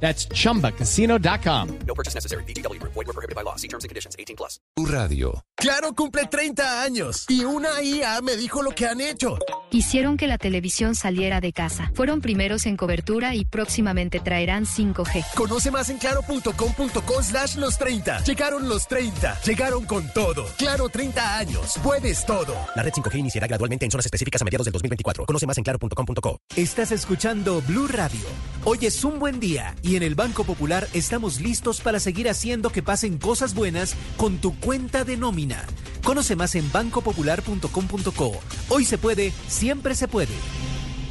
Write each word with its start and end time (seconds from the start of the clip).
That's 0.00 0.28
chumbacasino.com. 0.28 1.68
No 1.86 1.94
purchase 1.94 2.14
necessary. 2.14 2.44
BGW. 2.44 2.80
Void 2.82 3.06
were 3.06 3.12
prohibited 3.12 3.34
by 3.34 3.42
law. 3.42 3.56
See 3.56 3.68
terms 3.68 3.84
and 3.84 3.88
conditions. 3.88 4.14
18 4.18 4.36
plus. 4.36 4.60
Tu 4.76 4.86
radio. 4.86 5.42
Claro 5.56 5.94
cumple 5.94 6.26
30 6.26 6.82
años 6.82 7.24
y 7.28 7.44
una 7.44 7.82
IA 7.82 8.20
me 8.20 8.36
dijo 8.36 8.62
lo 8.62 8.72
que 8.72 8.86
han 8.86 9.00
hecho. 9.00 9.38
Hicieron 9.70 10.16
que 10.16 10.26
la 10.26 10.36
televisión 10.38 10.94
saliera 10.94 11.40
de 11.40 11.52
casa. 11.52 11.90
Fueron 11.94 12.20
primeros 12.20 12.66
en 12.66 12.76
cobertura 12.76 13.34
y 13.34 13.46
próximamente 13.46 14.20
traerán 14.20 14.66
5G. 14.66 15.24
Conoce 15.34 15.70
más 15.70 15.88
en 15.88 15.96
claro.com.co 15.98 17.22
slash 17.22 17.56
los 17.56 17.78
30. 17.78 18.22
Llegaron 18.24 18.68
los 18.68 18.86
30. 18.86 19.40
Llegaron 19.40 19.86
con 19.86 20.12
todo. 20.12 20.44
Claro 20.58 20.88
30 20.90 21.38
años. 21.38 21.74
Puedes 21.82 22.24
todo. 22.26 22.54
La 22.74 22.82
red 22.82 22.92
5G 22.92 23.18
iniciará 23.18 23.46
gradualmente 23.46 23.86
en 23.86 23.90
zonas 23.90 24.04
específicas 24.06 24.42
a 24.42 24.44
mediados 24.44 24.66
del 24.66 24.72
2024. 24.72 25.24
Conoce 25.24 25.46
más 25.46 25.56
en 25.56 25.64
claro.com.co. 25.64 26.38
Estás 26.54 26.92
escuchando 26.92 27.62
Blue 27.62 27.88
Radio. 27.88 28.26
Hoy 28.64 28.78
es 28.82 29.04
un 29.04 29.18
buen 29.18 29.40
día 29.40 29.74
y 29.86 29.96
en 29.96 30.02
el 30.02 30.16
Banco 30.16 30.44
Popular 30.44 30.88
estamos 30.92 31.40
listos 31.40 31.80
para 31.80 32.00
seguir 32.00 32.28
haciendo 32.28 32.70
que 32.70 32.82
pasen 32.82 33.18
cosas 33.18 33.54
buenas 33.54 33.94
con 34.16 34.38
tu 34.38 34.58
cuenta 34.58 35.04
de 35.04 35.16
nómina. 35.16 35.64
Conoce 36.02 36.34
más 36.34 36.56
en 36.56 36.70
bancopopular.com.co. 36.72 38.32
Hoy 38.68 38.84
se 38.84 38.98
puede, 38.98 39.32
siempre 39.46 39.94
se 39.94 40.08
puede. 40.08 40.34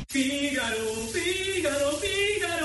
Fígaro, 0.10 0.76
Fígaro, 1.14 1.92
Fígaro. 1.98 2.65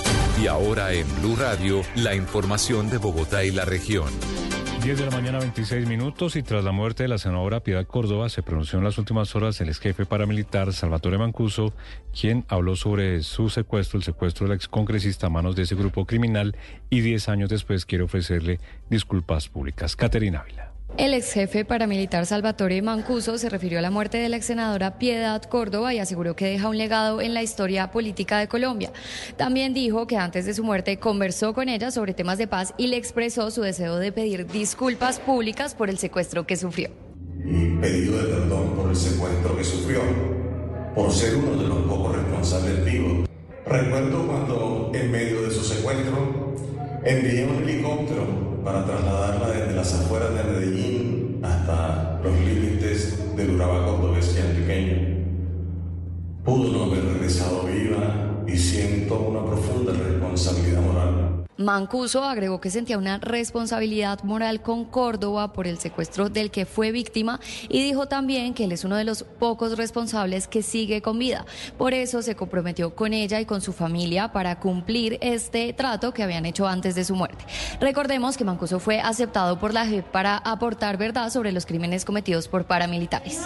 Y 0.41 0.47
ahora 0.47 0.91
en 0.91 1.05
Blue 1.19 1.35
Radio, 1.35 1.83
la 1.95 2.15
información 2.15 2.89
de 2.89 2.97
Bogotá 2.97 3.43
y 3.43 3.51
la 3.51 3.63
región. 3.63 4.09
10 4.83 4.97
de 4.97 5.05
la 5.05 5.11
mañana, 5.11 5.37
26 5.37 5.87
minutos, 5.87 6.35
y 6.35 6.41
tras 6.41 6.63
la 6.63 6.71
muerte 6.71 7.03
de 7.03 7.09
la 7.09 7.19
senadora 7.19 7.59
Piedad 7.59 7.85
Córdoba, 7.85 8.27
se 8.27 8.41
pronunció 8.41 8.79
en 8.79 8.85
las 8.85 8.97
últimas 8.97 9.35
horas 9.35 9.61
el 9.61 9.69
ex 9.69 9.79
jefe 9.79 10.07
paramilitar 10.07 10.73
Salvatore 10.73 11.19
Mancuso, 11.19 11.75
quien 12.19 12.43
habló 12.47 12.75
sobre 12.75 13.21
su 13.21 13.49
secuestro, 13.49 13.99
el 13.99 14.03
secuestro 14.03 14.47
del 14.47 14.55
excongresista 14.55 15.27
a 15.27 15.29
manos 15.29 15.55
de 15.55 15.61
ese 15.61 15.75
grupo 15.75 16.05
criminal, 16.05 16.55
y 16.89 17.01
10 17.01 17.29
años 17.29 17.49
después 17.49 17.85
quiere 17.85 18.05
ofrecerle 18.05 18.59
disculpas 18.89 19.47
públicas. 19.47 19.95
Caterina 19.95 20.39
Ávila. 20.39 20.70
El 20.97 21.13
ex 21.13 21.31
jefe 21.31 21.63
paramilitar 21.63 22.25
Salvatore 22.25 22.81
Mancuso 22.81 23.37
se 23.37 23.49
refirió 23.49 23.79
a 23.79 23.81
la 23.81 23.89
muerte 23.89 24.17
de 24.17 24.27
la 24.27 24.37
ex 24.37 24.45
senadora 24.45 24.99
Piedad 24.99 25.41
Córdoba 25.43 25.93
y 25.93 25.99
aseguró 25.99 26.35
que 26.35 26.45
deja 26.45 26.67
un 26.67 26.77
legado 26.77 27.21
en 27.21 27.33
la 27.33 27.41
historia 27.41 27.91
política 27.91 28.37
de 28.39 28.49
Colombia. 28.49 28.91
También 29.37 29.73
dijo 29.73 30.05
que 30.05 30.17
antes 30.17 30.45
de 30.45 30.53
su 30.53 30.63
muerte 30.63 30.99
conversó 30.99 31.53
con 31.53 31.69
ella 31.69 31.91
sobre 31.91 32.13
temas 32.13 32.37
de 32.37 32.47
paz 32.47 32.73
y 32.77 32.87
le 32.87 32.97
expresó 32.97 33.51
su 33.51 33.61
deseo 33.61 33.97
de 33.97 34.11
pedir 34.11 34.45
disculpas 34.47 35.19
públicas 35.19 35.75
por 35.75 35.89
el 35.89 35.97
secuestro 35.97 36.45
que 36.45 36.57
sufrió. 36.57 36.89
Mi 37.37 37.79
pedido 37.81 38.17
de 38.17 38.33
perdón 38.33 38.75
por 38.75 38.89
el 38.89 38.95
secuestro 38.95 39.57
que 39.57 39.63
sufrió, 39.63 40.01
por 40.93 41.11
ser 41.11 41.35
uno 41.37 41.61
de 41.61 41.67
los 41.69 41.79
pocos 41.83 42.15
responsables 42.17 42.85
vivos. 42.85 43.27
Recuerdo 43.65 44.27
cuando 44.27 44.91
en 44.93 45.09
medio 45.09 45.41
de 45.43 45.51
su 45.51 45.63
secuestro 45.63 46.53
envié 47.03 47.45
un 47.45 47.63
helicóptero 47.63 48.61
para 48.63 48.85
trasladarla 48.85 49.47
desde 49.49 49.75
las 49.75 49.93
afueras 49.93 50.33
de 50.35 50.43
Medellín 50.43 51.39
hasta 51.43 52.19
los 52.23 52.39
límites 52.39 53.35
del 53.35 53.55
Urabá 53.55 53.85
cordobés 53.85 54.35
y 54.37 54.41
antioqueño. 54.41 55.21
Pudo 56.43 56.71
no 56.71 56.83
haber 56.91 57.05
regresado 57.05 57.63
viva 57.63 58.43
y 58.47 58.57
siento 58.57 59.19
una 59.19 59.43
profunda 59.45 59.93
responsabilidad 59.93 60.81
moral. 60.81 61.40
Mancuso 61.63 62.23
agregó 62.23 62.61
que 62.61 62.69
sentía 62.69 62.97
una 62.97 63.17
responsabilidad 63.17 64.23
moral 64.23 64.61
con 64.61 64.85
Córdoba 64.85 65.53
por 65.53 65.67
el 65.67 65.77
secuestro 65.77 66.29
del 66.29 66.51
que 66.51 66.65
fue 66.65 66.91
víctima 66.91 67.39
y 67.69 67.83
dijo 67.83 68.07
también 68.07 68.53
que 68.53 68.65
él 68.65 68.71
es 68.71 68.83
uno 68.83 68.95
de 68.95 69.03
los 69.03 69.23
pocos 69.23 69.77
responsables 69.77 70.47
que 70.47 70.63
sigue 70.63 71.01
con 71.01 71.19
vida. 71.19 71.45
Por 71.77 71.93
eso 71.93 72.21
se 72.21 72.35
comprometió 72.35 72.95
con 72.95 73.13
ella 73.13 73.39
y 73.39 73.45
con 73.45 73.61
su 73.61 73.73
familia 73.73 74.31
para 74.31 74.59
cumplir 74.59 75.17
este 75.21 75.73
trato 75.73 76.13
que 76.13 76.23
habían 76.23 76.45
hecho 76.45 76.67
antes 76.67 76.95
de 76.95 77.03
su 77.03 77.15
muerte. 77.15 77.45
Recordemos 77.79 78.37
que 78.37 78.43
Mancuso 78.43 78.79
fue 78.79 78.99
aceptado 78.99 79.59
por 79.59 79.73
la 79.73 79.85
JEP 79.85 80.05
para 80.05 80.37
aportar 80.37 80.97
verdad 80.97 81.29
sobre 81.29 81.51
los 81.51 81.65
crímenes 81.65 82.05
cometidos 82.05 82.47
por 82.47 82.65
paramilitares. 82.65 83.41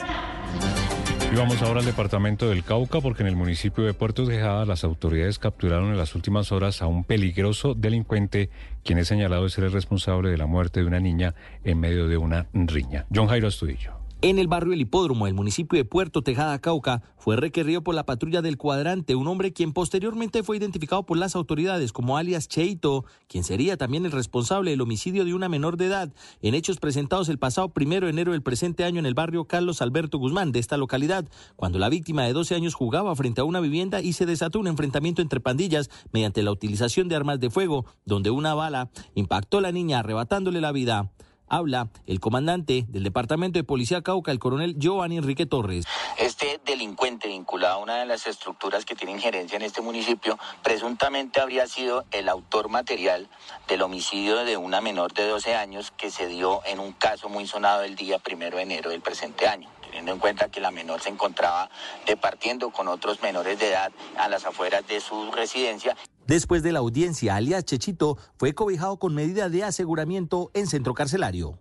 Y 1.32 1.36
vamos 1.36 1.62
ahora 1.62 1.80
al 1.80 1.86
departamento 1.86 2.50
del 2.50 2.64
Cauca 2.64 3.02
porque 3.02 3.24
en 3.24 3.28
el 3.28 3.36
municipio 3.36 3.84
de 3.84 3.94
Puerto 3.94 4.26
Tejada 4.26 4.66
las 4.66 4.84
autoridades 4.84 5.40
capturaron 5.40 5.90
en 5.90 5.98
las 5.98 6.16
últimas 6.16 6.52
horas 6.52 6.82
a 6.82 6.88
un 6.88 7.04
peligroso 7.04 7.74
delincuente 7.74 8.50
quien 8.84 9.00
es 9.00 9.08
señalado 9.08 9.44
de 9.44 9.50
ser 9.50 9.66
el 9.66 9.72
responsable 9.72 10.30
de 10.30 10.38
la 10.38 10.46
muerte 10.46 10.80
de 10.80 10.86
una 10.86 11.00
niña 11.00 11.36
en 11.64 11.80
medio 11.80 12.08
de 12.08 12.18
una 12.18 12.48
riña. 12.54 13.06
John 13.14 13.28
Jairo 13.28 13.48
Astudillo. 13.48 14.05
En 14.28 14.40
el 14.40 14.48
barrio 14.48 14.74
El 14.74 14.82
Hipódromo, 14.82 15.28
el 15.28 15.36
municipio 15.36 15.78
de 15.78 15.86
Puerto 15.86 16.24
Tejada, 16.24 16.58
Cauca, 16.58 17.04
fue 17.16 17.36
requerido 17.36 17.84
por 17.84 17.94
la 17.94 18.08
patrulla 18.08 18.42
del 18.42 18.58
cuadrante 18.58 19.14
un 19.14 19.28
hombre 19.28 19.54
quien 19.54 19.72
posteriormente 19.72 20.42
fue 20.42 20.58
identificado 20.58 21.06
por 21.06 21.20
las 21.20 21.36
autoridades 21.36 21.94
como 21.94 22.18
alias 22.18 22.48
Cheito, 22.48 23.06
quien 23.28 23.44
sería 23.44 23.78
también 23.78 24.04
el 24.04 24.12
responsable 24.12 24.72
del 24.72 24.82
homicidio 24.82 25.26
de 25.26 25.36
una 25.36 25.48
menor 25.48 25.78
de 25.78 25.86
edad. 25.86 26.12
En 26.42 26.56
hechos 26.56 26.80
presentados 26.80 27.30
el 27.30 27.38
pasado 27.38 27.70
primero 27.70 28.08
de 28.08 28.14
enero 28.14 28.32
del 28.32 28.42
presente 28.42 28.84
año 28.84 28.98
en 28.98 29.06
el 29.06 29.14
barrio 29.14 29.46
Carlos 29.46 29.84
Alberto 29.84 30.18
Guzmán 30.18 30.52
de 30.52 30.58
esta 30.58 30.78
localidad, 30.78 31.30
cuando 31.56 31.78
la 31.78 31.90
víctima 31.90 32.24
de 32.24 32.34
12 32.34 32.56
años 32.56 32.74
jugaba 32.74 33.16
frente 33.16 33.42
a 33.42 33.44
una 33.44 33.60
vivienda 33.60 34.02
y 34.02 34.14
se 34.14 34.26
desató 34.26 34.60
un 34.60 34.66
enfrentamiento 34.66 35.22
entre 35.22 35.40
pandillas 35.40 35.92
mediante 36.12 36.42
la 36.42 36.50
utilización 36.50 37.10
de 37.10 37.16
armas 37.16 37.40
de 37.40 37.52
fuego, 37.52 37.86
donde 38.06 38.32
una 38.32 38.56
bala 38.56 38.90
impactó 39.14 39.60
a 39.60 39.62
la 39.62 39.72
niña 39.72 40.00
arrebatándole 40.00 40.62
la 40.62 40.72
vida 40.72 41.12
habla 41.48 41.90
el 42.08 42.20
comandante 42.20 42.86
del 42.88 43.04
Departamento 43.04 43.60
de 43.60 43.64
Policía 43.64 44.02
Cauca, 44.02 44.32
el 44.32 44.40
coronel 44.40 44.76
Giovanni 44.78 45.18
Enrique 45.18 45.46
Torres. 45.46 45.86
Este 46.18 46.60
delincuente 46.66 47.28
vinculado 47.28 47.76
a 47.76 47.84
una 47.84 47.98
de 47.98 48.06
las 48.06 48.28
estructuras 48.28 48.86
que 48.86 48.96
tiene 48.96 49.14
injerencia 49.14 49.56
en 49.56 49.62
este 49.62 49.82
municipio 49.82 50.38
presuntamente 50.64 51.40
habría 51.40 51.68
sido 51.68 52.06
el 52.12 52.30
autor 52.30 52.70
material 52.70 53.30
del 53.68 53.82
homicidio 53.82 54.44
de 54.44 54.58
una 54.58 54.82
menor 54.82 55.14
de 55.14 55.28
12 55.28 55.56
años 55.56 55.92
que 55.92 56.12
se 56.12 56.28
dio 56.28 56.62
en 56.66 56.80
un 56.80 56.94
caso 56.94 57.30
muy 57.30 57.48
sonado 57.48 57.84
el 57.84 57.96
día 57.96 58.20
primero 58.20 58.58
de 58.58 58.64
enero 58.64 58.90
del 58.90 59.02
presente 59.02 59.48
año 59.48 59.70
teniendo 59.96 60.12
en 60.12 60.20
cuenta 60.20 60.50
que 60.50 60.60
la 60.60 60.72
menor 60.72 61.00
se 61.00 61.08
encontraba 61.08 61.70
departiendo 62.06 62.70
con 62.72 62.90
otros 62.90 63.22
menores 63.22 63.60
de 63.60 63.70
edad 63.70 63.94
a 64.18 64.28
las 64.28 64.46
afueras 64.46 64.86
de 64.88 65.00
su 65.00 65.32
residencia. 65.32 65.96
Después 66.28 66.64
de 66.64 66.72
la 66.72 66.80
audiencia, 66.80 67.36
alias 67.36 67.66
Chechito 67.66 68.18
fue 68.38 68.54
cobijado 68.54 68.98
con 68.98 69.14
medida 69.14 69.50
de 69.50 69.64
aseguramiento 69.64 70.50
en 70.54 70.68
centro 70.68 70.94
carcelario. 70.94 71.60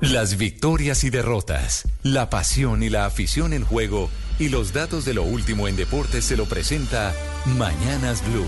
Las 0.00 0.38
victorias 0.38 1.02
y 1.02 1.10
derrotas, 1.10 1.88
la 2.04 2.30
pasión 2.30 2.84
y 2.84 2.88
la 2.88 3.04
afición 3.04 3.52
en 3.52 3.64
juego 3.64 4.08
y 4.38 4.48
los 4.48 4.72
datos 4.72 5.04
de 5.04 5.12
lo 5.12 5.24
último 5.24 5.66
en 5.66 5.74
deportes 5.74 6.24
se 6.24 6.36
lo 6.36 6.46
presenta 6.46 7.12
Mañanas 7.44 8.22
Blue. 8.30 8.46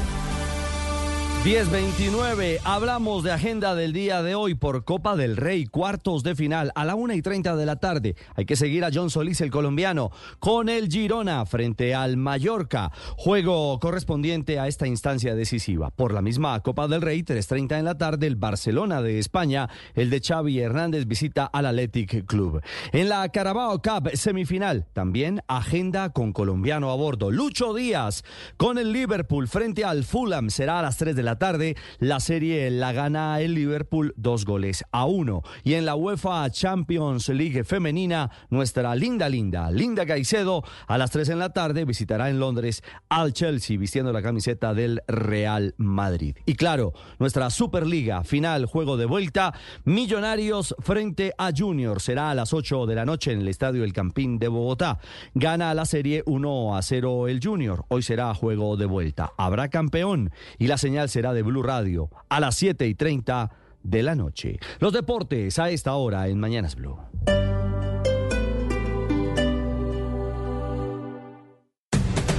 1029, 1.42 2.60
hablamos 2.64 3.24
de 3.24 3.32
agenda 3.32 3.74
del 3.74 3.94
día 3.94 4.22
de 4.22 4.34
hoy 4.34 4.54
por 4.54 4.84
Copa 4.84 5.16
del 5.16 5.38
Rey, 5.38 5.64
cuartos 5.64 6.22
de 6.22 6.34
final 6.34 6.70
a 6.74 6.84
la 6.84 6.94
1 6.94 7.14
y 7.14 7.22
30 7.22 7.56
de 7.56 7.64
la 7.64 7.76
tarde. 7.76 8.14
Hay 8.34 8.44
que 8.44 8.56
seguir 8.56 8.84
a 8.84 8.90
John 8.92 9.08
Solís, 9.08 9.40
el 9.40 9.50
colombiano, 9.50 10.10
con 10.38 10.68
el 10.68 10.88
Girona 10.88 11.46
frente 11.46 11.94
al 11.94 12.18
Mallorca. 12.18 12.92
Juego 13.16 13.78
correspondiente 13.80 14.58
a 14.58 14.68
esta 14.68 14.86
instancia 14.86 15.34
decisiva. 15.34 15.88
Por 15.88 16.12
la 16.12 16.20
misma 16.20 16.60
Copa 16.60 16.88
del 16.88 17.00
Rey, 17.00 17.22
3.30 17.22 17.78
en 17.78 17.84
la 17.86 17.96
tarde, 17.96 18.26
el 18.26 18.36
Barcelona 18.36 19.00
de 19.00 19.18
España, 19.18 19.70
el 19.94 20.10
de 20.10 20.20
Xavi 20.20 20.60
Hernández 20.60 21.06
visita 21.06 21.46
al 21.46 21.64
Athletic 21.64 22.26
Club. 22.26 22.60
En 22.92 23.08
la 23.08 23.26
Carabao 23.30 23.80
Cup 23.80 24.10
semifinal, 24.12 24.84
también 24.92 25.40
agenda 25.48 26.10
con 26.10 26.34
colombiano 26.34 26.90
a 26.90 26.96
bordo. 26.96 27.30
Lucho 27.30 27.72
Díaz 27.72 28.24
con 28.58 28.76
el 28.76 28.92
Liverpool 28.92 29.48
frente 29.48 29.86
al 29.86 30.04
Fulham 30.04 30.50
será 30.50 30.80
a 30.80 30.82
las 30.82 30.98
3 30.98 31.16
de 31.16 31.22
la 31.22 31.29
tarde. 31.38 31.76
La 31.98 32.20
serie 32.20 32.70
la 32.70 32.92
gana 32.92 33.40
el 33.40 33.54
Liverpool 33.54 34.14
dos 34.16 34.44
goles 34.44 34.84
a 34.92 35.06
uno. 35.06 35.42
Y 35.64 35.74
en 35.74 35.86
la 35.86 35.94
UEFA 35.94 36.50
Champions 36.50 37.28
League 37.28 37.64
femenina, 37.64 38.30
nuestra 38.50 38.94
linda, 38.94 39.28
linda, 39.28 39.70
linda 39.70 40.06
Caicedo, 40.06 40.62
a 40.86 40.98
las 40.98 41.10
3 41.10 41.30
en 41.30 41.38
la 41.38 41.52
tarde 41.52 41.84
visitará 41.84 42.30
en 42.30 42.40
Londres 42.40 42.82
al 43.08 43.32
Chelsea 43.32 43.78
vistiendo 43.78 44.12
la 44.12 44.22
camiseta 44.22 44.74
del 44.74 45.02
Real 45.06 45.74
Madrid. 45.76 46.36
Y 46.46 46.54
claro, 46.54 46.92
nuestra 47.18 47.50
Superliga 47.50 48.24
final, 48.24 48.66
juego 48.66 48.96
de 48.96 49.06
vuelta, 49.06 49.54
Millonarios 49.84 50.74
frente 50.80 51.32
a 51.36 51.50
Junior. 51.56 52.00
Será 52.00 52.30
a 52.30 52.34
las 52.34 52.52
8 52.52 52.86
de 52.86 52.94
la 52.94 53.04
noche 53.04 53.32
en 53.32 53.40
el 53.40 53.48
Estadio 53.48 53.84
El 53.84 53.92
Campín 53.92 54.38
de 54.38 54.48
Bogotá. 54.48 54.98
Gana 55.34 55.74
la 55.74 55.84
serie 55.84 56.22
1 56.26 56.76
a 56.76 56.82
0 56.82 57.28
el 57.28 57.40
Junior. 57.42 57.84
Hoy 57.88 58.02
será 58.02 58.34
juego 58.34 58.76
de 58.76 58.86
vuelta. 58.86 59.32
Habrá 59.36 59.68
campeón 59.68 60.30
y 60.58 60.66
la 60.66 60.78
señal 60.78 61.08
será 61.08 61.19
de 61.20 61.42
Blue 61.42 61.62
Radio 61.62 62.10
a 62.28 62.40
las 62.40 62.56
7 62.56 62.86
y 62.86 62.94
30 62.94 63.50
de 63.82 64.02
la 64.02 64.14
noche. 64.14 64.58
Los 64.78 64.92
deportes 64.92 65.58
a 65.58 65.70
esta 65.70 65.94
hora 65.94 66.28
en 66.28 66.40
Mañanas 66.40 66.76
Blue. 66.76 66.96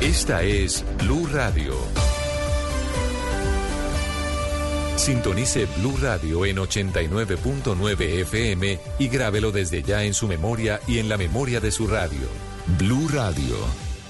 Esta 0.01 0.42
es 0.44 0.83
Blue 0.98 1.28
Radio. 1.31 1.74
Sintonice 4.95 5.68
Blue 5.77 5.95
Radio 6.01 6.45
en 6.45 6.57
89.9 6.57 8.01
FM 8.22 8.80
y 9.00 9.07
grábelo 9.07 9.51
desde 9.51 9.81
ya 9.81 10.04
en 10.04 10.13
su 10.13 10.27
memoria 10.27 10.80
y 10.88 11.00
en 11.00 11.07
la 11.07 11.18
memoria 11.18 11.60
de 11.60 11.72
su 11.72 11.88
radio. 11.88 12.27
Blue 12.77 13.07
Radio, 13.10 13.56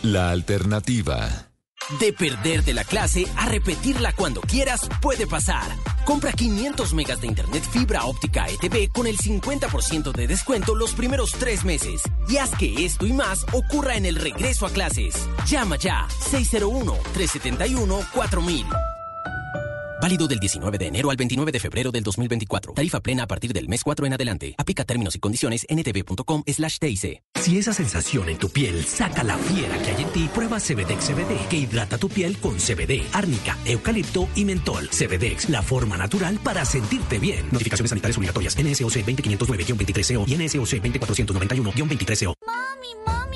la 0.01 0.31
alternativa. 0.31 1.50
De 1.99 2.13
perder 2.13 2.63
de 2.63 2.73
la 2.73 2.83
clase 2.83 3.27
a 3.37 3.47
repetirla 3.47 4.13
cuando 4.13 4.41
quieras 4.41 4.87
puede 5.01 5.27
pasar. 5.27 5.69
Compra 6.05 6.31
500 6.31 6.93
megas 6.93 7.21
de 7.21 7.27
internet 7.27 7.63
fibra 7.69 8.05
óptica 8.05 8.47
ETV 8.47 8.91
con 8.91 9.07
el 9.07 9.17
50% 9.17 10.11
de 10.11 10.27
descuento 10.27 10.75
los 10.75 10.93
primeros 10.93 11.31
tres 11.33 11.65
meses. 11.65 12.01
Y 12.29 12.37
haz 12.37 12.51
que 12.55 12.85
esto 12.85 13.05
y 13.05 13.13
más 13.13 13.45
ocurra 13.51 13.95
en 13.95 14.05
el 14.05 14.15
regreso 14.15 14.65
a 14.65 14.69
clases. 14.69 15.15
Llama 15.45 15.75
ya 15.77 16.07
601-371-4000. 16.31 19.00
Válido 20.01 20.27
del 20.27 20.39
19 20.39 20.79
de 20.79 20.87
enero 20.87 21.11
al 21.11 21.15
29 21.15 21.51
de 21.51 21.59
febrero 21.59 21.91
del 21.91 22.03
2024. 22.03 22.73
Tarifa 22.73 23.01
plena 23.01 23.23
a 23.23 23.27
partir 23.27 23.53
del 23.53 23.67
mes 23.69 23.83
4 23.83 24.07
en 24.07 24.13
adelante. 24.13 24.55
Aplica 24.57 24.83
términos 24.83 25.15
y 25.15 25.19
condiciones 25.19 25.67
ntv.com 25.69 26.41
slash 26.47 26.79
TIC. 26.79 27.21
Si 27.39 27.57
esa 27.59 27.71
sensación 27.71 28.27
en 28.29 28.37
tu 28.37 28.49
piel 28.49 28.83
saca 28.83 29.23
la 29.23 29.37
fiera 29.37 29.77
que 29.77 29.91
hay 29.91 30.01
en 30.01 30.09
ti, 30.09 30.29
prueba 30.33 30.59
Cebedex 30.59 31.05
CBD, 31.05 31.47
que 31.49 31.57
hidrata 31.57 31.99
tu 31.99 32.09
piel 32.09 32.37
con 32.37 32.57
CBD, 32.57 33.03
árnica, 33.13 33.55
eucalipto 33.65 34.27
y 34.35 34.43
mentol. 34.43 34.89
Cebedex, 34.91 35.49
la 35.49 35.61
forma 35.61 35.97
natural 35.97 36.39
para 36.43 36.65
sentirte 36.65 37.19
bien. 37.19 37.45
Notificaciones 37.51 37.89
sanitarias 37.89 38.17
obligatorias. 38.17 38.57
NSOC 38.57 39.05
20509-23CO 39.05 40.23
y 40.27 40.35
NSOC 40.35 40.81
20491-23CO. 40.81 42.33
Mami, 42.47 42.87
mami, 43.05 43.30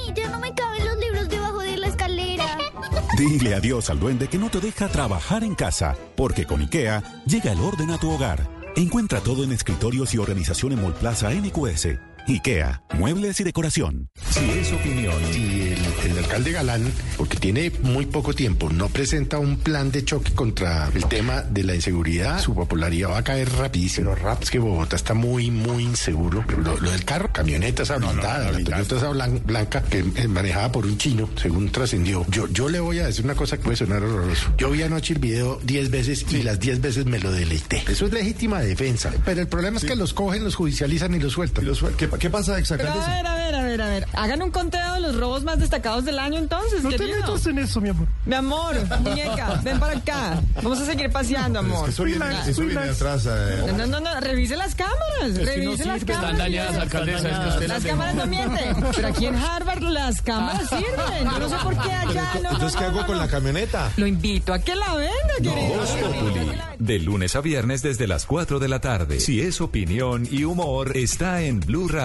Dile 3.17 3.55
adiós 3.55 3.89
al 3.89 3.97
duende 3.97 4.27
que 4.27 4.37
no 4.37 4.49
te 4.49 4.59
deja 4.59 4.89
trabajar 4.89 5.45
en 5.45 5.55
casa, 5.55 5.95
porque 6.17 6.45
con 6.45 6.61
IKEA 6.61 7.23
llega 7.25 7.53
el 7.53 7.61
orden 7.61 7.91
a 7.91 7.97
tu 7.97 8.11
hogar. 8.11 8.45
Encuentra 8.75 9.21
todo 9.21 9.45
en 9.45 9.53
escritorios 9.53 10.13
y 10.13 10.17
organización 10.17 10.73
en 10.73 10.81
Molplaza 10.81 11.29
NQS. 11.31 12.14
IKEA, 12.27 12.81
muebles 12.95 13.39
y 13.39 13.43
decoración. 13.43 14.09
Si 14.31 14.39
es 14.49 14.71
opinión 14.71 15.15
y 15.33 15.61
el, 16.05 16.11
el 16.11 16.17
alcalde 16.17 16.51
Galán, 16.51 16.91
porque 17.17 17.37
tiene 17.37 17.71
muy 17.83 18.05
poco 18.07 18.33
tiempo, 18.33 18.69
no 18.71 18.89
presenta 18.89 19.37
un 19.37 19.57
plan 19.57 19.91
de 19.91 20.03
choque 20.03 20.33
contra 20.33 20.89
el 20.93 21.05
tema 21.05 21.41
de 21.43 21.63
la 21.63 21.75
inseguridad, 21.75 22.41
su 22.41 22.55
popularidad 22.55 23.09
va 23.11 23.19
a 23.19 23.23
caer 23.23 23.49
rapidísimo. 23.53 24.11
Pero 24.11 24.23
rap, 24.25 24.41
es 24.43 24.49
que 24.51 24.59
Bogotá 24.59 24.95
está 24.95 25.13
muy, 25.13 25.51
muy 25.51 25.83
inseguro. 25.83 26.43
Lo, 26.63 26.77
lo 26.79 26.91
del 26.91 27.05
carro, 27.05 27.31
camionetas 27.31 27.89
blindadas, 27.97 28.51
la 28.53 28.63
Toyota 28.63 28.95
esa 28.97 29.09
blan- 29.11 29.41
blanca 29.43 29.83
que 29.83 29.99
es 30.15 30.27
manejada 30.29 30.71
por 30.71 30.85
un 30.85 30.97
chino, 30.97 31.29
según 31.41 31.69
trascendió. 31.71 32.25
Yo, 32.29 32.47
yo 32.47 32.69
le 32.69 32.79
voy 32.79 32.99
a 32.99 33.05
decir 33.07 33.23
una 33.23 33.35
cosa 33.35 33.57
que 33.57 33.63
puede 33.63 33.77
sonar 33.77 34.01
horroroso. 34.03 34.53
Yo 34.57 34.71
vi 34.71 34.81
anoche 34.83 35.13
el 35.13 35.19
video 35.19 35.59
10 35.63 35.91
veces 35.91 36.25
y 36.31 36.41
las 36.43 36.59
10 36.59 36.81
veces 36.81 37.05
me 37.05 37.19
lo 37.19 37.31
deleité. 37.31 37.83
Eso 37.87 38.07
es 38.07 38.13
legítima 38.13 38.59
defensa. 38.61 39.13
Pero 39.23 39.41
el 39.41 39.47
problema 39.47 39.77
es 39.77 39.85
que 39.85 39.95
los 39.95 40.13
cogen, 40.13 40.43
los 40.43 40.55
judicializan 40.55 41.13
y 41.13 41.19
los 41.19 41.33
sueltan. 41.33 41.65
¿Qué, 41.97 42.07
qué 42.19 42.29
pasa 42.29 42.55
Pero 42.67 42.91
a 42.91 42.95
ver, 43.15 43.27
a 43.27 43.35
ver, 43.35 43.55
a 43.55 43.63
ver, 43.63 43.81
a 43.81 43.87
ver. 43.87 44.07
Hagan 44.13 44.41
un 44.41 44.51
conteo 44.51 44.93
de 44.93 44.99
los 45.01 45.15
robos 45.15 45.43
más 45.43 45.59
destacados 45.59 46.05
del 46.05 46.19
año 46.19 46.37
entonces, 46.39 46.83
No 46.83 46.89
te 46.89 46.97
querido. 46.97 47.19
metas 47.19 47.45
en 47.47 47.59
eso, 47.59 47.81
mi 47.81 47.89
amor. 47.89 48.07
Mi 48.25 48.35
amor, 48.35 48.75
muñeca, 49.01 49.59
ven 49.63 49.79
para 49.79 49.97
acá. 49.97 50.39
Vamos 50.61 50.79
a 50.81 50.85
seguir 50.85 51.09
paseando, 51.11 51.59
amor. 51.59 51.89
Eso 51.89 52.03
viene, 52.03 52.25
eso 52.47 52.61
viene 52.61 52.81
atrás. 52.89 53.25
eh. 53.27 53.63
No, 53.67 53.73
no, 53.77 53.85
no, 53.87 53.99
no, 53.99 54.19
revise 54.19 54.55
las 54.57 54.75
cámaras, 54.75 55.35
revise 55.35 55.85
las 55.85 56.03
cámaras. 56.03 56.31
Están 56.31 56.37
dañadas, 56.37 56.75
alcaldesa, 56.77 57.29
es 57.29 57.37
que 57.39 57.47
usted 57.49 57.67
Las 57.67 57.83
las 57.83 57.91
cámaras 57.91 58.15
no 58.15 58.25
mienten, 58.27 58.75
pero 58.95 59.07
aquí 59.07 59.25
en 59.25 59.35
Harvard 59.35 59.81
las 59.83 60.21
cámaras 60.21 60.67
sirven. 60.69 61.23
Yo 61.31 61.39
no 61.39 61.49
sé 61.49 61.55
por 61.63 61.73
qué 61.81 61.91
allá 61.91 62.29
no. 62.43 62.51
Entonces, 62.51 62.75
¿qué 62.77 62.83
hago 62.85 63.05
con 63.05 63.17
la 63.17 63.27
camioneta? 63.27 63.91
Lo 63.97 64.07
invito 64.07 64.53
a 64.53 64.59
que 64.59 64.75
la 64.75 64.93
venga, 64.95 65.11
querido. 65.37 65.83
Populi, 65.85 66.51
de 66.79 66.99
lunes 66.99 67.35
a 67.35 67.41
viernes 67.41 67.81
desde 67.81 68.07
las 68.07 68.25
4 68.25 68.59
de 68.59 68.67
la 68.67 68.79
tarde. 68.79 69.19
Si 69.19 69.41
es 69.41 69.61
opinión 69.61 70.27
y 70.29 70.43
humor, 70.43 70.95
está 70.97 71.41
en 71.41 71.59
Blue 71.59 71.87
Radio, 71.87 72.04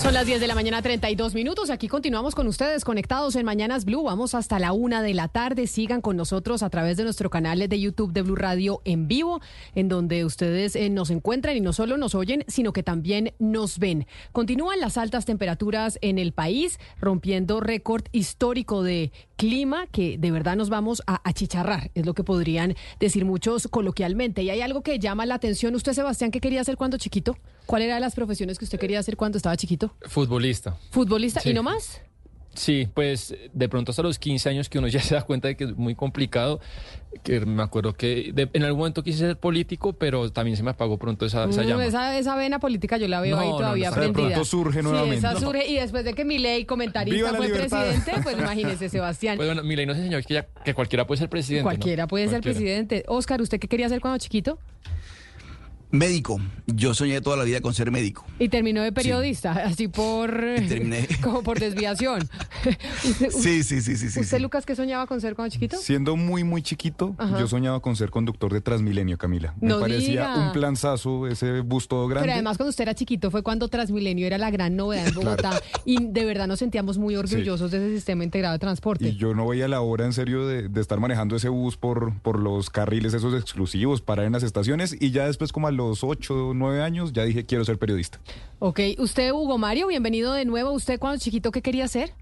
Son 0.00 0.14
las 0.14 0.24
10 0.24 0.40
de 0.40 0.46
la 0.46 0.54
mañana, 0.54 0.80
32 0.80 1.34
minutos. 1.34 1.68
Aquí 1.68 1.86
continuamos 1.86 2.34
con 2.34 2.46
ustedes 2.46 2.86
conectados 2.86 3.36
en 3.36 3.44
Mañanas 3.44 3.84
Blue. 3.84 4.02
Vamos 4.02 4.34
hasta 4.34 4.58
la 4.58 4.72
una 4.72 5.02
de 5.02 5.12
la 5.12 5.28
tarde. 5.28 5.66
Sigan 5.66 6.00
con 6.00 6.16
nosotros 6.16 6.62
a 6.62 6.70
través 6.70 6.96
de 6.96 7.04
nuestro 7.04 7.28
canal 7.28 7.68
de 7.68 7.80
YouTube 7.80 8.14
de 8.14 8.22
Blue 8.22 8.34
Radio 8.34 8.80
en 8.86 9.08
vivo, 9.08 9.42
en 9.74 9.90
donde 9.90 10.24
ustedes 10.24 10.74
eh, 10.74 10.88
nos 10.88 11.10
encuentran 11.10 11.54
y 11.54 11.60
no 11.60 11.74
solo 11.74 11.98
nos 11.98 12.14
oyen, 12.14 12.46
sino 12.48 12.72
que 12.72 12.82
también 12.82 13.34
nos 13.38 13.78
ven. 13.78 14.06
Continúan 14.32 14.80
las 14.80 14.96
altas 14.96 15.26
temperaturas 15.26 15.98
en 16.00 16.18
el 16.18 16.32
país, 16.32 16.80
rompiendo 16.98 17.60
récord 17.60 18.04
histórico 18.10 18.82
de 18.82 19.12
clima 19.40 19.86
que 19.86 20.18
de 20.18 20.30
verdad 20.30 20.54
nos 20.56 20.68
vamos 20.68 21.02
a 21.06 21.20
achicharrar, 21.28 21.90
es 21.94 22.04
lo 22.04 22.12
que 22.14 22.22
podrían 22.24 22.74
decir 22.98 23.24
muchos 23.24 23.68
coloquialmente. 23.68 24.42
Y 24.42 24.50
hay 24.50 24.60
algo 24.60 24.82
que 24.82 24.98
llama 24.98 25.24
la 25.24 25.34
atención. 25.36 25.74
Usted, 25.74 25.94
Sebastián, 25.94 26.30
¿qué 26.30 26.40
quería 26.40 26.60
hacer 26.60 26.76
cuando 26.76 26.98
chiquito? 26.98 27.36
¿Cuál 27.66 27.82
era 27.82 27.94
de 27.94 28.00
las 28.00 28.14
profesiones 28.14 28.58
que 28.58 28.64
usted 28.66 28.78
quería 28.78 28.98
hacer 28.98 29.16
cuando 29.16 29.38
estaba 29.38 29.56
chiquito? 29.56 29.94
Futbolista. 30.02 30.76
¿Futbolista 30.90 31.40
Sí. 31.40 31.50
y 31.50 31.54
no 31.54 31.62
más? 31.62 32.02
Sí, 32.52 32.88
pues 32.92 33.34
de 33.52 33.68
pronto 33.68 33.92
hasta 33.92 34.02
los 34.02 34.18
15 34.18 34.48
años 34.48 34.68
que 34.68 34.78
uno 34.78 34.88
ya 34.88 35.00
se 35.00 35.14
da 35.14 35.22
cuenta 35.22 35.48
de 35.48 35.56
que 35.56 35.64
es 35.64 35.76
muy 35.76 35.94
complicado, 35.94 36.60
que 37.22 37.40
me 37.46 37.62
acuerdo 37.62 37.92
que 37.94 38.32
de- 38.34 38.48
en 38.52 38.64
algún 38.64 38.80
momento 38.80 39.02
quise 39.04 39.18
ser 39.18 39.36
político, 39.38 39.92
pero 39.92 40.30
también 40.32 40.56
se 40.56 40.62
me 40.64 40.70
apagó 40.70 40.98
pronto 40.98 41.26
esa, 41.26 41.44
esa 41.44 41.62
Mm, 41.62 41.66
llama. 41.66 41.86
esa, 41.86 42.18
esa 42.18 42.34
vena 42.34 42.58
política 42.58 42.96
yo 42.96 43.06
la 43.08 43.20
veo 43.20 43.36
No, 43.36 43.42
ahí 43.42 43.50
todavía 43.50 43.90
no, 43.90 43.96
de 43.96 44.00
prendida. 44.02 44.26
pronto 44.30 44.44
surge 44.44 44.80
Sí, 44.80 44.84
nuevamente. 44.84 45.18
esa 45.18 45.34
No. 45.34 45.40
surge 45.40 45.68
y 45.68 45.76
después 45.76 46.04
de 46.04 46.12
que 46.14 46.24
Milei, 46.24 46.64
comentarista, 46.64 47.34
fue 47.34 47.46
libertad. 47.46 47.84
presidente, 47.84 48.20
pues 48.22 48.38
imagínese, 48.38 48.88
Sebastián. 48.88 49.36
Pues 49.36 49.48
bueno, 49.48 49.62
Milei 49.62 49.86
nos 49.86 49.96
enseñó 49.96 50.18
que, 50.22 50.34
ya- 50.34 50.46
que 50.64 50.74
cualquiera 50.74 51.06
puede 51.06 51.18
ser 51.20 51.28
presidente. 51.28 51.62
¿no? 51.62 51.68
Cualquiera 51.68 52.06
puede 52.08 52.28
ser 52.28 52.40
presidente. 52.40 53.04
Oscar, 53.06 53.40
¿usted 53.40 53.60
qué 53.60 53.68
quería 53.68 53.86
hacer 53.86 54.00
cuando 54.00 54.18
chiquito? 54.18 54.58
Médico. 55.90 56.38
Yo 56.66 56.94
soñé 56.94 57.20
toda 57.20 57.36
la 57.36 57.44
vida 57.44 57.60
con 57.60 57.74
ser 57.74 57.90
médico. 57.90 58.24
Y 58.38 58.48
terminó 58.48 58.82
de 58.82 58.92
periodista, 58.92 59.52
así 59.52 59.88
por 59.88 60.30
terminé. 60.68 61.08
como 61.22 61.42
por 61.42 61.58
desviación. 61.58 62.28
sí, 63.30 63.62
sí, 63.64 63.80
sí, 63.80 63.96
sí, 63.96 64.10
sí. 64.10 64.20
¿Usted, 64.20 64.36
sí. 64.36 64.42
Lucas, 64.42 64.64
qué 64.66 64.76
soñaba 64.76 65.06
con 65.06 65.20
ser 65.20 65.34
cuando 65.34 65.52
chiquito? 65.52 65.76
Siendo 65.76 66.16
muy, 66.16 66.44
muy 66.44 66.62
chiquito, 66.62 67.14
Ajá. 67.18 67.38
yo 67.38 67.48
soñaba 67.48 67.80
con 67.80 67.96
ser 67.96 68.10
conductor 68.10 68.52
de 68.52 68.60
Transmilenio, 68.60 69.18
Camila. 69.18 69.54
Me 69.60 69.68
No 69.68 69.80
parecía 69.80 70.28
diga. 70.34 70.46
un 70.46 70.52
planzazo 70.52 71.26
ese 71.26 71.60
bus 71.60 71.88
todo 71.88 72.06
grande. 72.06 72.26
Pero 72.26 72.34
además 72.34 72.56
cuando 72.56 72.70
usted 72.70 72.82
era 72.82 72.94
chiquito 72.94 73.30
fue 73.30 73.42
cuando 73.42 73.68
Transmilenio 73.68 74.26
era 74.26 74.38
la 74.38 74.50
gran 74.50 74.76
novedad 74.76 75.08
en 75.08 75.14
Bogotá 75.14 75.60
y 75.84 76.04
de 76.06 76.24
verdad 76.24 76.46
nos 76.46 76.58
sentíamos 76.60 76.98
muy 76.98 77.16
orgullosos 77.16 77.70
de 77.70 77.78
ese 77.78 77.94
sistema 77.96 78.22
integrado 78.24 78.52
de 78.54 78.58
transporte. 78.58 79.08
Y 79.08 79.16
yo 79.16 79.34
no 79.34 79.48
veía 79.48 79.66
la 79.68 79.80
hora 79.80 80.04
en 80.04 80.12
serio 80.12 80.46
de, 80.46 80.68
de 80.68 80.80
estar 80.80 81.00
manejando 81.00 81.36
ese 81.36 81.48
bus 81.48 81.76
por, 81.76 82.14
por 82.20 82.38
los 82.38 82.70
carriles 82.70 83.14
esos 83.14 83.34
exclusivos, 83.34 84.00
parar 84.02 84.26
en 84.26 84.32
las 84.32 84.42
estaciones 84.42 84.96
y 84.98 85.10
ya 85.10 85.26
después 85.26 85.52
como 85.52 85.66
a 85.66 85.72
los 85.80 86.04
8 86.04 86.48
o 86.48 86.54
9 86.54 86.82
años 86.82 87.12
ya 87.12 87.24
dije 87.24 87.44
quiero 87.46 87.64
ser 87.64 87.78
periodista. 87.78 88.20
Ok, 88.58 88.80
usted 88.98 89.32
Hugo 89.32 89.58
Mario, 89.58 89.86
bienvenido 89.86 90.32
de 90.32 90.44
nuevo. 90.44 90.72
¿Usted 90.72 90.98
cuando 90.98 91.18
chiquito 91.18 91.50
qué 91.50 91.62
quería 91.62 91.84
hacer? 91.84 92.12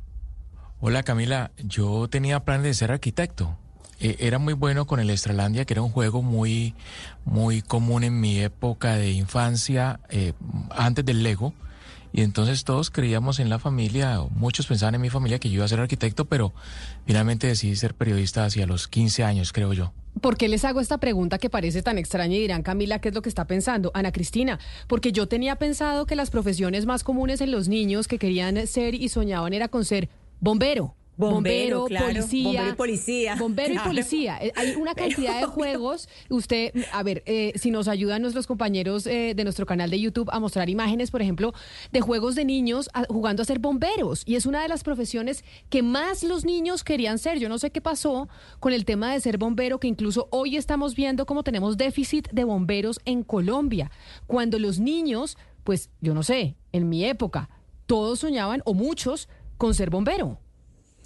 Hola 0.80 1.02
Camila, 1.02 1.50
yo 1.58 2.08
tenía 2.08 2.44
planes 2.44 2.64
de 2.64 2.74
ser 2.74 2.92
arquitecto. 2.92 3.56
Eh, 4.00 4.16
era 4.20 4.38
muy 4.38 4.54
bueno 4.54 4.86
con 4.86 5.00
el 5.00 5.10
Estralandia, 5.10 5.64
que 5.64 5.74
era 5.74 5.82
un 5.82 5.90
juego 5.90 6.22
muy, 6.22 6.74
muy 7.24 7.62
común 7.62 8.04
en 8.04 8.20
mi 8.20 8.38
época 8.38 8.94
de 8.94 9.10
infancia, 9.10 9.98
eh, 10.08 10.34
antes 10.70 11.04
del 11.04 11.24
Lego. 11.24 11.52
Y 12.12 12.22
entonces 12.22 12.64
todos 12.64 12.90
creíamos 12.90 13.40
en 13.40 13.50
la 13.50 13.58
familia, 13.58 14.20
muchos 14.30 14.66
pensaban 14.66 14.94
en 14.94 15.00
mi 15.00 15.10
familia 15.10 15.38
que 15.38 15.50
yo 15.50 15.56
iba 15.56 15.64
a 15.64 15.68
ser 15.68 15.80
arquitecto, 15.80 16.24
pero 16.24 16.54
finalmente 17.06 17.48
decidí 17.48 17.76
ser 17.76 17.94
periodista 17.94 18.44
hacia 18.44 18.66
los 18.66 18.88
15 18.88 19.24
años, 19.24 19.52
creo 19.52 19.72
yo. 19.72 19.92
¿Por 20.20 20.36
qué 20.36 20.48
les 20.48 20.64
hago 20.64 20.80
esta 20.80 20.98
pregunta 20.98 21.38
que 21.38 21.50
parece 21.50 21.82
tan 21.82 21.96
extraña 21.96 22.34
y 22.34 22.40
dirán, 22.40 22.62
Camila, 22.62 23.00
qué 23.00 23.10
es 23.10 23.14
lo 23.14 23.22
que 23.22 23.28
está 23.28 23.46
pensando? 23.46 23.92
Ana 23.94 24.10
Cristina, 24.10 24.58
porque 24.88 25.12
yo 25.12 25.28
tenía 25.28 25.56
pensado 25.56 26.06
que 26.06 26.16
las 26.16 26.30
profesiones 26.30 26.86
más 26.86 27.04
comunes 27.04 27.40
en 27.40 27.52
los 27.52 27.68
niños 27.68 28.08
que 28.08 28.18
querían 28.18 28.66
ser 28.66 28.94
y 28.94 29.08
soñaban 29.08 29.52
era 29.52 29.68
con 29.68 29.84
ser 29.84 30.08
bombero. 30.40 30.97
Bombero, 31.18 31.84
claro. 31.86 32.06
policía. 32.06 32.44
Bombero 32.44 32.68
y 32.72 32.76
policía. 32.76 33.36
Bombero 33.36 33.72
Claro. 33.74 33.86
y 33.90 33.94
policía. 33.94 34.38
Eh, 34.40 34.52
Hay 34.56 34.74
una 34.76 34.94
cantidad 34.94 35.40
de 35.40 35.46
juegos. 35.46 36.08
Usted, 36.30 36.72
a 36.92 37.02
ver, 37.02 37.22
eh, 37.26 37.52
si 37.56 37.70
nos 37.70 37.88
ayudan 37.88 38.22
nuestros 38.22 38.46
compañeros 38.46 39.06
eh, 39.06 39.34
de 39.34 39.44
nuestro 39.44 39.66
canal 39.66 39.90
de 39.90 39.98
YouTube 40.00 40.30
a 40.32 40.38
mostrar 40.40 40.70
imágenes, 40.70 41.10
por 41.10 41.20
ejemplo, 41.20 41.52
de 41.92 42.00
juegos 42.00 42.34
de 42.36 42.44
niños 42.44 42.88
a- 42.94 43.04
jugando 43.08 43.42
a 43.42 43.44
ser 43.44 43.58
bomberos. 43.58 44.22
Y 44.26 44.36
es 44.36 44.46
una 44.46 44.62
de 44.62 44.68
las 44.68 44.84
profesiones 44.84 45.44
que 45.70 45.82
más 45.82 46.22
los 46.22 46.44
niños 46.44 46.84
querían 46.84 47.18
ser. 47.18 47.38
Yo 47.38 47.48
no 47.48 47.58
sé 47.58 47.70
qué 47.72 47.80
pasó 47.80 48.28
con 48.60 48.72
el 48.72 48.84
tema 48.84 49.12
de 49.12 49.20
ser 49.20 49.38
bombero, 49.38 49.80
que 49.80 49.88
incluso 49.88 50.28
hoy 50.30 50.56
estamos 50.56 50.94
viendo 50.94 51.26
cómo 51.26 51.42
tenemos 51.42 51.76
déficit 51.76 52.28
de 52.30 52.44
bomberos 52.44 53.00
en 53.04 53.24
Colombia. 53.24 53.90
Cuando 54.28 54.58
los 54.58 54.78
niños, 54.78 55.36
pues 55.64 55.90
yo 56.00 56.14
no 56.14 56.22
sé, 56.22 56.54
en 56.72 56.88
mi 56.88 57.04
época, 57.04 57.50
todos 57.86 58.20
soñaban, 58.20 58.62
o 58.64 58.74
muchos, 58.74 59.28
con 59.56 59.74
ser 59.74 59.90
bombero. 59.90 60.38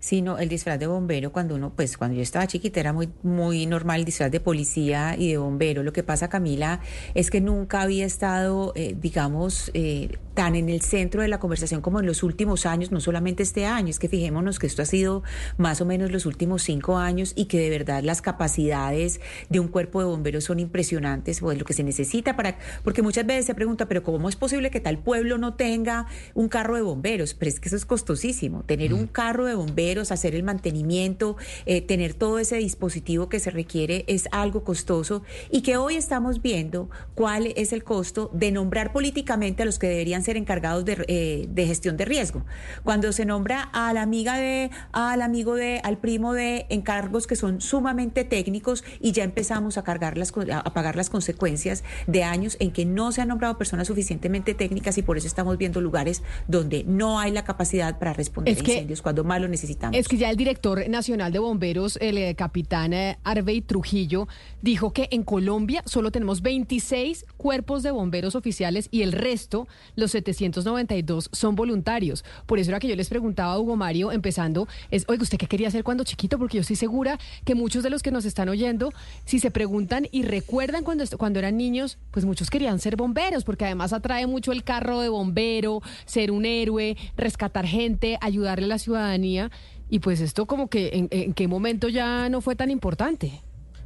Sí, 0.00 0.22
no, 0.22 0.38
el 0.38 0.48
disfraz 0.48 0.78
de 0.78 0.86
bombero 0.86 1.30
cuando 1.30 1.54
uno, 1.54 1.74
pues 1.76 1.98
cuando 1.98 2.16
yo 2.16 2.22
estaba 2.22 2.46
chiquita 2.46 2.80
era 2.80 2.94
muy, 2.94 3.10
muy 3.22 3.66
normal 3.66 4.00
el 4.00 4.06
disfraz 4.06 4.30
de 4.30 4.40
policía 4.40 5.14
y 5.18 5.28
de 5.28 5.36
bombero. 5.36 5.82
Lo 5.82 5.92
que 5.92 6.02
pasa, 6.02 6.30
Camila, 6.30 6.80
es 7.14 7.30
que 7.30 7.42
nunca 7.42 7.82
había 7.82 8.06
estado, 8.06 8.72
eh, 8.76 8.96
digamos, 8.98 9.70
eh, 9.74 10.16
tan 10.34 10.54
en 10.54 10.68
el 10.68 10.80
centro 10.80 11.20
de 11.22 11.28
la 11.28 11.38
conversación 11.38 11.82
como 11.82 12.00
en 12.00 12.06
los 12.06 12.22
últimos 12.22 12.64
años, 12.64 12.92
no 12.92 13.00
solamente 13.00 13.42
este 13.42 13.66
año, 13.66 13.88
es 13.88 13.98
que 13.98 14.08
fijémonos 14.08 14.58
que 14.58 14.66
esto 14.66 14.80
ha 14.80 14.86
sido 14.86 15.22
más 15.58 15.82
o 15.82 15.84
menos 15.84 16.10
los 16.12 16.24
últimos 16.24 16.62
cinco 16.62 16.96
años 16.96 17.34
y 17.36 17.44
que 17.44 17.58
de 17.58 17.68
verdad 17.68 18.02
las 18.02 18.22
capacidades 18.22 19.20
de 19.48 19.60
un 19.60 19.68
cuerpo 19.68 20.00
de 20.00 20.06
bomberos 20.06 20.44
son 20.44 20.60
impresionantes, 20.60 21.40
pues 21.40 21.58
lo 21.58 21.64
que 21.64 21.74
se 21.74 21.82
necesita 21.82 22.36
para, 22.36 22.56
porque 22.84 23.02
muchas 23.02 23.26
veces 23.26 23.44
se 23.44 23.54
pregunta, 23.54 23.86
pero 23.86 24.02
¿cómo 24.02 24.30
es 24.30 24.36
posible 24.36 24.70
que 24.70 24.80
tal 24.80 24.98
pueblo 24.98 25.36
no 25.36 25.54
tenga 25.54 26.06
un 26.32 26.48
carro 26.48 26.76
de 26.76 26.82
bomberos? 26.82 27.34
Pero 27.34 27.50
es 27.50 27.60
que 27.60 27.68
eso 27.68 27.76
es 27.76 27.84
costosísimo, 27.84 28.62
tener 28.62 28.94
un 28.94 29.06
carro 29.08 29.44
de 29.44 29.54
bomberos, 29.54 29.89
hacer 29.98 30.34
el 30.36 30.42
mantenimiento, 30.44 31.36
eh, 31.66 31.80
tener 31.82 32.14
todo 32.14 32.38
ese 32.38 32.56
dispositivo 32.56 33.28
que 33.28 33.40
se 33.40 33.50
requiere 33.50 34.04
es 34.06 34.28
algo 34.30 34.62
costoso 34.62 35.22
y 35.50 35.62
que 35.62 35.76
hoy 35.76 35.96
estamos 35.96 36.40
viendo 36.42 36.88
cuál 37.14 37.48
es 37.56 37.72
el 37.72 37.82
costo 37.82 38.30
de 38.32 38.52
nombrar 38.52 38.92
políticamente 38.92 39.62
a 39.62 39.66
los 39.66 39.78
que 39.80 39.88
deberían 39.88 40.22
ser 40.22 40.36
encargados 40.36 40.84
de, 40.84 41.04
eh, 41.08 41.46
de 41.50 41.66
gestión 41.66 41.96
de 41.96 42.04
riesgo. 42.04 42.44
Cuando 42.84 43.12
se 43.12 43.24
nombra 43.24 43.62
a 43.72 43.92
la 43.92 44.02
amiga 44.02 44.36
de, 44.38 44.70
al 44.92 45.22
amigo 45.22 45.54
de, 45.56 45.80
al 45.82 45.98
primo 45.98 46.32
de 46.34 46.66
encargos 46.68 47.26
que 47.26 47.34
son 47.36 47.60
sumamente 47.60 48.24
técnicos 48.24 48.84
y 49.00 49.10
ya 49.12 49.24
empezamos 49.24 49.76
a 49.76 49.82
cargar 49.82 50.16
las, 50.16 50.32
a 50.52 50.72
pagar 50.72 50.94
las 50.96 51.10
consecuencias 51.10 51.82
de 52.06 52.22
años 52.22 52.56
en 52.60 52.70
que 52.70 52.84
no 52.84 53.10
se 53.12 53.22
han 53.22 53.28
nombrado 53.28 53.58
personas 53.58 53.88
suficientemente 53.88 54.54
técnicas 54.54 54.96
y 54.98 55.02
por 55.02 55.18
eso 55.18 55.26
estamos 55.26 55.58
viendo 55.58 55.80
lugares 55.80 56.22
donde 56.46 56.84
no 56.84 57.18
hay 57.18 57.32
la 57.32 57.44
capacidad 57.44 57.98
para 57.98 58.12
responder 58.12 58.54
Es 58.54 58.60
a 58.60 58.64
que- 58.64 58.72
incendios 58.74 59.02
cuando 59.02 59.24
más 59.24 59.40
lo 59.40 59.48
necesitamos. 59.48 59.79
Es 59.92 60.06
que 60.06 60.18
ya 60.18 60.30
el 60.30 60.36
director 60.36 60.88
nacional 60.88 61.32
de 61.32 61.40
bomberos, 61.40 61.98
el 62.00 62.16
eh, 62.18 62.34
capitán 62.36 62.92
eh, 62.92 63.18
Arvey 63.24 63.60
Trujillo, 63.60 64.28
dijo 64.62 64.92
que 64.92 65.08
en 65.10 65.24
Colombia 65.24 65.82
solo 65.84 66.12
tenemos 66.12 66.42
26 66.42 67.26
cuerpos 67.36 67.82
de 67.82 67.90
bomberos 67.90 68.36
oficiales 68.36 68.88
y 68.92 69.02
el 69.02 69.12
resto, 69.12 69.66
los 69.96 70.12
792, 70.12 71.30
son 71.32 71.56
voluntarios. 71.56 72.24
Por 72.46 72.58
eso 72.58 72.70
era 72.70 72.78
que 72.78 72.88
yo 72.88 72.94
les 72.94 73.08
preguntaba 73.08 73.54
a 73.54 73.58
Hugo 73.58 73.74
Mario, 73.74 74.12
empezando, 74.12 74.68
es, 74.90 75.04
oiga, 75.08 75.22
¿usted 75.22 75.38
qué 75.38 75.46
quería 75.46 75.68
hacer 75.68 75.82
cuando 75.82 76.04
chiquito? 76.04 76.38
Porque 76.38 76.58
yo 76.58 76.60
estoy 76.60 76.76
segura 76.76 77.18
que 77.44 77.54
muchos 77.54 77.82
de 77.82 77.90
los 77.90 78.02
que 78.02 78.12
nos 78.12 78.24
están 78.24 78.48
oyendo, 78.48 78.92
si 79.24 79.40
se 79.40 79.50
preguntan 79.50 80.06
y 80.12 80.22
recuerdan 80.22 80.84
cuando, 80.84 81.04
cuando 81.18 81.40
eran 81.40 81.56
niños, 81.56 81.98
pues 82.12 82.24
muchos 82.24 82.50
querían 82.50 82.78
ser 82.78 82.94
bomberos, 82.94 83.42
porque 83.42 83.64
además 83.64 83.92
atrae 83.92 84.26
mucho 84.28 84.52
el 84.52 84.62
carro 84.62 85.00
de 85.00 85.08
bombero, 85.08 85.82
ser 86.04 86.30
un 86.30 86.44
héroe, 86.44 86.96
rescatar 87.16 87.66
gente, 87.66 88.18
ayudarle 88.20 88.66
a 88.66 88.68
la 88.68 88.78
ciudadanía. 88.78 89.50
Y 89.90 89.98
pues 89.98 90.20
esto 90.20 90.46
como 90.46 90.68
que 90.68 90.90
en, 90.94 91.08
en 91.10 91.34
qué 91.34 91.48
momento 91.48 91.88
ya 91.88 92.28
no 92.28 92.40
fue 92.40 92.56
tan 92.56 92.70
importante. 92.70 93.42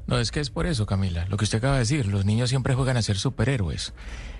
No, 0.06 0.18
es 0.18 0.30
que 0.30 0.40
es 0.40 0.50
por 0.50 0.66
eso, 0.66 0.84
Camila, 0.84 1.26
lo 1.30 1.38
que 1.38 1.44
usted 1.44 1.58
acaba 1.58 1.74
de 1.74 1.80
decir, 1.80 2.06
los 2.06 2.26
niños 2.26 2.50
siempre 2.50 2.74
juegan 2.74 2.98
a 2.98 3.02
ser 3.02 3.16
superhéroes. 3.16 3.94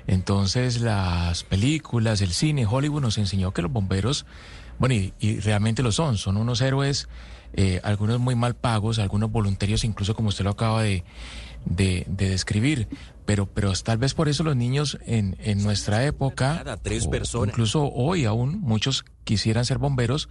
Entonces 0.06 0.82
las 0.82 1.42
películas, 1.42 2.20
el 2.20 2.32
cine, 2.32 2.66
Hollywood 2.66 3.00
nos 3.00 3.16
enseñó 3.16 3.52
que 3.52 3.62
los 3.62 3.72
bomberos, 3.72 4.26
bueno, 4.78 4.94
y, 4.94 5.14
y 5.18 5.40
realmente 5.40 5.82
lo 5.82 5.90
son, 5.90 6.18
son 6.18 6.36
unos 6.36 6.60
héroes, 6.60 7.08
eh, 7.54 7.80
algunos 7.82 8.20
muy 8.20 8.34
mal 8.34 8.54
pagos, 8.54 8.98
algunos 8.98 9.30
voluntarios, 9.30 9.84
incluso 9.84 10.14
como 10.14 10.28
usted 10.28 10.44
lo 10.44 10.50
acaba 10.50 10.82
de, 10.82 11.02
de, 11.64 12.04
de 12.08 12.28
describir. 12.28 12.88
Pero, 13.24 13.46
pero 13.46 13.72
tal 13.72 13.96
vez 13.96 14.12
por 14.12 14.28
eso 14.28 14.44
los 14.44 14.56
niños 14.56 14.98
en, 15.06 15.36
en 15.40 15.62
nuestra 15.62 16.04
época, 16.04 16.78
tres 16.82 17.06
personas. 17.06 17.48
incluso 17.48 17.90
hoy 17.90 18.26
aún, 18.26 18.60
muchos 18.60 19.06
quisieran 19.24 19.64
ser 19.64 19.78
bomberos 19.78 20.28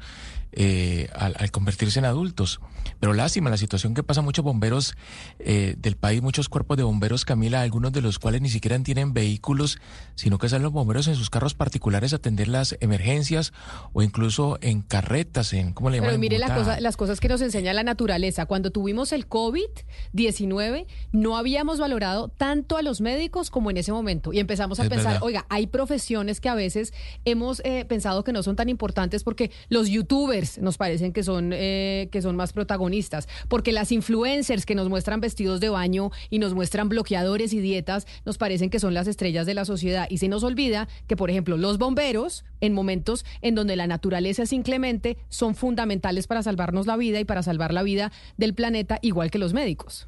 eh, 0.54 1.10
al, 1.16 1.36
al 1.38 1.52
convertirse 1.52 2.00
en 2.00 2.06
adultos. 2.06 2.60
Pero 3.00 3.14
lástima 3.14 3.50
la 3.50 3.58
situación 3.58 3.94
que 3.94 4.04
pasa 4.04 4.22
muchos 4.22 4.44
bomberos 4.46 4.96
eh, 5.40 5.76
del 5.78 5.96
país, 5.96 6.22
muchos 6.22 6.50
cuerpos 6.50 6.78
de 6.78 6.84
bomberos, 6.84 7.26
Camila, 7.26 7.62
algunos 7.62 7.92
de 7.92 8.02
los 8.02 8.20
cuales 8.20 8.42
ni 8.42 8.50
siquiera 8.50 8.78
tienen 8.82 9.14
vehículos, 9.14 9.78
sino 10.16 10.38
que 10.38 10.50
salen 10.50 10.64
los 10.64 10.72
bomberos 10.72 11.08
en 11.08 11.16
sus 11.16 11.30
carros 11.30 11.54
particulares 11.54 12.14
a 12.14 12.18
atender 12.18 12.48
las 12.48 12.78
emergencias 12.80 13.54
o 13.94 14.02
incluso 14.02 14.58
en 14.62 14.82
carretas, 14.82 15.54
en, 15.54 15.74
¿cómo 15.74 15.90
le 15.90 15.98
llaman? 15.98 16.12
Pero 16.12 16.20
mire 16.20 16.40
la 16.40 16.54
cosa, 16.56 16.80
las 16.80 16.98
cosas 16.98 17.20
que 17.20 17.28
nos 17.28 17.42
enseña 17.42 17.74
la 17.74 17.84
naturaleza. 17.84 18.46
Cuando 18.46 18.72
tuvimos 18.72 19.12
el 19.12 19.28
COVID-19, 19.28 20.86
no 21.12 21.38
habíamos 21.38 21.80
valorado 21.80 22.30
tanto 22.30 22.78
a 22.78 22.82
los 22.82 23.02
médicos 23.02 23.50
como 23.50 23.72
en 23.72 23.78
ese 23.78 23.92
momento. 23.92 24.34
Y 24.34 24.40
empezamos 24.40 24.80
a 24.80 24.84
Es 24.84 24.90
pensar, 24.90 25.14
verdad. 25.14 25.24
oiga, 25.24 25.46
hay 25.50 25.68
profesiones 25.68 26.40
que 26.40 26.50
a 26.50 26.56
veces 26.56 26.94
hemos 27.26 27.62
eh, 27.66 27.86
pensado 27.86 28.24
que 28.24 28.34
no 28.34 28.44
son 28.44 28.56
tan 28.56 28.70
importantes 28.70 29.24
porque 29.24 29.52
los 29.70 29.90
youtubers 29.90 30.43
nos 30.60 30.78
parecen 30.78 31.14
que 31.14 31.24
son, 31.24 31.52
eh, 31.54 32.10
que 32.12 32.22
son 32.22 32.36
más 32.36 32.54
protagonistas, 32.54 33.28
porque 33.48 33.72
las 33.72 33.92
influencers 33.92 34.66
que 34.66 34.76
nos 34.76 34.90
muestran 34.90 35.22
vestidos 35.22 35.60
de 35.60 35.70
baño 35.70 36.12
y 36.30 36.40
nos 36.40 36.54
muestran 36.54 36.90
bloqueadores 36.90 37.54
y 37.54 37.60
dietas, 37.60 38.08
nos 38.26 38.38
parecen 38.38 38.70
que 38.70 38.80
son 38.80 38.94
las 38.94 39.08
estrellas 39.08 39.46
de 39.46 39.54
la 39.54 39.66
sociedad. 39.66 40.08
Y 40.10 40.18
se 40.18 40.28
nos 40.28 40.44
olvida 40.44 40.88
que, 41.08 41.16
por 41.16 41.30
ejemplo, 41.30 41.58
los 41.58 41.78
bomberos, 41.78 42.46
en 42.62 42.74
momentos 42.74 43.26
en 43.42 43.56
donde 43.56 43.76
la 43.76 43.88
naturaleza 43.88 44.44
es 44.44 44.54
inclemente, 44.54 45.18
son 45.30 45.56
fundamentales 45.56 46.28
para 46.28 46.44
salvarnos 46.44 46.88
la 46.88 46.98
vida 46.98 47.20
y 47.20 47.26
para 47.26 47.44
salvar 47.44 47.74
la 47.74 47.84
vida 47.84 48.12
del 48.38 48.54
planeta, 48.54 49.00
igual 49.02 49.32
que 49.32 49.40
los 49.40 49.54
médicos. 49.54 50.08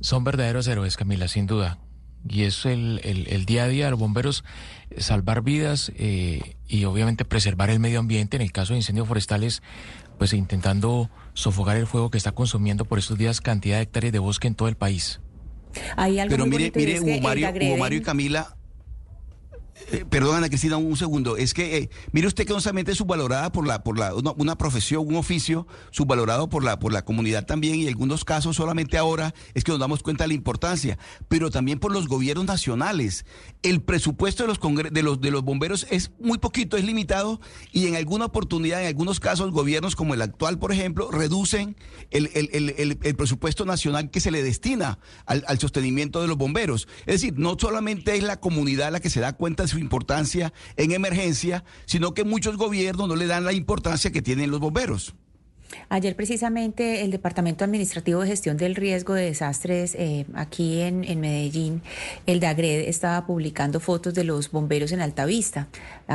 Son 0.00 0.22
verdaderos 0.22 0.68
héroes, 0.68 0.96
Camila, 0.96 1.26
sin 1.26 1.46
duda. 1.46 1.78
Y 2.28 2.42
es 2.44 2.64
el, 2.66 3.00
el- 3.04 3.26
el 3.28 3.44
día 3.44 3.64
a 3.64 3.68
día 3.68 3.84
de 3.86 3.90
los 3.92 4.00
bomberos, 4.00 4.44
salvar 4.96 5.42
vidas 5.42 5.92
eh, 5.96 6.56
y 6.68 6.84
obviamente 6.84 7.24
preservar 7.24 7.70
el 7.70 7.80
medio 7.80 7.98
ambiente. 8.00 8.36
En 8.36 8.42
el 8.42 8.52
caso 8.52 8.72
de 8.72 8.78
incendios 8.78 9.06
forestales, 9.08 9.62
pues 10.18 10.32
intentando 10.32 11.10
sofocar 11.34 11.76
el 11.76 11.86
fuego 11.86 12.10
que 12.10 12.18
está 12.18 12.32
consumiendo 12.32 12.84
por 12.84 12.98
estos 12.98 13.16
días 13.18 13.40
cantidad 13.40 13.76
de 13.76 13.82
hectáreas 13.82 14.12
de 14.12 14.18
bosque 14.18 14.48
en 14.48 14.54
todo 14.54 14.68
el 14.68 14.76
país. 14.76 15.20
Hay 15.96 16.18
algo 16.18 16.30
Pero 16.32 16.46
mire, 16.46 16.72
mire, 16.74 17.00
Hugo 17.00 17.20
Mario, 17.20 17.48
Hugo 17.50 17.76
Mario 17.76 17.98
y 17.98 18.02
Camila, 18.02 18.56
Eh, 19.90 20.04
perdón, 20.08 20.36
Ana 20.36 20.48
Cristina, 20.48 20.76
un 20.76 20.96
segundo. 20.96 21.38
Es 21.38 21.54
que, 21.54 21.78
eh, 21.78 21.90
mire 22.12 22.26
usted 22.26 22.46
que 22.46 22.52
no 22.52 22.60
solamente 22.60 22.92
es 22.92 22.98
subvalorada 22.98 23.50
por 23.52 23.66
la, 23.66 23.82
por 23.82 23.98
la, 23.98 24.12
una, 24.14 24.58
profesión, 24.58 25.06
un 25.06 25.16
oficio, 25.16 25.66
subvalorado 25.90 26.50
por 26.50 26.62
la, 26.62 26.78
por 26.78 26.92
la 26.92 27.04
comunidad 27.04 27.46
también, 27.46 27.76
y 27.76 27.82
en 27.82 27.88
algunos 27.88 28.24
casos 28.24 28.56
solamente 28.56 28.98
ahora 28.98 29.34
es 29.54 29.64
que 29.64 29.72
nos 29.72 29.80
damos 29.80 30.02
cuenta 30.02 30.24
de 30.24 30.28
la 30.28 30.34
importancia, 30.34 30.98
pero 31.28 31.50
también 31.50 31.78
por 31.78 31.92
los 31.92 32.06
gobiernos 32.06 32.44
nacionales. 32.44 33.24
El 33.62 33.80
presupuesto 33.80 34.42
de 34.42 34.48
los, 34.48 34.60
de 34.92 35.02
los, 35.02 35.20
de 35.20 35.30
los 35.30 35.42
bomberos 35.42 35.86
es 35.90 36.10
muy 36.20 36.36
poquito, 36.36 36.76
es 36.76 36.84
limitado, 36.84 37.40
y 37.72 37.86
en 37.86 37.96
alguna 37.96 38.26
oportunidad, 38.26 38.82
en 38.82 38.88
algunos 38.88 39.20
casos, 39.20 39.52
gobiernos 39.52 39.96
como 39.96 40.12
el 40.12 40.20
actual, 40.20 40.58
por 40.58 40.70
ejemplo, 40.70 41.10
reducen 41.10 41.76
el, 42.10 42.30
el, 42.34 42.50
el, 42.52 42.98
el 43.02 43.16
presupuesto 43.16 43.64
nacional 43.64 44.10
que 44.10 44.20
se 44.20 44.30
le 44.30 44.42
destina 44.42 44.98
al, 45.24 45.44
al 45.48 45.58
sostenimiento 45.58 46.20
de 46.20 46.28
los 46.28 46.36
bomberos. 46.36 46.88
Es 47.06 47.22
decir, 47.22 47.38
no 47.38 47.56
solamente 47.58 48.16
es 48.16 48.22
la 48.22 48.38
comunidad 48.38 48.92
la 48.92 49.00
que 49.00 49.08
se 49.08 49.20
da 49.20 49.32
cuenta 49.32 49.62
de 49.62 49.77
importancia 49.78 50.52
en 50.76 50.92
emergencia, 50.92 51.64
sino 51.86 52.14
que 52.14 52.24
muchos 52.24 52.56
gobiernos 52.56 53.08
no 53.08 53.16
le 53.16 53.26
dan 53.26 53.44
la 53.44 53.52
importancia 53.52 54.10
que 54.10 54.22
tienen 54.22 54.50
los 54.50 54.60
bomberos. 54.60 55.14
Ayer 55.90 56.16
precisamente 56.16 57.02
el 57.02 57.10
Departamento 57.10 57.64
Administrativo 57.64 58.20
de 58.20 58.28
Gestión 58.28 58.56
del 58.56 58.74
Riesgo 58.74 59.14
de 59.14 59.24
Desastres 59.24 59.94
eh, 59.94 60.26
aquí 60.34 60.80
en, 60.80 61.00
Medellín, 61.20 61.82
el 62.26 62.40
DAGRED, 62.40 62.88
estaba 62.88 63.26
publicando 63.26 63.80
fotos 63.80 64.14
de 64.14 64.24
los 64.24 64.50
bomberos 64.50 64.92
en 64.92 65.00
Altavista, 65.00 65.68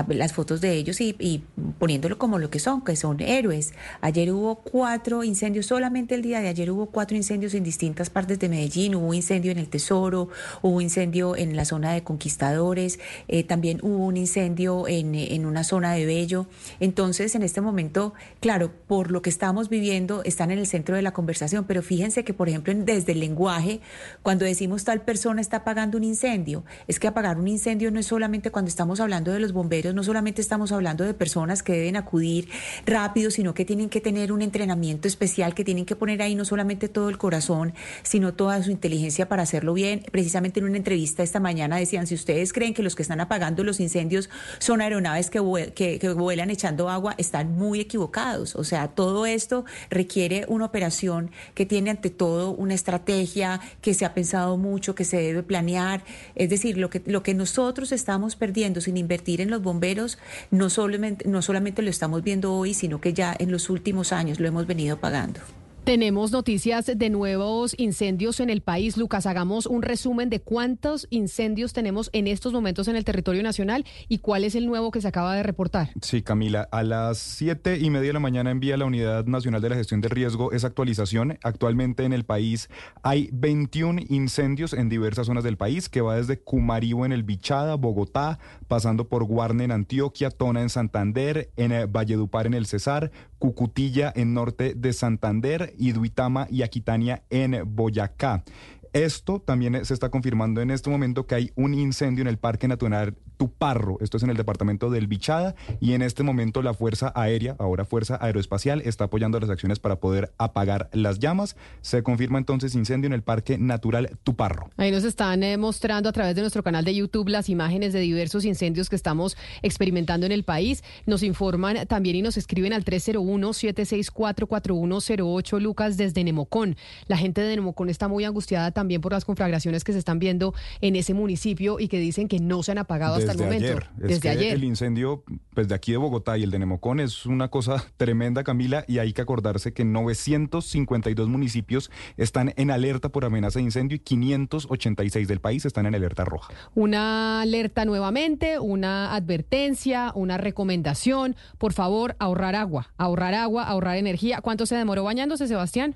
las 0.07 0.33
fotos 0.33 0.61
de 0.61 0.73
ellos 0.73 1.01
y, 1.01 1.43
poniéndolo 1.79 2.17
como 2.17 2.39
lo 2.39 2.49
que 2.49 2.59
son, 2.59 2.83
que 2.83 2.95
son 2.95 3.19
héroes. 3.19 3.73
Ayer 4.01 4.31
hubo 4.31 4.55
cuatro 4.55 5.23
incendios, 5.23 5.67
solamente 5.67 6.15
el 6.15 6.21
día 6.21 6.41
de 6.41 6.47
ayer 6.47 6.71
hubo 6.71 6.87
cuatro 6.87 7.17
incendios 7.17 7.53
en 7.53 7.63
distintas 7.63 8.09
partes 8.09 8.39
de 8.39 8.49
Medellín, 8.49 8.95
hubo 8.95 9.13
incendio 9.13 9.51
en 9.51 9.59
el 9.59 9.69
Tesoro, 9.69 10.29
hubo 10.61 10.81
incendio 10.81 11.35
en 11.35 11.55
la 11.55 11.65
zona 11.65 11.93
de 11.93 12.03
Conquistadores, 12.03 12.99
eh, 13.27 13.43
también 13.43 13.79
hubo 13.81 14.05
un 14.05 14.17
incendio 14.17 14.87
en, 14.87 15.15
en 15.15 15.45
una 15.45 15.63
zona 15.63 15.93
de 15.93 16.05
Bello. 16.05 16.47
Entonces, 16.79 17.35
en 17.35 17.43
este 17.43 17.61
momento, 17.61 18.13
claro, 18.39 18.71
por 18.87 19.11
lo 19.11 19.21
que 19.21 19.29
está 19.29 19.42
estamos 19.43 19.67
viviendo 19.67 20.23
están 20.23 20.51
en 20.51 20.59
el 20.59 20.65
centro 20.65 20.95
de 20.95 21.01
la 21.01 21.11
conversación, 21.11 21.65
pero 21.65 21.81
fíjense 21.81 22.23
que, 22.23 22.33
por 22.33 22.47
ejemplo, 22.47 22.73
desde 22.73 23.11
el 23.11 23.19
lenguaje, 23.19 23.81
cuando 24.21 24.45
decimos 24.45 24.85
tal 24.85 25.01
persona 25.01 25.41
está 25.41 25.57
apagando 25.57 25.97
un 25.97 26.05
incendio, 26.05 26.63
es 26.87 26.97
que 26.97 27.09
apagar 27.09 27.37
un 27.37 27.49
incendio 27.49 27.91
no 27.91 27.99
es 27.99 28.05
solamente 28.05 28.51
cuando 28.51 28.69
estamos 28.69 29.01
hablando 29.01 29.33
de 29.33 29.41
los 29.41 29.51
bomberos, 29.51 29.93
no 29.93 30.01
solamente 30.01 30.39
estamos 30.39 30.71
hablando 30.71 31.03
de 31.03 31.13
personas 31.13 31.61
que 31.61 31.73
deben 31.73 31.97
acudir 31.97 32.47
rápido, 32.85 33.31
sino 33.31 33.53
que 33.53 33.65
tienen 33.65 33.89
que 33.89 33.99
tener 33.99 34.31
un 34.31 34.41
entrenamiento 34.41 35.09
especial, 35.09 35.53
que 35.53 35.65
tienen 35.65 35.83
que 35.83 35.97
poner 35.97 36.21
ahí 36.21 36.35
no 36.35 36.45
solamente 36.45 36.87
todo 36.87 37.09
el 37.09 37.17
corazón, 37.17 37.73
sino 38.01 38.33
toda 38.35 38.63
su 38.63 38.71
inteligencia 38.71 39.27
para 39.27 39.43
hacerlo 39.43 39.73
bien. 39.73 40.05
Precisamente 40.09 40.61
en 40.61 40.67
una 40.67 40.77
entrevista 40.77 41.21
esta 41.21 41.41
mañana 41.41 41.75
decían, 41.75 42.07
si 42.07 42.15
ustedes 42.15 42.53
creen 42.53 42.73
que 42.73 42.81
los 42.81 42.95
que 42.95 43.01
están 43.01 43.19
apagando 43.19 43.65
los 43.65 43.81
incendios 43.81 44.29
son 44.59 44.79
aeronaves 44.79 45.29
que, 45.29 45.41
vuelan 45.41 46.49
echando 46.49 46.87
agua, 46.87 47.13
están 47.17 47.57
muy 47.57 47.81
equivocados. 47.81 48.55
O 48.55 48.63
sea, 48.63 48.87
todo 48.87 49.25
esto 49.33 49.65
requiere 49.89 50.45
una 50.47 50.65
operación 50.65 51.31
que 51.53 51.65
tiene 51.65 51.89
ante 51.89 52.09
todo 52.09 52.51
una 52.51 52.73
estrategia, 52.73 53.59
que 53.81 53.93
se 53.93 54.05
ha 54.05 54.13
pensado 54.13 54.57
mucho, 54.57 54.95
que 54.95 55.05
se 55.05 55.17
debe 55.17 55.43
planear. 55.43 56.03
Es 56.35 56.49
decir, 56.49 56.77
lo 56.77 56.89
que, 56.89 57.01
lo 57.05 57.23
que 57.23 57.33
nosotros 57.33 57.91
estamos 57.91 58.35
perdiendo 58.35 58.81
sin 58.81 58.97
invertir 58.97 59.41
en 59.41 59.49
los 59.49 59.61
bomberos, 59.61 60.17
no 60.51 60.69
solamente, 60.69 61.27
no 61.27 61.41
solamente 61.41 61.81
lo 61.81 61.89
estamos 61.89 62.23
viendo 62.23 62.53
hoy, 62.53 62.73
sino 62.73 63.01
que 63.01 63.13
ya 63.13 63.35
en 63.37 63.51
los 63.51 63.69
últimos 63.69 64.11
años 64.11 64.39
lo 64.39 64.47
hemos 64.47 64.67
venido 64.67 64.97
pagando. 64.99 65.39
Tenemos 65.83 66.31
noticias 66.31 66.89
de 66.95 67.09
nuevos 67.09 67.75
incendios 67.77 68.39
en 68.39 68.49
el 68.49 68.61
país. 68.61 68.95
Lucas, 68.95 69.25
hagamos 69.25 69.65
un 69.65 69.81
resumen 69.81 70.29
de 70.29 70.39
cuántos 70.39 71.07
incendios 71.09 71.73
tenemos 71.73 72.09
en 72.13 72.27
estos 72.27 72.53
momentos 72.53 72.87
en 72.87 72.95
el 72.95 73.03
territorio 73.03 73.43
nacional 73.43 73.83
y 74.07 74.19
cuál 74.19 74.45
es 74.45 74.55
el 74.55 74.65
nuevo 74.65 74.91
que 74.91 75.01
se 75.01 75.09
acaba 75.09 75.35
de 75.35 75.43
reportar. 75.43 75.89
Sí, 76.01 76.21
Camila, 76.21 76.69
a 76.71 76.83
las 76.83 77.17
siete 77.17 77.79
y 77.79 77.89
media 77.89 78.07
de 78.07 78.13
la 78.13 78.21
mañana 78.21 78.49
envía 78.49 78.77
la 78.77 78.85
Unidad 78.85 79.25
Nacional 79.25 79.61
de 79.61 79.69
la 79.71 79.75
Gestión 79.75 79.99
de 79.99 80.07
Riesgo 80.07 80.53
esa 80.53 80.67
actualización. 80.67 81.37
Actualmente 81.43 82.05
en 82.05 82.13
el 82.13 82.23
país 82.23 82.69
hay 83.01 83.29
21 83.33 84.03
incendios 84.07 84.71
en 84.71 84.87
diversas 84.87 85.27
zonas 85.27 85.43
del 85.43 85.57
país, 85.57 85.89
que 85.89 85.99
va 85.99 86.15
desde 86.15 86.39
Cumaribo 86.39 87.05
en 87.05 87.11
el 87.11 87.23
Bichada, 87.23 87.75
Bogotá, 87.75 88.39
pasando 88.69 89.09
por 89.09 89.25
Guarne 89.25 89.65
en 89.65 89.71
Antioquia, 89.71 90.31
Tona 90.31 90.61
en 90.61 90.69
Santander, 90.69 91.51
en 91.57 91.73
eh, 91.73 91.87
Valledupar 91.87 92.47
en 92.47 92.53
el 92.53 92.67
Cesar, 92.67 93.11
Cucutilla 93.43 94.13
en 94.15 94.33
norte 94.33 94.73
de 94.73 94.93
Santander 94.93 95.73
y 95.77 95.91
Duitama 95.91 96.47
y 96.49 96.61
Aquitania 96.61 97.23
en 97.29 97.75
Boyacá. 97.75 98.45
Esto 98.93 99.39
también 99.39 99.83
se 99.85 99.93
está 99.95 100.09
confirmando 100.09 100.61
en 100.61 100.69
este 100.69 100.91
momento 100.91 101.25
que 101.25 101.33
hay 101.33 101.51
un 101.55 101.73
incendio 101.73 102.21
en 102.21 102.27
el 102.27 102.37
Parque 102.37 102.67
Natural 102.67 103.15
Tuparro, 103.37 103.97
esto 104.01 104.17
es 104.17 104.23
en 104.23 104.29
el 104.29 104.37
departamento 104.37 104.91
del 104.91 105.07
Bichada, 105.07 105.55
y 105.81 105.93
en 105.93 106.03
este 106.03 106.21
momento 106.21 106.61
la 106.61 106.75
Fuerza 106.75 107.11
Aérea, 107.15 107.55
ahora 107.57 107.85
Fuerza 107.85 108.19
Aeroespacial, 108.21 108.81
está 108.81 109.05
apoyando 109.05 109.39
las 109.39 109.49
acciones 109.49 109.79
para 109.79 109.95
poder 109.95 110.31
apagar 110.37 110.91
las 110.93 111.17
llamas. 111.17 111.55
Se 111.81 112.03
confirma 112.03 112.37
entonces 112.37 112.75
incendio 112.75 113.07
en 113.07 113.13
el 113.13 113.23
Parque 113.23 113.57
Natural 113.57 114.15
Tuparro. 114.21 114.69
Ahí 114.77 114.91
nos 114.91 115.05
están 115.05 115.41
eh, 115.41 115.57
mostrando 115.57 116.09
a 116.09 116.11
través 116.11 116.35
de 116.35 116.41
nuestro 116.41 116.61
canal 116.61 116.85
de 116.85 116.93
YouTube 116.93 117.29
las 117.29 117.49
imágenes 117.49 117.93
de 117.93 117.99
diversos 117.99 118.45
incendios 118.45 118.91
que 118.91 118.95
estamos 118.95 119.35
experimentando 119.63 120.27
en 120.27 120.31
el 120.31 120.43
país. 120.43 120.83
Nos 121.07 121.23
informan 121.23 121.87
también 121.87 122.17
y 122.17 122.21
nos 122.21 122.37
escriben 122.37 122.73
al 122.73 122.85
301-764-4108 122.85 125.59
Lucas 125.59 125.97
desde 125.97 126.23
Nemocón. 126.23 126.75
La 127.07 127.17
gente 127.17 127.41
de 127.41 127.55
Nemocón 127.55 127.89
está 127.89 128.07
muy 128.07 128.23
angustiada 128.23 128.69
también 128.69 128.82
también 128.83 128.99
por 128.99 129.13
las 129.13 129.23
conflagraciones 129.23 129.85
que 129.85 129.93
se 129.93 129.99
están 129.99 130.19
viendo 130.19 130.53
en 130.81 130.97
ese 130.97 131.13
municipio 131.13 131.79
y 131.79 131.87
que 131.87 131.99
dicen 131.99 132.27
que 132.27 132.39
no 132.39 132.63
se 132.63 132.73
han 132.73 132.79
apagado 132.79 133.15
hasta 133.15 133.31
el 133.31 133.37
momento. 133.37 133.65
Ayer. 133.65 133.87
Desde 133.95 134.29
ayer. 134.29 134.53
El 134.55 134.65
incendio 134.65 135.23
pues, 135.53 135.69
de 135.69 135.75
aquí 135.75 135.93
de 135.93 135.97
Bogotá 135.99 136.37
y 136.37 136.43
el 136.43 136.51
de 136.51 136.59
Nemocón 136.59 136.99
es 136.99 137.25
una 137.25 137.47
cosa 137.47 137.81
tremenda, 137.97 138.43
Camila, 138.43 138.83
y 138.85 138.97
hay 138.97 139.13
que 139.13 139.21
acordarse 139.21 139.71
que 139.71 139.85
952 139.85 141.29
municipios 141.29 141.91
están 142.17 142.53
en 142.57 142.71
alerta 142.71 143.07
por 143.07 143.23
amenaza 143.23 143.59
de 143.59 143.63
incendio 143.63 143.95
y 143.95 143.99
586 143.99 145.29
del 145.29 145.39
país 145.39 145.63
están 145.63 145.85
en 145.85 145.95
alerta 145.95 146.25
roja. 146.25 146.53
Una 146.75 147.39
alerta 147.41 147.85
nuevamente, 147.85 148.59
una 148.59 149.15
advertencia, 149.15 150.11
una 150.13 150.37
recomendación. 150.37 151.37
Por 151.57 151.71
favor, 151.71 152.17
ahorrar 152.19 152.57
agua, 152.57 152.91
ahorrar 152.97 153.33
agua, 153.33 153.63
ahorrar 153.63 153.95
energía. 153.95 154.41
¿Cuánto 154.41 154.65
se 154.65 154.75
demoró 154.75 155.05
bañándose, 155.05 155.47
Sebastián? 155.47 155.95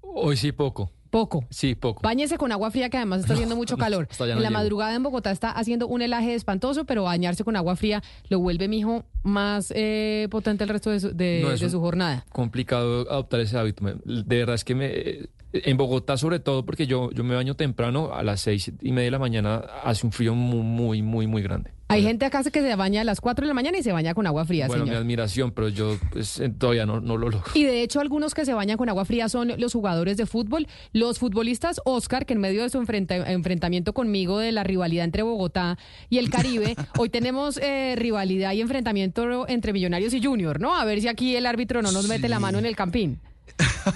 Hoy 0.00 0.36
sí 0.36 0.52
poco. 0.52 0.92
Poco. 1.10 1.44
Sí, 1.50 1.74
poco. 1.74 2.02
Báñese 2.02 2.38
con 2.38 2.52
agua 2.52 2.70
fría 2.70 2.88
que 2.88 2.96
además 2.96 3.20
está 3.20 3.34
haciendo 3.34 3.56
mucho 3.56 3.76
calor. 3.76 4.08
en 4.20 4.42
la 4.42 4.50
madrugada 4.50 4.94
en 4.94 5.02
Bogotá 5.02 5.32
está 5.32 5.50
haciendo 5.50 5.88
un 5.88 6.02
helaje 6.02 6.34
espantoso, 6.34 6.84
pero 6.84 7.02
bañarse 7.02 7.44
con 7.44 7.56
agua 7.56 7.76
fría 7.76 8.02
lo 8.28 8.38
vuelve, 8.38 8.68
mijo, 8.68 9.04
más 9.22 9.72
eh, 9.74 10.28
potente 10.30 10.64
el 10.64 10.70
resto 10.70 10.90
de 10.90 11.00
su, 11.00 11.14
de, 11.14 11.68
su 11.68 11.80
jornada. 11.80 12.24
Complicado 12.30 13.10
adoptar 13.10 13.40
ese 13.40 13.58
hábito. 13.58 13.84
De 13.84 14.38
verdad 14.38 14.54
es 14.54 14.64
que 14.64 14.74
me... 14.74 15.28
En 15.52 15.76
Bogotá 15.76 16.16
sobre 16.16 16.38
todo 16.38 16.64
porque 16.64 16.86
yo, 16.86 17.10
yo 17.10 17.24
me 17.24 17.34
baño 17.34 17.54
temprano, 17.54 18.14
a 18.14 18.22
las 18.22 18.40
seis 18.40 18.72
y 18.80 18.92
media 18.92 19.06
de 19.06 19.10
la 19.10 19.18
mañana 19.18 19.56
hace 19.84 20.06
un 20.06 20.12
frío 20.12 20.34
muy, 20.34 20.62
muy, 20.62 21.02
muy, 21.02 21.26
muy 21.26 21.42
grande. 21.42 21.72
Hay 21.90 22.04
gente 22.04 22.24
acá 22.24 22.44
que 22.44 22.62
se 22.62 22.76
baña 22.76 23.00
a 23.00 23.04
las 23.04 23.20
4 23.20 23.44
de 23.44 23.48
la 23.48 23.54
mañana 23.54 23.76
y 23.76 23.82
se 23.82 23.90
baña 23.90 24.14
con 24.14 24.24
agua 24.24 24.44
fría. 24.44 24.68
Bueno, 24.68 24.86
mi 24.86 24.94
admiración, 24.94 25.50
pero 25.50 25.68
yo 25.68 25.98
pues, 26.12 26.38
eh, 26.38 26.48
todavía 26.48 26.86
no, 26.86 27.00
no, 27.00 27.16
lo 27.16 27.28
logro. 27.28 27.50
Y 27.52 27.64
de 27.64 27.82
hecho, 27.82 27.98
algunos 27.98 28.32
que 28.32 28.44
se 28.44 28.54
bañan 28.54 28.76
con 28.76 28.88
agua 28.88 29.04
fría 29.04 29.28
son 29.28 29.54
los 29.58 29.72
jugadores 29.72 30.16
de 30.16 30.24
fútbol. 30.24 30.68
Los 30.92 31.18
futbolistas, 31.18 31.80
Oscar, 31.84 32.26
que 32.26 32.34
en 32.34 32.40
medio 32.40 32.62
de 32.62 32.70
su 32.70 32.78
enfrentamiento 32.78 33.92
conmigo 33.92 34.38
de 34.38 34.52
la 34.52 34.62
rivalidad 34.62 35.04
entre 35.04 35.24
Bogotá 35.24 35.78
y 36.08 36.18
el 36.18 36.30
Caribe, 36.30 36.76
hoy 36.96 37.08
tenemos 37.08 37.58
eh, 37.58 37.96
rivalidad 37.96 38.52
y 38.52 38.60
enfrentamiento 38.60 39.48
entre 39.48 39.72
Millonarios 39.72 40.14
y 40.14 40.22
Junior, 40.22 40.60
¿no? 40.60 40.76
A 40.76 40.84
ver 40.84 41.00
si 41.00 41.08
aquí 41.08 41.34
el 41.34 41.44
árbitro 41.44 41.82
no 41.82 41.90
nos 41.90 42.06
mete 42.06 42.28
la 42.28 42.38
mano 42.38 42.60
en 42.60 42.66
el 42.66 42.76
campín. 42.76 43.18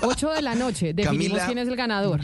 8 0.00 0.30
de 0.30 0.42
la 0.42 0.54
noche, 0.54 0.94
definimos 0.94 1.40
quién 1.42 1.58
es 1.58 1.68
el 1.68 1.76
ganador. 1.76 2.20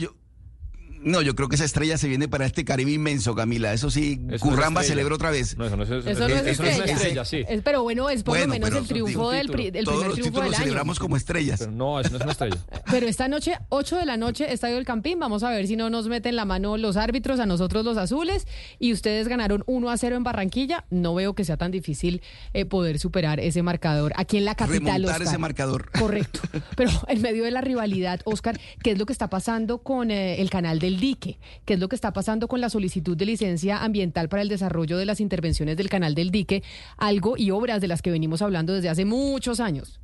No, 1.02 1.22
yo 1.22 1.34
creo 1.34 1.48
que 1.48 1.56
esa 1.56 1.64
estrella 1.64 1.96
se 1.96 2.08
viene 2.08 2.28
para 2.28 2.44
este 2.44 2.64
Caribe 2.64 2.92
inmenso, 2.92 3.34
Camila. 3.34 3.72
Eso 3.72 3.90
sí, 3.90 4.20
Curramba 4.38 4.82
celebra 4.82 5.14
otra 5.14 5.30
vez. 5.30 5.56
No, 5.56 5.66
eso 5.66 5.76
no 5.76 5.84
es, 5.84 5.90
eso 5.90 6.10
eso 6.10 6.28
no 6.28 6.34
es, 6.34 6.46
es 6.46 6.58
una 6.60 6.68
estrella, 6.68 7.24
sí. 7.24 7.44
pero 7.64 7.82
bueno, 7.82 8.10
es 8.10 8.22
por 8.22 8.38
lo 8.38 8.46
menos 8.46 8.70
el 8.70 8.86
triunfo 8.86 9.30
del, 9.30 9.46
Todos 9.46 9.56
primer 9.56 9.84
los 9.84 10.14
triunfo 10.14 10.40
del 10.40 10.54
año. 10.54 10.58
celebramos 10.58 10.98
como 10.98 11.16
estrellas. 11.16 11.60
Pero 11.60 11.72
no, 11.72 12.00
eso 12.00 12.10
no 12.10 12.16
es 12.18 12.22
una 12.22 12.32
estrella. 12.32 12.56
Pero 12.90 13.06
esta 13.06 13.28
noche, 13.28 13.56
8 13.70 13.96
de 13.96 14.06
la 14.06 14.16
noche, 14.16 14.52
Estadio 14.52 14.76
del 14.76 14.84
Campín. 14.84 15.18
Vamos 15.18 15.42
a 15.42 15.50
ver 15.50 15.66
si 15.66 15.76
no 15.76 15.88
nos 15.88 16.08
meten 16.08 16.36
la 16.36 16.44
mano 16.44 16.76
los 16.76 16.96
árbitros, 16.96 17.40
a 17.40 17.46
nosotros 17.46 17.84
los 17.84 17.96
azules. 17.96 18.46
Y 18.78 18.92
ustedes 18.92 19.28
ganaron 19.28 19.64
1 19.66 19.90
a 19.90 19.96
0 19.96 20.16
en 20.16 20.22
Barranquilla. 20.22 20.84
No 20.90 21.14
veo 21.14 21.34
que 21.34 21.44
sea 21.44 21.56
tan 21.56 21.70
difícil 21.70 22.20
eh, 22.52 22.66
poder 22.66 22.98
superar 22.98 23.40
ese 23.40 23.62
marcador 23.62 24.12
aquí 24.16 24.36
en 24.36 24.44
la 24.44 24.54
capital. 24.54 24.80
Remontar 24.80 25.10
Oscar. 25.12 25.22
ese 25.22 25.38
marcador. 25.38 25.90
Correcto. 25.98 26.40
Pero 26.76 26.90
en 27.08 27.22
medio 27.22 27.44
de 27.44 27.50
la 27.50 27.62
rivalidad, 27.62 28.20
Oscar, 28.24 28.60
¿qué 28.82 28.90
es 28.92 28.98
lo 28.98 29.06
que 29.06 29.12
está 29.12 29.30
pasando 29.30 29.78
con 29.78 30.10
eh, 30.10 30.40
el 30.40 30.50
canal 30.50 30.78
del 30.90 31.00
dique? 31.00 31.38
¿Qué 31.64 31.74
es 31.74 31.80
lo 31.80 31.88
que 31.88 31.96
está 31.96 32.12
pasando 32.12 32.48
con 32.48 32.60
la 32.60 32.70
solicitud 32.70 33.16
de 33.16 33.26
licencia 33.26 33.82
ambiental 33.82 34.28
para 34.28 34.42
el 34.42 34.48
desarrollo 34.48 34.98
de 34.98 35.06
las 35.06 35.20
intervenciones 35.20 35.76
del 35.76 35.88
canal 35.88 36.14
del 36.14 36.30
dique? 36.30 36.62
Algo 36.96 37.36
y 37.36 37.50
obras 37.50 37.80
de 37.80 37.88
las 37.88 38.02
que 38.02 38.10
venimos 38.10 38.42
hablando 38.42 38.72
desde 38.72 38.88
hace 38.88 39.04
muchos 39.04 39.60
años. 39.60 40.00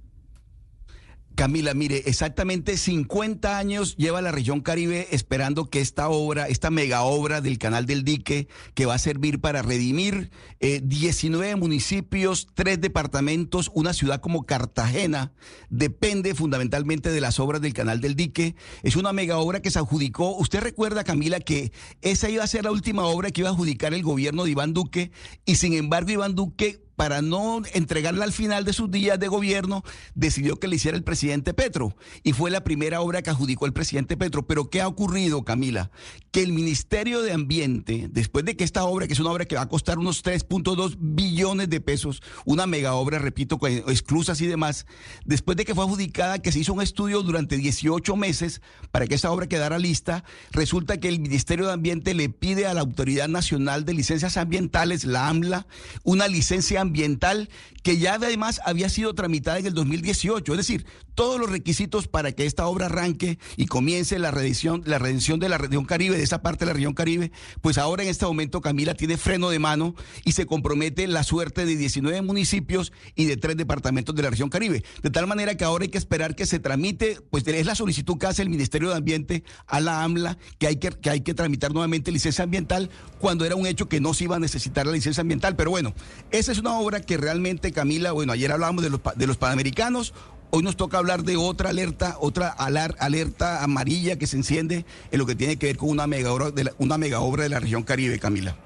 Camila, 1.37 1.75
mire, 1.75 2.03
exactamente 2.07 2.79
50 2.79 3.59
años 3.59 3.95
lleva 3.99 4.23
la 4.23 4.33
región 4.33 4.63
Caribe 4.63 5.07
esperando 5.11 5.69
que 5.69 5.83
esta 5.83 6.09
obra, 6.09 6.49
esta 6.49 6.71
mega 6.71 7.03
obra 7.03 7.43
del 7.43 7.59
Canal 7.59 7.85
del 7.85 8.05
Dique, 8.05 8.49
que 8.73 8.87
va 8.87 8.95
a 8.95 8.99
servir 8.99 9.39
para 9.39 9.61
redimir 9.61 10.31
eh, 10.61 10.81
19 10.83 11.57
municipios, 11.57 12.49
tres 12.55 12.81
departamentos, 12.81 13.71
una 13.75 13.93
ciudad 13.93 14.23
como 14.23 14.47
Cartagena, 14.47 15.35
depende 15.69 16.35
fundamentalmente 16.35 17.11
de 17.11 17.21
las 17.21 17.39
obras 17.39 17.61
del 17.61 17.75
Canal 17.75 18.01
del 18.01 18.17
Dique. 18.17 18.57
Es 18.83 18.97
una 18.97 19.13
mega 19.13 19.37
obra 19.37 19.61
que 19.61 19.71
se 19.71 19.79
adjudicó. 19.79 20.35
Usted 20.39 20.61
recuerda, 20.61 21.05
Camila, 21.05 21.39
que 21.41 21.71
esa 22.01 22.31
iba 22.31 22.45
a 22.45 22.49
ser 22.49 22.65
la 22.65 22.73
última 22.73 23.05
obra 23.05 23.31
que 23.31 23.43
iba 23.43 23.51
a 23.51 23.53
adjudicar 23.53 23.93
el 23.93 24.03
gobierno 24.03 24.45
de 24.45 24.53
Iván 24.53 24.73
Duque 24.73 25.13
y 25.45 25.57
sin 25.57 25.75
embargo 25.75 26.11
Iván 26.11 26.35
Duque 26.35 26.86
para 26.97 27.23
no 27.23 27.63
entregarla 27.75 28.25
al 28.25 28.33
final 28.33 28.65
de 28.65 28.73
sus 28.73 28.91
días 28.91 29.21
de 29.21 29.29
gobierno, 29.29 29.85
decidió 30.15 30.59
que 30.59 30.67
le 30.67 30.77
hiciera 30.77 30.97
el 30.97 31.05
presidente 31.05 31.55
Petro. 31.55 31.95
Y 32.23 32.33
fue 32.33 32.51
la 32.51 32.65
primera 32.65 33.01
obra 33.03 33.23
que 33.23 33.31
adjudicó 33.31 33.67
el 33.67 33.73
presidente 33.73 34.17
Petro. 34.17 34.47
Pero 34.47 34.71
¿qué 34.71 34.81
ha 34.81 34.89
ocurrido, 34.89 35.45
Camila? 35.45 35.91
Que 36.33 36.43
el 36.43 36.53
Ministerio 36.53 37.23
de 37.23 37.33
Ambiente, 37.33 38.09
después 38.11 38.45
de 38.45 38.57
que 38.57 38.65
esta 38.65 38.85
obra, 38.85 39.07
que 39.07 39.13
es 39.13 39.21
una 39.21 39.31
obra 39.31 39.45
que 39.45 39.57
va 39.57 39.63
a 39.63 39.69
costar 39.69 39.99
unos 39.99 40.25
3.2 40.25 40.97
billones 40.99 41.69
de 41.69 41.81
pesos, 41.81 42.23
una 42.45 42.67
mega 42.67 42.95
obra, 42.95 43.19
repito, 43.19 43.59
con 43.59 43.71
exclusas 43.71 44.41
y 44.41 44.47
demás, 44.47 44.87
después 45.25 45.57
de 45.57 45.65
que 45.65 45.75
fue 45.75 45.85
adjudicada, 45.85 46.41
que 46.41 46.53
se 46.53 46.61
hizo 46.61 46.73
un 46.73 46.83
estudio 46.83 47.23
durante 47.23 47.57
18 47.57 48.17
meses 48.17 48.63
para 48.91 49.07
que 49.07 49.15
esta 49.15 49.31
obra 49.31 49.49
quedara 49.49 49.79
lista, 49.79 50.25
resulta 50.51 50.99
que 50.99 51.09
el 51.09 51.21
Ministerio 51.21 51.67
de 51.67 51.73
Ambiente 51.73 52.15
le 52.15 52.31
pide 52.31 52.67
a 52.67 52.75
la 52.75 52.81
Autoridad 52.81 53.29
Nacional 53.29 53.85
de 53.85 53.95
Licencias 53.95 54.37
Ambientales, 54.37 55.05
la 55.05 55.29
AMLA, 55.29 55.67
una 56.05 56.29
licencia 56.29 56.86
ambiental 56.87 57.49
que 57.83 57.99
ya 57.99 58.15
además 58.15 58.61
había 58.65 58.89
sido 58.89 59.15
tramitada 59.15 59.59
en 59.59 59.67
el 59.67 59.75
2018. 59.75 60.53
Es 60.53 60.57
decir, 60.57 60.87
todos 61.15 61.39
los 61.39 61.51
requisitos 61.51 62.09
para 62.09 62.33
que 62.33 62.45
esta 62.45 62.67
obra 62.67 62.87
arranque 62.87 63.39
y 63.57 63.67
comience 63.67 64.19
la 64.19 64.33
redención, 64.33 64.83
la 64.87 64.99
redención 64.99 65.39
de 65.39 65.49
la 65.49 65.57
región 65.57 65.85
Caribe, 65.85 66.17
de 66.17 66.25
esa 66.25 66.43
parte 66.43 66.65
de 66.65 66.71
la 66.71 66.73
región 66.75 66.95
Caribe, 66.95 67.31
pues 67.61 67.79
ahora 67.79 68.03
en 68.03 68.09
este 68.09 68.27
momento 68.27 68.61
Camila 68.61 68.95
tiene 68.95 69.17
freno 69.17 69.51
de 69.51 69.59
mano 69.61 69.95
y 70.25 70.33
se 70.33 70.47
compromete 70.47 71.07
la 71.07 71.23
suerte 71.23 71.65
de 71.65 71.77
19 71.77 72.23
municipios 72.23 72.93
y 73.15 73.27
de 73.27 73.37
tres 73.37 73.57
departamentos 73.57 74.15
de 74.15 74.23
la 74.23 74.31
región 74.31 74.49
Caribe. 74.49 74.83
De 75.03 75.11
tal 75.11 75.27
manera 75.27 75.57
que 75.57 75.65
ahora 75.65 75.85
hay 75.85 75.89
que 75.89 75.99
esperar 75.99 76.35
que 76.35 76.45
se 76.45 76.59
tramite, 76.59 77.21
pues 77.31 77.47
es 77.47 77.67
la 77.67 77.75
solicitud 77.75 78.19
que 78.19 78.27
hace 78.27 78.43
el 78.43 78.51
Ministerio 78.51 78.91
de 78.91 78.97
Ambiente 78.97 79.45
a 79.67 79.81
la 79.81 80.03
AMLA, 80.03 80.39
que 80.59 80.67
hay 80.67 80.77
que, 80.77 80.91
que 80.91 81.11
hay 81.11 81.21
que 81.21 81.35
tramitar 81.35 81.73
nuevamente 81.73 82.11
licencia 82.11 82.45
ambiental 82.45 82.91
cuando 83.21 83.45
era 83.45 83.55
un 83.55 83.67
hecho 83.67 83.89
que 83.89 84.01
no 84.01 84.13
se 84.13 84.25
iba 84.25 84.37
a 84.37 84.41
necesitar 84.41 84.87
la 84.87 84.93
licencia 84.93 85.21
ambiental. 85.21 85.57
Pero 85.57 85.71
bueno, 85.71 85.95
esa 86.31 86.53
es 86.53 86.59
una 86.59 86.76
obra 86.79 87.01
que 87.01 87.17
realmente, 87.17 87.73
Camila, 87.73 88.13
bueno, 88.13 88.33
ayer 88.33 88.53
hablábamos 88.53 88.83
de 88.83 88.91
los, 88.91 89.01
de 89.17 89.27
los 89.27 89.37
panamericanos, 89.37 90.13
Hoy 90.51 90.63
nos 90.63 90.77
toca 90.77 90.99
hablar 90.99 91.25
de 91.25 91.37
otra 91.37 91.71
alerta, 91.71 92.17
otra 92.21 92.49
alerta 92.49 93.65
amarilla 93.65 94.17
que 94.17 94.29
se 94.29 94.37
enciende 94.37 94.85
en 95.11 95.19
lo 95.19 95.27
que 95.27 95.35
tiene 95.35 95.57
que 95.57 95.67
ver 95.67 95.77
con 95.77 95.91
una 95.91 96.07
mega 96.07 96.33
obra 96.33 96.53
de 96.53 96.65
la, 96.65 96.73
una 96.79 96.99
mega 96.99 97.21
obra 97.21 97.43
de 97.43 97.49
la 97.49 97.59
región 97.59 97.83
Caribe, 97.83 98.19
Camila. 98.21 98.57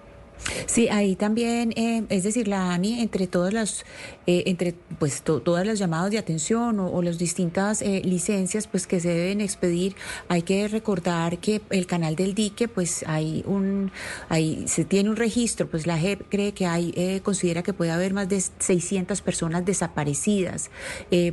Sí, 0.66 0.88
ahí 0.88 1.16
también, 1.16 1.72
eh, 1.76 2.04
es 2.08 2.22
decir, 2.22 2.48
la 2.48 2.72
ANI, 2.72 3.00
entre 3.00 3.26
todas 3.26 3.52
las, 3.52 3.84
eh, 4.26 4.44
entre 4.46 4.74
pues 4.98 5.22
todas 5.22 5.66
las 5.66 5.78
llamadas 5.78 6.10
de 6.10 6.18
atención 6.18 6.80
o, 6.80 7.00
las 7.02 7.18
distintas 7.18 7.82
eh, 7.82 8.02
licencias 8.04 8.66
pues 8.66 8.86
que 8.86 9.00
se 9.00 9.08
deben 9.08 9.40
expedir, 9.40 9.96
hay 10.28 10.42
que 10.42 10.68
recordar 10.68 11.38
que 11.38 11.62
el 11.70 11.86
canal 11.86 12.16
del 12.16 12.34
dique, 12.34 12.68
pues 12.68 13.04
hay 13.06 13.42
un, 13.46 13.90
hay, 14.28 14.64
se 14.66 14.84
tiene 14.84 15.08
un 15.10 15.16
registro, 15.16 15.68
pues 15.68 15.86
la 15.86 15.98
JEP 15.98 16.28
cree 16.28 16.52
que 16.52 16.66
hay, 16.66 17.20
considera 17.22 17.62
que 17.62 17.72
puede 17.72 17.90
haber 17.90 18.12
más 18.12 18.28
de 18.28 18.40
600 18.40 19.20
personas 19.22 19.64
desaparecidas 19.64 20.70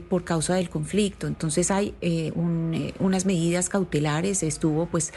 por 0.10 0.24
causa 0.24 0.56
del 0.56 0.70
conflicto. 0.70 1.28
Entonces 1.28 1.70
hay 1.72 1.94
unas 3.00 3.26
medidas 3.26 3.70
cautelares, 3.70 4.44
estuvo 4.44 4.86
pues 4.86 5.14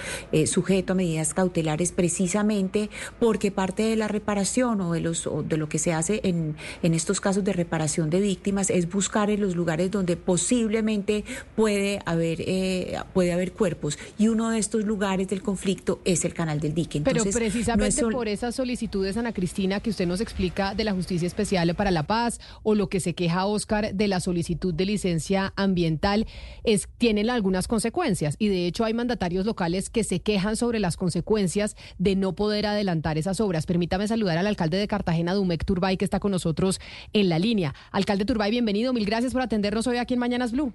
sujeto 0.46 0.92
a 0.92 0.96
medidas 0.96 1.34
cautelares 1.34 1.92
precisamente 1.92 2.90
porque 3.18 3.50
parte 3.50 3.79
de 3.84 3.96
la 3.96 4.08
reparación 4.08 4.80
o 4.80 4.92
de, 4.92 5.00
los, 5.00 5.28
de 5.44 5.56
lo 5.56 5.68
que 5.68 5.78
se 5.78 5.92
hace 5.92 6.20
en, 6.24 6.56
en 6.82 6.94
estos 6.94 7.20
casos 7.20 7.44
de 7.44 7.52
reparación 7.52 8.10
de 8.10 8.20
víctimas 8.20 8.70
es 8.70 8.90
buscar 8.90 9.30
en 9.30 9.40
los 9.40 9.56
lugares 9.56 9.90
donde 9.90 10.16
posiblemente 10.16 11.24
puede 11.56 12.00
haber, 12.04 12.40
eh, 12.42 12.98
puede 13.12 13.32
haber 13.32 13.52
cuerpos. 13.52 13.98
Y 14.18 14.28
uno 14.28 14.50
de 14.50 14.58
estos 14.58 14.84
lugares 14.84 15.28
del 15.28 15.42
conflicto 15.42 16.00
es 16.04 16.24
el 16.24 16.34
canal 16.34 16.60
del 16.60 16.74
dique. 16.74 17.00
Pero 17.00 17.24
precisamente 17.24 18.02
por 18.02 18.28
esas 18.28 18.54
solicitudes, 18.54 19.16
Ana 19.16 19.32
Cristina, 19.32 19.80
que 19.80 19.90
usted 19.90 20.06
nos 20.06 20.20
explica 20.20 20.74
de 20.74 20.84
la 20.84 20.92
Justicia 20.92 21.26
Especial 21.26 21.74
para 21.74 21.90
la 21.90 22.04
Paz 22.04 22.40
o 22.62 22.74
lo 22.74 22.88
que 22.88 23.00
se 23.00 23.14
queja 23.14 23.46
Oscar 23.46 23.94
de 23.94 24.08
la 24.08 24.20
solicitud 24.20 24.74
de 24.74 24.84
licencia 24.84 25.52
ambiental, 25.56 26.26
es, 26.64 26.88
tienen 26.98 27.30
algunas 27.30 27.68
consecuencias. 27.68 28.36
Y 28.38 28.48
de 28.48 28.66
hecho 28.66 28.84
hay 28.84 28.94
mandatarios 28.94 29.46
locales 29.46 29.90
que 29.90 30.04
se 30.04 30.20
quejan 30.20 30.56
sobre 30.56 30.80
las 30.80 30.96
consecuencias 30.96 31.76
de 31.98 32.16
no 32.16 32.34
poder 32.34 32.66
adelantar 32.66 33.18
esas 33.18 33.40
obras. 33.40 33.66
Permítame 33.70 34.08
saludar 34.08 34.36
al 34.36 34.48
alcalde 34.48 34.78
de 34.78 34.88
Cartagena, 34.88 35.32
Dumec 35.32 35.64
Turbay, 35.64 35.96
que 35.96 36.04
está 36.04 36.18
con 36.18 36.32
nosotros 36.32 36.80
en 37.12 37.28
la 37.28 37.38
línea. 37.38 37.72
Alcalde 37.92 38.24
Turbay, 38.24 38.50
bienvenido. 38.50 38.92
Mil 38.92 39.06
gracias 39.06 39.32
por 39.32 39.42
atendernos 39.42 39.86
hoy 39.86 39.98
aquí 39.98 40.14
en 40.14 40.18
Mañanas 40.18 40.50
Blue. 40.50 40.72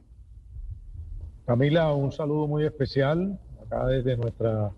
Camila, 1.45 1.91
un 1.91 2.13
saludo 2.13 2.47
muy 2.47 2.63
especial 2.63 3.37
acá 3.61 3.85
desde 3.87 4.15
nuestra 4.15 4.71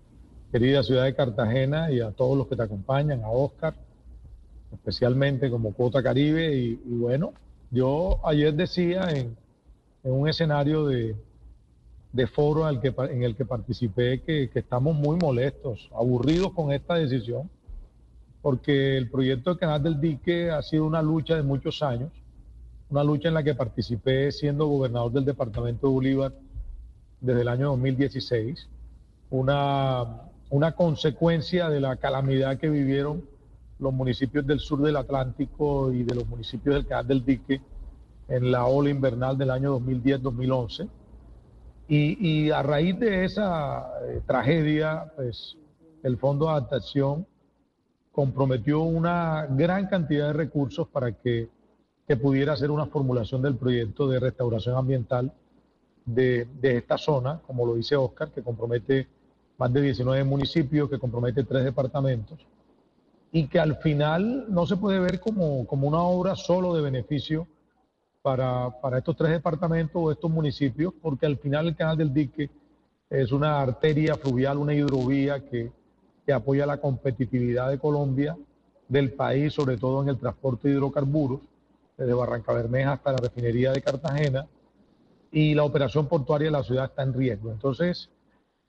querida 0.52 0.82
ciudad 0.82 1.04
de 1.04 1.14
Cartagena 1.14 1.92
y 1.92 2.00
a 2.00 2.10
todos 2.10 2.36
los 2.36 2.48
que 2.48 2.56
te 2.56 2.64
acompañan, 2.64 3.24
a 3.24 3.30
Oscar, 3.30 3.76
especialmente 4.74 5.52
como 5.52 5.74
Cuota 5.74 6.02
Caribe. 6.02 6.56
Y, 6.56 6.80
bueno, 6.86 7.34
yo 7.70 8.20
ayer 8.26 8.52
decía 8.52 9.12
en, 9.12 9.38
un 10.02 10.28
escenario 10.28 10.88
de, 10.88 11.16
foro 12.34 12.68
en 12.68 13.22
el 13.22 13.36
que, 13.36 13.46
participé 13.46 14.24
que, 14.24 14.50
que, 14.50 14.58
estamos 14.58 14.96
muy 14.96 15.18
molestos, 15.18 15.88
aburridos 15.94 16.52
con 16.54 16.72
esta 16.72 16.96
decisión 16.96 17.48
porque 18.42 18.98
el 18.98 19.10
proyecto 19.10 19.52
del 19.52 19.60
Canal 19.60 19.84
del 19.84 20.00
Dique 20.00 20.52
ha 20.52 20.62
sido 20.62 20.86
una 20.86 21.02
lucha 21.02 21.36
de 21.36 21.44
muchos 21.44 21.82
años, 21.82 22.12
una 22.90 23.04
lucha 23.04 23.28
en 23.28 23.34
la 23.34 23.44
que 23.44 23.56
participé 23.56 24.32
siendo 24.32 24.68
gobernador 24.68 25.12
del 25.12 25.26
departamento 25.26 25.88
de 25.88 25.94
Bolívar 25.94 26.34
desde 27.20 27.42
el 27.42 27.48
año 27.48 27.68
2016, 27.70 28.68
una, 29.30 30.22
una 30.50 30.72
consecuencia 30.74 31.70
de 31.70 31.82
la 31.82 31.98
calamidad 31.98 32.58
que 32.58 32.70
vivieron 32.70 33.24
los 33.80 33.94
municipios 33.94 34.46
del 34.46 34.60
sur 34.60 34.82
del 34.82 34.96
Atlántico 34.96 35.92
y 35.92 36.04
de 36.04 36.16
los 36.16 36.28
municipios 36.28 36.76
del 36.76 36.88
Canal 36.88 37.08
del 37.08 37.26
Dique 37.26 37.62
en 38.28 38.52
la 38.52 38.66
ola 38.66 38.90
invernal 38.90 39.38
del 39.38 39.52
año 39.52 39.80
2010-2011. 39.80 40.90
Y, 41.90 42.28
y, 42.28 42.52
a 42.52 42.64
raíz 42.64 43.00
de 43.00 43.24
esa 43.24 43.88
eh, 44.04 44.22
tragedia, 44.26 45.12
pues 45.16 45.56
el 46.04 46.18
Fondo 46.18 46.46
de 46.46 46.52
Adaptación 46.52 47.26
comprometió 48.18 48.82
una 48.82 49.46
gran 49.46 49.86
cantidad 49.86 50.26
de 50.26 50.34
recursos 50.34 50.88
para 50.88 51.12
que, 51.12 51.50
pudiera 52.20 52.54
hacer 52.54 52.72
una 52.72 52.88
formulación 52.88 53.44
del 53.44 53.56
proyecto 53.58 54.08
de 54.08 54.20
restauración 54.20 54.76
ambiental 54.76 55.32
de, 56.04 56.48
esta 56.64 56.98
zona, 56.98 57.40
como 57.46 57.64
lo 57.68 57.76
dice 57.76 57.96
Oscar, 57.96 58.32
que 58.32 58.42
compromete 58.42 59.08
más 59.60 59.72
de 59.72 59.82
19 59.82 60.24
municipios, 60.24 60.90
que 60.90 60.98
compromete 60.98 61.44
tres 61.44 61.64
departamentos, 61.64 62.40
y 63.32 63.46
que 63.46 63.60
al 63.60 63.76
final 63.76 64.46
no 64.50 64.66
se 64.66 64.78
puede 64.78 65.00
ver 65.00 65.20
como, 65.20 65.60
una 65.70 66.02
obra 66.02 66.36
solo 66.36 66.74
de 66.74 66.82
beneficio 66.82 67.46
para, 68.24 68.72
para, 68.82 68.98
estos 68.98 69.16
tres 69.16 69.30
departamentos 69.30 70.02
o 70.04 70.12
estos 70.12 70.32
municipios, 70.32 70.92
porque 71.04 71.28
al 71.28 71.38
final 71.38 71.68
el 71.68 71.76
canal 71.76 71.98
del 71.98 72.12
dique 72.12 72.50
es 73.12 73.32
una 73.32 73.62
arteria 73.62 74.16
fluvial, 74.16 74.58
una 74.58 74.74
hidrovía 74.74 75.40
que, 75.48 75.72
que 76.28 76.34
apoya 76.34 76.66
la 76.66 76.82
competitividad 76.82 77.70
de 77.70 77.80
Colombia, 77.80 78.38
del 78.90 79.14
país, 79.14 79.54
sobre 79.54 79.78
todo 79.78 80.04
en 80.04 80.10
el 80.10 80.18
transporte 80.18 80.68
de 80.68 80.74
hidrocarburos, 80.74 81.40
desde 81.98 82.14
Barranca 82.14 82.52
Bermeja 82.52 82.92
hasta 82.92 83.14
la 83.14 83.18
refinería 83.18 83.72
de 83.72 83.82
Cartagena, 83.82 84.46
y 85.32 85.56
la 85.56 85.64
operación 85.64 86.10
portuaria 86.10 86.48
de 86.48 86.52
la 86.52 86.64
ciudad 86.64 86.86
está 86.86 87.04
en 87.04 87.14
riesgo. 87.14 87.50
Entonces, 87.50 88.10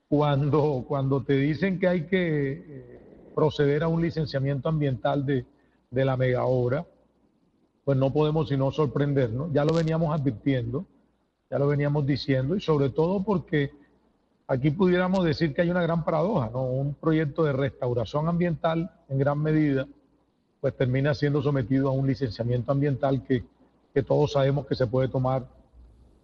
cuando, 0.07 0.85
cuando 0.87 1.21
te 1.21 1.33
dicen 1.33 1.79
que 1.79 1.89
hay 1.89 2.07
que 2.07 2.51
eh, 2.65 2.99
proceder 3.35 3.83
a 3.83 3.89
un 3.89 4.01
licenciamiento 4.01 4.69
ambiental 4.69 5.25
de, 5.25 5.45
de 5.91 6.05
la 6.05 6.15
mega 6.15 6.45
obra, 6.45 6.85
pues 7.83 7.97
no 7.97 8.13
podemos 8.13 8.47
sino 8.47 8.71
sorprendernos. 8.71 9.51
Ya 9.51 9.65
lo 9.65 9.73
veníamos 9.73 10.17
advirtiendo, 10.17 10.85
ya 11.51 11.59
lo 11.59 11.67
veníamos 11.67 12.05
diciendo, 12.05 12.55
y 12.55 12.61
sobre 12.61 12.89
todo 12.89 13.21
porque 13.21 13.71
Aquí 14.49 14.71
pudiéramos 14.71 15.23
decir 15.23 15.53
que 15.53 15.61
hay 15.61 15.69
una 15.69 15.83
gran 15.83 16.03
paradoja, 16.03 16.49
¿no? 16.51 16.63
Un 16.63 16.95
proyecto 16.95 17.43
de 17.43 17.53
restauración 17.53 18.27
ambiental 18.27 18.89
en 19.07 19.19
gran 19.19 19.37
medida, 19.37 19.87
pues 20.59 20.75
termina 20.75 21.13
siendo 21.13 21.43
sometido 21.43 21.87
a 21.87 21.91
un 21.91 22.07
licenciamiento 22.07 22.71
ambiental 22.71 23.23
que, 23.23 23.43
todos 24.07 24.31
sabemos 24.31 24.65
que 24.65 24.75
se 24.75 24.87
puede 24.87 25.09
tomar 25.09 25.45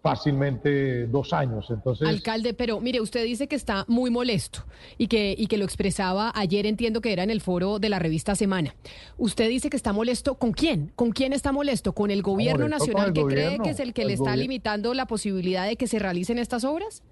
fácilmente 0.02 1.06
dos 1.08 1.34
años. 1.34 1.66
Entonces, 1.68 2.08
Alcalde, 2.08 2.54
pero 2.54 2.80
mire, 2.80 3.02
usted 3.02 3.22
dice 3.22 3.48
que 3.48 3.54
está 3.54 3.84
muy 3.86 4.10
molesto 4.10 4.64
y 4.96 5.08
que, 5.08 5.34
y 5.36 5.46
que 5.46 5.58
lo 5.58 5.66
expresaba 5.66 6.32
ayer, 6.34 6.64
entiendo 6.64 7.02
que 7.02 7.12
era 7.12 7.22
en 7.22 7.28
el 7.28 7.42
foro 7.42 7.78
de 7.78 7.90
la 7.90 7.98
revista 7.98 8.34
Semana. 8.34 8.74
Usted 9.18 9.48
dice 9.50 9.68
que 9.68 9.76
está 9.76 9.92
molesto, 9.92 10.36
¿con 10.36 10.52
quién? 10.52 10.90
¿Con 10.96 11.12
quién 11.12 11.34
está 11.34 11.52
molesto? 11.52 11.92
¿Con 11.92 12.10
el 12.10 12.22
gobierno 12.22 12.64
molesto 12.64 12.86
nacional 12.86 13.08
el 13.08 13.12
que 13.12 13.24
cree 13.24 13.58
que 13.58 13.70
es 13.70 13.78
el 13.78 13.92
que 13.92 14.02
el 14.02 14.08
le 14.08 14.14
está 14.14 14.34
limitando 14.34 14.94
la 14.94 15.06
posibilidad 15.06 15.66
de 15.66 15.76
que 15.76 15.86
se 15.86 15.98
realicen 15.98 16.38
estas 16.38 16.64
obras? 16.64 17.02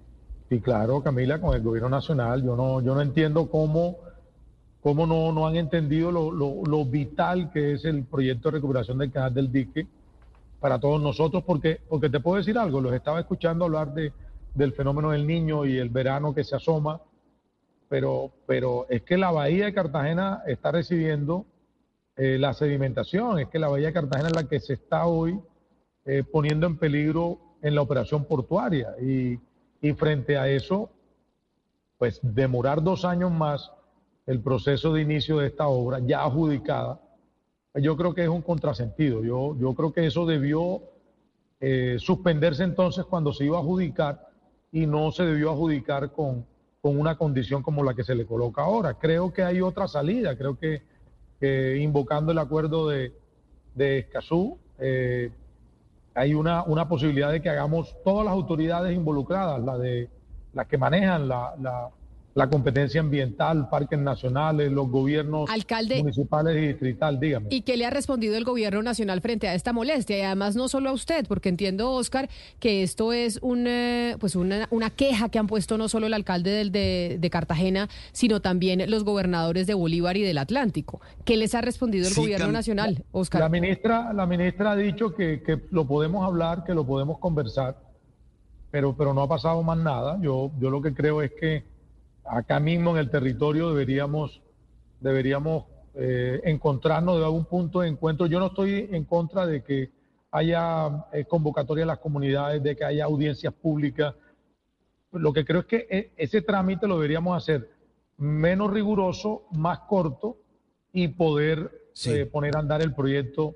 Y 0.49 0.59
claro, 0.59 1.01
Camila, 1.01 1.39
con 1.41 1.55
el 1.55 1.61
gobierno 1.63 1.89
nacional, 1.89 2.43
yo 2.43 2.55
no, 2.55 2.81
yo 2.81 2.93
no 2.93 3.01
entiendo 3.01 3.49
cómo, 3.49 3.97
cómo 4.81 5.07
no, 5.07 5.31
no 5.31 5.47
han 5.47 5.55
entendido 5.55 6.11
lo, 6.11 6.31
lo- 6.31 6.61
lo 6.65 6.85
vital 6.85 7.51
que 7.51 7.73
es 7.73 7.85
el 7.85 8.03
proyecto 8.03 8.49
de 8.49 8.57
recuperación 8.57 8.99
del 8.99 9.11
canal 9.11 9.33
del 9.33 9.51
dique 9.51 9.87
para 10.59 10.79
todos 10.79 11.01
nosotros, 11.01 11.43
porque, 11.43 11.81
porque 11.89 12.09
te 12.09 12.19
puedo 12.19 12.37
decir 12.37 12.57
algo, 12.57 12.79
los 12.79 12.93
estaba 12.93 13.19
escuchando 13.19 13.65
hablar 13.65 13.93
de, 13.93 14.13
del 14.53 14.73
fenómeno 14.73 15.11
del 15.11 15.25
niño 15.25 15.65
y 15.65 15.77
el 15.77 15.89
verano 15.89 16.33
que 16.33 16.43
se 16.43 16.55
asoma, 16.55 17.01
pero, 17.89 18.31
pero 18.45 18.85
es 18.89 19.01
que 19.03 19.17
la 19.17 19.31
bahía 19.31 19.65
de 19.65 19.73
Cartagena 19.73 20.43
está 20.47 20.71
recibiendo 20.71 21.45
eh, 22.17 22.37
la 22.39 22.53
sedimentación, 22.53 23.39
es 23.39 23.47
que 23.49 23.59
la 23.59 23.67
bahía 23.67 23.87
de 23.87 23.93
Cartagena 23.93 24.29
es 24.29 24.35
la 24.35 24.47
que 24.47 24.59
se 24.59 24.73
está 24.73 25.05
hoy 25.07 25.39
eh, 26.05 26.23
poniendo 26.31 26.67
en 26.67 26.77
peligro 26.77 27.39
en 27.61 27.75
la 27.75 27.81
operación 27.81 28.25
portuaria. 28.25 28.95
Y, 29.01 29.39
y 29.85 29.93
frente 29.93 30.35
a 30.35 30.49
eso, 30.49 30.89
pues 31.99 32.19
demorar 32.23 32.81
dos 32.81 33.05
años 33.05 33.31
más 33.31 33.71
el 34.25 34.39
proceso 34.39 34.91
de 34.91 35.03
inicio 35.03 35.37
de 35.37 35.45
esta 35.45 35.67
obra 35.67 35.99
ya 35.99 36.23
adjudicada, 36.23 36.99
yo 37.75 37.95
creo 37.95 38.15
que 38.15 38.23
es 38.23 38.29
un 38.29 38.41
contrasentido. 38.41 39.23
Yo, 39.23 39.55
yo 39.59 39.75
creo 39.75 39.93
que 39.93 40.07
eso 40.07 40.25
debió 40.25 40.81
eh, 41.59 41.97
suspenderse 41.99 42.63
entonces 42.63 43.05
cuando 43.05 43.31
se 43.31 43.45
iba 43.45 43.57
a 43.57 43.59
adjudicar 43.59 44.27
y 44.71 44.87
no 44.87 45.11
se 45.11 45.23
debió 45.23 45.51
adjudicar 45.51 46.11
con, 46.11 46.47
con 46.81 46.99
una 46.99 47.15
condición 47.15 47.61
como 47.61 47.83
la 47.83 47.93
que 47.93 48.03
se 48.03 48.15
le 48.15 48.25
coloca 48.25 48.63
ahora. 48.63 48.95
Creo 48.95 49.31
que 49.31 49.43
hay 49.43 49.61
otra 49.61 49.87
salida, 49.87 50.35
creo 50.35 50.57
que, 50.57 50.81
invocando 51.79 52.31
el 52.31 52.39
acuerdo 52.39 52.89
de, 52.89 53.13
de 53.75 53.99
Escazú, 53.99 54.57
eh, 54.79 55.29
hay 56.15 56.33
una, 56.33 56.63
una 56.63 56.87
posibilidad 56.87 57.31
de 57.31 57.41
que 57.41 57.49
hagamos 57.49 57.95
todas 58.03 58.25
las 58.25 58.33
autoridades 58.33 58.95
involucradas, 58.95 59.61
la 59.63 59.77
de 59.77 60.09
las 60.53 60.67
que 60.67 60.77
manejan 60.77 61.27
la, 61.27 61.53
la- 61.59 61.89
la 62.35 62.49
competencia 62.49 62.99
ambiental, 62.99 63.69
parques 63.69 63.97
nacionales, 63.97 64.69
los 64.69 64.89
gobiernos 64.89 65.49
Alcalde. 65.49 65.99
municipales 65.99 66.57
y 66.61 66.67
distrital, 66.67 67.17
dígame. 67.17 67.47
¿Y 67.49 67.61
qué 67.61 67.77
le 67.77 67.85
ha 67.85 67.89
respondido 67.89 68.35
el 68.35 68.43
gobierno 68.43 68.83
nacional 68.83 69.21
frente 69.21 69.47
a 69.47 69.53
esta 69.53 69.71
molestia? 69.71 70.17
Y 70.17 70.21
además 70.21 70.57
no 70.57 70.67
solo 70.67 70.89
a 70.89 70.91
usted, 70.91 71.25
porque 71.29 71.47
entiendo, 71.47 71.91
Oscar, 71.91 72.29
que 72.59 72.83
esto 72.83 73.13
es 73.13 73.39
un, 73.41 73.67
eh, 73.67 74.17
pues 74.19 74.35
una, 74.35 74.67
una 74.69 74.89
queja 74.89 75.29
que 75.29 75.39
han 75.39 75.47
puesto 75.47 75.77
no 75.77 75.87
solo 75.87 76.07
el 76.07 76.13
alcalde 76.13 76.51
del, 76.51 76.73
de, 76.73 77.15
de 77.21 77.29
Cartagena, 77.29 77.87
sino 78.11 78.41
también 78.41 78.83
los 78.91 79.05
gobernadores 79.05 79.65
de 79.65 79.73
Bolívar 79.73 80.17
y 80.17 80.23
del 80.23 80.37
Atlántico. 80.37 80.99
¿Qué 81.23 81.37
les 81.37 81.55
ha 81.55 81.61
respondido 81.61 82.05
el 82.05 82.13
Sí, 82.13 82.19
gobierno 82.19 82.51
nacional, 82.51 83.05
Oscar? 83.13 83.39
La 83.39 83.49
ministra, 83.49 84.11
la 84.11 84.25
ministra 84.25 84.71
ha 84.73 84.75
dicho 84.75 85.15
que, 85.15 85.41
que 85.41 85.61
lo 85.71 85.87
podemos 85.87 86.25
hablar, 86.27 86.65
que 86.65 86.73
lo 86.73 86.85
podemos 86.85 87.17
conversar, 87.17 87.77
pero, 88.71 88.93
pero 88.93 89.13
no 89.13 89.21
ha 89.21 89.29
pasado 89.29 89.63
más 89.63 89.77
nada. 89.77 90.19
Yo, 90.21 90.51
yo 90.59 90.69
lo 90.69 90.81
que 90.81 90.93
creo 90.93 91.21
es 91.21 91.31
que 91.39 91.63
acá 92.25 92.59
mismo 92.59 92.91
en 92.91 92.97
el 92.97 93.09
territorio 93.09 93.69
deberíamos, 93.69 94.41
deberíamos 94.99 95.65
eh, 95.93 96.41
encontrarnos 96.43 97.19
de 97.19 97.25
algún 97.25 97.45
punto 97.45 97.81
de 97.81 97.89
encuentro. 97.89 98.25
Yo 98.25 98.39
no 98.39 98.47
estoy 98.47 98.89
en 98.91 99.05
contra 99.05 99.45
de 99.45 99.63
que 99.63 99.91
haya 100.31 101.05
eh, 101.13 101.25
convocatoria 101.25 101.83
a 101.85 101.87
las 101.87 101.99
comunidades, 101.99 102.61
de 102.61 102.75
que 102.75 102.83
haya 102.83 103.05
audiencias 103.05 103.53
públicas. 103.53 104.15
Lo 105.11 105.31
que 105.31 105.45
creo 105.45 105.61
es 105.61 105.65
que 105.67 105.87
e- 105.89 106.11
ese 106.17 106.41
trámite 106.41 106.87
lo 106.87 106.95
deberíamos 106.95 107.37
hacer 107.37 107.69
menos 108.17 108.71
riguroso, 108.71 109.43
más 109.51 109.79
corto 109.79 110.37
y 110.91 111.07
poder 111.09 111.71
eh, 112.05 112.25
poner 112.25 112.57
a 112.57 112.59
andar 112.59 112.81
el 112.81 112.93
proyecto 112.93 113.55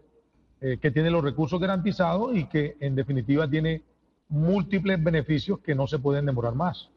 eh, 0.62 0.78
que 0.82 0.92
tiene 0.92 1.10
los 1.10 1.24
recursos 1.24 1.60
garantizados 1.60 2.36
y 2.36 2.46
que 2.46 2.78
en 2.80 2.96
definitiva 2.96 3.50
tiene 3.50 3.82
múltiples 4.30 5.02
beneficios 5.04 5.60
que 5.60 5.76
no 5.76 5.88
se 5.88 6.00
pueden 6.00 6.26
demorar 6.26 6.54
más. 6.56 6.90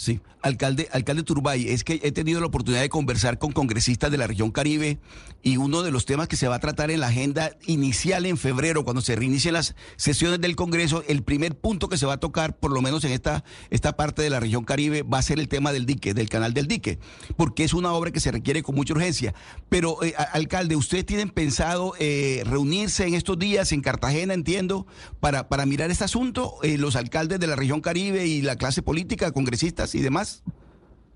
Sí, 0.00 0.18
alcalde, 0.40 0.88
alcalde 0.92 1.24
Turbay, 1.24 1.68
es 1.68 1.84
que 1.84 2.00
he 2.02 2.10
tenido 2.10 2.40
la 2.40 2.46
oportunidad 2.46 2.80
de 2.80 2.88
conversar 2.88 3.38
con 3.38 3.52
congresistas 3.52 4.10
de 4.10 4.16
la 4.16 4.26
región 4.26 4.50
Caribe 4.50 4.98
y 5.42 5.58
uno 5.58 5.82
de 5.82 5.90
los 5.90 6.06
temas 6.06 6.26
que 6.26 6.36
se 6.36 6.48
va 6.48 6.54
a 6.54 6.58
tratar 6.58 6.90
en 6.90 7.00
la 7.00 7.08
agenda 7.08 7.50
inicial 7.66 8.24
en 8.24 8.38
febrero, 8.38 8.82
cuando 8.82 9.02
se 9.02 9.14
reinicien 9.14 9.52
las 9.52 9.74
sesiones 9.96 10.40
del 10.40 10.56
Congreso, 10.56 11.04
el 11.06 11.22
primer 11.22 11.54
punto 11.54 11.90
que 11.90 11.98
se 11.98 12.06
va 12.06 12.14
a 12.14 12.16
tocar, 12.16 12.56
por 12.56 12.72
lo 12.72 12.80
menos 12.80 13.04
en 13.04 13.12
esta, 13.12 13.44
esta 13.68 13.94
parte 13.94 14.22
de 14.22 14.30
la 14.30 14.40
región 14.40 14.64
Caribe, 14.64 15.02
va 15.02 15.18
a 15.18 15.22
ser 15.22 15.38
el 15.38 15.48
tema 15.48 15.70
del 15.70 15.84
dique, 15.84 16.14
del 16.14 16.30
canal 16.30 16.54
del 16.54 16.66
dique, 16.66 16.98
porque 17.36 17.64
es 17.64 17.74
una 17.74 17.92
obra 17.92 18.10
que 18.10 18.20
se 18.20 18.32
requiere 18.32 18.62
con 18.62 18.76
mucha 18.76 18.94
urgencia. 18.94 19.34
Pero, 19.68 20.02
eh, 20.02 20.14
alcalde, 20.32 20.76
¿ustedes 20.76 21.04
tienen 21.04 21.28
pensado 21.28 21.92
eh, 21.98 22.42
reunirse 22.46 23.06
en 23.06 23.12
estos 23.12 23.38
días 23.38 23.70
en 23.72 23.82
Cartagena, 23.82 24.32
entiendo, 24.32 24.86
para, 25.20 25.50
para 25.50 25.66
mirar 25.66 25.90
este 25.90 26.04
asunto, 26.04 26.54
eh, 26.62 26.78
los 26.78 26.96
alcaldes 26.96 27.38
de 27.38 27.46
la 27.46 27.56
región 27.56 27.82
Caribe 27.82 28.26
y 28.26 28.40
la 28.40 28.56
clase 28.56 28.80
política, 28.80 29.30
congresistas 29.32 29.89
y 29.94 30.00
demás? 30.00 30.42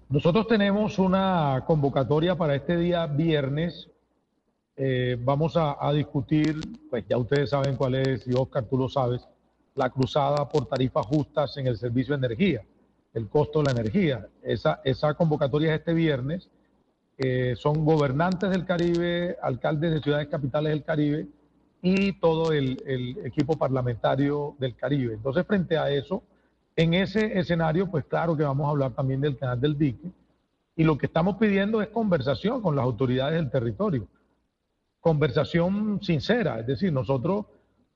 Nosotros 0.08 0.46
tenemos 0.46 0.98
una 0.98 1.64
convocatoria 1.66 2.37
para 2.37 2.54
este 2.54 2.76
día 2.76 3.06
viernes. 3.06 3.88
Eh, 4.76 5.16
vamos 5.20 5.54
a, 5.56 5.92
discutir, 5.92 6.60
pues 6.90 7.04
ya 7.08 7.16
ustedes 7.16 7.50
saben 7.50 7.76
cuál 7.76 7.94
es, 7.94 8.26
y 8.26 8.32
Oscar, 8.34 8.64
tú 8.64 8.76
lo 8.76 8.88
sabes, 8.88 9.26
la 9.74 9.90
cruzada 9.90 10.48
por 10.48 10.66
tarifas 10.66 11.06
justas 11.06 11.56
en 11.56 11.66
el 11.66 11.76
servicio 11.78 12.16
de 12.16 12.26
energía, 12.26 12.62
el 13.12 13.28
costo 13.28 13.60
de 13.60 13.64
la 13.64 13.80
energía. 13.80 14.28
Esa, 14.42 14.80
esa 14.84 15.14
convocatoria 15.14 15.74
es 15.74 15.80
este 15.80 15.94
viernes. 15.94 16.48
Eh, 17.16 17.54
son 17.56 17.84
gobernantes 17.84 18.50
del 18.50 18.64
Caribe, 18.64 19.37
alcaldes 19.42 19.94
de 19.94 20.00
ciudades 20.00 20.28
capitales 20.28 20.72
del 20.72 20.84
Caribe 20.84 21.28
y 21.80 22.12
todo 22.14 22.52
el, 22.52 22.82
el 22.87 23.26
equipo 23.26 23.56
parlamentario 23.56 24.54
del 24.58 24.76
Caribe. 24.76 25.14
Entonces, 25.14 25.46
frente 25.46 25.78
a 25.78 25.90
eso, 25.90 26.22
en 26.76 26.94
ese 26.94 27.38
escenario, 27.38 27.90
pues 27.90 28.04
claro 28.04 28.37
que 28.37 28.42
vamos 28.42 28.66
a 28.66 28.70
hablar 28.70 28.92
también 28.92 29.20
del 29.20 29.38
canal 29.38 29.60
del 29.60 29.78
dique 29.78 30.08
y 30.76 30.82
lo 30.84 30.98
que 30.98 31.06
estamos 31.06 31.37
pidiendo 31.37 31.80
es 31.80 31.88
conversación 31.88 32.60
con 32.60 32.74
las 32.74 32.84
autoridades 32.84 33.34
del 33.37 33.50
territorio. 33.50 34.08
Conversación 35.00 36.00
sincera, 36.02 36.60
es 36.60 36.66
decir, 36.66 36.92
nosotros 36.92 37.46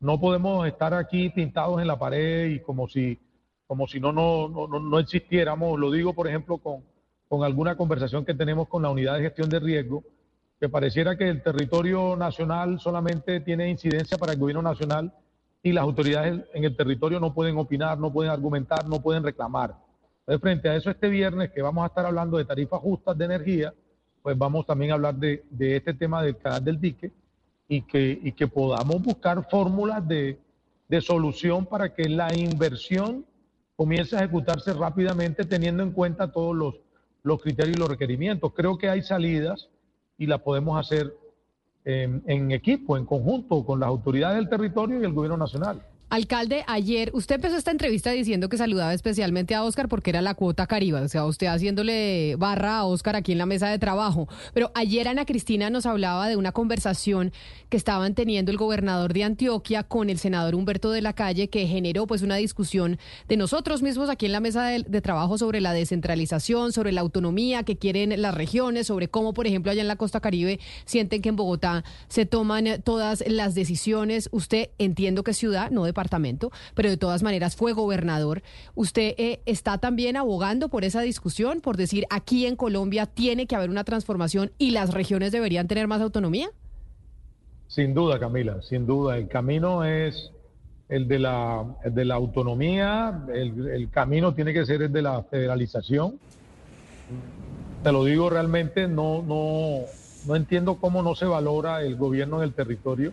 no 0.00 0.20
podemos 0.20 0.66
estar 0.66 0.94
aquí 0.94 1.30
pintados 1.30 1.80
en 1.80 1.86
la 1.88 1.98
pared 1.98 2.50
y 2.50 2.60
como 2.60 2.86
si, 2.86 3.18
como 3.66 3.86
si 3.88 3.98
no, 3.98 4.12
no, 4.12 4.48
no, 4.48 4.68
no- 4.68 4.98
existiéramos. 4.98 5.78
Lo 5.78 5.90
digo, 5.90 6.12
por 6.14 6.28
ejemplo, 6.28 6.58
con, 6.58 6.84
con 7.28 7.42
alguna 7.44 7.76
conversación 7.76 8.24
que 8.24 8.34
tenemos 8.34 8.68
con 8.68 8.82
la 8.82 8.90
unidad 8.90 9.14
de 9.16 9.22
gestión 9.22 9.48
de 9.48 9.58
riesgo, 9.58 10.04
que 10.60 10.68
pareciera 10.68 11.16
que 11.16 11.28
el 11.28 11.42
territorio 11.42 12.14
nacional 12.16 12.78
solamente 12.78 13.40
tiene 13.40 13.70
incidencia 13.70 14.18
para 14.18 14.32
el 14.34 14.38
gobierno 14.38 14.62
nacional 14.62 15.12
y 15.62 15.72
las 15.72 15.82
autoridades 15.82 16.44
en 16.54 16.64
el 16.64 16.76
territorio 16.76 17.20
no 17.20 17.34
pueden 17.34 17.56
opinar, 17.58 17.98
no 17.98 18.12
pueden 18.12 18.30
argumentar, 18.30 18.86
no 18.86 19.00
pueden 19.00 19.22
reclamar. 19.24 19.74
Entonces, 20.20 20.40
frente 20.40 20.68
a 20.68 20.76
eso, 20.76 20.90
este 20.90 21.08
viernes 21.08 21.50
que 21.50 21.62
vamos 21.62 21.84
a 21.84 21.88
estar 21.88 22.06
hablando 22.06 22.36
de 22.36 22.44
tarifas 22.44 22.80
justas 22.80 23.16
de 23.16 23.24
energía, 23.24 23.74
pues 24.22 24.36
vamos 24.36 24.66
también 24.66 24.90
a 24.90 24.94
hablar 24.94 25.14
de, 25.14 25.44
de 25.50 25.76
este 25.76 25.94
tema 25.94 26.22
del 26.22 26.36
canal 26.36 26.62
del 26.62 26.80
dique 26.80 27.12
y 27.66 27.82
que, 27.82 28.18
y 28.22 28.32
que 28.32 28.46
podamos 28.46 29.02
buscar 29.02 29.48
fórmulas 29.48 30.06
de, 30.06 30.38
de 30.88 31.00
solución 31.00 31.66
para 31.66 31.94
que 31.94 32.08
la 32.08 32.34
inversión 32.34 33.24
comience 33.76 34.16
a 34.16 34.20
ejecutarse 34.20 34.72
rápidamente 34.72 35.44
teniendo 35.44 35.82
en 35.82 35.92
cuenta 35.92 36.32
todos 36.32 36.56
los, 36.56 36.74
los 37.22 37.40
criterios 37.40 37.76
y 37.76 37.80
los 37.80 37.88
requerimientos. 37.88 38.52
Creo 38.54 38.76
que 38.76 38.88
hay 38.88 39.02
salidas 39.02 39.68
y 40.16 40.26
las 40.26 40.40
podemos 40.40 40.78
hacer 40.78 41.14
en, 41.88 42.22
en 42.26 42.52
equipo, 42.52 42.98
en 42.98 43.06
conjunto 43.06 43.64
con 43.64 43.80
las 43.80 43.88
autoridades 43.88 44.36
del 44.36 44.50
territorio 44.50 45.00
y 45.00 45.04
el 45.04 45.14
gobierno 45.14 45.38
nacional. 45.38 45.80
Alcalde, 46.10 46.64
ayer 46.66 47.10
usted 47.12 47.34
empezó 47.34 47.56
esta 47.58 47.70
entrevista 47.70 48.10
diciendo 48.10 48.48
que 48.48 48.56
saludaba 48.56 48.94
especialmente 48.94 49.54
a 49.54 49.62
Oscar 49.62 49.88
porque 49.88 50.08
era 50.08 50.22
la 50.22 50.32
cuota 50.32 50.66
Caribe, 50.66 51.00
o 51.02 51.08
sea, 51.08 51.26
usted 51.26 51.48
haciéndole 51.48 52.34
barra 52.36 52.78
a 52.78 52.84
Oscar 52.86 53.14
aquí 53.14 53.32
en 53.32 53.38
la 53.38 53.44
mesa 53.44 53.68
de 53.68 53.78
trabajo. 53.78 54.26
Pero 54.54 54.70
ayer 54.74 55.06
Ana 55.06 55.26
Cristina 55.26 55.68
nos 55.68 55.84
hablaba 55.84 56.26
de 56.30 56.36
una 56.36 56.52
conversación 56.52 57.30
que 57.68 57.76
estaban 57.76 58.14
teniendo 58.14 58.50
el 58.50 58.56
gobernador 58.56 59.12
de 59.12 59.24
Antioquia 59.24 59.82
con 59.82 60.08
el 60.08 60.18
senador 60.18 60.54
Humberto 60.54 60.90
de 60.92 61.02
la 61.02 61.12
Calle 61.12 61.48
que 61.50 61.66
generó 61.66 62.06
pues 62.06 62.22
una 62.22 62.36
discusión 62.36 62.98
de 63.28 63.36
nosotros 63.36 63.82
mismos 63.82 64.08
aquí 64.08 64.24
en 64.24 64.32
la 64.32 64.40
mesa 64.40 64.64
de, 64.64 64.84
de 64.88 65.00
trabajo 65.02 65.36
sobre 65.36 65.60
la 65.60 65.74
descentralización, 65.74 66.72
sobre 66.72 66.92
la 66.92 67.02
autonomía 67.02 67.64
que 67.64 67.76
quieren 67.76 68.22
las 68.22 68.34
regiones, 68.34 68.86
sobre 68.86 69.08
cómo, 69.08 69.34
por 69.34 69.46
ejemplo, 69.46 69.72
allá 69.72 69.82
en 69.82 69.88
la 69.88 69.96
costa 69.96 70.20
Caribe 70.20 70.58
sienten 70.86 71.20
que 71.20 71.28
en 71.28 71.36
Bogotá 71.36 71.84
se 72.08 72.24
toman 72.24 72.80
todas 72.82 73.22
las 73.26 73.54
decisiones. 73.54 74.30
Usted 74.32 74.70
entiendo 74.78 75.22
que 75.22 75.34
ciudad, 75.34 75.70
no 75.70 75.84
departamento, 75.98 76.52
pero 76.74 76.88
de 76.88 76.96
todas 76.96 77.24
maneras 77.24 77.56
fue 77.56 77.72
gobernador. 77.72 78.42
¿Usted 78.76 79.14
eh, 79.18 79.40
está 79.46 79.78
también 79.78 80.16
abogando 80.16 80.68
por 80.68 80.84
esa 80.84 81.00
discusión, 81.00 81.60
por 81.60 81.76
decir 81.76 82.06
aquí 82.08 82.46
en 82.46 82.54
Colombia 82.54 83.06
tiene 83.06 83.46
que 83.46 83.56
haber 83.56 83.68
una 83.68 83.82
transformación 83.82 84.52
y 84.58 84.70
las 84.70 84.94
regiones 84.94 85.32
deberían 85.32 85.66
tener 85.66 85.88
más 85.88 86.00
autonomía? 86.00 86.50
Sin 87.66 87.94
duda, 87.94 88.20
Camila, 88.20 88.62
sin 88.62 88.86
duda. 88.86 89.16
El 89.16 89.26
camino 89.26 89.84
es 89.84 90.30
el 90.88 91.08
de 91.08 91.18
la, 91.18 91.66
el 91.84 91.94
de 91.94 92.04
la 92.04 92.14
autonomía, 92.14 93.24
el, 93.34 93.68
el 93.68 93.90
camino 93.90 94.34
tiene 94.34 94.52
que 94.52 94.64
ser 94.64 94.82
el 94.82 94.92
de 94.92 95.02
la 95.02 95.24
federalización. 95.24 96.18
Te 97.82 97.90
lo 97.90 98.04
digo 98.04 98.30
realmente, 98.30 98.86
no, 98.86 99.22
no, 99.22 99.80
no 100.26 100.36
entiendo 100.36 100.76
cómo 100.76 101.02
no 101.02 101.16
se 101.16 101.26
valora 101.26 101.82
el 101.82 101.96
gobierno 101.96 102.38
del 102.40 102.52
territorio 102.52 103.12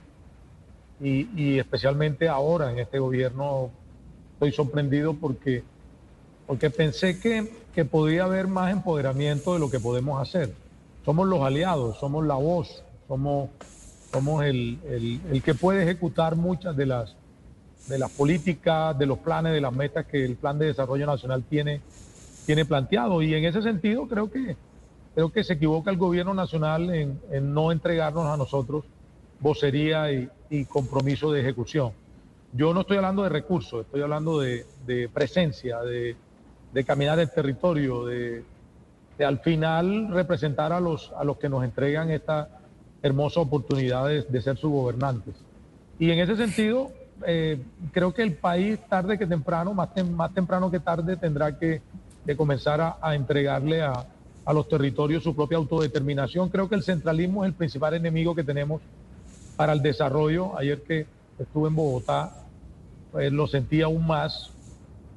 y, 1.01 1.27
y 1.35 1.59
especialmente 1.59 2.27
ahora 2.27 2.71
en 2.71 2.79
este 2.79 2.99
gobierno 2.99 3.71
estoy 4.33 4.51
sorprendido 4.51 5.13
porque, 5.13 5.63
porque 6.47 6.69
pensé 6.69 7.19
que, 7.19 7.51
que 7.73 7.85
podía 7.85 8.25
haber 8.25 8.47
más 8.47 8.71
empoderamiento 8.71 9.53
de 9.53 9.59
lo 9.59 9.69
que 9.69 9.79
podemos 9.79 10.21
hacer. 10.21 10.53
Somos 11.03 11.27
los 11.27 11.41
aliados, 11.41 11.97
somos 11.99 12.25
la 12.25 12.35
voz, 12.35 12.83
somos, 13.07 13.49
somos 14.11 14.45
el, 14.45 14.79
el, 14.87 15.21
el 15.31 15.43
que 15.43 15.53
puede 15.53 15.83
ejecutar 15.83 16.35
muchas 16.35 16.75
de 16.75 16.85
las, 16.85 17.15
de 17.87 17.99
las 17.99 18.11
políticas, 18.11 18.97
de 18.97 19.05
los 19.05 19.19
planes, 19.19 19.53
de 19.53 19.61
las 19.61 19.73
metas 19.73 20.05
que 20.05 20.23
el 20.23 20.35
Plan 20.35 20.57
de 20.57 20.67
Desarrollo 20.67 21.05
Nacional 21.05 21.43
tiene, 21.43 21.81
tiene 22.45 22.65
planteado. 22.65 23.21
Y 23.21 23.33
en 23.35 23.45
ese 23.45 23.61
sentido 23.61 24.07
creo 24.07 24.31
que, 24.31 24.55
creo 25.13 25.29
que 25.29 25.43
se 25.43 25.53
equivoca 25.53 25.91
el 25.91 25.97
gobierno 25.97 26.33
nacional 26.33 26.89
en, 26.93 27.19
en 27.31 27.53
no 27.53 27.71
entregarnos 27.71 28.25
a 28.25 28.37
nosotros 28.37 28.85
vocería 29.39 30.11
y, 30.11 30.29
y, 30.49 30.65
compromiso 30.65 31.31
de 31.31 31.41
ejecución. 31.41 31.91
Yo 32.53 32.73
no 32.73 32.81
estoy 32.81 32.97
hablando 32.97 33.23
de 33.23 33.29
recursos, 33.29 33.85
estoy 33.85 34.01
hablando 34.01 34.39
de, 34.39 34.65
presencia, 35.13 35.79
de, 35.81 36.15
caminar 36.85 37.19
el 37.19 37.29
territorio, 37.29 38.05
de, 38.05 38.43
al 39.19 39.39
final 39.39 40.09
representar 40.11 40.71
a 40.71 40.79
los, 40.79 41.11
a 41.17 41.23
los 41.23 41.37
que 41.37 41.49
nos 41.49 41.63
entregan 41.63 42.11
esta 42.11 42.49
hermosa 43.01 43.39
oportunidad 43.39 44.07
de, 44.07 44.41
ser 44.41 44.57
sus 44.57 44.71
gobernantes. 44.71 45.35
Y 45.99 46.11
en 46.11 46.19
ese 46.19 46.35
sentido, 46.35 46.91
eh, 47.25 47.61
creo 47.91 48.13
que 48.13 48.21
el 48.21 48.33
país 48.33 48.79
tarde 48.89 49.17
que 49.17 49.25
temprano, 49.25 49.73
más, 49.73 49.89
más 50.09 50.33
temprano 50.33 50.71
que 50.71 50.79
tarde, 50.79 51.17
tendrá 51.17 51.57
que 51.57 51.81
de 52.25 52.35
comenzar 52.35 52.81
a, 52.81 52.97
a 53.01 53.15
entregarle 53.15 53.81
a, 53.81 54.05
a, 54.45 54.53
los 54.53 54.67
territorios 54.67 55.23
su 55.23 55.35
propia 55.35 55.57
autodeterminación. 55.57 56.49
Creo 56.49 56.67
que 56.67 56.75
el 56.75 56.83
centralismo 56.83 57.43
es 57.43 57.49
el 57.49 57.53
principal 57.53 57.93
enemigo 57.93 58.33
que 58.33 58.43
tenemos 58.43 58.81
para 59.55 59.73
el 59.73 59.81
desarrollo. 59.81 60.57
Ayer 60.57 60.81
que 60.83 61.07
estuve 61.39 61.69
en 61.69 61.75
Bogotá, 61.75 62.33
pues 63.11 63.31
lo 63.31 63.47
sentí 63.47 63.81
aún 63.81 64.05
más, 64.05 64.51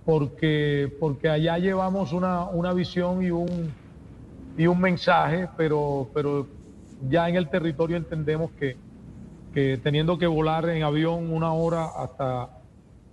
porque, 0.05 0.90
porque 0.98 1.29
allá 1.29 1.59
llevamos 1.59 2.12
una, 2.12 2.44
una 2.44 2.72
visión 2.72 3.22
y 3.22 3.31
un, 3.31 3.72
y 4.57 4.66
un 4.66 4.81
mensaje, 4.81 5.48
pero, 5.57 6.09
pero 6.14 6.46
ya 7.09 7.29
en 7.29 7.37
el 7.37 7.48
territorio 7.48 7.96
entendemos 7.96 8.51
que, 8.59 8.77
que 9.53 9.79
teniendo 9.83 10.18
que 10.18 10.27
volar 10.27 10.68
en 10.68 10.83
avión 10.83 11.33
una 11.33 11.53
hora 11.53 11.87
hasta, 11.96 12.48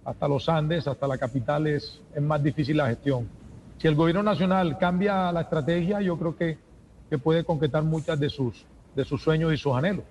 hasta 0.06 0.28
los 0.28 0.48
Andes, 0.48 0.88
hasta 0.88 1.08
la 1.08 1.18
capital, 1.18 1.68
es, 1.68 2.02
es 2.14 2.22
más 2.22 2.42
difícil 2.42 2.78
la 2.78 2.88
gestión. 2.88 3.28
Si 3.78 3.88
el 3.88 3.96
gobierno 3.96 4.24
nacional 4.24 4.78
cambia 4.78 5.32
la 5.32 5.42
estrategia, 5.42 6.02
yo 6.02 6.18
creo 6.18 6.36
que, 6.36 6.58
que 7.10 7.18
puede 7.18 7.44
concretar 7.44 7.84
muchas 7.84 8.20
de 8.20 8.30
sus, 8.30 8.66
de 8.96 9.04
sus 9.04 9.22
sueños 9.22 9.54
y 9.54 9.58
sus 9.58 9.74
anhelos. 9.76 10.06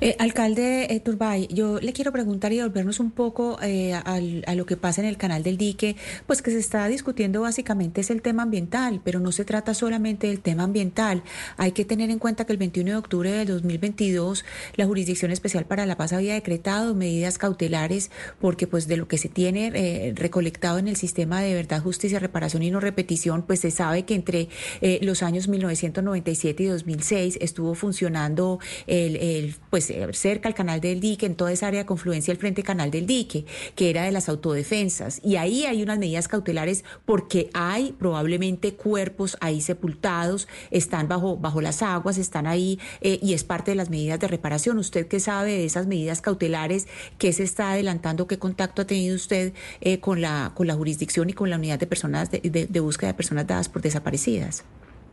Eh, 0.00 0.16
alcalde 0.18 0.94
eh, 0.94 1.00
Turbay, 1.00 1.48
yo 1.48 1.80
le 1.80 1.92
quiero 1.92 2.12
preguntar 2.12 2.52
y 2.52 2.60
volvernos 2.60 3.00
un 3.00 3.10
poco 3.10 3.58
eh, 3.62 3.92
al, 3.92 4.44
a 4.46 4.54
lo 4.54 4.66
que 4.66 4.76
pasa 4.76 5.00
en 5.00 5.08
el 5.08 5.16
canal 5.16 5.42
del 5.42 5.56
dique, 5.56 5.96
pues 6.26 6.42
que 6.42 6.50
se 6.50 6.58
está 6.58 6.86
discutiendo 6.88 7.42
básicamente 7.42 8.00
es 8.00 8.10
el 8.10 8.22
tema 8.22 8.44
ambiental, 8.44 9.00
pero 9.04 9.20
no 9.20 9.32
se 9.32 9.44
trata 9.44 9.74
solamente 9.74 10.28
del 10.28 10.40
tema 10.40 10.64
ambiental. 10.64 11.22
Hay 11.56 11.72
que 11.72 11.84
tener 11.84 12.10
en 12.10 12.18
cuenta 12.18 12.44
que 12.44 12.52
el 12.52 12.58
21 12.58 12.90
de 12.90 12.96
octubre 12.96 13.30
del 13.30 13.48
2022 13.48 14.44
la 14.76 14.86
Jurisdicción 14.86 15.30
Especial 15.30 15.64
para 15.66 15.86
la 15.86 15.96
Paz 15.96 16.12
había 16.12 16.34
decretado 16.34 16.94
medidas 16.94 17.38
cautelares 17.38 18.10
porque 18.40 18.66
pues 18.66 18.86
de 18.86 18.96
lo 18.96 19.08
que 19.08 19.18
se 19.18 19.28
tiene 19.28 19.72
eh, 19.74 20.12
recolectado 20.14 20.78
en 20.78 20.88
el 20.88 20.96
sistema 20.96 21.40
de 21.40 21.54
verdad, 21.54 21.82
justicia, 21.82 22.18
reparación 22.18 22.62
y 22.62 22.70
no 22.70 22.80
repetición, 22.80 23.42
pues 23.42 23.60
se 23.60 23.70
sabe 23.70 24.04
que 24.04 24.14
entre 24.14 24.48
eh, 24.80 24.98
los 25.02 25.22
años 25.22 25.48
1997 25.48 26.62
y 26.62 26.66
2006 26.66 27.38
estuvo 27.40 27.74
funcionando 27.74 28.58
el 28.86 29.57
pues 29.70 29.92
cerca 30.12 30.48
al 30.48 30.54
canal 30.54 30.80
del 30.80 31.00
dique, 31.00 31.26
en 31.26 31.34
toda 31.34 31.52
esa 31.52 31.66
área 31.68 31.80
de 31.80 31.86
confluencia 31.86 32.32
del 32.32 32.40
frente 32.40 32.62
canal 32.62 32.90
del 32.90 33.06
dique, 33.06 33.44
que 33.74 33.90
era 33.90 34.04
de 34.04 34.12
las 34.12 34.28
autodefensas. 34.28 35.20
Y 35.22 35.36
ahí 35.36 35.64
hay 35.66 35.82
unas 35.82 35.98
medidas 35.98 36.28
cautelares 36.28 36.84
porque 37.04 37.50
hay 37.54 37.92
probablemente 37.92 38.74
cuerpos 38.74 39.36
ahí 39.40 39.60
sepultados, 39.60 40.48
están 40.70 41.08
bajo, 41.08 41.36
bajo 41.36 41.60
las 41.60 41.82
aguas, 41.82 42.18
están 42.18 42.46
ahí 42.46 42.78
eh, 43.00 43.18
y 43.22 43.34
es 43.34 43.44
parte 43.44 43.72
de 43.72 43.76
las 43.76 43.90
medidas 43.90 44.20
de 44.20 44.28
reparación. 44.28 44.78
¿Usted 44.78 45.06
qué 45.06 45.20
sabe 45.20 45.52
de 45.52 45.64
esas 45.64 45.86
medidas 45.86 46.20
cautelares? 46.20 46.86
¿Qué 47.18 47.32
se 47.32 47.42
está 47.42 47.72
adelantando? 47.72 48.26
¿Qué 48.26 48.38
contacto 48.38 48.82
ha 48.82 48.86
tenido 48.86 49.14
usted 49.16 49.52
eh, 49.80 50.00
con, 50.00 50.20
la, 50.20 50.52
con 50.54 50.66
la 50.66 50.74
jurisdicción 50.74 51.30
y 51.30 51.32
con 51.32 51.50
la 51.50 51.56
unidad 51.56 51.78
de 51.78 51.86
personas 51.86 52.30
de, 52.30 52.40
de, 52.40 52.66
de 52.66 52.80
búsqueda 52.80 53.08
de 53.08 53.14
personas 53.14 53.46
dadas 53.46 53.68
por 53.68 53.82
desaparecidas? 53.82 54.64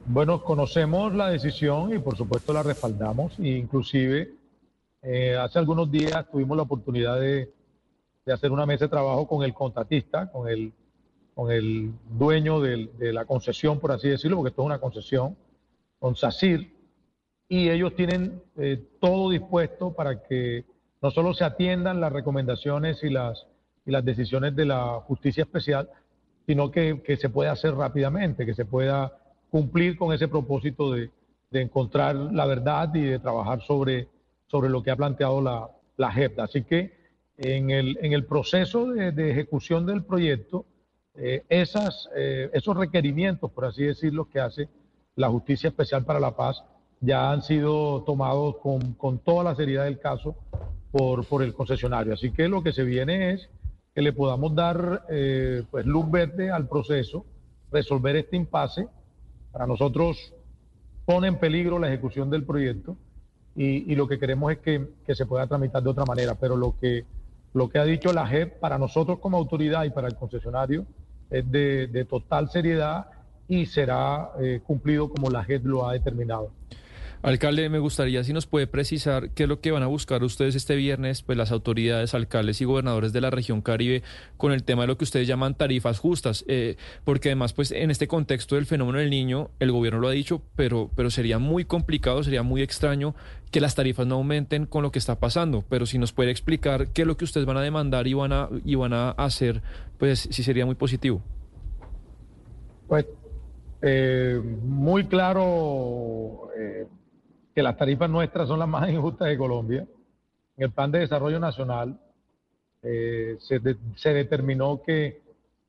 Bueno, 0.07 0.43
conocemos 0.43 1.15
la 1.15 1.29
decisión 1.29 1.91
y 1.91 1.97
por 1.97 2.15
supuesto 2.15 2.53
la 2.53 2.61
respaldamos, 2.61 3.39
e 3.39 3.47
inclusive 3.47 4.35
eh, 5.01 5.35
hace 5.35 5.57
algunos 5.57 5.89
días 5.89 6.29
tuvimos 6.29 6.55
la 6.55 6.61
oportunidad 6.61 7.19
de, 7.19 7.51
de, 8.23 8.33
hacer 8.33 8.51
una 8.51 8.67
mesa 8.67 8.85
de 8.85 8.89
trabajo 8.89 9.27
con 9.27 9.43
el 9.43 9.51
contratista, 9.55 10.31
con 10.31 10.47
el, 10.47 10.71
con 11.33 11.51
el 11.51 11.91
dueño 12.07 12.59
de 12.61 13.13
la 13.13 13.25
concesión, 13.25 13.79
por 13.79 13.93
así 13.93 14.07
decirlo, 14.07 14.37
porque 14.37 14.49
esto 14.49 14.61
es 14.61 14.65
una 14.67 14.77
concesión, 14.77 15.35
con 15.97 16.15
SACIR, 16.15 16.71
y 17.49 17.69
ellos 17.69 17.95
tienen 17.95 18.43
eh, 18.57 18.83
todo 19.01 19.31
dispuesto 19.31 19.93
para 19.93 20.21
que 20.21 20.65
no 21.01 21.09
solo 21.09 21.33
se 21.33 21.45
atiendan 21.45 21.99
las 21.99 22.13
recomendaciones 22.13 23.03
y 23.03 23.09
las, 23.09 23.47
y 23.87 23.89
las 23.89 24.05
decisiones 24.05 24.55
de 24.55 24.65
la 24.65 25.01
justicia 25.07 25.45
especial, 25.45 25.89
sino 26.45 26.69
que, 26.69 27.01
que 27.01 27.17
se 27.17 27.29
pueda 27.29 27.53
hacer 27.53 27.73
rápidamente, 27.73 28.45
que 28.45 28.53
se 28.53 28.65
pueda 28.65 29.17
cumplir 29.55 29.95
con 29.95 30.13
ese 30.13 30.27
propósito 30.27 30.91
de, 30.91 31.09
de, 31.49 31.61
encontrar 31.61 32.13
la 32.13 32.45
verdad 32.45 32.93
y 32.93 33.03
de 33.03 33.19
trabajar 33.19 33.61
sobre, 33.61 34.09
sobre 34.47 34.69
lo 34.69 34.83
que 34.83 34.91
ha 34.91 34.97
planteado 34.97 35.41
la, 35.41 35.69
la 35.95 36.11
JEP. 36.11 36.41
Así 36.41 36.63
que 36.63 36.91
en 37.37 37.69
el, 37.69 37.97
en 38.01 38.11
el 38.11 38.25
proceso 38.25 38.87
de, 38.91 39.13
de 39.13 39.31
ejecución 39.31 39.85
del 39.85 40.03
proyecto, 40.03 40.65
eh, 41.15 41.45
esas, 41.47 42.09
eh, 42.17 42.49
esos 42.51 42.75
requerimientos, 42.75 43.49
por 43.49 43.63
así 43.63 43.83
decirlo, 43.83 44.27
que 44.29 44.41
hace 44.41 44.67
la 45.15 45.29
Justicia 45.29 45.69
Especial 45.69 46.03
para 46.03 46.19
la 46.19 46.35
Paz, 46.35 46.61
ya 46.99 47.31
han 47.31 47.41
sido 47.41 48.03
tomados 48.03 48.57
con, 48.57 48.95
con 48.95 49.19
toda 49.19 49.45
la 49.45 49.55
seriedad 49.55 49.85
del 49.85 49.99
caso 49.99 50.35
por, 50.91 51.25
por, 51.25 51.41
el 51.41 51.53
concesionario. 51.53 52.13
Así 52.13 52.31
que 52.31 52.49
lo 52.49 52.61
que 52.61 52.73
se 52.73 52.83
viene 52.83 53.31
es 53.31 53.49
que 53.93 54.01
le 54.01 54.11
podamos 54.11 54.53
dar 54.53 55.05
eh, 55.07 55.63
pues 55.71 55.85
luz 55.85 56.11
verde 56.11 56.51
al 56.51 56.67
proceso, 56.67 57.25
resolver 57.71 58.17
este 58.17 58.35
impasse 58.35 58.89
para 59.55 59.67
nosotros 59.67 60.33
pone 61.05 61.29
en 61.29 61.39
peligro 61.39 61.79
la 61.79 61.87
ejecución 61.87 62.29
del 62.29 62.43
proyecto 62.43 62.97
y, 63.55 63.95
lo 63.95 64.05
que 64.05 64.19
queremos 64.19 64.51
es 64.51 64.57
que, 64.57 64.85
que, 65.05 65.15
se 65.15 65.25
pueda 65.25 65.47
tramitar 65.47 65.81
de 65.81 65.89
otra 65.89 66.03
manera. 66.03 66.35
Pero 66.35 66.57
lo 66.57 66.77
que, 66.77 67.05
lo 67.53 67.69
que 67.69 67.79
ha 67.79 67.85
dicho 67.85 68.11
la 68.11 68.27
JEP 68.27 68.59
para 68.59 68.77
nosotros 68.77 69.19
como 69.19 69.37
autoridad 69.37 69.85
y 69.85 69.91
para 69.91 70.09
el 70.09 70.15
concesionario 70.15 70.85
es 71.29 71.49
de, 71.49 71.87
de 71.87 72.03
total 72.03 72.49
seriedad 72.49 73.05
y 73.47 73.65
será 73.65 74.31
eh, 74.41 74.59
cumplido 74.61 75.07
como 75.07 75.29
la 75.29 75.45
JEP 75.45 75.63
lo 75.63 75.87
ha 75.87 75.93
determinado. 75.93 76.51
Alcalde, 77.25 77.69
me 77.69 77.79
gustaría 77.79 78.23
si 78.23 78.33
nos 78.33 78.45
puede 78.45 78.67
precisar 78.67 79.31
qué 79.31 79.43
es 79.43 79.49
lo 79.49 79.59
que 79.59 79.71
van 79.71 79.81
a 79.81 79.87
buscar 79.87 80.23
ustedes 80.23 80.53
este 80.53 80.75
viernes, 80.75 81.23
pues 81.23 81.35
las 81.39 81.51
autoridades, 81.51 82.13
alcaldes 82.13 82.61
y 82.61 82.65
gobernadores 82.65 83.13
de 83.13 83.21
la 83.21 83.31
región 83.31 83.63
Caribe 83.63 84.03
con 84.37 84.51
el 84.51 84.63
tema 84.63 84.83
de 84.83 84.89
lo 84.89 84.97
que 84.99 85.05
ustedes 85.05 85.27
llaman 85.27 85.55
tarifas 85.55 85.97
justas, 85.97 86.45
eh, 86.47 86.75
porque 87.03 87.29
además, 87.29 87.53
pues 87.53 87.71
en 87.71 87.89
este 87.89 88.07
contexto 88.07 88.57
del 88.57 88.67
fenómeno 88.67 88.99
del 88.99 89.09
niño, 89.09 89.49
el 89.59 89.71
gobierno 89.71 90.01
lo 90.01 90.07
ha 90.07 90.11
dicho, 90.11 90.43
pero, 90.55 90.91
pero 90.95 91.09
sería 91.09 91.39
muy 91.39 91.65
complicado, 91.65 92.21
sería 92.21 92.43
muy 92.43 92.61
extraño 92.61 93.15
que 93.49 93.59
las 93.59 93.73
tarifas 93.73 94.05
no 94.05 94.17
aumenten 94.17 94.67
con 94.67 94.83
lo 94.83 94.91
que 94.91 94.99
está 94.99 95.19
pasando. 95.19 95.63
Pero 95.67 95.87
si 95.87 95.97
nos 95.97 96.13
puede 96.13 96.29
explicar 96.29 96.89
qué 96.89 97.01
es 97.01 97.07
lo 97.07 97.17
que 97.17 97.25
ustedes 97.25 97.47
van 97.47 97.57
a 97.57 97.61
demandar 97.61 98.05
y 98.05 98.13
van 98.13 98.33
a, 98.33 98.49
y 98.63 98.75
van 98.75 98.93
a 98.93 99.09
hacer, 99.09 99.63
pues 99.97 100.27
sí 100.29 100.43
sería 100.43 100.67
muy 100.67 100.75
positivo. 100.75 101.23
Pues 102.87 103.07
eh, 103.81 104.39
muy 104.61 105.05
claro. 105.05 106.51
Eh 106.55 106.85
que 107.55 107.63
las 107.63 107.77
tarifas 107.77 108.09
nuestras 108.09 108.49
son 108.49 108.59
las 108.59 108.67
más 108.67 108.89
injustas 108.89 109.29
de 109.29 109.37
Colombia. 109.37 109.87
En 110.57 110.63
el 110.65 110.71
Plan 110.71 110.91
de 110.91 110.99
Desarrollo 110.99 111.39
Nacional 111.39 111.97
eh, 112.83 113.37
se, 113.39 113.59
de, 113.59 113.77
se, 113.95 114.13
determinó 114.13 114.83
que, 114.83 115.23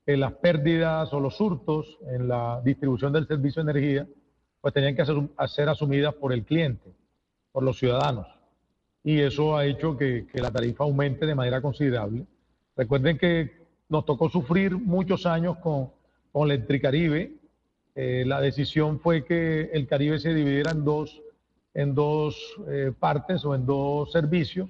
las 0.05 0.33
pérdidas 0.33 1.11
o 1.13 1.19
los 1.19 1.39
hurtos 1.41 1.97
en 2.09 2.29
la 2.29 2.61
distribución 2.63 3.11
del 3.11 3.27
servicio 3.27 3.61
de 3.61 3.71
energía 3.71 4.07
pues 4.61 4.73
tenían 4.73 4.95
que 4.95 5.05
ser, 5.05 5.15
ser 5.47 5.67
asumidas 5.67 6.13
por 6.13 6.31
el 6.31 6.45
cliente, 6.45 6.93
por 7.51 7.63
los 7.63 7.77
ciudadanos. 7.77 8.27
Y 9.03 9.19
eso 9.19 9.57
ha 9.57 9.65
hecho 9.65 9.97
que, 9.97 10.25
que 10.31 10.41
la 10.41 10.49
tarifa 10.49 10.85
aumente 10.85 11.25
de 11.25 11.35
manera 11.35 11.61
considerable. 11.61 12.25
Recuerden 12.77 13.17
que 13.17 13.51
nos 13.89 14.05
tocó 14.05 14.29
sufrir 14.29 14.77
muchos 14.77 15.25
años 15.25 15.57
con, 15.57 15.91
con 16.31 16.49
Electricaribe. 16.49 17.33
Eh, 17.95 18.23
la 18.25 18.39
decisión 18.39 19.01
fue 19.01 19.25
que 19.25 19.69
el 19.73 19.87
Caribe 19.87 20.19
se 20.19 20.33
dividiera 20.33 20.71
en 20.71 20.85
dos 20.85 21.21
en 21.77 21.93
dos 21.93 22.35
eh, 22.67 22.91
partes 22.99 23.45
o 23.45 23.53
en 23.53 23.63
dos 23.63 24.11
servicios. 24.11 24.67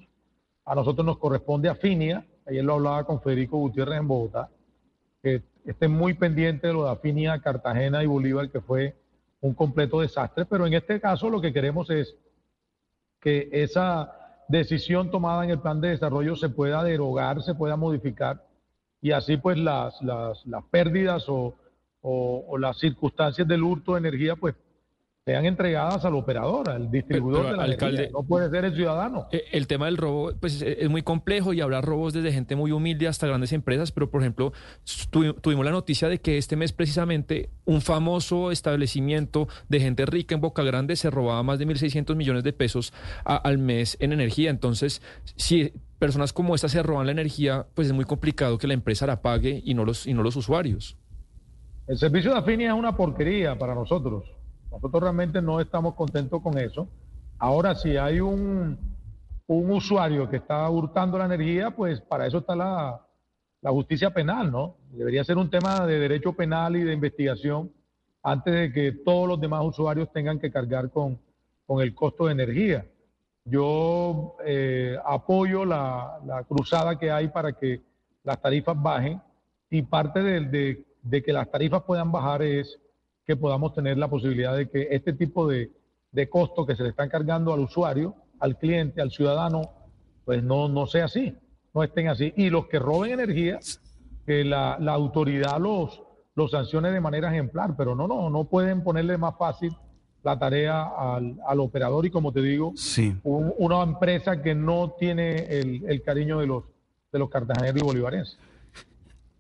A 0.66 0.76
nosotros 0.76 1.06
nos 1.06 1.18
corresponde 1.18 1.70
Afinia, 1.70 2.28
ayer 2.46 2.66
lo 2.66 2.74
hablaba 2.74 3.06
con 3.06 3.22
Federico 3.22 3.58
Gutiérrez 3.58 4.00
en 4.00 4.10
Bogotá, 4.10 4.50
que 5.24 5.42
estén 5.66 5.92
muy 5.92 6.16
pendiente 6.16 6.68
de 6.68 6.74
lo 6.74 6.84
de 6.84 6.92
Afinia, 6.92 7.40
Cartagena 7.40 8.04
y 8.04 8.08
Bolívar, 8.08 8.52
que 8.52 8.60
fue 8.60 8.98
un 9.40 9.54
completo 9.54 10.02
desastre, 10.02 10.44
pero 10.46 10.68
en 10.68 10.74
este 10.74 11.00
caso 11.00 11.30
lo 11.30 11.40
que 11.40 11.54
queremos 11.54 11.90
es 11.90 12.14
que 13.22 13.48
esa 13.54 14.44
decisión 14.50 15.10
tomada 15.10 15.46
en 15.46 15.52
el 15.52 15.60
plan 15.60 15.80
de 15.80 15.92
desarrollo 15.92 16.36
se 16.36 16.50
pueda 16.50 16.84
derogar, 16.84 17.42
se 17.42 17.56
pueda 17.56 17.78
modificar 17.78 18.46
y 19.02 19.12
así 19.12 19.38
pues 19.38 19.58
las, 19.58 20.02
las, 20.02 20.46
las 20.46 20.64
pérdidas 20.66 21.30
o, 21.30 21.56
o 22.02 22.58
las 22.58 22.78
circunstancias 22.78 23.48
del 23.48 23.64
hurto 23.64 23.94
de 23.94 24.00
energía 24.00 24.36
pues 24.36 24.56
sean 25.28 25.46
entregadas 25.46 26.06
al 26.06 26.16
operador, 26.16 26.70
al 26.70 26.90
distribuidor 26.90 27.52
de 27.52 27.58
la 27.58 27.64
alcalde, 27.64 28.10
no 28.14 28.24
puede 28.24 28.50
ser 28.50 28.64
el 28.64 28.74
ciudadano. 28.74 29.28
Eh, 29.34 29.44
el 29.52 29.68
tema 29.68 29.88
del 29.88 29.98
robo 29.98 30.32
pues, 30.40 30.62
es 30.62 30.90
muy 30.90 31.02
complejo 31.02 31.52
y 31.52 31.60
habrá 31.60 31.82
robos 31.82 32.14
desde 32.14 32.32
gente 32.32 32.56
muy 32.56 32.72
humilde 32.72 33.10
hasta 33.10 33.28
grandes 33.28 33.52
empresas, 33.52 33.92
pero 33.92 34.10
por 34.10 34.22
ejemplo, 34.22 34.54
tuvimos 35.42 35.66
la 35.66 35.72
noticia 35.72 36.08
de 36.08 36.22
que 36.22 36.38
este 36.38 36.56
mes 36.56 36.72
precisamente 36.72 37.50
un 37.66 37.82
famoso 37.82 38.52
establecimiento 38.52 39.50
de 39.68 39.82
gente 39.82 40.06
rica 40.06 40.34
en 40.34 40.40
Boca 40.40 40.64
Grande 40.64 40.96
se 40.96 41.10
robaba 41.10 41.44
más 41.44 41.60
de 41.60 41.68
1.600 41.68 42.16
millones 42.16 42.46
de 42.46 42.54
pesos 42.54 42.94
al 43.26 43.58
mes 43.58 43.98
en 44.00 44.14
energía. 44.14 44.50
Entonces, 44.50 45.02
si 45.36 45.74
personas 46.00 46.32
como 46.32 46.56
estas 46.56 46.72
se 46.72 46.82
roban 46.82 47.06
la 47.06 47.12
energía, 47.12 47.68
pues 47.74 47.88
es 47.88 47.94
muy 47.94 48.06
complicado 48.06 48.58
que 48.58 48.68
la 48.68 48.76
empresa 48.76 49.06
la 49.06 49.22
pague 49.22 49.62
y 49.62 49.74
no 49.74 49.84
los, 49.84 50.08
y 50.08 50.14
no 50.14 50.24
los 50.24 50.38
usuarios. 50.38 50.96
El 51.86 51.98
servicio 51.98 52.32
de 52.32 52.38
Afinia 52.38 52.70
es 52.70 52.80
una 52.80 52.96
porquería 52.96 53.58
para 53.58 53.76
nosotros. 53.76 54.37
Nosotros 54.78 55.02
realmente 55.02 55.42
no 55.42 55.60
estamos 55.60 55.96
contentos 55.96 56.40
con 56.42 56.56
eso. 56.60 56.88
Ahora, 57.40 57.74
si 57.74 57.98
hay 57.98 58.20
un, 58.20 58.78
un 59.48 59.72
usuario 59.72 60.30
que 60.30 60.38
está 60.38 60.70
hurtando 60.70 61.18
la 61.18 61.26
energía, 61.26 61.72
pues 61.72 62.00
para 62.00 62.28
eso 62.28 62.38
está 62.40 62.56
la, 62.56 63.02
la 63.62 63.72
justicia 63.72 64.12
penal, 64.12 64.52
¿no? 64.52 64.76
Debería 64.92 65.24
ser 65.24 65.38
un 65.38 65.50
tema 65.50 65.86
de 65.88 66.00
derecho 66.00 66.34
penal 66.34 66.76
y 66.76 66.84
de 66.84 66.94
investigación 66.94 67.72
antes 68.22 68.54
de 68.54 68.72
que 68.72 68.92
todos 68.92 69.28
los 69.28 69.42
demás 69.42 69.66
usuarios 69.66 70.12
tengan 70.12 70.40
que 70.40 70.52
cargar 70.52 70.92
con, 70.92 71.20
con 71.66 71.82
el 71.82 71.96
costo 71.96 72.28
de 72.28 72.34
energía. 72.34 72.86
Yo 73.46 74.36
eh, 74.46 74.96
apoyo 75.06 75.66
la, 75.66 76.20
la, 76.26 76.44
cruzada 76.44 77.00
que 77.00 77.10
hay 77.10 77.30
para 77.30 77.54
que 77.54 77.82
las 78.24 78.40
tarifas 78.40 78.80
bajen 78.80 79.22
y 79.72 79.82
parte 79.82 80.22
de, 80.22 80.42
de, 80.42 80.86
de 81.02 81.24
que 81.24 81.34
las 81.34 81.50
tarifas 81.50 81.82
puedan 81.82 82.12
bajar 82.12 82.44
es 82.44 82.80
que 83.28 83.36
podamos 83.36 83.74
tener 83.74 83.98
la 83.98 84.08
posibilidad 84.08 84.56
de 84.56 84.70
que 84.70 84.88
este 84.90 85.12
tipo 85.12 85.48
de, 85.48 85.70
de 86.14 86.30
costos 86.30 86.66
que 86.66 86.78
se 86.78 86.84
le 86.84 86.90
están 86.90 87.10
cargando 87.10 87.54
al 87.54 87.60
usuario, 87.60 88.16
al 88.40 88.58
cliente, 88.58 89.02
al 89.02 89.12
ciudadano, 89.12 89.70
pues 90.24 90.42
no, 90.42 90.70
no 90.70 90.88
sea 90.88 91.06
así, 91.06 91.36
no 91.74 91.84
estén 91.84 92.08
así. 92.08 92.34
Y 92.38 92.50
los 92.50 92.68
que 92.68 92.80
roben 92.80 93.12
energía, 93.12 93.60
que 94.26 94.46
la, 94.46 94.78
la 94.80 94.94
autoridad 94.94 95.60
los, 95.60 96.02
los 96.36 96.52
sancione 96.52 96.90
de 96.92 97.02
manera 97.02 97.30
ejemplar, 97.30 97.76
pero 97.78 97.96
no, 97.96 98.08
no, 98.08 98.30
no 98.30 98.46
pueden 98.46 98.82
ponerle 98.82 99.18
más 99.18 99.38
fácil 99.38 99.76
la 100.24 100.40
tarea 100.40 100.84
al, 100.84 101.38
al 101.46 101.60
operador 101.60 102.06
y 102.06 102.10
como 102.10 102.32
te 102.32 102.42
digo, 102.42 102.74
sí. 102.76 103.16
una 103.24 103.84
empresa 103.84 104.42
que 104.42 104.56
no 104.56 104.96
tiene 104.98 105.36
el, 105.50 105.84
el 105.88 106.02
cariño 106.02 106.40
de 106.40 106.48
los, 106.48 106.64
de 107.12 107.20
los 107.20 107.30
cartageneros 107.30 107.82
y 107.82 107.86
bolivarenses. 107.86 108.38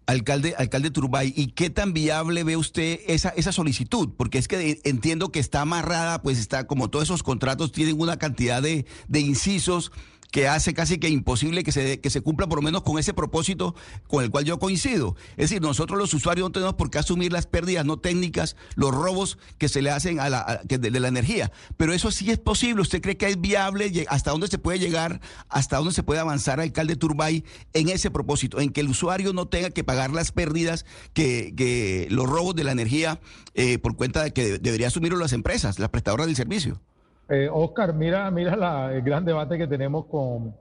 Alcalde, 0.07 0.55
alcalde 0.57 0.89
Turbay, 0.89 1.33
¿y 1.35 1.47
qué 1.47 1.69
tan 1.69 1.91
viable 1.91 2.45
ve 2.45 2.55
usted 2.55 3.01
esa, 3.07 3.29
esa 3.29 3.51
solicitud? 3.51 4.09
Porque 4.15 4.37
es 4.37 4.47
que 4.47 4.79
entiendo 4.85 5.33
que 5.33 5.39
está 5.39 5.61
amarrada, 5.61 6.21
pues 6.21 6.39
está 6.39 6.65
como 6.65 6.89
todos 6.89 7.03
esos 7.03 7.23
contratos 7.23 7.73
tienen 7.73 7.99
una 7.99 8.17
cantidad 8.17 8.61
de, 8.61 8.85
de 9.09 9.19
incisos 9.19 9.91
que 10.31 10.47
hace 10.47 10.73
casi 10.73 10.97
que 10.97 11.09
imposible 11.09 11.63
que 11.63 11.71
se, 11.71 11.99
que 11.99 12.09
se 12.09 12.21
cumpla 12.21 12.47
por 12.47 12.57
lo 12.57 12.61
menos 12.61 12.83
con 12.83 12.99
ese 12.99 13.13
propósito 13.13 13.75
con 14.07 14.23
el 14.23 14.29
cual 14.29 14.45
yo 14.45 14.59
coincido. 14.59 15.15
Es 15.31 15.49
decir, 15.49 15.61
nosotros 15.61 15.97
los 15.97 16.13
usuarios 16.13 16.47
no 16.47 16.51
tenemos 16.51 16.75
por 16.75 16.89
qué 16.89 16.99
asumir 16.99 17.31
las 17.31 17.47
pérdidas 17.47 17.85
no 17.85 17.97
técnicas, 17.97 18.55
los 18.75 18.93
robos 18.93 19.37
que 19.57 19.69
se 19.69 19.81
le 19.81 19.89
hacen 19.89 20.19
a 20.19 20.29
la, 20.29 20.39
a, 20.39 20.61
de, 20.63 20.99
la 20.99 21.07
energía. 21.07 21.51
Pero 21.77 21.93
eso 21.93 22.11
sí 22.11 22.31
es 22.31 22.37
posible. 22.37 22.81
¿Usted 22.81 23.01
cree 23.01 23.17
que 23.17 23.27
es 23.27 23.39
viable? 23.39 24.05
¿Hasta 24.09 24.31
dónde 24.31 24.47
se 24.47 24.57
puede 24.57 24.79
llegar? 24.79 25.21
¿Hasta 25.49 25.77
dónde 25.77 25.93
se 25.93 26.03
puede 26.03 26.19
avanzar, 26.19 26.59
alcalde 26.59 26.95
Turbay, 26.95 27.43
en 27.73 27.89
ese 27.89 28.11
propósito? 28.11 28.59
En 28.59 28.71
que 28.71 28.81
el 28.81 28.89
usuario 28.89 29.33
no 29.33 29.47
tenga 29.47 29.69
que 29.69 29.83
pagar 29.83 30.11
las 30.11 30.31
pérdidas 30.31 30.85
que, 31.13 31.53
que 31.55 32.07
los 32.09 32.27
robos 32.27 32.55
de 32.55 32.63
la 32.63 32.71
energía 32.71 33.19
eh, 33.53 33.79
por 33.79 33.95
cuenta 33.95 34.23
de 34.23 34.33
que 34.33 34.59
debería 34.59 34.87
asumirlo 34.87 35.17
las 35.17 35.33
empresas, 35.33 35.79
las 35.79 35.89
prestadoras 35.89 36.27
del 36.27 36.35
servicio. 36.35 36.81
Eh, 37.29 37.49
Oscar, 37.51 37.93
mira, 37.93 38.31
mira 38.31 38.55
la, 38.55 38.93
el 38.93 39.01
gran 39.01 39.25
debate 39.25 39.57
que 39.57 39.67
tenemos 39.67 40.05
con 40.05 40.55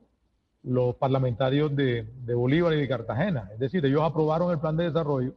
los 0.65 0.97
parlamentarios 0.97 1.75
de, 1.77 2.05
Bolívar 2.35 2.75
y 2.75 2.81
de 2.81 2.89
Cartagena. 2.89 3.49
Es 3.53 3.59
decir, 3.61 3.87
ellos 3.87 4.03
aprobaron 4.03 4.51
el 4.51 4.59
plan 4.59 4.77
de 4.77 4.85
desarrollo 4.85 5.35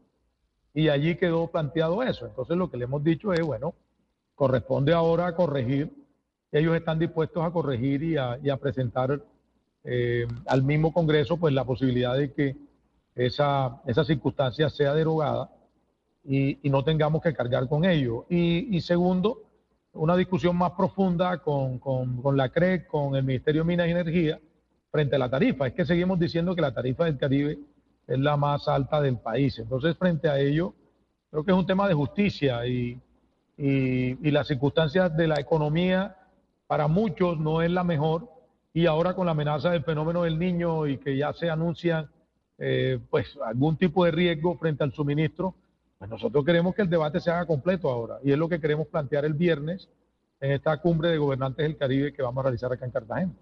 y 0.73 0.89
allí 0.89 1.15
quedó 1.15 1.47
planteado 1.47 2.01
eso. 2.01 2.25
Entonces 2.25 2.57
lo 2.57 2.71
que 2.71 2.77
le 2.77 2.85
hemos 2.85 3.03
dicho 3.03 3.31
es, 3.31 3.41
bueno, 3.41 3.75
corresponde 4.33 4.91
ahora 4.91 5.35
corregir. 5.35 5.93
Ellos 6.51 6.75
están 6.75 6.97
dispuestos 6.97 7.45
a 7.45 7.51
corregir 7.51 8.01
y 8.01 8.17
a, 8.17 8.39
y 8.41 8.49
a 8.49 8.57
presentar 8.57 9.23
eh, 9.83 10.27
al 10.47 10.63
mismo 10.63 10.91
Congreso 10.91 11.37
pues 11.37 11.53
la 11.53 11.63
posibilidad 11.63 12.17
de 12.17 12.33
que 12.33 12.55
esa, 13.13 13.81
esa 13.85 14.03
circunstancia 14.03 14.67
sea 14.69 14.95
derogada 14.95 15.51
y, 16.23 16.57
y 16.63 16.71
no 16.71 16.83
tengamos 16.83 17.21
que 17.21 17.35
cargar 17.35 17.67
con 17.69 17.85
ello. 17.85 18.25
Y, 18.29 18.75
y 18.75 18.81
segundo, 18.81 19.48
una 19.93 20.15
discusión 20.15 20.55
más 20.55 20.71
profunda 20.71 21.39
con, 21.39 21.79
con, 21.79 22.21
con, 22.21 22.37
la 22.37 22.49
CREC, 22.49 22.87
con 22.87 23.15
el 23.15 23.23
Ministerio 23.23 23.61
de 23.61 23.67
Minas 23.67 23.87
y 23.87 23.91
Energía, 23.91 24.39
frente 24.91 25.15
a 25.15 25.19
la 25.19 25.29
tarifa. 25.29 25.67
Es 25.67 25.73
que 25.73 25.85
seguimos 25.85 26.19
diciendo 26.19 26.55
que 26.55 26.61
la 26.61 26.73
tarifa 26.73 27.05
del 27.05 27.17
Caribe 27.17 27.59
es 28.07 28.19
la 28.19 28.37
más 28.37 28.67
alta 28.67 29.01
del 29.01 29.17
país. 29.17 29.57
Entonces, 29.59 29.97
frente 29.97 30.29
a 30.29 30.39
ello, 30.39 30.73
creo 31.29 31.43
que 31.43 31.51
es 31.51 31.57
un 31.57 31.65
tema 31.65 31.87
de 31.87 31.93
justicia 31.93 32.65
y, 32.65 32.99
y, 33.57 34.27
y 34.27 34.31
las 34.31 34.47
circunstancias 34.47 35.15
de 35.15 35.27
la 35.27 35.39
economía 35.39 36.15
para 36.67 36.87
muchos 36.87 37.39
no 37.39 37.61
es 37.61 37.71
la 37.71 37.83
mejor. 37.83 38.29
Y 38.73 38.85
ahora 38.85 39.15
con 39.15 39.25
la 39.25 39.31
amenaza 39.31 39.71
del 39.71 39.83
fenómeno 39.83 40.23
del 40.23 40.37
niño 40.37 40.87
y 40.87 40.97
que 40.97 41.17
ya 41.17 41.33
se 41.33 41.49
anuncian 41.49 42.09
eh, 42.61 42.99
pues 43.09 43.37
algún 43.45 43.77
tipo 43.77 44.03
de 44.03 44.11
riesgo 44.11 44.57
frente 44.57 44.83
al 44.83 44.91
suministro, 44.91 45.55
pues 45.99 46.09
nosotros 46.09 46.45
queremos 46.45 46.73
que 46.73 46.81
el 46.81 46.89
debate 46.89 47.19
se 47.19 47.29
haga 47.29 47.45
completo 47.45 47.89
ahora 47.89 48.19
y 48.23 48.31
es 48.31 48.37
lo 48.37 48.47
que 48.47 48.61
queremos 48.61 48.87
plantear 48.87 49.25
el 49.25 49.33
viernes 49.33 49.89
en 50.39 50.53
esta 50.53 50.77
cumbre 50.77 51.09
de 51.09 51.17
gobernantes 51.17 51.63
del 51.63 51.75
Caribe 51.75 52.13
que 52.13 52.21
vamos 52.21 52.39
a 52.39 52.43
realizar 52.43 52.71
acá 52.71 52.85
en 52.85 52.91
Cartagena. 52.91 53.33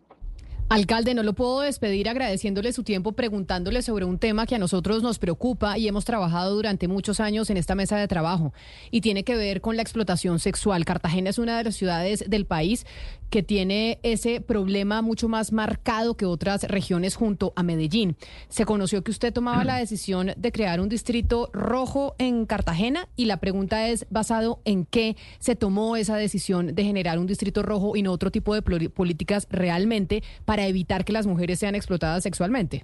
Alcalde, 0.69 1.13
no 1.13 1.23
lo 1.23 1.31
puedo 1.31 1.61
despedir 1.61 2.09
agradeciéndole 2.09 2.73
su 2.73 2.83
tiempo, 2.83 3.13
preguntándole 3.13 3.81
sobre 3.81 4.03
un 4.03 4.19
tema 4.19 4.45
que 4.45 4.55
a 4.55 4.59
nosotros 4.59 5.01
nos 5.01 5.17
preocupa 5.17 5.77
y 5.77 5.87
hemos 5.87 6.03
trabajado 6.03 6.53
durante 6.55 6.89
muchos 6.89 7.21
años 7.21 7.49
en 7.49 7.55
esta 7.55 7.73
mesa 7.73 7.95
de 7.95 8.09
trabajo 8.09 8.51
y 8.91 8.99
tiene 8.99 9.23
que 9.23 9.37
ver 9.37 9.61
con 9.61 9.77
la 9.77 9.81
explotación 9.81 10.39
sexual. 10.39 10.83
Cartagena 10.83 11.29
es 11.29 11.37
una 11.37 11.57
de 11.57 11.63
las 11.63 11.75
ciudades 11.75 12.25
del 12.27 12.45
país 12.45 12.85
que 13.29 13.43
tiene 13.43 13.99
ese 14.03 14.41
problema 14.41 15.01
mucho 15.01 15.29
más 15.29 15.53
marcado 15.53 16.15
que 16.15 16.25
otras 16.25 16.63
regiones 16.63 17.15
junto 17.15 17.53
a 17.55 17.63
Medellín. 17.63 18.17
Se 18.49 18.65
conoció 18.65 19.03
que 19.03 19.11
usted 19.11 19.31
tomaba 19.33 19.63
la 19.63 19.77
decisión 19.77 20.33
de 20.35 20.51
crear 20.51 20.81
un 20.81 20.89
distrito 20.89 21.49
rojo 21.53 22.15
en 22.17 22.45
Cartagena 22.45 23.07
y 23.15 23.25
la 23.25 23.37
pregunta 23.37 23.87
es 23.87 24.05
basado 24.09 24.59
en 24.65 24.85
qué 24.85 25.15
se 25.39 25.55
tomó 25.55 25.95
esa 25.95 26.17
decisión 26.17 26.75
de 26.75 26.83
generar 26.83 27.19
un 27.19 27.27
distrito 27.27 27.63
rojo 27.63 27.95
y 27.95 28.01
no 28.01 28.11
otro 28.11 28.31
tipo 28.31 28.53
de 28.53 28.61
políticas 28.61 29.47
realmente 29.49 30.23
para 30.43 30.56
para 30.57 30.65
evitar 30.65 31.05
que 31.05 31.13
las 31.13 31.27
mujeres 31.27 31.59
sean 31.59 31.75
explotadas 31.75 32.23
sexualmente? 32.23 32.83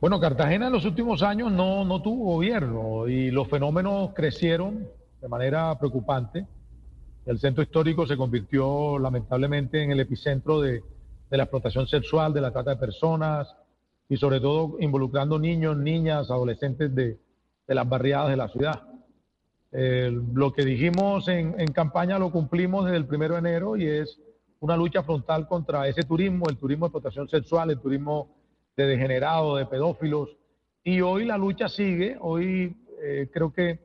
Bueno, 0.00 0.18
Cartagena 0.18 0.66
en 0.66 0.72
los 0.72 0.84
últimos 0.84 1.22
años 1.22 1.52
no, 1.52 1.84
no 1.84 2.02
tuvo 2.02 2.34
gobierno 2.34 3.06
y 3.06 3.30
los 3.30 3.46
fenómenos 3.46 4.12
crecieron 4.12 4.88
de 5.20 5.28
manera 5.28 5.78
preocupante. 5.78 6.44
El 7.24 7.38
centro 7.38 7.62
histórico 7.62 8.04
se 8.04 8.16
convirtió 8.16 8.98
lamentablemente 8.98 9.80
en 9.80 9.92
el 9.92 10.00
epicentro 10.00 10.60
de, 10.60 10.82
de 11.30 11.36
la 11.36 11.44
explotación 11.44 11.86
sexual, 11.86 12.34
de 12.34 12.40
la 12.40 12.50
trata 12.50 12.70
de 12.70 12.78
personas 12.78 13.54
y 14.08 14.16
sobre 14.16 14.40
todo 14.40 14.78
involucrando 14.80 15.38
niños, 15.38 15.76
niñas, 15.76 16.32
adolescentes 16.32 16.92
de, 16.96 17.16
de 17.68 17.74
las 17.76 17.88
barriadas 17.88 18.30
de 18.30 18.36
la 18.36 18.48
ciudad. 18.48 18.82
Eh, 19.70 20.10
lo 20.32 20.52
que 20.52 20.64
dijimos 20.64 21.28
en, 21.28 21.54
en, 21.60 21.68
campaña 21.68 22.18
lo 22.18 22.32
cumplimos 22.32 22.86
desde 22.86 22.96
el 22.96 23.06
primero 23.06 23.34
de 23.34 23.38
enero 23.38 23.76
y 23.76 23.86
es 23.86 24.18
una 24.60 24.76
lucha 24.76 25.02
frontal 25.02 25.46
contra 25.46 25.86
ese 25.88 26.02
turismo, 26.02 26.48
el 26.48 26.56
turismo 26.56 26.86
de 26.86 26.88
explotación 26.88 27.28
sexual, 27.28 27.70
el 27.70 27.80
turismo 27.80 28.28
de 28.76 28.86
degenerado, 28.86 29.56
de 29.56 29.66
pedófilos. 29.66 30.36
Y 30.82 31.00
hoy 31.00 31.24
la 31.24 31.36
lucha 31.36 31.68
sigue, 31.68 32.16
hoy 32.20 32.76
eh, 33.02 33.28
creo 33.32 33.52
que 33.52 33.84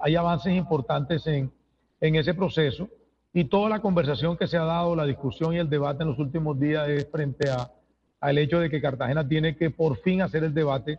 hay 0.00 0.16
avances 0.16 0.54
importantes 0.54 1.26
en, 1.26 1.52
en 2.00 2.14
ese 2.14 2.32
proceso 2.32 2.88
y 3.32 3.44
toda 3.44 3.68
la 3.68 3.80
conversación 3.80 4.36
que 4.36 4.46
se 4.46 4.56
ha 4.56 4.64
dado, 4.64 4.94
la 4.94 5.04
discusión 5.04 5.54
y 5.54 5.58
el 5.58 5.68
debate 5.68 6.02
en 6.02 6.10
los 6.10 6.18
últimos 6.18 6.58
días 6.58 6.88
es 6.88 7.10
frente 7.10 7.50
a, 7.50 7.70
al 8.20 8.38
hecho 8.38 8.60
de 8.60 8.70
que 8.70 8.80
Cartagena 8.80 9.26
tiene 9.26 9.56
que 9.56 9.70
por 9.70 9.96
fin 9.98 10.22
hacer 10.22 10.44
el 10.44 10.54
debate 10.54 10.98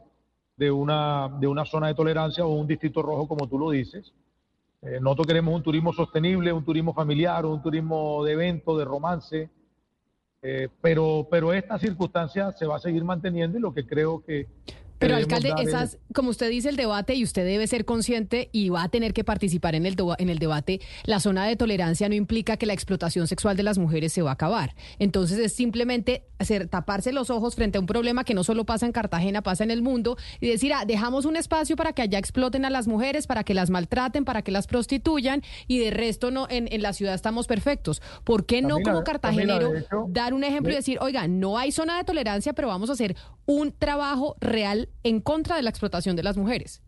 de 0.58 0.70
una, 0.70 1.30
de 1.39 1.47
una 1.47 1.66
zona 1.66 1.88
de 1.88 1.95
tolerancia 1.95 2.45
o 2.45 2.49
un 2.49 2.68
distrito 2.68 3.01
rojo, 3.01 3.28
como 3.28 3.47
tú 3.47 3.58
lo 3.58 3.72
dices, 3.72 4.14
eh, 4.86 4.99
nosotros 5.01 5.25
queremos 5.25 5.55
un 5.55 5.63
turismo 5.63 5.91
sostenible, 5.91 6.53
un 6.53 6.63
turismo 6.63 6.93
familiar, 6.93 7.43
un 7.45 7.61
turismo 7.61 8.23
de 8.23 8.33
evento, 8.33 8.77
de 8.77 8.86
romance. 8.86 9.49
Eh, 10.43 10.69
pero, 10.79 11.27
pero 11.31 11.51
esta 11.53 11.79
circunstancia 11.79 12.51
se 12.51 12.67
va 12.67 12.75
a 12.75 12.79
seguir 12.79 13.03
manteniendo 13.03 13.57
y 13.57 13.61
lo 13.61 13.73
que 13.73 13.88
creo 13.88 14.23
que 14.23 14.47
pero 15.00 15.16
alcalde, 15.16 15.54
esas, 15.62 15.98
como 16.14 16.30
usted 16.30 16.50
dice 16.50 16.70
el 16.70 16.76
debate 16.76 17.16
y 17.16 17.24
usted 17.24 17.46
debe 17.46 17.68
ser 17.68 17.86
consciente 17.86 18.50
y 18.52 18.70
va 18.70 18.84
a 18.84 18.89
tener 18.89 19.14
que 19.14 19.24
participar 19.24 19.76
en 19.76 19.86
el, 19.86 19.96
en 20.18 20.30
el 20.30 20.39
debate, 20.39 20.80
la 21.04 21.20
zona 21.20 21.46
de 21.46 21.56
tolerancia 21.56 22.08
no 22.10 22.16
implica 22.16 22.58
que 22.58 22.66
la 22.66 22.74
explotación 22.74 23.28
sexual 23.28 23.58
de 23.58 23.64
las 23.64 23.78
mujeres 23.78 24.14
se 24.14 24.22
va 24.22 24.32
a 24.32 24.34
acabar. 24.34 24.76
Entonces 25.00 25.38
es 25.39 25.54
simplemente 25.54 26.24
hacer, 26.39 26.68
taparse 26.68 27.12
los 27.12 27.30
ojos 27.30 27.56
frente 27.56 27.78
a 27.78 27.82
un 27.82 27.88
problema 27.88 28.24
que 28.24 28.34
no 28.34 28.43
solo 28.43 28.66
pasa 28.66 28.86
en 28.86 28.91
Cartagena, 28.91 29.41
pasa 29.41 29.64
en 29.64 29.72
el 29.72 29.82
mundo 29.82 30.18
y 30.39 30.48
decir, 30.48 30.74
ah, 30.74 30.86
dejamos 30.86 31.26
un 31.26 31.36
espacio 31.36 31.76
para 31.76 31.93
que 31.93 32.02
allá 32.02 32.20
exploten 32.20 32.66
a 32.66 32.70
las 32.70 32.88
mujeres, 32.88 33.28
para 33.28 33.43
que 33.43 33.54
las 33.54 33.70
maltraten, 33.70 34.26
para 34.26 34.41
que 34.41 34.52
las 34.52 34.68
prostituyan 34.68 35.41
y 35.68 35.80
de 35.80 35.91
resto 35.91 36.32
no 36.32 36.48
en, 36.50 36.68
en 36.72 36.82
la 36.82 36.93
ciudad 36.93 37.14
estamos 37.14 37.48
perfectos. 37.48 38.02
¿Por 38.24 38.46
qué 38.46 38.62
no 38.62 38.80
como 38.80 39.04
cartagenero 39.04 39.74
dar 40.08 40.34
un 40.34 40.43
ejemplo 40.43 40.72
y 40.72 40.76
decir, 40.76 40.98
oiga, 41.02 41.28
no 41.28 41.58
hay 41.58 41.72
zona 41.72 41.98
de 41.98 42.04
tolerancia, 42.04 42.54
pero 42.54 42.68
vamos 42.68 42.89
a 42.89 42.93
hacer 42.93 43.16
un 43.46 43.72
trabajo 43.72 44.36
real 44.39 44.84
en 45.03 45.21
contra 45.21 45.55
de 45.55 45.63
la 45.63 45.69
explotación 45.69 46.15
de 46.15 46.23
las 46.23 46.38
mujeres. 46.38 46.81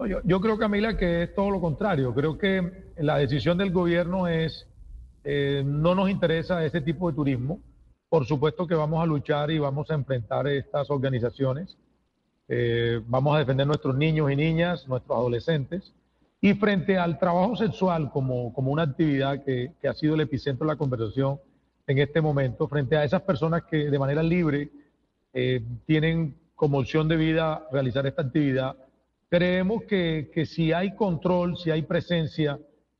Yo, 0.00 0.20
yo 0.24 0.40
creo, 0.40 0.58
Camila, 0.58 0.96
que 0.96 1.22
es 1.22 1.34
todo 1.34 1.50
lo 1.50 1.60
contrario. 1.60 2.12
Creo 2.14 2.36
que 2.36 2.92
la 2.98 3.16
decisión 3.18 3.56
del 3.58 3.70
gobierno 3.70 4.26
es, 4.26 4.66
eh, 5.22 5.62
no 5.64 5.94
nos 5.94 6.10
interesa 6.10 6.64
ese 6.64 6.80
tipo 6.80 7.10
de 7.10 7.16
turismo. 7.16 7.60
Por 8.08 8.26
supuesto 8.26 8.66
que 8.66 8.74
vamos 8.74 9.02
a 9.02 9.06
luchar 9.06 9.50
y 9.50 9.58
vamos 9.58 9.90
a 9.90 9.94
enfrentar 9.94 10.46
estas 10.48 10.90
organizaciones. 10.90 11.76
Eh, 12.48 13.00
vamos 13.06 13.34
a 13.34 13.38
defender 13.38 13.66
nuestros 13.66 13.96
niños 13.96 14.30
y 14.30 14.36
niñas, 14.36 14.86
nuestros 14.88 15.16
adolescentes. 15.16 15.94
Y 16.40 16.54
frente 16.54 16.98
al 16.98 17.18
trabajo 17.18 17.56
sexual 17.56 18.10
como, 18.10 18.52
como 18.52 18.70
una 18.70 18.82
actividad 18.82 19.42
que, 19.44 19.72
que 19.80 19.88
ha 19.88 19.94
sido 19.94 20.14
el 20.14 20.20
epicentro 20.20 20.66
de 20.66 20.74
la 20.74 20.78
conversación 20.78 21.40
en 21.86 21.98
este 21.98 22.20
momento, 22.20 22.68
frente 22.68 22.96
a 22.96 23.04
esas 23.04 23.22
personas 23.22 23.64
que 23.64 23.90
de 23.90 23.98
manera 23.98 24.22
libre 24.22 24.70
eh, 25.32 25.62
tienen 25.86 26.36
como 26.54 26.78
opción 26.78 27.08
de 27.08 27.16
vida 27.16 27.66
realizar 27.72 28.06
esta 28.06 28.22
actividad. 28.22 28.76
Creemos 29.28 29.82
que, 29.84 30.30
que, 30.32 30.46
si 30.46 30.72
hay 30.72 30.94
control, 30.94 31.56
si 31.56 31.70
hay 31.70 31.82
presencia, 31.82 32.58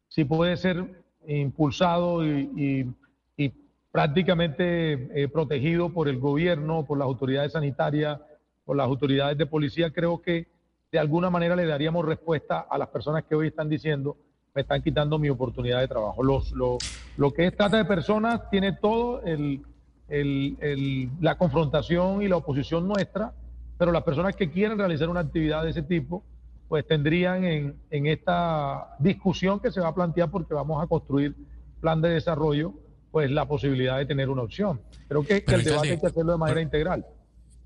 si 0.09 0.25
puede 0.25 0.57
ser 0.57 1.03
impulsado 1.27 2.27
y, 2.27 2.51
y, 2.57 3.53
prácticamente 3.93 5.23
eh, 5.23 5.29
protegido 5.29 5.91
por 5.91 6.09
el 6.09 6.19
gobierno, 6.19 6.85
por 6.85 6.99
las 6.99 7.07
autoridades 7.07 7.53
sanitarias, 7.53 8.19
por 8.65 8.77
las 8.77 8.87
autoridades 8.89 9.39
de 9.39 9.47
policía, 9.47 9.93
creo 9.93 10.21
que 10.21 10.49
de 10.91 10.99
alguna 10.99 11.31
manera 11.31 11.55
le 11.55 11.65
daríamos 11.65 12.05
respuesta 12.05 12.67
a 12.69 12.77
las 12.77 12.89
personas 12.89 13.23
que 13.23 13.37
hoy 13.37 13.47
están 13.47 13.69
diciendo 13.69 14.17
me 14.55 14.63
están 14.63 14.83
quitando 14.83 15.19
mi 15.19 15.29
oportunidad 15.29 15.81
de 15.81 15.89
trabajo. 15.89 16.23
Los, 16.23 16.53
lo, 16.53 16.79
lo 17.17 17.33
que 17.33 17.47
es 17.47 17.57
trata 17.57 17.77
de 17.77 17.85
personas 17.85 18.49
tiene 18.51 18.73
todo 18.73 19.21
el, 19.23 19.63
el, 20.09 21.11
la 21.21 21.37
confrontación 21.37 22.23
y 22.23 22.29
la 22.29 22.37
oposición 22.37 22.87
nuestra, 22.87 23.33
pero 23.79 23.93
las 23.93 24.03
personas 24.03 24.37
que 24.37 24.51
quieren 24.51 24.79
realizar 24.79 25.09
una 25.09 25.21
actividad 25.21 25.65
de 25.65 25.71
ese 25.71 25.83
tipo, 25.83 26.25
pues 26.69 26.87
tendrían 26.87 27.45
en, 27.45 27.77
en 27.91 28.07
esta 28.07 28.97
discusión 28.99 29.61
que 29.61 29.71
se 29.71 29.81
va 29.81 29.89
a 29.89 29.95
plantear 29.95 30.31
porque 30.31 30.55
vamos 30.55 30.83
a 30.83 30.87
construir 30.87 31.35
plan 31.81 32.01
de 32.01 32.09
desarrollo, 32.09 32.73
pues 33.11 33.31
la 33.31 33.47
posibilidad 33.47 33.99
de 33.99 34.07
tener 34.07 34.31
una 34.31 34.43
opción. 34.43 34.81
Creo 35.07 35.25
que, 35.25 35.45
el 35.47 35.65
debate 35.65 35.91
hay 35.91 36.01
que 36.01 36.07
hacerlo 36.07 36.33
de 36.33 36.39
manera 36.39 36.61
integral. 36.63 37.07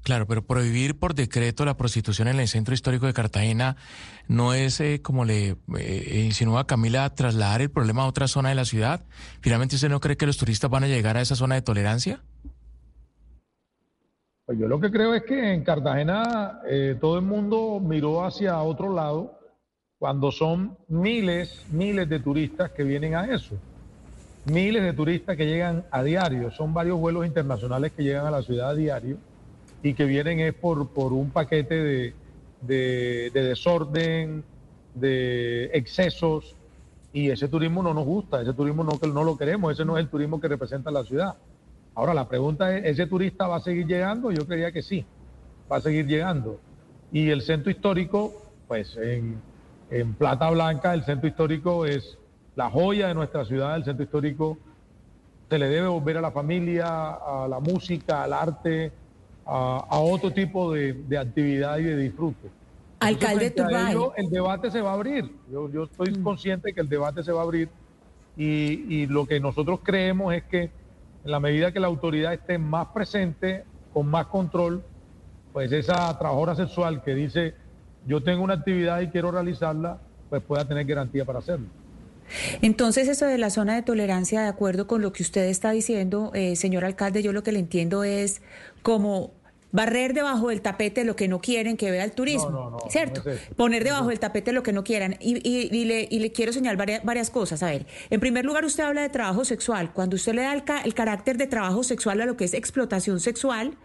Claro, 0.02 0.26
pero 0.26 0.46
prohibir 0.46 0.98
por 0.98 1.14
decreto 1.14 1.64
la 1.64 1.76
prostitución 1.76 2.28
en 2.28 2.40
el 2.40 2.48
centro 2.48 2.74
histórico 2.74 3.06
de 3.06 3.12
Cartagena 3.12 3.76
no 4.26 4.54
es, 4.54 4.80
eh, 4.80 5.02
como 5.02 5.24
le 5.24 5.56
eh, 5.76 6.22
insinúa 6.24 6.66
Camila, 6.66 7.14
trasladar 7.14 7.60
el 7.60 7.70
problema 7.70 8.02
a 8.02 8.06
otra 8.06 8.26
zona 8.28 8.48
de 8.48 8.54
la 8.54 8.64
ciudad. 8.64 9.04
¿Finalmente 9.40 9.76
usted 9.76 9.88
no 9.88 10.00
cree 10.00 10.16
que 10.16 10.26
los 10.26 10.36
turistas 10.36 10.70
van 10.70 10.84
a 10.84 10.88
llegar 10.88 11.16
a 11.16 11.20
esa 11.20 11.36
zona 11.36 11.54
de 11.54 11.62
tolerancia? 11.62 12.22
Pues 14.48 14.58
yo 14.58 14.66
lo 14.66 14.80
que 14.80 14.90
creo 14.90 15.12
es 15.12 15.24
que 15.24 15.52
en 15.52 15.62
Cartagena 15.62 16.62
eh, 16.66 16.96
todo 16.98 17.16
el 17.16 17.22
mundo 17.22 17.80
miró 17.84 18.24
hacia 18.24 18.62
otro 18.62 18.94
lado 18.94 19.38
cuando 19.98 20.32
son 20.32 20.78
miles, 20.88 21.66
miles 21.70 22.08
de 22.08 22.18
turistas 22.18 22.70
que 22.70 22.82
vienen 22.82 23.14
a 23.14 23.26
eso. 23.26 23.56
Miles 24.46 24.82
de 24.84 24.94
turistas 24.94 25.36
que 25.36 25.44
llegan 25.44 25.84
a 25.90 26.02
diario. 26.02 26.50
Son 26.50 26.72
varios 26.72 26.98
vuelos 26.98 27.26
internacionales 27.26 27.92
que 27.92 28.02
llegan 28.02 28.24
a 28.24 28.30
la 28.30 28.40
ciudad 28.40 28.70
a 28.70 28.74
diario 28.74 29.18
y 29.82 29.92
que 29.92 30.06
vienen 30.06 30.40
es 30.40 30.54
por, 30.54 30.94
por 30.94 31.12
un 31.12 31.28
paquete 31.28 31.74
de, 31.74 32.14
de, 32.62 33.30
desorden, 33.34 34.44
de 34.94 35.64
excesos, 35.74 36.56
y 37.12 37.28
ese 37.28 37.48
turismo 37.48 37.82
no 37.82 37.92
nos 37.92 38.06
gusta, 38.06 38.40
ese 38.40 38.54
turismo 38.54 38.82
no, 38.82 38.98
no 39.12 39.24
lo 39.24 39.36
queremos, 39.36 39.74
ese 39.74 39.84
no 39.84 39.98
es 39.98 40.04
el 40.04 40.08
turismo 40.08 40.40
que 40.40 40.48
representa 40.48 40.90
la 40.90 41.04
ciudad. 41.04 41.36
Ahora 41.98 42.14
la 42.14 42.28
pregunta 42.28 42.76
es, 42.76 42.84
¿ese 42.84 43.08
turista 43.08 43.48
va 43.48 43.56
a 43.56 43.60
seguir 43.60 43.84
llegando? 43.84 44.30
Yo 44.30 44.46
creía 44.46 44.70
que 44.70 44.82
sí, 44.82 45.04
va 45.70 45.78
a 45.78 45.80
seguir 45.80 46.06
llegando. 46.06 46.60
Y 47.10 47.28
el 47.30 47.42
centro 47.42 47.72
histórico, 47.72 48.32
pues 48.68 48.96
en, 48.96 49.40
en 49.90 50.14
Plata 50.14 50.48
Blanca, 50.48 50.94
el 50.94 51.02
centro 51.02 51.26
histórico 51.26 51.86
es 51.86 52.16
la 52.54 52.70
joya 52.70 53.08
de 53.08 53.14
nuestra 53.14 53.44
ciudad, 53.44 53.74
el 53.74 53.82
centro 53.82 54.04
histórico 54.04 54.58
se 55.50 55.58
le 55.58 55.68
debe 55.68 55.88
volver 55.88 56.18
a 56.18 56.20
la 56.20 56.30
familia, 56.30 56.86
a 57.14 57.48
la 57.48 57.58
música, 57.58 58.22
al 58.22 58.32
arte, 58.32 58.92
a, 59.44 59.98
otro 59.98 60.32
tipo 60.32 60.72
de, 60.72 61.18
actividad 61.18 61.78
y 61.78 61.82
de 61.82 61.96
disfrute. 61.96 62.48
Alcalde 63.00 63.50
Turbay. 63.50 63.96
El 64.16 64.30
debate 64.30 64.70
se 64.70 64.80
va 64.80 64.90
a 64.90 64.94
abrir. 64.94 65.34
Yo, 65.50 65.68
yo 65.68 65.82
estoy 65.82 66.12
mm. 66.12 66.22
consciente 66.22 66.72
que 66.72 66.80
el 66.80 66.88
debate 66.88 67.24
se 67.24 67.32
va 67.32 67.40
a 67.40 67.42
abrir 67.42 67.68
y, 68.36 69.00
y, 69.02 69.06
lo 69.08 69.26
que 69.26 69.40
nosotros 69.40 69.80
creemos 69.82 70.32
es 70.32 70.44
que 70.44 70.70
en 71.24 71.30
la 71.30 71.40
medida 71.40 71.72
que 71.72 71.80
la 71.80 71.86
autoridad 71.86 72.32
esté 72.32 72.58
más 72.58 72.88
presente, 72.88 73.64
con 73.92 74.06
más 74.06 74.26
control, 74.26 74.82
pues 75.52 75.72
esa 75.72 76.16
trabajadora 76.18 76.54
sexual 76.54 77.02
que 77.02 77.14
dice 77.14 77.54
yo 78.06 78.22
tengo 78.22 78.42
una 78.42 78.54
actividad 78.54 79.00
y 79.00 79.08
quiero 79.08 79.30
realizarla, 79.30 79.98
pues 80.30 80.42
pueda 80.42 80.66
tener 80.66 80.86
garantía 80.86 81.24
para 81.24 81.40
hacerlo. 81.40 81.66
Entonces, 82.62 83.08
eso 83.08 83.26
de 83.26 83.38
la 83.38 83.50
zona 83.50 83.74
de 83.74 83.82
tolerancia, 83.82 84.42
de 84.42 84.48
acuerdo 84.48 84.86
con 84.86 85.02
lo 85.02 85.12
que 85.12 85.22
usted 85.22 85.44
está 85.44 85.70
diciendo, 85.70 86.30
eh, 86.34 86.56
señor 86.56 86.84
alcalde, 86.84 87.22
yo 87.22 87.32
lo 87.32 87.42
que 87.42 87.52
le 87.52 87.58
entiendo 87.58 88.04
es 88.04 88.42
como 88.82 89.32
barrer 89.70 90.14
debajo 90.14 90.48
del 90.48 90.62
tapete 90.62 91.04
lo 91.04 91.16
que 91.16 91.28
no 91.28 91.40
quieren 91.40 91.76
que 91.76 91.90
vea 91.90 92.04
el 92.04 92.12
turismo, 92.12 92.78
¿cierto? 92.88 93.22
Poner 93.56 93.84
debajo 93.84 94.08
del 94.08 94.18
tapete 94.18 94.52
lo 94.52 94.62
que 94.62 94.72
no 94.72 94.84
quieran. 94.84 95.16
Y, 95.20 95.36
y, 95.48 95.84
le, 95.84 96.08
y 96.10 96.18
le, 96.20 96.32
quiero 96.32 96.52
señalar 96.52 97.02
varias, 97.04 97.30
cosas. 97.30 97.62
A 97.62 97.66
ver, 97.66 97.86
en 98.10 98.20
primer 98.20 98.44
lugar, 98.44 98.64
usted 98.64 98.84
habla 98.84 99.02
de 99.02 99.08
trabajo 99.08 99.44
sexual. 99.44 99.92
Cuando 99.92 100.16
usted 100.16 100.34
le 100.34 100.42
da 100.42 100.54
el, 100.54 100.62
el 100.84 100.94
carácter 100.94 101.36
de 101.36 101.46
trabajo 101.46 101.82
sexual 101.82 102.20
a 102.20 102.26
lo 102.26 102.36
que 102.36 102.44
es 102.44 102.54
explotación 102.54 103.20
sexual, 103.20 103.76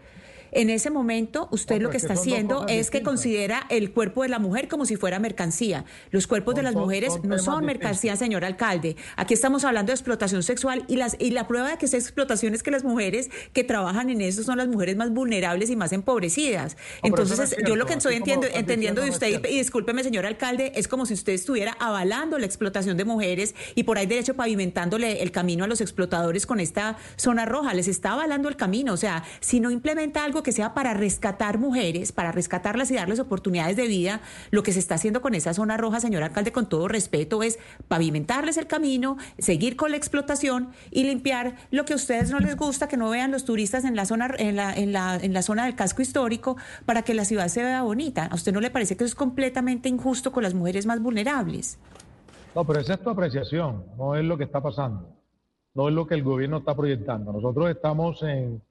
en 0.54 0.70
ese 0.70 0.90
momento, 0.90 1.48
usted 1.50 1.80
lo 1.82 1.90
que 1.90 1.96
está 1.96 2.14
haciendo 2.14 2.66
es 2.68 2.90
que 2.90 3.02
considera 3.02 3.66
el 3.68 3.92
cuerpo 3.92 4.22
de 4.22 4.28
la 4.28 4.38
mujer 4.38 4.68
como 4.68 4.86
si 4.86 4.96
fuera 4.96 5.18
mercancía. 5.18 5.84
Los 6.10 6.26
cuerpos 6.26 6.54
de 6.54 6.62
las 6.62 6.74
mujeres 6.74 7.12
no 7.24 7.38
son 7.38 7.64
mercancía, 7.64 8.16
señor 8.16 8.44
alcalde. 8.44 8.96
Aquí 9.16 9.34
estamos 9.34 9.64
hablando 9.64 9.90
de 9.90 9.94
explotación 9.94 10.42
sexual 10.42 10.84
y, 10.88 10.96
las, 10.96 11.16
y 11.18 11.32
la 11.32 11.48
prueba 11.48 11.70
de 11.70 11.78
que 11.78 11.86
es 11.86 11.94
explotación 11.94 12.54
es 12.54 12.62
que 12.62 12.70
las 12.70 12.84
mujeres 12.84 13.30
que 13.52 13.64
trabajan 13.64 14.10
en 14.10 14.20
eso 14.20 14.42
son 14.44 14.58
las 14.58 14.68
mujeres 14.68 14.96
más 14.96 15.10
vulnerables 15.10 15.70
y 15.70 15.76
más 15.76 15.92
empobrecidas. 15.92 16.76
Entonces, 17.02 17.56
yo 17.66 17.74
lo 17.74 17.86
que 17.86 17.94
estoy 17.94 18.14
entendiendo 18.14 19.02
de 19.02 19.10
usted, 19.10 19.44
y, 19.48 19.58
discúlpeme, 19.58 20.04
señor 20.04 20.24
alcalde, 20.24 20.72
es 20.76 20.86
como 20.86 21.04
si 21.04 21.14
usted 21.14 21.32
estuviera 21.32 21.76
avalando 21.80 22.38
la 22.38 22.46
explotación 22.46 22.96
de 22.96 23.04
mujeres 23.04 23.56
y 23.74 23.82
por 23.82 23.98
ahí 23.98 24.06
derecho 24.06 24.34
pavimentándole 24.34 25.22
el 25.22 25.32
camino 25.32 25.64
a 25.64 25.66
los 25.66 25.80
explotadores 25.80 26.46
con 26.46 26.60
esta 26.60 26.96
zona 27.16 27.44
roja. 27.44 27.74
Les 27.74 27.88
está 27.88 28.12
avalando 28.12 28.48
el 28.48 28.56
camino. 28.56 28.92
O 28.92 28.96
sea, 28.96 29.24
si 29.40 29.58
no 29.58 29.72
implementa 29.72 30.24
algo 30.24 30.43
que 30.44 30.52
sea 30.52 30.74
para 30.74 30.94
rescatar 30.94 31.58
mujeres, 31.58 32.12
para 32.12 32.30
rescatarlas 32.30 32.92
y 32.92 32.94
darles 32.94 33.18
oportunidades 33.18 33.76
de 33.76 33.88
vida, 33.88 34.20
lo 34.52 34.62
que 34.62 34.72
se 34.72 34.78
está 34.78 34.94
haciendo 34.94 35.20
con 35.20 35.34
esa 35.34 35.52
zona 35.52 35.76
roja, 35.76 35.98
señor 35.98 36.22
alcalde, 36.22 36.52
con 36.52 36.68
todo 36.68 36.86
respeto, 36.86 37.42
es 37.42 37.58
pavimentarles 37.88 38.56
el 38.56 38.68
camino, 38.68 39.16
seguir 39.38 39.74
con 39.74 39.90
la 39.90 39.96
explotación 39.96 40.68
y 40.92 41.02
limpiar 41.02 41.56
lo 41.72 41.84
que 41.84 41.94
a 41.94 41.96
ustedes 41.96 42.30
no 42.30 42.38
les 42.38 42.56
gusta, 42.56 42.86
que 42.86 42.96
no 42.96 43.10
vean 43.10 43.32
los 43.32 43.44
turistas 43.44 43.84
en 43.84 43.96
la 43.96 44.04
zona, 44.06 44.32
en 44.38 44.54
la, 44.54 44.72
en 44.72 44.92
la, 44.92 45.16
en 45.16 45.32
la 45.32 45.42
zona 45.42 45.64
del 45.64 45.74
casco 45.74 46.00
histórico, 46.00 46.56
para 46.86 47.02
que 47.02 47.14
la 47.14 47.24
ciudad 47.24 47.48
se 47.48 47.64
vea 47.64 47.82
bonita. 47.82 48.26
¿A 48.26 48.36
usted 48.36 48.52
no 48.52 48.60
le 48.60 48.70
parece 48.70 48.96
que 48.96 49.02
eso 49.02 49.10
es 49.10 49.16
completamente 49.16 49.88
injusto 49.88 50.30
con 50.30 50.44
las 50.44 50.54
mujeres 50.54 50.86
más 50.86 51.00
vulnerables? 51.00 51.78
No, 52.54 52.64
pero 52.64 52.80
esa 52.80 52.94
es 52.94 53.00
tu 53.00 53.10
apreciación, 53.10 53.84
no 53.98 54.14
es 54.14 54.24
lo 54.24 54.38
que 54.38 54.44
está 54.44 54.62
pasando, 54.62 55.08
no 55.74 55.88
es 55.88 55.94
lo 55.94 56.06
que 56.06 56.14
el 56.14 56.22
gobierno 56.22 56.58
está 56.58 56.76
proyectando. 56.76 57.32
Nosotros 57.32 57.68
estamos 57.70 58.22
en 58.22 58.62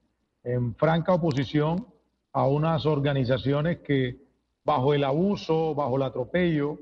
en 0.43 0.75
franca 0.75 1.13
oposición 1.13 1.87
a 2.33 2.47
unas 2.47 2.85
organizaciones 2.85 3.79
que 3.79 4.17
bajo 4.65 4.93
el 4.93 5.03
abuso, 5.03 5.75
bajo 5.75 5.97
el 5.97 6.03
atropello 6.03 6.79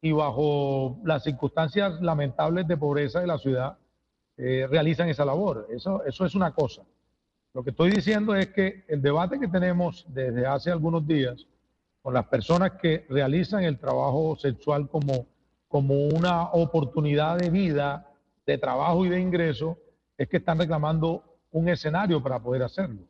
y 0.00 0.12
bajo 0.12 0.98
las 1.04 1.24
circunstancias 1.24 2.00
lamentables 2.00 2.66
de 2.66 2.76
pobreza 2.76 3.20
de 3.20 3.26
la 3.26 3.38
ciudad 3.38 3.78
eh, 4.36 4.66
realizan 4.68 5.08
esa 5.08 5.24
labor. 5.24 5.66
Eso, 5.70 6.04
eso 6.04 6.24
es 6.24 6.34
una 6.34 6.52
cosa. 6.52 6.82
Lo 7.54 7.64
que 7.64 7.70
estoy 7.70 7.90
diciendo 7.90 8.34
es 8.34 8.48
que 8.48 8.84
el 8.88 9.00
debate 9.00 9.40
que 9.40 9.48
tenemos 9.48 10.04
desde 10.08 10.46
hace 10.46 10.70
algunos 10.70 11.06
días 11.06 11.46
con 12.02 12.12
las 12.14 12.26
personas 12.26 12.72
que 12.72 13.06
realizan 13.08 13.64
el 13.64 13.78
trabajo 13.78 14.36
sexual 14.36 14.88
como, 14.88 15.26
como 15.68 16.06
una 16.06 16.50
oportunidad 16.52 17.38
de 17.38 17.50
vida, 17.50 18.12
de 18.46 18.58
trabajo 18.58 19.04
y 19.06 19.08
de 19.08 19.20
ingreso, 19.20 19.78
es 20.16 20.28
que 20.28 20.36
están 20.36 20.58
reclamando 20.58 21.35
un 21.56 21.70
escenario 21.70 22.22
para 22.22 22.38
poder 22.38 22.62
hacerlo. 22.62 23.00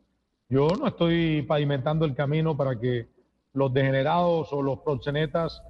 Yo 0.47 0.69
no 0.79 0.87
estoy 0.87 1.41
pavimentando 1.41 2.05
el 2.05 2.15
camino 2.15 2.55
para 2.55 2.79
que 2.79 3.07
los 3.51 3.73
degenerados 3.73 4.53
o 4.53 4.61
los 4.61 4.79
proxenetas 4.79 5.61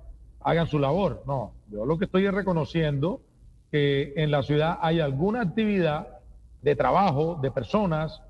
hagan 0.41 0.67
su 0.67 0.77
labor. 0.77 1.23
No, 1.25 1.53
yo 1.71 1.85
lo 1.87 1.97
que 1.97 2.05
estoy 2.05 2.27
es 2.27 2.33
reconociendo 2.33 3.21
que 3.71 4.13
en 4.15 4.29
la 4.29 4.43
ciudad 4.43 4.77
hay 4.79 4.99
alguna 4.99 5.41
actividad 5.41 6.19
de 6.61 6.75
trabajo 6.75 7.39
de 7.41 7.49
personas 7.49 8.21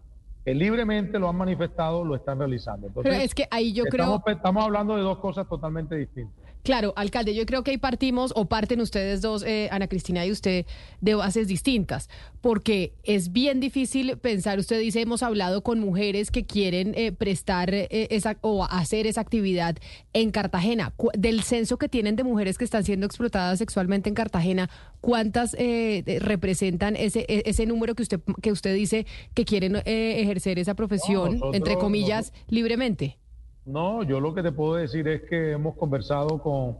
que 0.45 0.55
libremente 0.55 1.19
lo 1.19 1.27
han 1.27 1.35
manifestado, 1.35 2.05
lo 2.05 2.15
están 2.15 2.39
realizando. 2.39 2.87
Pero 3.03 3.15
es 3.15 3.35
que 3.35 3.49
ahí 3.51 3.73
yo 3.73 3.83
estamos, 3.83 4.21
creo... 4.23 4.35
Estamos 4.37 4.63
hablando 4.63 4.95
de 4.95 5.01
dos 5.01 5.17
cosas 5.17 5.45
totalmente 5.49 5.95
distintas. 5.95 6.46
Claro, 6.63 6.91
alcalde, 6.97 7.33
yo 7.33 7.45
creo 7.45 7.63
que 7.63 7.71
ahí 7.71 7.77
partimos 7.77 8.33
o 8.35 8.45
parten 8.49 8.81
ustedes 8.81 9.21
dos, 9.21 9.41
eh, 9.43 9.69
Ana 9.71 9.87
Cristina 9.87 10.25
y 10.25 10.31
usted, 10.31 10.65
de 10.99 11.15
bases 11.15 11.47
distintas, 11.47 12.09
porque 12.41 12.91
es 13.03 13.31
bien 13.31 13.61
difícil 13.61 14.17
pensar, 14.17 14.59
usted 14.59 14.79
dice, 14.79 14.99
hemos 15.01 15.23
hablado 15.23 15.63
con 15.63 15.79
mujeres 15.79 16.29
que 16.29 16.45
quieren 16.45 16.93
eh, 16.95 17.13
prestar 17.13 17.73
eh, 17.73 17.87
esa 18.11 18.37
o 18.41 18.65
hacer 18.65 19.07
esa 19.07 19.21
actividad 19.21 19.77
en 20.11 20.31
Cartagena. 20.31 20.93
Del 21.17 21.43
censo 21.43 21.77
que 21.77 21.87
tienen 21.87 22.17
de 22.17 22.23
mujeres 22.25 22.57
que 22.57 22.65
están 22.65 22.83
siendo 22.83 23.05
explotadas 23.05 23.59
sexualmente 23.59 24.09
en 24.09 24.15
Cartagena, 24.15 24.69
¿cuántas 24.99 25.55
eh, 25.57 26.03
representan 26.21 26.97
ese, 26.97 27.25
e- 27.29 27.43
ese 27.45 27.65
número 27.65 27.95
que 27.95 28.03
usted, 28.03 28.19
que 28.41 28.51
usted 28.51 28.75
dice 28.75 29.05
que 29.33 29.45
quieren 29.45 29.77
eh, 29.85 30.19
ejercer 30.19 30.59
esa 30.59 30.73
profesión, 30.75 31.33
nosotros- 31.35 31.55
entre 31.55 31.75
comillas, 31.77 32.33
libremente? 32.49 33.17
No, 33.67 34.01
yo 34.03 34.21
lo 34.21 34.33
que 34.33 34.41
te 34.41 34.53
puedo 34.53 34.75
decir 34.75 35.09
es 35.09 35.23
que 35.23 35.51
hemos 35.51 35.75
conversado 35.75 36.41
con, 36.41 36.77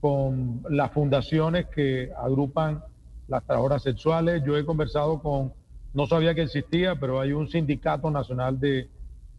con 0.00 0.62
las 0.70 0.92
fundaciones 0.92 1.66
que 1.66 2.12
agrupan 2.16 2.84
las 3.26 3.44
trabajadoras 3.44 3.82
sexuales. 3.82 4.40
Yo 4.46 4.56
he 4.56 4.64
conversado 4.64 5.20
con, 5.20 5.52
no 5.92 6.06
sabía 6.06 6.32
que 6.32 6.42
existía, 6.42 6.94
pero 6.94 7.18
hay 7.18 7.32
un 7.32 7.48
sindicato 7.48 8.12
nacional 8.12 8.60
de, 8.60 8.88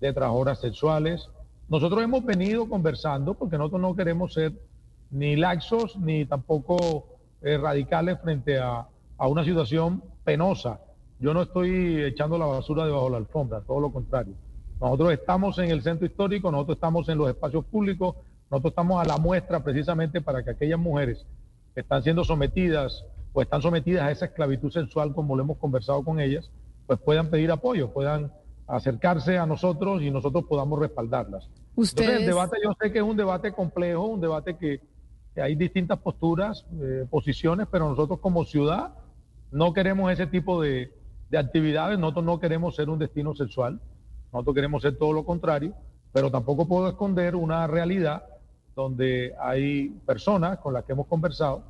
de 0.02 0.14
trabajadoras 0.14 0.60
sexuales. 0.60 1.30
Nosotros 1.70 2.04
hemos 2.04 2.26
venido 2.26 2.68
conversando 2.68 3.36
porque 3.36 3.58
nosotros 3.58 3.82
no 3.82 3.96
queremos 3.96 4.34
ser 4.34 4.52
ni 5.12 5.38
laxos 5.38 5.96
ni 5.96 6.26
tampoco 6.26 7.06
eh, 7.42 7.58
radicales 7.58 8.20
frente 8.20 8.60
a, 8.60 8.86
a 9.18 9.28
una 9.30 9.46
situación 9.46 10.04
penosa. 10.26 10.82
Yo 11.20 11.34
no 11.34 11.44
estoy 11.44 12.04
echando 12.04 12.38
la 12.38 12.48
basura 12.48 12.86
debajo 12.86 13.06
de 13.06 13.12
la 13.12 13.18
alfombra, 13.18 13.62
todo 13.62 13.80
lo 13.80 13.94
contrario. 13.94 14.34
Nosotros 14.82 15.14
estamos 15.14 15.58
en 15.60 15.70
el 15.70 15.84
centro 15.84 16.08
histórico, 16.08 16.52
nosotros 16.52 16.78
estamos 16.78 17.08
en 17.08 17.18
los 17.20 17.30
espacios 17.30 17.64
públicos, 17.66 18.16
nosotros 18.50 18.72
estamos 18.72 19.00
a 19.00 19.06
la 19.08 19.18
muestra 19.18 19.64
precisamente 19.64 20.22
para 20.22 20.44
que 20.44 20.50
aquellas 20.50 20.80
mujeres 20.80 21.24
que 21.76 21.82
están 21.82 22.02
siendo 22.02 22.24
sometidas 22.24 23.06
o 23.32 23.42
están 23.44 23.62
sometidas 23.62 24.04
a 24.04 24.12
esa 24.12 24.26
esclavitud 24.26 24.72
sexual, 24.72 25.14
como 25.14 25.36
lo 25.36 25.44
hemos 25.44 25.58
conversado 25.60 26.04
con 26.04 26.20
ellas, 26.20 26.50
pues 26.88 27.00
puedan 27.00 27.30
pedir 27.30 27.52
apoyo, 27.52 27.94
puedan 27.94 28.32
acercarse 28.68 29.38
a 29.38 29.46
nosotros 29.46 30.02
y 30.02 30.10
nosotros 30.10 30.46
podamos 30.50 30.80
respaldarlas. 30.80 31.46
Entonces, 31.46 31.70
el 32.00 32.06
Ustedes- 32.10 32.26
debate 32.26 32.58
yo 32.64 32.74
sé 32.82 32.92
que 32.92 32.98
es 32.98 33.04
un 33.04 33.16
debate 33.18 33.52
complejo, 33.54 34.06
un 34.08 34.20
debate 34.20 34.58
que, 34.58 34.82
que 35.36 35.42
hay 35.42 35.56
distintas 35.56 36.00
posturas, 36.00 36.66
eh, 36.82 37.06
posiciones, 37.10 37.68
pero 37.72 37.88
nosotros 37.88 38.20
como 38.20 38.46
ciudad 38.46 38.96
no 39.52 39.74
queremos 39.74 40.12
ese 40.12 40.26
tipo 40.26 40.60
de, 40.62 40.92
de 41.30 41.38
actividades, 41.38 42.00
nosotros 42.00 42.26
no 42.26 42.40
queremos 42.40 42.76
ser 42.76 42.90
un 42.90 42.98
destino 42.98 43.36
sexual, 43.36 43.80
nosotros 44.32 44.56
queremos 44.56 44.82
ser 44.82 44.98
todo 44.98 45.14
lo 45.14 45.26
contrario, 45.26 45.74
pero 46.12 46.32
tampoco 46.32 46.68
puedo 46.68 46.90
esconder 46.90 47.36
una 47.36 47.68
realidad 47.68 48.24
donde 48.76 49.34
hay 49.40 49.90
personas 50.06 50.60
con 50.60 50.74
las 50.74 50.86
que 50.86 50.94
hemos 50.94 51.08
conversado 51.08 51.64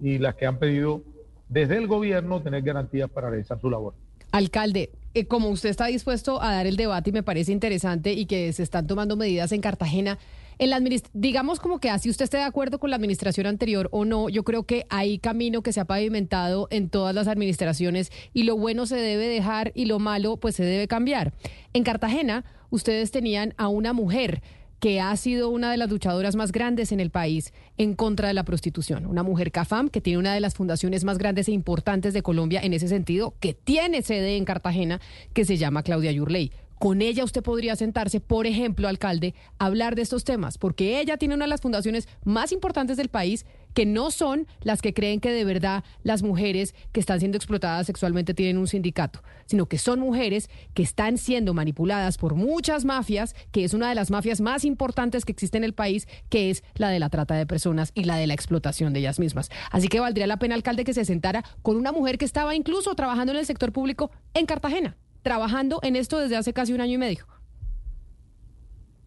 y 0.00 0.18
las 0.18 0.34
que 0.34 0.46
han 0.46 0.58
pedido 0.58 1.02
desde 1.48 1.76
el 1.76 1.86
gobierno 1.86 2.40
tener 2.42 2.62
garantías 2.62 3.10
para 3.10 3.30
realizar 3.30 3.60
su 3.60 3.70
labor. 3.70 3.94
Alcalde, 4.32 4.90
eh, 5.14 5.26
como 5.26 5.48
usted 5.48 5.68
está 5.68 5.86
dispuesto 5.86 6.42
a 6.42 6.52
dar 6.52 6.66
el 6.66 6.76
debate 6.76 7.10
y 7.10 7.12
me 7.12 7.22
parece 7.22 7.52
interesante 7.52 8.12
y 8.12 8.26
que 8.26 8.52
se 8.52 8.62
están 8.62 8.86
tomando 8.86 9.16
medidas 9.16 9.52
en 9.52 9.60
Cartagena, 9.60 10.18
en 10.58 10.70
la 10.70 10.80
digamos 11.12 11.60
como 11.60 11.78
que 11.78 11.90
así 11.90 12.10
usted 12.10 12.24
esté 12.24 12.36
de 12.36 12.42
acuerdo 12.44 12.78
con 12.78 12.90
la 12.90 12.96
administración 12.96 13.46
anterior 13.46 13.88
o 13.92 14.04
no, 14.04 14.28
yo 14.28 14.44
creo 14.44 14.64
que 14.64 14.86
hay 14.90 15.18
camino 15.18 15.62
que 15.62 15.72
se 15.72 15.80
ha 15.80 15.84
pavimentado 15.84 16.68
en 16.70 16.88
todas 16.88 17.14
las 17.14 17.28
administraciones 17.28 18.12
y 18.32 18.44
lo 18.44 18.56
bueno 18.56 18.86
se 18.86 18.96
debe 18.96 19.28
dejar 19.28 19.72
y 19.74 19.86
lo 19.86 19.98
malo 19.98 20.36
pues 20.36 20.56
se 20.56 20.64
debe 20.64 20.88
cambiar. 20.88 21.32
En 21.72 21.84
Cartagena 21.84 22.44
ustedes 22.70 23.10
tenían 23.10 23.54
a 23.56 23.68
una 23.68 23.92
mujer 23.92 24.42
que 24.84 25.00
ha 25.00 25.16
sido 25.16 25.48
una 25.48 25.70
de 25.70 25.78
las 25.78 25.88
luchadoras 25.88 26.36
más 26.36 26.52
grandes 26.52 26.92
en 26.92 27.00
el 27.00 27.08
país 27.08 27.54
en 27.78 27.94
contra 27.94 28.28
de 28.28 28.34
la 28.34 28.44
prostitución. 28.44 29.06
Una 29.06 29.22
mujer 29.22 29.50
CAFAM 29.50 29.88
que 29.88 30.02
tiene 30.02 30.18
una 30.18 30.34
de 30.34 30.40
las 30.40 30.54
fundaciones 30.54 31.04
más 31.04 31.16
grandes 31.16 31.48
e 31.48 31.52
importantes 31.52 32.12
de 32.12 32.22
Colombia 32.22 32.60
en 32.62 32.74
ese 32.74 32.88
sentido, 32.88 33.32
que 33.40 33.54
tiene 33.54 34.02
sede 34.02 34.36
en 34.36 34.44
Cartagena, 34.44 35.00
que 35.32 35.46
se 35.46 35.56
llama 35.56 35.82
Claudia 35.84 36.12
Yurley. 36.12 36.52
Con 36.84 37.00
ella 37.00 37.24
usted 37.24 37.42
podría 37.42 37.76
sentarse, 37.76 38.20
por 38.20 38.46
ejemplo, 38.46 38.88
alcalde, 38.88 39.34
a 39.58 39.64
hablar 39.64 39.94
de 39.94 40.02
estos 40.02 40.22
temas, 40.22 40.58
porque 40.58 41.00
ella 41.00 41.16
tiene 41.16 41.34
una 41.34 41.46
de 41.46 41.48
las 41.48 41.62
fundaciones 41.62 42.08
más 42.24 42.52
importantes 42.52 42.98
del 42.98 43.08
país, 43.08 43.46
que 43.72 43.86
no 43.86 44.10
son 44.10 44.46
las 44.60 44.82
que 44.82 44.92
creen 44.92 45.18
que 45.18 45.32
de 45.32 45.46
verdad 45.46 45.82
las 46.02 46.22
mujeres 46.22 46.74
que 46.92 47.00
están 47.00 47.20
siendo 47.20 47.38
explotadas 47.38 47.86
sexualmente 47.86 48.34
tienen 48.34 48.58
un 48.58 48.68
sindicato, 48.68 49.22
sino 49.46 49.64
que 49.64 49.78
son 49.78 49.98
mujeres 49.98 50.50
que 50.74 50.82
están 50.82 51.16
siendo 51.16 51.54
manipuladas 51.54 52.18
por 52.18 52.34
muchas 52.34 52.84
mafias, 52.84 53.34
que 53.50 53.64
es 53.64 53.72
una 53.72 53.88
de 53.88 53.94
las 53.94 54.10
mafias 54.10 54.42
más 54.42 54.66
importantes 54.66 55.24
que 55.24 55.32
existe 55.32 55.56
en 55.56 55.64
el 55.64 55.72
país, 55.72 56.06
que 56.28 56.50
es 56.50 56.64
la 56.74 56.90
de 56.90 56.98
la 56.98 57.08
trata 57.08 57.34
de 57.34 57.46
personas 57.46 57.92
y 57.94 58.04
la 58.04 58.18
de 58.18 58.26
la 58.26 58.34
explotación 58.34 58.92
de 58.92 59.00
ellas 59.00 59.18
mismas. 59.18 59.48
Así 59.70 59.88
que 59.88 60.00
valdría 60.00 60.26
la 60.26 60.38
pena, 60.38 60.54
alcalde, 60.54 60.84
que 60.84 60.92
se 60.92 61.06
sentara 61.06 61.46
con 61.62 61.78
una 61.78 61.92
mujer 61.92 62.18
que 62.18 62.26
estaba 62.26 62.54
incluso 62.54 62.94
trabajando 62.94 63.32
en 63.32 63.38
el 63.38 63.46
sector 63.46 63.72
público 63.72 64.10
en 64.34 64.44
Cartagena, 64.44 64.98
trabajando 65.24 65.80
en 65.82 65.96
esto 65.96 66.20
desde 66.20 66.36
hace 66.36 66.52
casi 66.52 66.72
un 66.72 66.80
año 66.80 66.92
y 66.92 66.98
medio. 66.98 67.24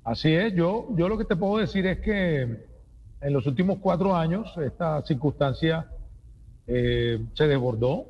Así 0.03 0.33
es, 0.33 0.53
yo, 0.53 0.87
yo 0.95 1.07
lo 1.07 1.17
que 1.17 1.25
te 1.25 1.35
puedo 1.35 1.57
decir 1.57 1.85
es 1.85 1.99
que 1.99 2.65
en 3.21 3.33
los 3.33 3.45
últimos 3.45 3.77
cuatro 3.79 4.15
años 4.15 4.53
esta 4.57 5.01
circunstancia 5.03 5.87
eh, 6.65 7.23
se 7.33 7.47
desbordó. 7.47 8.05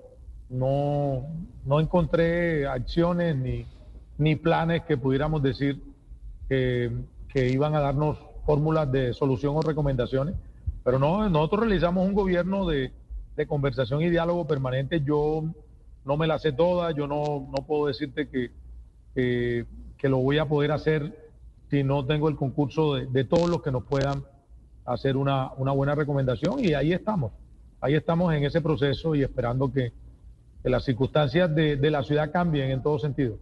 No, 0.49 1.25
no 1.65 1.79
encontré 1.79 2.65
acciones 2.65 3.35
ni, 3.35 3.65
ni 4.17 4.35
planes 4.35 4.83
que 4.83 4.95
pudiéramos 4.95 5.43
decir 5.43 5.83
que, 6.47 6.91
que 7.27 7.49
iban 7.49 7.75
a 7.75 7.81
darnos 7.81 8.17
fórmulas 8.45 8.89
de 8.91 9.13
solución 9.13 9.55
o 9.57 9.61
recomendaciones. 9.61 10.35
Pero 10.85 10.99
no, 10.99 11.29
nosotros 11.29 11.61
realizamos 11.61 12.07
un 12.07 12.13
gobierno 12.13 12.65
de, 12.65 12.93
de 13.35 13.47
conversación 13.47 14.01
y 14.01 14.09
diálogo 14.09 14.47
permanente. 14.47 15.01
Yo 15.01 15.43
no 16.07 16.15
me 16.15 16.25
la 16.25 16.39
sé 16.39 16.53
toda, 16.53 16.91
yo 16.91 17.05
no, 17.05 17.47
no 17.51 17.65
puedo 17.65 17.87
decirte 17.87 18.29
que, 18.29 18.51
que, 19.13 20.09
lo 20.09 20.19
voy 20.19 20.37
a 20.37 20.45
poder 20.45 20.71
hacer 20.71 21.31
si 21.69 21.83
no 21.83 22.05
tengo 22.05 22.29
el 22.29 22.37
concurso 22.37 22.95
de, 22.95 23.07
de 23.07 23.25
todos 23.25 23.49
los 23.49 23.61
que 23.61 23.71
nos 23.71 23.83
puedan 23.83 24.23
hacer 24.85 25.17
una, 25.17 25.51
una 25.57 25.73
buena 25.73 25.95
recomendación 25.95 26.63
y 26.63 26.73
ahí 26.73 26.93
estamos, 26.93 27.33
ahí 27.81 27.93
estamos 27.93 28.33
en 28.33 28.45
ese 28.45 28.61
proceso 28.61 29.15
y 29.15 29.21
esperando 29.21 29.71
que, 29.71 29.91
que 30.63 30.69
las 30.69 30.85
circunstancias 30.85 31.53
de, 31.53 31.75
de, 31.75 31.91
la 31.91 32.03
ciudad 32.03 32.31
cambien 32.31 32.71
en 32.71 32.81
todo 32.81 32.97
sentido. 32.99 33.37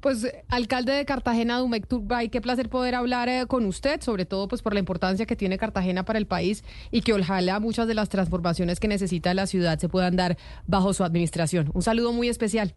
Pues, 0.00 0.26
alcalde 0.48 0.92
de 0.92 1.04
Cartagena, 1.04 1.58
Dumec 1.58 1.86
Turbay, 1.86 2.28
qué 2.28 2.40
placer 2.40 2.68
poder 2.68 2.94
hablar 2.94 3.28
eh, 3.28 3.44
con 3.46 3.66
usted, 3.66 4.00
sobre 4.00 4.24
todo 4.24 4.48
pues 4.48 4.62
por 4.62 4.72
la 4.72 4.80
importancia 4.80 5.26
que 5.26 5.36
tiene 5.36 5.58
Cartagena 5.58 6.04
para 6.04 6.18
el 6.18 6.26
país 6.26 6.64
y 6.90 7.02
que 7.02 7.12
ojalá 7.12 7.60
muchas 7.60 7.86
de 7.86 7.94
las 7.94 8.08
transformaciones 8.08 8.80
que 8.80 8.88
necesita 8.88 9.34
la 9.34 9.46
ciudad 9.46 9.78
se 9.78 9.88
puedan 9.88 10.16
dar 10.16 10.38
bajo 10.66 10.94
su 10.94 11.04
administración. 11.04 11.70
Un 11.74 11.82
saludo 11.82 12.12
muy 12.12 12.28
especial. 12.28 12.74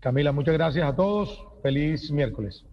Camila, 0.00 0.32
muchas 0.32 0.54
gracias 0.54 0.88
a 0.88 0.96
todos. 0.96 1.44
Feliz 1.62 2.10
miércoles. 2.10 2.64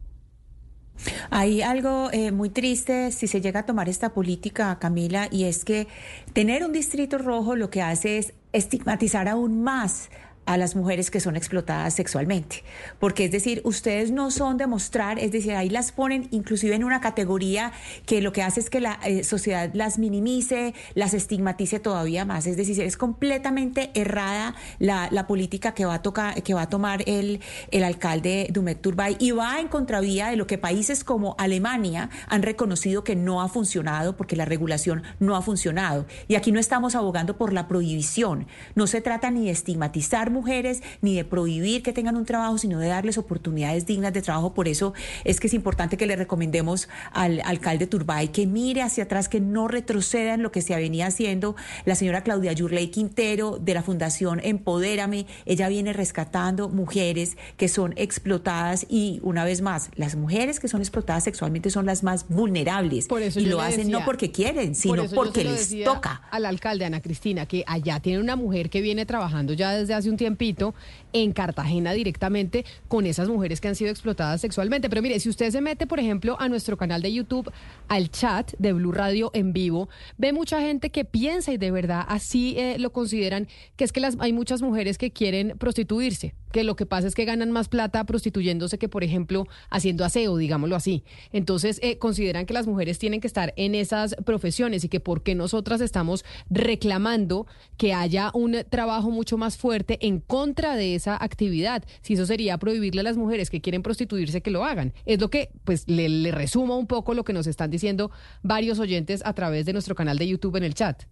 Hay 1.30 1.62
algo 1.62 2.10
eh, 2.12 2.32
muy 2.32 2.50
triste 2.50 3.12
si 3.12 3.28
se 3.28 3.42
llega 3.42 3.62
a 3.62 3.66
tomar 3.66 3.90
esta 3.90 4.14
política, 4.14 4.80
Camila, 4.80 5.28
y 5.32 5.44
es 5.44 5.64
que 5.64 5.88
tener 6.34 6.64
un 6.64 6.72
distrito 6.72 7.18
rojo 7.18 7.56
lo 7.56 7.70
que 7.70 7.82
hace 7.82 8.18
es 8.18 8.34
estigmatizar 8.54 9.28
aún 9.28 9.62
más 9.62 10.10
a 10.48 10.58
las 10.58 10.76
mujeres 10.76 11.12
que 11.12 11.20
son 11.20 11.36
explotadas 11.36 11.94
sexualmente. 11.94 12.64
Porque 13.00 13.26
es 13.26 13.32
decir, 13.32 13.62
ustedes 13.66 14.12
no 14.12 14.32
son 14.32 14.58
de 14.58 14.66
mostrar, 14.66 15.20
es 15.20 15.32
decir, 15.32 15.54
ahí 15.54 15.70
las 15.70 15.92
ponen 15.92 16.28
inclusive 16.32 16.74
en 16.74 16.84
una 16.84 17.02
categoría 17.02 17.74
que 18.06 18.22
lo 18.22 18.32
que 18.32 18.42
hace 18.42 18.62
es 18.62 18.70
que 18.70 18.80
la 18.80 19.00
eh, 19.06 19.24
sociedad 19.24 19.70
las 19.74 20.00
minimice, 20.00 20.74
las 20.96 21.14
estigmatice 21.14 21.80
todavía 21.80 22.26
más. 22.26 22.48
Es 22.48 22.58
decir, 22.58 22.82
es 22.82 22.98
completamente 22.98 23.92
errada 23.94 24.56
la, 24.80 25.28
política 25.28 25.74
que 25.74 25.84
va 25.84 25.96
a 25.96 26.02
tocar, 26.02 26.42
que 26.42 26.54
va 26.54 26.62
a 26.62 26.70
tomar 26.70 27.04
el, 27.06 27.42
el 27.72 27.84
alcalde 27.84 28.48
Dumet 28.50 28.80
Turbay 28.82 29.18
y 29.20 29.32
va 29.32 29.60
en 29.60 29.68
contravía 29.68 30.30
de 30.30 30.38
lo 30.38 30.48
que 30.48 30.58
países 30.58 31.04
como 31.04 31.36
Alemania 31.38 32.10
han 32.28 32.44
reconocido 32.44 33.04
que 33.04 33.18
no 33.18 33.42
ha 33.42 33.50
funcionado 33.50 34.16
porque 34.16 34.38
la 34.38 34.46
regulación 34.46 35.04
no 35.20 35.36
ha 35.36 35.42
funcionado. 35.42 36.06
Y 36.30 36.36
aquí 36.36 36.54
no 36.54 36.62
estamos 36.62 36.96
abogando 36.96 37.38
por 37.38 37.52
la 37.52 37.68
prohibición. 37.68 38.48
No 38.76 38.88
se 38.88 39.02
trata 39.02 39.30
ni 39.32 39.46
de 39.46 39.52
estigmatizar 39.52 40.32
mujeres 40.38 40.84
ni 41.02 41.16
de 41.16 41.26
prohibir 41.26 41.84
que 41.84 41.94
tengan 41.94 42.16
un 42.16 42.26
trabajo, 42.26 42.58
sino 42.58 42.80
de 42.80 42.88
darles 42.88 43.18
oportunidades 43.18 43.86
dignas 43.86 44.14
de 44.14 44.22
trabajo. 44.22 44.54
Por 44.54 44.68
eso 44.68 44.94
es 45.24 45.40
que 45.40 45.48
es 45.48 45.54
importante 45.54 45.98
que 45.98 46.06
le 46.06 46.16
recomendemos 46.16 46.88
al 47.12 47.42
alcalde 47.44 47.88
Turbay 47.88 48.30
que 48.30 48.46
mire 48.46 48.82
hacia 48.84 49.06
atrás, 49.06 49.30
que 49.30 49.40
no 49.40 49.68
retroceda 49.68 50.34
en 50.36 50.44
lo 50.44 50.52
que 50.52 50.62
se 50.62 50.76
venía 50.76 51.08
haciendo. 51.08 51.56
La 51.86 51.96
señora 51.96 52.22
Claudia 52.22 52.54
Yurley 52.54 52.90
Quintero 52.90 53.58
de 53.60 53.74
la 53.74 53.82
Fundación 53.82 54.40
Empodérame, 54.44 55.26
ella 55.46 55.68
viene 55.70 55.94
rescatando 55.94 56.70
mujeres 56.70 57.38
que 57.58 57.68
son 57.68 57.94
explotadas 57.98 58.86
y 58.90 59.20
una 59.24 59.44
vez 59.44 59.62
más, 59.62 59.90
las 59.96 60.16
mujeres 60.16 60.60
que 60.60 60.68
son 60.68 60.82
explotadas 60.82 61.24
sexualmente 61.24 61.70
son 61.70 61.86
las 61.86 62.04
más 62.04 62.28
vulnerables 62.30 63.08
y 63.36 63.46
lo 63.46 63.62
hacen 63.62 63.90
no 63.90 64.06
porque 64.06 64.32
quieren, 64.32 64.76
sino 64.76 65.06
porque 65.10 65.44
les 65.44 65.84
toca. 65.84 66.22
Al 66.32 66.46
alcalde 66.46 66.86
Ana 66.86 67.02
Cristina 67.02 67.46
que 67.46 67.64
allá 67.68 68.00
tiene 68.00 68.20
una 68.20 68.36
mujer 68.36 68.70
que 68.70 68.82
viene 68.82 69.06
trabajando 69.06 69.54
ya 69.54 69.72
desde 69.72 69.94
hace 69.94 70.10
un 70.10 70.18
tiempito 70.28 70.76
en 71.24 71.34
Cartagena 71.34 71.94
directamente 71.94 72.66
con 72.88 73.06
esas 73.06 73.28
mujeres 73.28 73.62
que 73.62 73.68
han 73.68 73.76
sido 73.76 73.92
explotadas 73.92 74.42
sexualmente. 74.42 74.90
Pero 74.90 75.02
mire, 75.02 75.20
si 75.20 75.30
usted 75.30 75.52
se 75.52 75.62
mete, 75.62 75.88
por 75.88 76.00
ejemplo, 76.00 76.38
a 76.40 76.50
nuestro 76.50 76.78
canal 76.78 77.02
de 77.02 77.14
YouTube, 77.14 77.52
al 77.88 78.10
chat 78.10 78.54
de 78.58 78.74
Blue 78.74 78.92
Radio 78.92 79.32
en 79.34 79.54
vivo, 79.54 79.90
ve 80.18 80.34
mucha 80.34 80.62
gente 80.62 80.90
que 80.90 81.06
piensa 81.06 81.52
y 81.52 81.58
de 81.58 81.72
verdad 81.72 82.06
así 82.08 82.56
eh, 82.58 82.78
lo 82.80 82.92
consideran, 82.92 83.48
que 83.76 83.84
es 83.84 83.92
que 83.92 84.08
hay 84.20 84.34
muchas 84.34 84.62
mujeres 84.62 84.98
que 84.98 85.12
quieren 85.12 85.56
prostituirse, 85.58 86.34
que 86.52 86.64
lo 86.64 86.76
que 86.76 86.86
pasa 86.86 87.08
es 87.08 87.16
que 87.16 87.26
ganan 87.26 87.52
más 87.52 87.68
plata 87.68 88.04
prostituyéndose 88.06 88.78
que, 88.78 88.88
por 88.88 89.04
ejemplo, 89.04 89.48
haciendo 89.70 90.06
aseo, 90.06 90.38
digámoslo 90.38 90.76
así. 90.76 91.04
Entonces, 91.34 91.80
eh, 91.82 91.98
consideran 91.98 92.46
que 92.46 92.54
las 92.54 92.68
mujeres 92.68 93.00
tienen 93.00 93.22
que 93.22 93.28
estar 93.28 93.54
en 93.58 93.76
esas 93.76 94.16
profesiones 94.26 94.84
y 94.84 94.90
que 94.90 95.00
porque 95.00 95.36
nosotras 95.36 95.82
estamos 95.82 96.24
reclamando 96.50 97.48
que 97.78 97.94
haya 97.94 98.32
un 98.34 98.58
trabajo 98.70 99.10
mucho 99.12 99.38
más 99.38 99.58
fuerte 99.58 99.98
en 100.02 100.20
contra 100.20 100.76
de 100.76 100.96
esa 100.96 101.07
actividad, 101.16 101.84
si 102.02 102.14
eso 102.14 102.26
sería 102.26 102.58
prohibirle 102.58 103.02
a 103.02 103.04
las 103.04 103.18
mujeres 103.18 103.50
que 103.50 103.62
quieren 103.62 103.84
prostituirse 103.84 104.42
que 104.42 104.52
lo 104.52 104.66
hagan. 104.66 104.94
Es 105.06 105.20
lo 105.20 105.30
que, 105.30 105.50
pues, 105.64 105.88
le, 105.88 106.32
resumo 106.32 106.78
un 106.78 106.88
poco 106.88 107.14
lo 107.14 107.24
que 107.24 107.34
nos 107.34 107.48
están 107.48 107.72
diciendo 107.72 108.12
varios 108.44 108.80
oyentes 108.80 109.22
a 109.26 109.34
través 109.34 109.66
de 109.66 109.74
nuestro 109.74 109.96
canal 109.96 110.18
de 110.18 110.28
YouTube 110.28 110.56
en 110.58 110.64
el 110.64 110.74
chat. 110.74 111.04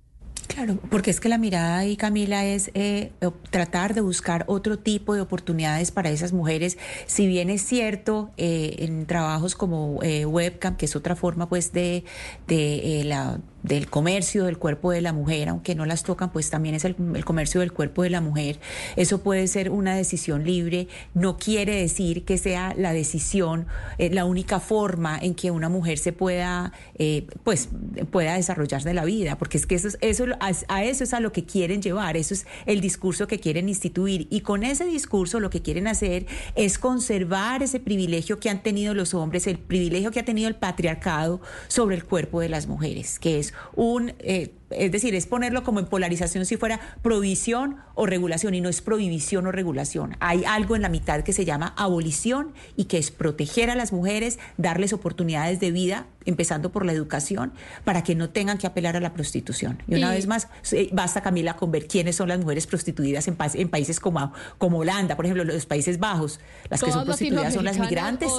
Claro, 0.47 0.77
porque 0.89 1.09
es 1.09 1.19
que 1.19 1.27
la 1.27 1.37
mirada 1.37 1.79
ahí, 1.79 1.97
Camila, 1.97 2.45
es 2.45 2.69
eh, 2.75 3.11
tratar 3.49 3.95
de 3.95 4.01
buscar 4.01 4.43
otro 4.47 4.77
tipo 4.77 5.15
de 5.15 5.21
oportunidades 5.21 5.91
para 5.91 6.11
esas 6.11 6.33
mujeres. 6.33 6.77
Si 7.07 7.25
bien 7.27 7.49
es 7.49 7.63
cierto, 7.63 8.31
eh, 8.37 8.75
en 8.79 9.05
trabajos 9.07 9.55
como 9.55 10.01
eh, 10.03 10.25
webcam, 10.25 10.77
que 10.77 10.85
es 10.85 10.95
otra 10.95 11.15
forma 11.15 11.49
pues 11.49 11.73
de, 11.73 12.03
de 12.47 13.01
la 13.05 13.39
del 13.65 13.89
comercio 13.89 14.45
del 14.45 14.57
cuerpo 14.57 14.91
de 14.91 15.01
la 15.01 15.11
mujer, 15.11 15.49
aunque 15.49 15.75
no 15.75 15.85
las 15.85 16.03
tocan, 16.03 16.31
pues 16.31 16.49
también 16.49 16.75
es 16.75 16.85
el, 16.85 16.95
comercio 17.25 17.61
del 17.61 17.73
cuerpo 17.73 18.03
de 18.03 18.11
la 18.11 18.21
mujer. 18.21 18.59
Eso 18.95 19.21
puede 19.21 19.47
ser 19.47 19.71
una 19.71 19.95
decisión 19.95 20.43
libre, 20.43 20.87
no 21.13 21.37
quiere 21.37 21.75
decir 21.75 22.25
que 22.25 22.37
sea 22.37 22.73
la 22.77 22.93
decisión, 22.93 23.65
eh, 23.97 24.09
la 24.11 24.25
única 24.25 24.59
forma 24.59 25.17
en 25.19 25.33
que 25.33 25.49
una 25.51 25.67
mujer 25.67 25.97
se 25.97 26.13
pueda, 26.13 26.73
eh, 26.97 27.25
pues, 27.43 27.69
pueda 28.11 28.35
desarrollarse 28.35 28.87
de 28.87 28.93
la 28.93 29.05
vida, 29.05 29.37
porque 29.37 29.57
es 29.57 29.65
que 29.65 29.75
eso, 29.75 29.89
eso 30.01 30.25
a, 30.39 30.83
eso 30.83 31.03
es 31.03 31.13
a 31.13 31.19
lo 31.19 31.31
que 31.31 31.45
quieren 31.45 31.81
llevar, 31.81 32.17
eso 32.17 32.33
es 32.33 32.45
el 32.65 32.81
discurso 32.81 33.27
que 33.27 33.39
quieren 33.39 33.67
instituir 33.67 34.27
y 34.29 34.41
con 34.41 34.63
ese 34.63 34.85
discurso 34.85 35.39
lo 35.39 35.49
que 35.49 35.61
quieren 35.61 35.87
hacer 35.87 36.27
es 36.55 36.77
conservar 36.77 37.63
ese 37.63 37.79
privilegio 37.79 38.39
que 38.39 38.49
han 38.49 38.61
tenido 38.61 38.93
los 38.93 39.13
hombres, 39.13 39.47
el 39.47 39.57
privilegio 39.57 40.11
que 40.11 40.19
ha 40.19 40.25
tenido 40.25 40.47
el 40.47 40.55
patriarcado 40.55 41.41
sobre 41.67 41.95
el 41.95 42.05
cuerpo 42.05 42.41
de 42.41 42.49
las 42.49 42.67
mujeres, 42.67 43.17
que 43.19 43.39
es 43.39 43.54
un... 43.75 44.13
Eh, 44.19 44.53
es 44.77 44.91
decir, 44.91 45.15
es 45.15 45.25
ponerlo 45.25 45.63
como 45.63 45.79
en 45.79 45.85
polarización 45.85 46.45
si 46.45 46.57
fuera 46.57 46.79
prohibición 47.01 47.77
o 47.93 48.05
regulación 48.05 48.53
y 48.53 48.61
no 48.61 48.69
es 48.69 48.81
prohibición 48.81 49.47
o 49.47 49.51
regulación. 49.51 50.15
Hay 50.19 50.43
algo 50.45 50.75
en 50.75 50.81
la 50.81 50.89
mitad 50.89 51.23
que 51.23 51.33
se 51.33 51.45
llama 51.45 51.73
abolición 51.77 52.53
y 52.75 52.85
que 52.85 52.97
es 52.97 53.11
proteger 53.11 53.69
a 53.69 53.75
las 53.75 53.93
mujeres, 53.93 54.39
darles 54.57 54.93
oportunidades 54.93 55.59
de 55.59 55.71
vida, 55.71 56.07
empezando 56.25 56.71
por 56.71 56.85
la 56.85 56.91
educación, 56.91 57.53
para 57.83 58.03
que 58.03 58.15
no 58.15 58.29
tengan 58.29 58.57
que 58.57 58.67
apelar 58.67 58.95
a 58.95 58.99
la 58.99 59.13
prostitución. 59.13 59.81
Y 59.87 59.95
una 59.95 60.11
vez 60.11 60.27
más, 60.27 60.47
basta 60.91 61.21
Camila 61.21 61.55
con 61.55 61.71
ver 61.71 61.87
quiénes 61.87 62.15
son 62.15 62.29
las 62.29 62.39
mujeres 62.39 62.67
prostituidas 62.67 63.27
en, 63.27 63.37
en 63.53 63.69
países 63.69 63.99
como, 63.99 64.33
como 64.57 64.79
Holanda, 64.79 65.15
por 65.15 65.25
ejemplo, 65.25 65.43
los 65.43 65.65
Países 65.65 65.99
Bajos. 65.99 66.39
Las 66.69 66.81
que 66.81 66.91
son 66.91 67.05
prostituidas 67.05 67.53
son 67.53 67.65
las 67.65 67.77
migrantes. 67.77 68.31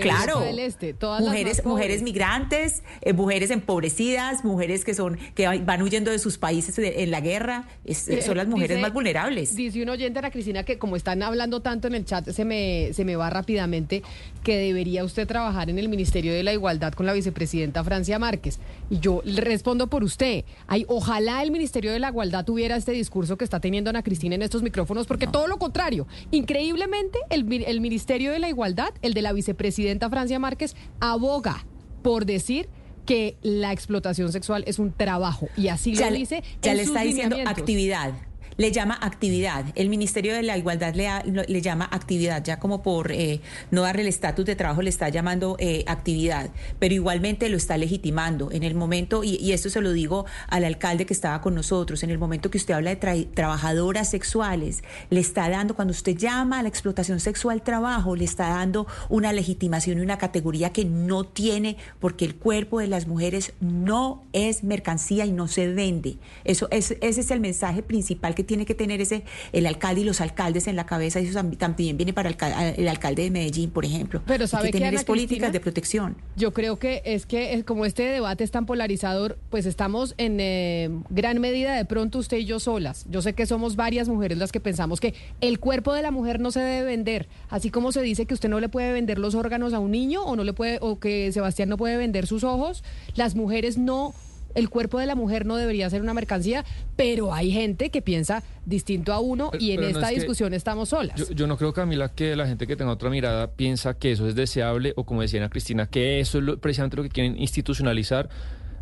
claro, 0.00 0.42
este, 0.42 0.96
mujeres, 1.20 1.64
mujeres 1.64 2.02
migrantes, 2.02 2.82
eh, 3.02 3.12
mujeres 3.12 3.50
empobrecidas, 3.50 4.44
mujeres 4.44 4.84
que 4.84 4.94
son 4.94 5.18
que 5.34 5.46
van 5.64 5.82
huyendo 5.82 6.10
de 6.10 6.18
sus 6.18 6.38
países 6.38 6.78
en 6.78 7.10
la 7.10 7.20
guerra, 7.20 7.68
eh, 7.84 7.94
son 7.94 8.36
las 8.36 8.46
mujeres 8.46 8.80
más 8.80 8.92
vulnerables. 8.92 9.54
Dice 9.54 9.82
un 9.82 9.88
oyente, 9.88 10.18
Ana 10.18 10.30
Cristina, 10.30 10.64
que 10.64 10.78
como 10.78 10.96
están 10.96 11.22
hablando 11.22 11.60
tanto 11.60 11.88
en 11.88 11.94
el 11.94 12.04
chat, 12.04 12.28
se 12.28 12.44
me, 12.44 12.90
se 12.92 13.04
me 13.04 13.16
va 13.16 13.30
rápidamente, 13.30 14.02
que 14.42 14.56
debería 14.56 15.04
usted 15.04 15.26
trabajar 15.26 15.70
en 15.70 15.78
el 15.78 15.88
Ministerio 15.88 16.32
de 16.32 16.42
la 16.42 16.52
Igualdad 16.52 16.92
con 16.92 17.06
la 17.06 17.12
vicepresidenta 17.12 17.84
Francia 17.84 18.18
Márquez. 18.18 18.58
Y 18.90 18.98
yo 19.00 19.22
le 19.24 19.40
respondo 19.40 19.88
por 19.88 20.04
usted. 20.04 20.44
Ay, 20.66 20.84
ojalá 20.88 21.42
el 21.42 21.50
Ministerio 21.50 21.92
de 21.92 21.98
la 21.98 22.08
Igualdad 22.08 22.44
tuviera 22.44 22.76
este 22.76 22.92
discurso 22.92 23.36
que 23.36 23.44
está 23.44 23.60
teniendo 23.60 23.90
Ana 23.90 24.02
Cristina 24.02 24.34
en 24.34 24.42
estos 24.42 24.62
micrófonos, 24.62 25.06
porque 25.06 25.26
todo 25.26 25.46
lo 25.46 25.58
contrario. 25.58 26.06
Increíblemente, 26.30 27.18
el, 27.30 27.50
el 27.64 27.80
Ministerio 27.80 28.32
de 28.32 28.38
la 28.38 28.48
Igualdad, 28.48 28.90
el 29.02 29.14
de 29.14 29.22
la 29.22 29.32
vicepresidenta 29.32 30.10
Francia 30.10 30.38
Márquez, 30.38 30.74
aboga 31.00 31.64
por 32.02 32.24
decir 32.24 32.68
que 33.10 33.36
la 33.42 33.72
explotación 33.72 34.30
sexual 34.30 34.62
es 34.68 34.78
un 34.78 34.92
trabajo 34.92 35.48
y 35.56 35.66
así 35.66 35.96
lo 35.96 36.08
dice. 36.12 36.44
Ya 36.62 36.74
le 36.74 36.82
está 36.82 37.00
diciendo 37.00 37.36
actividad 37.44 38.12
le 38.60 38.72
llama 38.72 38.98
actividad. 39.00 39.64
El 39.74 39.88
Ministerio 39.88 40.34
de 40.34 40.42
la 40.42 40.58
Igualdad 40.58 40.94
le, 40.94 41.08
le 41.48 41.62
llama 41.62 41.88
actividad, 41.90 42.44
ya 42.44 42.58
como 42.58 42.82
por 42.82 43.10
eh, 43.10 43.40
no 43.70 43.80
darle 43.80 44.02
el 44.02 44.08
estatus 44.08 44.44
de 44.44 44.54
trabajo, 44.54 44.82
le 44.82 44.90
está 44.90 45.08
llamando 45.08 45.56
eh, 45.58 45.82
actividad, 45.86 46.50
pero 46.78 46.92
igualmente 46.92 47.48
lo 47.48 47.56
está 47.56 47.78
legitimando. 47.78 48.52
En 48.52 48.62
el 48.62 48.74
momento, 48.74 49.24
y, 49.24 49.52
esto 49.52 49.70
se 49.70 49.80
lo 49.80 49.94
digo 49.94 50.26
al 50.46 50.66
alcalde 50.66 51.06
que 51.06 51.14
estaba 51.14 51.40
con 51.40 51.54
nosotros, 51.54 52.02
en 52.02 52.10
el 52.10 52.18
momento 52.18 52.50
que 52.50 52.58
usted 52.58 52.74
habla 52.74 52.94
de 52.94 53.24
trabajadoras 53.32 54.10
sexuales, 54.10 54.84
le 55.08 55.20
está 55.20 55.48
dando, 55.48 55.74
cuando 55.74 55.92
usted 55.92 56.14
llama 56.14 56.58
a 56.58 56.62
la 56.62 56.68
explotación 56.68 57.18
sexual 57.18 57.62
trabajo, 57.62 58.14
le 58.14 58.26
está 58.26 58.50
dando 58.50 58.86
una 59.08 59.32
legitimación 59.32 59.96
y 59.96 60.02
una 60.02 60.18
categoría 60.18 60.68
que 60.68 60.84
no 60.84 61.24
tiene, 61.24 61.78
porque 61.98 62.26
el 62.26 62.36
cuerpo 62.36 62.80
de 62.80 62.88
las 62.88 63.06
mujeres 63.06 63.54
no 63.60 64.22
es 64.34 64.64
mercancía 64.64 65.24
y 65.24 65.32
no 65.32 65.48
se 65.48 65.66
vende. 65.72 66.18
Eso, 66.44 66.68
es, 66.70 66.90
ese 67.00 67.22
es 67.22 67.30
el 67.30 67.40
mensaje 67.40 67.82
principal 67.82 68.34
que 68.34 68.49
tiene 68.50 68.66
que 68.66 68.74
tener 68.74 69.00
ese 69.00 69.22
el 69.52 69.64
alcalde 69.64 70.00
y 70.00 70.04
los 70.04 70.20
alcaldes 70.20 70.66
en 70.66 70.74
la 70.74 70.84
cabeza. 70.84 71.20
Eso 71.20 71.40
también 71.56 71.96
viene 71.96 72.12
para 72.12 72.30
el, 72.30 72.88
alcalde 72.88 73.22
de 73.22 73.30
Medellín, 73.30 73.70
por 73.70 73.84
ejemplo. 73.84 74.22
Pero 74.26 74.48
sabe 74.48 74.72
que 74.72 74.80
tener 74.80 75.04
políticas 75.04 75.52
de 75.52 75.60
protección. 75.60 76.16
Yo 76.34 76.52
creo 76.52 76.76
que 76.76 77.00
es 77.04 77.26
que 77.26 77.62
como 77.64 77.86
este 77.86 78.02
debate 78.02 78.42
es 78.42 78.50
tan 78.50 78.66
polarizador, 78.66 79.38
pues 79.50 79.66
estamos 79.66 80.14
en 80.18 80.38
eh, 80.40 80.90
gran 81.10 81.40
medida 81.40 81.76
de 81.76 81.84
pronto 81.84 82.18
usted 82.18 82.38
y 82.38 82.44
yo 82.44 82.58
solas. 82.58 83.06
Yo 83.08 83.22
sé 83.22 83.34
que 83.34 83.46
somos 83.46 83.76
varias 83.76 84.08
mujeres 84.08 84.36
las 84.36 84.50
que 84.50 84.58
pensamos 84.58 84.98
que 84.98 85.14
el 85.40 85.60
cuerpo 85.60 85.94
de 85.94 86.02
la 86.02 86.10
mujer 86.10 86.40
no 86.40 86.50
se 86.50 86.58
debe 86.58 86.86
vender, 86.86 87.28
así 87.50 87.70
como 87.70 87.92
se 87.92 88.02
dice 88.02 88.26
que 88.26 88.34
usted 88.34 88.48
no 88.48 88.58
le 88.58 88.68
puede 88.68 88.92
vender 88.92 89.20
los 89.20 89.36
órganos 89.36 89.74
a 89.74 89.78
un 89.78 89.92
niño 89.92 90.24
o 90.24 90.34
no 90.34 90.42
le 90.42 90.54
puede 90.54 90.78
o 90.80 90.98
que 90.98 91.30
Sebastián 91.30 91.68
no 91.68 91.76
puede 91.76 91.96
vender 91.96 92.26
sus 92.26 92.42
ojos. 92.42 92.82
Las 93.14 93.36
mujeres 93.36 93.78
no 93.78 94.12
el 94.54 94.68
cuerpo 94.68 94.98
de 94.98 95.06
la 95.06 95.14
mujer 95.14 95.46
no 95.46 95.56
debería 95.56 95.88
ser 95.90 96.02
una 96.02 96.14
mercancía, 96.14 96.64
pero 96.96 97.32
hay 97.32 97.50
gente 97.50 97.90
que 97.90 98.02
piensa 98.02 98.42
distinto 98.64 99.12
a 99.12 99.20
uno 99.20 99.50
y 99.58 99.72
en 99.72 99.84
esta 99.84 100.08
discusión 100.08 100.54
estamos 100.54 100.90
solas. 100.90 101.28
Yo, 101.30 101.46
no 101.46 101.56
creo, 101.56 101.72
Camila, 101.72 102.10
que 102.10 102.36
la 102.36 102.46
gente 102.46 102.66
que 102.66 102.76
tenga 102.76 102.92
otra 102.92 103.10
mirada 103.10 103.52
piensa 103.52 103.94
que 103.94 104.12
eso 104.12 104.28
es 104.28 104.34
deseable 104.34 104.92
o 104.96 105.04
como 105.04 105.22
decía 105.22 105.40
Ana 105.40 105.50
Cristina, 105.50 105.86
que 105.86 106.20
eso 106.20 106.38
es 106.38 106.44
precisamente 106.58 106.96
lo 106.96 107.02
que 107.02 107.10
quieren 107.10 107.38
institucionalizar. 107.38 108.28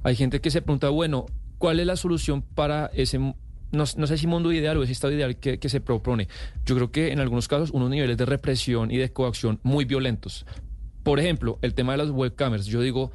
Hay 0.03 0.17
gente 0.17 0.41
que 0.41 0.51
se 0.51 0.63
pregunta, 0.63 0.89
bueno, 0.89 1.27
¿cuál 1.59 1.81
es 1.81 1.87
la 1.87 1.97
solución 1.97 2.43
para 2.43 2.91
ese 2.95 3.19
no, 3.71 3.87
sé 3.87 4.17
si 4.17 4.27
mundo 4.27 4.51
ideal 4.53 4.79
o 4.79 4.83
ese 4.83 4.93
estado 4.93 5.13
ideal 5.13 5.37
que, 5.37 5.59
que, 5.59 5.69
se 5.69 5.83
propone. 5.83 6.27
Yo 6.65 6.75
creo 6.75 6.91
que 6.91 7.13
en 7.13 7.21
algunos 7.21 7.49
casos 7.49 7.71
unos 7.71 7.91
niveles 7.91 8.17
de 8.17 8.25
represión 8.25 8.91
y 8.91 8.97
de 8.97 9.13
coacción 9.13 9.61
muy 9.63 9.85
violentos. 9.85 10.47
Por 11.03 11.21
ejemplo, 11.21 11.59
el 11.61 11.75
tema 11.75 11.93
de 11.93 11.99
las 11.99 12.11
webcamers. 12.11 12.67
Yo 12.67 12.81
digo, 12.81 13.13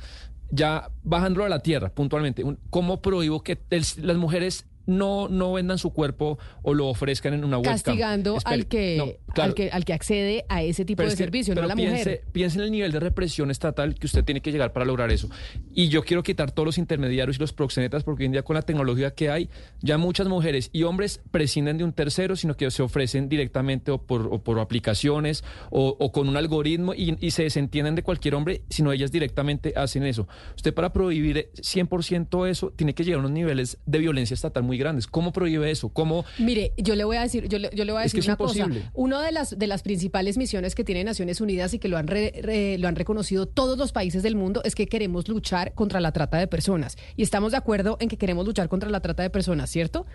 ya 0.54 0.92
bajando 1.04 1.44
a 1.44 1.50
la 1.50 1.60
tierra 1.60 1.90
puntualmente, 1.90 2.44
¿cómo 2.70 3.02
prohíbo 3.02 3.44
que 3.44 3.60
las 3.70 4.18
mujeres 4.18 4.68
no, 4.86 5.28
no 5.30 5.54
vendan 5.54 5.78
su 5.78 5.92
cuerpo 5.92 6.38
o 6.62 6.74
lo 6.74 6.88
ofrezcan 6.88 7.34
en 7.34 7.44
una 7.44 7.58
webcam. 7.58 7.74
Castigando 7.74 8.38
al 8.46 8.66
que, 8.68 9.20
al, 9.36 9.54
que, 9.54 9.70
al 9.72 9.86
que 9.86 9.94
accede 9.94 10.46
a 10.50 10.62
ese 10.64 10.86
tipo 10.86 10.98
Pero 10.98 11.10
de 11.10 11.14
es 11.14 11.18
que- 11.18 11.24
servicio, 11.24 11.54
no 11.56 11.62
pero 11.62 11.68
la 11.70 11.76
piense, 11.76 11.98
mujer. 11.98 12.24
piense 12.32 12.58
en 12.58 12.64
el 12.66 12.72
nivel 12.72 12.92
de 12.92 13.00
represión 13.00 13.52
estatal 13.52 13.96
que 13.96 14.06
usted 14.08 14.24
tiene 14.24 14.42
que 14.42 14.52
llegar 14.52 14.74
para 14.74 14.86
lograr 14.86 15.12
eso. 15.12 15.30
Y 15.74 15.88
yo 15.90 16.04
quiero 16.04 16.24
quitar 16.24 16.52
todos 16.52 16.66
los 16.66 16.78
intermediarios 16.78 17.38
y 17.38 17.40
los 17.40 17.54
proxenetas 17.54 18.04
porque 18.04 18.24
hoy 18.24 18.26
en 18.28 18.32
día 18.34 18.44
con 18.44 18.56
la 18.56 18.62
tecnología 18.62 19.12
que 19.14 19.30
hay, 19.30 19.50
ya 19.82 19.98
muchas 19.98 20.28
mujeres 20.28 20.70
y 20.74 20.84
hombres 20.84 21.22
prescinden 21.32 21.78
de 21.78 21.84
un 21.84 21.94
tercero, 21.94 22.36
sino 22.36 22.56
que 22.56 22.70
se 22.72 22.84
ofrecen 22.84 23.30
directamente 23.30 23.92
o 23.92 24.00
por, 24.02 24.28
o 24.32 24.44
por 24.44 24.60
aplicaciones 24.60 25.44
o, 25.70 25.96
o 26.00 26.12
con 26.12 26.28
un 26.30 26.38
algoritmo 26.38 26.94
y, 26.94 27.16
y 27.26 27.32
se 27.32 27.44
desentienden 27.44 27.96
de 27.96 28.04
cualquier 28.04 28.36
hombre, 28.36 28.64
sino 28.70 28.92
ellas 28.92 29.12
directamente 29.12 29.74
hacen 29.76 30.04
eso. 30.04 30.28
Usted 30.56 30.74
para 30.74 30.92
prohibir 30.94 31.50
100% 31.56 32.48
eso 32.50 32.72
tiene 32.76 32.94
que 32.94 33.04
llegar 33.04 33.18
a 33.18 33.20
unos 33.20 33.32
niveles 33.32 33.78
de 33.86 34.00
violencia 34.00 34.34
estatal 34.34 34.64
muy 34.64 34.73
grandes. 34.78 35.08
¿Cómo 35.08 35.32
prohíbe 35.32 35.72
eso? 35.72 35.90
¿Cómo... 35.90 36.26
Mire, 36.40 36.74
yo 36.78 36.96
le 36.96 37.04
voy 37.04 37.18
a 37.18 37.22
decir, 37.22 37.48
yo 37.48 37.60
le, 37.60 37.70
yo 37.74 37.86
le 37.86 37.92
voy 37.92 38.02
a 38.02 38.06
Es 38.06 38.12
que 38.14 38.18
decir 38.18 38.32
es 38.32 38.38
una 38.40 38.48
cosa. 38.48 38.68
Una 38.94 39.22
de 39.22 39.32
las 39.32 39.58
de 39.58 39.68
las 39.68 39.82
principales 39.84 40.38
misiones 40.38 40.76
que 40.76 40.84
tiene 40.84 41.04
Naciones 41.04 41.42
Unidas 41.42 41.74
y 41.74 41.80
que 41.80 41.88
lo 41.88 41.98
han 41.98 42.08
re- 42.08 42.34
re- 42.42 42.78
lo 42.78 42.88
han 42.88 42.96
reconocido 42.96 43.46
todos 43.48 43.78
los 43.78 43.92
países 43.92 44.24
del 44.24 44.36
mundo 44.36 44.62
es 44.64 44.76
que 44.76 44.88
queremos 44.88 45.28
luchar 45.28 45.74
contra 45.74 46.00
la 46.00 46.12
trata 46.12 46.38
de 46.38 46.48
personas 46.48 46.98
y 47.16 47.24
estamos 47.24 47.52
de 47.52 47.58
acuerdo 47.58 47.98
en 48.00 48.10
que 48.10 48.18
queremos 48.18 48.46
luchar 48.46 48.70
contra 48.70 48.90
la 48.90 49.00
trata 49.00 49.24
de 49.24 49.30
personas, 49.30 49.70
¿cierto? 49.70 50.06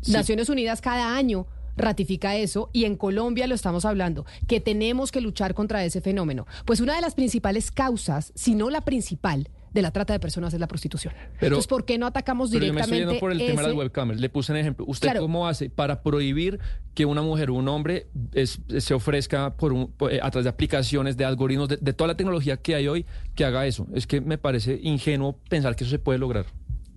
Sí. 0.00 0.12
Naciones 0.12 0.48
Unidas 0.48 0.80
cada 0.80 1.16
año 1.16 1.46
ratifica 1.76 2.36
eso 2.36 2.70
y 2.72 2.84
en 2.84 2.96
Colombia 2.96 3.46
lo 3.46 3.54
estamos 3.54 3.84
hablando, 3.84 4.24
que 4.46 4.60
tenemos 4.60 5.12
que 5.12 5.20
luchar 5.20 5.52
contra 5.54 5.84
ese 5.84 6.00
fenómeno. 6.00 6.46
Pues 6.64 6.80
una 6.80 6.94
de 6.94 7.02
las 7.02 7.14
principales 7.14 7.70
causas, 7.70 8.32
si 8.34 8.54
no 8.54 8.70
la 8.70 8.80
principal, 8.80 9.50
de 9.72 9.82
la 9.82 9.90
trata 9.90 10.12
de 10.12 10.20
personas 10.20 10.54
es 10.54 10.60
la 10.60 10.66
prostitución. 10.66 11.12
Pero- 11.38 11.46
Entonces, 11.56 11.66
¿por 11.66 11.84
qué 11.84 11.98
no 11.98 12.06
atacamos 12.06 12.50
Pero 12.50 12.64
yo 12.66 12.72
me 12.72 12.80
estoy 12.80 12.98
directamente 12.98 13.14
yendo 13.14 13.20
por 13.20 13.32
el 13.32 13.38
tema 13.38 13.62
de 13.62 13.68
las 13.68 13.76
webcams. 13.76 14.20
Le 14.20 14.28
puse 14.30 14.52
un 14.52 14.58
ejemplo. 14.58 14.84
¿Usted 14.88 15.06
Claro. 15.08 15.20
cómo 15.20 15.46
hace 15.48 15.68
para 15.70 16.02
prohibir 16.02 16.58
que 16.94 17.04
una 17.04 17.20
mujer 17.22 17.50
o 17.50 17.54
un 17.54 17.68
hombre 17.68 18.06
es- 18.32 18.60
se 18.78 18.94
ofrezca 18.94 19.54
por 19.56 19.72
un- 19.72 19.88
por- 19.92 20.12
eh, 20.12 20.20
a 20.22 20.30
través 20.30 20.44
de 20.44 20.50
aplicaciones, 20.50 21.16
de 21.16 21.24
algoritmos, 21.26 21.68
de, 21.68 21.76
de 21.78 21.92
toda 21.92 22.08
la 22.08 22.16
tecnología 22.16 22.56
que 22.56 22.74
hay 22.74 22.88
hoy, 22.88 23.04
que 23.34 23.44
haga 23.44 23.66
eso? 23.66 23.86
Es 23.94 24.06
que 24.06 24.20
me 24.20 24.38
parece 24.38 24.78
ingenuo 24.82 25.38
pensar 25.48 25.76
que 25.76 25.84
eso 25.84 25.90
se 25.90 25.98
puede 25.98 26.18
lograr. 26.18 26.46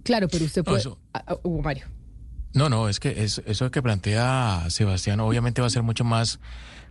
Claro, 0.04 0.28
pero 0.30 0.46
usted 0.46 0.62
No, 0.62 0.66
puede... 0.66 0.80
eso- 0.80 0.98
Hugo 1.44 1.62
Mario. 1.62 1.86
No, 2.54 2.68
no, 2.70 2.90
es 2.90 3.00
que 3.00 3.24
es- 3.24 3.44
eso 3.46 3.70
que 3.70 3.82
plantea 3.82 4.64
Sebastián 4.70 5.20
obviamente 5.20 5.62
va 5.62 5.68
a 5.68 5.70
ser 5.70 5.84
mucho 5.84 6.04
más 6.04 6.40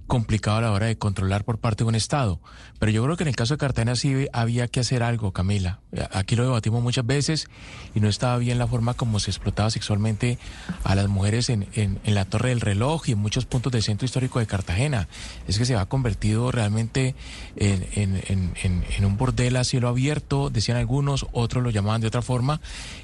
complicado 0.09 0.57
a 0.57 0.61
la 0.63 0.73
hora 0.73 0.87
de 0.87 0.99
controlar 0.99 1.45
por 1.45 1.59
parte 1.59 1.85
de 1.85 1.89
un 1.89 1.95
Estado. 1.95 2.41
Pero 2.81 2.91
yo 2.91 3.05
creo 3.05 3.17
que 3.17 3.23
en 3.23 3.29
el 3.29 3.37
caso 3.37 3.55
de 3.55 3.59
Cartagena 3.59 3.95
sí 3.95 4.27
había 4.33 4.67
que 4.67 4.81
hacer 4.81 5.05
algo, 5.05 5.33
Camila. 5.33 5.79
Aquí 6.13 6.35
lo 6.35 6.43
debatimos 6.45 6.83
muchas 6.83 7.07
veces 7.07 7.49
y 7.95 8.01
no 8.01 8.09
estaba 8.09 8.37
bien 8.39 8.59
la 8.59 8.67
forma 8.67 8.95
como 8.95 9.21
se 9.21 9.31
explotaba 9.31 9.71
sexualmente 9.71 10.39
a 10.85 10.95
las 10.97 11.09
mujeres 11.09 11.49
en, 11.51 11.69
en- 11.75 12.01
en 12.05 12.15
la 12.15 12.25
Torre 12.25 12.49
del 12.51 12.61
Reloj 12.61 13.09
y 13.09 13.13
en 13.13 13.19
muchos 13.19 13.47
puntos 13.47 13.71
del 13.73 13.83
centro 13.83 14.05
histórico 14.07 14.39
de 14.41 14.47
Cartagena. 14.47 15.09
Es 15.47 15.59
que 15.59 15.65
se 15.65 15.77
ha 15.77 15.87
convertido 15.87 16.51
realmente 16.51 17.15
en, 17.57 17.87
en- 17.95 19.05
un 19.05 19.17
bordel 19.17 19.57
a 19.57 19.65
cielo 19.65 19.89
abierto, 19.89 20.51
decían 20.51 20.77
algunos, 20.79 21.27
otros 21.33 21.63
lo 21.63 21.71
llamaban 21.71 22.01
de 22.01 22.07
otra 22.09 22.23
forma, 22.23 22.61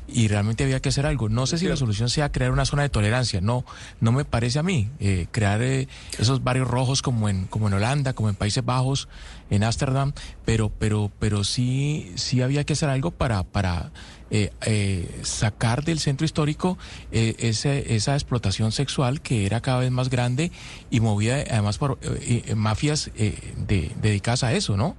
y 0.07 0.29
realmente 0.29 0.65
había 0.65 0.81
que 0.81 0.91
hacer 0.91 1.07
algo. 1.07 1.29
No 1.29 1.47
sé 1.47 1.59
si 1.59 1.67
la 1.67 1.77
solución 1.77 2.09
sea 2.11 2.31
crear 2.31 2.51
una 2.51 2.65
zona 2.67 2.83
de 2.83 2.89
tolerancia, 2.91 3.41
no, 3.41 3.65
no 4.01 4.13
me 4.13 4.25
parece 4.25 4.59
a 4.59 4.63
mí. 4.63 4.91
eh, 4.99 5.27
crear 5.31 5.63
eh, 5.63 5.89
esos 6.19 6.43
barrios 6.45 6.69
rojos 6.69 7.01
como 7.03 7.29
en, 7.29 7.47
como 7.47 7.69
en 7.69 7.75
Holanda, 7.75 8.13
como 8.13 8.29
en 8.29 8.35
Países 8.35 8.65
Bajos, 8.65 9.09
en 9.51 9.65
Ámsterdam, 9.65 10.13
pero, 10.45 10.71
pero, 10.71 11.11
pero 11.19 11.45
sí, 11.45 12.13
sí 12.17 12.43
había 12.43 12.65
que 12.65 12.75
hacer 12.75 12.89
algo 12.89 13.11
para, 13.13 13.43
para 13.45 13.93
eh, 14.31 14.51
eh, 14.67 15.21
sacar 15.23 15.85
del 15.85 16.01
centro 16.01 16.25
histórico 16.25 16.77
eh, 17.13 17.35
ese- 17.39 17.95
esa 17.95 18.15
explotación 18.15 18.73
sexual 18.73 19.21
que 19.21 19.47
era 19.47 19.61
cada 19.61 19.79
vez 19.81 19.91
más 19.91 20.11
grande 20.11 20.51
y 20.91 21.01
movida 21.01 21.37
además 21.51 21.79
por 21.79 21.99
eh, 22.03 22.43
eh, 22.47 22.55
mafias 22.55 23.11
eh, 23.17 23.55
de- 23.57 23.93
dedicadas 24.01 24.43
a 24.45 24.53
eso, 24.55 24.77
¿no? 24.77 24.97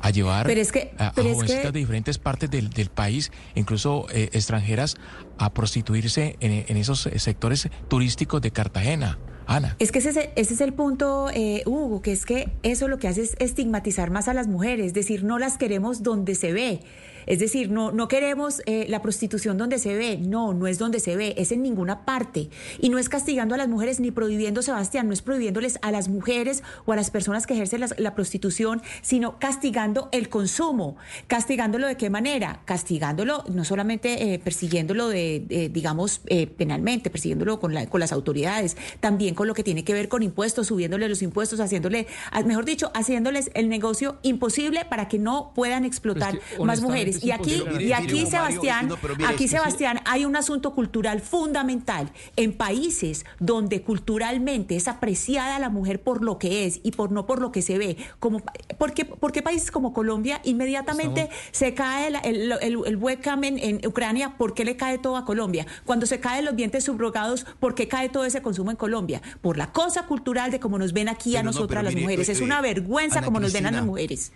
A 0.00 0.10
llevar 0.10 0.46
Pero 0.46 0.60
es 0.60 0.70
que- 0.72 0.92
a, 0.98 1.08
a 1.08 1.12
pero 1.12 1.28
es 1.28 1.34
jovencitas 1.34 1.66
que- 1.66 1.72
de 1.72 1.78
diferentes 1.78 2.18
partes 2.18 2.50
del, 2.50 2.70
del 2.70 2.88
país, 2.88 3.32
incluso 3.54 4.06
eh, 4.12 4.28
extranjeras, 4.32 4.96
a 5.38 5.52
prostituirse 5.52 6.36
en, 6.40 6.64
en 6.68 6.76
esos 6.76 7.06
eh, 7.06 7.18
sectores 7.18 7.68
turísticos 7.88 8.40
de 8.42 8.50
Cartagena. 8.50 9.18
Ana. 9.50 9.76
Es 9.78 9.92
que 9.92 10.00
ese, 10.00 10.10
es 10.10 10.16
el- 10.18 10.28
ese 10.36 10.54
es 10.54 10.60
el 10.60 10.74
punto, 10.74 11.30
eh, 11.32 11.62
Hugo, 11.64 12.02
que 12.02 12.12
es 12.12 12.26
que 12.26 12.50
eso 12.62 12.86
lo 12.86 12.98
que 12.98 13.08
hace 13.08 13.22
es 13.22 13.34
estigmatizar 13.38 14.10
más 14.10 14.28
a 14.28 14.34
las 14.34 14.46
mujeres, 14.46 14.88
es 14.88 14.94
decir, 14.94 15.24
no 15.24 15.38
las 15.38 15.56
queremos 15.56 16.02
donde 16.02 16.34
se 16.34 16.52
ve. 16.52 16.80
Es 17.28 17.38
decir, 17.38 17.70
no, 17.70 17.92
no 17.92 18.08
queremos 18.08 18.62
eh, 18.64 18.86
la 18.88 19.02
prostitución 19.02 19.58
donde 19.58 19.78
se 19.78 19.94
ve, 19.94 20.16
no, 20.16 20.54
no 20.54 20.66
es 20.66 20.78
donde 20.78 20.98
se 20.98 21.14
ve, 21.14 21.34
es 21.36 21.52
en 21.52 21.62
ninguna 21.62 22.06
parte. 22.06 22.48
Y 22.80 22.88
no 22.88 22.96
es 22.98 23.10
castigando 23.10 23.54
a 23.54 23.58
las 23.58 23.68
mujeres 23.68 24.00
ni 24.00 24.10
prohibiendo, 24.10 24.62
Sebastián, 24.62 25.08
no 25.08 25.12
es 25.12 25.20
prohibiéndoles 25.20 25.78
a 25.82 25.92
las 25.92 26.08
mujeres 26.08 26.62
o 26.86 26.92
a 26.92 26.96
las 26.96 27.10
personas 27.10 27.46
que 27.46 27.52
ejercen 27.52 27.84
la, 27.98 28.14
prostitución, 28.14 28.80
sino 29.02 29.38
castigando 29.38 30.08
el 30.10 30.30
consumo. 30.30 30.96
¿Castigándolo 31.26 31.86
de 31.86 31.96
qué 31.98 32.08
manera? 32.08 32.62
Castigándolo, 32.64 33.44
no 33.52 33.64
solamente 33.66 34.32
eh, 34.32 34.38
persiguiéndolo 34.38 35.08
de, 35.08 35.44
de, 35.46 35.68
digamos, 35.68 36.22
eh, 36.28 36.46
penalmente, 36.46 37.10
persiguiéndolo 37.10 37.60
con, 37.60 37.74
la- 37.74 37.86
con 37.90 38.00
las 38.00 38.12
autoridades, 38.12 38.78
también 39.00 39.34
con 39.34 39.46
lo 39.46 39.52
que 39.52 39.62
tiene 39.62 39.84
que 39.84 39.92
ver 39.92 40.08
con 40.08 40.22
impuestos, 40.22 40.68
subiéndole 40.68 41.08
los 41.10 41.20
impuestos, 41.20 41.60
haciéndole, 41.60 42.06
ah, 42.32 42.42
mejor 42.42 42.64
dicho, 42.64 42.90
haciéndoles 42.94 43.50
el 43.52 43.68
negocio 43.68 44.16
imposible 44.22 44.86
para 44.88 45.08
que 45.08 45.18
no 45.18 45.52
puedan 45.54 45.84
explotar 45.84 46.32
Pero 46.32 46.42
es 46.44 46.56
que, 46.56 46.64
más 46.64 46.80
mujeres. 46.80 47.17
Es 47.18 47.24
Y 47.24 47.30
aquí, 47.30 47.62
y 47.80 47.92
aquí 47.92 48.14
mire, 48.14 48.22
Hugo 48.22 48.30
Mario, 48.30 48.30
Sebastián, 48.30 48.88
no, 48.88 48.96
pero 48.96 49.16
mire, 49.16 49.28
aquí 49.32 49.48
Sebastián, 49.48 50.00
hay 50.04 50.24
un 50.24 50.36
asunto 50.36 50.74
cultural 50.74 51.20
fundamental 51.20 52.10
en 52.36 52.52
países 52.56 53.24
donde 53.38 53.82
culturalmente 53.82 54.76
es 54.76 54.88
apreciada 54.88 55.58
la 55.58 55.68
mujer 55.70 56.00
por 56.02 56.22
lo 56.24 56.38
que 56.38 56.66
es 56.66 56.80
y 56.82 56.92
por 56.92 57.10
no 57.12 57.26
por 57.26 57.40
lo 57.40 57.52
que 57.52 57.62
se 57.62 57.78
ve. 57.78 57.96
Como, 58.18 58.42
¿por, 58.78 58.92
qué, 58.94 59.04
por 59.04 59.32
qué 59.32 59.42
países 59.42 59.70
como 59.70 59.92
Colombia 59.92 60.40
inmediatamente 60.44 61.28
se 61.52 61.74
cae 61.74 62.08
el, 62.24 62.52
el- 62.52 62.78
el 62.86 62.96
webcam 62.96 63.44
en, 63.44 63.58
en 63.58 63.86
Ucrania? 63.86 64.36
¿Por 64.36 64.54
qué 64.54 64.64
le 64.64 64.76
cae 64.76 64.98
todo 64.98 65.16
a 65.16 65.24
Colombia? 65.24 65.66
Cuando 65.84 66.06
se 66.06 66.20
caen 66.20 66.44
los 66.44 66.56
dientes 66.56 66.84
subrogados, 66.84 67.44
¿por 67.60 67.74
qué 67.74 67.88
cae 67.88 68.08
todo 68.08 68.24
ese 68.24 68.42
consumo 68.42 68.70
en 68.70 68.76
Colombia? 68.76 69.20
Por 69.40 69.56
la 69.56 69.72
cosa 69.72 70.06
cultural 70.06 70.50
de 70.50 70.60
cómo 70.60 70.78
nos 70.78 70.92
ven 70.92 71.08
aquí 71.08 71.36
a 71.36 71.40
Pero 71.40 71.52
nosotras 71.52 71.84
las 71.84 71.94
mire, 71.94 72.04
mujeres. 72.06 72.28
Es 72.28 72.40
eh, 72.40 72.44
una 72.44 72.60
vergüenza 72.60 73.18
Ana 73.18 73.26
como 73.26 73.40
nos 73.40 73.52
ven 73.52 73.66
a 73.66 73.70
las 73.70 73.84
mujeres. 73.84 74.32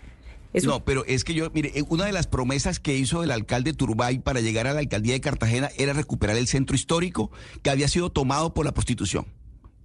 No, 0.62 0.84
pero 0.84 1.04
es 1.06 1.24
que 1.24 1.34
yo, 1.34 1.50
mire, 1.52 1.72
eh, 1.74 1.84
una 1.88 2.04
de 2.04 2.12
las 2.12 2.26
promesas 2.26 2.78
que 2.78 2.96
hizo 2.96 3.22
el 3.22 3.30
alcalde 3.30 3.72
Turbay 3.72 4.18
para 4.18 4.40
llegar 4.40 4.66
a 4.66 4.74
la 4.74 4.80
alcaldía 4.80 5.14
de 5.14 5.20
Cartagena 5.20 5.70
era 5.78 5.92
recuperar 5.92 6.36
el 6.36 6.46
centro 6.46 6.76
histórico 6.76 7.30
que 7.62 7.70
había 7.70 7.88
sido 7.88 8.10
tomado 8.10 8.52
por 8.52 8.66
la 8.66 8.72
prostitución. 8.72 9.26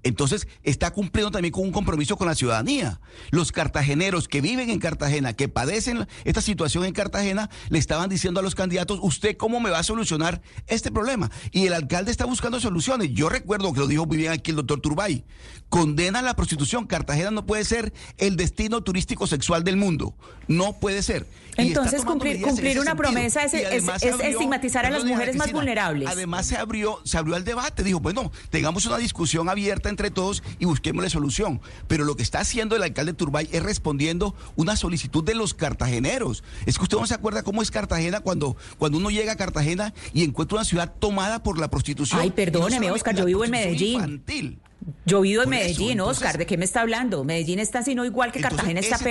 Entonces, 0.04 0.48
está 0.64 0.92
cumpliendo 0.92 1.32
también 1.32 1.52
con 1.52 1.64
un 1.64 1.72
compromiso 1.72 2.18
con 2.18 2.28
la 2.28 2.36
ciudadanía. 2.36 3.00
Los 3.32 3.52
cartageneros 3.52 4.28
que 4.28 4.42
viven 4.42 4.70
en 4.70 4.80
Cartagena, 4.80 5.34
que 5.34 5.50
padecen 5.50 6.08
esta 6.24 6.42
situación 6.42 6.86
en 6.86 6.94
Cartagena, 6.94 7.50
le 7.70 7.80
estaban 7.80 8.10
diciendo 8.10 8.40
a 8.40 8.44
los 8.44 8.56
candidatos, 8.56 9.00
¿usted 9.02 9.36
cómo 9.38 9.60
me 9.60 9.70
va 9.70 9.80
a 9.80 9.84
solucionar 9.84 10.42
este 10.68 10.92
problema? 10.92 11.30
Y 11.52 11.66
el 11.68 11.74
alcalde 11.74 12.12
está 12.12 12.26
buscando 12.26 12.60
soluciones. 12.60 13.10
Yo 13.14 13.30
recuerdo 13.30 13.74
que 13.74 13.80
lo 13.80 13.88
dijo 13.88 14.06
muy 14.06 14.18
bien 14.18 14.32
aquí 14.32 14.52
el 14.52 14.58
doctor 14.58 14.80
Turbay. 14.82 15.26
Condena 15.70 16.22
la 16.22 16.36
prostitución. 16.36 16.88
Cartagena 16.88 17.32
no 17.32 17.46
puede 17.46 17.66
ser 17.66 17.92
el 18.18 18.36
destino 18.38 18.82
turístico 18.84 19.28
sexual 19.28 19.64
del 19.64 19.78
mundo. 19.78 20.16
No 20.48 20.80
puede 20.80 21.04
ser. 21.04 21.28
Entonces, 21.58 22.06
cumplir- 22.06 22.80
una 22.80 22.96
promesa 22.96 23.44
es- 23.44 23.54
estigmatizar 23.54 24.86
a 24.86 24.90
las 24.92 25.04
mujeres 25.04 25.36
más 25.36 25.52
vulnerables. 25.52 26.08
Además 26.08 26.46
se 26.46 26.56
abrió, 26.56 27.00
se 27.04 27.18
abrió 27.18 27.36
el 27.36 27.44
debate, 27.44 27.84
dijo, 27.84 28.00
bueno, 28.00 28.32
tengamos 28.52 28.86
una 28.86 28.98
discusión 28.98 29.50
abierta 29.50 29.87
entre 29.90 30.12
todos 30.12 30.44
y 30.60 30.66
busquémosle 30.66 31.10
solución. 31.10 31.62
Pero 31.88 32.04
lo 32.06 32.16
que 32.16 32.24
está 32.24 32.40
haciendo 32.40 32.76
el 32.76 32.84
alcalde 32.84 33.14
Turbay 33.14 33.50
es 33.52 33.64
respondiendo 33.64 34.36
una 34.56 34.76
solicitud 34.76 35.24
de 35.24 35.36
los 35.36 35.54
cartageneros. 35.54 36.44
Es 36.66 36.78
que 36.78 36.84
usted 36.84 36.98
no 36.98 37.06
se 37.08 37.14
acuerda 37.14 37.44
cómo 37.44 37.62
es 37.62 37.72
Cartagena 37.72 38.20
cuando, 38.22 38.58
cuando 38.78 38.98
uno 38.98 39.10
llega 39.10 39.34
a 39.34 39.36
Cartagena 39.38 39.94
y 40.14 40.24
encuentra 40.24 40.58
una 40.58 40.66
ciudad 40.66 40.94
tomada 41.00 41.44
por 41.44 41.60
la 41.60 41.70
prostitución. 41.70 42.20
Ay, 42.22 42.30
no 42.30 42.36
perdóneme, 42.36 42.92
Oscar, 42.92 43.14
la 43.14 43.22
yo 43.22 43.26
vivo 43.26 43.46
en 43.46 43.52
Medellín. 43.52 43.96
infantil. 43.96 44.60
Yo 45.06 45.22
vivo 45.22 45.44
en 45.44 45.54
eso, 45.54 45.60
Medellín, 45.64 45.92
entonces- 45.92 46.18
Oscar, 46.24 46.38
¿de 46.38 46.46
qué 46.46 46.58
me 46.58 46.66
está 46.66 46.82
hablando? 46.82 47.24
Medellín 47.24 47.60
está 47.60 47.82
sino 47.84 48.06
igual 48.06 48.32
que 48.32 48.40
Entonces, 48.40 48.58
Cartagena 48.58 48.80
está 48.80 48.98
tipo- 48.98 49.10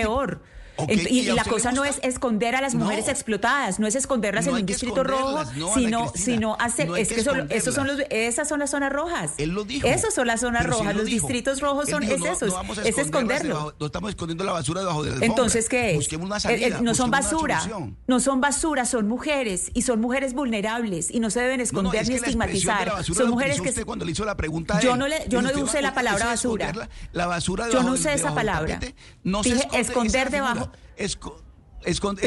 ¿y 0.89 1.23
la 1.23 1.45
cosa 1.45 1.73
no 1.73 1.85
es 1.85 1.99
esconder 2.03 2.55
a 2.57 2.61
las 2.61 2.75
No. 2.75 2.85
mujeres 2.85 3.09
explotadas, 3.09 3.79
no 3.79 3.87
es 3.87 3.95
esconderlas 3.95 4.47
No 4.47 4.53
en 4.57 4.61
un 4.63 4.67
distrito 4.67 5.03
rojo, 5.05 5.45
no, 5.57 5.75
sino, 5.75 6.13
sino 6.15 6.57
hace, 6.61 6.85
no 6.87 6.95
hay 6.95 7.03
es 7.03 7.09
que 7.09 7.15
que 7.17 7.23
son, 7.25 7.51
esos 7.51 7.75
son 7.75 7.87
los, 7.87 7.99
esconderlas. 7.99 8.29
esas 8.35 8.49
son 8.49 8.59
las 8.61 8.71
zonas 8.71 8.93
rojas. 8.93 9.33
Él 9.39 9.51
lo 9.51 9.65
dijo. 9.65 9.87
Esas 9.87 10.15
son 10.15 10.27
las 10.27 10.41
zonas 10.41 10.67
rojas, 10.67 10.95
los 10.95 11.05
dijo. 11.07 11.27
distritos 11.27 11.61
rojos 11.61 11.87
Él 11.89 11.95
son, 11.95 12.01
dijo, 12.03 12.15
es 12.85 12.99
esconderlo. 12.99 13.49
debajo- 13.49 13.75
no 13.81 13.87
estamos 13.87 14.11
escondiendo 14.11 14.45
la 14.45 14.53
basura 14.53 14.81
debajo 14.81 15.03
de 15.03 15.11
la 15.11 15.15
alfombra. 15.17 15.27
Entonces, 15.35 15.69
¿qué 15.69 15.91
es? 15.91 15.97
Busquemos 15.97 16.27
una 16.27 16.37
Eh, 16.37 16.41
salida. 16.41 16.67
eh, 16.79 16.83
no 16.83 16.95
son 16.95 17.11
basura, 17.11 17.63
no 18.07 18.21
son 18.21 18.41
basura, 18.41 18.85
son 18.85 19.09
mujeres 19.09 19.71
y 19.75 19.83
son 19.83 20.01
mujeres 20.01 20.35
vulnerables 20.35 21.11
y 21.11 21.21
no 21.21 21.31
se 21.31 21.41
deben 21.41 21.61
esconder 21.61 22.03
es 22.03 22.09
ni 22.09 22.15
estigmatizar. 22.17 23.05
Son 23.05 23.31
mujeres 23.31 23.61
que 23.61 23.71
usted 23.71 23.85
cuando 23.87 24.05
le 24.05 24.13
hizo 24.13 24.25
la 24.25 24.37
pregunta 24.37 24.81
Yo 24.81 24.97
no 24.97 25.09
le- 25.09 25.25
yo 25.29 25.43
no 25.43 25.51
usé 25.63 25.81
la 25.83 25.95
palabra 25.95 26.27
basura. 26.27 26.73
La, 27.13 27.27
basura 27.27 27.69
Yo 27.71 27.83
no 27.83 27.93
del- 27.93 28.01
usé 28.01 28.15
esa 28.15 28.27
del 28.27 28.35
palabra. 28.35 28.79
Dije 28.79 28.95
esconde, 29.55 29.81
esconder 29.81 30.31
debajo. 30.31 30.66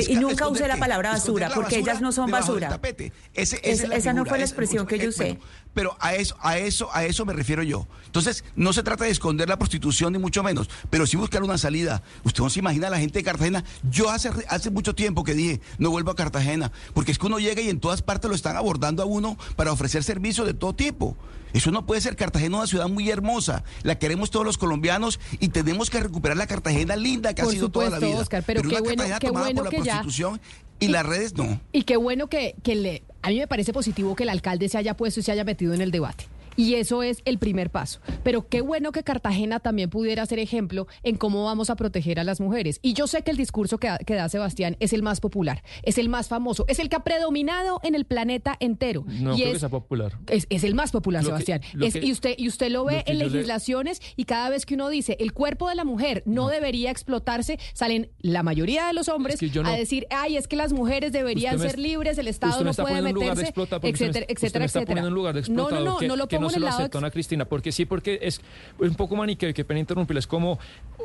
Y 0.07 0.15
nunca 0.15 0.47
usé 0.47 0.67
la 0.69 0.77
palabra 0.77 1.11
basura, 1.11 1.49
la 1.49 1.55
porque 1.55 1.79
ellas 1.79 1.99
no 1.99 2.13
son 2.13 2.31
basura. 2.31 2.69
tapete. 2.69 3.11
Ese- 3.33 3.57
esa 3.57 3.67
Es- 3.69 3.79
es 3.81 3.89
la 3.89 3.95
esa 3.97 4.13
no 4.13 4.23
fue 4.25 4.37
la 4.37 4.45
es- 4.45 4.51
expresión 4.51 4.87
que 4.87 4.97
yo 4.99 5.09
usé. 5.09 5.23
bueno, 5.33 5.39
pero 5.73 5.97
a 5.99 6.15
eso, 6.15 6.37
a 6.39 6.57
eso, 6.57 6.89
a 6.93 7.03
eso 7.03 7.25
me 7.25 7.33
refiero 7.33 7.61
yo. 7.63 7.85
Entonces, 8.05 8.45
no 8.55 8.71
se 8.71 8.83
trata 8.83 9.03
de 9.03 9.09
esconder 9.11 9.49
la 9.49 9.57
prostitución 9.59 10.13
ni 10.13 10.19
mucho 10.19 10.43
menos, 10.43 10.69
pero 10.89 11.05
sí 11.05 11.17
buscar 11.17 11.43
una 11.43 11.57
salida. 11.57 12.03
Usted 12.23 12.41
no 12.41 12.49
se 12.49 12.59
imagina 12.59 12.87
a 12.87 12.91
la 12.91 12.99
gente 12.99 13.19
de 13.19 13.23
Cartagena. 13.25 13.65
Yo 13.83 14.09
hace, 14.09 14.29
hace 14.47 14.69
mucho 14.69 14.95
tiempo 14.95 15.25
que 15.25 15.33
dije, 15.33 15.59
no 15.77 15.89
vuelvo 15.89 16.11
a 16.11 16.15
Cartagena, 16.15 16.71
porque 16.93 17.11
es 17.11 17.17
que 17.19 17.25
uno 17.25 17.39
llega 17.39 17.61
y 17.61 17.69
en 17.69 17.81
todas 17.81 18.01
partes 18.01 18.29
lo 18.29 18.35
están 18.35 18.55
abordando 18.55 19.03
a 19.03 19.07
uno 19.07 19.37
para 19.57 19.73
ofrecer 19.73 20.03
servicios 20.05 20.47
de 20.47 20.53
todo 20.53 20.73
tipo. 20.73 21.17
Eso 21.53 21.71
no 21.71 21.85
puede 21.85 22.01
ser 22.01 22.15
Cartagena, 22.15 22.57
una 22.57 22.67
ciudad 22.67 22.87
muy 22.87 23.09
hermosa. 23.09 23.63
La 23.83 23.97
queremos 23.97 24.29
todos 24.31 24.45
los 24.45 24.57
colombianos 24.57 25.19
y 25.39 25.49
tenemos 25.49 25.89
que 25.89 25.99
recuperar 25.99 26.37
la 26.37 26.47
Cartagena 26.47 26.95
linda 26.95 27.33
que 27.33 27.41
Por 27.43 27.51
ha 27.51 27.53
sido 27.53 27.69
toda 27.69 27.89
la 27.89 27.99
vida. 27.99 28.17
Oscar, 28.19 28.43
pero 28.45 28.61
qué 28.61 28.79
bueno- 28.79 29.03
qué 29.19 29.31
por 29.31 29.69
que 29.69 29.77
la 29.79 29.83
ya- 29.85 29.91
prostitución 29.93 30.39
y 30.79 30.87
las 30.89 31.05
redes 31.05 31.35
no. 31.35 31.59
Y 31.71 31.83
qué 31.83 31.97
bueno 31.97 32.27
que, 32.27 32.55
que 32.63 32.75
le, 32.75 33.03
a 33.21 33.29
mí 33.29 33.39
me 33.39 33.47
parece 33.47 33.73
positivo 33.73 34.15
que 34.15 34.23
el 34.23 34.29
alcalde 34.29 34.69
se 34.69 34.77
haya 34.77 34.95
puesto 34.95 35.19
y 35.19 35.23
se 35.23 35.31
haya 35.31 35.43
metido 35.43 35.73
en 35.73 35.81
el 35.81 35.91
debate. 35.91 36.25
Y 36.59 36.75
eso 36.75 37.03
es 37.03 37.21
el 37.25 37.37
primer 37.39 37.69
paso. 37.69 38.01
Pero 38.23 38.47
qué 38.49 38.59
bueno 38.61 38.91
que 38.91 39.03
Cartagena 39.03 39.59
también 39.61 39.89
pudiera 39.89 40.25
ser 40.25 40.39
ejemplo 40.39 40.87
en 41.03 41.15
cómo 41.15 41.45
vamos 41.45 41.69
a 41.69 41.75
proteger 41.75 42.19
a 42.19 42.23
las 42.25 42.41
mujeres. 42.41 42.79
Y 42.81 42.93
yo 42.93 43.07
sé 43.07 43.21
que 43.21 43.31
el 43.31 43.37
discurso 43.37 43.77
que, 43.77 43.87
da- 43.87 43.97
que 43.99 44.13
da 44.15 44.27
Sebastián 44.27 44.75
es 44.81 44.91
el 44.91 45.01
más 45.01 45.21
popular, 45.21 45.63
es 45.83 45.97
el 45.97 46.09
más 46.09 46.27
famoso, 46.27 46.65
es 46.67 46.79
el 46.79 46.89
que 46.89 46.97
ha 46.97 47.03
predominado 47.03 47.79
en 47.83 47.95
el 47.95 48.03
planeta 48.05 48.57
entero. 48.59 49.05
No 49.07 49.33
y 49.33 49.37
creo 49.37 49.47
es, 49.47 49.53
que 49.53 49.59
sea 49.59 49.69
popular. 49.69 50.17
es, 50.27 50.47
es 50.49 50.63
el 50.65 50.75
más 50.75 50.91
popular, 50.91 51.23
Lo 51.23 51.27
Sebastián. 51.29 51.61
lo 51.73 51.85
Es- 51.85 51.93
que- 51.93 52.05
y, 52.05 52.11
usted, 52.11 52.35
y 52.37 52.47
usted 52.49 52.69
lo 52.69 52.83
ve 52.83 53.03
lo 53.05 53.11
en 53.13 53.19
le- 53.19 53.29
legislaciones 53.29 54.01
y 54.17 54.25
cada 54.25 54.49
vez 54.49 54.65
que 54.65 54.73
uno 54.75 54.89
dice 54.89 55.15
el 55.21 55.31
cuerpo 55.33 55.69
de 55.69 55.75
la 55.75 55.85
mujer 55.85 56.23
no, 56.25 56.49
debería 56.49 56.91
explotarse, 56.91 57.57
salen 57.73 58.09
la 58.19 58.43
mayoría 58.43 58.87
de 58.87 58.93
los 58.93 59.07
hombres 59.07 59.41
no- 59.41 59.69
a 59.69 59.77
decir, 59.77 60.07
ay, 60.09 60.35
es 60.35 60.47
que 60.49 60.57
las 60.57 60.73
mujeres 60.73 61.13
deberían 61.13 61.55
me 61.55 61.61
ser 61.61 61.71
es- 61.71 61.77
libres, 61.77 62.17
el 62.17 62.27
Estado 62.27 62.63
no 62.65 62.73
puede 62.73 63.01
meterse, 63.01 63.53
etcétera, 63.81 64.25
etcétera, 64.27 64.65
etcétera. 64.65 65.01
No, 65.49 65.69
no, 65.69 65.79
no, 65.85 65.97
que, 65.99 66.07
no 66.07 66.15
lo 66.17 66.27
pongo 66.27 66.48
no 66.49 66.53
se 66.53 66.59
lo 66.59 66.65
lado 66.67 66.79
acepta 66.79 66.97
Ana 66.97 67.11
Cristina, 67.11 67.45
porque 67.45 67.71
sí, 67.71 67.85
porque 67.85 68.19
es 68.21 68.41
un 68.79 68.95
poco 68.95 69.15
maniqueo, 69.15 69.53
que 69.53 69.63
pena 69.65 69.79
interrumpirle, 69.79 70.19
es 70.19 70.27
como, 70.27 70.59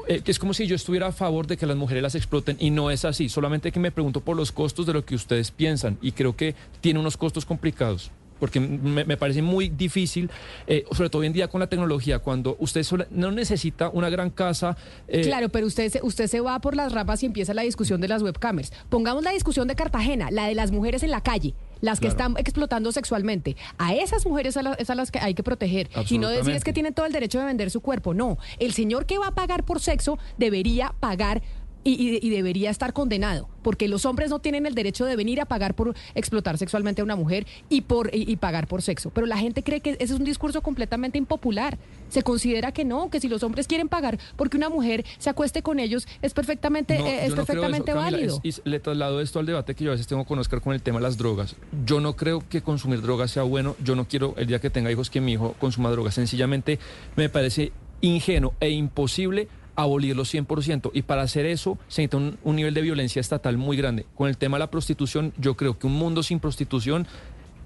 eh, 0.08 0.20
es 0.24 0.38
como 0.38 0.52
si 0.54 0.66
yo 0.66 0.76
estuviera 0.76 1.06
a 1.08 1.12
favor 1.12 1.46
de 1.46 1.56
que 1.56 1.66
las 1.66 1.76
mujeres 1.76 2.02
las 2.02 2.14
exploten 2.14 2.56
y 2.60 2.70
no 2.70 2.90
es 2.90 3.04
así, 3.04 3.28
solamente 3.28 3.72
que 3.72 3.80
me 3.80 3.90
pregunto 3.92 4.20
por 4.20 4.36
los 4.36 4.52
costos 4.52 4.86
de 4.86 4.92
lo 4.92 5.04
que 5.04 5.14
ustedes 5.14 5.50
piensan 5.50 5.98
y 6.02 6.12
creo 6.12 6.36
que 6.36 6.54
tiene 6.80 7.00
unos 7.00 7.16
costos 7.16 7.44
complicados. 7.44 8.10
Porque 8.40 8.58
me, 8.58 9.04
me 9.04 9.16
parece 9.16 9.42
muy 9.42 9.68
difícil, 9.68 10.28
eh, 10.66 10.84
sobre 10.90 11.08
todo 11.08 11.20
hoy 11.20 11.28
en 11.28 11.32
día 11.32 11.46
con 11.48 11.60
la 11.60 11.68
tecnología, 11.68 12.18
cuando 12.18 12.56
usted 12.58 12.82
sola- 12.82 13.06
no 13.10 13.30
necesita 13.30 13.88
una 13.90 14.10
gran 14.10 14.28
casa. 14.28 14.76
eh, 15.06 15.22
Claro, 15.22 15.48
pero 15.50 15.66
usted 15.68 15.88
se, 15.90 16.00
usted 16.02 16.26
se 16.26 16.40
va 16.40 16.58
por 16.58 16.74
las 16.74 16.92
ramas 16.92 17.22
y 17.22 17.26
empieza 17.26 17.54
la 17.54 17.62
discusión 17.62 18.00
de 18.00 18.08
las 18.08 18.22
webcamers. 18.22 18.72
Pongamos 18.88 19.22
la 19.22 19.30
discusión 19.30 19.68
de 19.68 19.76
Cartagena, 19.76 20.30
la 20.32 20.46
de 20.48 20.56
las 20.56 20.72
mujeres 20.72 21.04
en 21.04 21.12
la 21.12 21.20
calle, 21.22 21.54
las 21.84 22.00
que 22.00 22.06
Claro. 22.08 22.12
están 22.32 22.34
explotando 22.38 22.90
sexualmente. 22.92 23.56
A 23.78 23.94
esas 23.94 24.26
mujeres 24.26 24.56
a 24.56 24.62
la- 24.62 24.72
es 24.74 24.88
a 24.90 24.94
las 24.94 25.10
que 25.10 25.18
hay 25.18 25.34
que 25.34 25.42
proteger. 25.42 25.88
Y 26.08 26.18
no 26.18 26.28
decir 26.28 26.54
es 26.54 26.64
que 26.64 26.72
tienen 26.72 26.94
todo 26.94 27.06
el 27.06 27.12
derecho 27.12 27.38
de 27.38 27.44
vender 27.46 27.70
su 27.70 27.80
cuerpo. 27.80 28.14
No, 28.14 28.38
el 28.58 28.72
señor 28.72 29.06
que 29.06 29.18
va 29.18 29.28
a 29.28 29.34
pagar 29.34 29.64
por 29.64 29.80
sexo 29.80 30.18
debería 30.38 30.94
pagar. 30.98 31.42
Y, 31.86 31.92
y- 31.92 32.18
y 32.26 32.30
debería 32.30 32.70
estar 32.70 32.94
condenado, 32.94 33.46
porque 33.62 33.88
los 33.88 34.06
hombres 34.06 34.30
no 34.30 34.38
tienen 34.38 34.64
el 34.64 34.74
derecho 34.74 35.04
de 35.04 35.16
venir 35.16 35.40
a 35.42 35.44
pagar 35.44 35.74
por 35.74 35.94
explotar 36.14 36.56
sexualmente 36.56 37.02
a 37.02 37.04
una 37.04 37.14
mujer 37.14 37.46
y 37.68 37.82
por 37.82 38.08
y, 38.14 38.30
y 38.30 38.36
pagar 38.36 38.66
por 38.66 38.80
sexo. 38.80 39.10
Pero 39.10 39.26
la 39.26 39.36
gente 39.36 39.62
cree 39.62 39.80
que 39.80 39.90
ese 39.90 40.04
es 40.04 40.10
un 40.12 40.24
discurso 40.24 40.62
completamente 40.62 41.18
impopular. 41.18 41.76
Se 42.08 42.22
considera 42.22 42.72
que 42.72 42.84
no, 42.86 43.10
que 43.10 43.20
si 43.20 43.28
los 43.28 43.42
hombres 43.42 43.66
quieren 43.66 43.88
pagar 43.88 44.18
porque 44.36 44.56
una 44.56 44.70
mujer 44.70 45.04
se 45.18 45.28
acueste 45.28 45.62
con 45.62 45.78
ellos 45.78 46.06
es 46.22 46.32
perfectamente 46.32 46.98
No, 46.98 47.06
eh, 47.06 47.24
es 47.24 47.30
no 47.30 47.36
perfectamente 47.36 47.92
Camila, 47.92 48.10
válido. 48.10 48.40
es- 48.42 48.62
y 48.64 48.68
le 48.70 48.80
traslado 48.80 49.20
esto 49.20 49.38
al 49.40 49.46
debate 49.46 49.74
que 49.74 49.84
yo 49.84 49.90
a 49.90 49.92
veces 49.94 50.06
tengo 50.06 50.24
con 50.24 50.38
Oscar 50.38 50.62
con 50.62 50.72
el 50.72 50.80
tema 50.80 50.98
de 50.98 51.02
las 51.02 51.18
drogas. 51.18 51.54
Yo 51.84 52.00
no 52.00 52.16
creo 52.16 52.42
que 52.48 52.62
consumir 52.62 53.02
drogas 53.02 53.30
sea 53.30 53.42
bueno. 53.42 53.76
Yo 53.84 53.94
no 53.94 54.06
quiero 54.08 54.34
el 54.38 54.46
día 54.46 54.58
que 54.58 54.70
tenga 54.70 54.90
hijos 54.90 55.10
que 55.10 55.20
mi 55.20 55.32
hijo 55.32 55.54
consuma 55.60 55.90
drogas. 55.90 56.14
Sencillamente 56.14 56.78
me 57.16 57.28
parece 57.28 57.72
ingenuo 58.00 58.54
e 58.60 58.70
imposible 58.70 59.48
abolirlo 59.76 60.24
100%. 60.24 60.90
Y 60.94 61.02
para 61.02 61.22
hacer 61.22 61.46
eso 61.46 61.78
se 61.88 62.02
necesita 62.02 62.16
un, 62.16 62.38
un 62.44 62.56
nivel 62.56 62.74
de 62.74 62.82
violencia 62.82 63.20
estatal 63.20 63.56
muy 63.58 63.76
grande. 63.76 64.06
Con 64.14 64.28
el 64.28 64.36
tema 64.36 64.56
de 64.56 64.60
la 64.60 64.70
prostitución, 64.70 65.32
yo 65.38 65.56
creo 65.56 65.78
que 65.78 65.86
un 65.86 65.94
mundo 65.94 66.22
sin 66.22 66.40
prostitución 66.40 67.06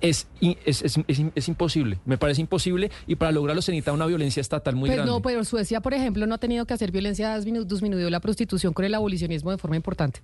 es, 0.00 0.28
es, 0.40 0.82
es- 0.82 0.98
es- 1.34 1.48
imposible. 1.48 1.98
Me 2.04 2.18
parece 2.18 2.40
imposible 2.40 2.90
y 3.09 3.16
para 3.16 3.32
lograrlo 3.32 3.61
se 3.62 3.72
necesita 3.72 3.92
una 3.92 4.06
violencia 4.06 4.40
estatal 4.40 4.76
muy 4.76 4.88
Pues 4.88 4.96
grande. 4.96 5.11
no, 5.12 5.20
pero 5.20 5.42
Suecia, 5.44 5.80
por 5.80 5.92
ejemplo, 5.92 6.24
no 6.26 6.36
ha 6.36 6.38
tenido 6.38 6.66
que 6.66 6.74
hacer 6.74 6.92
violencia, 6.92 7.34
ha 7.34 7.38
disminu- 7.40 7.64
disminuido 7.64 8.09
la 8.09 8.20
prostitución 8.20 8.72
con 8.72 8.84
el 8.84 8.94
abolicionismo 8.94 9.50
de 9.50 9.59
forma 9.59 9.74
importante. 9.76 10.20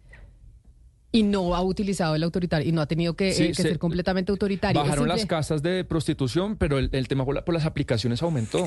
Y 1.11 1.22
no 1.22 1.55
ha 1.55 1.62
utilizado 1.62 2.14
el 2.16 2.22
autoritario, 2.24 2.68
y 2.68 2.72
no 2.72 2.80
ha 2.82 2.87
tenido 2.87 3.14
que, 3.14 3.32
Sí, 3.32 3.45
eh, 3.45 3.49
que 3.49 3.55
se- 3.55 3.62
ser 3.62 3.78
completamente 3.78 4.32
autoritario. 4.32 4.80
Bajaron 4.80 5.07
las 5.09 5.26
casas 5.26 5.62
de 5.62 5.85
prostitución, 5.85 6.57
pero 6.57 6.78
el, 6.78 6.89
el 6.93 7.07
tema 7.09 7.24
por, 7.24 7.35
la- 7.37 7.45
por 7.45 7.55
las 7.55 7.66
aplicaciones 7.66 8.20
aumentó. 8.22 8.66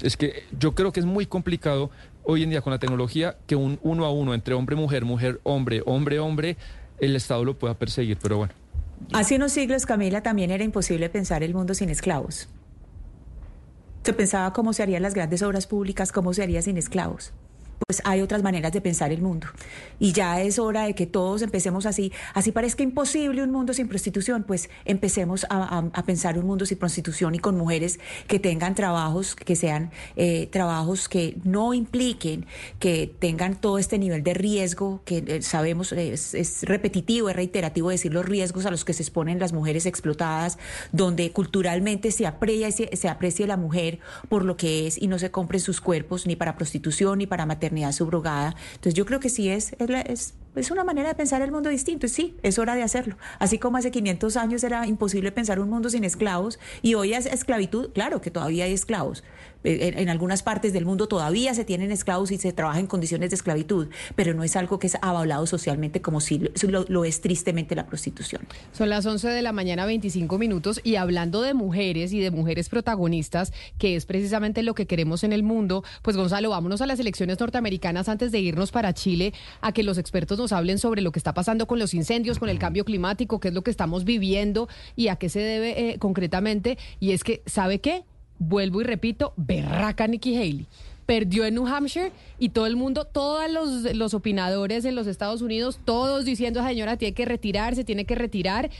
Es 0.00 0.16
que 0.16 0.44
yo 0.58 0.74
creo 0.74 0.92
que 0.92 1.00
es 1.00 1.06
muy 1.06 1.26
complicado 1.26 1.90
hoy 2.24 2.42
en 2.42 2.50
día 2.50 2.60
con 2.60 2.72
la 2.72 2.78
tecnología 2.78 3.36
que 3.46 3.56
un 3.56 3.78
uno 3.82 4.04
a 4.04 4.10
uno 4.10 4.34
entre 4.34 4.54
hombre, 4.54 4.76
mujer, 4.76 5.04
mujer, 5.04 5.40
hombre, 5.44 5.82
hombre, 5.86 6.18
hombre, 6.18 6.56
el 6.98 7.16
Estado 7.16 7.44
lo 7.44 7.58
pueda 7.58 7.74
perseguir. 7.74 8.18
Pero 8.20 8.38
bueno. 8.38 8.52
Hace 9.12 9.36
unos 9.36 9.52
siglos, 9.52 9.86
Camila, 9.86 10.22
también 10.22 10.50
era 10.50 10.64
imposible 10.64 11.08
pensar 11.08 11.42
el 11.42 11.54
mundo 11.54 11.74
sin 11.74 11.90
esclavos. 11.90 12.48
Se 14.02 14.12
pensaba 14.12 14.52
cómo 14.52 14.72
se 14.72 14.82
harían 14.82 15.02
las 15.02 15.14
grandes 15.14 15.42
obras 15.42 15.66
públicas, 15.66 16.12
cómo 16.12 16.32
se 16.32 16.42
haría 16.42 16.62
sin 16.62 16.76
esclavos. 16.76 17.32
Pues 17.86 18.00
hay 18.04 18.20
otras 18.22 18.42
maneras 18.42 18.72
de 18.72 18.80
pensar 18.80 19.12
el 19.12 19.20
mundo. 19.22 19.46
Y 20.00 20.12
ya 20.12 20.40
es 20.40 20.58
hora 20.58 20.84
de 20.86 20.94
que 20.94 21.06
todos 21.06 21.42
empecemos 21.42 21.86
así. 21.86 22.10
Así 22.34 22.50
parezca 22.50 22.82
imposible 22.82 23.42
un 23.42 23.52
mundo 23.52 23.74
sin 23.74 23.86
prostitución, 23.86 24.44
pues 24.44 24.70
empecemos 24.86 25.44
a, 25.50 25.78
a- 25.78 25.90
a 25.92 26.02
pensar 26.04 26.38
un 26.38 26.46
mundo 26.46 26.64
sin 26.66 26.78
prostitución 26.78 27.34
y 27.34 27.38
con 27.38 27.56
mujeres 27.56 28.00
que 28.28 28.40
tengan 28.40 28.74
trabajos, 28.74 29.36
que 29.36 29.54
sean 29.56 29.90
eh, 30.16 30.48
trabajos 30.50 31.08
que 31.08 31.36
no 31.44 31.74
impliquen, 31.74 32.46
que 32.80 33.14
tengan 33.18 33.60
todo 33.60 33.78
este 33.78 33.98
nivel 33.98 34.22
de 34.24 34.34
riesgo, 34.34 35.02
que 35.04 35.18
eh, 35.26 35.42
sabemos 35.42 35.92
es, 35.92 36.62
repetitivo, 36.62 37.28
es 37.28 37.36
reiterativo 37.36 37.90
decir 37.90 38.12
los 38.12 38.24
riesgos 38.24 38.64
a 38.66 38.70
los 38.70 38.84
que 38.84 38.94
se 38.94 39.02
exponen 39.02 39.38
las 39.38 39.52
mujeres 39.52 39.84
explotadas, 39.86 40.58
donde 40.92 41.30
culturalmente 41.30 42.10
se 42.10 42.26
aprecia, 42.26 43.46
la 43.46 43.56
mujer 43.56 43.98
por 44.28 44.44
lo 44.44 44.56
que 44.56 44.86
es 44.86 45.00
y 45.00 45.08
no 45.08 45.18
se 45.18 45.30
compren 45.30 45.60
sus 45.60 45.80
cuerpos 45.80 46.26
ni 46.26 46.36
para 46.36 46.56
prostitución 46.56 47.18
ni 47.18 47.26
para 47.26 47.44
maternidad 47.46 47.65
subrogada. 47.92 48.54
Entonces 48.74 48.94
yo 48.94 49.04
creo 49.06 49.20
que 49.20 49.28
sí 49.28 49.48
es, 49.48 49.74
es, 49.78 50.34
es 50.54 50.70
una 50.70 50.84
manera 50.84 51.08
de 51.08 51.14
pensar 51.14 51.42
el 51.42 51.52
mundo 51.52 51.68
distinto 51.68 52.06
y 52.06 52.08
sí, 52.08 52.36
es 52.42 52.58
hora 52.58 52.74
de 52.74 52.82
hacerlo. 52.82 53.16
Así 53.38 53.58
como 53.58 53.76
hace 53.76 53.90
500 53.90 54.36
años 54.36 54.64
era 54.64 54.86
imposible 54.86 55.32
pensar 55.32 55.60
un 55.60 55.70
mundo 55.70 55.90
sin 55.90 56.04
esclavos 56.04 56.58
y 56.82 56.94
hoy 56.94 57.14
es 57.14 57.26
esclavitud, 57.26 57.92
claro 57.92 58.20
que 58.20 58.30
todavía 58.30 58.64
hay 58.64 58.72
esclavos. 58.72 59.22
Eh, 59.64 59.94
En, 59.96 60.08
algunas 60.08 60.42
partes 60.42 60.72
del 60.72 60.84
mundo 60.84 61.06
todavía 61.08 61.54
se 61.54 61.64
tienen 61.64 61.90
esclavos 61.90 62.30
y 62.30 62.38
se 62.38 62.52
trabaja 62.52 62.78
en 62.80 62.86
condiciones 62.86 63.30
de 63.30 63.36
esclavitud, 63.36 63.88
pero 64.14 64.34
no 64.34 64.44
es 64.44 64.54
algo 64.56 64.78
que 64.78 64.86
es 64.86 64.96
avalado 65.02 65.46
socialmente 65.46 66.00
como 66.00 66.20
si 66.20 66.38
lo, 66.38 66.50
lo- 66.68 66.84
lo 66.88 67.04
es 67.04 67.20
tristemente 67.20 67.74
la 67.74 67.86
prostitución. 67.86 68.42
Son 68.72 68.88
las 68.88 69.04
11 69.06 69.28
de 69.28 69.42
la 69.42 69.52
mañana, 69.52 69.86
25 69.86 70.38
minutos, 70.38 70.80
y 70.84 70.96
hablando 70.96 71.42
de 71.42 71.54
mujeres 71.54 72.12
y 72.12 72.20
de 72.20 72.30
mujeres 72.30 72.68
protagonistas, 72.68 73.52
que 73.78 73.96
es 73.96 74.06
precisamente 74.06 74.62
lo 74.62 74.74
que 74.74 74.86
queremos 74.86 75.24
en 75.24 75.32
el 75.32 75.42
mundo, 75.42 75.82
pues 76.02 76.16
Gonzalo, 76.16 76.50
vámonos 76.50 76.80
a 76.80 76.86
las 76.86 77.00
elecciones 77.00 77.38
norteamericanas 77.40 78.08
antes 78.08 78.32
de 78.32 78.40
irnos 78.40 78.72
para 78.72 78.92
Chile, 78.94 79.32
a 79.60 79.72
que 79.72 79.82
los 79.82 79.98
expertos 79.98 80.38
nos 80.38 80.52
hablen 80.52 80.78
sobre 80.78 81.02
lo 81.02 81.12
que 81.12 81.18
está 81.18 81.34
pasando 81.34 81.66
con 81.66 81.78
los 81.78 81.94
incendios, 81.94 82.38
con 82.38 82.48
el 82.48 82.58
cambio 82.58 82.84
climático, 82.84 83.40
qué 83.40 83.48
es 83.48 83.54
lo 83.54 83.62
que 83.62 83.70
estamos 83.70 84.04
viviendo 84.04 84.68
y 84.94 85.08
a 85.08 85.16
qué 85.16 85.28
se 85.28 85.40
debe 85.40 85.90
eh, 85.90 85.98
concretamente. 85.98 86.78
Y 87.00 87.12
es 87.12 87.24
que, 87.24 87.42
¿sabe 87.46 87.80
qué? 87.80 88.04
Vuelvo 88.38 88.80
y 88.80 88.84
repito, 88.84 89.32
berraca 89.36 90.06
Nikki 90.06 90.36
Haley 90.36 90.66
perdió 91.06 91.44
en 91.44 91.54
New 91.54 91.66
Hampshire 91.66 92.12
y 92.38 92.50
todo 92.50 92.66
el 92.66 92.76
mundo, 92.76 93.04
todos 93.04 93.50
los, 93.50 93.94
los 93.94 94.12
opinadores 94.12 94.84
en 94.84 94.94
los 94.94 95.06
Estados 95.06 95.40
Unidos, 95.40 95.78
todos 95.84 96.24
diciendo, 96.24 96.62
señora, 96.62 96.96
tiene 96.96 97.14
que 97.14 97.24
retirarse, 97.24 97.84
tiene 97.84 98.04
que 98.04 98.16
retirar. 98.16 98.70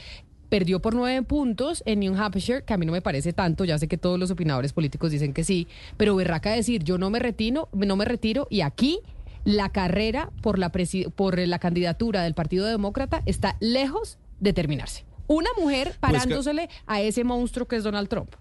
Perdió 0.48 0.80
por 0.80 0.94
nueve 0.94 1.22
puntos 1.22 1.82
en 1.86 2.00
New 2.00 2.14
Hampshire, 2.14 2.62
que 2.62 2.74
a 2.74 2.76
mí 2.76 2.86
no 2.86 2.92
me 2.92 3.00
parece 3.00 3.32
tanto, 3.32 3.64
ya 3.64 3.78
sé 3.78 3.88
que 3.88 3.98
todos 3.98 4.18
los 4.18 4.30
opinadores 4.30 4.72
políticos 4.72 5.10
dicen 5.10 5.32
que 5.32 5.42
sí, 5.42 5.66
pero 5.96 6.14
berraca 6.14 6.52
decir, 6.52 6.84
yo 6.84 6.98
no 6.98 7.10
me 7.10 7.18
retiro, 7.18 7.68
no 7.72 7.96
me 7.96 8.04
retiro 8.04 8.46
y 8.50 8.60
aquí 8.60 9.00
la 9.44 9.70
carrera 9.70 10.30
por 10.42 10.58
la, 10.58 10.70
por 10.70 11.38
la 11.38 11.58
candidatura 11.58 12.22
del 12.22 12.34
Partido 12.34 12.66
Demócrata 12.66 13.22
está 13.26 13.56
lejos 13.60 14.18
de 14.38 14.52
terminarse. 14.52 15.04
Una 15.26 15.50
mujer 15.58 15.88
Pues 15.88 15.98
parándosele 15.98 16.68
a 16.86 17.00
ese 17.00 17.24
monstruo 17.24 17.66
que 17.66 17.76
es 17.76 17.82
Donald 17.82 18.08
Trump. 18.08 18.32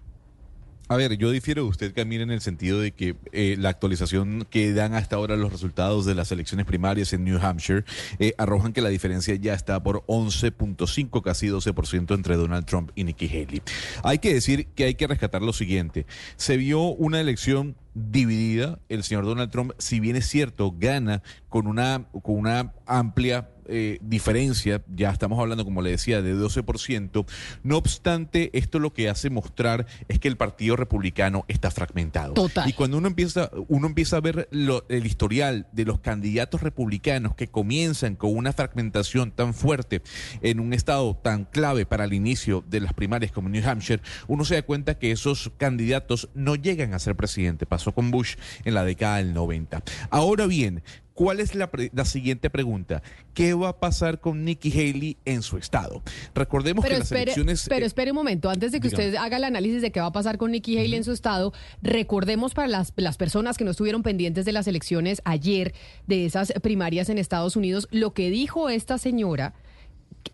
A 0.88 0.96
ver, 0.96 1.18
yo 1.18 1.32
difiero 1.32 1.64
de 1.64 1.68
usted, 1.68 1.94
Camila, 1.94 2.22
en 2.22 2.30
el 2.30 2.40
sentido 2.40 2.78
de 2.78 2.92
que 2.92 3.16
eh, 3.32 3.56
la 3.58 3.70
actualización 3.70 4.46
que 4.48 4.72
dan 4.72 4.94
hasta 4.94 5.16
ahora 5.16 5.36
los 5.36 5.50
resultados 5.50 6.06
de 6.06 6.14
las 6.14 6.30
elecciones 6.30 6.64
primarias 6.64 7.12
en 7.12 7.24
New 7.24 7.40
Hampshire 7.42 7.84
eh, 8.20 8.34
arrojan 8.38 8.72
que 8.72 8.80
la 8.80 8.88
diferencia 8.88 9.34
ya 9.34 9.52
está 9.52 9.82
por 9.82 10.04
11.5, 10.06 11.22
casi 11.22 11.48
12% 11.48 12.14
entre 12.14 12.36
Donald 12.36 12.66
Trump 12.66 12.92
y 12.94 13.02
Nikki 13.02 13.26
Haley. 13.26 13.62
Hay 14.04 14.20
que 14.20 14.32
decir 14.32 14.68
que 14.76 14.84
hay 14.84 14.94
que 14.94 15.08
rescatar 15.08 15.42
lo 15.42 15.52
siguiente. 15.52 16.06
Se 16.36 16.56
vio 16.56 16.82
una 16.82 17.20
elección 17.20 17.74
dividida. 17.94 18.78
El 18.88 19.02
señor 19.02 19.24
Donald 19.24 19.50
Trump, 19.50 19.72
si 19.78 19.98
bien 19.98 20.14
es 20.14 20.28
cierto, 20.28 20.72
gana 20.78 21.20
con 21.48 21.66
una, 21.66 22.06
con 22.22 22.36
una 22.36 22.74
amplia 22.86 23.48
eh, 23.68 23.98
diferencia, 24.00 24.82
ya 24.94 25.10
estamos 25.10 25.38
hablando, 25.38 25.64
como 25.64 25.82
le 25.82 25.90
decía, 25.90 26.22
de 26.22 26.34
12%. 26.34 27.26
No 27.62 27.76
obstante, 27.76 28.50
esto 28.58 28.78
lo 28.78 28.92
que 28.92 29.08
hace 29.08 29.30
mostrar 29.30 29.86
es 30.08 30.18
que 30.18 30.28
el 30.28 30.36
Partido 30.36 30.76
Republicano 30.76 31.44
está 31.48 31.70
fragmentado. 31.70 32.34
Total. 32.34 32.68
Y 32.68 32.72
cuando 32.72 32.98
uno 32.98 33.08
empieza, 33.08 33.50
uno 33.68 33.86
empieza 33.86 34.16
a 34.16 34.20
ver 34.20 34.48
lo- 34.50 34.84
el 34.88 35.06
historial 35.06 35.66
de 35.72 35.84
los 35.84 36.00
candidatos 36.00 36.62
republicanos 36.62 37.34
que 37.34 37.48
comienzan 37.48 38.16
con 38.16 38.36
una 38.36 38.52
fragmentación 38.52 39.30
tan 39.30 39.54
fuerte 39.54 40.02
en 40.42 40.60
un 40.60 40.72
estado 40.72 41.16
tan 41.16 41.44
clave 41.44 41.86
para 41.86 42.04
el 42.04 42.12
inicio 42.12 42.64
de 42.68 42.80
las 42.80 42.92
primarias 42.92 43.32
como 43.32 43.48
New 43.48 43.66
Hampshire, 43.68 44.02
uno 44.28 44.44
se 44.44 44.54
da 44.56 44.62
cuenta 44.62 44.98
que 44.98 45.10
esos 45.12 45.50
candidatos 45.56 46.28
no 46.34 46.54
llegan 46.56 46.94
a 46.94 46.98
ser 46.98 47.16
presidente. 47.16 47.66
Pasó 47.66 47.92
con 47.92 48.10
Bush 48.10 48.36
en 48.64 48.74
la 48.74 48.84
década 48.84 49.16
del 49.18 49.34
90. 49.34 49.82
Ahora 50.10 50.46
bien, 50.46 50.82
¿Cuál 51.16 51.40
es 51.40 51.54
la, 51.54 51.70
la 51.94 52.04
siguiente 52.04 52.50
pregunta? 52.50 53.02
¿Qué 53.32 53.54
va 53.54 53.70
a 53.70 53.80
pasar 53.80 54.20
con 54.20 54.44
Nikki 54.44 54.70
Haley 54.70 55.16
en 55.24 55.40
su 55.40 55.56
estado? 55.56 56.02
Recordemos 56.34 56.84
Pero 56.84 56.96
que 56.96 56.98
las 56.98 57.10
elecciones... 57.10 57.66
pero 57.70 57.84
eh, 57.84 57.86
espere 57.86 58.10
un 58.10 58.16
momento, 58.16 58.50
antes 58.50 58.70
de 58.70 58.80
que 58.80 58.88
usted 58.88 59.14
haga 59.14 59.38
el 59.38 59.44
análisis 59.44 59.80
de 59.80 59.90
qué 59.90 59.98
va 59.98 60.08
a 60.08 60.12
pasar 60.12 60.36
con 60.36 60.50
Nikki 60.50 60.76
Haley 60.76 60.94
en 60.94 61.04
su 61.04 61.12
estado, 61.12 61.54
recordemos 61.80 62.52
para 62.52 62.68
las, 62.68 62.92
las 62.96 63.16
personas 63.16 63.56
que 63.56 63.64
no 63.64 63.70
estuvieron 63.70 64.02
pendientes 64.02 64.44
de 64.44 64.52
las 64.52 64.66
elecciones 64.66 65.22
ayer, 65.24 65.72
de 66.06 66.26
esas 66.26 66.52
primarias 66.60 67.08
en 67.08 67.16
Estados 67.16 67.56
Unidos, 67.56 67.88
lo 67.90 68.12
que 68.12 68.28
dijo 68.28 68.68
esta 68.68 68.98
señora 68.98 69.54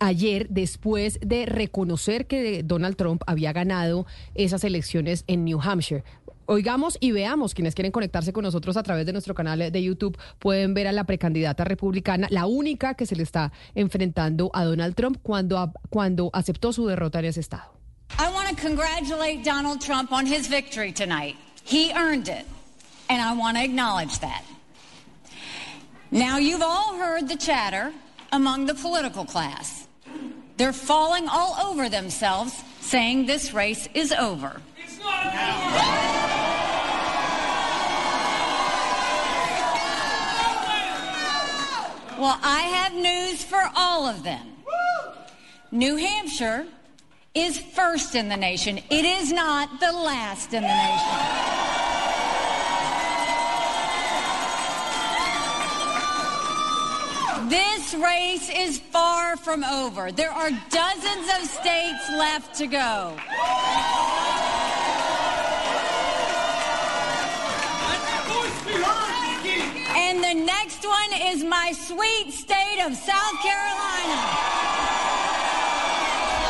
ayer 0.01 0.49
después 0.49 1.21
de 1.21 1.47
reconocer 1.47 2.27
que 2.27 2.65
Donald 2.65 2.97
Trump 2.97 3.23
había 3.29 3.53
ganado 3.53 4.05
esas 4.35 4.65
elecciones 4.65 5.23
en 5.29 5.45
New 5.45 5.61
Hampshire. 5.63 6.03
Oigamos 6.47 6.99
y 7.01 7.13
veamos, 7.13 7.55
quienes 7.55 7.75
quieren 7.75 7.93
conectarse 7.93 8.33
con 8.33 8.43
nosotros 8.43 8.77
a 8.77 8.83
través 8.83 9.07
de 9.07 9.13
nuestro 9.13 9.35
canal 9.35 9.71
de 9.71 9.83
YouTube, 9.83 10.19
pueden 10.39 10.75
ver 10.75 10.87
a 10.87 10.93
la 10.93 11.05
precandidata 11.05 11.65
republicana, 11.65 12.29
la 12.31 12.47
única 12.47 12.95
que 12.95 13.07
se 13.07 13.17
le 13.17 13.23
está 13.23 13.53
enfrentando 13.75 14.51
a 14.53 14.65
Donald 14.65 14.95
Trump 14.95 15.19
cuando, 15.23 15.73
cuando 15.91 16.31
aceptó 16.33 16.73
su 16.73 16.87
derrota 16.87 17.21
en 17.21 17.27
ese 17.27 17.41
estado. 17.41 17.73
I 18.19 18.31
want 18.33 18.49
to 18.49 18.57
congratulate 18.57 19.43
Donald 19.43 19.81
Trump 19.81 20.13
on 20.13 20.27
his 20.27 20.47
victory 20.49 20.93
tonight. 20.93 21.37
He 21.65 21.93
earned 21.93 22.29
it, 22.29 22.45
and 23.09 23.23
I 23.23 23.33
want 23.35 23.57
to 23.57 23.65
acknowledge 23.65 24.19
that. 24.21 24.45
Now, 26.11 26.37
you've 26.37 26.63
all 26.63 26.95
heard 26.99 27.29
the 27.29 27.37
chatter 27.37 27.93
among 28.33 28.67
the 28.67 28.75
political 28.75 29.25
class. 29.25 29.87
They're 30.59 30.75
falling 30.75 31.27
all 31.29 31.57
over 31.65 31.89
themselves, 31.89 32.53
saying 32.81 33.27
this 33.27 33.55
race 33.55 33.89
is 33.95 34.13
over. 34.13 34.61
Well, 42.23 42.39
I 42.41 42.61
have 42.61 42.95
news 42.95 43.43
for 43.43 43.61
all 43.75 44.07
of 44.07 44.23
them. 44.23 44.47
New 45.73 45.97
Hampshire 45.97 46.67
is 47.35 47.59
first 47.59 48.15
in 48.15 48.29
the 48.29 48.37
nation. 48.37 48.79
It 48.79 49.05
is 49.05 49.33
not 49.33 49.81
the 49.81 49.91
last 49.91 50.55
in 50.55 50.63
the 50.63 50.69
nation. 50.69 51.19
This 57.51 57.93
race 57.95 58.49
is 58.55 58.79
far 58.79 59.37
from 59.37 59.65
over. 59.65 60.13
There 60.13 60.31
are 60.31 60.51
dozens 60.71 61.29
of 61.41 61.49
states 61.49 62.09
left 62.11 62.55
to 62.59 62.69
go. 62.69 63.17
And 69.97 70.23
the 70.23 70.35
next 70.35 70.85
one 70.85 71.13
is 71.33 71.45
my 71.45 71.73
sweet 71.75 72.33
state 72.33 72.81
of 72.87 72.95
South 72.95 73.39
Carolina. 73.43 74.23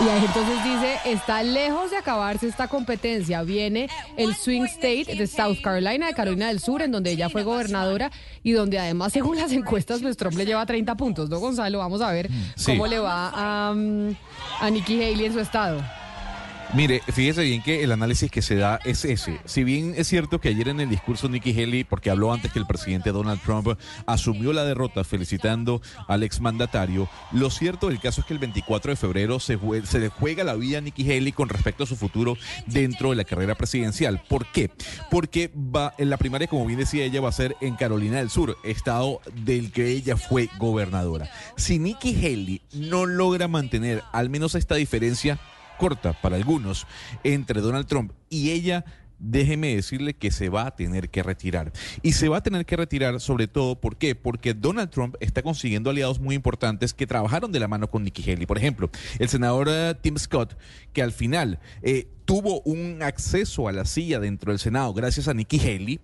Y 0.01 0.09
ahí 0.09 0.25
entonces 0.25 0.65
dice, 0.65 0.99
está 1.05 1.43
lejos 1.45 1.91
de 1.93 1.97
acabarse 1.97 2.49
esta 2.49 2.67
competencia. 2.67 3.43
Viene 3.43 3.89
el 4.17 4.35
swing 4.35 4.63
state 4.65 5.15
de 5.15 5.27
South 5.29 5.59
Carolina, 5.63 6.07
de 6.07 6.15
Carolina 6.15 6.49
del 6.49 6.59
Sur, 6.59 6.83
en 6.83 6.91
donde 6.91 7.13
ella 7.13 7.29
fue 7.29 7.45
gobernadora 7.45 8.11
y 8.43 8.51
donde 8.53 8.81
además, 8.81 9.13
según 9.13 9.37
las 9.37 9.53
encuestas, 9.53 10.01
pues 10.03 10.17
Trump 10.17 10.37
le 10.37 10.45
lleva 10.45 10.67
30 10.67 10.97
puntos, 10.97 11.29
¿no, 11.31 11.39
Gonzalo? 11.39 11.79
Vamos 11.79 12.01
a 12.01 12.11
ver 12.11 12.29
Sí. 12.57 12.73
cómo 12.73 12.89
le 12.89 12.99
va 12.99 13.31
a, 13.35 13.73
mm, 13.75 14.17
a 14.61 14.71
Nikki 14.71 14.95
Haley 15.03 15.27
en 15.27 15.33
su 15.35 15.41
estado. 15.41 15.81
Mire, 16.75 17.03
fíjese 17.13 17.43
bien 17.43 17.63
que 17.63 17.85
el 17.85 17.93
análisis 17.93 18.31
que 18.31 18.41
se 18.41 18.55
da 18.57 18.81
es 18.85 19.05
ese. 19.05 19.39
Si 19.45 19.63
bien 19.63 19.93
es 19.95 20.09
cierto 20.09 20.41
que 20.41 20.49
ayer 20.49 20.69
en 20.69 20.81
el 20.81 20.89
discurso 20.89 21.29
Nikki 21.29 21.51
Haley, 21.51 21.85
porque 21.85 22.09
habló 22.09 22.33
antes 22.33 22.51
que 22.51 22.59
el 22.59 22.65
presidente 22.67 23.13
Donald 23.13 23.43
Trump 23.43 23.69
asumió 24.07 24.55
la 24.55 24.65
derrota 24.65 25.05
felicitando 25.05 25.83
al 26.09 26.23
exmandatario, 26.23 27.11
lo 27.31 27.51
cierto 27.51 27.89
del 27.89 28.01
caso 28.01 28.23
es 28.23 28.27
que 28.27 28.33
el 28.33 28.39
24 28.39 28.91
de 28.93 28.97
febrero 28.97 29.39
se, 29.39 29.59
jue- 29.59 29.85
se 29.85 29.99
le 29.99 30.09
juega 30.09 30.45
la 30.45 30.55
vida 30.55 30.79
a 30.79 30.81
Nikki 30.81 31.03
Haley 31.13 31.33
con 31.33 31.51
respecto 31.51 31.85
a 31.85 31.87
su 31.87 31.95
futuro 31.95 32.39
dentro 32.67 33.11
de 33.11 33.17
la 33.17 33.25
carrera 33.25 33.55
presidencial. 33.55 34.23
¿Por 34.27 34.47
qué? 34.47 34.71
Porque 35.11 35.51
va 35.55 35.93
en 35.99 36.09
la 36.09 36.17
primaria, 36.17 36.47
como 36.49 36.65
bien 36.65 36.79
decía 36.79 37.05
ella, 37.05 37.21
va 37.21 37.29
a 37.29 37.33
ser 37.33 37.55
en 37.61 37.77
Carolina 37.77 38.17
del 38.17 38.31
Sur, 38.31 38.57
estado 38.65 39.21
del 39.45 39.73
que 39.73 39.89
ella 39.91 40.17
fue 40.17 40.49
gobernadora. 40.59 41.31
Si 41.55 41.79
Nikki 41.79 42.15
Haley 42.17 42.63
no 42.73 43.05
logra 43.05 43.47
mantener 43.47 44.03
al 44.13 44.31
menos 44.31 44.55
esta 44.55 44.77
diferencia, 44.77 45.39
corta 45.83 46.13
para 46.13 46.37
algunos 46.37 46.87
entre 47.25 47.61
Donald 47.61 47.87
Trump 47.89 48.13
y 48.31 48.51
ella, 48.51 48.85
déjeme 49.19 49.75
decirle 49.75 50.15
que 50.15 50.31
se 50.31 50.49
va 50.49 50.67
a 50.67 50.77
tener 50.77 51.11
que 51.11 51.25
retirar. 51.25 51.73
Y 52.03 52.13
se 52.13 52.29
va 52.29 52.37
a 52.37 52.43
tener 52.43 52.65
que 52.67 52.77
retirar 52.77 53.21
sobre 53.21 53.49
todo, 53.49 53.81
¿por 53.81 53.97
qué? 53.97 54.15
Porque 54.15 54.55
Donald 54.55 54.91
Trump 54.91 55.17
está 55.19 55.43
consiguiendo 55.43 55.91
aliados 55.91 56.21
muy 56.21 56.37
importantes 56.37 56.95
que 56.95 57.07
trabajaron 57.07 57.51
de 57.51 57.59
la 57.59 57.67
mano 57.67 57.91
con 57.91 58.05
Nikki 58.05 58.23
Haley. 58.31 58.47
Por 58.47 58.59
ejemplo, 58.59 58.91
el 59.19 59.29
senador 59.29 59.67
eh, 59.71 59.95
Tim 60.01 60.17
Scott, 60.19 60.57
que 60.93 61.03
al 61.03 61.11
final 61.11 61.59
eh, 61.83 62.07
tuvo 62.27 62.61
un 62.63 63.03
acceso 63.03 63.67
a 63.67 63.73
la 63.73 63.85
silla 63.85 64.21
dentro 64.21 64.53
del 64.53 64.61
Senado 64.61 64.95
gracias 64.95 65.27
a 65.27 65.35
Nikki 65.35 65.59
Haley, 65.59 66.01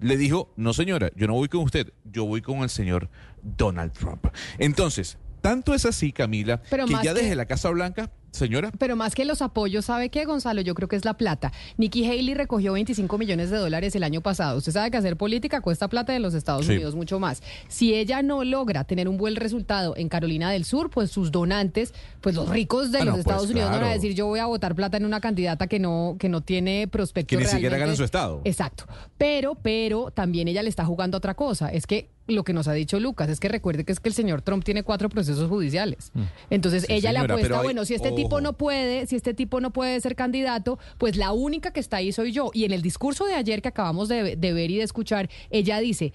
le 0.00 0.16
dijo, 0.16 0.52
no 0.56 0.72
señora, 0.72 1.12
yo 1.14 1.28
no 1.28 1.34
voy 1.34 1.48
con 1.48 1.60
usted, 1.62 1.92
yo 2.04 2.24
voy 2.24 2.42
con 2.42 2.58
el 2.64 2.70
señor 2.70 3.08
Donald 3.40 3.92
Trump. 3.92 4.26
Entonces, 4.58 5.16
tanto 5.40 5.74
es 5.74 5.84
así, 5.86 6.10
Camila, 6.12 6.60
Pero 6.70 6.86
que 6.86 6.92
ya 6.94 7.14
que- 7.14 7.20
desde 7.22 7.36
la 7.36 7.46
Casa 7.46 7.70
Blanca, 7.70 8.10
señora, 8.32 8.72
Pero 8.78 8.96
más 8.96 9.14
que 9.14 9.24
los 9.24 9.42
apoyos, 9.42 9.84
¿sabe 9.84 10.08
qué, 10.08 10.24
Gonzalo? 10.24 10.60
Yo 10.62 10.74
creo 10.74 10.88
que 10.88 10.96
es 10.96 11.04
la 11.04 11.14
plata. 11.14 11.52
Nikki 11.76 12.04
Haley 12.04 12.34
recogió 12.34 12.72
25 12.72 13.16
millones 13.18 13.50
de 13.50 13.58
dólares 13.58 13.94
el 13.94 14.02
año 14.02 14.20
pasado. 14.22 14.58
Usted 14.58 14.72
sabe 14.72 14.90
que 14.90 14.96
hacer 14.96 15.16
política 15.16 15.60
cuesta 15.60 15.88
plata 15.88 16.16
en 16.16 16.22
los 16.22 16.34
Estados 16.34 16.66
Sí. 16.66 16.72
Unidos 16.72 16.94
mucho 16.94 17.20
más. 17.20 17.42
Si 17.68 17.94
ella 17.94 18.22
no 18.22 18.42
logra 18.44 18.84
tener 18.84 19.08
un 19.08 19.16
buen 19.18 19.36
resultado 19.36 19.94
en 19.96 20.08
Carolina 20.08 20.50
del 20.50 20.64
Sur, 20.64 20.90
pues 20.90 21.10
sus 21.10 21.30
donantes, 21.30 21.94
pues 22.20 22.34
los 22.34 22.48
ricos 22.48 22.90
de 22.90 22.98
Ah, 23.00 23.04
los 23.04 23.14
no, 23.14 23.20
Estados 23.20 23.42
pues, 23.42 23.50
Unidos 23.52 23.70
no 23.70 23.76
van 23.76 23.86
a 23.86 23.92
decir 23.92 24.14
yo 24.14 24.26
voy 24.26 24.38
a 24.40 24.46
votar 24.46 24.74
plata 24.74 24.96
en 24.96 25.04
una 25.04 25.20
candidata 25.20 25.66
que 25.66 25.78
no, 25.78 26.16
que 26.18 26.28
no 26.28 26.40
tiene 26.40 26.88
prospecto 26.88 27.28
que 27.36 27.36
ni 27.36 27.44
siquiera 27.44 27.76
realmente". 27.76 27.86
gana 27.86 27.96
su 27.96 28.04
estado. 28.04 28.40
Exacto. 28.44 28.86
Pero, 29.18 29.54
pero 29.56 30.10
también 30.10 30.48
ella 30.48 30.62
le 30.62 30.68
está 30.70 30.84
jugando 30.84 31.16
a 31.16 31.18
otra 31.18 31.34
cosa. 31.34 31.68
Es 31.68 31.86
que 31.86 32.08
lo 32.28 32.44
que 32.44 32.52
nos 32.52 32.68
ha 32.68 32.72
dicho 32.72 33.00
Lucas 33.00 33.28
es 33.28 33.40
que 33.40 33.48
recuerde 33.48 33.84
que 33.84 33.92
es 33.92 34.00
que 34.00 34.08
el 34.08 34.14
señor 34.14 34.42
Trump 34.42 34.64
tiene 34.64 34.82
cuatro 34.84 35.08
procesos 35.08 35.48
judiciales. 35.48 36.12
Entonces 36.50 36.84
Sí, 36.86 36.92
ella 36.94 37.10
le 37.12 37.18
señora, 37.18 37.34
apuesta, 37.34 37.48
pero 37.48 37.56
hay- 37.60 37.64
bueno, 37.64 37.84
si 37.84 37.94
este 37.94 38.08
ojo. 38.08 38.16
tipo 38.16 38.40
no 38.40 38.52
puede, 38.54 39.06
si 39.06 39.16
este 39.16 39.34
tipo 39.34 39.60
no 39.60 39.72
puede 39.72 40.00
ser 40.00 40.14
candidato, 40.14 40.78
pues 40.98 41.16
la 41.16 41.32
única 41.32 41.72
que 41.72 41.80
está 41.80 41.96
ahí 41.98 42.12
soy 42.12 42.32
yo. 42.32 42.50
Y 42.54 42.64
en 42.64 42.72
el 42.72 42.80
discurso 42.82 43.24
de 43.26 43.34
ayer 43.34 43.60
que 43.62 43.68
acabamos 43.68 44.08
de, 44.08 44.36
de 44.36 44.52
ver 44.52 44.70
y 44.70 44.76
de 44.78 44.84
escuchar, 44.84 45.28
ella 45.50 45.80
dice, 45.80 46.12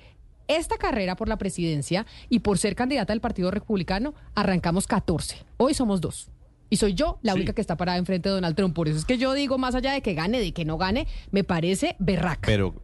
esta 0.48 0.78
carrera 0.78 1.16
por 1.18 1.28
la 1.28 1.38
presidencia 1.38 2.06
y 2.30 2.40
por 2.40 2.58
ser 2.58 2.74
candidata 2.76 3.12
del 3.12 3.20
Partido 3.20 3.52
Republicano, 3.52 4.14
arrancamos 4.34 4.88
14. 4.88 5.38
Hoy 5.58 5.74
somos 5.74 6.00
dos. 6.00 6.30
Y 6.70 6.78
soy 6.78 6.94
yo 6.94 7.20
la 7.22 7.34
Sí. 7.34 7.38
única 7.40 7.54
que 7.54 7.62
está 7.62 7.76
parada 7.78 7.98
enfrente 7.98 8.30
de 8.30 8.36
Donald 8.36 8.56
Trump. 8.56 8.74
Por 8.74 8.88
eso 8.88 8.98
es 8.98 9.06
que 9.06 9.18
yo 9.18 9.34
digo, 9.34 9.58
más 9.58 9.76
allá 9.76 9.92
de 9.94 10.02
que 10.02 10.14
gane, 10.14 10.40
de 10.40 10.54
que 10.54 10.64
no 10.66 10.78
gane, 10.78 11.08
me 11.32 11.44
parece 11.44 11.96
berraca. 12.00 12.42
Pero, 12.46 12.76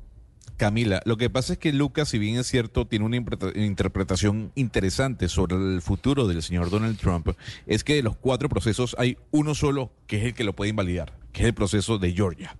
Camila, 0.58 1.02
lo 1.06 1.18
que 1.18 1.30
pasa 1.30 1.54
es 1.54 1.60
que 1.60 1.74
Lucas, 1.74 2.10
si 2.10 2.20
bien 2.20 2.38
es 2.38 2.48
cierto, 2.48 2.86
tiene 2.86 3.06
una 3.06 3.18
interpreta- 3.18 3.58
interpretación 3.60 4.52
interesante 4.56 5.28
sobre 5.28 5.56
el 5.56 5.82
futuro 5.82 6.28
del 6.28 6.44
señor 6.44 6.70
Donald 6.70 6.98
Trump, 6.98 7.30
es 7.66 7.84
que 7.84 7.96
de 7.96 8.04
los 8.04 8.16
cuatro 8.16 8.50
procesos 8.50 8.96
hay 9.00 9.18
uno 9.32 9.56
solo 9.56 9.92
que 10.08 10.18
es 10.18 10.24
el 10.26 10.34
que 10.34 10.44
lo 10.44 10.54
puede 10.54 10.70
invalidar, 10.70 11.14
que 11.34 11.42
es 11.42 11.48
el 11.48 11.54
proceso 11.54 11.98
de 11.98 12.14
Georgia. 12.14 12.56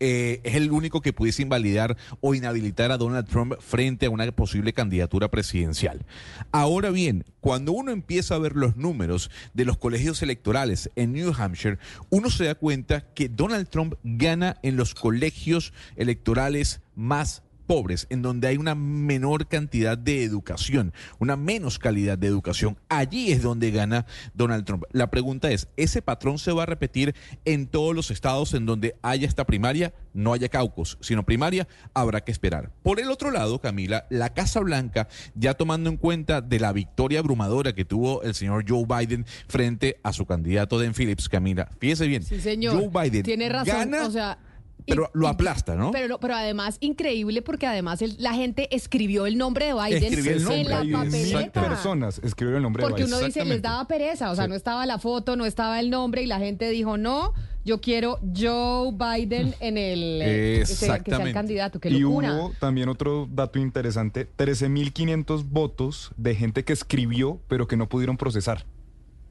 Eh, 0.00 0.40
es 0.42 0.54
el 0.54 0.72
único 0.72 1.00
que 1.00 1.12
pudiese 1.12 1.42
invalidar 1.42 1.96
o 2.20 2.34
inhabilitar 2.34 2.90
a 2.90 2.98
Donald 2.98 3.28
Trump 3.28 3.54
frente 3.60 4.06
a 4.06 4.10
una 4.10 4.24
posible 4.32 4.72
candidatura 4.72 5.30
presidencial. 5.30 6.04
Ahora 6.50 6.90
bien, 6.90 7.24
cuando 7.40 7.72
uno 7.72 7.92
empieza 7.92 8.34
a 8.34 8.38
ver 8.38 8.56
los 8.56 8.76
números 8.76 9.30
de 9.52 9.66
los 9.66 9.76
colegios 9.76 10.22
electorales 10.22 10.90
en 10.96 11.12
New 11.12 11.32
Hampshire, 11.36 11.78
uno 12.10 12.30
se 12.30 12.44
da 12.44 12.54
cuenta 12.54 13.02
que 13.14 13.28
Donald 13.28 13.68
Trump 13.68 13.94
gana 14.02 14.56
en 14.62 14.76
los 14.76 14.94
colegios 14.94 15.72
electorales 15.96 16.80
más 16.96 17.42
pobres, 17.64 18.06
en 18.10 18.22
donde 18.22 18.48
hay 18.48 18.56
una 18.56 18.74
menor 18.74 19.48
cantidad 19.48 19.98
de 19.98 20.22
educación, 20.22 20.92
una 21.18 21.36
menos 21.36 21.78
calidad 21.78 22.16
de 22.18 22.26
educación, 22.26 22.78
allí 22.88 23.32
es 23.32 23.42
donde 23.42 23.70
gana 23.70 24.06
Donald 24.34 24.64
Trump. 24.64 24.84
La 24.92 25.10
pregunta 25.10 25.50
es, 25.50 25.68
¿ese 25.76 26.02
patrón 26.02 26.38
se 26.38 26.52
va 26.52 26.64
a 26.64 26.66
repetir 26.66 27.14
en 27.44 27.66
todos 27.66 27.94
los 27.94 28.10
estados 28.10 28.54
en 28.54 28.66
donde 28.66 28.96
haya 29.02 29.26
esta 29.26 29.44
primaria? 29.44 29.92
No 30.12 30.32
haya 30.32 30.48
caucus, 30.48 30.96
sino 31.00 31.24
primaria, 31.24 31.66
habrá 31.92 32.22
que 32.22 32.30
esperar. 32.32 32.70
Por 32.82 33.00
el 33.00 33.10
otro 33.10 33.30
lado, 33.30 33.60
Camila, 33.60 34.06
la 34.10 34.32
Casa 34.32 34.60
Blanca, 34.60 35.08
ya 35.34 35.54
tomando 35.54 35.90
en 35.90 35.96
cuenta 35.96 36.40
de 36.40 36.60
la 36.60 36.72
victoria 36.72 37.18
abrumadora 37.18 37.74
que 37.74 37.84
tuvo 37.84 38.22
el 38.22 38.34
señor 38.34 38.64
Joe 38.68 38.84
Biden 38.86 39.26
frente 39.48 39.98
a 40.02 40.12
su 40.12 40.26
candidato 40.26 40.78
Dan 40.78 40.94
Phillips, 40.94 41.28
Camila, 41.28 41.68
fíjese 41.78 42.06
bien, 42.06 42.22
Sí, 42.22 42.40
señor. 42.40 42.74
Joe 42.76 42.90
Biden 43.04 43.22
Tiene 43.22 43.48
razón. 43.48 43.74
gana, 43.90 44.06
o 44.06 44.10
sea, 44.10 44.38
pero 44.86 45.10
lo 45.14 45.28
aplasta, 45.28 45.74
¿no? 45.74 45.90
Pero, 45.92 46.18
pero 46.20 46.34
además, 46.34 46.76
increíble 46.80 47.40
porque 47.42 47.66
además 47.66 48.02
el- 48.02 48.16
la 48.18 48.34
gente 48.34 48.74
escribió 48.74 49.26
el 49.26 49.38
nombre 49.38 49.66
de 49.66 49.72
Biden 49.74 50.04
Escribió 50.04 50.32
el 50.32 50.60
en 50.60 50.68
la 50.68 50.84
nombre. 50.84 51.10
Mil 51.18 51.32
papeleta. 51.32 51.62
personas 51.68 52.20
escribieron 52.22 52.58
el 52.58 52.62
nombre 52.64 52.82
Porque 52.82 53.02
de 53.02 53.06
Biden. 53.06 53.18
uno 53.18 53.26
dice, 53.26 53.44
les 53.44 53.62
daba 53.62 53.86
pereza, 53.86 54.30
o 54.30 54.34
sea, 54.34 54.44
Sí. 54.44 54.50
no 54.50 54.56
estaba 54.56 54.84
la 54.86 54.98
foto, 54.98 55.36
no 55.36 55.46
estaba 55.46 55.80
el 55.80 55.90
nombre 55.90 56.22
y 56.22 56.26
la 56.26 56.38
gente 56.38 56.68
dijo, 56.68 56.96
no, 56.98 57.32
yo 57.64 57.80
quiero 57.80 58.18
Joe 58.36 58.92
Biden 58.92 59.54
en 59.60 59.78
el... 59.78 60.20
eh, 60.22 60.56
que 60.60 60.66
sea- 60.66 60.98
que 60.98 61.10
sea 61.10 61.24
el 61.24 61.32
candidato, 61.32 61.80
qué 61.80 61.88
Y 61.88 62.04
hubo 62.04 62.52
también 62.60 62.88
otro 62.90 63.26
dato 63.32 63.58
interesante, 63.58 64.28
13.500 64.36 65.44
votos 65.48 66.12
de 66.16 66.34
gente 66.34 66.64
que 66.64 66.72
escribió 66.72 67.40
pero 67.48 67.66
que 67.66 67.76
no 67.76 67.88
pudieron 67.88 68.16
procesar. 68.16 68.64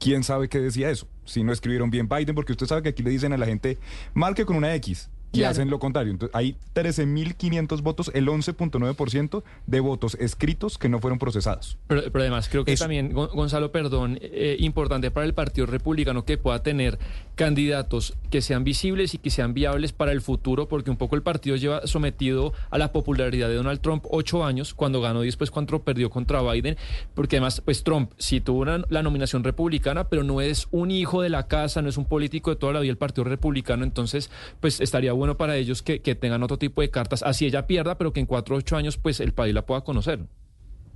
¿Quién 0.00 0.24
sabe 0.24 0.48
qué 0.48 0.58
decía 0.58 0.90
eso? 0.90 1.06
Si 1.24 1.44
no 1.44 1.52
escribieron 1.52 1.88
bien 1.90 2.08
Biden, 2.08 2.34
porque 2.34 2.52
usted 2.52 2.66
sabe 2.66 2.82
que 2.82 2.88
aquí 2.90 3.02
le 3.02 3.10
dicen 3.10 3.32
a 3.32 3.38
la 3.38 3.46
gente, 3.46 3.78
marque 4.12 4.44
con 4.44 4.56
una 4.56 4.74
X. 4.74 5.08
Y 5.34 5.38
Claro. 5.38 5.50
hacen 5.52 5.70
lo 5.70 5.78
contrario. 5.78 6.12
Entonces, 6.12 6.34
hay 6.34 6.56
13.500 6.74 7.82
votos, 7.82 8.10
el 8.14 8.28
11.9% 8.28 9.42
de 9.66 9.80
votos 9.80 10.16
escritos 10.20 10.78
que 10.78 10.88
no 10.88 10.98
fueron 11.00 11.18
procesados. 11.18 11.76
Pero, 11.86 12.02
pero 12.12 12.20
además 12.22 12.48
creo 12.48 12.64
que 12.64 12.76
también, 12.76 13.12
Gon- 13.12 13.30
Gonzalo, 13.34 13.72
perdón, 13.72 14.18
eh, 14.22 14.56
importante 14.60 15.10
para 15.10 15.26
el 15.26 15.34
Partido 15.34 15.66
Republicano 15.66 16.24
que 16.24 16.38
pueda 16.38 16.62
tener 16.62 16.98
candidatos 17.34 18.14
que 18.30 18.40
sean 18.42 18.62
visibles 18.64 19.14
y 19.14 19.18
que 19.18 19.30
sean 19.30 19.54
viables 19.54 19.92
para 19.92 20.12
el 20.12 20.20
futuro, 20.20 20.68
porque 20.68 20.90
un 20.90 20.96
poco 20.96 21.16
el 21.16 21.22
partido 21.22 21.56
lleva 21.56 21.86
sometido 21.86 22.52
a 22.70 22.78
la 22.78 22.92
popularidad 22.92 23.48
de 23.48 23.54
Donald 23.56 23.80
Trump 23.80 24.04
ocho 24.10 24.44
años, 24.44 24.72
cuando 24.74 25.00
ganó 25.00 25.22
y 25.24 25.26
después 25.26 25.50
cuando 25.50 25.82
perdió 25.82 26.10
contra 26.10 26.42
Biden, 26.42 26.76
porque 27.14 27.36
además, 27.36 27.60
pues 27.64 27.82
Trump 27.82 28.12
sí 28.18 28.40
tuvo 28.40 28.60
una- 28.60 28.84
la 28.88 29.02
nominación 29.02 29.42
republicana, 29.42 30.08
pero 30.08 30.22
no 30.22 30.40
es 30.40 30.68
un 30.70 30.90
hijo 30.90 31.22
de 31.22 31.28
la 31.30 31.46
casa, 31.48 31.82
no 31.82 31.88
es 31.88 31.96
un 31.96 32.04
político 32.04 32.50
de 32.50 32.56
toda 32.56 32.72
la 32.74 32.80
vida 32.80 32.90
del 32.90 32.98
Partido 32.98 33.24
Republicano, 33.24 33.82
entonces, 33.82 34.30
pues 34.60 34.80
estaría 34.80 35.12
bueno 35.12 35.23
para 35.36 35.56
ellos 35.56 35.82
que, 35.82 36.02
que 36.02 36.14
tengan 36.14 36.42
otro 36.42 36.58
tipo 36.58 36.82
de 36.82 36.90
cartas, 36.90 37.22
así 37.22 37.46
ella 37.46 37.66
pierda, 37.66 37.96
pero 37.96 38.12
que 38.12 38.20
en 38.20 38.26
cuatro 38.26 38.54
o 38.54 38.58
ocho 38.58 38.76
años, 38.76 38.98
pues 38.98 39.20
el 39.20 39.32
país 39.32 39.54
la 39.54 39.64
pueda 39.64 39.80
conocer. 39.80 40.20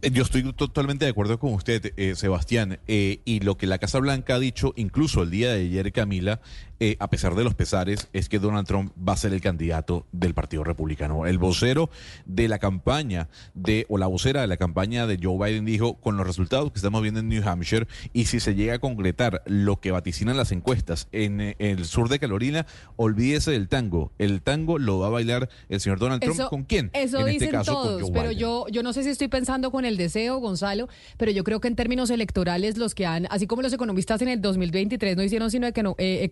Eh, 0.00 0.10
Yo 0.12 0.22
estoy 0.22 0.52
totalmente 0.52 1.04
de 1.04 1.10
acuerdo 1.10 1.38
con 1.38 1.52
usted, 1.54 1.92
eh, 1.96 2.14
Sebastián, 2.14 2.78
eh, 2.86 3.20
y 3.24 3.40
lo 3.40 3.56
que 3.56 3.66
la 3.66 3.78
Casa 3.78 3.98
Blanca 3.98 4.36
ha 4.36 4.38
dicho, 4.38 4.72
incluso 4.76 5.22
el 5.22 5.30
día 5.30 5.52
de 5.52 5.62
ayer, 5.62 5.92
Camila, 5.92 6.40
eh, 6.80 6.96
a 7.00 7.10
pesar 7.10 7.34
de 7.34 7.44
los 7.44 7.54
pesares, 7.54 8.08
es 8.12 8.28
que 8.28 8.38
Donald 8.38 8.66
Trump 8.66 8.92
va 8.96 9.14
a 9.14 9.16
ser 9.16 9.32
el 9.32 9.40
candidato 9.40 10.06
del 10.12 10.34
Partido 10.34 10.64
Republicano. 10.64 11.26
El 11.26 11.38
vocero 11.38 11.90
de 12.26 12.48
la 12.48 12.58
campaña 12.58 13.28
de, 13.54 13.86
o 13.88 13.98
la 13.98 14.06
vocera 14.06 14.40
de 14.40 14.46
la 14.46 14.56
campaña 14.56 15.06
de 15.06 15.18
Joe 15.20 15.38
Biden 15.38 15.64
dijo, 15.64 15.94
con 15.94 16.16
los 16.16 16.26
resultados 16.26 16.70
que 16.70 16.78
estamos 16.78 17.02
viendo 17.02 17.20
en 17.20 17.28
New 17.28 17.46
Hampshire, 17.46 17.86
y 18.12 18.26
si 18.26 18.40
se 18.40 18.54
llega 18.54 18.74
a 18.74 18.78
concretar 18.78 19.42
lo 19.46 19.80
que 19.80 19.90
vaticinan 19.90 20.36
las 20.36 20.52
encuestas 20.52 21.08
en 21.12 21.40
eh, 21.40 21.56
el 21.58 21.84
sur 21.84 22.08
de 22.08 22.18
Carolina, 22.18 22.66
olvídese 22.96 23.50
del 23.50 23.68
tango. 23.68 24.12
El 24.18 24.42
tango 24.42 24.78
lo 24.78 24.98
va 25.00 25.08
a 25.08 25.10
bailar 25.10 25.48
el 25.68 25.80
señor 25.80 25.98
Donald 25.98 26.22
Trump. 26.22 26.40
¿Con 26.48 26.64
quién? 26.64 26.90
Eso 26.92 27.20
en 27.20 27.26
dicen 27.26 27.48
este 27.48 27.50
caso, 27.50 27.72
todos, 27.72 27.92
con 27.94 28.02
Joe 28.02 28.12
pero 28.12 28.28
Biden. 28.30 28.40
yo, 28.40 28.66
yo 28.70 28.82
no 28.82 28.92
sé 28.92 29.02
si 29.02 29.10
estoy 29.10 29.28
pensando 29.28 29.70
con 29.70 29.84
el 29.84 29.96
deseo, 29.96 30.38
Gonzalo, 30.38 30.88
pero 31.16 31.32
yo 31.32 31.44
creo 31.44 31.60
que 31.60 31.68
en 31.68 31.76
términos 31.76 32.10
electorales 32.10 32.78
los 32.78 32.94
que 32.94 33.06
han, 33.06 33.26
así 33.30 33.46
como 33.46 33.62
los 33.62 33.72
economistas 33.72 34.22
en 34.22 34.28
el 34.28 34.40
2023 34.40 35.16
no 35.16 35.22
hicieron 35.22 35.50
sino 35.50 35.72
que 35.72 35.82
no, 35.82 35.94
eh, 35.98 36.28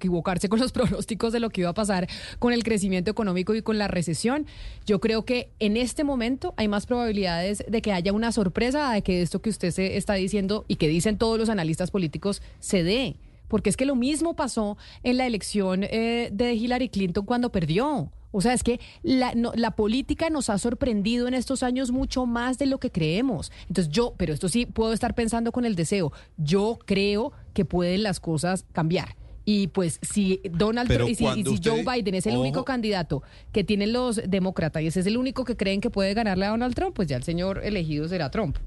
con 0.48 0.60
los 0.60 0.72
pronósticos 0.76 1.32
de 1.32 1.40
lo 1.40 1.50
que 1.50 1.62
iba 1.62 1.70
a 1.70 1.74
pasar 1.74 2.08
con 2.38 2.52
el 2.52 2.62
crecimiento 2.62 3.10
económico 3.10 3.54
y 3.54 3.62
con 3.62 3.78
la 3.78 3.88
recesión, 3.88 4.46
yo 4.86 5.00
creo 5.00 5.24
que 5.24 5.50
en 5.58 5.76
este 5.76 6.04
momento 6.04 6.54
hay 6.56 6.68
más 6.68 6.86
probabilidades 6.86 7.64
de 7.68 7.82
que 7.82 7.92
haya 7.92 8.12
una 8.12 8.32
sorpresa, 8.32 8.92
de 8.92 9.02
que 9.02 9.22
esto 9.22 9.40
que 9.40 9.50
usted 9.50 9.70
se 9.70 9.96
está 9.96 10.14
diciendo 10.14 10.64
y 10.68 10.76
que 10.76 10.88
dicen 10.88 11.18
todos 11.18 11.38
los 11.38 11.48
analistas 11.48 11.90
políticos 11.90 12.42
se 12.60 12.82
dé. 12.82 13.16
Porque 13.48 13.70
es 13.70 13.76
que 13.76 13.84
lo 13.84 13.94
mismo 13.94 14.34
pasó 14.34 14.76
en 15.02 15.18
la 15.18 15.26
elección 15.26 15.84
eh, 15.84 16.30
de 16.32 16.54
Hillary 16.54 16.88
Clinton 16.88 17.24
cuando 17.24 17.50
perdió. 17.52 18.10
O 18.32 18.40
sea, 18.40 18.52
es 18.52 18.62
que 18.62 18.80
la 19.02 19.70
política 19.76 20.28
nos 20.28 20.50
ha 20.50 20.58
sorprendido 20.58 21.26
en 21.26 21.32
estos 21.32 21.62
años 21.62 21.90
mucho 21.90 22.26
más 22.26 22.58
de 22.58 22.66
lo 22.66 22.78
que 22.78 22.90
creemos. 22.90 23.50
Entonces 23.68 23.90
yo, 23.90 24.14
pero 24.18 24.34
esto 24.34 24.48
sí 24.48 24.66
puedo 24.66 24.92
estar 24.92 25.14
pensando 25.14 25.52
con 25.52 25.64
el 25.64 25.74
deseo. 25.74 26.12
Yo 26.36 26.78
creo 26.84 27.32
que 27.54 27.64
pueden 27.64 28.02
las 28.02 28.20
cosas 28.20 28.66
cambiar. 28.72 29.16
Y 29.48 29.68
pues 29.68 30.00
si 30.02 30.42
Donald 30.50 30.92
Trump 30.92 31.08
y 31.08 31.14
si, 31.14 31.24
y 31.24 31.60
Joe 31.64 31.84
Biden 31.84 32.16
es 32.16 32.26
el 32.26 32.32
ojo. 32.32 32.42
único 32.42 32.64
candidato 32.64 33.22
que 33.52 33.62
tienen 33.62 33.92
los 33.92 34.20
demócratas 34.28 34.82
y 34.82 34.88
ese 34.88 35.00
es 35.00 35.06
el 35.06 35.16
único 35.16 35.44
que 35.44 35.56
creen 35.56 35.80
que 35.80 35.88
puede 35.88 36.12
ganarle 36.14 36.46
a 36.46 36.50
Donald 36.50 36.74
Trump, 36.74 36.96
pues 36.96 37.06
ya 37.06 37.16
el 37.16 37.22
señor 37.22 37.60
elegido 37.64 38.08
será 38.08 38.30
Trump. 38.32 38.58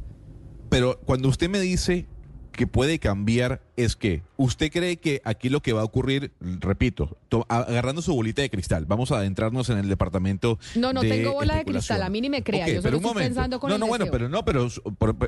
Pero 0.70 0.98
cuando 1.04 1.28
usted 1.28 1.50
me 1.50 1.60
dice 1.60 2.08
que 2.54 2.66
puede 2.66 2.98
cambiar, 2.98 3.62
es 3.84 3.96
que 3.96 4.22
usted 4.38 4.72
cree 4.72 4.98
que 4.98 5.22
aquí 5.26 5.50
lo 5.50 5.62
que 5.62 5.74
va 5.74 5.82
a 5.82 5.84
ocurrir, 5.84 6.32
repito, 6.40 7.18
to- 7.30 7.46
agarrando 7.50 8.02
su 8.02 8.14
bolita 8.14 8.42
de 8.42 8.50
cristal, 8.50 8.86
vamos 8.86 9.12
a 9.12 9.18
adentrarnos 9.18 9.70
en 9.70 9.78
el 9.78 9.90
departamento. 9.90 10.60
No, 10.76 10.94
no 10.94 11.02
de 11.02 11.10
tengo 11.10 11.34
bola 11.34 11.56
de 11.58 11.66
cristal, 11.66 12.02
a 12.04 12.10
mí 12.10 12.22
ni 12.22 12.30
me 12.30 12.44
crea, 12.44 12.68
yo 12.68 12.82
pero 12.82 12.84
solo 12.84 12.98
un 12.98 13.04
estoy 13.04 13.14
momento. 13.14 13.30
pensando 13.36 13.60
con 13.60 13.70
no, 13.70 13.76
el 13.76 13.80
no, 13.80 13.88
bueno, 13.88 14.06
deseo. 14.06 14.12
pero 14.12 14.30
no, 14.30 14.46
pero 14.46 14.68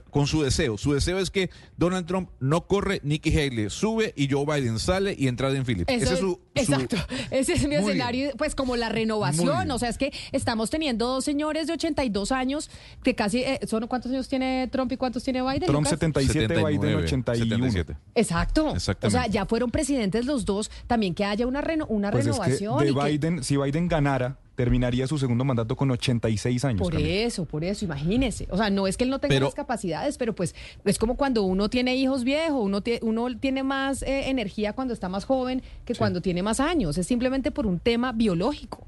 con 0.09 0.27
su 0.27 0.41
deseo. 0.41 0.77
Su 0.77 0.93
deseo 0.93 1.19
es 1.19 1.29
que 1.29 1.49
Donald 1.77 2.05
Trump 2.05 2.29
no 2.39 2.67
corre, 2.67 3.01
Nikki 3.03 3.37
Haley 3.37 3.69
sube 3.69 4.13
y 4.15 4.29
Joe 4.29 4.45
Biden 4.45 4.79
sale 4.79 5.15
y 5.17 5.27
entra 5.27 5.49
en 5.51 5.65
Phillips. 5.65 5.91
Eso 5.91 6.03
Ese 6.03 6.13
es 6.13 6.19
su, 6.19 6.25
su- 6.27 6.39
exacto. 6.55 6.97
Ese 7.31 7.53
es 7.53 7.61
mi 7.67 7.77
Muy 7.77 7.89
escenario, 7.91 8.31
pues 8.37 8.55
como 8.55 8.75
la 8.75 8.89
renovación. 8.89 9.69
O 9.71 9.79
sea, 9.79 9.89
es 9.89 9.97
que 9.97 10.11
estamos 10.31 10.69
teniendo 10.69 11.07
dos 11.07 11.25
señores 11.25 11.67
de 11.67 11.73
82 11.73 12.31
años 12.31 12.69
que 13.03 13.15
casi 13.15 13.39
eh, 13.43 13.59
son 13.67 13.87
¿cuántos 13.87 14.11
años 14.11 14.27
tiene 14.27 14.67
Trump 14.71 14.91
y 14.91 14.97
cuántos 14.97 15.23
tiene 15.23 15.41
Biden? 15.41 15.61
Trump 15.63 15.85
Lucas? 15.85 15.89
77, 15.91 16.47
Biden 16.47 16.63
79, 16.81 17.03
81. 17.03 17.71
77. 17.71 17.97
Exacto. 18.15 18.40
Exactamente. 18.75 19.07
O 19.07 19.09
sea, 19.21 19.27
ya 19.27 19.45
fueron 19.45 19.71
presidentes 19.71 20.25
los 20.25 20.45
dos, 20.45 20.69
también 20.87 21.13
que 21.13 21.25
haya 21.25 21.47
una 21.47 21.61
reno- 21.61 21.85
una 21.87 22.11
Pues 22.11 22.25
es 22.27 22.31
que 22.37 22.41
renovación. 22.43 22.79
de 22.79 22.91
y 22.91 22.93
que- 22.93 23.17
Biden, 23.17 23.43
si 23.43 23.57
Biden 23.57 23.87
ganara, 23.87 24.37
terminaría 24.55 25.07
su 25.07 25.17
segundo 25.17 25.43
mandato 25.43 25.75
con 25.75 25.89
86 25.89 26.63
años. 26.65 26.81
Por 26.81 26.91
Camila. 26.93 27.09
eso, 27.09 27.45
por 27.45 27.63
eso, 27.63 27.83
imagínese. 27.85 28.47
O 28.51 28.57
sea, 28.57 28.69
no 28.69 28.85
es 28.85 28.95
que 28.97 29.05
él 29.05 29.09
no 29.09 29.17
tenga 29.19 29.33
Pero- 29.33 29.45
las 29.47 29.55
capacidades, 29.55 30.17
pero 30.17 30.35
pues 30.35 30.53
es 30.85 30.99
como 30.99 31.15
cuando 31.15 31.43
uno 31.43 31.69
tiene 31.69 31.95
hijos 31.95 32.23
viejos, 32.23 32.61
uno, 32.61 32.83
uno 33.01 33.37
tiene 33.39 33.63
más 33.63 34.03
eh, 34.03 34.29
energía 34.29 34.73
cuando 34.73 34.93
está 34.93 35.09
más 35.09 35.25
joven 35.25 35.63
que 35.85 35.95
cuando 35.95 36.21
tiene 36.21 36.43
más 36.43 36.59
años. 36.59 36.97
Es 36.97 37.07
simplemente 37.07 37.49
por 37.51 37.65
un 37.65 37.79
tema 37.79 38.11
biológico. 38.11 38.85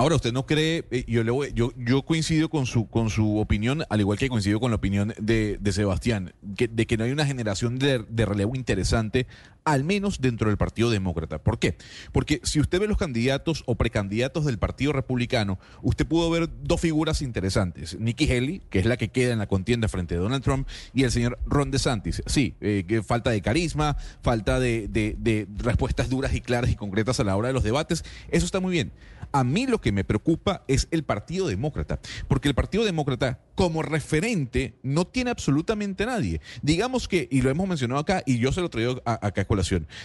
Ahora, 0.00 0.14
¿usted 0.14 0.32
no 0.32 0.46
cree, 0.46 0.86
eh, 0.92 1.04
yo, 1.06 1.22
le 1.22 1.30
voy- 1.30 1.52
yo, 1.54 1.74
yo 1.76 2.00
coincido 2.00 2.48
con 2.48 2.64
su, 2.64 2.88
con 2.88 3.10
su 3.10 3.36
opinión, 3.38 3.84
al 3.90 4.00
igual 4.00 4.16
que 4.16 4.30
coincido 4.30 4.58
con 4.58 4.70
la 4.70 4.76
opinión 4.76 5.12
de, 5.20 5.58
de 5.60 5.72
Sebastián, 5.72 6.32
que- 6.56 6.68
de 6.68 6.86
que 6.86 6.96
no 6.96 7.04
hay 7.04 7.10
una 7.12 7.26
generación 7.26 7.78
de, 7.78 7.98
de 8.08 8.24
relevo 8.24 8.56
interesante, 8.56 9.26
al 9.64 9.84
menos 9.84 10.20
dentro 10.20 10.48
del 10.48 10.56
Partido 10.56 10.90
Demócrata? 10.90 11.42
¿Por 11.42 11.58
qué? 11.58 11.76
Porque 12.12 12.40
si 12.42 12.60
usted 12.60 12.80
ve 12.80 12.88
los 12.88 12.98
candidatos 12.98 13.62
o 13.66 13.76
precandidatos 13.76 14.44
del 14.44 14.58
Partido 14.58 14.92
Republicano, 14.92 15.58
usted 15.82 16.06
pudo 16.06 16.30
ver 16.30 16.48
dos 16.62 16.80
figuras 16.80 17.22
interesantes. 17.22 17.98
Nikki 17.98 18.30
Haley, 18.30 18.62
que 18.70 18.78
es 18.78 18.86
la 18.86 18.96
que 18.96 19.08
queda 19.08 19.32
en 19.32 19.38
la 19.38 19.46
contienda 19.46 19.88
frente 19.88 20.14
a 20.14 20.18
Donald 20.18 20.42
Trump, 20.42 20.68
y 20.94 21.04
el 21.04 21.10
señor 21.10 21.38
Ron 21.46 21.70
DeSantis. 21.70 22.22
Sí, 22.26 22.54
eh, 22.60 23.02
falta 23.06 23.30
de 23.30 23.42
carisma, 23.42 23.96
falta 24.22 24.60
de, 24.60 24.88
de- 24.88 25.46
respuestas 25.58 26.08
duras 26.10 26.34
y 26.34 26.40
claras 26.40 26.70
y 26.70 26.76
concretas 26.76 27.20
a 27.20 27.24
la 27.24 27.36
hora 27.36 27.48
de 27.48 27.54
los 27.54 27.62
debates. 27.62 28.04
Eso 28.30 28.46
está 28.46 28.60
muy 28.60 28.72
bien. 28.72 28.92
A 29.32 29.44
mí 29.44 29.66
lo 29.66 29.80
que 29.80 29.92
me 29.92 30.02
preocupa 30.02 30.64
es 30.66 30.88
el 30.90 31.04
Partido 31.04 31.46
Demócrata, 31.46 32.00
porque 32.26 32.48
el 32.48 32.54
Partido 32.54 32.84
Demócrata 32.84 33.38
como 33.54 33.82
referente 33.82 34.74
no 34.82 35.06
tiene 35.06 35.30
absolutamente 35.30 36.04
nadie. 36.06 36.40
Digamos 36.62 37.06
que, 37.06 37.28
y 37.30 37.42
lo 37.42 37.50
hemos 37.50 37.68
mencionado 37.68 38.00
acá, 38.00 38.22
y 38.26 38.38
yo 38.38 38.50
se 38.52 38.60
lo 38.60 38.70
traigo 38.70 39.00
acá 39.04 39.44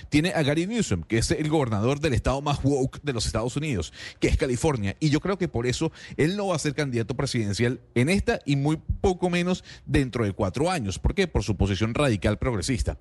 tiene 0.10 0.34
a 0.34 0.44
Gary 0.44 0.68
Newsom, 0.68 1.04
que 1.04 1.18
es 1.18 1.32
el 1.32 1.50
gobernador 1.50 2.00
del 2.00 2.14
estado 2.14 2.42
más 2.42 2.60
woke 2.64 3.00
de 3.04 3.14
los 3.14 3.26
Estados 3.26 3.56
Unidos, 3.56 3.94
que 4.20 4.28
es 4.28 4.38
California, 4.38 4.96
y 5.00 5.10
yo 5.10 5.20
creo 5.20 5.38
que 5.38 5.48
por 5.48 5.68
eso 5.68 5.92
él 6.18 6.36
no 6.36 6.48
va 6.48 6.56
a 6.56 6.60
ser 6.60 6.74
candidato 6.74 7.16
presidencial 7.16 7.82
en 7.94 8.10
esta 8.10 8.40
y 8.46 8.56
muy 8.56 8.78
poco 9.02 9.30
menos 9.30 9.64
dentro 9.86 10.26
de 10.26 10.34
cuatro 10.34 10.72
años. 10.72 11.00
¿Por 11.00 11.14
qué? 11.14 11.28
Por 11.28 11.44
su 11.44 11.56
posición 11.56 11.94
radical 11.94 12.38
progresista. 12.38 12.98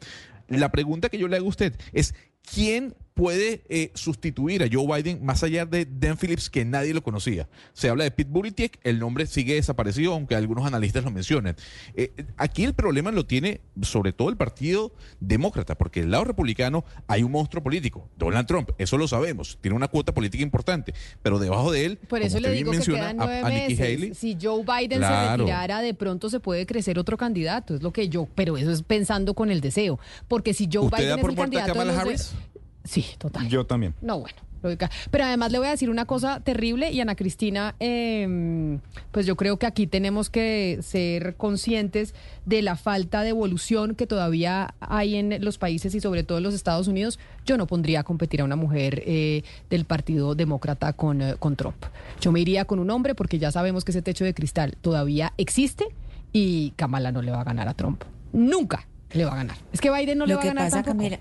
La 0.49 0.71
pregunta 0.71 1.09
que 1.09 1.19
yo 1.19 1.29
le 1.29 1.37
hago 1.37 1.47
a 1.47 1.51
usted 1.51 1.75
es, 1.93 2.15
¿quién 2.43 2.95
puede 3.19 3.63
eh, 3.69 3.93
sustituir 3.95 4.63
a 4.65 4.69
Joe 4.71 4.87
Biden 5.03 5.25
más 5.25 5.43
allá 5.45 5.65
de 5.67 5.87
Dan 5.87 6.19
Phillips, 6.19 6.51
que 6.51 6.65
nadie 6.65 6.93
lo 6.93 7.03
conocía. 7.03 7.49
Se 7.73 7.89
habla 7.89 8.03
de 8.05 8.11
Pete 8.11 8.31
Buttigieg, 8.31 8.73
el 8.83 8.99
nombre 8.99 9.27
sigue 9.27 9.55
desaparecido, 9.55 10.13
aunque 10.13 10.35
algunos 10.35 10.67
analistas 10.67 11.05
lo 11.05 11.13
mencionan. 11.13 11.55
Eh, 11.95 12.11
aquí 12.37 12.65
el 12.65 12.75
problema 12.75 13.13
lo 13.13 13.25
tiene 13.25 13.61
sobre 13.83 14.13
todo 14.13 14.31
el 14.31 14.37
Partido 14.37 14.93
Demócrata, 15.21 15.77
porque 15.77 16.01
del 16.01 16.11
lado 16.11 16.25
republicano 16.25 16.85
hay 17.07 17.23
un 17.23 17.31
monstruo 17.31 17.63
político, 17.63 18.09
Donald 18.19 18.49
Trump, 18.49 18.71
eso 18.79 18.99
lo 18.99 19.07
sabemos, 19.07 19.59
tiene 19.61 19.77
una 19.77 19.87
cuota 19.89 20.13
política 20.13 20.43
importante, 20.43 20.93
pero 21.23 21.39
debajo 21.39 21.71
de 21.71 21.87
él, 21.87 21.99
Por 22.09 22.21
eso 22.21 22.41
le 22.41 22.51
digo 22.51 22.73
que 22.73 22.81
quedan 22.81 23.21
a- 23.21 23.25
nueve 23.27 23.41
a 23.45 23.49
Nikki 23.51 23.77
meses. 23.77 23.81
Haley, 23.97 24.15
Si 24.15 24.37
Joe 24.43 24.65
Biden 24.65 25.01
se 25.01 25.31
retirara, 25.37 25.81
de 25.83 25.95
pronto 25.95 26.29
se 26.31 26.41
puede 26.41 26.67
crecer 26.67 26.99
otro 26.99 27.17
candidato. 27.17 27.77
Es 27.77 27.83
lo 27.83 27.93
que 27.93 28.09
yo, 28.09 28.27
pero 28.35 28.57
eso 28.57 28.73
es 28.73 28.83
pensando 28.83 29.35
con 29.35 29.51
el 29.51 29.61
deseo. 29.61 30.01
Porque 30.27 30.53
si 30.53 30.69
Joe 30.73 30.87
¿Usted 30.87 30.99
Biden 30.99 31.11
da 31.17 31.23
es 31.23 31.29
el 31.29 31.35
candidato 31.37 31.79
de 31.79 31.85
los 31.85 32.05
de-? 32.05 32.37
Sí, 32.85 33.07
total. 33.19 33.49
Yo 33.49 33.65
también. 33.65 33.95
No, 34.03 34.21
bueno. 34.21 34.37
lógica. 34.63 34.91
Pero 35.11 35.25
además 35.25 35.53
le 35.53 35.59
voy 35.59 35.69
a 35.69 35.71
decir 35.71 35.91
una 35.91 36.05
cosa 36.07 36.41
terrible 36.41 36.91
y 36.91 37.01
Ana 37.01 37.15
Cristina, 37.15 37.75
eh, 37.81 38.79
pues 39.11 39.27
yo 39.27 39.37
creo 39.37 39.59
que 39.59 39.67
aquí 39.67 39.87
tenemos 39.87 40.31
que 40.31 40.79
ser 40.83 41.37
conscientes 41.37 42.15
de 42.47 42.63
la 42.63 42.77
falta 42.77 43.23
de 43.23 43.31
evolución 43.31 43.95
que 43.95 44.07
todavía 44.07 44.75
hay 44.81 45.17
en 45.17 45.45
los 45.45 45.59
países 45.59 45.95
y 45.95 46.01
sobre 46.01 46.25
todo 46.25 46.39
en 46.39 46.45
los 46.45 46.55
Estados 46.55 46.89
Unidos. 46.89 47.19
Yo 47.45 47.57
no 47.57 47.67
pondría 47.67 48.01
a 48.01 48.03
competir 48.05 48.41
a 48.41 48.45
una 48.45 48.57
mujer 48.57 49.03
eh, 49.07 49.43
del 49.71 49.85
Partido 49.85 50.35
Demócrata 50.35 50.93
con, 50.95 51.21
eh, 51.21 51.35
con 51.39 51.57
Trump. 51.57 51.85
Yo 52.21 52.33
me 52.33 52.41
iría 52.41 52.65
con 52.65 52.79
un 52.79 52.91
hombre 52.91 53.15
porque 53.15 53.39
ya 53.39 53.51
sabemos 53.51 53.85
que 53.85 53.93
ese 53.93 54.03
techo 54.03 54.25
de 54.25 54.35
cristal 54.35 54.77
todavía 54.81 55.33
existe 55.37 55.87
y 56.33 56.73
Kamala 56.77 57.13
no 57.13 57.23
le 57.23 57.31
va 57.33 57.43
a 57.43 57.45
ganar 57.45 57.69
a 57.69 57.75
Trump. 57.75 58.03
Nunca 58.33 58.87
le 59.13 59.25
va 59.25 59.33
a 59.33 59.37
ganar. 59.37 59.57
Es 59.73 59.81
que 59.81 59.91
Biden 59.91 60.19
no 60.19 60.27
le 60.27 60.35
va 60.35 60.41
que 60.43 60.49
a 60.49 60.55
ganar 60.55 60.71
pasa, 60.71 60.83
tampoco. 60.83 61.11
Camila, 61.11 61.21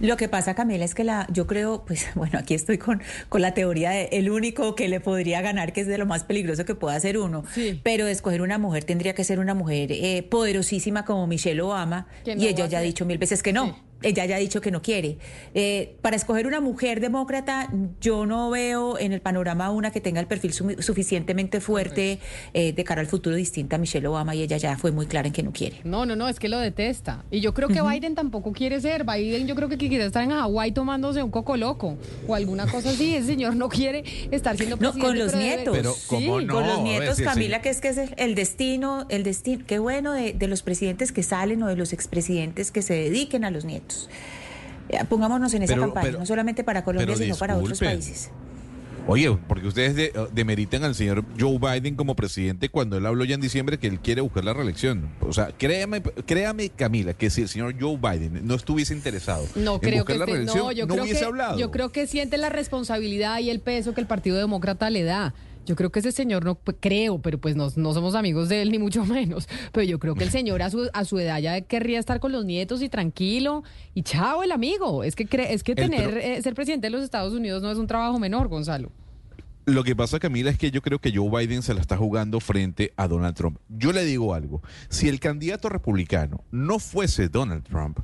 lo 0.00 0.16
que 0.16 0.28
pasa, 0.28 0.54
Camila, 0.54 0.84
es 0.84 0.94
que 0.94 1.04
la, 1.04 1.26
yo 1.32 1.46
creo, 1.46 1.84
pues 1.86 2.06
bueno, 2.14 2.38
aquí 2.38 2.54
estoy 2.54 2.78
con, 2.78 3.02
con 3.28 3.42
la 3.42 3.54
teoría 3.54 3.90
de 3.90 4.08
el 4.12 4.30
único 4.30 4.74
que 4.74 4.88
le 4.88 5.00
podría 5.00 5.40
ganar, 5.40 5.72
que 5.72 5.80
es 5.80 5.86
de 5.86 5.98
lo 5.98 6.06
más 6.06 6.24
peligroso 6.24 6.64
que 6.64 6.74
pueda 6.74 6.96
hacer 6.96 7.18
uno. 7.18 7.44
Pero 7.82 8.06
escoger 8.06 8.42
una 8.42 8.58
mujer 8.58 8.84
tendría 8.84 9.14
que 9.14 9.24
ser 9.24 9.38
una 9.38 9.54
mujer 9.54 9.92
eh, 9.92 10.22
poderosísima 10.22 11.04
como 11.04 11.26
Michelle 11.26 11.60
Obama. 11.60 12.06
No 12.26 12.34
y 12.34 12.46
ella 12.46 12.66
ya 12.66 12.78
ha 12.78 12.82
dicho 12.82 13.04
mil 13.04 13.18
veces 13.18 13.42
que 13.42 13.52
no. 13.52 13.87
Ella 14.02 14.26
ya 14.26 14.36
ha 14.36 14.38
dicho 14.38 14.60
que 14.60 14.70
no 14.70 14.80
quiere. 14.82 15.18
Eh, 15.54 15.96
para 16.02 16.14
escoger 16.16 16.46
una 16.46 16.60
mujer 16.60 17.00
demócrata, 17.00 17.68
yo 18.00 18.26
no 18.26 18.48
veo 18.50 18.98
en 18.98 19.12
el 19.12 19.20
panorama 19.20 19.70
una 19.70 19.90
que 19.90 20.00
tenga 20.00 20.20
el 20.20 20.26
perfil 20.26 20.52
su- 20.52 20.76
suficientemente 20.80 21.60
fuerte 21.60 22.20
eh, 22.54 22.72
de 22.72 22.84
cara 22.84 23.00
al 23.00 23.06
futuro 23.08 23.34
distinta 23.34 23.76
a 23.76 23.78
Michelle 23.78 24.06
Obama 24.06 24.34
y 24.34 24.42
ella 24.42 24.56
ya 24.56 24.76
fue 24.78 24.92
muy 24.92 25.06
clara 25.06 25.26
en 25.26 25.32
que 25.32 25.42
no 25.42 25.52
quiere. 25.52 25.80
No, 25.84 26.06
no, 26.06 26.14
no, 26.14 26.28
es 26.28 26.38
que 26.38 26.48
lo 26.48 26.58
detesta. 26.58 27.24
Y 27.30 27.40
yo 27.40 27.54
creo 27.54 27.68
que 27.68 27.82
Biden 27.82 28.14
tampoco 28.14 28.52
quiere 28.52 28.80
ser. 28.80 29.04
Biden 29.04 29.46
yo 29.46 29.54
creo 29.56 29.68
que 29.68 29.76
quiere 29.78 30.04
estar 30.04 30.22
en 30.22 30.30
Hawái 30.30 30.72
tomándose 30.72 31.22
un 31.22 31.30
coco 31.30 31.56
loco 31.56 31.96
o 32.28 32.34
alguna 32.34 32.70
cosa 32.70 32.90
así. 32.90 33.14
El 33.16 33.24
señor 33.24 33.56
no 33.56 33.68
quiere 33.68 34.04
estar 34.30 34.56
siendo 34.56 34.76
No, 34.76 34.92
presidente. 34.92 35.06
con 35.08 35.18
los 35.18 35.32
pero 35.32 35.42
debe- 35.44 35.56
nietos. 35.56 35.76
Pero, 35.76 35.94
¿cómo 36.06 36.38
Sí, 36.40 36.44
no? 36.46 36.54
Con 36.54 36.66
los 36.66 36.80
nietos, 36.82 37.20
Camila, 37.20 37.60
que 37.62 37.70
es 37.70 37.80
que 37.80 37.88
es 37.88 37.98
el, 37.98 38.14
el 38.16 38.34
destino, 38.34 39.06
el 39.08 39.22
destino, 39.24 39.64
qué 39.66 39.78
bueno 39.80 40.12
de, 40.12 40.32
de 40.34 40.46
los 40.46 40.62
presidentes 40.62 41.10
que 41.10 41.22
salen 41.22 41.62
o 41.62 41.66
de 41.68 41.76
los 41.76 41.92
expresidentes 41.92 42.70
que 42.70 42.82
se 42.82 42.94
dediquen 42.94 43.44
a 43.44 43.50
los 43.50 43.64
nietos. 43.64 43.87
Eh, 44.88 44.98
Pongámonos 45.08 45.52
en 45.54 45.62
esa 45.64 45.74
Pero- 45.74 45.82
campaña, 45.86 46.06
pero- 46.06 46.18
no 46.20 46.26
solamente 46.26 46.64
para 46.64 46.82
Colombia, 46.84 47.14
sino 47.16 47.36
para 47.36 47.56
otros 47.56 47.78
países. 47.78 48.30
Oye, 49.10 49.38
porque 49.48 49.66
ustedes 49.66 49.94
de- 49.96 50.12
demeritan 50.34 50.84
al 50.84 50.94
señor 50.94 51.24
Joe 51.40 51.58
Biden 51.58 51.94
como 51.94 52.14
presidente 52.14 52.68
cuando 52.68 52.98
él 52.98 53.06
habló 53.06 53.24
ya 53.24 53.36
en 53.36 53.40
diciembre 53.40 53.78
que 53.78 53.86
él 53.86 54.00
quiere 54.00 54.20
buscar 54.20 54.44
la 54.44 54.52
reelección. 54.52 55.08
O 55.22 55.32
sea, 55.32 55.48
créame, 55.56 56.02
créame 56.02 56.68
Camila, 56.68 57.14
que 57.14 57.30
si 57.30 57.40
el 57.40 57.48
señor 57.48 57.74
Joe 57.80 57.96
Biden 57.96 58.46
no 58.46 58.54
estuviese 58.54 58.92
interesado 58.92 59.46
No 59.54 59.74
en 59.76 59.80
creo 59.80 59.94
buscar 60.00 60.14
que 60.14 60.18
la 60.18 60.26
reelección, 60.26 60.58
no, 60.58 60.72
yo 60.72 60.86
no 60.86 60.92
creo 60.92 61.04
hubiese 61.04 61.20
que 61.20 61.26
hablado. 61.26 61.58
yo 61.58 61.70
creo 61.70 61.90
que 61.90 62.06
siente 62.06 62.36
la 62.36 62.50
responsabilidad 62.50 63.38
y 63.38 63.48
el 63.48 63.60
peso 63.60 63.94
que 63.94 64.02
el 64.02 64.06
Partido 64.06 64.36
Demócrata 64.36 64.90
le 64.90 65.04
da. 65.04 65.32
Yo 65.68 65.76
creo 65.76 65.90
que 65.92 66.00
ese 66.00 66.10
señor 66.12 66.44
no 66.44 66.54
pues, 66.56 66.78
creo, 66.80 67.20
pero 67.20 67.38
pues 67.38 67.54
no, 67.54 67.68
no 67.76 67.92
somos 67.92 68.14
amigos 68.14 68.48
de 68.48 68.62
él 68.62 68.72
ni 68.72 68.78
mucho 68.78 69.04
menos. 69.04 69.46
Pero 69.70 69.84
yo 69.84 69.98
creo 69.98 70.14
que 70.14 70.24
el 70.24 70.30
señor 70.30 70.62
a 70.62 70.70
su, 70.70 70.88
a 70.92 71.04
su 71.04 71.18
edad 71.18 71.38
ya 71.40 71.60
querría 71.60 71.98
estar 72.00 72.18
con 72.20 72.32
los 72.32 72.44
nietos 72.46 72.80
y 72.82 72.88
tranquilo 72.88 73.62
y 73.94 74.02
chao 74.02 74.42
el 74.42 74.50
amigo. 74.50 75.04
Es 75.04 75.14
que 75.14 75.28
cre- 75.28 75.48
es 75.50 75.62
que 75.62 75.74
tener 75.74 76.10
pro- 76.10 76.18
eh, 76.20 76.42
ser 76.42 76.54
presidente 76.54 76.86
de 76.86 76.90
los 76.90 77.02
Estados 77.04 77.34
Unidos 77.34 77.62
no 77.62 77.70
es 77.70 77.76
un 77.78 77.86
trabajo 77.86 78.18
menor, 78.18 78.48
Gonzalo. 78.48 78.90
Lo 79.66 79.84
que 79.84 79.94
pasa, 79.94 80.18
Camila, 80.18 80.48
es 80.50 80.56
que 80.56 80.70
yo 80.70 80.80
creo 80.80 80.98
que 80.98 81.12
Joe 81.14 81.28
Biden 81.28 81.60
se 81.60 81.74
la 81.74 81.82
está 81.82 81.98
jugando 81.98 82.40
frente 82.40 82.94
a 82.96 83.06
Donald 83.06 83.36
Trump. 83.36 83.58
Yo 83.68 83.92
le 83.92 84.02
digo 84.06 84.32
algo. 84.32 84.62
Si 84.88 85.08
el 85.10 85.20
candidato 85.20 85.68
republicano 85.68 86.42
no 86.50 86.78
fuese 86.78 87.28
Donald 87.28 87.64
Trump, 87.64 87.98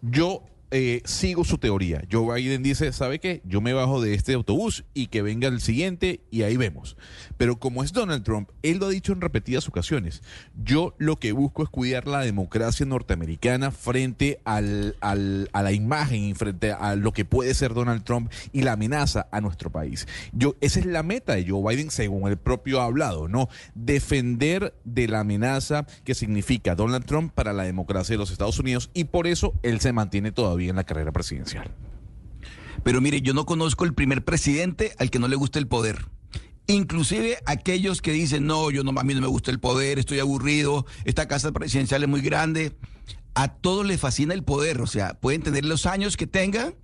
yo 0.00 0.44
eh, 0.74 1.02
sigo 1.04 1.44
su 1.44 1.58
teoría. 1.58 2.02
Joe 2.10 2.34
Biden 2.34 2.62
dice, 2.62 2.92
¿sabe 2.94 3.18
qué? 3.18 3.42
Yo 3.44 3.60
me 3.60 3.74
bajo 3.74 4.00
de 4.00 4.14
este 4.14 4.32
autobús 4.32 4.84
y 4.94 5.08
que 5.08 5.20
venga 5.20 5.48
el 5.48 5.60
siguiente 5.60 6.20
y 6.30 6.44
ahí 6.44 6.56
vemos. 6.56 6.96
Pero 7.36 7.58
como 7.58 7.84
es 7.84 7.92
Donald 7.92 8.24
Trump, 8.24 8.48
él 8.62 8.78
lo 8.78 8.86
ha 8.86 8.88
dicho 8.88 9.12
en 9.12 9.20
repetidas 9.20 9.68
ocasiones. 9.68 10.22
Yo 10.64 10.94
lo 10.96 11.18
que 11.18 11.32
busco 11.32 11.62
es 11.62 11.68
cuidar 11.68 12.08
la 12.08 12.20
democracia 12.20 12.86
norteamericana 12.86 13.70
frente 13.70 14.40
al, 14.44 14.96
a 15.02 15.14
la 15.62 15.72
imagen 15.72 16.24
y 16.24 16.32
frente 16.32 16.72
a 16.72 16.96
lo 16.96 17.12
que 17.12 17.26
puede 17.26 17.52
ser 17.52 17.74
Donald 17.74 18.04
Trump 18.04 18.32
y 18.52 18.62
la 18.62 18.72
amenaza 18.72 19.28
a 19.30 19.42
nuestro 19.42 19.70
país. 19.70 20.08
Yo, 20.32 20.56
esa 20.62 20.80
es 20.80 20.86
la 20.86 21.02
meta 21.02 21.34
de 21.34 21.46
Joe 21.46 21.62
Biden, 21.62 21.90
según 21.90 22.30
el 22.30 22.38
propio 22.38 22.80
ha 22.80 22.86
hablado, 22.86 23.28
¿no? 23.28 23.50
Defender 23.74 24.72
de 24.84 25.06
la 25.06 25.20
amenaza 25.20 25.84
que 26.04 26.14
significa 26.14 26.74
Donald 26.74 27.04
Trump 27.04 27.34
para 27.34 27.52
la 27.52 27.64
democracia 27.64 28.14
de 28.14 28.18
los 28.18 28.30
Estados 28.30 28.58
Unidos 28.58 28.90
y 28.94 29.04
por 29.04 29.26
eso 29.26 29.52
él 29.62 29.78
se 29.80 29.92
mantiene 29.92 30.32
todavía 30.32 30.61
en 30.68 30.76
la 30.76 30.84
carrera 30.84 31.12
presidencial. 31.12 31.70
Pero 32.82 33.00
mire, 33.00 33.20
yo 33.20 33.34
no 33.34 33.46
conozco 33.46 33.84
el 33.84 33.94
primer 33.94 34.24
presidente 34.24 34.92
al 34.98 35.10
que 35.10 35.18
no 35.18 35.28
le 35.28 35.36
guste 35.36 35.58
el 35.58 35.68
poder. 35.68 36.06
Inclusive 36.66 37.38
aquellos 37.46 38.02
que 38.02 38.12
dicen, 38.12 38.46
no, 38.46 38.70
yo 38.70 38.84
no, 38.84 38.98
a 38.98 39.04
mí 39.04 39.14
no 39.14 39.20
me 39.20 39.26
gusta 39.26 39.50
el 39.50 39.60
poder, 39.60 39.98
estoy 39.98 40.20
aburrido, 40.20 40.86
esta 41.04 41.26
casa 41.28 41.52
presidencial 41.52 42.02
es 42.02 42.08
muy 42.08 42.20
grande. 42.20 42.72
A 43.34 43.48
todos 43.48 43.86
les 43.86 44.00
fascina 44.00 44.34
el 44.34 44.44
poder, 44.44 44.80
o 44.80 44.86
sea, 44.86 45.14
pueden 45.14 45.42
tener 45.42 45.64
los 45.64 45.86
años 45.86 46.16
que 46.16 46.26
tengan, 46.26 46.74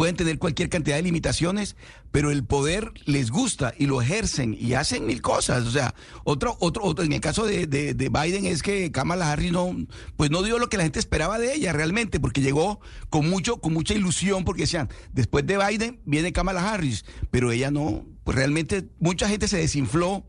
pueden 0.00 0.16
tener 0.16 0.38
cualquier 0.38 0.70
cantidad 0.70 0.96
de 0.96 1.02
limitaciones, 1.02 1.76
pero 2.10 2.30
el 2.30 2.42
poder 2.42 2.90
les 3.04 3.30
gusta 3.30 3.74
y 3.76 3.84
lo 3.84 4.00
ejercen 4.00 4.56
y 4.58 4.72
hacen 4.72 5.04
mil 5.04 5.20
cosas. 5.20 5.66
O 5.66 5.70
sea, 5.70 5.94
otro, 6.24 6.56
otro, 6.58 6.84
otro 6.84 7.04
en 7.04 7.12
el 7.12 7.20
caso 7.20 7.44
de, 7.44 7.66
de- 7.66 7.92
de 7.92 8.08
Biden 8.08 8.46
es 8.46 8.62
que 8.62 8.90
Kamala 8.92 9.30
Harris 9.30 9.52
no, 9.52 9.76
pues 10.16 10.30
no 10.30 10.42
dio 10.42 10.58
lo 10.58 10.70
que 10.70 10.78
la 10.78 10.84
gente 10.84 10.98
esperaba 11.00 11.38
de 11.38 11.52
ella 11.52 11.74
realmente, 11.74 12.18
porque 12.18 12.40
llegó 12.40 12.80
con 13.10 13.28
mucho, 13.28 13.58
con 13.58 13.74
mucha 13.74 13.92
ilusión, 13.92 14.46
porque 14.46 14.62
decían, 14.62 14.88
después 15.12 15.46
de 15.46 15.58
Biden 15.58 16.00
viene 16.06 16.32
Kamala 16.32 16.72
Harris, 16.72 17.04
pero 17.30 17.52
ella 17.52 17.70
no, 17.70 18.06
pues 18.24 18.38
realmente 18.38 18.88
mucha 19.00 19.28
gente 19.28 19.48
se 19.48 19.58
desinfló 19.58 20.24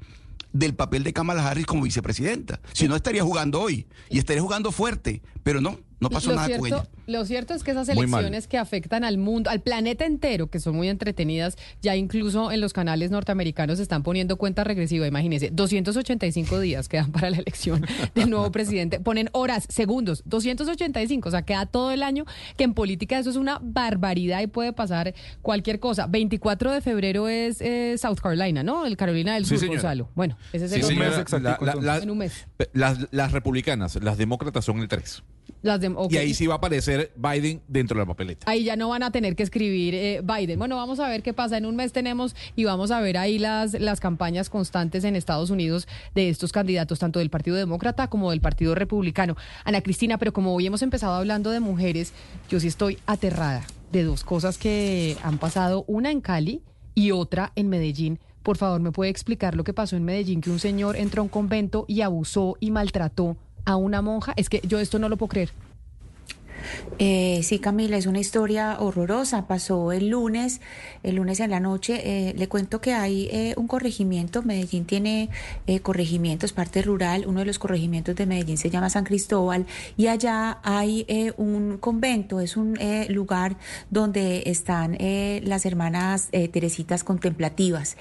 del 0.51 0.75
papel 0.75 1.05
de 1.05 1.13
Kamala 1.13 1.47
Harris 1.47 1.65
como 1.65 1.83
vicepresidenta. 1.83 2.59
Si 2.73 2.89
no 2.89 2.97
estaría 2.97 3.23
jugando 3.23 3.61
hoy 3.61 3.87
y 4.09 4.19
estaría 4.19 4.41
jugando 4.41 4.73
fuerte, 4.73 5.21
pero 5.43 5.61
no, 5.61 5.79
no 6.01 6.09
pasó 6.09 6.29
lo 6.31 6.35
nada 6.35 6.47
cierto, 6.47 6.61
con 6.63 6.73
ella. 6.73 6.87
Lo 7.07 7.25
cierto 7.25 7.53
es 7.53 7.63
que 7.63 7.71
esas 7.71 7.87
elecciones 7.89 8.47
que 8.47 8.57
afectan 8.57 9.03
al 9.03 9.17
mundo, 9.17 9.49
al 9.49 9.61
planeta 9.61 10.05
entero, 10.05 10.47
que 10.47 10.59
son 10.59 10.75
muy 10.75 10.89
entretenidas, 10.89 11.57
ya 11.81 11.95
incluso 11.95 12.51
en 12.51 12.59
los 12.61 12.73
canales 12.73 13.11
norteamericanos 13.11 13.77
se 13.77 13.83
están 13.83 14.03
poniendo 14.03 14.37
cuenta 14.37 14.63
regresiva. 14.63 15.07
Imagínense, 15.07 15.49
285 15.51 16.59
días 16.59 16.89
quedan 16.89 17.11
para 17.11 17.29
la 17.29 17.37
elección 17.37 17.85
del 18.15 18.29
nuevo 18.29 18.51
presidente. 18.51 18.99
Ponen 18.99 19.29
horas, 19.33 19.65
segundos, 19.69 20.23
285, 20.25 21.27
o 21.27 21.31
sea, 21.31 21.43
queda 21.43 21.65
todo 21.65 21.91
el 21.91 22.03
año, 22.03 22.25
que 22.57 22.63
en 22.63 22.73
política 22.73 23.19
eso 23.19 23.29
es 23.29 23.35
una 23.35 23.59
barbaridad 23.61 24.41
y 24.41 24.47
puede 24.47 24.73
pasar 24.73 25.13
cualquier 25.41 25.79
cosa. 25.79 26.07
24 26.07 26.71
de 26.71 26.81
febrero 26.81 27.27
es 27.27 27.61
eh, 27.61 27.95
South 27.97 28.17
Carolina, 28.21 28.63
¿no? 28.63 28.85
El 28.85 28.97
Carolina 28.97 29.33
del 29.35 29.43
Sí, 29.45 29.49
Sur, 29.51 29.59
señora. 29.59 29.77
Gonzalo. 29.81 30.09
Bueno, 30.15 30.37
ese 30.53 30.65
es 30.65 30.71
Sí, 30.71 30.77
el 30.77 30.83
otro. 30.83 31.27
señora, 31.27 31.57
la- 31.61 31.73
la- 31.75 31.81
la- 31.81 31.97
En 31.97 32.09
un 32.09 32.17
mes. 32.17 32.47
Las, 32.73 33.07
las 33.11 33.31
republicanas, 33.31 33.95
las 34.01 34.17
demócratas 34.17 34.65
son 34.65 34.79
el 34.79 34.87
3. 34.87 35.23
Las 35.61 35.79
de- 35.79 35.89
ok. 35.89 36.11
Y 36.11 36.17
ahí 36.17 36.33
sí 36.33 36.47
va 36.47 36.55
a 36.55 36.57
aparecer 36.57 37.11
Biden 37.15 37.61
dentro 37.67 37.95
de 37.95 38.01
la 38.03 38.07
papeleta. 38.07 38.49
Ahí 38.49 38.63
ya 38.63 38.75
no 38.75 38.89
van 38.89 39.03
a 39.03 39.11
tener 39.11 39.35
que 39.35 39.43
escribir 39.43 39.93
eh, 39.93 40.21
Biden. 40.23 40.57
Bueno, 40.57 40.75
vamos 40.75 40.99
a 40.99 41.07
ver 41.07 41.21
qué 41.21 41.33
pasa. 41.33 41.57
En 41.57 41.65
un 41.65 41.75
mes 41.75 41.91
tenemos 41.93 42.35
y 42.55 42.63
vamos 42.63 42.89
a 42.91 42.99
ver 42.99 43.17
ahí 43.17 43.37
las, 43.37 43.73
las 43.79 43.99
campañas 43.99 44.49
constantes 44.49 45.03
en 45.03 45.15
Estados 45.15 45.49
Unidos 45.51 45.87
de 46.15 46.29
estos 46.29 46.51
candidatos, 46.51 46.99
tanto 46.99 47.19
del 47.19 47.29
Partido 47.29 47.55
Demócrata 47.57 48.07
como 48.09 48.31
del 48.31 48.41
Partido 48.41 48.73
Republicano. 48.75 49.35
Ana 49.63 49.81
Cristina, 49.81 50.17
pero 50.17 50.33
como 50.33 50.55
hoy 50.55 50.65
hemos 50.65 50.81
empezado 50.81 51.13
hablando 51.13 51.51
de 51.51 51.59
mujeres, 51.59 52.13
yo 52.49 52.59
sí 52.59 52.67
estoy 52.67 52.97
aterrada 53.05 53.63
de 53.91 54.03
dos 54.03 54.23
cosas 54.23 54.57
que 54.57 55.17
han 55.21 55.37
pasado, 55.37 55.83
una 55.87 56.11
en 56.11 56.21
Cali 56.21 56.61
y 56.95 57.11
otra 57.11 57.51
en 57.55 57.69
Medellín. 57.69 58.19
Por 58.41 58.57
favor, 58.57 58.81
¿me 58.81 58.91
puede 58.91 59.11
explicar 59.11 59.55
lo 59.55 59.63
que 59.63 59.73
pasó 59.73 59.95
en 59.95 60.03
Medellín? 60.03 60.41
Que 60.41 60.49
un 60.49 60.59
señor 60.59 60.95
entró 60.95 61.21
a 61.21 61.23
un 61.23 61.29
convento 61.29 61.85
y 61.87 62.01
abusó 62.01 62.55
y 62.59 62.71
maltrató 62.71 63.37
a 63.65 63.75
una 63.75 64.01
monja. 64.01 64.33
Es 64.35 64.49
que 64.49 64.61
yo 64.63 64.79
esto 64.79 64.99
no 64.99 65.09
lo 65.09 65.17
puedo 65.17 65.29
creer. 65.29 65.51
Eh, 66.99 67.41
sí, 67.43 67.59
Camila, 67.59 67.97
es 67.97 68.05
una 68.05 68.19
historia 68.19 68.77
horrorosa. 68.79 69.47
Pasó 69.47 69.91
el 69.91 70.09
lunes, 70.09 70.61
el 71.03 71.15
lunes 71.15 71.39
en 71.39 71.49
la 71.51 71.59
noche. 71.59 72.01
Eh, 72.03 72.33
le 72.37 72.47
cuento 72.47 72.81
que 72.81 72.93
hay 72.93 73.27
eh, 73.31 73.53
un 73.57 73.67
corregimiento. 73.67 74.43
Medellín 74.43 74.85
tiene 74.85 75.29
eh, 75.67 75.79
corregimientos, 75.79 76.53
parte 76.53 76.81
rural. 76.81 77.25
Uno 77.27 77.39
de 77.39 77.45
los 77.45 77.59
corregimientos 77.59 78.15
de 78.15 78.25
Medellín 78.25 78.57
se 78.57 78.69
llama 78.69 78.89
San 78.89 79.03
Cristóbal 79.03 79.65
y 79.97 80.07
allá 80.07 80.59
hay 80.63 81.05
eh, 81.07 81.33
un 81.37 81.77
convento. 81.79 82.39
Es 82.39 82.57
un 82.57 82.77
lugar 83.09 83.57
donde 83.89 84.43
están 84.45 84.97
las 85.43 85.65
hermanas 85.65 86.29
Teresitas 86.51 87.03
contemplativas. 87.03 87.97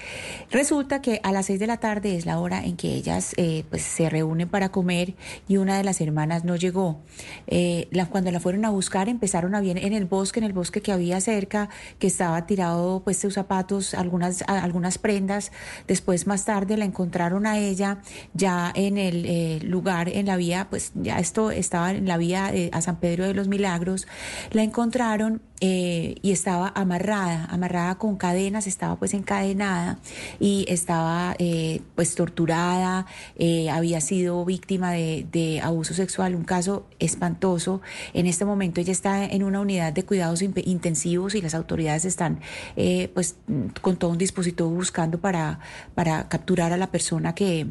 Resulta 0.51 1.01
que 1.01 1.19
a 1.23 1.31
las 1.31 1.47
seis 1.47 1.59
de 1.59 1.67
la 1.67 1.77
tarde 1.77 2.15
es 2.15 2.25
la 2.25 2.39
hora 2.39 2.63
en 2.63 2.75
que 2.77 2.93
ellas 2.93 3.35
pues 3.69 3.81
se 3.81 4.09
reúnen 4.09 4.49
para 4.49 4.69
comer 4.69 5.13
y 5.47 5.57
una 5.57 5.77
de 5.77 5.83
las 5.83 6.01
hermanas 6.01 6.43
no 6.45 6.55
llegó. 6.55 7.01
La- 7.47 8.05
cuando 8.11 8.31
la 8.31 8.39
a 8.65 8.69
buscar 8.69 9.09
empezaron 9.09 9.55
a 9.55 9.61
ver 9.61 9.77
en 9.77 9.93
el 9.93 10.05
bosque, 10.05 10.39
en 10.39 10.45
el 10.45 10.53
bosque 10.53 10.81
que 10.81 10.91
había 10.91 11.19
cerca, 11.21 11.69
que 11.99 12.07
estaba 12.07 12.45
tirado 12.45 13.01
pues 13.03 13.17
sus 13.17 13.33
zapatos, 13.33 13.93
algunas, 13.93 14.43
algunas 14.47 14.97
prendas. 14.97 15.51
Después 15.87 16.27
más 16.27 16.45
tarde 16.45 16.77
la 16.77 16.85
encontraron 16.85 17.45
a 17.45 17.57
ella 17.57 17.99
ya 18.33 18.71
en 18.75 18.97
el 18.97 19.25
eh, 19.25 19.59
lugar, 19.63 20.09
en 20.09 20.25
la 20.25 20.37
vía, 20.37 20.67
pues 20.69 20.91
ya 20.95 21.19
esto 21.19 21.51
estaba 21.51 21.91
en 21.91 22.07
la 22.07 22.17
vía 22.17 22.51
eh, 22.53 22.69
a 22.73 22.81
San 22.81 22.99
Pedro 22.99 23.25
de 23.25 23.33
los 23.33 23.47
Milagros. 23.47 24.07
La 24.51 24.63
encontraron 24.63 25.41
eh, 25.61 26.15
y 26.21 26.31
estaba 26.31 26.71
amarrada, 26.75 27.45
amarrada 27.45 27.95
con 27.95 28.17
cadenas, 28.17 28.65
estaba 28.67 28.95
pues 28.95 29.13
encadenada 29.13 29.99
y 30.39 30.65
estaba 30.67 31.35
eh, 31.37 31.81
pues 31.95 32.15
torturada, 32.15 33.05
eh, 33.37 33.69
había 33.69 34.01
sido 34.01 34.43
víctima 34.43 34.91
de, 34.91 35.61
abuso 35.63 35.93
sexual, 35.93 36.35
un 36.35 36.43
caso 36.43 36.87
espantoso. 36.99 37.81
En 38.13 38.25
este 38.25 38.43
momento 38.43 38.81
ella 38.81 38.91
está 38.91 39.23
en 39.23 39.43
una 39.43 39.59
unidad 39.59 39.93
de 39.93 40.03
cuidados 40.03 40.41
intensivos 40.41 41.35
y 41.35 41.41
las 41.41 41.53
autoridades 41.53 42.05
están 42.05 42.39
eh, 42.75 43.11
pues 43.13 43.35
con 43.81 43.97
todo 43.97 44.11
un 44.11 44.17
dispositivo 44.17 44.69
buscando 44.69 45.19
para, 45.19 45.59
para 45.93 46.27
capturar 46.27 46.73
a 46.73 46.77
la 46.77 46.91
persona 46.91 47.35
que 47.35 47.67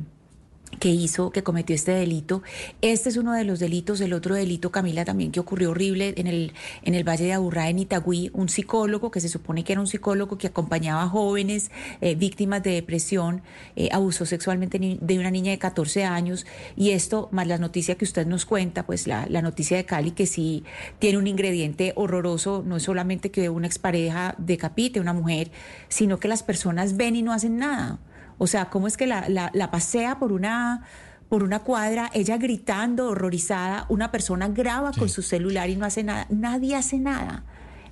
que 0.78 0.88
hizo, 0.88 1.30
que 1.30 1.42
cometió 1.42 1.74
este 1.74 1.92
delito. 1.92 2.42
Este 2.80 3.08
es 3.08 3.16
uno 3.16 3.32
de 3.32 3.44
los 3.44 3.58
delitos. 3.58 4.00
El 4.00 4.12
otro 4.12 4.34
delito, 4.34 4.70
Camila, 4.70 5.04
también 5.04 5.32
que 5.32 5.40
ocurrió 5.40 5.70
horrible 5.70 6.14
en 6.16 6.26
el, 6.26 6.52
en 6.82 6.94
el 6.94 7.06
Valle 7.06 7.24
de 7.24 7.32
Aburrá, 7.32 7.68
en 7.68 7.80
Itagüí, 7.80 8.30
un 8.32 8.48
psicólogo 8.48 9.10
que 9.10 9.20
se 9.20 9.28
supone 9.28 9.64
que 9.64 9.72
era 9.72 9.80
un 9.80 9.86
psicólogo 9.86 10.38
que 10.38 10.46
acompañaba 10.46 11.02
a 11.02 11.08
jóvenes 11.08 11.70
eh, 12.00 12.14
víctimas 12.14 12.62
de 12.62 12.70
depresión, 12.72 13.42
eh, 13.76 13.88
abusó 13.92 14.24
sexualmente 14.26 14.78
de 14.78 15.18
una 15.18 15.30
niña 15.30 15.50
de 15.50 15.58
14 15.58 16.04
años. 16.04 16.46
Y 16.76 16.90
esto, 16.90 17.28
más 17.32 17.46
la 17.46 17.58
noticia 17.58 17.96
que 17.96 18.04
usted 18.04 18.26
nos 18.26 18.46
cuenta, 18.46 18.86
pues 18.86 19.06
la, 19.06 19.26
la 19.28 19.42
noticia 19.42 19.76
de 19.76 19.84
Cali, 19.84 20.12
que 20.12 20.26
sí 20.26 20.64
tiene 20.98 21.18
un 21.18 21.26
ingrediente 21.26 21.92
horroroso, 21.96 22.62
no 22.66 22.76
es 22.76 22.84
solamente 22.84 23.30
que 23.30 23.48
una 23.48 23.66
expareja 23.66 24.34
decapite 24.38 24.98
a 24.98 25.02
una 25.02 25.12
mujer, 25.12 25.50
sino 25.88 26.18
que 26.18 26.28
las 26.28 26.42
personas 26.42 26.96
ven 26.96 27.16
y 27.16 27.22
no 27.22 27.32
hacen 27.32 27.58
nada. 27.58 27.98
O 28.42 28.46
sea, 28.46 28.70
¿cómo 28.70 28.86
es 28.88 28.96
que 28.96 29.06
la, 29.06 29.28
la- 29.28 29.50
la 29.52 29.70
pasea 29.70 30.18
por 30.18 30.32
una, 30.32 30.82
por 31.28 31.42
una 31.44 31.58
cuadra, 31.58 32.08
ella 32.14 32.38
gritando, 32.38 33.08
horrorizada, 33.10 33.84
una 33.90 34.10
persona 34.10 34.48
graba 34.48 34.92
con 34.92 35.10
su 35.10 35.20
celular 35.20 35.68
y 35.68 35.76
no 35.76 35.84
hace 35.84 36.02
nada? 36.02 36.26
Nadie 36.30 36.74
hace 36.74 36.98
nada. 36.98 37.44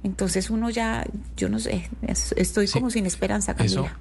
Entonces 0.03 0.49
uno 0.49 0.71
ya, 0.71 1.05
yo 1.37 1.51
no 1.51 1.59
sé, 1.59 1.91
es- 2.07 2.33
estoy 2.39 2.67
como 2.69 2.89
sin 2.89 3.05
esperanza, 3.05 3.53
Eso, 3.59 3.83
Camila. 3.85 3.99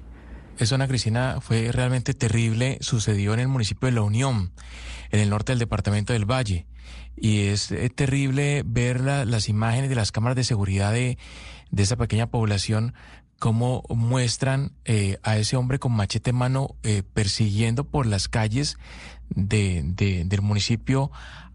eso, 0.58 0.74
Ana 0.74 0.88
Cristina, 0.88 1.40
fue 1.42 1.70
realmente 1.70 2.14
terrible. 2.14 2.78
Sucedió 2.80 3.34
en 3.34 3.40
el 3.40 3.48
municipio 3.48 3.86
de 3.86 3.92
La 3.92 4.02
Unión, 4.02 4.50
en 5.10 5.20
el 5.20 5.28
norte 5.28 5.52
del 5.52 5.58
departamento 5.58 6.14
del 6.14 6.24
Valle. 6.24 6.66
Y 7.20 7.48
es 7.48 7.72
eh, 7.72 7.90
terrible 7.90 8.62
ver 8.64 9.00
la- 9.00 9.24
las 9.26 9.48
imágenes 9.50 9.90
de 9.90 9.96
las 9.96 10.12
cámaras 10.12 10.36
de 10.36 10.44
seguridad 10.44 10.92
de, 10.92 11.18
de 11.70 11.82
esa 11.82 11.96
pequeña 11.96 12.28
población, 12.28 12.94
cómo 13.38 13.82
muestran 13.88 14.72
eh, 14.84 15.18
a 15.22 15.36
ese 15.36 15.56
hombre 15.56 15.78
con 15.78 15.92
machete 15.92 16.30
en 16.30 16.36
mano 16.36 16.76
eh, 16.82 17.02
persiguiendo 17.14 17.84
por 17.84 18.06
las 18.06 18.28
calles 18.28 18.78
de, 19.30 19.82
de- 19.84 20.24
del 20.24 20.42
municipio 20.42 21.10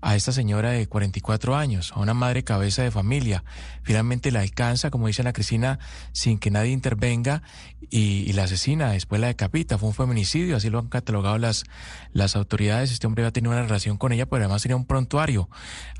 a 0.05 0.15
esta 0.17 0.33
señora 0.33 0.71
de 0.71 0.85
44 0.87 1.55
años, 1.55 1.93
a 1.93 1.99
una 2.01 2.13
madre 2.13 2.43
cabeza 2.43 2.83
de 2.83 2.91
familia. 2.91 3.45
Finalmente 3.83 4.31
la 4.31 4.41
alcanza, 4.41 4.91
como 4.91 5.07
dice 5.07 5.21
Ana 5.21 5.31
Cristina, 5.31 5.79
sin 6.11 6.39
que 6.39 6.51
nadie 6.51 6.71
intervenga 6.71 7.41
y, 7.89 8.29
y 8.29 8.33
la 8.33 8.43
asesina, 8.43 8.91
después 8.91 9.21
la 9.21 9.27
decapita. 9.27 9.77
Fue 9.77 9.87
un 9.87 9.95
feminicidio, 9.95 10.57
así 10.57 10.69
lo 10.69 10.79
han 10.79 10.89
catalogado 10.89 11.37
las, 11.37 11.63
las 12.11 12.35
autoridades. 12.35 12.91
Este 12.91 13.07
hombre 13.07 13.23
había 13.23 13.31
tenido 13.31 13.53
una 13.53 13.61
relación 13.63 13.97
con 13.97 14.11
ella, 14.11 14.25
pero 14.25 14.43
además 14.43 14.61
tenía 14.61 14.75
un 14.75 14.85
prontuario. 14.85 15.49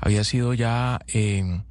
Había 0.00 0.22
sido 0.22 0.52
ya 0.52 1.00
eh, 1.08 1.62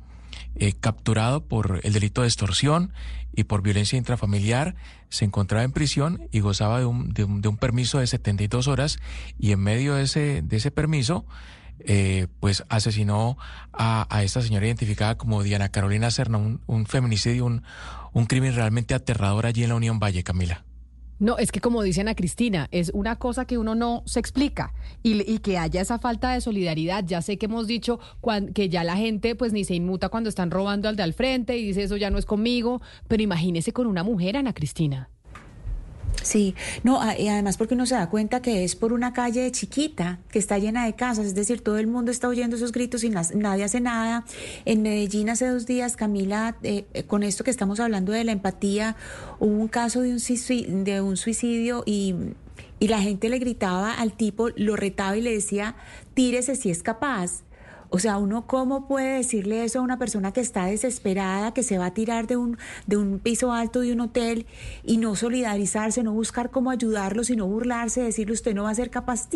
eh, 0.56 0.74
capturado 0.74 1.46
por 1.46 1.82
el 1.84 1.94
delito 1.94 2.22
de 2.22 2.28
extorsión 2.30 2.94
y 3.36 3.46
por 3.46 3.62
violencia 3.62 3.98
intrafamiliar, 3.98 4.76
se 5.10 5.26
encontraba 5.26 5.64
en 5.64 5.72
prisión 5.72 6.28
y 6.32 6.40
gozaba 6.40 6.80
de 6.80 6.86
un, 6.86 7.14
de 7.14 7.24
un, 7.24 7.42
de 7.42 7.48
un 7.50 7.58
permiso 7.58 8.00
de 8.00 8.08
72 8.08 8.68
horas 8.68 9.00
y 9.40 9.52
en 9.52 9.60
medio 9.60 9.96
de 9.96 10.04
ese, 10.04 10.42
de 10.42 10.58
ese 10.58 10.72
permiso, 10.72 11.26
eh, 11.80 12.28
pues 12.40 12.64
asesinó 12.70 13.38
a, 13.72 14.08
a 14.16 14.24
esta 14.24 14.42
señora 14.42 14.68
identificada 14.68 15.18
como 15.18 15.44
Diana 15.44 15.70
Carolina 15.70 16.12
Serna, 16.12 16.38
un, 16.38 16.62
un 16.68 16.86
feminicidio, 16.86 17.46
un, 17.46 17.64
un 18.14 18.26
crimen 18.26 18.56
realmente 18.56 18.94
aterrador 18.94 19.46
allí 19.46 19.64
en 19.64 19.70
la 19.70 19.76
Unión 19.76 20.00
Valle, 20.00 20.24
Camila. 20.24 20.64
No, 21.24 21.38
es 21.38 21.54
que 21.54 21.62
como 21.62 21.82
dicen 21.84 22.10
a 22.10 22.16
Cristina, 22.16 22.68
es 22.72 22.92
una 22.94 23.16
cosa 23.18 23.46
que 23.46 23.58
uno 23.58 23.76
no 23.76 24.04
se 24.06 24.20
explica 24.20 24.74
y, 25.04 25.22
y 25.32 25.38
que 25.40 25.58
haya 25.58 25.80
esa 25.80 25.98
falta 25.98 26.34
de 26.34 26.42
solidaridad. 26.42 27.06
Ya 27.06 27.22
sé 27.22 27.38
que 27.38 27.46
hemos 27.46 27.66
dicho 27.66 27.98
cuan- 28.20 28.52
que 28.52 28.68
ya 28.68 28.84
la 28.84 28.98
gente 28.98 29.34
pues 29.34 29.54
ni 29.54 29.64
se 29.64 29.74
inmuta 29.74 30.10
cuando 30.10 30.28
están 30.28 30.52
robando 30.52 30.90
al 30.90 30.98
de 30.98 31.04
al 31.04 31.14
frente 31.14 31.58
y 31.58 31.66
dice 31.68 31.84
eso 31.84 31.96
ya 31.96 32.10
no 32.10 32.18
es 32.18 32.26
conmigo, 32.26 32.82
pero 33.08 33.24
imagínese 33.24 33.72
con 33.72 33.88
una 33.88 34.04
mujer, 34.04 34.36
Ana 34.36 34.52
Cristina. 34.54 35.10
Sí, 36.24 36.56
no, 36.84 37.00
y 37.18 37.28
además 37.28 37.58
porque 37.58 37.76
uno 37.76 37.86
se 37.86 37.96
da 37.96 38.10
cuenta 38.10 38.42
que 38.42 38.64
es 38.64 38.76
por 38.76 38.94
una 38.94 39.14
calle 39.14 39.52
chiquita 39.52 40.20
que 40.32 40.40
está 40.40 40.58
llena 40.58 40.86
de 40.86 40.94
casas, 40.96 41.26
es 41.28 41.36
decir, 41.36 41.62
todo 41.62 41.78
el 41.78 41.86
mundo 41.88 42.12
está 42.12 42.28
oyendo 42.30 42.56
esos 42.56 42.72
gritos 42.72 43.04
y 43.04 43.10
nadie 43.10 43.64
hace 43.64 43.82
nada. 43.82 44.26
En 44.66 44.82
Medellín 44.82 45.30
hace 45.30 45.48
dos 45.48 45.66
días, 45.66 45.96
Camila, 45.96 46.56
eh, 46.64 46.86
eh, 46.94 47.04
con 47.04 47.24
esto 47.24 47.44
que 47.44 47.52
estamos 47.52 47.80
hablando 47.80 48.12
de 48.14 48.24
la 48.24 48.32
empatía, 48.32 48.96
hubo 49.40 49.52
un 49.54 49.68
caso 49.68 50.02
de 50.02 50.12
un, 50.12 50.20
suici- 50.20 50.66
de 50.66 51.02
un 51.02 51.18
suicidio 51.18 51.84
y, 51.86 52.16
y 52.80 52.88
la 52.88 53.00
gente 53.02 53.30
le 53.30 53.38
gritaba 53.40 53.94
al 53.94 54.14
tipo, 54.14 54.50
lo 54.56 54.76
retaba 54.76 55.18
y 55.18 55.22
le 55.22 55.34
decía, 55.34 55.76
tírese 56.14 56.56
si 56.56 56.72
es 56.72 56.84
capaz. 56.84 57.44
O 57.96 58.00
sea, 58.00 58.18
uno 58.18 58.48
cómo 58.48 58.88
puede 58.88 59.18
decirle 59.18 59.64
eso 59.64 59.78
a 59.78 59.84
una 59.84 60.00
persona 60.00 60.34
que 60.34 60.42
está 60.42 60.66
desesperada, 60.66 61.54
que 61.54 61.62
se 61.62 61.78
va 61.78 61.86
a 61.86 61.94
tirar 61.94 62.26
de 62.26 62.38
un, 62.38 62.58
de 62.88 62.98
un 62.98 63.20
piso 63.20 63.52
alto 63.52 63.82
de 63.82 63.94
un 63.94 64.02
hotel 64.02 64.48
y 64.84 64.98
no 64.98 65.16
solidarizarse, 65.16 66.02
no 66.02 66.12
buscar 66.12 66.50
cómo 66.50 66.72
ayudarlo, 66.72 67.24
sino 67.24 67.46
burlarse, 67.46 68.02
decirle 68.02 68.34
usted 68.34 68.56
no 68.56 68.64
va 68.64 68.72
a 68.72 68.76
ser 68.76 68.90
capaz. 68.90 69.30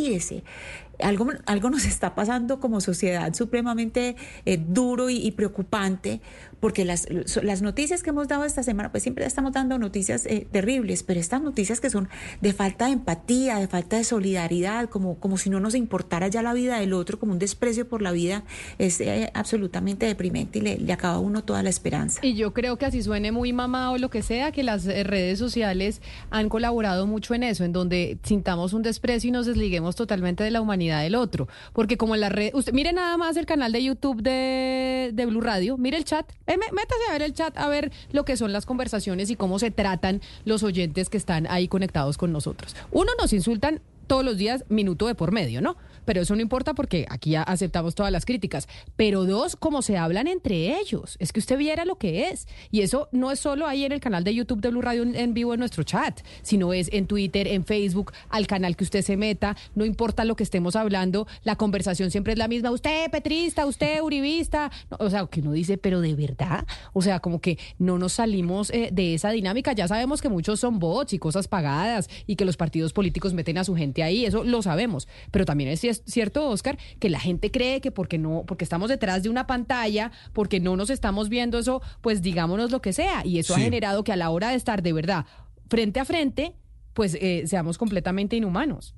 Algo, 1.00 1.28
algo 1.46 1.70
nos 1.70 1.86
está 1.86 2.16
pasando 2.16 2.60
como 2.60 2.82
sociedad 2.82 3.32
supremamente 3.36 4.16
eh, 4.46 4.58
duro 4.58 5.12
y 5.12 5.30
preocupante, 5.30 6.20
porque 6.60 6.86
las, 6.86 7.08
las 7.44 7.62
noticias 7.62 8.04
que 8.04 8.10
hemos 8.10 8.28
dado 8.28 8.44
esta 8.46 8.64
semana, 8.64 8.92
pues 8.92 9.04
siempre 9.04 9.26
estamos 9.26 9.54
dando 9.54 9.78
noticias 9.78 10.26
eh, 10.26 10.48
terribles, 10.52 11.04
pero 11.04 11.20
estas 11.20 11.42
noticias 11.42 11.80
que 11.80 11.90
son 11.90 12.10
de 12.42 12.54
falta 12.54 12.86
de 12.88 12.94
empatía, 12.94 13.58
de 13.58 13.68
falta 13.68 13.98
de 13.98 14.04
solidaridad, 14.04 14.90
como, 14.90 15.20
como 15.20 15.38
si 15.38 15.50
no 15.50 15.60
nos 15.60 15.76
importara 15.76 16.28
ya 16.28 16.42
la 16.42 16.54
vida 16.54 16.80
del 16.80 16.94
otro, 16.94 17.20
como 17.20 17.34
un 17.34 17.40
desprecio 17.40 17.88
por 17.88 18.02
la 18.02 18.12
vida, 18.12 18.44
es 18.80 19.00
eh, 19.02 19.32
absolutamente 19.34 20.06
deprimente 20.06 20.60
y 20.60 20.62
le, 20.62 20.94
acaba 20.94 21.16
a 21.16 21.20
uno 21.20 21.44
toda 21.44 21.62
la 21.62 21.70
esperanza. 21.70 22.20
Y 22.24 22.34
yo 22.34 22.54
creo 22.54 22.78
que 22.78 22.86
así 22.86 23.04
suene 23.04 23.32
muy 23.32 23.54
mamá 23.54 23.92
o 23.92 23.98
lo 23.98 24.10
que 24.10 24.24
sea, 24.24 24.52
que 24.52 24.64
las 24.64 24.88
eh, 24.88 25.04
redes 25.04 25.38
sociales 25.38 26.02
han 26.32 26.50
colaborado 26.50 27.06
mucho 27.06 27.34
en 27.34 27.44
eso, 27.44 27.64
en 27.64 27.74
donde 27.74 28.18
sintamos 28.24 28.74
un 28.74 28.82
desprecio 28.82 29.28
y 29.28 29.32
nos 29.32 29.46
desliguemos 29.46 29.96
totalmente 29.96 30.44
de 30.44 30.52
la 30.52 30.62
humanidad 30.62 31.04
del 31.04 31.16
otro. 31.16 31.48
Porque 31.74 31.98
como 31.98 32.16
la 32.16 32.30
red, 32.30 32.54
usted 32.54 32.74
mire 32.74 32.94
nada 32.94 33.18
más 33.18 33.38
el 33.38 33.46
canal 33.46 33.72
de 33.72 33.84
YouTube 33.84 34.22
de, 34.22 35.12
de 35.14 35.26
Blue 35.26 35.42
Radio, 35.42 35.78
mire 35.78 35.98
el 35.98 36.06
chat, 36.06 36.26
eh, 36.48 36.58
mé- 36.58 36.72
métase 36.72 37.02
a 37.10 37.14
ver 37.14 37.22
el 37.22 37.34
chat, 37.34 37.58
a 37.58 37.68
ver 37.68 37.92
lo 38.12 38.26
que 38.26 38.38
son 38.38 38.52
las 38.54 38.66
conversaciones 38.66 39.30
y 39.30 39.36
cómo 39.36 39.60
se 39.60 39.72
tratan 39.72 40.22
los 40.46 40.64
oyentes 40.64 41.10
que 41.10 41.18
están 41.18 41.48
ahí 41.48 41.68
conectados 41.68 42.18
con 42.18 42.32
nosotros. 42.32 42.76
Uno, 42.92 43.12
nos 43.20 43.34
insultan 43.34 43.82
todos 44.08 44.24
los 44.24 44.38
días, 44.38 44.64
minuto 44.70 45.08
de 45.08 45.16
por 45.16 45.32
medio, 45.34 45.62
¿no? 45.62 45.76
Pero 46.08 46.22
eso 46.22 46.38
no 46.38 46.42
importa 46.42 46.74
porque 46.74 47.06
aquí 47.10 47.32
ya 47.32 47.44
aceptamos 47.44 47.94
todas 47.94 48.14
las 48.14 48.26
críticas. 48.26 48.70
Pero 48.96 49.26
dos, 49.26 49.58
como 49.58 49.82
se 49.82 49.98
hablan 49.98 50.28
entre 50.28 50.80
ellos. 50.80 51.18
Es 51.20 51.34
que 51.34 51.42
usted 51.42 51.58
viera 51.58 51.84
lo 51.84 51.98
que 51.98 52.30
es. 52.30 52.48
Y 52.72 52.80
eso 52.80 53.10
no 53.12 53.30
es 53.30 53.42
solo 53.42 53.68
ahí 53.68 53.84
en 53.84 53.92
el 53.92 54.00
canal 54.00 54.24
de 54.24 54.34
YouTube 54.34 54.62
de 54.62 54.70
Blue 54.70 54.82
Radio 54.82 55.04
en, 55.04 55.34
vivo 55.34 55.54
en 55.54 55.60
nuestro 55.60 55.84
chat, 55.84 56.22
sino 56.44 56.72
es 56.72 56.90
en 56.94 57.08
Twitter, 57.08 57.50
en 57.50 57.66
Facebook, 57.66 58.14
al 58.30 58.48
canal 58.48 58.78
que 58.78 58.86
usted 58.86 59.02
se 59.02 59.18
meta. 59.18 59.58
No 59.76 59.84
importa 59.84 60.24
lo 60.24 60.38
que 60.38 60.44
estemos 60.44 60.78
hablando, 60.78 61.28
la 61.44 61.58
conversación 61.58 62.10
siempre 62.10 62.32
es 62.32 62.40
la 62.40 62.48
misma. 62.48 62.72
Usted, 62.72 63.12
petrista, 63.12 63.66
usted, 63.66 64.02
uribista. 64.02 64.72
No, 64.90 64.98
o 65.02 65.10
sea, 65.10 65.26
que 65.26 65.42
uno 65.42 65.52
dice, 65.52 65.78
pero 65.78 66.00
de 66.00 66.16
verdad. 66.16 66.66
O 66.94 67.02
sea, 67.02 67.20
como 67.20 67.42
que 67.42 67.60
no 67.80 67.98
nos 68.00 68.14
salimos 68.14 68.70
eh, 68.70 68.92
de 68.94 69.14
esa 69.14 69.32
dinámica. 69.32 69.74
Ya 69.74 69.90
sabemos 69.90 70.22
que 70.22 70.30
muchos 70.30 70.62
son 70.62 70.80
bots 70.80 71.12
y 71.12 71.20
cosas 71.20 71.50
pagadas 71.50 72.10
y 72.28 72.38
que 72.38 72.46
los 72.46 72.56
partidos 72.56 72.94
políticos 72.94 73.34
meten 73.34 73.58
a 73.58 73.66
su 73.66 73.76
gente 73.76 74.04
ahí. 74.04 74.26
Eso 74.26 74.46
lo 74.46 74.62
sabemos. 74.62 75.10
Pero 75.32 75.44
también 75.44 75.70
es, 75.70 75.84
es 75.84 75.97
cierto, 76.06 76.50
Oscar, 76.50 76.78
que 77.00 77.10
la 77.10 77.20
gente 77.20 77.52
cree 77.52 77.82
que 77.82 77.92
porque 77.92 78.18
no, 78.18 78.44
porque 78.46 78.64
estamos 78.64 78.90
detrás 78.90 79.24
de 79.24 79.30
una 79.30 79.48
pantalla, 79.48 80.12
porque 80.34 80.60
no 80.60 80.76
nos 80.76 80.90
estamos 80.90 81.30
viendo 81.30 81.58
eso, 81.58 81.82
pues 82.02 82.22
digámonos 82.22 82.72
lo 82.72 82.82
que 82.82 82.94
sea. 82.94 83.26
Y 83.26 83.40
eso 83.40 83.56
ha 83.56 83.60
generado 83.60 84.04
que 84.04 84.12
a 84.12 84.16
la 84.16 84.30
hora 84.30 84.50
de 84.50 84.56
estar 84.56 84.82
de 84.82 84.94
verdad 84.94 85.26
frente 85.70 86.00
a 86.00 86.06
frente, 86.06 86.56
pues 86.94 87.16
eh, 87.20 87.44
seamos 87.46 87.78
completamente 87.78 88.36
inhumanos. 88.36 88.96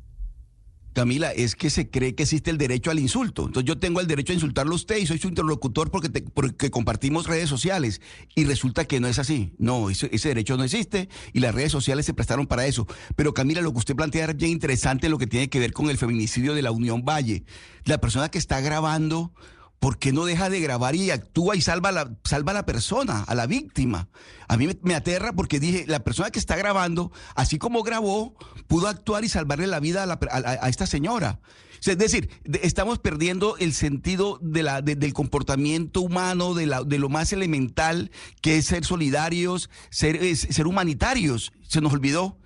Camila, 0.94 1.32
es 1.32 1.56
que 1.56 1.70
se 1.70 1.90
cree 1.90 2.16
que 2.16 2.24
existe 2.24 2.52
el 2.52 2.58
derecho 2.58 2.92
al 2.92 3.00
insulto. 3.00 3.46
Entonces 3.46 3.68
yo 3.68 3.78
tengo 3.78 4.02
el 4.02 4.08
derecho 4.08 4.34
a 4.34 4.36
insultarlo 4.36 4.74
a 4.74 4.76
usted 4.76 4.98
y 4.98 5.06
soy 5.06 5.18
su 5.18 5.28
interlocutor 5.28 5.92
porque, 5.92 6.10
porque 6.10 6.72
compartimos 6.72 7.28
redes 7.28 7.50
sociales. 7.50 8.02
Y 8.36 8.46
resulta 8.46 8.86
que 8.86 9.00
no 9.00 9.08
es 9.08 9.20
así. 9.20 9.54
No, 9.58 9.90
ese, 9.90 10.10
ese 10.12 10.30
derecho 10.30 10.58
no 10.58 10.64
existe 10.64 11.10
y 11.34 11.40
las 11.40 11.54
redes 11.54 11.72
sociales 11.72 12.06
se 12.06 12.14
prestaron 12.14 12.48
para 12.48 12.66
eso. 12.66 12.88
Pero 13.16 13.34
Camila, 13.34 13.62
lo 13.62 13.72
que 13.72 13.80
usted 13.80 13.96
plantea 13.96 14.26
es 14.26 14.38
bien 14.38 14.52
interesante 14.52 15.10
lo 15.10 15.18
que 15.18 15.28
tiene 15.28 15.50
que 15.50 15.60
ver 15.60 15.74
con 15.74 15.90
el 15.90 15.98
feminicidio 15.98 16.54
de 16.54 16.62
la 16.62 16.72
Unión 16.72 17.04
Valle. 17.06 17.44
La 17.86 18.00
persona 18.00 18.30
que 18.30 18.38
está 18.38 18.62
grabando... 18.62 19.34
¿Por 19.80 19.98
qué 19.98 20.12
no 20.12 20.26
deja 20.26 20.50
de 20.50 20.60
grabar 20.60 20.96
y 20.96 21.10
actúa 21.10 21.56
y 21.56 21.62
salva 21.62 21.90
a 21.90 21.92
la, 21.94 22.18
salva 22.26 22.52
a 22.52 22.56
la 22.56 22.66
persona, 22.66 23.24
a 23.24 23.34
la 23.34 23.48
víctima? 23.48 24.10
A 24.50 24.58
mí 24.58 24.68
me, 24.82 24.94
aterra 24.94 25.32
porque 25.32 25.60
dije, 25.60 25.86
la 25.88 26.04
persona 26.04 26.32
que 26.32 26.40
está 26.40 26.58
grabando, 26.58 27.12
así 27.36 27.58
como 27.58 27.82
grabó, 27.82 28.36
pudo 28.68 28.88
actuar 28.88 29.24
y 29.24 29.30
salvarle 29.30 29.68
la 29.68 29.80
vida 29.80 30.04
a, 30.04 30.06
la 30.06 30.20
esta 30.68 30.86
señora. 30.86 31.40
Es 31.86 31.98
decir, 31.98 32.30
de- 32.44 32.60
estamos 32.64 33.00
perdiendo 33.00 33.56
el 33.58 33.74
sentido 33.74 34.38
del 34.42 35.14
comportamiento 35.14 36.02
humano, 36.02 36.54
de, 36.54 36.66
la, 36.66 36.82
lo 36.82 37.10
más 37.10 37.32
elemental, 37.32 38.12
que 38.42 38.58
es 38.58 38.66
ser 38.66 38.84
solidarios, 38.84 39.70
ser 39.92 40.68
humanitarios. 40.68 41.54
Se 41.68 41.80
nos 41.80 41.94
olvidó. 41.94 42.38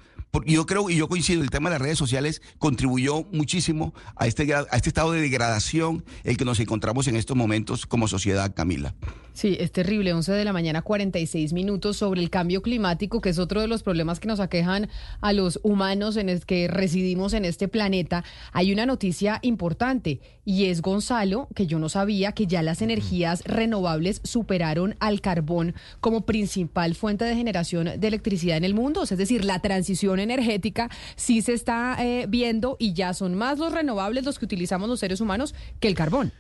Yo 0.48 0.66
creo 0.66 0.90
y 0.90 0.96
yo 0.96 1.08
coincido, 1.08 1.44
el 1.44 1.52
tema 1.52 1.70
de 1.70 1.76
las 1.76 1.82
redes 1.84 2.00
sociales 2.00 2.42
contribuyó 2.58 3.24
muchísimo 3.32 3.94
a 4.16 4.26
este, 4.26 4.52
a 4.56 4.62
este 4.74 4.90
estado 4.90 5.12
de 5.12 5.22
degradación 5.22 6.04
el 6.24 6.38
que 6.38 6.44
nos 6.46 6.60
encontramos 6.60 7.08
en 7.08 7.16
estos 7.16 7.38
momentos 7.38 7.86
como 7.86 8.08
sociedad, 8.08 8.52
Camila. 8.56 8.96
Sí, 9.34 9.58
es 9.60 9.72
terrible. 9.72 10.14
11 10.14 10.32
de 10.32 10.46
la 10.46 10.54
mañana, 10.54 10.84
46 10.84 11.54
minutos 11.54 11.98
sobre 11.98 12.22
el 12.22 12.30
cambio 12.30 12.62
climático, 12.62 13.20
que 13.20 13.30
es 13.30 13.40
otro 13.40 13.62
de 13.62 13.68
los 13.68 13.82
problemas 13.82 14.20
que 14.20 14.28
nos 14.28 14.40
aquejan 14.40 14.90
a 15.22 15.34
los 15.34 15.60
humanos 15.64 16.18
en 16.18 16.30
el 16.30 16.46
que 16.46 16.68
residimos 16.68 17.34
en 17.34 17.46
este 17.46 17.68
planeta. 17.68 18.24
Hay 18.52 18.72
una 18.72 18.86
noticia 18.86 19.40
importante 19.42 20.20
y 20.46 20.66
es 20.66 20.82
Gonzalo, 20.82 21.48
que 21.56 21.66
yo 21.66 21.80
no 21.80 21.90
sabía 21.90 22.34
que 22.34 22.46
ya 22.46 22.62
las 22.62 22.84
energías 22.84 23.44
renovables 23.46 24.22
superaron 24.24 24.96
al 25.00 25.20
carbón 25.20 25.74
como 26.00 26.26
principal 26.26 26.94
fuente 26.94 27.26
de 27.26 27.36
generación 27.36 27.90
de 27.98 28.08
electricidad 28.08 28.58
en 28.58 28.66
el 28.66 28.76
mundo. 28.76 29.02
Es 29.04 29.18
decir, 29.18 29.46
la 29.46 29.60
transición 29.60 30.20
energética 30.24 30.90
sí 31.16 31.42
se 31.42 31.54
está 31.54 31.98
eh, 32.00 32.26
viendo 32.28 32.76
y 32.80 32.94
ya 32.94 33.14
son 33.14 33.36
más 33.36 33.60
los 33.60 33.72
renovables 33.74 34.26
los 34.26 34.40
que 34.40 34.46
utilizamos 34.46 34.90
los 34.90 35.00
seres 35.00 35.22
humanos 35.22 35.54
que 35.80 35.88
el 35.88 35.96
carbón. 35.96 36.32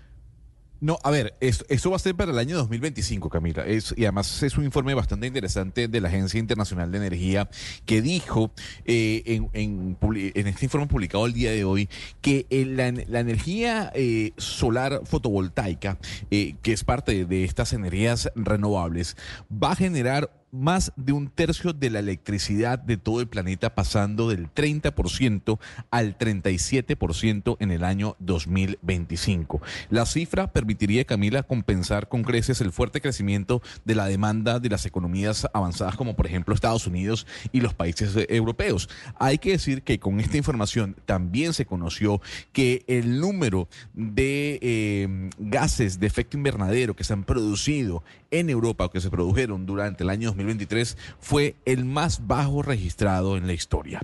No, 0.83 0.99
a 1.01 1.11
ver, 1.11 1.33
esto, 1.39 1.63
esto 1.69 1.91
va 1.91 1.95
a 1.95 1.99
ser 1.99 2.13
para 2.13 2.33
el 2.33 2.37
año 2.37 2.57
2025, 2.57 3.29
Camila. 3.29 3.65
Es, 3.65 3.93
y 3.95 4.03
además 4.03 4.43
es 4.43 4.57
un 4.57 4.65
informe 4.65 4.93
bastante 4.93 5.25
interesante 5.25 5.87
de 5.87 6.01
la 6.01 6.09
Agencia 6.09 6.41
Internacional 6.41 6.91
de 6.91 6.97
Energía 6.97 7.49
que 7.85 8.01
dijo 8.01 8.51
eh, 8.83 9.23
en, 9.53 9.97
en 10.03 10.47
este 10.47 10.65
informe 10.65 10.87
publicado 10.87 11.25
el 11.25 11.31
día 11.31 11.51
de 11.51 11.63
hoy 11.63 11.87
que 12.19 12.47
eh, 12.49 12.65
la, 12.65 12.89
energía 13.17 13.93
eh, 13.95 14.33
solar 14.35 15.03
fotovoltaica, 15.05 15.99
que 16.29 16.57
es 16.61 16.83
parte 16.83 17.23
de 17.23 17.45
estas 17.45 17.71
energías 17.71 18.29
renovables, 18.35 19.15
va 19.49 19.71
a 19.71 19.75
generar 19.77 20.42
más 20.53 20.93
de 20.95 21.13
un 21.13 21.29
tercio 21.29 21.73
de 21.73 21.89
la 21.89 21.99
electricidad 21.99 22.77
de 22.77 22.95
todo 22.95 23.19
el 23.19 23.27
planeta, 23.27 23.73
pasando 23.73 24.29
del 24.29 24.53
30% 24.53 25.59
al 25.89 26.17
37% 26.17 27.57
en 27.59 27.71
el 27.71 27.83
año 27.83 28.15
2025. 28.19 29.61
La 29.89 30.05
cifra 30.05 30.53
permitiría, 30.53 31.05
Camila, 31.05 31.41
compensar 31.41 32.07
con 32.07 32.23
creces 32.23 32.61
el 32.61 32.71
fuerte 32.71 33.01
crecimiento 33.01 33.61
de 33.83 33.95
la 33.95 34.05
demanda 34.05 34.59
de 34.59 34.69
las 34.69 34.85
economías 34.85 35.47
avanzadas, 35.53 35.95
como 35.95 36.15
por 36.15 36.27
ejemplo 36.27 36.53
Estados 36.53 36.85
Unidos 36.85 37.25
y 37.51 37.61
los 37.61 37.73
países 37.73 38.15
eh, 38.15 38.27
europeos. 38.29 38.89
Hay 39.15 39.39
que 39.39 39.51
decir 39.51 39.81
que 39.81 39.99
con 39.99 40.19
esta 40.19 40.37
información 40.37 40.95
también 41.05 41.53
se 41.53 41.65
conoció 41.65 42.21
que 42.51 42.83
el 42.87 43.19
número 43.19 43.67
de 43.95 44.59
eh, 44.61 45.29
gases 45.39 45.99
de 45.99 46.05
efecto 46.05 46.37
invernadero 46.37 46.95
que 46.95 47.03
se 47.03 47.13
han 47.13 47.23
producido 47.23 48.03
en 48.29 48.49
Europa 48.49 48.85
o 48.85 48.91
que 48.91 49.01
se 49.01 49.09
produjeron 49.09 49.65
durante 49.65 50.03
el 50.03 50.09
año 50.09 50.33
2023 50.43 50.97
fue 51.19 51.55
el 51.65 51.85
más 51.85 52.27
bajo 52.27 52.61
registrado 52.61 53.37
en 53.37 53.47
la 53.47 53.53
historia. 53.53 54.01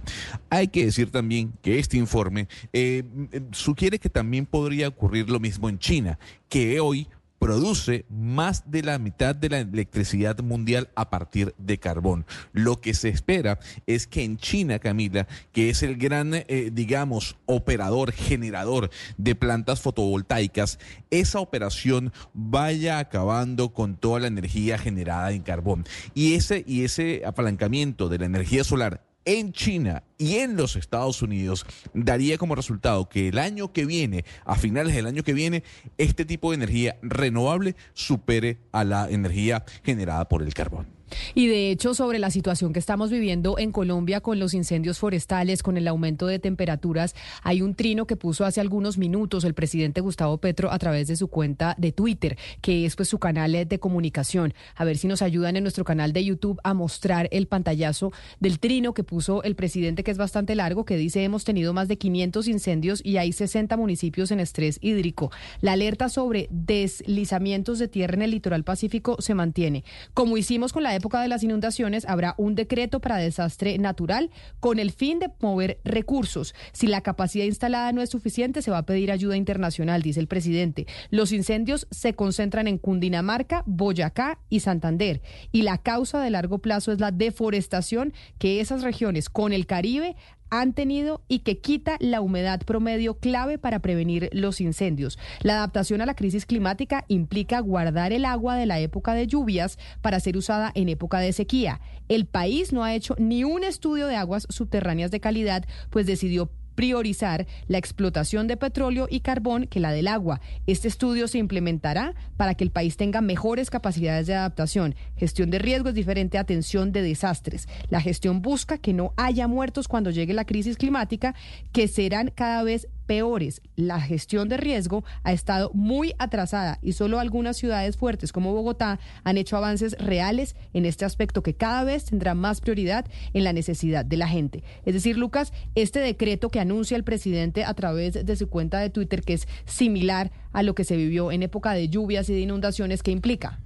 Hay 0.49 0.70
que 0.70 0.86
decir 0.86 1.11
también 1.11 1.53
que 1.61 1.80
este 1.80 1.98
informe 1.98 2.48
eh, 2.74 3.03
sugiere 3.52 3.99
que 3.99 4.10
también 4.10 4.45
podría 4.45 4.88
ocurrir 4.88 5.30
lo 5.30 5.40
mismo 5.40 5.70
en 5.70 5.80
China, 5.80 6.20
que 6.48 6.80
hoy 6.80 7.07
produce 7.40 8.06
más 8.10 8.70
de 8.70 8.84
la 8.84 8.99
mitad 8.99 9.34
de 9.34 9.49
la 9.49 9.60
electricidad 9.60 10.40
mundial 10.40 10.90
a 10.95 11.10
partir 11.10 11.56
de 11.57 11.80
carbón. 11.80 12.26
Lo 12.52 12.82
que 12.82 12.94
se 12.94 13.10
espera 13.10 13.60
es 13.88 14.07
que 14.07 14.24
en 14.24 14.38
China, 14.38 14.80
Camila, 14.80 15.28
que 15.52 15.70
es 15.70 15.82
el 15.82 15.98
gran, 15.98 16.34
eh, 16.34 16.70
digamos, 16.72 17.38
operador, 17.45 18.11
generador 18.11 18.90
de 19.18 19.36
plantas 19.36 19.82
fotovoltaicas, 19.82 20.80
esa 21.10 21.40
operación 21.40 22.14
vaya 22.34 22.99
acabando 22.99 23.74
con 23.74 23.95
toda 23.95 24.20
la 24.20 24.28
energía 24.28 24.78
generada 24.78 25.32
en 25.32 25.41
carbón. 25.41 25.86
Y 26.14 26.36
ese, 26.36 26.64
y 26.68 26.84
ese 26.84 27.24
apalancamiento 27.26 28.10
de 28.10 28.20
la 28.20 28.26
energía 28.26 28.64
solar 28.64 29.09
en 29.25 29.53
China 29.53 30.03
y 30.17 30.35
en 30.37 30.55
los 30.55 30.75
Estados 30.75 31.21
Unidos 31.21 31.65
daría 31.93 32.37
como 32.37 32.55
resultado 32.55 33.09
que 33.09 33.27
el 33.27 33.37
año 33.37 33.71
que 33.73 33.85
viene, 33.85 34.25
a 34.45 34.55
finales 34.55 34.95
del 34.95 35.07
año 35.07 35.23
que 35.23 35.33
viene, 35.33 35.63
este 35.97 36.25
tipo 36.25 36.51
de 36.51 36.55
energía 36.55 36.97
renovable 37.01 37.75
supere 37.93 38.59
a 38.71 38.83
la 38.83 39.09
energía 39.09 39.63
generada 39.83 40.27
por 40.27 40.43
el 40.43 40.53
carbón. 40.53 40.98
Y 41.36 41.48
de 41.48 41.72
hecho, 41.72 41.94
sobre 41.94 42.19
la 42.19 42.31
situación 42.31 42.73
que 42.73 42.80
estamos 42.80 43.10
viviendo 43.10 43.57
en 43.57 43.72
Colombia 43.72 44.22
con 44.22 44.40
los 44.40 44.53
incendios 44.53 44.99
forestales, 44.99 45.64
con 45.64 45.77
el 45.77 45.88
aumento 45.88 46.27
de 46.27 46.40
temperaturas, 46.40 47.15
hay 47.44 47.61
un 47.61 47.76
trino 47.76 48.06
que 48.06 48.15
puso 48.15 48.45
hace 48.45 48.61
algunos 48.61 48.98
minutos 48.98 49.44
el 49.44 49.53
presidente 49.53 50.02
Gustavo 50.02 50.38
Petro 50.38 50.72
a 50.72 50.80
través 50.80 51.07
de 51.07 51.15
su 51.15 51.27
cuenta 51.27 51.76
de 51.77 51.91
Twitter, 51.91 52.38
que 52.61 52.86
es 52.86 52.95
pues 52.95 53.10
su 53.10 53.19
canal 53.19 53.49
de 53.49 53.80
comunicación. 53.80 54.53
A 54.76 54.86
ver 54.86 54.98
si 54.98 55.07
nos 55.07 55.22
ayudan 55.22 55.56
en 55.56 55.64
nuestro 55.64 55.84
canal 55.84 56.14
de 56.14 56.23
YouTube 56.23 56.60
a 56.64 56.73
mostrar 56.73 57.27
el 57.31 57.48
pantallazo 57.48 58.11
del 58.40 58.60
trino 58.60 58.94
que 58.94 59.03
puso 59.03 59.44
el 59.44 59.56
presidente, 59.56 60.03
que 60.03 60.11
es 60.11 60.18
bastante 60.18 60.56
largo, 60.56 60.86
que 60.86 60.98
dice 60.98 61.23
hemos 61.23 61.44
tenido 61.45 61.73
más 61.73 61.88
de 61.88 61.98
500 61.98 62.48
incendios 62.48 63.02
y 63.03 63.18
hay 63.18 63.31
60 63.31 63.76
municipios 63.77 64.31
en 64.31 64.40
estrés 64.40 64.77
hídrico. 64.81 65.31
La 65.61 65.73
alerta 65.73 66.10
sobre 66.10 66.48
deslizamientos 66.52 67.80
de 67.80 67.88
tierra 67.88 68.15
en 68.15 68.22
el 68.23 68.31
litoral 68.31 68.64
pacífico 68.64 69.18
se 69.19 69.34
mantiene. 69.34 69.84
Como 70.14 70.38
hicimos 70.38 70.73
con 70.73 70.84
la 70.84 70.91
época 70.99 71.21
de 71.21 71.27
las 71.27 71.43
inundaciones, 71.43 72.05
habrá 72.07 72.35
un 72.38 72.55
decreto 72.55 72.99
para 72.99 73.17
desastre 73.17 73.77
natural 73.77 74.30
con 74.59 74.80
el 74.80 74.91
fin 74.91 75.19
de 75.19 75.31
mover 75.39 75.80
recursos. 75.84 76.53
Si 76.71 76.88
la 76.88 77.01
capacidad 77.01 77.45
instalada 77.45 77.91
no 77.91 78.01
es 78.01 78.09
suficiente, 78.09 78.61
se 78.61 78.71
va 78.71 78.80
a 78.80 78.85
pedir 78.85 79.11
ayuda 79.11 79.35
internacional, 79.35 80.01
dice 80.01 80.19
el 80.19 80.27
presidente. 80.27 80.85
Los 81.09 81.31
incendios 81.31 81.88
se 81.89 82.13
concentran 82.13 82.67
en 82.67 82.77
Cundinamarca, 82.77 83.63
Boyacá 83.65 84.39
y 84.49 84.59
Santander. 84.59 85.21
Y 85.51 85.63
la 85.63 85.80
causa 85.80 86.21
de 86.21 86.30
largo 86.30 86.59
plazo 86.59 86.91
es 86.91 86.99
la 86.99 87.11
deforestación 87.11 88.13
que 88.38 88.61
esas 88.61 88.84
regiones 88.84 89.30
con 89.30 89.53
el 89.53 89.65
Caribe 89.65 90.15
han 90.49 90.73
tenido 90.73 91.21
y 91.27 91.39
que 91.39 91.59
quita 91.59 91.97
la 91.99 92.21
humedad 92.21 92.61
promedio 92.61 93.15
clave 93.15 93.57
para 93.57 93.80
prevenir 93.80 94.30
los 94.34 94.61
incendios. 94.61 95.17
La 95.41 95.53
adaptación 95.53 96.01
a 96.01 96.05
la 96.05 96.15
crisis 96.15 96.45
climática 96.45 97.05
implica 97.07 97.59
guardar 97.59 98.13
el 98.13 98.26
agua 98.26 98.55
de 98.55 98.65
la 98.65 98.80
época 98.80 99.13
de 99.13 99.27
lluvias 99.27 99.77
para 100.01 100.19
ser 100.19 100.38
usada 100.38 100.71
en 100.76 100.89
época 100.89 101.19
de 101.19 101.34
sequía. 101.34 101.81
El 102.07 102.26
país 102.26 102.73
no 102.73 102.84
ha 102.84 102.95
hecho 102.95 103.15
ni 103.17 103.43
un 103.43 103.63
estudio 103.63 104.07
de 104.07 104.15
aguas 104.15 104.47
subterráneas 104.49 105.11
de 105.11 105.19
calidad, 105.19 105.65
pues 105.89 106.05
decidió 106.05 106.49
priorizar 106.80 107.45
la 107.68 107.77
explotación 107.77 108.47
de 108.47 108.56
petróleo 108.56 109.10
y 109.11 109.19
carbón 109.19 109.68
que 109.68 109.81
la 109.81 109.91
del 109.91 110.07
agua. 110.07 110.39
Este 110.65 110.88
estudio 110.88 111.27
se 111.27 111.38
implementará 111.38 112.15
para 112.38 112.56
que 112.56 112.64
el 112.64 112.72
país 112.72 112.95
tenga 112.95 113.19
mejores 113.19 113.69
capacidades 113.69 114.27
de 114.27 114.35
adaptación. 114.35 114.95
Gestión 115.18 115.49
de 115.49 115.60
riesgos 115.60 115.93
diferente 115.93 116.38
atención 116.38 116.93
de 116.93 117.01
desastres. 117.01 117.68
La 117.89 117.99
gestión 117.99 118.41
busca 118.41 118.77
que 118.77 118.93
no 118.93 119.11
haya 119.18 119.45
muertos 119.45 119.89
cuando 119.89 120.10
llegue 120.10 120.34
la 120.34 120.45
crisis 120.45 120.77
climática, 120.77 121.35
que 121.73 121.89
serán 121.89 122.31
cada 122.34 122.64
vez 122.64 122.88
peores. 123.10 123.64
La 123.76 123.99
gestión 123.99 124.49
de 124.49 124.57
riesgo 124.57 125.03
ha 125.23 125.34
estado 125.34 125.72
muy 125.73 126.14
atrasada 126.19 126.77
y 126.84 126.91
solo 126.91 127.19
algunas 127.19 127.57
ciudades 127.57 127.98
fuertes 127.98 128.31
como 128.31 128.53
Bogotá 128.53 128.99
han 129.23 129.36
hecho 129.36 129.57
avances 129.57 129.98
reales 129.98 130.56
en 130.76 130.86
este 130.86 131.06
aspecto 131.06 131.41
que 131.41 131.56
cada 131.56 131.84
vez 131.84 132.06
tendrá 132.06 132.36
más 132.36 132.61
prioridad 132.61 133.07
en 133.34 133.44
la 133.44 133.52
necesidad 133.52 134.06
de 134.06 134.18
la 134.18 134.27
gente. 134.27 134.64
Es 134.86 134.94
decir, 134.94 135.18
Lucas, 135.18 135.53
este 135.73 135.99
decreto 135.99 136.52
que 136.52 136.60
anuncia 136.60 136.95
el 136.95 137.03
presidente 137.03 137.64
a 137.64 137.73
través 137.73 138.23
de 138.23 138.36
su 138.36 138.48
cuenta 138.48 138.77
de 138.77 138.91
Twitter, 138.91 139.23
que 139.23 139.34
es 139.34 139.48
similar 139.65 140.31
a 140.53 140.61
lo 140.61 140.76
que 140.76 140.84
se 140.84 140.95
vivió 140.95 141.31
en 141.31 141.41
época 141.41 141.73
de 141.73 141.90
lluvias 141.90 142.30
y 142.30 142.34
de 142.34 142.41
inundaciones, 142.41 143.02
¿qué 143.02 143.10
implica? 143.10 143.60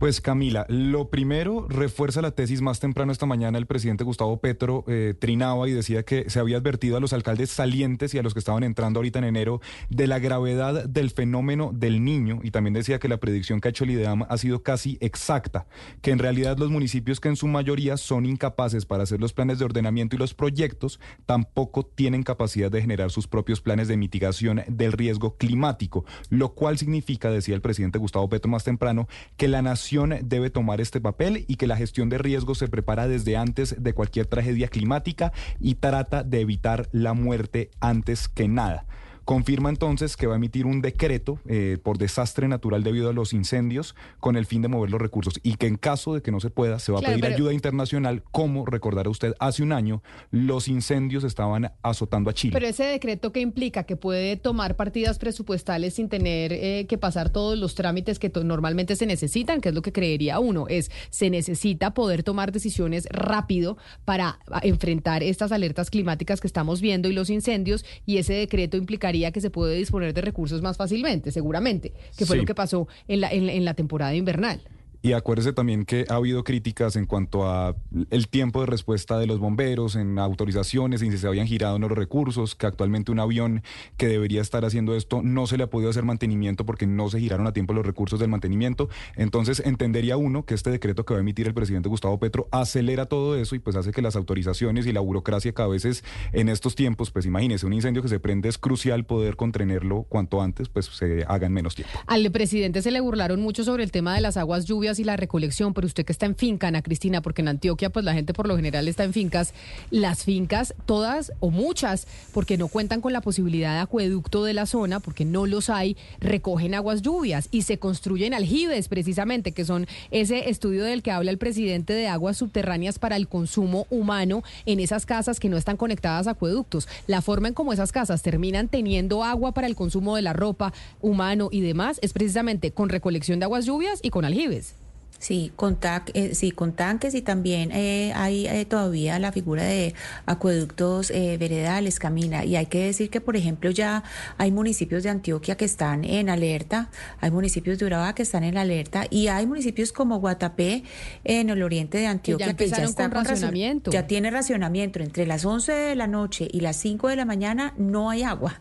Pues 0.00 0.22
Camila, 0.22 0.64
lo 0.70 1.10
primero 1.10 1.66
refuerza 1.68 2.22
la 2.22 2.30
tesis 2.30 2.62
más 2.62 2.80
temprano 2.80 3.12
esta 3.12 3.26
mañana 3.26 3.58
el 3.58 3.66
presidente 3.66 4.02
Gustavo 4.02 4.40
Petro 4.40 4.82
eh, 4.88 5.12
trinaba 5.18 5.68
y 5.68 5.72
decía 5.72 6.04
que 6.04 6.30
se 6.30 6.40
había 6.40 6.56
advertido 6.56 6.96
a 6.96 7.00
los 7.00 7.12
alcaldes 7.12 7.50
salientes 7.50 8.14
y 8.14 8.18
a 8.18 8.22
los 8.22 8.32
que 8.32 8.38
estaban 8.38 8.62
entrando 8.62 9.00
ahorita 9.00 9.18
en 9.18 9.26
enero 9.26 9.60
de 9.90 10.06
la 10.06 10.18
gravedad 10.18 10.86
del 10.86 11.10
fenómeno 11.10 11.72
del 11.74 12.02
niño 12.02 12.40
y 12.42 12.50
también 12.50 12.72
decía 12.72 12.98
que 12.98 13.08
la 13.08 13.18
predicción 13.18 13.60
que 13.60 13.68
ha 13.68 13.72
hecho 13.72 13.84
el 13.84 13.90
IDEAM 13.90 14.22
ha 14.26 14.38
sido 14.38 14.62
casi 14.62 14.96
exacta, 15.02 15.66
que 16.00 16.12
en 16.12 16.18
realidad 16.18 16.56
los 16.56 16.70
municipios 16.70 17.20
que 17.20 17.28
en 17.28 17.36
su 17.36 17.46
mayoría 17.46 17.98
son 17.98 18.24
incapaces 18.24 18.86
para 18.86 19.02
hacer 19.02 19.20
los 19.20 19.34
planes 19.34 19.58
de 19.58 19.66
ordenamiento 19.66 20.16
y 20.16 20.18
los 20.18 20.32
proyectos 20.32 20.98
tampoco 21.26 21.84
tienen 21.84 22.22
capacidad 22.22 22.70
de 22.70 22.80
generar 22.80 23.10
sus 23.10 23.28
propios 23.28 23.60
planes 23.60 23.86
de 23.88 23.98
mitigación 23.98 24.62
del 24.66 24.92
riesgo 24.92 25.36
climático, 25.36 26.06
lo 26.30 26.54
cual 26.54 26.78
significa, 26.78 27.30
decía 27.30 27.54
el 27.54 27.60
presidente 27.60 27.98
Gustavo 27.98 28.30
Petro 28.30 28.50
más 28.50 28.64
temprano, 28.64 29.06
que 29.36 29.46
la 29.46 29.60
nación 29.60 29.89
debe 30.22 30.50
tomar 30.50 30.80
este 30.80 31.00
papel 31.00 31.44
y 31.48 31.56
que 31.56 31.66
la 31.66 31.76
gestión 31.76 32.08
de 32.08 32.18
riesgos 32.18 32.58
se 32.58 32.68
prepara 32.68 33.08
desde 33.08 33.36
antes 33.36 33.82
de 33.82 33.92
cualquier 33.92 34.26
tragedia 34.26 34.68
climática 34.68 35.32
y 35.58 35.74
trata 35.76 36.22
de 36.22 36.40
evitar 36.40 36.88
la 36.92 37.12
muerte 37.12 37.70
antes 37.80 38.28
que 38.28 38.48
nada. 38.48 38.86
Confirma 39.30 39.68
entonces 39.68 40.16
que 40.16 40.26
va 40.26 40.32
a 40.32 40.36
emitir 40.38 40.66
un 40.66 40.82
decreto 40.82 41.38
eh, 41.46 41.78
por 41.80 41.98
desastre 41.98 42.48
natural 42.48 42.82
debido 42.82 43.10
a 43.10 43.12
los 43.12 43.32
incendios 43.32 43.94
con 44.18 44.34
el 44.34 44.44
fin 44.44 44.60
de 44.60 44.66
mover 44.66 44.90
los 44.90 45.00
recursos. 45.00 45.38
Y 45.44 45.54
que 45.54 45.68
en 45.68 45.76
caso 45.76 46.14
de 46.14 46.20
que 46.20 46.32
no 46.32 46.40
se 46.40 46.50
pueda 46.50 46.80
se 46.80 46.90
va 46.90 46.98
a 46.98 47.02
pedir 47.02 47.24
ayuda 47.24 47.52
internacional 47.52 48.24
como 48.32 48.66
recordará 48.66 49.08
usted 49.08 49.34
hace 49.38 49.62
un 49.62 49.70
año 49.70 50.02
los 50.32 50.66
incendios 50.66 51.22
estaban 51.22 51.70
azotando 51.80 52.28
a 52.28 52.34
Chile. 52.34 52.52
Pero 52.52 52.66
ese 52.66 52.82
decreto 52.82 53.32
que 53.32 53.38
implica 53.38 53.84
que 53.84 53.94
puede 53.94 54.36
tomar 54.36 54.74
partidas 54.74 55.20
presupuestales 55.20 55.94
sin 55.94 56.08
tener 56.08 56.52
eh, 56.52 56.86
que 56.88 56.98
pasar 56.98 57.30
todos 57.30 57.56
los 57.56 57.76
trámites 57.76 58.18
que 58.18 58.32
normalmente 58.42 58.96
se 58.96 59.06
necesitan, 59.06 59.60
que 59.60 59.68
es 59.68 59.74
lo 59.76 59.82
que 59.82 59.92
creería 59.92 60.40
uno, 60.40 60.66
es 60.66 60.90
se 61.10 61.30
necesita 61.30 61.94
poder 61.94 62.24
tomar 62.24 62.50
decisiones 62.50 63.06
rápido 63.12 63.78
para 64.04 64.40
enfrentar 64.62 65.22
estas 65.22 65.52
alertas 65.52 65.88
climáticas 65.88 66.40
que 66.40 66.48
estamos 66.48 66.80
viendo 66.80 67.08
y 67.08 67.12
los 67.12 67.30
incendios 67.30 67.84
y 68.06 68.16
ese 68.18 68.32
decreto 68.32 68.76
implicaría 68.76 69.19
que 69.30 69.40
se 69.40 69.50
puede 69.50 69.76
disponer 69.76 70.14
de 70.14 70.20
recursos 70.22 70.62
más 70.62 70.76
fácilmente, 70.76 71.30
seguramente, 71.30 71.92
que 72.16 72.24
fue 72.24 72.36
lo 72.36 72.44
que 72.44 72.54
pasó 72.54 72.88
en 73.08 73.20
la, 73.20 73.30
en 73.30 73.64
la 73.64 73.74
temporada 73.74 74.14
invernal. 74.14 74.60
Y 75.02 75.12
acuérdese 75.12 75.52
también 75.52 75.84
que 75.84 76.04
ha 76.08 76.16
habido 76.16 76.44
críticas 76.44 76.96
en 76.96 77.06
cuanto 77.06 77.48
a 77.48 77.74
el 78.10 78.28
tiempo 78.28 78.60
de 78.60 78.66
respuesta 78.66 79.18
de 79.18 79.26
los 79.26 79.38
bomberos, 79.38 79.96
en 79.96 80.18
autorizaciones, 80.18 81.00
en 81.02 81.12
si 81.12 81.18
se 81.18 81.26
habían 81.26 81.46
girado 81.46 81.78
los 81.78 81.90
recursos, 81.90 82.54
que 82.54 82.66
actualmente 82.66 83.10
un 83.10 83.18
avión 83.18 83.62
que 83.96 84.08
debería 84.08 84.42
estar 84.42 84.64
haciendo 84.64 84.94
esto 84.94 85.22
no 85.22 85.46
se 85.46 85.56
le 85.56 85.64
ha 85.64 85.70
podido 85.70 85.90
hacer 85.90 86.04
mantenimiento 86.04 86.66
porque 86.66 86.86
no 86.86 87.08
se 87.08 87.18
giraron 87.18 87.46
a 87.46 87.52
tiempo 87.52 87.72
los 87.72 87.86
recursos 87.86 88.20
del 88.20 88.28
mantenimiento. 88.28 88.88
Entonces 89.16 89.62
entendería 89.64 90.16
uno 90.16 90.44
que 90.44 90.54
este 90.54 90.70
decreto 90.70 91.04
que 91.04 91.14
va 91.14 91.18
a 91.18 91.22
emitir 91.22 91.46
el 91.46 91.54
presidente 91.54 91.88
Gustavo 91.88 92.18
Petro 92.18 92.48
acelera 92.50 93.06
todo 93.06 93.36
eso 93.36 93.54
y 93.54 93.58
pues 93.58 93.76
hace 93.76 93.92
que 93.92 94.02
las 94.02 94.16
autorizaciones 94.16 94.86
y 94.86 94.92
la 94.92 95.00
burocracia 95.00 95.52
que 95.52 95.62
a 95.62 95.66
veces 95.66 96.04
en 96.32 96.48
estos 96.48 96.74
tiempos, 96.74 97.10
pues 97.10 97.24
imagínese, 97.24 97.66
un 97.66 97.72
incendio 97.72 98.02
que 98.02 98.08
se 98.08 98.20
prende 98.20 98.48
es 98.48 98.58
crucial 98.58 99.04
poder 99.04 99.36
contenerlo 99.36 100.04
cuanto 100.08 100.42
antes, 100.42 100.68
pues 100.68 100.86
se 100.86 101.24
haga 101.26 101.46
en 101.46 101.52
menos 101.52 101.74
tiempo. 101.74 101.98
Al 102.06 102.30
presidente 102.30 102.82
se 102.82 102.90
le 102.90 103.00
burlaron 103.00 103.40
mucho 103.40 103.64
sobre 103.64 103.82
el 103.82 103.90
tema 103.90 104.14
de 104.14 104.20
las 104.20 104.36
aguas 104.36 104.66
lluvias 104.66 104.89
y 104.98 105.04
la 105.04 105.16
recolección, 105.16 105.74
pero 105.74 105.86
usted 105.86 106.04
que 106.04 106.12
está 106.12 106.26
en 106.26 106.36
finca, 106.36 106.68
Ana 106.68 106.82
Cristina, 106.82 107.22
porque 107.22 107.42
en 107.42 107.48
Antioquia 107.48 107.90
pues 107.90 108.04
la 108.04 108.14
gente 108.14 108.34
por 108.34 108.48
lo 108.48 108.56
general 108.56 108.88
está 108.88 109.04
en 109.04 109.12
fincas, 109.12 109.54
las 109.90 110.24
fincas 110.24 110.74
todas 110.86 111.32
o 111.40 111.50
muchas, 111.50 112.06
porque 112.32 112.58
no 112.58 112.68
cuentan 112.68 113.00
con 113.00 113.12
la 113.12 113.20
posibilidad 113.20 113.74
de 113.74 113.80
acueducto 113.80 114.44
de 114.44 114.54
la 114.54 114.66
zona, 114.66 115.00
porque 115.00 115.24
no 115.24 115.46
los 115.46 115.70
hay, 115.70 115.96
recogen 116.18 116.74
aguas 116.74 117.02
lluvias 117.02 117.48
y 117.50 117.62
se 117.62 117.78
construyen 117.78 118.34
aljibes 118.34 118.88
precisamente, 118.88 119.52
que 119.52 119.64
son 119.64 119.86
ese 120.10 120.50
estudio 120.50 120.84
del 120.84 121.02
que 121.02 121.10
habla 121.10 121.30
el 121.30 121.38
presidente 121.38 121.92
de 121.92 122.08
aguas 122.08 122.38
subterráneas 122.38 122.98
para 122.98 123.16
el 123.16 123.28
consumo 123.28 123.86
humano 123.90 124.42
en 124.66 124.80
esas 124.80 125.06
casas 125.06 125.40
que 125.40 125.48
no 125.48 125.56
están 125.56 125.76
conectadas 125.76 126.26
a 126.26 126.32
acueductos. 126.32 126.88
La 127.06 127.22
forma 127.22 127.48
en 127.48 127.54
cómo 127.54 127.72
esas 127.72 127.92
casas 127.92 128.22
terminan 128.22 128.68
teniendo 128.68 129.24
agua 129.24 129.52
para 129.52 129.66
el 129.66 129.76
consumo 129.76 130.16
de 130.16 130.22
la 130.22 130.32
ropa 130.32 130.72
humano 131.00 131.48
y 131.52 131.60
demás 131.60 131.98
es 132.02 132.12
precisamente 132.12 132.72
con 132.72 132.88
recolección 132.88 133.38
de 133.38 133.44
aguas 133.44 133.66
lluvias 133.66 134.00
y 134.02 134.10
con 134.10 134.24
aljibes. 134.24 134.79
Sí, 135.20 135.52
con, 135.54 135.76
eh, 136.14 136.34
sí, 136.34 136.50
con 136.50 136.72
tanques 136.72 137.14
y 137.14 137.20
también 137.20 137.72
eh, 137.72 138.10
hay 138.16 138.46
eh, 138.46 138.64
todavía 138.64 139.18
la 139.18 139.32
figura 139.32 139.62
de 139.62 139.94
acueductos 140.24 141.10
veredales, 141.10 141.98
Camina. 141.98 142.46
Y 142.46 142.56
hay 142.56 142.66
que 142.66 142.86
decir 142.86 143.10
que, 143.10 143.20
por 143.20 143.36
ejemplo, 143.36 143.70
ya 143.70 144.02
hay 144.38 144.50
municipios 144.50 145.02
de 145.02 145.10
Antioquia 145.10 145.58
que 145.58 145.66
están 145.66 146.04
en 146.04 146.30
alerta, 146.30 146.88
hay 147.20 147.30
municipios 147.30 147.78
de 147.78 147.84
Urabá 147.84 148.14
que 148.14 148.22
están 148.22 148.44
en 148.44 148.56
alerta 148.56 149.06
y 149.10 149.28
hay 149.28 149.46
municipios 149.46 149.92
como 149.92 150.20
Guatapé 150.20 150.84
en 151.24 151.50
el 151.50 151.62
oriente 151.62 151.98
de 151.98 152.06
Antioquia 152.06 152.56
que 152.56 152.68
ya, 152.68 152.78
está 152.78 153.10
con 153.10 153.22
racionamiento. 153.22 153.90
Ya 153.90 154.06
tiene 154.06 154.30
racionamiento. 154.30 155.00
Entre 155.00 155.26
las 155.26 155.44
11 155.44 155.70
de 155.70 155.96
la 155.96 156.06
noche 156.06 156.48
y 156.50 156.60
las 156.60 156.76
5 156.76 157.08
de 157.08 157.16
la 157.16 157.26
mañana 157.26 157.74
no 157.76 158.08
hay 158.08 158.22
agua. 158.22 158.58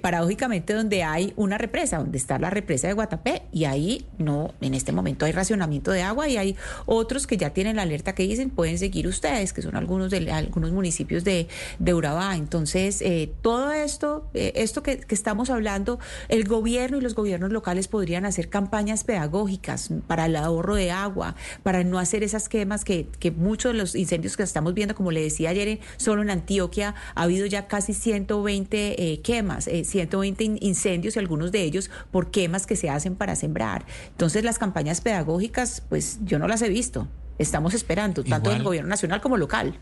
paradójicamente, 0.00 0.72
donde 0.72 1.02
hay 1.02 1.34
una 1.36 1.58
represa, 1.58 1.98
donde 1.98 2.16
está 2.16 2.38
la 2.38 2.48
represa 2.48 2.88
de 2.88 2.94
Guatapé 2.94 3.42
y 3.52 3.66
ahí 3.66 4.06
no, 4.16 4.54
en 4.62 4.72
este 4.72 4.92
momento 4.92 5.26
hay 5.26 5.32
racionamiento 5.32 5.65
de 5.66 6.02
agua 6.02 6.28
y 6.28 6.36
hay 6.36 6.56
otros 6.86 7.26
que 7.26 7.36
ya 7.36 7.50
tienen 7.50 7.76
la 7.76 7.82
alerta 7.82 8.14
que 8.14 8.22
dicen 8.22 8.50
pueden 8.50 8.78
seguir 8.78 9.06
ustedes, 9.06 9.52
que 9.52 9.62
son 9.62 9.76
algunos 9.76 10.10
de 10.10 10.30
algunos 10.30 10.70
municipios 10.72 11.24
de, 11.24 11.48
de 11.78 11.94
Urabá. 11.94 12.36
Entonces, 12.36 13.02
eh, 13.02 13.32
todo 13.42 13.72
esto, 13.72 14.28
eh, 14.34 14.52
esto 14.56 14.82
que, 14.82 15.04
estamos 15.08 15.50
hablando, 15.50 15.98
el 16.28 16.44
gobierno 16.44 16.98
y 16.98 17.00
los 17.00 17.14
gobiernos 17.14 17.50
locales 17.50 17.88
podrían 17.88 18.24
hacer 18.26 18.48
campañas 18.48 19.04
pedagógicas 19.04 19.90
para 20.06 20.26
el 20.26 20.36
ahorro 20.36 20.74
de 20.74 20.90
agua, 20.90 21.34
para 21.62 21.82
no 21.84 21.98
hacer 21.98 22.22
esas 22.22 22.48
quemas 22.48 22.84
que, 22.84 23.08
que 23.18 23.30
muchos 23.30 23.72
de 23.72 23.78
los 23.78 23.94
incendios 23.94 24.36
que 24.36 24.42
estamos 24.42 24.74
viendo, 24.74 24.94
como 24.94 25.10
le 25.10 25.22
decía 25.22 25.50
ayer, 25.50 25.80
solo 25.96 26.22
en 26.22 26.30
Antioquia 26.30 26.94
ha 27.14 27.22
habido 27.22 27.46
ya 27.46 27.66
casi 27.66 27.92
120 27.92 29.12
eh, 29.12 29.20
quemas, 29.20 29.64
120 29.64 30.58
incendios 30.60 31.16
y 31.16 31.18
algunos 31.18 31.50
de 31.50 31.62
ellos 31.62 31.90
por 32.10 32.30
quemas 32.30 32.66
que 32.66 32.76
se 32.76 32.88
hacen 32.88 33.16
para 33.16 33.34
sembrar. 33.36 33.84
Entonces, 34.10 34.44
las 34.44 34.58
campañas 34.58 35.00
pedagógicas 35.00 35.55
pues 35.88 36.18
yo 36.24 36.38
no 36.38 36.46
las 36.48 36.62
he 36.62 36.68
visto. 36.68 37.08
Estamos 37.38 37.74
esperando, 37.74 38.24
tanto 38.24 38.50
del 38.50 38.62
gobierno 38.62 38.88
nacional 38.88 39.20
como 39.20 39.36
local. 39.36 39.78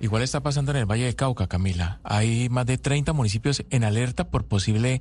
Igual 0.00 0.22
está 0.22 0.40
pasando 0.40 0.72
en 0.72 0.78
el 0.78 0.86
Valle 0.86 1.04
de 1.04 1.14
Cauca, 1.14 1.46
Camila. 1.46 2.00
Hay 2.02 2.48
más 2.48 2.66
de 2.66 2.76
30 2.76 3.12
municipios 3.12 3.64
en 3.70 3.84
alerta 3.84 4.28
por 4.28 4.44
posible 4.44 5.00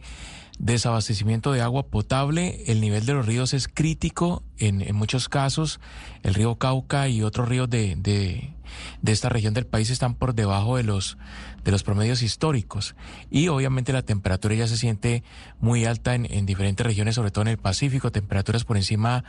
desabastecimiento 0.59 1.51
de 1.53 1.61
agua 1.61 1.87
potable. 1.87 2.63
El 2.67 2.81
nivel 2.81 3.05
de 3.07 3.13
los 3.13 3.25
ríos 3.25 3.55
es 3.55 3.67
crítico 3.67 4.43
en, 4.59 4.81
en 4.81 4.95
muchos 4.95 5.27
casos. 5.27 5.79
El 6.21 6.35
río 6.35 6.55
Cauca 6.55 7.07
y 7.09 7.23
otros 7.23 7.49
ríos 7.49 7.67
de, 7.67 7.95
de, 7.97 8.53
de 9.01 9.11
esta 9.11 9.29
región 9.29 9.53
del 9.53 9.65
país 9.65 9.89
están 9.89 10.15
por 10.15 10.35
debajo 10.35 10.77
de 10.77 10.83
los 10.83 11.17
de 11.63 11.71
los 11.71 11.83
promedios 11.83 12.21
históricos. 12.21 12.95
Y 13.29 13.47
obviamente 13.47 13.93
la 13.93 14.01
temperatura 14.01 14.55
ya 14.55 14.67
se 14.67 14.77
siente 14.77 15.23
muy 15.59 15.85
alta 15.85 16.15
en, 16.15 16.25
en 16.31 16.45
diferentes 16.45 16.85
regiones, 16.85 17.15
sobre 17.15 17.31
todo 17.31 17.43
en 17.43 17.49
el 17.49 17.57
Pacífico, 17.57 18.11
temperaturas 18.11 18.63
por 18.63 18.77
encima 18.77 19.23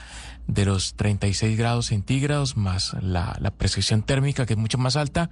de 0.46 0.64
los 0.64 0.94
36 0.94 1.58
grados 1.58 1.86
centígrados, 1.86 2.56
más 2.56 2.94
la, 3.02 3.36
la 3.40 3.50
prescripción 3.50 4.02
térmica 4.02 4.46
que 4.46 4.54
es 4.54 4.58
mucho 4.58 4.78
más 4.78 4.96
alta, 4.96 5.30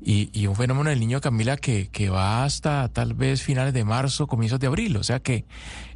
y, 0.00 0.30
y 0.32 0.46
un 0.46 0.56
fenómeno 0.56 0.90
del 0.90 1.00
niño 1.00 1.20
Camila 1.20 1.56
que, 1.56 1.88
que 1.88 2.10
va 2.10 2.44
hasta 2.44 2.88
tal 2.88 3.14
vez 3.14 3.42
finales 3.42 3.74
de 3.74 3.84
marzo, 3.84 4.26
comienzos 4.26 4.60
de 4.60 4.68
abril, 4.68 4.96
o 4.96 5.02
sea 5.02 5.20
que 5.20 5.46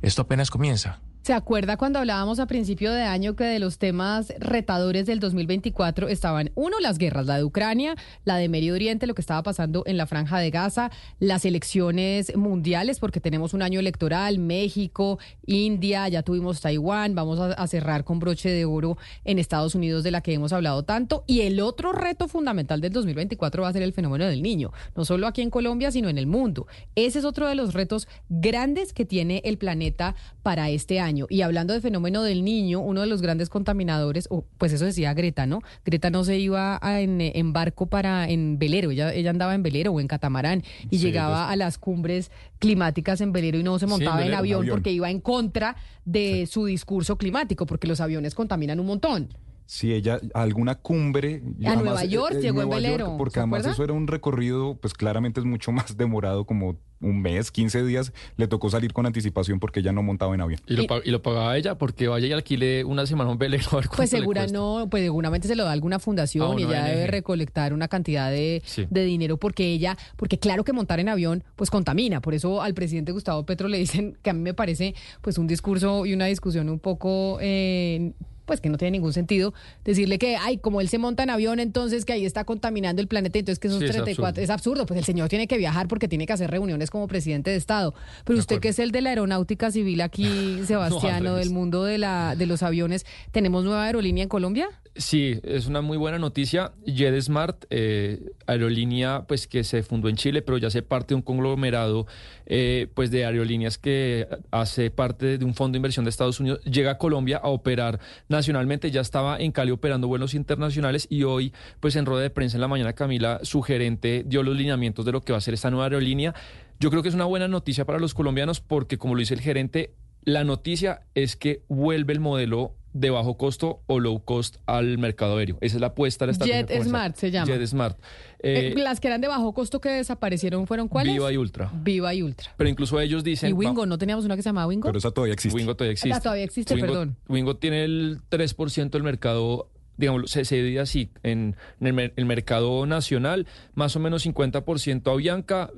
esto 0.02 0.22
apenas 0.22 0.50
comienza. 0.50 1.00
¿Se 1.22 1.34
acuerda 1.34 1.76
cuando 1.76 1.98
hablábamos 1.98 2.40
a 2.40 2.46
principio 2.46 2.92
de 2.92 3.02
año 3.02 3.36
que 3.36 3.44
de 3.44 3.58
los 3.58 3.76
temas 3.76 4.32
retadores 4.38 5.04
del 5.04 5.20
2024 5.20 6.08
estaban, 6.08 6.50
uno, 6.54 6.80
las 6.80 6.96
guerras, 6.96 7.26
la 7.26 7.36
de 7.36 7.44
Ucrania, 7.44 7.94
la 8.24 8.38
de 8.38 8.48
Medio 8.48 8.72
Oriente, 8.72 9.06
lo 9.06 9.14
que 9.14 9.20
estaba 9.20 9.42
pasando 9.42 9.82
en 9.84 9.98
la 9.98 10.06
franja 10.06 10.38
de 10.38 10.50
Gaza, 10.50 10.90
las 11.18 11.44
elecciones 11.44 12.34
mundiales, 12.34 13.00
porque 13.00 13.20
tenemos 13.20 13.52
un 13.52 13.60
año 13.60 13.80
electoral, 13.80 14.38
México, 14.38 15.18
India, 15.44 16.08
ya 16.08 16.22
tuvimos 16.22 16.62
Taiwán, 16.62 17.14
vamos 17.14 17.38
a, 17.38 17.66
cerrar 17.66 18.04
con 18.04 18.18
broche 18.18 18.48
de 18.48 18.64
oro 18.64 18.96
en 19.24 19.38
Estados 19.38 19.74
Unidos 19.74 20.02
de 20.02 20.12
la 20.12 20.22
que 20.22 20.32
hemos 20.32 20.54
hablado 20.54 20.84
tanto, 20.84 21.24
y 21.26 21.42
el 21.42 21.60
otro 21.60 21.92
reto 21.92 22.28
fundamental 22.28 22.80
del 22.80 22.94
2024 22.94 23.62
va 23.62 23.68
a 23.68 23.72
ser 23.74 23.82
el 23.82 23.92
fenómeno 23.92 24.24
del 24.24 24.40
niño, 24.40 24.72
no 24.96 25.04
solo 25.04 25.26
aquí 25.26 25.42
en 25.42 25.50
Colombia, 25.50 25.92
sino 25.92 26.08
en 26.08 26.16
el 26.16 26.26
mundo. 26.26 26.66
Ese 26.94 27.18
es 27.18 27.26
otro 27.26 27.46
de 27.46 27.56
los 27.56 27.74
retos 27.74 28.08
grandes 28.30 28.94
que 28.94 29.04
tiene 29.04 29.42
el 29.44 29.58
planeta 29.58 30.14
para 30.42 30.70
este 30.70 30.98
año. 30.98 31.09
Y 31.28 31.42
hablando 31.42 31.72
del 31.72 31.82
fenómeno 31.82 32.22
del 32.22 32.44
niño, 32.44 32.80
uno 32.80 33.00
de 33.00 33.06
los 33.06 33.22
grandes 33.22 33.48
contaminadores, 33.48 34.28
pues 34.58 34.72
eso 34.72 34.84
decía 34.84 35.14
Greta, 35.14 35.46
¿no? 35.46 35.60
Greta 35.84 36.10
no 36.10 36.24
se 36.24 36.38
iba 36.38 36.78
en, 36.82 37.52
barco 37.52 37.86
para, 37.86 38.28
en 38.28 38.58
velero, 38.58 38.90
ella, 38.90 39.12
ella 39.12 39.30
andaba 39.30 39.54
en 39.54 39.62
velero 39.62 39.92
o 39.92 40.00
en 40.00 40.08
catamarán 40.08 40.62
y 40.90 40.98
llegaba 40.98 41.44
pues. 41.44 41.52
a 41.52 41.56
las 41.56 41.78
cumbres 41.78 42.30
climáticas 42.58 43.20
en 43.20 43.32
velero 43.32 43.58
y 43.58 43.62
no 43.62 43.78
se 43.78 43.86
montaba 43.86 44.24
en, 44.24 44.34
avión 44.34 44.66
porque 44.68 44.92
iba 44.92 45.10
en 45.10 45.20
contra 45.20 45.76
de 46.04 46.46
su 46.46 46.64
discurso 46.64 47.16
climático, 47.16 47.66
porque 47.66 47.86
los 47.86 48.00
aviones 48.00 48.34
contaminan 48.34 48.80
un 48.80 48.86
montón. 48.86 49.28
Si 49.72 49.94
ella 49.94 50.18
a 50.34 50.42
alguna 50.42 50.74
cumbre 50.74 51.42
A 51.64 51.76
Nueva 51.76 52.04
York, 52.04 52.38
llegó 52.40 52.60
en 52.62 52.70
York, 52.70 52.82
velero, 52.82 53.16
porque 53.16 53.34
¿se 53.34 53.38
además 53.40 53.60
acuerda? 53.60 53.74
eso 53.74 53.84
era 53.84 53.92
un 53.92 54.08
recorrido 54.08 54.74
pues 54.80 54.94
claramente 54.94 55.38
es 55.38 55.46
mucho 55.46 55.70
más 55.72 55.96
demorado 55.96 56.44
como 56.44 56.76
un 57.00 57.22
mes 57.22 57.52
15 57.52 57.84
días 57.84 58.12
le 58.36 58.48
tocó 58.48 58.68
salir 58.68 58.92
con 58.92 59.06
anticipación 59.06 59.60
porque 59.60 59.78
ella 59.80 59.92
no 59.92 60.02
montaba 60.02 60.34
en 60.34 60.40
avión 60.40 60.60
Y 60.66 60.74
lo, 60.74 60.86
pa- 60.88 61.00
y 61.04 61.10
lo 61.12 61.22
pagaba 61.22 61.56
ella 61.56 61.78
porque 61.78 62.08
vaya 62.08 62.26
y 62.26 62.32
alquile 62.32 62.84
una 62.84 63.06
semana 63.06 63.30
un 63.30 63.38
velero 63.38 63.64
a 63.72 63.76
ver 63.76 63.88
Pues 63.94 64.10
segura 64.10 64.48
no, 64.48 64.88
pues 64.90 65.04
seguramente 65.04 65.46
se 65.46 65.54
lo 65.54 65.64
da 65.64 65.70
alguna 65.70 66.00
fundación 66.00 66.56
Ah, 66.58 66.60
y 66.60 66.64
ella 66.64 66.84
debe 66.86 67.06
recolectar 67.06 67.72
una 67.72 67.86
cantidad 67.86 68.28
de, 68.30 68.62
Sí. 68.64 68.86
de 68.90 69.04
dinero 69.04 69.36
porque 69.36 69.66
ella, 69.72 69.96
porque 70.16 70.38
claro 70.40 70.64
que 70.64 70.72
montar 70.72 70.98
en 70.98 71.08
avión 71.10 71.44
pues 71.54 71.70
contamina, 71.70 72.20
por 72.20 72.34
eso 72.34 72.60
al 72.60 72.74
presidente 72.74 73.12
Gustavo 73.12 73.46
Petro 73.46 73.68
le 73.68 73.78
dicen 73.78 74.18
que 74.20 74.30
a 74.30 74.32
mí 74.32 74.40
me 74.40 74.52
parece 74.52 74.96
pues 75.20 75.38
un 75.38 75.46
discurso 75.46 76.06
y 76.06 76.12
una 76.12 76.26
discusión 76.26 76.68
un 76.68 76.80
poco 76.80 77.38
eh, 77.40 78.12
pues 78.50 78.60
que 78.60 78.68
no 78.68 78.78
tiene 78.78 78.90
ningún 78.90 79.12
sentido 79.12 79.54
decirle 79.84 80.18
que 80.18 80.36
ay 80.36 80.58
como 80.58 80.80
él 80.80 80.88
se 80.88 80.98
monta 80.98 81.22
en 81.22 81.30
avión 81.30 81.60
entonces 81.60 82.04
que 82.04 82.12
ahí 82.12 82.24
está 82.24 82.42
contaminando 82.42 83.00
el 83.00 83.06
planeta 83.06 83.38
entonces 83.38 83.60
que 83.60 83.68
esos 83.68 83.78
Sí, 83.78 83.84
es 83.84 83.92
34 83.92 84.26
absurdo. 84.26 84.42
es 84.42 84.50
absurdo 84.50 84.86
pues 84.86 84.98
el 84.98 85.04
señor 85.04 85.28
tiene 85.28 85.46
que 85.46 85.56
viajar 85.56 85.86
porque 85.86 86.08
tiene 86.08 86.26
que 86.26 86.32
hacer 86.32 86.50
reuniones 86.50 86.90
como 86.90 87.06
presidente 87.06 87.50
de 87.50 87.56
estado 87.56 87.94
pero 88.24 88.40
usted 88.40 88.58
que 88.58 88.70
es 88.70 88.80
el 88.80 88.90
de 88.90 89.02
la 89.02 89.10
aeronáutica 89.10 89.70
civil 89.70 90.00
aquí 90.00 90.62
Sebastiano 90.66 91.36
del 91.36 91.50
mundo 91.50 91.84
de 91.84 91.98
la 91.98 92.34
de 92.34 92.46
los 92.46 92.64
aviones 92.64 93.06
tenemos 93.30 93.62
nueva 93.62 93.84
aerolínea 93.84 94.24
en 94.24 94.28
Colombia 94.28 94.68
Sí, 94.96 95.38
es 95.44 95.66
una 95.68 95.82
muy 95.82 95.96
buena 95.96 96.18
noticia. 96.18 96.72
JetSmart, 96.84 97.64
eh, 97.70 98.20
aerolínea 98.46 99.24
pues 99.28 99.46
que 99.46 99.62
se 99.62 99.84
fundó 99.84 100.08
en 100.08 100.16
Chile, 100.16 100.42
pero 100.42 100.58
ya 100.58 100.66
hace 100.66 100.82
parte 100.82 101.10
de 101.10 101.14
un 101.14 101.22
conglomerado 101.22 102.06
eh, 102.46 102.88
pues 102.94 103.12
de 103.12 103.24
aerolíneas 103.24 103.78
que 103.78 104.26
hace 104.50 104.90
parte 104.90 105.38
de 105.38 105.44
un 105.44 105.54
fondo 105.54 105.74
de 105.74 105.78
inversión 105.78 106.04
de 106.04 106.10
Estados 106.10 106.40
Unidos, 106.40 106.60
llega 106.64 106.90
a 106.90 106.98
Colombia 106.98 107.40
a 107.42 107.48
operar 107.50 108.00
nacionalmente. 108.40 108.90
Ya 108.90 109.00
estaba 109.00 109.38
en 109.38 109.52
Cali 109.52 109.70
operando 109.70 110.08
vuelos 110.08 110.34
internacionales 110.34 111.06
y 111.08 111.22
hoy 111.22 111.52
pues 111.78 111.96
en 111.96 112.06
rueda 112.06 112.22
de 112.22 112.30
prensa 112.30 112.56
en 112.56 112.62
la 112.62 112.68
mañana 112.68 112.92
Camila, 112.94 113.40
su 113.42 113.62
gerente, 113.62 114.24
dio 114.26 114.42
los 114.42 114.56
lineamientos 114.56 115.04
de 115.04 115.12
lo 115.12 115.20
que 115.20 115.32
va 115.32 115.38
a 115.38 115.40
ser 115.40 115.54
esta 115.54 115.70
nueva 115.70 115.84
aerolínea. 115.84 116.34
Yo 116.78 116.90
creo 116.90 117.02
que 117.02 117.10
es 117.10 117.14
una 117.14 117.26
buena 117.26 117.48
noticia 117.48 117.84
para 117.84 117.98
los 117.98 118.14
colombianos 118.14 118.60
porque 118.60 118.98
como 118.98 119.14
lo 119.14 119.20
dice 119.20 119.34
el 119.34 119.40
gerente, 119.40 119.94
la 120.24 120.44
noticia 120.44 121.02
es 121.14 121.36
que 121.36 121.62
vuelve 121.68 122.12
el 122.12 122.20
modelo 122.20 122.74
de 122.92 123.10
bajo 123.10 123.36
costo 123.36 123.82
o 123.86 124.00
low 124.00 124.24
cost 124.24 124.56
al 124.66 124.98
mercado 124.98 125.36
aéreo. 125.36 125.58
Esa 125.60 125.76
es 125.76 125.80
la 125.80 125.88
apuesta 125.88 126.26
de 126.26 126.32
la 126.32 126.44
Jet. 126.44 126.82
Smart 126.82 127.16
se 127.16 127.30
llama. 127.30 127.46
Jet 127.46 127.66
Smart. 127.66 127.98
Eh, 128.42 128.72
Eh, 128.74 128.80
las 128.80 129.00
que 129.00 129.08
eran 129.08 129.20
de 129.20 129.28
bajo 129.28 129.52
costo 129.52 129.80
que 129.80 129.90
desaparecieron 129.90 130.66
fueron 130.66 130.88
cuáles 130.88 131.12
Viva 131.12 131.32
y 131.32 131.36
Ultra. 131.36 131.70
Viva 131.74 132.14
y 132.14 132.22
Ultra 132.22 132.52
Pero 132.56 132.70
incluso 132.70 132.98
ellos 133.00 133.22
dicen... 133.22 133.50
y 133.50 133.52
Wingo 133.52 133.84
no 133.86 133.98
teníamos 133.98 134.24
una 134.24 134.36
que 134.36 134.42
se 134.42 134.48
llamaba 134.48 134.66
Wingo 134.66 134.86
pero 134.88 134.98
esa 134.98 135.10
todavía 135.10 135.34
existe 135.34 135.56
Wingo 135.56 135.74
todavía 135.76 135.92
existe. 135.92 136.16
Ah, 136.16 136.20
todavía 136.20 136.44
existe, 136.44 136.74
Wingo, 136.74 136.86
perdón. 136.86 137.16
Wingo 137.28 137.56
tiene 137.56 137.84
el 137.84 138.18
3% 138.30 138.90
del 138.90 139.02
mercado, 139.02 139.68
digamos, 139.96 140.30
se, 140.30 140.44
se 140.44 140.56
divide 140.56 140.80
así, 140.80 141.10
en, 141.22 141.54
en 141.80 141.98
el, 141.98 142.12
el 142.16 142.24
mercado 142.24 142.86
nacional, 142.86 143.46
más 143.74 143.94
o 143.96 144.00
menos 144.00 144.24
50% 144.26 145.12
Avianca, 145.12 145.70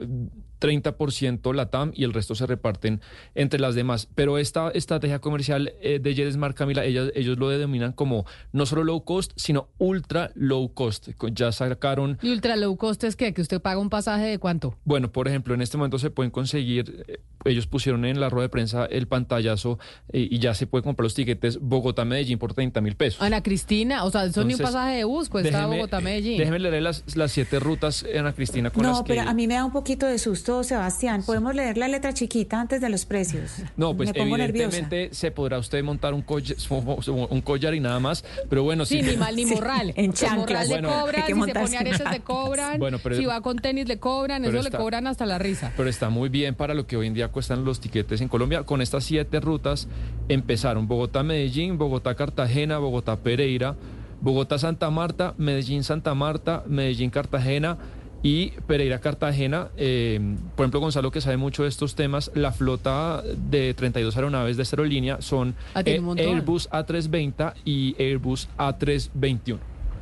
30% 0.62 1.54
Latam 1.54 1.92
y 1.94 2.04
el 2.04 2.12
resto 2.12 2.34
se 2.34 2.46
reparten 2.46 3.00
entre 3.34 3.60
las 3.60 3.74
demás. 3.74 4.08
Pero 4.14 4.38
esta 4.38 4.70
estrategia 4.70 5.18
comercial 5.20 5.72
eh, 5.82 5.98
de 6.00 6.14
JetSmart, 6.14 6.56
Camila, 6.56 6.84
ellas- 6.84 7.10
ellos 7.14 7.38
lo 7.38 7.48
denominan 7.48 7.92
como 7.92 8.24
no 8.52 8.66
solo 8.66 8.84
low 8.84 9.04
cost, 9.04 9.32
sino 9.36 9.68
ultra 9.78 10.30
low 10.34 10.72
cost. 10.72 11.08
Ya 11.34 11.52
sacaron 11.52 12.18
y 12.22 12.30
ultra 12.30 12.56
low 12.56 12.76
cost 12.76 13.04
es 13.04 13.16
que 13.16 13.32
que 13.34 13.42
usted 13.42 13.60
paga 13.60 13.78
un 13.78 13.90
pasaje 13.90 14.24
de 14.26 14.38
cuánto 14.38 14.76
bueno, 14.84 15.10
por 15.12 15.28
ejemplo, 15.28 15.54
en 15.54 15.62
este 15.62 15.76
momento 15.76 15.98
se 15.98 16.10
pueden 16.10 16.30
conseguir, 16.30 17.04
eh, 17.08 17.20
ellos 17.44 17.66
pusieron 17.66 18.04
en 18.04 18.20
la 18.20 18.28
rueda 18.28 18.44
de 18.44 18.48
prensa 18.50 18.84
el 18.86 19.08
pantallazo 19.08 19.78
eh, 20.12 20.28
y 20.30 20.38
ya 20.38 20.54
se 20.54 20.66
puede 20.66 20.84
comprar 20.84 21.04
los 21.04 21.14
tiquetes 21.14 21.58
Bogotá-Medellín 21.60 22.38
por 22.38 22.54
30 22.54 22.80
mil 22.80 22.94
pesos. 22.94 23.20
Ana 23.22 23.42
Cristina 23.42 24.04
o 24.04 24.10
sea 24.10 24.24
eso 24.24 24.44
ni 24.44 24.54
un 24.54 24.60
pasaje 24.60 24.96
de 24.98 25.04
bus 25.04 25.28
cuesta 25.28 25.50
Déjeme- 25.50 25.76
Bogotá 25.76 26.00
Medellín 26.00 26.38
Déjeme 26.38 26.58
leer 26.58 26.82
las, 26.82 27.16
las 27.16 27.32
siete 27.32 27.58
rutas, 27.58 28.04
Ana 28.16 28.32
Cristina, 28.32 28.70
con 28.70 28.84
las 28.84 28.98
No, 28.98 29.04
que... 29.04 29.14
pero 29.14 29.28
a 29.28 29.34
mí 29.34 29.46
me 29.46 29.54
da 29.54 29.64
un 29.64 29.72
poquito 29.72 30.06
de 30.06 30.18
susto, 30.18 30.51
Sebastián. 30.62 31.22
¿Podemos 31.24 31.54
leer 31.54 31.78
la 31.78 31.88
letra 31.88 32.12
chiquita 32.12 32.60
antes 32.60 32.80
de 32.80 32.88
los 32.90 33.06
precios? 33.06 33.52
No, 33.76 33.96
pues 33.96 34.10
me 34.12 34.14
pongo 34.20 34.36
nerviosa. 34.36 34.76
evidentemente 34.76 35.14
se 35.14 35.30
podrá 35.30 35.58
usted 35.58 35.82
montar 35.82 36.12
un 36.14 36.22
collar, 36.22 36.56
un 37.30 37.40
collar 37.40 37.74
y 37.74 37.80
nada 37.80 37.98
más, 38.00 38.24
pero 38.50 38.62
bueno, 38.62 38.84
Sí, 38.84 39.02
si 39.02 39.10
ni 39.12 39.16
mal 39.16 39.34
ni 39.34 39.46
morral. 39.46 39.92
en 39.96 40.06
El 40.10 40.12
chanclas. 40.14 40.38
morral 40.38 40.68
le 40.68 40.74
Bueno, 40.74 40.88
cobran, 41.00 41.22
si 41.26 41.32
se 41.32 41.54
pone 41.54 41.76
aretes 41.78 42.00
en 42.00 42.10
le 42.12 42.20
cobran, 42.20 42.78
Bueno, 42.78 42.98
pero- 43.02 43.16
si 43.16 43.24
va 43.24 43.40
con 43.40 43.56
tenis 43.58 43.88
le 43.88 43.98
cobran, 43.98 44.44
eso 44.44 44.56
está- 44.58 44.70
le 44.78 44.82
cobran 44.82 45.06
hasta 45.06 45.24
la 45.26 45.38
risa. 45.38 45.72
pero 45.76 45.88
está 45.88 46.10
muy 46.10 46.28
bien 46.28 46.54
para 46.54 46.74
lo 46.74 46.86
que 46.86 46.96
hoy 46.96 47.06
en 47.06 47.14
día 47.14 47.28
cuestan 47.28 47.64
los 47.64 47.80
tiquetes 47.80 48.20
en 48.20 48.28
Colombia. 48.28 48.64
Con 48.64 48.82
estas 48.82 49.04
siete 49.04 49.40
rutas 49.40 49.88
empezaron 50.28 50.86
Bogotá-Medellín, 50.88 51.78
Bogotá-Cartagena, 51.78 52.78
Bogotá-Pereira, 52.78 53.76
Bogotá-Santa 54.20 54.88
Marta, 54.90 55.34
Medellín-Santa 55.38 56.14
Marta, 56.14 56.62
Medellín-Cartagena 56.66 57.78
y 58.22 58.50
Pereira-Cartagena. 58.66 59.68
Eh, 59.76 60.20
por 60.56 60.64
ejemplo, 60.64 60.80
Gonzalo, 60.80 61.10
que 61.10 61.20
sabe 61.20 61.36
mucho 61.36 61.62
de 61.64 61.68
estos 61.68 61.94
temas, 61.94 62.30
la 62.34 62.52
flota 62.52 63.22
de 63.50 63.74
32 63.74 64.14
aeronaves 64.16 64.56
de 64.56 64.62
esta 64.62 64.76
aerolínea 64.76 65.20
son 65.20 65.54
Ah, 65.74 65.82
eh. 65.84 66.00
Airbus 66.18 66.68
A320 66.70 67.54
y 67.64 67.96
Airbus 68.00 68.48
A321. 68.58 69.58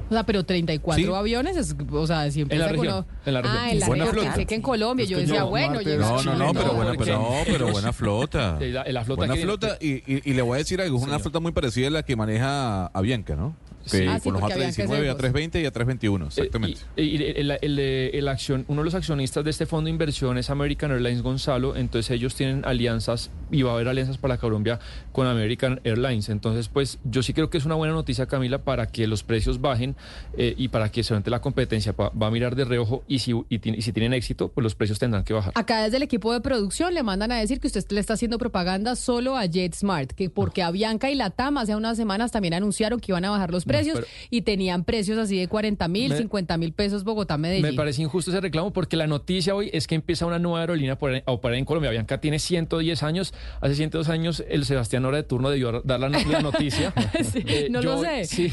O 0.09 0.12
sea, 0.12 0.24
pero 0.26 0.42
34 0.42 1.05
Sí. 1.05 1.09
aviones, 1.14 1.56
es, 1.56 1.76
o 1.92 2.05
sea, 2.06 2.28
siempre 2.32 2.56
En 2.56 2.62
la 2.62 2.68
región, 2.68 2.86
cono- 3.05 3.06
en 3.26 3.32
la 3.34 3.42
región. 3.42 3.59
Ah, 3.62 3.70
en 3.70 3.78
la 3.78 3.86
Buena 3.86 4.05
región. 4.06 4.22
flota. 4.24 4.34
Pensé 4.34 4.47
que 4.47 4.55
en 4.56 4.62
Colombia. 4.62 5.06
Yo 5.06 5.18
Es 5.18 5.22
que 5.22 5.26
decía, 5.28 5.40
no, 5.42 5.51
bueno, 5.51 5.80
llega 5.80 6.05
No, 6.05 6.22
no, 6.24 6.34
no, 6.36 6.52
pero 6.52 6.72
buena, 6.74 6.92
pero, 6.98 7.14
no, 7.20 7.30
pero 7.47 7.68
buena 7.70 7.92
flota. 7.92 8.59
La- 8.60 8.84
la 8.90 9.05
flota 9.05 9.20
buena 9.20 9.34
que- 9.34 9.42
flota 9.42 9.78
y, 9.80 9.88
y- 10.12 10.22
y 10.24 10.34
le 10.34 10.42
voy 10.42 10.56
a 10.56 10.59
decir 10.59 10.80
algo, 10.80 10.98
es 10.98 11.05
una 11.05 11.20
flota 11.20 11.38
muy 11.38 11.52
parecida 11.52 11.86
a 11.86 11.90
la 11.90 12.02
que 12.02 12.16
maneja 12.16 12.86
Avianca, 12.86 13.36
¿no? 13.36 13.55
Sí. 13.99 14.05
Ah, 14.09 14.19
sí, 14.19 14.25
con 14.25 14.33
los 14.35 14.41
porque 14.41 14.55
Avianca 14.55 14.83
es 14.85 14.91
A319, 14.91 14.95
Airbus. 14.95 15.23
A320 15.23 15.61
y 15.62 15.65
A321, 15.67 16.23
Eh, 16.23 16.27
exactamente. 16.29 16.81
Y, 16.97 17.03
y 17.03 17.17
el, 17.37 17.51
el- 17.61 17.79
el 17.81 18.29
acción, 18.29 18.65
uno 18.69 18.81
de 18.83 18.85
los 18.87 18.95
accionistas 18.95 19.45
de 19.45 19.51
este 19.51 19.67
fondo 19.67 19.87
de 19.87 19.91
inversión 19.91 20.39
es 20.39 20.51
American 20.51 20.91
Airlines 20.93 21.23
Gonzalo, 21.23 21.77
entonces 21.77 22.11
ellos 22.11 22.35
tienen 22.35 22.65
alianzas 22.65 23.31
y 23.51 23.62
va 23.62 23.71
a 23.73 23.75
haber 23.75 23.89
alianzas 23.89 24.19
para 24.19 24.39
Colombia 24.39 24.79
con 25.12 25.27
American 25.27 25.81
Airlines. 25.85 26.29
Entonces, 26.29 26.69
pues 26.69 26.99
yo 27.05 27.23
sí 27.23 27.33
creo 27.33 27.51
que 27.51 27.59
es 27.59 27.65
una 27.65 27.75
buena 27.75 27.93
noticia, 27.95 28.27
Camila, 28.27 28.59
para 28.59 28.87
que 28.87 29.07
los 29.07 29.23
precios 29.23 29.61
bajen 29.61 29.97
eh, 30.37 30.55
y 30.57 30.69
para 30.69 30.91
que 30.91 31.03
solamente 31.03 31.31
la 31.31 31.41
competencia 31.41 31.93
va, 31.93 32.11
va 32.11 32.27
a 32.29 32.31
mirar 32.31 32.55
de 32.57 32.65
reojo 32.65 33.03
y 33.09 33.19
si, 33.21 33.33
y, 33.49 33.59
si 33.83 33.93
tienen 33.93 34.12
éxito, 34.15 34.49
pues 34.49 34.62
los 34.62 34.75
precios 34.75 34.99
tendrán 34.99 35.25
que 35.25 35.33
bajar. 35.33 35.53
Acá 35.57 35.83
desde 35.83 35.97
el 35.97 36.03
equipo 36.03 36.33
de 36.33 36.41
producción 36.41 36.95
le 36.95 37.03
mandan 37.03 37.33
a 37.33 37.39
decir 37.39 37.61
que 37.61 37.67
usted 37.67 37.85
le 37.91 38.01
está 38.01 38.15
haciendo 38.15 38.39
propaganda 38.39 38.97
solo 38.97 39.37
a 39.37 39.47
JetSmart, 39.47 40.12
que 40.12 40.31
porque 40.31 40.62
Avianca 40.62 41.11
y 41.11 41.15
Latam 41.15 41.59
hace 41.59 41.75
unas 41.77 41.97
semanas 41.97 42.31
también 42.33 42.55
anunciaron 42.55 43.01
que 43.01 43.12
iban 43.12 43.25
a 43.25 43.31
bajar 43.31 43.51
los 43.51 43.67
No, 43.67 43.73
precios 43.85 43.98
pero- 44.01 44.27
y 44.31 44.43
tenían 44.43 44.85
precios 44.85 45.19
así 45.19 45.39
de 45.39 45.48
40 45.48 45.89
mil, 45.89 46.11
Me- 46.11 46.16
50 46.16 46.57
mil 46.57 46.73
pesos 46.73 47.05
Bogotá, 47.05 47.36
Medellín. 47.39 47.62
Me 47.62 47.73
parece 47.73 48.02
injusto 48.02 48.31
ese 48.31 48.40
reclamo 48.40 48.73
porque 48.73 48.97
la 48.97 49.07
noticia 49.07 49.55
hoy 49.55 49.70
es 49.73 49.86
que 49.86 49.94
empieza 49.94 50.27
una 50.27 50.39
nueva 50.39 50.61
aerolínea 50.61 50.98
a 51.27 51.32
operar 51.32 51.57
en 51.59 51.65
Colombia. 51.65 51.90
Bianca 51.90 52.20
tiene 52.20 52.39
110 52.39 53.02
años. 53.02 53.35
Hace 53.61 53.74
102 53.74 54.09
años 54.09 54.44
el 54.48 54.65
Sebastián 54.65 55.05
Hora 55.05 55.16
de 55.19 55.23
turno 55.24 55.51
debió 55.51 55.81
dar 55.82 56.01
la, 56.01 56.09
la 56.09 56.40
noticia. 56.43 56.93
Sí, 57.23 57.43
Eh, 57.47 57.69
no 57.70 57.81
yo, 57.82 57.97
lo 57.97 58.02
sé. 58.02 58.24
Sí, 58.27 58.51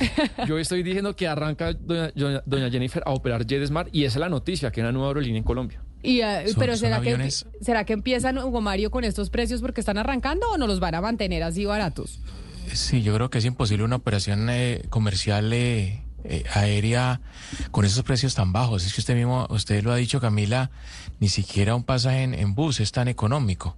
yo 0.48 0.58
estoy 0.58 0.84
diciendo 0.84 1.16
que 1.16 1.28
arranca 1.28 1.74
doña, 1.74 2.12
doña- 2.16 2.44
doña 2.46 2.70
Jennifer 2.70 3.04
a 3.06 3.12
operar 3.12 3.46
JetSmart 3.46 3.94
y 3.94 4.06
esa 4.06 4.18
es 4.18 4.22
la 4.22 4.30
noticia, 4.30 4.72
que 4.72 4.82
hay 4.82 4.86
una 4.86 4.92
nueva 4.92 5.10
aerolínea 5.10 5.38
en 5.40 5.44
Colombia. 5.44 5.82
Y, 6.04 6.22
eh, 6.22 6.44
Son- 6.48 6.60
pero 6.60 6.74
son 6.74 6.80
será 6.80 7.02
que 7.02 7.32
será 7.62 7.84
que 7.84 7.94
empiezan 7.94 8.38
Hugo 8.38 8.62
Mario 8.62 8.92
con 8.92 9.04
estos 9.04 9.30
precios 9.30 9.62
porque 9.62 9.82
están 9.82 9.98
arrancando 9.98 10.48
o 10.52 10.58
no 10.58 10.68
los 10.68 10.80
van 10.80 10.96
a 10.96 11.02
mantener 11.02 11.44
así 11.44 11.66
baratos. 11.66 12.20
Sí, 12.74 13.02
yo 13.02 13.14
creo 13.16 13.30
que 13.30 13.38
es 13.40 13.46
imposible 13.46 13.84
una 13.84 13.96
operación 13.96 14.48
eh, 14.50 14.84
comercial 14.90 15.52
eh, 15.54 16.04
eh, 16.24 16.44
aérea 16.54 17.22
con 17.72 17.86
esos 17.86 18.04
precios 18.04 18.36
tan 18.36 18.52
bajos. 18.54 18.86
Es 18.86 18.94
que 18.94 19.02
usted 19.02 19.16
mismo, 19.16 19.48
usted 19.50 19.84
lo 19.84 19.92
ha 19.92 19.96
dicho, 19.96 20.20
Camila, 20.20 20.70
ni 21.20 21.30
siquiera 21.30 21.76
un 21.76 21.84
pasaje 21.84 22.24
en, 22.24 22.34
en 22.34 22.56
bus 22.56 22.80
es 22.80 22.92
tan 22.92 23.08
económico. 23.08 23.78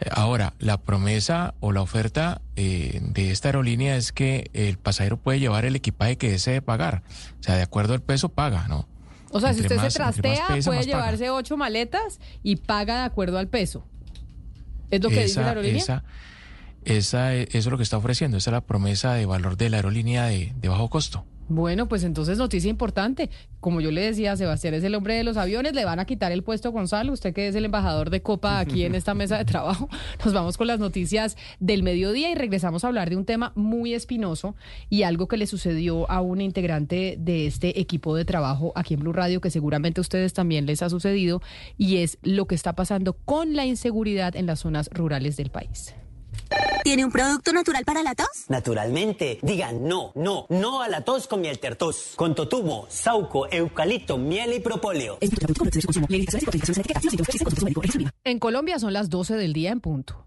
Eh, 0.00 0.08
ahora, 0.12 0.54
la 0.58 0.76
promesa 0.78 1.54
o 1.60 1.72
la 1.72 1.80
oferta 1.80 2.42
eh, 2.56 2.98
de 3.02 3.30
esta 3.30 3.48
aerolínea 3.48 3.96
es 3.96 4.12
que 4.12 4.50
el 4.52 4.78
pasajero 4.78 5.16
puede 5.16 5.40
llevar 5.40 5.64
el 5.64 5.74
equipaje 5.76 6.16
que 6.18 6.30
desee 6.30 6.60
pagar. 6.60 7.02
O 7.40 7.42
sea, 7.42 7.56
de 7.56 7.62
acuerdo 7.62 7.94
al 7.94 8.02
peso, 8.02 8.28
paga, 8.28 8.68
¿no? 8.68 8.86
O 9.30 9.40
sea, 9.40 9.52
si 9.54 9.60
usted 9.62 9.76
más- 9.76 9.92
se 9.92 9.98
trastea, 9.98 10.46
pesa, 10.48 10.70
puede 10.70 10.80
paga. 10.80 10.82
llevarse 10.84 11.30
ocho 11.30 11.56
maletas 11.56 12.20
y 12.42 12.56
paga 12.56 12.98
de 13.00 13.04
acuerdo 13.06 13.38
al 13.38 13.48
peso. 13.48 13.84
¿Es 14.90 15.02
lo 15.02 15.08
que 15.08 15.24
dice 15.24 15.40
la 15.40 15.48
aerolínea? 15.48 15.82
Esa, 15.82 16.04
esa, 16.86 17.34
eso 17.34 17.58
es 17.58 17.66
lo 17.66 17.76
que 17.76 17.82
está 17.82 17.98
ofreciendo. 17.98 18.36
Esa 18.36 18.50
es 18.50 18.52
la 18.52 18.60
promesa 18.62 19.14
de 19.14 19.26
valor 19.26 19.56
de 19.56 19.70
la 19.70 19.76
aerolínea 19.78 20.26
de, 20.26 20.54
de 20.56 20.68
bajo 20.68 20.88
costo. 20.88 21.24
Bueno, 21.48 21.86
pues 21.88 22.02
entonces 22.02 22.38
noticia 22.38 22.68
importante. 22.68 23.30
Como 23.60 23.80
yo 23.80 23.92
le 23.92 24.00
decía, 24.00 24.36
Sebastián 24.36 24.74
es 24.74 24.82
el 24.82 24.96
hombre 24.96 25.14
de 25.14 25.22
los 25.22 25.36
aviones, 25.36 25.74
le 25.74 25.84
van 25.84 26.00
a 26.00 26.04
quitar 26.04 26.32
el 26.32 26.42
puesto 26.42 26.68
a 26.68 26.72
Gonzalo, 26.72 27.12
usted 27.12 27.32
que 27.32 27.46
es 27.46 27.54
el 27.54 27.64
embajador 27.64 28.10
de 28.10 28.20
Copa 28.20 28.58
aquí 28.58 28.84
en 28.84 28.96
esta 28.96 29.14
mesa 29.14 29.38
de 29.38 29.44
trabajo. 29.44 29.88
Nos 30.24 30.34
vamos 30.34 30.56
con 30.56 30.66
las 30.66 30.80
noticias 30.80 31.36
del 31.60 31.84
mediodía 31.84 32.30
y 32.32 32.34
regresamos 32.34 32.82
a 32.82 32.88
hablar 32.88 33.10
de 33.10 33.16
un 33.16 33.24
tema 33.24 33.52
muy 33.54 33.94
espinoso 33.94 34.56
y 34.90 35.04
algo 35.04 35.28
que 35.28 35.36
le 35.36 35.46
sucedió 35.46 36.10
a 36.10 36.20
una 36.20 36.42
integrante 36.42 37.16
de 37.16 37.46
este 37.46 37.80
equipo 37.80 38.16
de 38.16 38.24
trabajo 38.24 38.72
aquí 38.74 38.94
en 38.94 39.00
Blue 39.00 39.12
Radio, 39.12 39.40
que 39.40 39.50
seguramente 39.50 40.00
a 40.00 40.02
ustedes 40.02 40.32
también 40.32 40.66
les 40.66 40.82
ha 40.82 40.90
sucedido, 40.90 41.42
y 41.78 41.98
es 41.98 42.18
lo 42.22 42.46
que 42.46 42.56
está 42.56 42.74
pasando 42.74 43.12
con 43.12 43.54
la 43.54 43.64
inseguridad 43.64 44.34
en 44.34 44.46
las 44.46 44.60
zonas 44.60 44.90
rurales 44.92 45.36
del 45.36 45.50
país. 45.50 45.94
¿Tiene 46.84 47.04
un 47.04 47.10
producto 47.10 47.52
natural 47.52 47.84
para 47.84 48.02
la 48.02 48.14
tos? 48.14 48.44
Naturalmente. 48.48 49.38
Diga 49.42 49.72
no, 49.72 50.12
no, 50.14 50.46
no 50.48 50.82
a 50.82 50.88
la 50.88 51.02
tos 51.02 51.26
con 51.26 51.40
miel 51.40 51.58
tertos. 51.58 52.12
Con 52.16 52.34
totumo, 52.34 52.86
sauco, 52.88 53.50
eucalipto, 53.50 54.18
miel 54.18 54.54
y 54.54 54.60
propóleo. 54.60 55.18
En 58.24 58.38
Colombia 58.38 58.78
son 58.78 58.92
las 58.92 59.10
12 59.10 59.34
del 59.34 59.52
día 59.52 59.72
en 59.72 59.80
punto. 59.80 60.26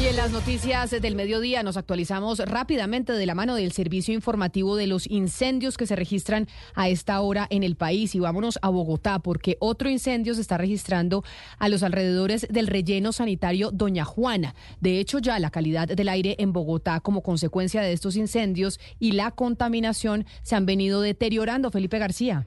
Y 0.00 0.06
en 0.06 0.14
las 0.14 0.30
noticias 0.30 0.92
del 0.92 1.16
mediodía 1.16 1.64
nos 1.64 1.76
actualizamos 1.76 2.38
rápidamente 2.38 3.14
de 3.14 3.26
la 3.26 3.34
mano 3.34 3.56
del 3.56 3.72
servicio 3.72 4.14
informativo 4.14 4.76
de 4.76 4.86
los 4.86 5.08
incendios 5.08 5.76
que 5.76 5.88
se 5.88 5.96
registran 5.96 6.46
a 6.76 6.88
esta 6.88 7.20
hora 7.20 7.48
en 7.50 7.64
el 7.64 7.74
país. 7.74 8.14
Y 8.14 8.20
vámonos 8.20 8.60
a 8.62 8.68
Bogotá 8.68 9.18
porque 9.18 9.56
otro 9.58 9.90
incendio 9.90 10.34
se 10.34 10.40
está 10.40 10.56
registrando 10.56 11.24
a 11.58 11.68
los 11.68 11.82
alrededores 11.82 12.46
del 12.48 12.68
relleno 12.68 13.12
sanitario 13.12 13.72
Doña 13.72 14.04
Juana. 14.04 14.54
De 14.80 15.00
hecho, 15.00 15.18
ya 15.18 15.36
la 15.40 15.50
calidad 15.50 15.88
del 15.88 16.08
aire 16.08 16.36
en 16.38 16.52
Bogotá 16.52 17.00
como 17.00 17.24
consecuencia 17.24 17.82
de 17.82 17.92
estos 17.92 18.14
incendios 18.14 18.78
y 19.00 19.12
la 19.12 19.32
contaminación 19.32 20.26
se 20.42 20.54
han 20.54 20.64
venido 20.64 21.00
deteriorando. 21.00 21.72
Felipe 21.72 21.98
García. 21.98 22.46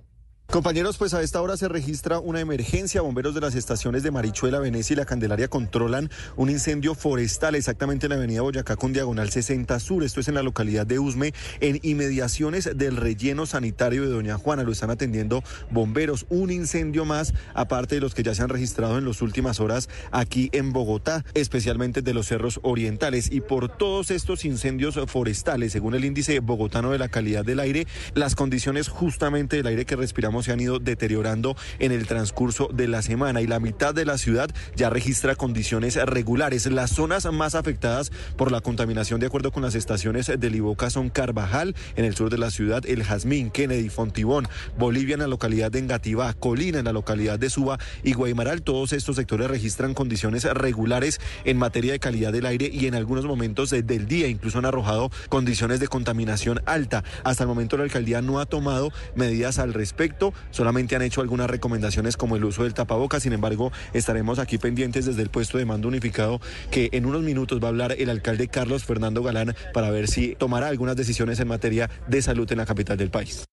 Compañeros, 0.52 0.98
pues 0.98 1.14
a 1.14 1.22
esta 1.22 1.42
hora 1.42 1.56
se 1.56 1.70
registra 1.70 2.20
una 2.20 2.42
emergencia. 2.42 3.00
Bomberos 3.00 3.34
de 3.34 3.40
las 3.40 3.56
estaciones 3.56 4.04
de 4.04 4.12
Marichuela, 4.12 4.60
Venecia 4.60 4.96
y 4.96 4.98
La 4.98 5.06
Candelaria 5.06 5.48
controlan 5.48 6.10
un 6.36 6.50
incendio 6.50 6.94
forestal 6.94 7.56
exactamente 7.56 8.08
en 8.08 8.10
la 8.10 8.18
avenida 8.18 8.42
Boyacá 8.42 8.76
con 8.76 8.92
diagonal 8.92 9.30
60 9.30 9.80
Sur. 9.80 10.04
Esto 10.04 10.20
es 10.20 10.28
en 10.28 10.36
la 10.36 10.44
localidad 10.44 10.86
de 10.86 11.00
Usme, 11.00 11.34
en 11.62 11.80
inmediaciones 11.84 12.70
del 12.76 12.98
relleno 12.98 13.46
sanitario 13.46 14.02
de 14.02 14.10
Doña 14.10 14.38
Juana. 14.38 14.64
Lo 14.64 14.74
están 14.74 14.90
atendiendo 14.90 15.42
bomberos. 15.70 16.26
Un 16.28 16.52
incendio 16.52 17.06
más, 17.06 17.34
aparte 17.54 17.96
de 17.96 18.02
los 18.02 18.14
que 18.14 18.24
ya 18.24 18.36
se 18.36 18.44
han 18.44 18.50
registrado 18.50 18.98
en 18.98 19.06
las 19.06 19.22
últimas 19.22 19.62
horas 19.62 19.88
aquí 20.12 20.50
en 20.52 20.74
Bogotá, 20.74 21.24
especialmente 21.34 22.02
de 22.02 22.14
los 22.14 22.28
cerros 22.28 22.60
orientales. 22.62 23.32
Y 23.32 23.40
por 23.40 23.70
todos 23.70 24.12
estos 24.12 24.44
incendios 24.44 25.00
forestales, 25.08 25.72
según 25.72 25.96
el 25.96 26.04
índice 26.04 26.42
bogotano 26.42 26.92
de 26.92 27.00
la 27.00 27.08
calidad 27.08 27.46
del 27.46 27.62
aire, 27.62 27.88
las 28.16 28.36
condiciones 28.36 28.90
justamente 28.90 29.56
del 29.56 29.68
aire 29.68 29.86
que 29.86 29.96
respiramos 29.96 30.41
se 30.44 30.52
han 30.52 30.60
ido 30.60 30.80
deteriorando 30.80 31.56
en 31.80 31.92
el 31.92 32.08
transcurso 32.08 32.70
de 32.74 32.88
la 32.88 33.02
semana 33.02 33.42
y 33.42 33.48
la 33.48 33.60
mitad 33.60 33.94
de 33.94 34.06
la 34.06 34.18
ciudad 34.18 34.50
ya 34.76 34.90
registra 34.90 35.36
condiciones 35.36 35.96
regulares. 35.96 36.66
Las 36.66 36.92
zonas 36.92 37.26
más 37.32 37.56
afectadas 37.56 38.12
por 38.38 38.52
la 38.52 38.62
contaminación, 38.62 39.20
de 39.20 39.28
acuerdo 39.28 39.52
con 39.52 39.64
las 39.64 39.76
estaciones 39.76 40.32
del 40.38 40.56
Iboca, 40.56 40.90
son 40.90 41.10
Carvajal, 41.10 41.76
en 41.96 42.06
el 42.06 42.16
sur 42.16 42.30
de 42.30 42.38
la 42.38 42.52
ciudad, 42.52 42.86
El 42.86 43.04
Jazmín, 43.04 43.52
Kennedy, 43.52 43.90
Fontibón, 43.90 44.48
Bolivia 44.78 45.14
en 45.14 45.22
la 45.22 45.28
localidad 45.28 45.72
de 45.72 45.80
Engativá, 45.80 46.34
Colina 46.34 46.80
en 46.80 46.86
la 46.86 46.94
localidad 46.94 47.40
de 47.40 47.50
Suba 47.50 47.80
y 48.04 48.14
Guaymaral. 48.14 48.62
Todos 48.62 48.94
estos 48.94 49.16
sectores 49.16 49.50
registran 49.50 49.94
condiciones 49.94 50.44
regulares 50.46 51.20
en 51.46 51.58
materia 51.58 51.94
de 51.94 52.00
calidad 52.00 52.32
del 52.32 52.46
aire 52.46 52.70
y 52.72 52.88
en 52.88 52.96
algunos 52.96 53.26
momentos 53.26 53.70
del 53.70 54.08
día 54.08 54.28
incluso 54.28 54.60
han 54.60 54.66
arrojado 54.66 55.12
condiciones 55.30 55.80
de 55.80 55.88
contaminación 55.88 56.62
alta. 56.66 57.04
Hasta 57.24 57.44
el 57.44 57.48
momento 57.48 57.78
la 57.78 57.84
alcaldía 57.84 58.22
no 58.22 58.40
ha 58.40 58.46
tomado 58.46 58.92
medidas 59.16 59.60
al 59.60 59.74
respecto 59.74 60.31
solamente 60.52 60.96
han 60.96 61.02
hecho 61.02 61.22
algunas 61.22 61.50
recomendaciones 61.50 62.18
como 62.18 62.36
el 62.36 62.46
uso 62.46 62.64
del 62.64 62.74
tapabocas, 62.74 63.24
sin 63.24 63.34
embargo 63.34 63.72
estaremos 63.94 64.40
aquí 64.40 64.58
pendientes 64.58 65.06
desde 65.06 65.22
el 65.22 65.30
puesto 65.30 65.58
de 65.58 65.66
mando 65.66 65.88
unificado 65.88 66.42
que 66.70 66.90
en 66.94 67.06
unos 67.06 67.24
minutos 67.24 67.62
va 67.62 67.68
a 67.68 67.70
hablar 67.70 67.96
el 67.98 68.10
alcalde 68.10 68.48
Carlos 68.48 68.84
Fernando 68.84 69.24
Galán 69.24 69.56
para 69.74 69.90
ver 69.90 70.08
si 70.08 70.36
tomará 70.36 70.68
algunas 70.68 70.96
decisiones 70.96 71.40
en 71.40 71.48
materia 71.48 71.90
de 72.08 72.22
salud 72.22 72.52
en 72.52 72.58
la 72.58 72.66
capital 72.66 72.98
del 72.98 73.10
país. 73.10 73.46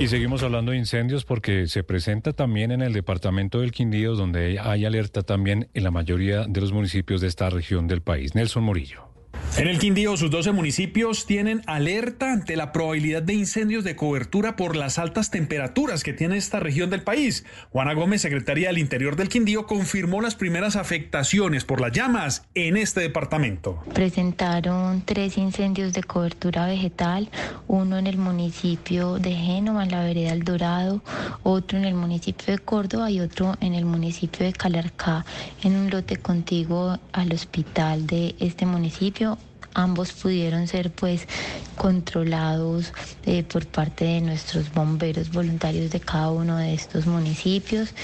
Y 0.00 0.06
seguimos 0.06 0.44
hablando 0.44 0.70
de 0.70 0.78
incendios 0.78 1.24
porque 1.24 1.66
se 1.66 1.82
presenta 1.82 2.32
también 2.32 2.70
en 2.70 2.82
el 2.82 2.92
departamento 2.92 3.60
del 3.60 3.72
Quindío, 3.72 4.14
donde 4.14 4.60
hay 4.60 4.84
alerta 4.84 5.22
también 5.22 5.70
en 5.74 5.82
la 5.82 5.90
mayoría 5.90 6.44
de 6.46 6.60
los 6.60 6.72
municipios 6.72 7.20
de 7.20 7.26
esta 7.26 7.50
región 7.50 7.88
del 7.88 8.00
país. 8.00 8.36
Nelson 8.36 8.62
Morillo. 8.62 9.17
En 9.58 9.66
el 9.66 9.80
Quindío, 9.80 10.16
sus 10.16 10.30
12 10.30 10.52
municipios 10.52 11.26
tienen 11.26 11.62
alerta 11.66 12.32
ante 12.32 12.54
la 12.54 12.70
probabilidad 12.70 13.24
de 13.24 13.34
incendios 13.34 13.82
de 13.82 13.96
cobertura 13.96 14.54
por 14.54 14.76
las 14.76 15.00
altas 15.00 15.32
temperaturas 15.32 16.04
que 16.04 16.12
tiene 16.12 16.36
esta 16.36 16.60
región 16.60 16.90
del 16.90 17.02
país. 17.02 17.44
Juana 17.70 17.92
Gómez, 17.92 18.22
secretaria 18.22 18.68
del 18.68 18.78
Interior 18.78 19.16
del 19.16 19.28
Quindío, 19.28 19.66
confirmó 19.66 20.20
las 20.20 20.36
primeras 20.36 20.76
afectaciones 20.76 21.64
por 21.64 21.80
las 21.80 21.90
llamas 21.90 22.44
en 22.54 22.76
este 22.76 23.00
departamento. 23.00 23.82
Presentaron 23.92 25.02
tres 25.04 25.36
incendios 25.36 25.92
de 25.92 26.04
cobertura 26.04 26.66
vegetal, 26.66 27.28
uno 27.66 27.98
en 27.98 28.06
el 28.06 28.16
municipio 28.16 29.18
de 29.18 29.32
Génova, 29.32 29.82
en 29.82 29.90
la 29.90 30.04
vereda 30.04 30.34
El 30.34 30.44
Dorado, 30.44 31.02
otro 31.42 31.78
en 31.78 31.84
el 31.84 31.94
municipio 31.94 32.54
de 32.54 32.60
Córdoba 32.60 33.10
y 33.10 33.18
otro 33.18 33.56
en 33.60 33.74
el 33.74 33.86
municipio 33.86 34.46
de 34.46 34.52
Calarcá, 34.52 35.26
en 35.64 35.74
un 35.74 35.90
lote 35.90 36.16
contiguo 36.16 37.00
al 37.10 37.32
hospital 37.32 38.06
de 38.06 38.36
este 38.38 38.64
municipio 38.64 39.36
ambos 39.74 40.12
pudieron 40.12 40.66
ser 40.66 40.90
pues 40.90 41.26
controlados 41.76 42.92
eh, 43.24 43.42
por 43.44 43.66
parte 43.66 44.04
de 44.04 44.20
nuestros 44.20 44.72
bomberos 44.72 45.30
voluntarios 45.30 45.90
de 45.90 46.00
cada 46.00 46.30
uno 46.30 46.56
de 46.56 46.74
estos 46.74 47.06
municipios. 47.06 47.94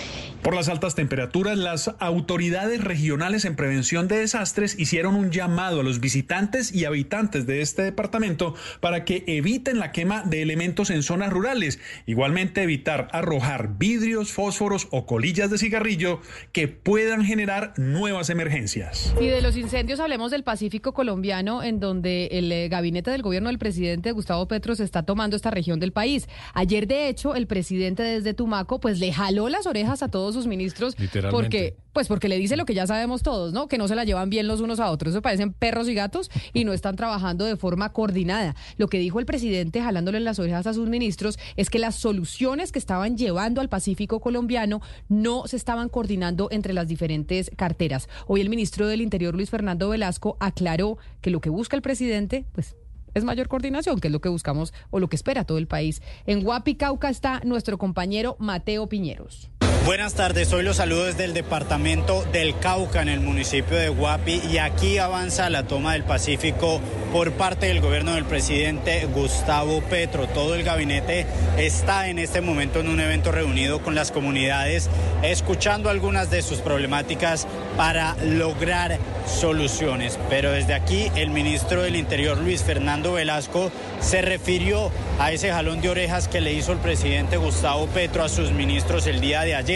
Por 0.45 0.55
las 0.55 0.69
altas 0.69 0.95
temperaturas, 0.95 1.57
las 1.57 1.95
autoridades 2.01 2.85
regionales 2.85 3.47
en 3.47 3.57
prevención 3.57 4.09
de 4.09 4.19
desastres 4.19 4.79
hicieron 4.79 5.15
un 5.15 5.31
llamado 5.31 5.81
a 5.81 5.83
los 5.83 6.01
visitantes 6.01 6.71
y 6.71 6.85
habitantes 6.85 7.47
de 7.47 7.63
este 7.63 7.81
departamento 7.81 8.55
para 8.81 9.07
que 9.07 9.25
eviten 9.27 9.79
la 9.79 9.91
quema 9.91 10.23
de 10.23 10.43
elementos 10.43 10.91
en 10.91 11.03
zonas 11.03 11.33
rurales. 11.33 11.81
Igualmente 12.05 12.63
evitar 12.63 13.09
arrojar 13.13 13.79
vidrios, 13.79 14.33
fósforos 14.33 14.87
o 14.91 15.07
colillas 15.07 15.51
de 15.51 15.57
cigarrillo 15.57 16.21
que 16.53 16.69
puedan 16.69 17.25
generar 17.25 17.73
nuevas 17.79 18.29
emergencias. 18.29 19.15
Y 19.19 19.29
de 19.29 19.41
los 19.41 19.57
incendios 19.57 19.99
hablemos 19.99 20.31
del 20.31 20.45
Pacífico 20.45 20.93
colombiano 20.93 21.63
en 21.63 21.81
donde 21.81 22.27
el 22.33 22.53
eh, 22.53 22.69
gabinete 22.69 23.11
del 23.11 23.23
gobierno 23.23 23.49
del 23.49 23.59
presidente 23.59 24.13
Gustavo 24.13 24.47
Petro 24.47 24.75
se 24.75 24.85
está 24.85 25.05
tomando 25.05 25.37
esta 25.37 25.51
región 25.51 25.81
del 25.81 25.93
país. 25.93 26.29
Ayer 26.53 26.87
de 26.87 27.09
hecho 27.09 27.35
el 27.35 27.47
presidente 27.47 28.03
desde 28.03 28.35
Tumaco 28.35 28.79
pues 28.79 28.99
le 28.99 29.11
jaló 29.11 29.49
las 29.49 29.67
orejas 29.67 30.03
a 30.03 30.09
todos 30.09 30.34
sus 30.35 30.47
ministros 30.47 30.97
porque 31.31 31.77
pues 31.95 32.09
porque 32.09 32.29
le 32.29 32.37
dice 32.37 32.57
lo 32.57 32.67
que 32.67 32.75
ya 32.75 32.87
sabemos 32.87 33.23
todos, 33.23 33.53
¿no? 33.53 33.69
Que 33.69 33.79
no 33.79 33.87
se 33.87 33.95
la 33.95 34.05
llevan 34.05 34.29
bien 34.29 34.49
los 34.49 34.61
unos 34.61 34.81
a 34.81 34.91
otros. 34.91 35.15
Eso 35.15 35.23
parecen 35.23 35.53
perros 35.53 35.89
y 35.89 35.95
gatos 35.95 36.31
y 36.53 36.65
no 36.65 36.73
están 36.73 36.97
trabajando 36.97 37.45
de 37.45 37.57
forma 37.57 37.93
coordinada. 37.93 38.57
Lo 38.77 38.89
que 38.89 38.99
dijo 38.99 39.21
el 39.21 39.27
presidente 39.27 39.81
jalándole 39.81 40.19
las 40.21 40.41
orejas 40.41 40.67
a 40.67 40.75
sus 40.75 40.89
ministros 40.89 41.39
es 41.57 41.71
que 41.71 41.79
las 41.79 41.95
soluciones 41.95 42.73
que 42.73 42.81
estaban 42.81 43.17
llevando 43.17 43.61
al 43.61 43.69
Pacífico 43.69 44.21
colombiano 44.21 44.83
no 45.09 45.47
se 45.47 45.57
estaban 45.57 45.89
coordinando 45.89 46.49
entre 46.51 46.75
las 46.75 46.89
diferentes 46.89 47.51
carteras. 47.57 48.09
Hoy 48.27 48.41
el 48.41 48.51
ministro 48.51 48.89
del 48.89 49.01
Interior 49.01 49.35
Luis 49.35 49.51
Fernando 49.51 49.89
Velasco 49.89 50.37
aclaró 50.41 50.99
que 51.21 51.31
lo 51.31 51.41
que 51.41 51.49
busca 51.51 51.77
el 51.77 51.83
presidente, 51.83 52.45
pues 52.53 52.77
es 53.15 53.25
mayor 53.25 53.49
coordinación, 53.49 54.01
que 54.01 54.09
es 54.09 54.13
lo 54.13 54.21
que 54.21 54.29
buscamos 54.29 54.75
o 54.91 54.99
lo 54.99 55.09
que 55.09 55.17
espera 55.17 55.45
todo 55.45 55.59
el 55.59 55.69
país. 55.69 56.03
En 56.27 56.43
Guapi, 56.43 56.75
Cauca 56.75 57.09
está 57.09 57.41
nuestro 57.45 57.79
compañero 57.79 58.37
Mateo 58.41 58.89
Piñeros. 58.89 59.51
Buenas 59.85 60.15
tardes, 60.15 60.51
hoy 60.55 60.63
los 60.63 60.79
saludo 60.79 61.05
desde 61.05 61.25
el 61.25 61.35
departamento 61.35 62.25
del 62.33 62.59
Cauca 62.59 63.03
en 63.03 63.11
el 63.11 63.21
municipio 63.21 63.77
de 63.77 63.91
Guapi 63.91 64.41
y 64.51 64.57
aquí 64.57 64.97
avanza 64.97 65.51
la 65.51 65.65
toma 65.65 65.93
del 65.93 66.05
Pacífico 66.05 66.81
por 67.13 67.33
parte 67.33 67.67
del 67.67 67.83
gobierno 67.83 68.15
del 68.15 68.25
presidente 68.25 69.07
Gustavo 69.13 69.83
Petro. 69.83 70.27
Todo 70.27 70.55
el 70.55 70.65
gabinete 70.65 71.27
está 71.59 72.09
en 72.09 72.19
este 72.19 72.41
momento 72.41 72.81
en 72.81 72.89
un 72.89 72.99
evento 72.99 73.31
reunido 73.31 73.83
con 73.83 73.95
las 73.95 74.11
comunidades, 74.11 74.89
escuchando 75.23 75.91
algunas 75.91 76.31
de 76.31 76.41
sus 76.41 76.61
problemáticas 76.61 77.47
para 77.77 78.17
lograr 78.25 78.99
soluciones. 79.27 80.19
Pero 80.31 80.51
desde 80.51 80.73
aquí 80.73 81.11
el 81.15 81.29
ministro 81.29 81.83
del 81.83 81.97
Interior 81.97 82.39
Luis 82.39 82.63
Fernando 82.63 83.13
Velasco 83.13 83.71
se 84.01 84.23
refirió 84.23 84.91
a 85.19 85.31
ese 85.31 85.53
jalón 85.53 85.83
de 85.83 85.91
orejas 85.91 86.27
que 86.27 86.41
le 86.41 86.55
hizo 86.55 86.73
el 86.73 86.79
presidente 86.79 87.37
Gustavo 87.37 87.87
Petro 87.89 88.25
a 88.25 88.31
sus 88.31 88.51
ministros 88.53 89.07
el 89.07 89.21
día 89.21 89.43
de 89.43 89.55
ayer. 89.55 89.74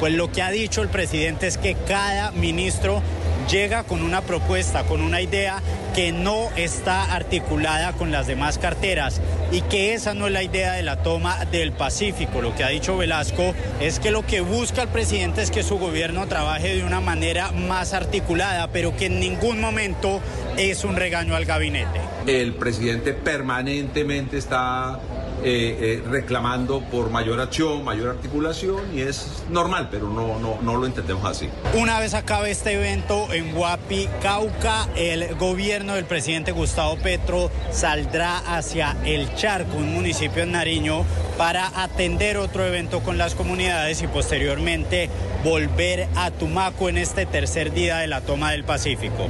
Pues 0.00 0.12
lo 0.14 0.32
que 0.32 0.42
ha 0.42 0.50
dicho 0.50 0.82
el 0.82 0.88
presidente 0.88 1.46
es 1.46 1.58
que 1.58 1.76
cada 1.86 2.32
ministro 2.32 3.02
llega 3.48 3.84
con 3.84 4.02
una 4.02 4.20
propuesta, 4.22 4.82
con 4.82 5.00
una 5.00 5.20
idea 5.20 5.62
que 5.94 6.12
no 6.12 6.48
está 6.56 7.14
articulada 7.14 7.92
con 7.92 8.10
las 8.10 8.26
demás 8.26 8.58
carteras 8.58 9.20
y 9.50 9.62
que 9.62 9.94
esa 9.94 10.14
no 10.14 10.26
es 10.26 10.32
la 10.32 10.42
idea 10.42 10.72
de 10.72 10.82
la 10.82 11.02
toma 11.02 11.44
del 11.46 11.72
Pacífico. 11.72 12.42
Lo 12.42 12.54
que 12.54 12.64
ha 12.64 12.68
dicho 12.68 12.96
Velasco 12.96 13.54
es 13.80 14.00
que 14.00 14.10
lo 14.10 14.26
que 14.26 14.40
busca 14.40 14.82
el 14.82 14.88
presidente 14.88 15.42
es 15.42 15.50
que 15.50 15.62
su 15.62 15.78
gobierno 15.78 16.26
trabaje 16.26 16.76
de 16.76 16.84
una 16.84 17.00
manera 17.00 17.52
más 17.52 17.94
articulada, 17.94 18.68
pero 18.68 18.96
que 18.96 19.06
en 19.06 19.20
ningún 19.20 19.60
momento 19.60 20.20
es 20.56 20.84
un 20.84 20.96
regaño 20.96 21.34
al 21.34 21.44
gabinete. 21.44 22.00
El 22.26 22.54
presidente 22.54 23.14
permanentemente 23.14 24.36
está 24.36 25.00
eh, 25.44 26.02
eh, 26.02 26.02
reclamando 26.08 26.80
por 26.80 27.10
mayor 27.10 27.40
acción, 27.40 27.84
mayor 27.84 28.08
articulación 28.10 28.96
y 28.96 29.02
es 29.02 29.44
normal, 29.50 29.88
pero 29.90 30.08
no, 30.08 30.38
no, 30.38 30.58
no 30.62 30.76
lo 30.76 30.86
entendemos 30.86 31.24
así. 31.24 31.48
Una 31.74 32.00
vez 32.00 32.14
acabe 32.14 32.50
este 32.50 32.72
evento 32.72 33.32
en 33.32 33.56
Huapi, 33.56 34.08
Cauca, 34.20 34.88
el 34.96 35.34
gobierno 35.36 35.94
del 35.94 36.04
presidente 36.04 36.52
Gustavo 36.52 36.96
Petro 36.96 37.50
saldrá 37.70 38.38
hacia 38.38 38.96
El 39.04 39.34
Charco, 39.34 39.76
un 39.76 39.94
municipio 39.94 40.42
en 40.42 40.52
Nariño, 40.52 41.04
para 41.36 41.82
atender 41.82 42.36
otro 42.36 42.66
evento 42.66 43.00
con 43.00 43.16
las 43.16 43.34
comunidades 43.34 44.02
y 44.02 44.06
posteriormente 44.08 45.08
volver 45.44 46.08
a 46.16 46.30
Tumaco 46.30 46.88
en 46.88 46.98
este 46.98 47.26
tercer 47.26 47.72
día 47.72 47.98
de 47.98 48.08
la 48.08 48.20
toma 48.20 48.50
del 48.50 48.64
Pacífico. 48.64 49.28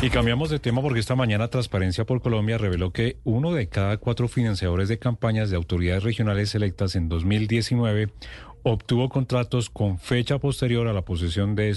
Y 0.00 0.10
cambiamos 0.10 0.48
de 0.48 0.60
tema 0.60 0.80
porque 0.80 1.00
esta 1.00 1.16
mañana 1.16 1.48
Transparencia 1.48 2.06
por 2.06 2.22
Colombia 2.22 2.56
reveló 2.56 2.92
que 2.92 3.16
uno 3.24 3.52
de 3.52 3.68
cada 3.68 3.96
cuatro 3.96 4.28
financiadores 4.28 4.88
de 4.88 5.00
campañas 5.00 5.50
de 5.50 5.56
autoridades 5.56 6.04
regionales 6.04 6.54
electas 6.54 6.94
en 6.94 7.08
2019 7.08 8.08
obtuvo 8.62 9.08
contratos 9.08 9.70
con 9.70 9.98
fecha 9.98 10.38
posterior 10.38 10.86
a 10.86 10.92
la 10.92 11.02
posesión 11.02 11.56
de, 11.56 11.76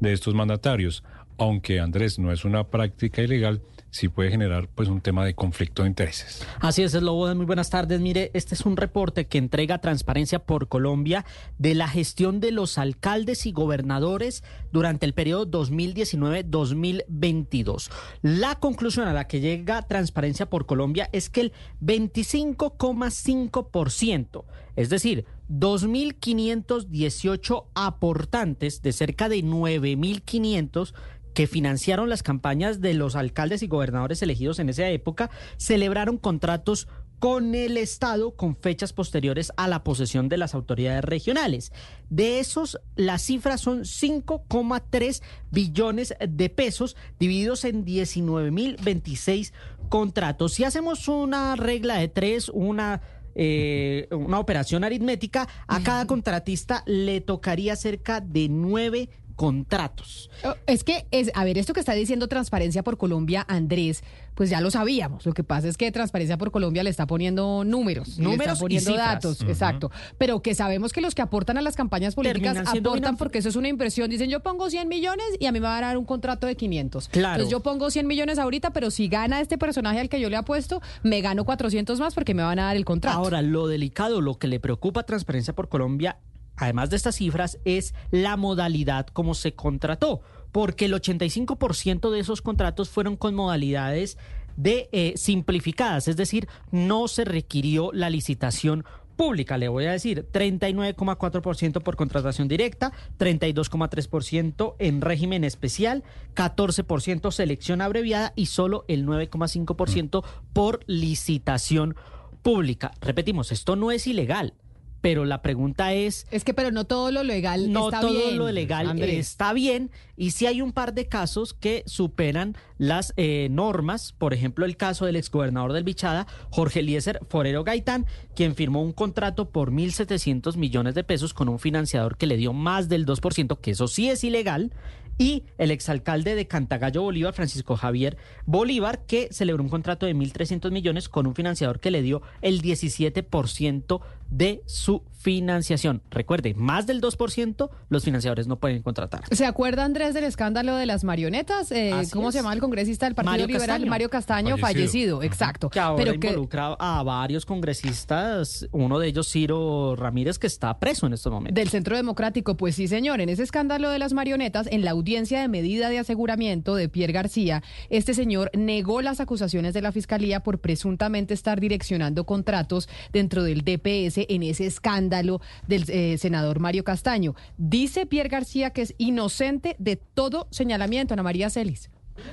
de 0.00 0.12
estos 0.12 0.34
mandatarios. 0.34 1.04
Aunque 1.38 1.78
Andrés 1.78 2.18
no 2.18 2.32
es 2.32 2.44
una 2.44 2.64
práctica 2.64 3.22
ilegal, 3.22 3.62
sí 3.90 4.08
puede 4.08 4.30
generar 4.30 4.68
pues 4.68 4.88
un 4.88 5.00
tema 5.00 5.24
de 5.24 5.34
conflicto 5.34 5.82
de 5.82 5.88
intereses. 5.88 6.46
Así 6.60 6.82
es, 6.82 6.94
Lobo, 6.94 7.34
muy 7.34 7.46
buenas 7.46 7.70
tardes. 7.70 8.00
Mire, 8.00 8.30
este 8.34 8.54
es 8.54 8.60
un 8.62 8.76
reporte 8.76 9.26
que 9.26 9.38
entrega 9.38 9.80
Transparencia 9.80 10.40
por 10.40 10.66
Colombia 10.68 11.24
de 11.58 11.74
la 11.74 11.88
gestión 11.88 12.38
de 12.40 12.52
los 12.52 12.76
alcaldes 12.78 13.46
y 13.46 13.52
gobernadores 13.52 14.44
durante 14.72 15.06
el 15.06 15.14
periodo 15.14 15.50
2019-2022. 15.50 17.90
La 18.22 18.54
conclusión 18.56 19.08
a 19.08 19.12
la 19.12 19.26
que 19.26 19.40
llega 19.40 19.82
Transparencia 19.82 20.46
por 20.46 20.66
Colombia 20.66 21.08
es 21.12 21.28
que 21.28 21.40
el 21.40 21.52
25,5%, 21.82 24.44
es 24.76 24.88
decir, 24.88 25.26
2.518 25.50 27.64
aportantes 27.74 28.82
de 28.82 28.92
cerca 28.92 29.28
de 29.28 29.42
9.500 29.42 30.94
que 31.34 31.46
financiaron 31.46 32.08
las 32.08 32.22
campañas 32.22 32.80
de 32.80 32.94
los 32.94 33.16
alcaldes 33.16 33.62
y 33.62 33.66
gobernadores 33.66 34.22
elegidos 34.22 34.58
en 34.58 34.68
esa 34.68 34.88
época, 34.88 35.30
celebraron 35.56 36.18
contratos 36.18 36.88
con 37.20 37.54
el 37.54 37.76
Estado 37.76 38.34
con 38.34 38.56
fechas 38.56 38.94
posteriores 38.94 39.52
a 39.58 39.68
la 39.68 39.84
posesión 39.84 40.30
de 40.30 40.38
las 40.38 40.54
autoridades 40.54 41.04
regionales. 41.04 41.70
De 42.08 42.40
esos, 42.40 42.80
las 42.96 43.22
cifras 43.22 43.60
son 43.60 43.82
5,3 43.82 45.22
billones 45.50 46.14
de 46.26 46.48
pesos 46.48 46.96
divididos 47.18 47.66
en 47.66 47.84
19.026 47.84 49.52
contratos. 49.90 50.54
Si 50.54 50.64
hacemos 50.64 51.06
una 51.06 51.54
regla 51.54 51.98
de 51.98 52.08
tres, 52.08 52.48
una... 52.48 53.00
Eh, 53.36 54.08
una 54.10 54.40
operación 54.40 54.82
aritmética, 54.82 55.48
a 55.68 55.80
cada 55.84 56.04
contratista 56.04 56.82
le 56.84 57.20
tocaría 57.20 57.76
cerca 57.76 58.20
de 58.20 58.48
9 58.48 59.08
contratos. 59.40 60.28
Oh, 60.44 60.54
es 60.66 60.84
que, 60.84 61.06
es, 61.12 61.30
a 61.32 61.44
ver, 61.44 61.56
esto 61.56 61.72
que 61.72 61.80
está 61.80 61.94
diciendo 61.94 62.28
Transparencia 62.28 62.82
por 62.82 62.98
Colombia, 62.98 63.46
Andrés, 63.48 64.04
pues 64.34 64.50
ya 64.50 64.60
lo 64.60 64.70
sabíamos. 64.70 65.24
Lo 65.24 65.32
que 65.32 65.42
pasa 65.44 65.66
es 65.66 65.78
que 65.78 65.90
Transparencia 65.90 66.36
por 66.36 66.50
Colombia 66.50 66.82
le 66.82 66.90
está 66.90 67.06
poniendo 67.06 67.64
números, 67.64 68.18
números 68.18 68.36
le 68.38 68.52
está 68.52 68.60
poniendo 68.60 68.94
datos, 68.94 69.40
exacto. 69.40 69.90
Pero 70.18 70.42
que 70.42 70.54
sabemos 70.54 70.92
que 70.92 71.00
los 71.00 71.14
que 71.14 71.22
aportan 71.22 71.56
a 71.56 71.62
las 71.62 71.74
campañas 71.74 72.14
políticas 72.14 72.58
aportan 72.66 73.16
porque 73.16 73.38
eso 73.38 73.48
es 73.48 73.56
una 73.56 73.68
impresión. 73.68 74.10
Dicen, 74.10 74.28
yo 74.28 74.40
pongo 74.40 74.68
100 74.68 74.86
millones 74.88 75.24
y 75.38 75.46
a 75.46 75.52
mí 75.52 75.58
me 75.58 75.68
va 75.68 75.78
a 75.78 75.80
dar 75.80 75.96
un 75.96 76.04
contrato 76.04 76.46
de 76.46 76.54
500. 76.54 77.08
Claro. 77.08 77.36
Entonces 77.36 77.50
yo 77.50 77.60
pongo 77.60 77.90
100 77.90 78.06
millones 78.06 78.38
ahorita, 78.38 78.74
pero 78.74 78.90
si 78.90 79.08
gana 79.08 79.40
este 79.40 79.56
personaje 79.56 80.00
al 80.00 80.10
que 80.10 80.20
yo 80.20 80.28
le 80.28 80.36
apuesto, 80.36 80.82
me 81.02 81.22
gano 81.22 81.46
400 81.46 81.98
más 81.98 82.14
porque 82.14 82.34
me 82.34 82.42
van 82.42 82.58
a 82.58 82.64
dar 82.64 82.76
el 82.76 82.84
contrato. 82.84 83.16
Ahora, 83.16 83.40
lo 83.40 83.68
delicado, 83.68 84.20
lo 84.20 84.38
que 84.38 84.48
le 84.48 84.60
preocupa 84.60 85.00
a 85.00 85.04
Transparencia 85.04 85.54
por 85.54 85.70
Colombia 85.70 86.18
además 86.60 86.90
de 86.90 86.96
estas 86.96 87.16
cifras, 87.16 87.58
es 87.64 87.94
la 88.10 88.36
modalidad 88.36 89.06
como 89.06 89.34
se 89.34 89.54
contrató, 89.54 90.20
porque 90.52 90.86
el 90.86 90.94
85% 90.94 92.10
de 92.10 92.20
esos 92.20 92.42
contratos 92.42 92.90
fueron 92.90 93.16
con 93.16 93.34
modalidades 93.34 94.18
de 94.56 94.88
eh, 94.92 95.14
simplificadas, 95.16 96.08
es 96.08 96.16
decir, 96.16 96.48
no 96.70 97.08
se 97.08 97.24
requirió 97.24 97.90
la 97.92 98.10
licitación 98.10 98.84
pública, 99.16 99.58
le 99.58 99.68
voy 99.68 99.84
a 99.84 99.92
decir, 99.92 100.26
39,4% 100.32 101.82
por 101.82 101.96
contratación 101.96 102.48
directa, 102.48 102.92
32,3% 103.18 104.76
en 104.78 105.00
régimen 105.02 105.44
especial, 105.44 106.04
14% 106.34 107.30
selección 107.30 107.82
abreviada 107.82 108.32
y 108.34 108.46
solo 108.46 108.84
el 108.88 109.06
9,5% 109.06 110.24
por 110.52 110.80
licitación 110.86 111.96
pública. 112.42 112.92
Repetimos, 113.00 113.52
esto 113.52 113.76
no 113.76 113.90
es 113.90 114.06
ilegal 114.06 114.54
pero 115.00 115.24
la 115.24 115.42
pregunta 115.42 115.92
es... 115.94 116.26
Es 116.30 116.44
que, 116.44 116.54
pero 116.54 116.70
no 116.70 116.84
todo 116.84 117.10
lo 117.10 117.22
legal 117.22 117.72
no 117.72 117.88
está 117.88 118.00
todo 118.00 118.12
bien. 118.12 118.38
lo 118.38 118.50
legal 118.50 119.00
está 119.02 119.52
bien 119.52 119.90
y 120.16 120.32
si 120.32 120.46
hay 120.46 120.60
un 120.60 120.72
par 120.72 120.94
de 120.94 121.06
casos 121.06 121.54
que 121.54 121.82
superan 121.86 122.56
las 122.78 123.14
eh, 123.16 123.48
normas, 123.50 124.12
por 124.12 124.34
ejemplo 124.34 124.66
el 124.66 124.76
caso 124.76 125.06
del 125.06 125.16
exgobernador 125.16 125.72
del 125.72 125.84
Bichada, 125.84 126.26
Jorge 126.50 126.80
Eliezer 126.80 127.20
Forero 127.28 127.64
Gaitán, 127.64 128.06
quien 128.34 128.54
firmó 128.54 128.82
un 128.82 128.92
contrato 128.92 129.50
por 129.50 129.72
1.700 129.72 130.56
millones 130.56 130.94
de 130.94 131.04
pesos 131.04 131.32
con 131.32 131.48
un 131.48 131.58
financiador 131.58 132.16
que 132.16 132.26
le 132.26 132.36
dio 132.36 132.52
más 132.52 132.88
del 132.88 133.06
2%, 133.06 133.58
que 133.60 133.70
eso 133.70 133.88
sí 133.88 134.10
es 134.10 134.24
ilegal, 134.24 134.72
y 135.20 135.44
el 135.58 135.70
exalcalde 135.70 136.34
de 136.34 136.46
Cantagallo 136.46 137.02
Bolívar, 137.02 137.34
Francisco 137.34 137.76
Javier 137.76 138.16
Bolívar, 138.46 139.04
que 139.04 139.28
celebró 139.30 139.62
un 139.62 139.68
contrato 139.68 140.06
de 140.06 140.14
1.300 140.14 140.70
millones 140.70 141.10
con 141.10 141.26
un 141.26 141.34
financiador 141.34 141.78
que 141.78 141.90
le 141.90 142.00
dio 142.00 142.22
el 142.40 142.62
17% 142.62 144.00
de 144.30 144.62
su 144.66 145.02
financiación. 145.20 146.02
Recuerde, 146.10 146.54
más 146.54 146.86
del 146.86 147.02
2% 147.02 147.70
los 147.90 148.04
financiadores 148.04 148.46
no 148.46 148.58
pueden 148.58 148.82
contratar. 148.82 149.22
¿Se 149.30 149.44
acuerda, 149.44 149.84
Andrés, 149.84 150.14
del 150.14 150.24
escándalo 150.24 150.76
de 150.76 150.86
las 150.86 151.04
marionetas? 151.04 151.70
Eh, 151.72 151.92
¿Cómo 152.10 152.32
se 152.32 152.38
llama 152.38 152.54
el 152.54 152.60
congresista 152.60 153.04
del 153.04 153.14
Partido 153.14 153.46
Liberal? 153.46 153.84
Mario 153.84 154.08
Castaño, 154.08 154.56
fallecido, 154.56 155.22
exacto. 155.22 155.68
Que 155.68 155.78
ahora 155.78 156.04
Pero 156.04 156.14
involucra 156.14 156.74
a 156.78 157.02
varios 157.02 157.44
congresistas, 157.44 158.66
uno 158.72 158.98
de 158.98 159.08
ellos 159.08 159.30
Ciro 159.30 159.94
Ramírez, 159.94 160.38
que 160.38 160.46
está 160.46 160.78
preso 160.78 161.06
en 161.06 161.12
estos 161.12 161.30
momentos. 161.30 161.54
Del 161.54 161.68
Centro 161.68 161.96
Democrático, 161.96 162.56
pues 162.56 162.76
sí, 162.76 162.88
señor. 162.88 163.20
En 163.20 163.28
ese 163.28 163.42
escándalo 163.42 163.90
de 163.90 163.98
las 163.98 164.14
marionetas, 164.14 164.68
en 164.70 164.84
la 164.84 164.92
audiencia 164.92 165.42
de 165.42 165.48
medida 165.48 165.90
de 165.90 165.98
aseguramiento 165.98 166.74
de 166.76 166.88
Pierre 166.88 167.12
García, 167.12 167.62
este 167.90 168.14
señor 168.14 168.50
negó 168.54 169.02
las 169.02 169.20
acusaciones 169.20 169.74
de 169.74 169.82
la 169.82 169.92
Fiscalía 169.92 170.40
por 170.40 170.60
presuntamente 170.60 171.34
estar 171.34 171.60
direccionando 171.60 172.24
contratos 172.24 172.88
dentro 173.12 173.42
del 173.42 173.64
DPS 173.64 174.19
en 174.28 174.42
ese 174.42 174.66
escándalo 174.66 175.40
del 175.66 175.84
eh, 175.88 176.18
senador 176.18 176.60
Mario 176.60 176.84
Castaño. 176.84 177.34
Dice 177.56 178.06
Pierre 178.06 178.28
García 178.28 178.70
que 178.70 178.82
es 178.82 178.94
inocente 178.98 179.76
de 179.78 179.96
todo 179.96 180.48
señalamiento, 180.50 181.14
Ana 181.14 181.22
María 181.22 181.50
Celis. 181.50 181.90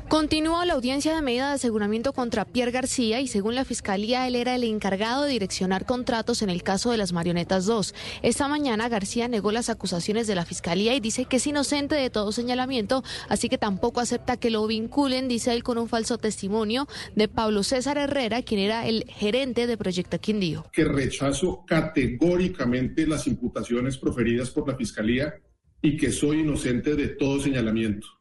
Continúa 0.10 0.66
la 0.66 0.74
audiencia 0.74 1.16
de 1.16 1.22
medida 1.22 1.50
de 1.50 1.56
aseguramiento 1.56 2.14
contra 2.14 2.46
Pierre 2.46 2.72
García 2.72 3.20
y 3.22 3.28
según 3.28 3.56
la 3.56 3.66
Fiscalía 3.66 4.28
él 4.28 4.36
era 4.36 4.56
el 4.56 4.64
encargado 4.64 5.24
de 5.24 5.32
direccionar 5.32 5.86
contratos 5.86 6.42
en 6.42 6.50
el 6.50 6.64
caso 6.64 6.92
de 6.92 6.98
las 6.98 7.14
Marionetas 7.14 7.66
2. 7.66 7.94
Esta 8.22 8.48
mañana 8.48 8.90
García 8.90 9.28
negó 9.28 9.52
las 9.52 9.70
acusaciones 9.70 10.28
de 10.28 10.36
la 10.36 10.46
Fiscalía 10.46 10.96
y 10.96 11.00
dice 11.00 11.26
que 11.26 11.38
es 11.38 11.48
inocente 11.48 11.96
de 11.96 12.10
todo 12.10 12.32
señalamiento, 12.32 13.04
así 13.30 13.50
que 13.50 13.58
tampoco 13.58 14.00
acepta 14.00 14.38
que 14.38 14.50
lo 14.50 14.66
vinculen, 14.68 15.28
dice 15.28 15.54
él, 15.54 15.64
con 15.64 15.78
un 15.78 15.90
falso 15.90 16.18
testimonio 16.18 16.88
de 17.16 17.28
Pablo 17.28 17.64
César 17.64 17.98
Herrera, 17.98 18.42
quien 18.42 18.60
era 18.60 18.88
el 18.88 19.06
gerente 19.08 19.68
de 19.68 19.78
Proyecto 19.78 20.20
Quindío. 20.20 20.66
Que 20.72 20.86
rechazo 20.86 21.64
categóricamente 21.66 23.06
las 23.06 23.28
imputaciones 23.28 23.98
proferidas 23.98 24.50
por 24.50 24.68
la 24.68 24.76
Fiscalía 24.76 25.36
y 25.82 25.98
que 25.98 26.12
soy 26.12 26.40
inocente 26.40 26.96
de 26.96 27.10
todo 27.10 27.40
señalamiento. 27.40 28.17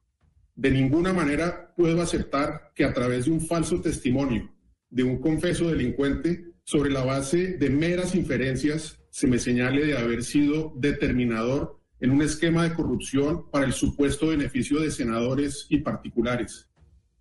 De 0.56 0.70
ninguna 0.70 1.12
manera 1.12 1.74
puedo 1.76 2.00
aceptar 2.02 2.72
que 2.74 2.84
a 2.84 2.92
través 2.92 3.26
de 3.26 3.30
un 3.30 3.40
falso 3.40 3.80
testimonio 3.80 4.50
de 4.90 5.02
un 5.02 5.20
confeso 5.20 5.68
delincuente, 5.68 6.52
sobre 6.64 6.90
la 6.90 7.04
base 7.04 7.58
de 7.58 7.70
meras 7.70 8.14
inferencias, 8.14 8.98
se 9.10 9.26
me 9.26 9.38
señale 9.38 9.86
de 9.86 9.96
haber 9.96 10.24
sido 10.24 10.72
determinador 10.76 11.78
en 12.00 12.10
un 12.10 12.22
esquema 12.22 12.64
de 12.64 12.74
corrupción 12.74 13.50
para 13.50 13.66
el 13.66 13.72
supuesto 13.72 14.28
beneficio 14.28 14.80
de 14.80 14.90
senadores 14.90 15.66
y 15.68 15.78
particulares. 15.78 16.68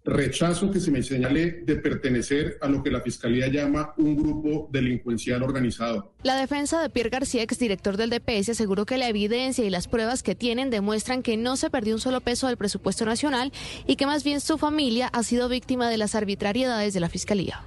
Rechazo 0.05 0.69
que 0.69 0.79
se 0.79 0.91
me 0.91 1.01
señale 1.01 1.63
de 1.63 1.75
pertenecer 1.77 2.57
a 2.61 2.69
lo 2.69 2.83
que 2.83 2.91
la 2.91 3.01
Fiscalía 3.01 3.47
llama 3.47 3.93
un 3.97 4.15
grupo 4.15 4.69
delincuencial 4.71 5.41
organizado. 5.41 6.13
La 6.23 6.35
defensa 6.35 6.81
de 6.81 6.89
Pierre 6.89 7.09
García, 7.09 7.41
exdirector 7.41 7.97
del 7.97 8.11
DPS, 8.11 8.49
aseguró 8.49 8.85
que 8.85 8.97
la 8.97 9.09
evidencia 9.09 9.65
y 9.65 9.69
las 9.69 9.87
pruebas 9.87 10.21
que 10.21 10.35
tienen 10.35 10.69
demuestran 10.69 11.23
que 11.23 11.37
no 11.37 11.57
se 11.57 11.69
perdió 11.69 11.95
un 11.95 12.01
solo 12.01 12.21
peso 12.21 12.47
del 12.47 12.57
presupuesto 12.57 13.05
nacional 13.05 13.51
y 13.87 13.95
que 13.95 14.05
más 14.05 14.23
bien 14.23 14.41
su 14.41 14.57
familia 14.57 15.07
ha 15.07 15.23
sido 15.23 15.49
víctima 15.49 15.89
de 15.89 15.97
las 15.97 16.13
arbitrariedades 16.13 16.93
de 16.93 16.99
la 16.99 17.09
Fiscalía. 17.09 17.61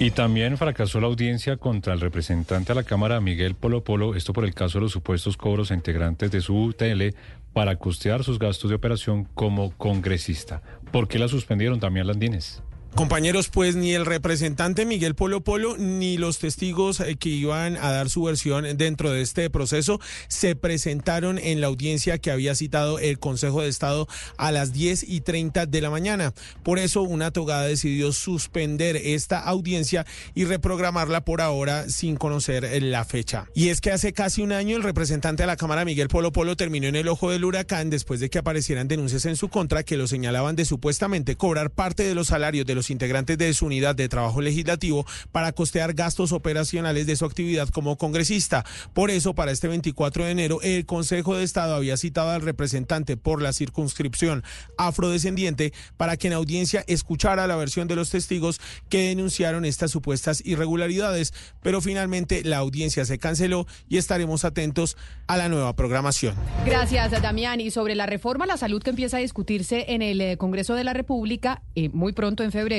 Y 0.00 0.10
también 0.10 0.58
fracasó 0.58 1.00
la 1.00 1.06
audiencia 1.06 1.56
contra 1.56 1.94
el 1.94 2.00
representante 2.00 2.72
a 2.72 2.74
la 2.74 2.82
Cámara, 2.82 3.20
Miguel 3.20 3.54
Polo 3.54 3.84
Polo, 3.84 4.16
esto 4.16 4.32
por 4.32 4.44
el 4.44 4.52
caso 4.52 4.78
de 4.78 4.82
los 4.82 4.92
supuestos 4.92 5.36
cobros 5.36 5.70
a 5.70 5.74
integrantes 5.74 6.32
de 6.32 6.40
su 6.40 6.56
UTL 6.56 7.14
para 7.52 7.76
costear 7.76 8.24
sus 8.24 8.40
gastos 8.40 8.70
de 8.70 8.74
operación 8.74 9.28
como 9.34 9.70
congresista. 9.76 10.62
¿Por 10.94 11.08
qué 11.08 11.18
la 11.18 11.26
suspendieron 11.26 11.80
también 11.80 12.06
Landines? 12.06 12.62
Compañeros, 12.94 13.48
pues 13.48 13.74
ni 13.74 13.92
el 13.92 14.06
representante 14.06 14.86
Miguel 14.86 15.16
Polo 15.16 15.42
Polo 15.42 15.76
ni 15.76 16.16
los 16.16 16.38
testigos 16.38 17.00
eh, 17.00 17.16
que 17.16 17.28
iban 17.28 17.76
a 17.76 17.90
dar 17.90 18.08
su 18.08 18.22
versión 18.22 18.64
dentro 18.76 19.10
de 19.10 19.20
este 19.20 19.50
proceso 19.50 20.00
se 20.28 20.54
presentaron 20.54 21.38
en 21.38 21.60
la 21.60 21.66
audiencia 21.66 22.18
que 22.18 22.30
había 22.30 22.54
citado 22.54 23.00
el 23.00 23.18
Consejo 23.18 23.62
de 23.62 23.68
Estado 23.68 24.06
a 24.36 24.52
las 24.52 24.72
10 24.72 25.08
y 25.08 25.22
30 25.22 25.66
de 25.66 25.80
la 25.80 25.90
mañana. 25.90 26.34
Por 26.62 26.78
eso, 26.78 27.02
una 27.02 27.32
togada 27.32 27.64
decidió 27.64 28.12
suspender 28.12 28.94
esta 28.94 29.40
audiencia 29.40 30.06
y 30.36 30.44
reprogramarla 30.44 31.24
por 31.24 31.40
ahora 31.40 31.88
sin 31.88 32.14
conocer 32.14 32.64
eh, 32.64 32.80
la 32.80 33.04
fecha. 33.04 33.48
Y 33.56 33.70
es 33.70 33.80
que 33.80 33.90
hace 33.90 34.12
casi 34.12 34.40
un 34.40 34.52
año 34.52 34.76
el 34.76 34.84
representante 34.84 35.42
de 35.42 35.48
la 35.48 35.56
Cámara, 35.56 35.84
Miguel 35.84 36.06
Polo 36.06 36.30
Polo, 36.30 36.56
terminó 36.56 36.86
en 36.86 36.94
el 36.94 37.08
ojo 37.08 37.32
del 37.32 37.44
huracán 37.44 37.90
después 37.90 38.20
de 38.20 38.30
que 38.30 38.38
aparecieran 38.38 38.86
denuncias 38.86 39.26
en 39.26 39.34
su 39.34 39.48
contra 39.48 39.82
que 39.82 39.96
lo 39.96 40.06
señalaban 40.06 40.54
de 40.54 40.64
supuestamente 40.64 41.34
cobrar 41.34 41.72
parte 41.72 42.04
de 42.04 42.14
los 42.14 42.28
salarios 42.28 42.64
de 42.64 42.76
los 42.76 42.83
integrantes 42.90 43.38
de 43.38 43.52
su 43.54 43.66
unidad 43.66 43.94
de 43.94 44.08
trabajo 44.08 44.40
legislativo 44.40 45.06
para 45.32 45.52
costear 45.52 45.94
gastos 45.94 46.32
operacionales 46.32 47.06
de 47.06 47.16
su 47.16 47.24
actividad 47.24 47.68
como 47.68 47.96
congresista. 47.96 48.64
Por 48.92 49.10
eso, 49.10 49.34
para 49.34 49.52
este 49.52 49.68
24 49.68 50.24
de 50.24 50.30
enero, 50.30 50.60
el 50.62 50.86
Consejo 50.86 51.36
de 51.36 51.44
Estado 51.44 51.74
había 51.74 51.96
citado 51.96 52.30
al 52.30 52.42
representante 52.42 53.16
por 53.16 53.42
la 53.42 53.52
circunscripción 53.52 54.42
afrodescendiente 54.76 55.72
para 55.96 56.16
que 56.16 56.28
en 56.28 56.34
audiencia 56.34 56.84
escuchara 56.86 57.46
la 57.46 57.56
versión 57.56 57.88
de 57.88 57.96
los 57.96 58.10
testigos 58.10 58.60
que 58.88 59.08
denunciaron 59.08 59.64
estas 59.64 59.90
supuestas 59.90 60.42
irregularidades, 60.44 61.32
pero 61.62 61.80
finalmente 61.80 62.42
la 62.44 62.58
audiencia 62.58 63.04
se 63.04 63.18
canceló 63.18 63.66
y 63.88 63.98
estaremos 63.98 64.44
atentos 64.44 64.96
a 65.26 65.36
la 65.36 65.48
nueva 65.48 65.74
programación. 65.74 66.34
Gracias, 66.64 67.10
Damián. 67.22 67.60
Y 67.60 67.70
sobre 67.70 67.94
la 67.94 68.06
reforma 68.06 68.44
a 68.44 68.48
la 68.48 68.56
salud 68.56 68.82
que 68.82 68.90
empieza 68.90 69.16
a 69.16 69.20
discutirse 69.20 69.86
en 69.88 70.02
el 70.02 70.20
eh, 70.20 70.36
Congreso 70.36 70.74
de 70.74 70.84
la 70.84 70.92
República, 70.92 71.62
eh, 71.74 71.88
muy 71.90 72.12
pronto 72.12 72.42
en 72.42 72.52
febrero, 72.52 72.73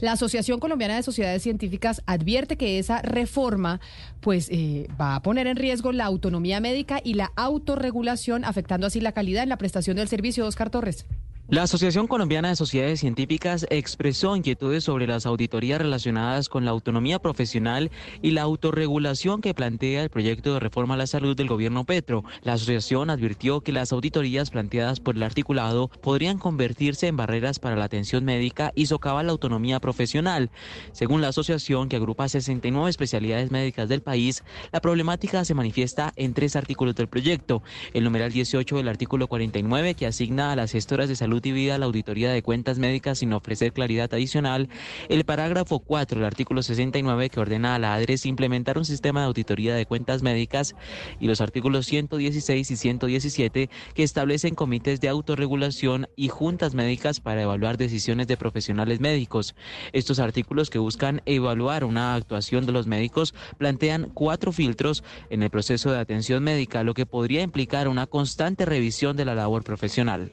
la 0.00 0.12
Asociación 0.12 0.60
Colombiana 0.60 0.96
de 0.96 1.02
Sociedades 1.02 1.42
Científicas 1.42 2.02
advierte 2.06 2.56
que 2.56 2.78
esa 2.78 3.02
reforma 3.02 3.80
pues 4.20 4.48
eh, 4.50 4.88
va 5.00 5.14
a 5.14 5.22
poner 5.22 5.46
en 5.46 5.56
riesgo 5.56 5.92
la 5.92 6.04
autonomía 6.04 6.60
médica 6.60 7.00
y 7.02 7.14
la 7.14 7.32
autorregulación, 7.36 8.44
afectando 8.44 8.86
así 8.86 9.00
la 9.00 9.12
calidad 9.12 9.42
en 9.42 9.48
la 9.48 9.58
prestación 9.58 9.96
del 9.96 10.08
servicio. 10.08 10.46
Oscar 10.46 10.70
Torres. 10.70 11.06
La 11.50 11.62
Asociación 11.62 12.08
Colombiana 12.08 12.50
de 12.50 12.56
Sociedades 12.56 13.00
Científicas 13.00 13.66
expresó 13.70 14.36
inquietudes 14.36 14.84
sobre 14.84 15.06
las 15.06 15.24
auditorías 15.24 15.80
relacionadas 15.80 16.50
con 16.50 16.66
la 16.66 16.72
autonomía 16.72 17.20
profesional 17.20 17.90
y 18.20 18.32
la 18.32 18.42
autorregulación 18.42 19.40
que 19.40 19.54
plantea 19.54 20.02
el 20.02 20.10
proyecto 20.10 20.52
de 20.52 20.60
reforma 20.60 20.92
a 20.92 20.98
la 20.98 21.06
salud 21.06 21.34
del 21.34 21.48
gobierno 21.48 21.84
Petro. 21.84 22.22
La 22.42 22.52
asociación 22.52 23.08
advirtió 23.08 23.62
que 23.62 23.72
las 23.72 23.94
auditorías 23.94 24.50
planteadas 24.50 25.00
por 25.00 25.16
el 25.16 25.22
articulado 25.22 25.88
podrían 26.02 26.36
convertirse 26.36 27.06
en 27.06 27.16
barreras 27.16 27.58
para 27.58 27.76
la 27.76 27.86
atención 27.86 28.26
médica 28.26 28.70
y 28.74 28.84
socavar 28.84 29.24
la 29.24 29.32
autonomía 29.32 29.80
profesional. 29.80 30.50
Según 30.92 31.22
la 31.22 31.28
asociación, 31.28 31.88
que 31.88 31.96
agrupa 31.96 32.28
69 32.28 32.90
especialidades 32.90 33.50
médicas 33.50 33.88
del 33.88 34.02
país, 34.02 34.44
la 34.70 34.82
problemática 34.82 35.46
se 35.46 35.54
manifiesta 35.54 36.12
en 36.16 36.34
tres 36.34 36.56
artículos 36.56 36.94
del 36.94 37.08
proyecto. 37.08 37.62
El 37.94 38.04
numeral 38.04 38.32
18 38.32 38.76
del 38.76 38.88
artículo 38.88 39.28
49, 39.28 39.94
que 39.94 40.06
asigna 40.06 40.52
a 40.52 40.56
las 40.56 40.72
gestoras 40.72 41.08
de 41.08 41.16
salud 41.16 41.37
y 41.46 41.52
Vida 41.52 41.78
la 41.78 41.86
auditoría 41.86 42.30
de 42.30 42.42
cuentas 42.42 42.78
médicas 42.78 43.18
sin 43.18 43.32
ofrecer 43.32 43.72
claridad 43.72 44.12
adicional, 44.12 44.68
el 45.08 45.24
parágrafo 45.24 45.78
4 45.78 46.20
del 46.20 46.26
artículo 46.26 46.62
69 46.62 47.30
que 47.30 47.40
ordena 47.40 47.74
a 47.74 47.78
la 47.78 47.94
ADRES 47.94 48.26
implementar 48.26 48.78
un 48.78 48.84
sistema 48.84 49.20
de 49.20 49.26
auditoría 49.26 49.74
de 49.74 49.86
cuentas 49.86 50.22
médicas 50.22 50.74
y 51.20 51.26
los 51.26 51.40
artículos 51.40 51.86
116 51.86 52.70
y 52.70 52.76
117 52.76 53.70
que 53.94 54.02
establecen 54.02 54.54
comités 54.54 55.00
de 55.00 55.08
autorregulación 55.08 56.08
y 56.16 56.28
juntas 56.28 56.74
médicas 56.74 57.20
para 57.20 57.42
evaluar 57.42 57.76
decisiones 57.76 58.26
de 58.26 58.36
profesionales 58.36 59.00
médicos. 59.00 59.54
Estos 59.92 60.18
artículos 60.18 60.70
que 60.70 60.78
buscan 60.78 61.22
evaluar 61.26 61.84
una 61.84 62.14
actuación 62.14 62.66
de 62.66 62.72
los 62.72 62.86
médicos 62.86 63.34
plantean 63.58 64.10
cuatro 64.14 64.52
filtros 64.52 65.04
en 65.30 65.42
el 65.42 65.50
proceso 65.50 65.92
de 65.92 65.98
atención 65.98 66.42
médica, 66.42 66.82
lo 66.82 66.94
que 66.94 67.06
podría 67.06 67.42
implicar 67.42 67.88
una 67.88 68.06
constante 68.06 68.64
revisión 68.64 69.16
de 69.16 69.24
la 69.24 69.34
labor 69.34 69.64
profesional. 69.64 70.32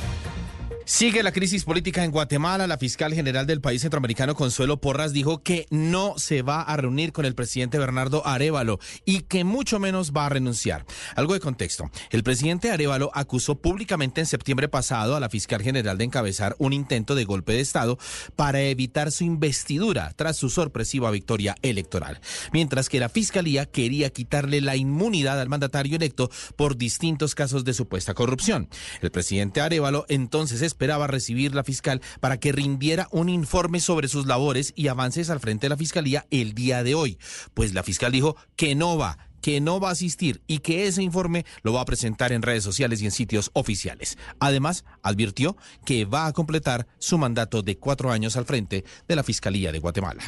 Sigue 0.93 1.23
la 1.23 1.31
crisis 1.31 1.63
política 1.63 2.03
en 2.03 2.11
Guatemala. 2.11 2.67
La 2.67 2.77
fiscal 2.77 3.13
general 3.13 3.47
del 3.47 3.61
país 3.61 3.81
centroamericano, 3.81 4.35
Consuelo 4.35 4.81
Porras, 4.81 5.13
dijo 5.13 5.41
que 5.41 5.65
no 5.69 6.15
se 6.17 6.41
va 6.41 6.61
a 6.61 6.75
reunir 6.75 7.13
con 7.13 7.23
el 7.23 7.33
presidente 7.33 7.79
Bernardo 7.79 8.27
Arevalo 8.27 8.77
y 9.05 9.21
que 9.21 9.45
mucho 9.45 9.79
menos 9.79 10.11
va 10.11 10.25
a 10.25 10.29
renunciar. 10.29 10.85
Algo 11.15 11.33
de 11.33 11.39
contexto. 11.39 11.89
El 12.09 12.23
presidente 12.23 12.71
Arevalo 12.71 13.09
acusó 13.13 13.55
públicamente 13.55 14.19
en 14.19 14.27
septiembre 14.27 14.67
pasado 14.67 15.15
a 15.15 15.21
la 15.21 15.29
fiscal 15.29 15.61
general 15.61 15.97
de 15.97 16.03
encabezar 16.03 16.57
un 16.59 16.73
intento 16.73 17.15
de 17.15 17.23
golpe 17.23 17.53
de 17.53 17.61
Estado 17.61 17.97
para 18.35 18.59
evitar 18.59 19.13
su 19.13 19.23
investidura 19.23 20.11
tras 20.17 20.35
su 20.35 20.49
sorpresiva 20.49 21.09
victoria 21.09 21.55
electoral. 21.61 22.19
Mientras 22.51 22.89
que 22.89 22.99
la 22.99 23.07
fiscalía 23.07 23.65
quería 23.65 24.09
quitarle 24.09 24.59
la 24.59 24.75
inmunidad 24.75 25.39
al 25.39 25.47
mandatario 25.47 25.95
electo 25.95 26.29
por 26.57 26.75
distintos 26.75 27.33
casos 27.33 27.63
de 27.63 27.73
supuesta 27.73 28.13
corrupción. 28.13 28.67
El 29.01 29.09
presidente 29.09 29.61
Arevalo 29.61 30.05
entonces 30.09 30.61
esperaba 30.81 31.05
recibir 31.05 31.53
la 31.53 31.63
fiscal 31.63 32.01
para 32.19 32.39
que 32.39 32.51
rindiera 32.51 33.07
un 33.11 33.29
informe 33.29 33.79
sobre 33.79 34.07
sus 34.07 34.25
labores 34.25 34.73
y 34.75 34.87
avances 34.87 35.29
al 35.29 35.39
frente 35.39 35.65
de 35.65 35.69
la 35.69 35.77
fiscalía 35.77 36.25
el 36.31 36.55
día 36.55 36.81
de 36.81 36.95
hoy. 36.95 37.19
Pues 37.53 37.75
la 37.75 37.83
fiscal 37.83 38.11
dijo 38.11 38.35
que 38.55 38.73
no 38.73 38.97
va 38.97 39.19
que 39.41 39.59
no 39.59 39.79
va 39.79 39.89
a 39.89 39.93
asistir 39.93 40.41
y 40.45 40.59
que 40.59 40.85
ese 40.85 41.01
informe 41.01 41.45
lo 41.63 41.73
va 41.73 41.81
a 41.81 41.85
presentar 41.85 42.31
en 42.31 42.43
redes 42.43 42.63
sociales 42.63 43.01
y 43.01 43.05
en 43.05 43.11
sitios 43.11 43.49
oficiales. 43.53 44.17
Además, 44.39 44.85
advirtió 45.01 45.57
que 45.83 46.05
va 46.05 46.27
a 46.27 46.33
completar 46.33 46.85
su 46.99 47.17
mandato 47.17 47.63
de 47.63 47.77
cuatro 47.77 48.11
años 48.11 48.37
al 48.37 48.45
frente 48.45 48.85
de 49.07 49.15
la 49.15 49.23
Fiscalía 49.23 49.71
de 49.71 49.79
Guatemala. 49.79 50.21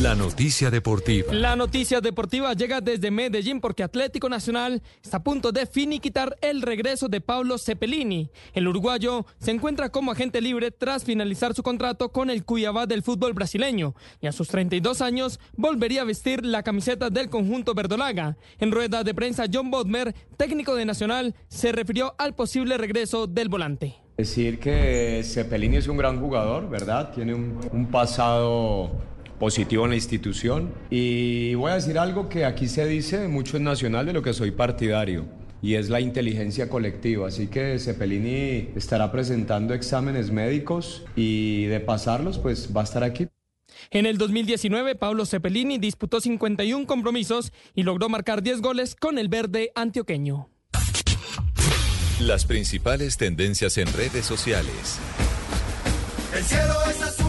La 0.00 0.14
noticia 0.14 0.70
deportiva. 0.70 1.34
La 1.34 1.54
noticia 1.54 2.00
deportiva 2.00 2.54
llega 2.54 2.80
desde 2.80 3.10
Medellín 3.10 3.60
porque 3.60 3.82
Atlético 3.82 4.28
Nacional 4.28 4.82
está 5.02 5.18
a 5.18 5.22
punto 5.22 5.52
de 5.52 5.66
finiquitar 5.66 6.36
el 6.40 6.62
regreso 6.62 7.08
de 7.08 7.20
Pablo 7.20 7.58
Cepelini. 7.58 8.30
El 8.54 8.68
uruguayo 8.68 9.26
se 9.38 9.50
encuentra 9.50 9.90
como 9.90 10.10
agente 10.10 10.40
libre 10.40 10.70
tras 10.70 11.04
finalizar 11.04 11.54
su 11.54 11.62
contrato 11.62 12.10
con 12.10 12.30
el 12.30 12.44
Cuyabá 12.44 12.86
del 12.86 13.02
fútbol 13.02 13.34
brasileño 13.34 13.94
y 14.20 14.28
a 14.28 14.32
sus 14.32 14.48
32 14.48 15.02
años 15.02 15.38
volvería 15.56 16.00
a 16.00 16.06
vestir 16.06 16.44
la 16.44 16.62
camiseta 16.62 17.10
del 17.10 17.28
conjunto 17.28 17.74
verdolaga. 17.74 18.38
En 18.58 18.72
rueda 18.72 19.04
de 19.04 19.14
prensa, 19.14 19.44
John 19.52 19.70
Bodmer, 19.70 20.14
técnico 20.38 20.74
de 20.74 20.86
Nacional, 20.86 21.34
se 21.48 21.70
refirió 21.70 22.14
al 22.16 22.34
posible 22.34 22.78
regreso 22.78 23.26
del 23.26 23.50
volante. 23.50 23.96
Decir 24.16 24.58
que 24.58 25.22
Cepelini 25.22 25.76
es 25.76 25.86
un 25.86 25.98
gran 25.98 26.18
jugador, 26.18 26.68
¿verdad? 26.70 27.12
Tiene 27.12 27.34
un, 27.34 27.60
un 27.72 27.86
pasado 27.86 29.11
positivo 29.42 29.82
en 29.86 29.90
la 29.90 29.96
institución. 29.96 30.72
Y 30.88 31.54
voy 31.54 31.72
a 31.72 31.74
decir 31.74 31.98
algo 31.98 32.28
que 32.28 32.44
aquí 32.44 32.68
se 32.68 32.86
dice 32.86 33.26
mucho 33.26 33.56
en 33.56 33.64
Nacional 33.64 34.06
de 34.06 34.12
lo 34.12 34.22
que 34.22 34.32
soy 34.34 34.52
partidario. 34.52 35.24
Y 35.60 35.74
es 35.74 35.88
la 35.90 36.00
inteligencia 36.00 36.68
colectiva. 36.68 37.26
Así 37.26 37.48
que 37.48 37.76
Cepelini 37.80 38.68
estará 38.76 39.10
presentando 39.10 39.74
exámenes 39.74 40.30
médicos 40.30 41.04
y 41.16 41.64
de 41.64 41.80
pasarlos, 41.80 42.38
pues 42.38 42.70
va 42.74 42.82
a 42.82 42.84
estar 42.84 43.02
aquí. 43.02 43.26
En 43.90 44.06
el 44.06 44.16
2019, 44.16 44.94
Pablo 44.94 45.26
Cepelini 45.26 45.76
disputó 45.76 46.20
51 46.20 46.86
compromisos 46.86 47.52
y 47.74 47.82
logró 47.82 48.08
marcar 48.08 48.44
10 48.44 48.60
goles 48.60 48.94
con 48.94 49.18
el 49.18 49.26
verde 49.26 49.72
antioqueño. 49.74 50.50
Las 52.20 52.44
principales 52.44 53.16
tendencias 53.16 53.76
en 53.76 53.92
redes 53.92 54.24
sociales. 54.24 55.00
El 56.32 56.44
cielo 56.44 56.74
es 56.88 57.02
azul 57.02 57.21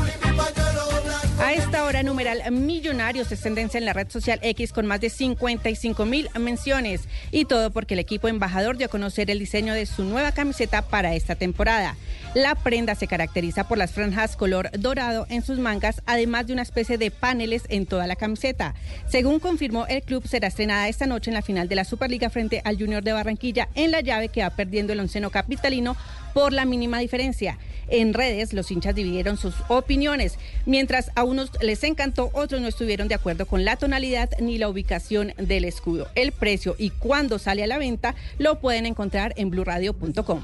esta 1.84 1.89
esta 1.89 1.99
hora, 1.99 2.03
numeral 2.03 2.51
Millonarios 2.51 3.30
es 3.34 3.41
tendencia 3.41 3.77
en 3.77 3.84
la 3.84 3.91
red 3.91 4.10
social 4.10 4.39
X 4.41 4.72
con 4.72 4.85
más 4.85 5.01
de 5.01 5.10
55 5.10 6.05
mil 6.05 6.30
menciones. 6.39 7.10
Y 7.30 7.43
todo 7.43 7.72
porque 7.72 7.95
el 7.95 7.99
equipo 7.99 8.30
embajador 8.30 8.77
dio 8.77 8.85
a 8.85 8.89
conocer 8.89 9.30
el 9.30 9.39
diseño 9.39 9.73
de 9.73 9.85
su 9.85 10.05
nueva 10.05 10.31
camiseta 10.31 10.81
para 10.81 11.14
esta 11.14 11.35
temporada. 11.35 11.97
La 12.35 12.55
prenda 12.55 12.95
se 12.95 13.07
caracteriza 13.07 13.68
por 13.68 13.77
las 13.77 13.91
franjas 13.91 14.38
color 14.38 14.72
dorado 14.80 15.27
en 15.30 15.43
sus 15.43 15.60
mangas, 15.60 16.01
además 16.05 16.47
de 16.47 16.53
una 16.53 16.61
especie 16.61 16.97
de 16.97 17.11
paneles 17.11 17.64
en 17.68 17.85
toda 17.85 18.07
la 18.07 18.15
camiseta. 18.15 18.76
Según 19.07 19.39
confirmó 19.39 19.85
el 19.85 20.03
club, 20.03 20.26
será 20.26 20.47
estrenada 20.47 20.88
esta 20.88 21.05
noche 21.05 21.31
en 21.31 21.35
la 21.35 21.41
final 21.41 21.68
de 21.68 21.76
la 21.76 21.84
Superliga 21.84 22.30
frente 22.30 22.61
al 22.64 22.77
Junior 22.77 23.03
de 23.03 23.11
Barranquilla 23.11 23.68
en 23.76 23.91
la 23.91 23.99
llave 23.99 24.30
que 24.30 24.41
va 24.41 24.51
perdiendo 24.51 24.93
el 24.93 25.01
onceno 25.01 25.31
capitalino 25.31 25.97
por 26.34 26.53
la 26.53 26.65
mínima 26.65 26.99
diferencia. 26.99 27.57
En 27.88 28.14
redes, 28.14 28.53
los 28.53 28.72
hinchas 28.72 28.95
dividieron 28.95 29.38
sus 29.38 29.55
opiniones. 29.68 30.38
Mientras 30.65 31.11
a 31.15 31.23
unos 31.23 31.51
les 31.61 31.84
encantó, 31.84 32.30
otros 32.34 32.61
no 32.61 32.68
estuvieron 32.68 33.07
de 33.07 33.15
acuerdo 33.15 33.45
con 33.45 33.65
la 33.65 33.76
tonalidad 33.76 34.30
ni 34.39 34.57
la 34.57 34.69
ubicación 34.69 35.34
del 35.38 35.65
escudo. 35.65 36.07
El 36.15 36.31
precio 36.31 36.76
y 36.77 36.89
cuándo 36.91 37.39
sale 37.39 37.64
a 37.64 37.68
la 37.68 37.77
venta 37.77 38.15
lo 38.38 38.60
pueden 38.60 38.85
encontrar 38.85 39.34
en 39.38 39.49
blurradio.com. 39.49 40.43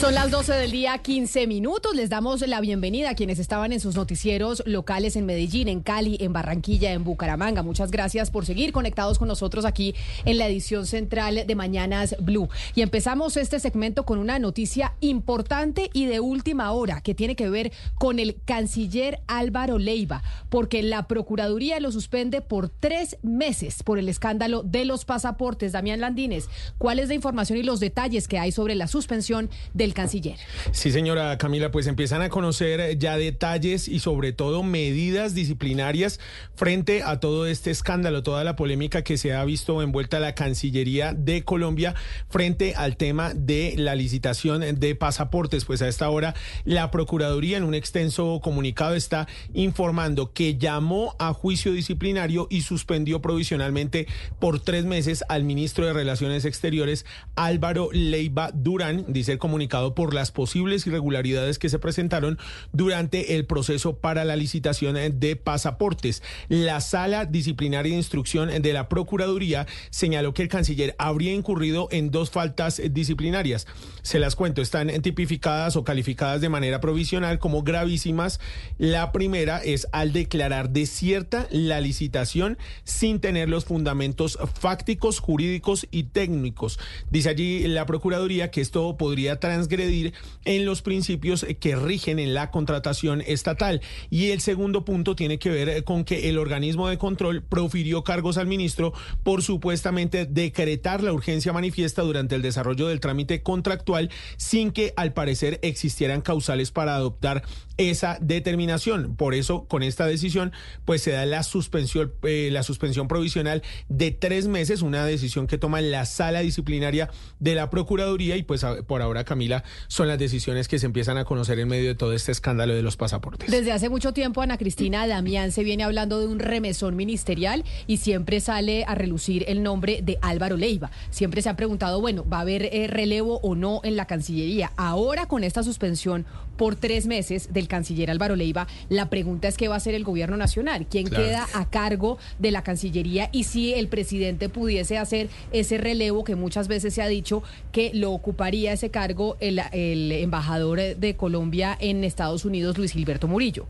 Son 0.00 0.14
las 0.14 0.30
12 0.30 0.52
del 0.52 0.72
día, 0.72 0.98
15 0.98 1.46
minutos. 1.46 1.96
Les 1.96 2.10
damos 2.10 2.46
la 2.46 2.60
bienvenida 2.60 3.08
a 3.10 3.14
quienes 3.14 3.38
estaban 3.38 3.72
en 3.72 3.80
sus 3.80 3.96
noticieros 3.96 4.62
locales 4.66 5.16
en 5.16 5.24
Medellín, 5.24 5.68
en 5.68 5.80
Cali, 5.80 6.18
en 6.20 6.34
Barranquilla, 6.34 6.92
en 6.92 7.02
Bucaramanga. 7.02 7.62
Muchas 7.62 7.90
gracias 7.90 8.30
por 8.30 8.44
seguir 8.44 8.72
conectados 8.72 9.18
con 9.18 9.26
nosotros 9.26 9.64
aquí 9.64 9.94
en 10.26 10.36
la 10.36 10.48
edición 10.48 10.84
central 10.84 11.44
de 11.46 11.54
Mañanas 11.54 12.14
Blue. 12.20 12.50
Y 12.74 12.82
empezamos 12.82 13.38
este 13.38 13.58
segmento 13.58 14.04
con 14.04 14.18
una 14.18 14.38
noticia 14.38 14.92
importante 15.00 15.88
y 15.94 16.04
de 16.04 16.20
última 16.20 16.72
hora 16.72 17.00
que 17.00 17.14
tiene 17.14 17.34
que 17.34 17.48
ver 17.48 17.72
con 17.98 18.18
el 18.18 18.36
canciller 18.44 19.20
Álvaro 19.26 19.78
Leiva, 19.78 20.22
porque 20.50 20.82
la 20.82 21.08
Procuraduría 21.08 21.80
lo 21.80 21.90
suspende 21.90 22.42
por 22.42 22.68
tres 22.68 23.16
meses 23.22 23.82
por 23.82 23.98
el 23.98 24.10
escándalo 24.10 24.62
de 24.62 24.84
los 24.84 25.06
pasaportes. 25.06 25.72
Damián 25.72 26.00
Landines, 26.00 26.50
¿cuál 26.76 26.98
es 26.98 27.08
la 27.08 27.14
información 27.14 27.58
y 27.58 27.62
los 27.62 27.80
detalles 27.80 28.28
que 28.28 28.38
hay 28.38 28.52
sobre 28.52 28.74
la 28.74 28.88
suspensión 28.88 29.48
de 29.72 29.85
el 29.86 29.94
canciller. 29.94 30.36
Sí, 30.72 30.90
señora 30.90 31.38
Camila, 31.38 31.70
pues 31.70 31.86
empiezan 31.86 32.20
a 32.20 32.28
conocer 32.28 32.98
ya 32.98 33.16
detalles 33.16 33.88
y 33.88 34.00
sobre 34.00 34.32
todo 34.32 34.62
medidas 34.62 35.34
disciplinarias 35.34 36.20
frente 36.54 37.02
a 37.02 37.20
todo 37.20 37.46
este 37.46 37.70
escándalo, 37.70 38.22
toda 38.22 38.44
la 38.44 38.56
polémica 38.56 39.02
que 39.02 39.16
se 39.16 39.32
ha 39.32 39.44
visto 39.44 39.80
envuelta 39.82 40.20
la 40.20 40.34
Cancillería 40.34 41.14
de 41.14 41.44
Colombia 41.44 41.94
frente 42.28 42.74
al 42.74 42.96
tema 42.96 43.32
de 43.32 43.74
la 43.78 43.94
licitación 43.94 44.78
de 44.78 44.94
pasaportes. 44.94 45.64
Pues 45.64 45.80
a 45.82 45.88
esta 45.88 46.10
hora 46.10 46.34
la 46.64 46.90
Procuraduría 46.90 47.56
en 47.56 47.64
un 47.64 47.74
extenso 47.74 48.40
comunicado 48.42 48.94
está 48.94 49.28
informando 49.54 50.32
que 50.32 50.58
llamó 50.58 51.14
a 51.18 51.32
juicio 51.32 51.72
disciplinario 51.72 52.48
y 52.50 52.62
suspendió 52.62 53.22
provisionalmente 53.22 54.08
por 54.40 54.60
tres 54.60 54.84
meses 54.84 55.24
al 55.28 55.44
ministro 55.44 55.86
de 55.86 55.92
Relaciones 55.92 56.44
Exteriores 56.44 57.06
Álvaro 57.36 57.88
Leiva 57.92 58.50
Durán, 58.52 59.04
dice 59.08 59.32
el 59.32 59.38
comunicado 59.38 59.75
por 59.94 60.14
las 60.14 60.32
posibles 60.32 60.86
irregularidades 60.86 61.58
que 61.58 61.68
se 61.68 61.78
presentaron 61.78 62.38
durante 62.72 63.36
el 63.36 63.46
proceso 63.46 63.96
para 63.96 64.24
la 64.24 64.36
licitación 64.36 64.96
de 65.20 65.36
pasaportes. 65.36 66.22
La 66.48 66.80
sala 66.80 67.24
disciplinaria 67.26 67.92
de 67.92 67.98
instrucción 67.98 68.50
de 68.62 68.72
la 68.72 68.88
Procuraduría 68.88 69.66
señaló 69.90 70.32
que 70.34 70.42
el 70.42 70.48
canciller 70.48 70.94
habría 70.98 71.32
incurrido 71.32 71.88
en 71.90 72.10
dos 72.10 72.30
faltas 72.30 72.80
disciplinarias. 72.90 73.66
Se 74.02 74.18
las 74.18 74.36
cuento, 74.36 74.62
están 74.62 74.88
tipificadas 75.02 75.76
o 75.76 75.84
calificadas 75.84 76.40
de 76.40 76.48
manera 76.48 76.80
provisional 76.80 77.38
como 77.38 77.62
gravísimas. 77.62 78.40
La 78.78 79.12
primera 79.12 79.58
es 79.58 79.86
al 79.92 80.12
declarar 80.12 80.70
desierta 80.70 81.46
la 81.50 81.80
licitación 81.80 82.58
sin 82.84 83.20
tener 83.20 83.48
los 83.48 83.64
fundamentos 83.64 84.38
fácticos, 84.58 85.20
jurídicos 85.20 85.86
y 85.90 86.04
técnicos. 86.04 86.78
Dice 87.10 87.28
allí 87.28 87.66
la 87.66 87.86
Procuraduría 87.86 88.50
que 88.50 88.60
esto 88.60 88.96
podría 88.96 89.40
trans 89.40 89.65
transgredir 89.66 90.14
en 90.44 90.64
los 90.64 90.82
principios 90.82 91.46
que 91.60 91.76
rigen 91.76 92.18
en 92.18 92.34
la 92.34 92.50
contratación 92.50 93.22
estatal. 93.26 93.80
Y 94.10 94.30
el 94.30 94.40
segundo 94.40 94.84
punto 94.84 95.16
tiene 95.16 95.38
que 95.38 95.50
ver 95.50 95.84
con 95.84 96.04
que 96.04 96.28
el 96.28 96.38
organismo 96.38 96.88
de 96.88 96.98
control 96.98 97.42
profirió 97.42 98.04
cargos 98.04 98.38
al 98.38 98.46
ministro 98.46 98.92
por 99.22 99.42
supuestamente 99.42 100.26
decretar 100.26 101.02
la 101.02 101.12
urgencia 101.12 101.52
manifiesta 101.52 102.02
durante 102.02 102.34
el 102.34 102.42
desarrollo 102.42 102.88
del 102.88 103.00
trámite 103.00 103.42
contractual 103.42 104.10
sin 104.36 104.70
que 104.70 104.92
al 104.96 105.12
parecer 105.12 105.58
existieran 105.62 106.20
causales 106.20 106.70
para 106.70 106.94
adoptar 106.94 107.42
esa 107.76 108.18
determinación. 108.20 109.16
Por 109.16 109.34
eso, 109.34 109.66
con 109.66 109.82
esta 109.82 110.06
decisión, 110.06 110.52
pues 110.84 111.02
se 111.02 111.10
da 111.10 111.26
la 111.26 111.42
suspensión, 111.42 112.12
eh, 112.22 112.48
la 112.50 112.62
suspensión 112.62 113.08
provisional 113.08 113.62
de 113.88 114.12
tres 114.12 114.46
meses, 114.46 114.82
una 114.82 115.04
decisión 115.04 115.46
que 115.46 115.58
toma 115.58 115.80
la 115.80 116.06
sala 116.06 116.40
disciplinaria 116.40 117.10
de 117.38 117.54
la 117.54 117.68
Procuraduría 117.68 118.36
y 118.36 118.42
pues 118.42 118.64
por 118.86 119.02
ahora, 119.02 119.24
Camila, 119.24 119.55
son 119.88 120.08
las 120.08 120.18
decisiones 120.18 120.68
que 120.68 120.78
se 120.78 120.86
empiezan 120.86 121.18
a 121.18 121.24
conocer 121.24 121.58
en 121.58 121.68
medio 121.68 121.88
de 121.88 121.94
todo 121.94 122.12
este 122.12 122.32
escándalo 122.32 122.74
de 122.74 122.82
los 122.82 122.96
pasaportes. 122.96 123.50
Desde 123.50 123.72
hace 123.72 123.88
mucho 123.88 124.12
tiempo, 124.12 124.42
Ana 124.42 124.58
Cristina 124.58 125.06
Damián 125.06 125.52
se 125.52 125.64
viene 125.64 125.84
hablando 125.84 126.20
de 126.20 126.26
un 126.26 126.38
remesón 126.38 126.96
ministerial 126.96 127.64
y 127.86 127.98
siempre 127.98 128.40
sale 128.40 128.84
a 128.84 128.94
relucir 128.94 129.44
el 129.48 129.62
nombre 129.62 130.00
de 130.02 130.18
Álvaro 130.22 130.56
Leiva. 130.56 130.90
Siempre 131.10 131.42
se 131.42 131.48
ha 131.48 131.56
preguntado, 131.56 132.00
bueno, 132.00 132.24
¿va 132.28 132.38
a 132.38 132.40
haber 132.40 132.68
eh, 132.72 132.86
relevo 132.86 133.40
o 133.42 133.54
no 133.54 133.80
en 133.84 133.96
la 133.96 134.06
Cancillería? 134.06 134.72
Ahora, 134.76 135.26
con 135.26 135.44
esta 135.44 135.62
suspensión 135.62 136.26
por 136.56 136.76
tres 136.76 137.06
meses 137.06 137.52
del 137.52 137.68
canciller 137.68 138.10
Álvaro 138.10 138.34
Leiva, 138.34 138.66
la 138.88 139.10
pregunta 139.10 139.48
es 139.48 139.56
qué 139.56 139.68
va 139.68 139.74
a 139.74 139.76
hacer 139.76 139.94
el 139.94 140.04
gobierno 140.04 140.36
nacional, 140.36 140.86
quién 140.88 141.06
queda 141.08 141.46
a 141.52 141.68
cargo 141.68 142.18
de 142.38 142.50
la 142.50 142.62
Cancillería 142.62 143.28
y 143.32 143.44
si 143.44 143.74
el 143.74 143.88
presidente 143.88 144.48
pudiese 144.48 144.98
hacer 144.98 145.28
ese 145.52 145.78
relevo 145.78 146.24
que 146.24 146.34
muchas 146.34 146.68
veces 146.68 146.94
se 146.94 147.02
ha 147.02 147.08
dicho 147.08 147.42
que 147.72 147.90
lo 147.94 148.12
ocuparía 148.12 148.72
ese 148.72 148.90
cargo 148.90 149.36
el, 149.48 150.12
embajador 150.12 150.78
de 150.78 151.16
Colombia 151.16 151.76
en 151.80 152.04
Estados 152.04 152.44
Unidos, 152.44 152.78
Luis 152.78 152.92
Gilberto 152.92 153.28
Murillo. 153.28 153.66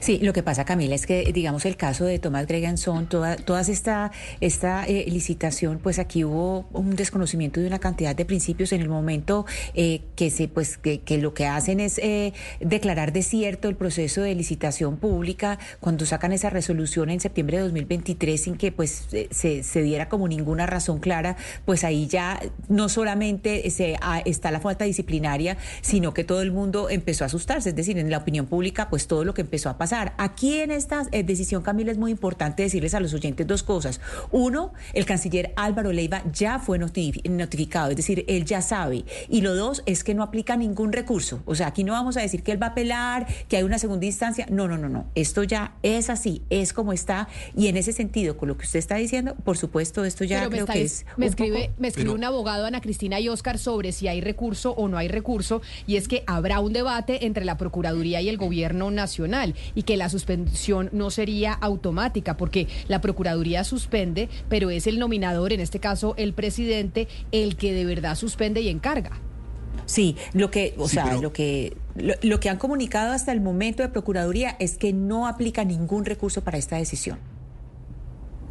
Sí, 0.00 0.18
lo 0.22 0.32
que 0.32 0.42
pasa, 0.42 0.64
Camila, 0.64 0.94
es 0.94 1.06
que, 1.06 1.32
digamos, 1.32 1.64
el 1.64 1.76
caso 1.76 2.04
de 2.04 2.18
Tomás 2.18 2.46
Greganzón, 2.46 3.08
toda, 3.08 3.36
toda 3.36 3.60
esta, 3.60 4.10
esta 4.40 4.84
eh, 4.86 5.04
licitación, 5.08 5.78
pues 5.78 5.98
aquí 5.98 6.24
hubo 6.24 6.66
un 6.72 6.96
desconocimiento 6.96 7.60
de 7.60 7.66
una 7.66 7.78
cantidad 7.78 8.14
de 8.14 8.24
principios 8.24 8.72
en 8.72 8.80
el 8.80 8.88
momento 8.88 9.46
eh, 9.74 10.02
que 10.16 10.30
se, 10.30 10.48
pues, 10.48 10.78
que, 10.78 11.02
lo 11.18 11.34
que 11.34 11.46
hacen 11.46 11.80
es 11.80 11.98
eh, 11.98 12.32
declarar 12.60 13.12
desierto 13.12 13.68
el 13.68 13.74
proceso 13.74 14.22
de 14.22 14.34
licitación 14.34 14.98
pública 14.98 15.58
cuando 15.80 16.06
sacan 16.06 16.32
esa 16.32 16.50
resolución 16.50 17.10
en 17.10 17.20
septiembre 17.20 17.58
de 17.58 17.64
2023 17.64 18.40
sin 18.40 18.56
que, 18.56 18.72
pues, 18.72 19.08
se, 19.30 19.62
se 19.62 19.82
diera 19.82 20.08
como 20.08 20.28
ninguna 20.28 20.66
razón 20.66 21.00
clara, 21.00 21.36
pues 21.64 21.84
ahí 21.84 22.06
ya 22.06 22.40
no 22.68 22.88
solamente 22.88 23.68
se, 23.70 23.96
ah, 24.00 24.22
está 24.24 24.50
la 24.50 24.60
falta 24.60 24.84
disciplinaria, 24.84 25.56
sino 25.80 26.14
que 26.14 26.24
todo 26.24 26.42
el 26.42 26.52
mundo 26.52 26.90
empezó 26.90 27.24
a 27.24 27.26
asustarse, 27.26 27.70
es 27.70 27.76
decir, 27.76 27.98
en 27.98 28.10
la 28.10 28.18
opinión 28.18 28.46
pública, 28.46 28.88
pues 28.88 29.06
todo 29.06 29.24
lo 29.24 29.34
que 29.34 29.42
empezó 29.42 29.67
a 29.70 29.78
pasar. 29.78 30.14
Aquí 30.18 30.60
en 30.60 30.70
esta 30.70 31.06
eh, 31.12 31.22
decisión, 31.22 31.62
Camila, 31.62 31.92
es 31.92 31.98
muy 31.98 32.10
importante 32.10 32.62
decirles 32.62 32.94
a 32.94 33.00
los 33.00 33.14
oyentes 33.14 33.46
dos 33.46 33.62
cosas. 33.62 34.00
Uno, 34.30 34.72
el 34.92 35.04
canciller 35.04 35.52
Álvaro 35.56 35.92
Leiva 35.92 36.22
ya 36.32 36.58
fue 36.58 36.78
notificado, 36.78 37.90
es 37.90 37.96
decir, 37.96 38.24
él 38.28 38.44
ya 38.44 38.62
sabe. 38.62 39.04
Y 39.28 39.40
lo 39.40 39.54
dos 39.54 39.82
es 39.86 40.04
que 40.04 40.14
no 40.14 40.22
aplica 40.22 40.56
ningún 40.56 40.92
recurso. 40.92 41.42
O 41.44 41.54
sea, 41.54 41.68
aquí 41.68 41.84
no 41.84 41.92
vamos 41.92 42.16
a 42.16 42.20
decir 42.20 42.42
que 42.42 42.52
él 42.52 42.62
va 42.62 42.68
a 42.68 42.70
apelar, 42.70 43.26
que 43.48 43.56
hay 43.56 43.62
una 43.62 43.78
segunda 43.78 44.06
instancia. 44.06 44.46
No, 44.50 44.68
no, 44.68 44.78
no, 44.78 44.88
no. 44.88 45.06
Esto 45.14 45.42
ya 45.42 45.74
es 45.82 46.10
así, 46.10 46.42
es 46.50 46.72
como 46.72 46.92
está. 46.92 47.28
Y 47.56 47.68
en 47.68 47.76
ese 47.76 47.92
sentido, 47.92 48.36
con 48.36 48.48
lo 48.48 48.56
que 48.56 48.64
usted 48.64 48.78
está 48.78 48.96
diciendo, 48.96 49.34
por 49.44 49.56
supuesto, 49.56 50.04
esto 50.04 50.24
ya 50.24 50.48
creo 50.48 50.66
que 50.66 50.82
es. 50.82 51.06
Me 51.16 51.26
escribe, 51.26 51.70
me 51.78 51.88
escribe 51.88 52.10
un 52.10 52.24
abogado, 52.24 52.66
Ana 52.66 52.80
Cristina 52.80 53.20
y 53.20 53.28
Oscar, 53.28 53.58
sobre 53.58 53.92
si 53.92 54.08
hay 54.08 54.20
recurso 54.20 54.72
o 54.72 54.88
no 54.88 54.98
hay 54.98 55.08
recurso. 55.08 55.62
Y 55.86 55.96
es 55.96 56.08
que 56.08 56.24
habrá 56.26 56.60
un 56.60 56.72
debate 56.72 57.26
entre 57.26 57.44
la 57.44 57.56
Procuraduría 57.56 58.20
y 58.20 58.28
el 58.28 58.36
Gobierno 58.36 58.90
Nacional 58.90 59.47
y 59.74 59.82
que 59.82 59.96
la 59.96 60.08
suspensión 60.08 60.90
no 60.92 61.10
sería 61.10 61.52
automática 61.52 62.36
porque 62.36 62.68
la 62.88 63.00
Procuraduría 63.00 63.64
suspende, 63.64 64.28
pero 64.48 64.70
es 64.70 64.86
el 64.86 64.98
nominador, 64.98 65.52
en 65.52 65.60
este 65.60 65.80
caso 65.80 66.14
el 66.16 66.32
presidente, 66.34 67.08
el 67.32 67.56
que 67.56 67.72
de 67.72 67.84
verdad 67.84 68.16
suspende 68.16 68.60
y 68.60 68.68
encarga. 68.68 69.20
Sí, 69.86 70.16
lo 70.34 70.50
que, 70.50 70.74
o 70.76 70.86
sea, 70.86 71.16
lo 71.16 71.32
que 71.32 71.76
lo, 71.96 72.40
que 72.40 72.48
han 72.48 72.58
comunicado 72.58 73.12
hasta 73.12 73.32
el 73.32 73.40
momento 73.40 73.82
de 73.82 73.88
Procuraduría 73.88 74.56
es 74.58 74.76
que 74.76 74.92
no 74.92 75.26
aplica 75.26 75.64
ningún 75.64 76.04
recurso 76.04 76.44
para 76.44 76.58
esta 76.58 76.76
decisión. 76.76 77.18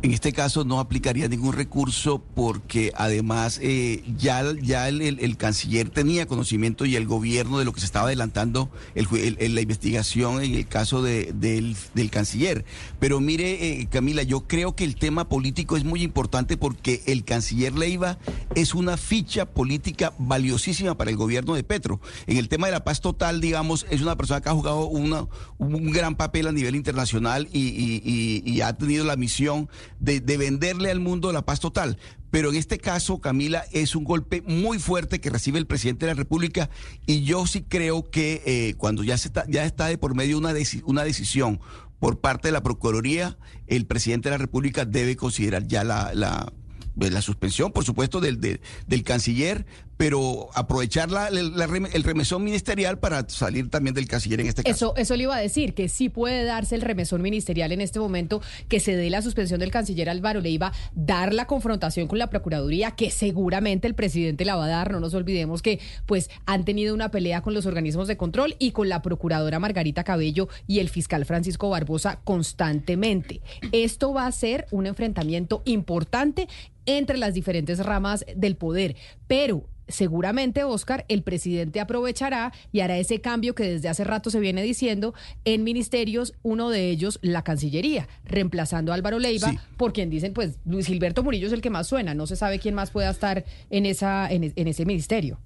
En 0.03 0.13
este 0.13 0.31
caso 0.31 0.63
no 0.63 0.79
aplicaría 0.79 1.27
ningún 1.27 1.53
recurso 1.53 2.23
porque 2.35 2.93
además 2.95 3.59
eh, 3.63 4.03
ya, 4.15 4.43
ya 4.61 4.87
el, 4.89 5.37
canciller 5.37 5.89
tenía 5.89 6.27
conocimiento 6.27 6.85
y 6.85 6.95
el 6.95 7.07
gobierno 7.07 7.57
de 7.57 7.65
lo 7.65 7.73
que 7.73 7.79
se 7.79 7.87
estaba 7.87 8.05
adelantando 8.05 8.69
en 8.93 9.55
la 9.55 9.61
investigación 9.61 10.43
en 10.43 10.53
el 10.53 10.67
caso 10.67 11.01
de, 11.01 11.33
del, 11.33 11.75
canciller. 12.11 12.63
Pero 12.99 13.19
mire, 13.19 13.81
eh, 13.81 13.87
Camila, 13.89 14.21
yo 14.21 14.47
creo 14.47 14.75
que 14.75 14.83
el 14.83 14.95
tema 14.95 15.29
político 15.29 15.77
es 15.77 15.83
muy 15.83 16.03
importante 16.03 16.57
porque 16.57 17.01
el 17.07 17.25
canciller 17.25 17.73
Leiva 17.73 18.19
es 18.53 18.75
una 18.75 18.97
ficha 18.97 19.47
política 19.47 20.13
valiosísima 20.19 20.95
para 20.95 21.09
el 21.09 21.17
gobierno 21.17 21.55
de 21.55 21.63
Petro. 21.63 22.01
En 22.27 22.37
el 22.37 22.49
tema 22.49 22.67
de 22.67 22.73
la 22.73 22.83
paz 22.83 23.01
total, 23.01 23.41
digamos, 23.41 23.87
es 23.89 24.01
una 24.01 24.15
persona 24.15 24.41
que 24.41 24.49
ha 24.49 24.53
jugado 24.53 24.85
una, 24.85 25.27
un 25.57 25.91
gran 25.91 26.15
papel 26.15 26.45
a 26.45 26.51
nivel 26.51 26.75
internacional 26.75 27.49
y, 27.51 28.41
y 28.45 28.61
ha 28.61 28.77
tenido 28.77 29.03
la 29.03 29.15
misión 29.15 29.67
de, 29.99 30.19
venderle 30.37 30.91
al 30.91 30.99
mundo 30.99 31.31
la 31.31 31.45
paz 31.45 31.59
total. 31.59 31.97
Pero 32.31 32.49
en 32.49 32.55
este 32.55 32.77
caso, 32.77 33.19
Camila, 33.19 33.63
es 33.71 33.95
un 33.95 34.03
golpe 34.03 34.41
muy 34.45 34.79
fuerte 34.79 35.19
que 35.19 35.29
recibe 35.29 35.59
el 35.59 35.65
presidente 35.65 36.05
de 36.05 36.11
la 36.13 36.17
República 36.17 36.69
y 37.05 37.23
yo 37.23 37.47
sí 37.47 37.63
creo 37.63 38.09
que 38.09 38.41
eh, 38.45 38.75
cuando 38.77 39.03
ya, 39.03 39.17
se 39.17 39.29
está, 39.29 39.45
ya 39.47 39.65
está 39.65 39.87
de 39.87 39.97
por 39.97 40.13
medio 40.15 40.37
una, 40.37 40.53
una 40.85 41.03
decisión 41.03 41.59
por 41.99 42.19
parte 42.19 42.49
de 42.49 42.51
la 42.51 42.63
Procuraduría, 42.63 43.37
el 43.67 43.85
presidente 43.85 44.29
de 44.29 44.35
la 44.35 44.39
República 44.39 44.85
debe 44.85 45.15
considerar 45.15 45.67
ya 45.67 45.83
la, 45.83 46.13
la, 46.13 46.51
la 46.95 47.21
suspensión, 47.21 47.71
por 47.71 47.85
supuesto, 47.85 48.19
del, 48.19 48.39
del, 48.39 48.61
del 48.87 49.03
canciller, 49.03 49.65
pero 49.97 50.49
aprovechar 50.53 51.11
la, 51.11 51.27
el 51.27 52.03
remesón 52.03 52.43
ministerial 52.43 52.99
para 52.99 53.27
salir 53.27 53.69
también 53.69 53.93
del 53.93 54.07
canciller 54.07 54.39
en 54.39 54.47
este 54.47 54.63
caso. 54.63 54.75
Eso, 54.75 54.95
eso 54.95 55.15
le 55.15 55.23
iba 55.23 55.35
a 55.35 55.39
decir, 55.39 55.73
que 55.73 55.89
sí 55.89 56.09
puede 56.09 56.43
darse 56.45 56.75
el 56.75 56.81
remesón 56.81 57.21
ministerial 57.21 57.71
en 57.71 57.81
este 57.81 57.99
momento, 57.99 58.41
que 58.69 58.79
se 58.79 58.95
dé 58.95 59.09
la 59.09 59.21
suspensión 59.21 59.59
del 59.59 59.71
canciller 59.71 60.09
Álvaro 60.09 60.39
Leiva, 60.39 60.71
dar 60.93 61.33
la 61.33 61.47
confrontación 61.47 62.07
con 62.07 62.19
la 62.19 62.29
Procuraduría, 62.29 62.91
que 62.91 63.11
seguramente 63.11 63.87
el 63.87 63.95
presidente 63.95 64.45
la 64.45 64.55
va 64.55 64.65
a 64.65 64.69
dar, 64.69 64.91
no 64.91 64.99
nos 64.99 65.13
olvidemos 65.13 65.61
que 65.61 65.79
pues 66.05 66.29
han 66.45 66.65
tenido 66.65 66.93
una 66.93 67.09
pelea 67.09 67.41
con 67.41 67.53
los 67.53 67.65
organismos 67.65 68.07
de 68.07 68.17
control 68.17 68.55
y 68.59 68.71
con 68.71 68.89
la 68.89 69.01
procuradora 69.01 69.59
Margarita 69.59 70.03
Cabello 70.03 70.47
y 70.67 70.79
el 70.79 70.89
fiscal 70.89 71.25
Francisco 71.25 71.69
Barbosa 71.69 72.19
constantemente. 72.23 73.41
Esto 73.71 74.13
va 74.13 74.27
a 74.27 74.31
ser 74.31 74.67
un 74.71 74.85
enfrentamiento 74.85 75.61
importante 75.65 76.47
entre 76.87 77.17
las 77.17 77.33
diferentes 77.33 77.79
ramas 77.79 78.25
del 78.35 78.55
poder, 78.55 78.95
pero 79.27 79.65
seguramente, 79.87 80.63
Oscar, 80.63 81.05
el 81.07 81.23
presidente 81.23 81.79
aprovechará 81.79 82.53
y 82.71 82.81
hará 82.81 82.97
ese 82.97 83.21
cambio 83.21 83.55
que 83.55 83.63
desde 83.63 83.89
hace 83.89 84.03
rato 84.03 84.29
se 84.29 84.39
viene 84.39 84.61
diciendo 84.61 85.13
en 85.45 85.63
ministerios, 85.63 86.33
uno 86.43 86.69
de 86.69 86.89
ellos 86.89 87.19
la 87.21 87.43
Cancillería, 87.43 88.07
reemplazando 88.25 88.91
a 88.91 88.95
Álvaro 88.95 89.19
Leiva, 89.19 89.53
por 89.77 89.93
quien 89.93 90.09
dicen, 90.09 90.33
pues 90.33 90.57
Luis 90.65 90.87
Gilberto 90.87 91.23
Murillo 91.23 91.47
es 91.47 91.53
el 91.53 91.61
que 91.61 91.69
más 91.69 91.87
suena, 91.87 92.13
no 92.13 92.27
se 92.27 92.35
sabe 92.35 92.59
quién 92.59 92.75
más 92.75 92.91
pueda 92.91 93.09
estar 93.09 93.45
en, 93.69 93.85
esa, 93.85 94.27
en 94.29 94.67
ese 94.67 94.85
ministerio. 94.85 95.39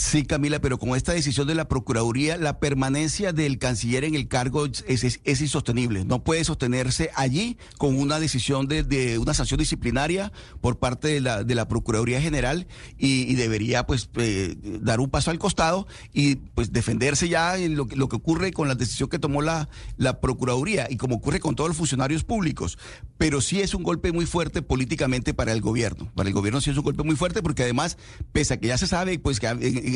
Sí, 0.00 0.24
Camila, 0.24 0.62
pero 0.62 0.78
con 0.78 0.96
esta 0.96 1.12
decisión 1.12 1.46
de 1.46 1.54
la 1.54 1.68
Procuraduría, 1.68 2.38
la 2.38 2.58
permanencia 2.58 3.34
del 3.34 3.58
canciller 3.58 4.04
en 4.04 4.14
el 4.14 4.28
cargo 4.28 4.64
es, 4.64 5.20
insostenible. 5.42 6.06
No 6.06 6.24
puede 6.24 6.42
sostenerse 6.42 7.10
allí 7.16 7.58
con 7.76 7.98
una 7.98 8.18
decisión 8.18 8.66
de, 8.66 9.18
una 9.18 9.34
sanción 9.34 9.58
disciplinaria 9.58 10.32
por 10.62 10.78
parte 10.78 11.08
de 11.08 11.20
la, 11.20 11.44
de 11.44 11.54
la 11.54 11.68
Procuraduría 11.68 12.18
General 12.18 12.66
y, 12.96 13.34
debería 13.34 13.84
pues 13.86 14.08
eh, 14.16 14.56
dar 14.80 15.00
un 15.00 15.10
paso 15.10 15.30
al 15.30 15.38
costado 15.38 15.86
y 16.14 16.36
pues 16.36 16.72
defenderse 16.72 17.28
ya 17.28 17.58
en 17.58 17.76
lo, 17.76 17.86
lo 17.94 18.08
que 18.08 18.16
ocurre 18.16 18.52
con 18.52 18.68
la 18.68 18.76
decisión 18.76 19.10
que 19.10 19.18
tomó 19.18 19.42
la, 19.42 19.68
Procuraduría 20.22 20.86
y 20.90 20.96
como 20.96 21.16
ocurre 21.16 21.40
con 21.40 21.56
todos 21.56 21.68
los 21.68 21.76
funcionarios 21.76 22.24
públicos. 22.24 22.78
Pero 23.18 23.42
sí 23.42 23.60
es 23.60 23.74
un 23.74 23.82
golpe 23.82 24.12
muy 24.12 24.24
fuerte 24.24 24.62
políticamente 24.62 25.34
para 25.34 25.52
el 25.52 25.60
gobierno. 25.60 26.10
Para 26.14 26.30
el 26.30 26.34
gobierno 26.34 26.62
sí 26.62 26.70
es 26.70 26.78
un 26.78 26.84
golpe 26.84 27.02
muy 27.02 27.16
fuerte 27.16 27.42
porque 27.42 27.64
además, 27.64 27.98
pese 28.32 28.54
a 28.54 28.56
que 28.56 28.68
ya 28.68 28.78
se 28.78 28.86
sabe 28.86 29.18
pues 29.18 29.40
que 29.40 29.89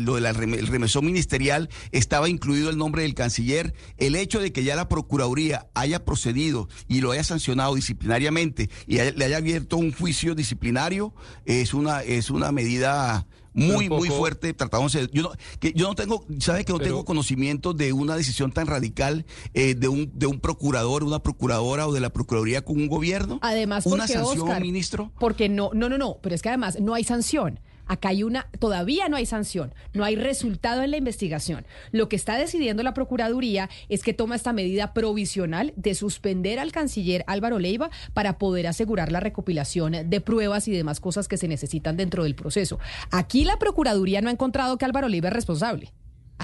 lo 0.00 0.14
del 0.14 0.34
remesón 0.34 1.06
ministerial 1.06 1.68
estaba 1.92 2.28
incluido 2.28 2.70
el 2.70 2.76
nombre 2.76 3.02
del 3.02 3.14
canciller, 3.14 3.74
el 3.96 4.16
hecho 4.16 4.40
de 4.40 4.52
que 4.52 4.64
ya 4.64 4.76
la 4.76 4.88
Procuraduría 4.88 5.68
haya 5.74 6.04
procedido 6.04 6.68
y 6.88 7.00
lo 7.00 7.12
haya 7.12 7.24
sancionado 7.24 7.74
disciplinariamente 7.74 8.70
y 8.86 8.96
le 8.96 9.24
haya 9.24 9.38
abierto 9.38 9.76
un 9.76 9.92
juicio 9.92 10.34
disciplinario 10.34 11.14
es 11.44 11.74
una, 11.74 12.02
es 12.02 12.30
una 12.30 12.52
medida 12.52 13.26
muy, 13.54 13.88
muy 13.88 14.08
fuerte. 14.08 14.52
Tratamos 14.52 14.92
yo 15.12 15.22
no, 15.22 15.32
que 15.60 15.72
yo 15.72 15.86
no 15.86 15.94
tengo, 15.94 16.24
¿sabe 16.40 16.64
que 16.64 16.72
no 16.72 16.80
tengo 16.80 17.04
conocimiento 17.04 17.72
de 17.72 17.92
una 17.92 18.16
decisión 18.16 18.52
tan 18.52 18.66
radical 18.66 19.24
eh, 19.54 19.74
de 19.74 19.88
un 19.88 20.10
de 20.14 20.26
un 20.26 20.40
procurador, 20.40 21.04
una 21.04 21.22
procuradora 21.22 21.86
o 21.86 21.92
de 21.92 22.00
la 22.00 22.10
procuraduría 22.10 22.62
con 22.62 22.76
un 22.76 22.88
gobierno? 22.88 23.38
Además, 23.42 23.86
una 23.86 24.06
sanción, 24.06 24.60
ministro. 24.60 25.12
Porque 25.18 25.48
no, 25.48 25.70
no, 25.72 25.88
no, 25.88 25.96
no, 25.96 26.18
pero 26.20 26.34
es 26.34 26.42
que 26.42 26.48
además 26.48 26.80
no 26.80 26.94
hay 26.94 27.04
sanción. 27.04 27.60
Acá 27.86 28.10
hay 28.10 28.22
una, 28.22 28.48
todavía 28.58 29.08
no 29.08 29.16
hay 29.16 29.26
sanción, 29.26 29.74
no 29.92 30.04
hay 30.04 30.16
resultado 30.16 30.82
en 30.82 30.90
la 30.90 30.96
investigación. 30.96 31.66
Lo 31.92 32.08
que 32.08 32.16
está 32.16 32.36
decidiendo 32.36 32.82
la 32.82 32.94
Procuraduría 32.94 33.68
es 33.88 34.02
que 34.02 34.14
toma 34.14 34.36
esta 34.36 34.52
medida 34.52 34.94
provisional 34.94 35.72
de 35.76 35.94
suspender 35.94 36.58
al 36.58 36.72
canciller 36.72 37.24
Álvaro 37.26 37.58
Leiva 37.58 37.90
para 38.12 38.38
poder 38.38 38.66
asegurar 38.66 39.12
la 39.12 39.20
recopilación 39.20 40.08
de 40.08 40.20
pruebas 40.20 40.68
y 40.68 40.72
demás 40.72 41.00
cosas 41.00 41.28
que 41.28 41.36
se 41.36 41.48
necesitan 41.48 41.96
dentro 41.96 42.24
del 42.24 42.34
proceso. 42.34 42.78
Aquí 43.10 43.44
la 43.44 43.58
Procuraduría 43.58 44.20
no 44.20 44.28
ha 44.28 44.32
encontrado 44.32 44.78
que 44.78 44.84
Álvaro 44.84 45.08
Leiva 45.08 45.28
es 45.28 45.34
responsable. 45.34 45.92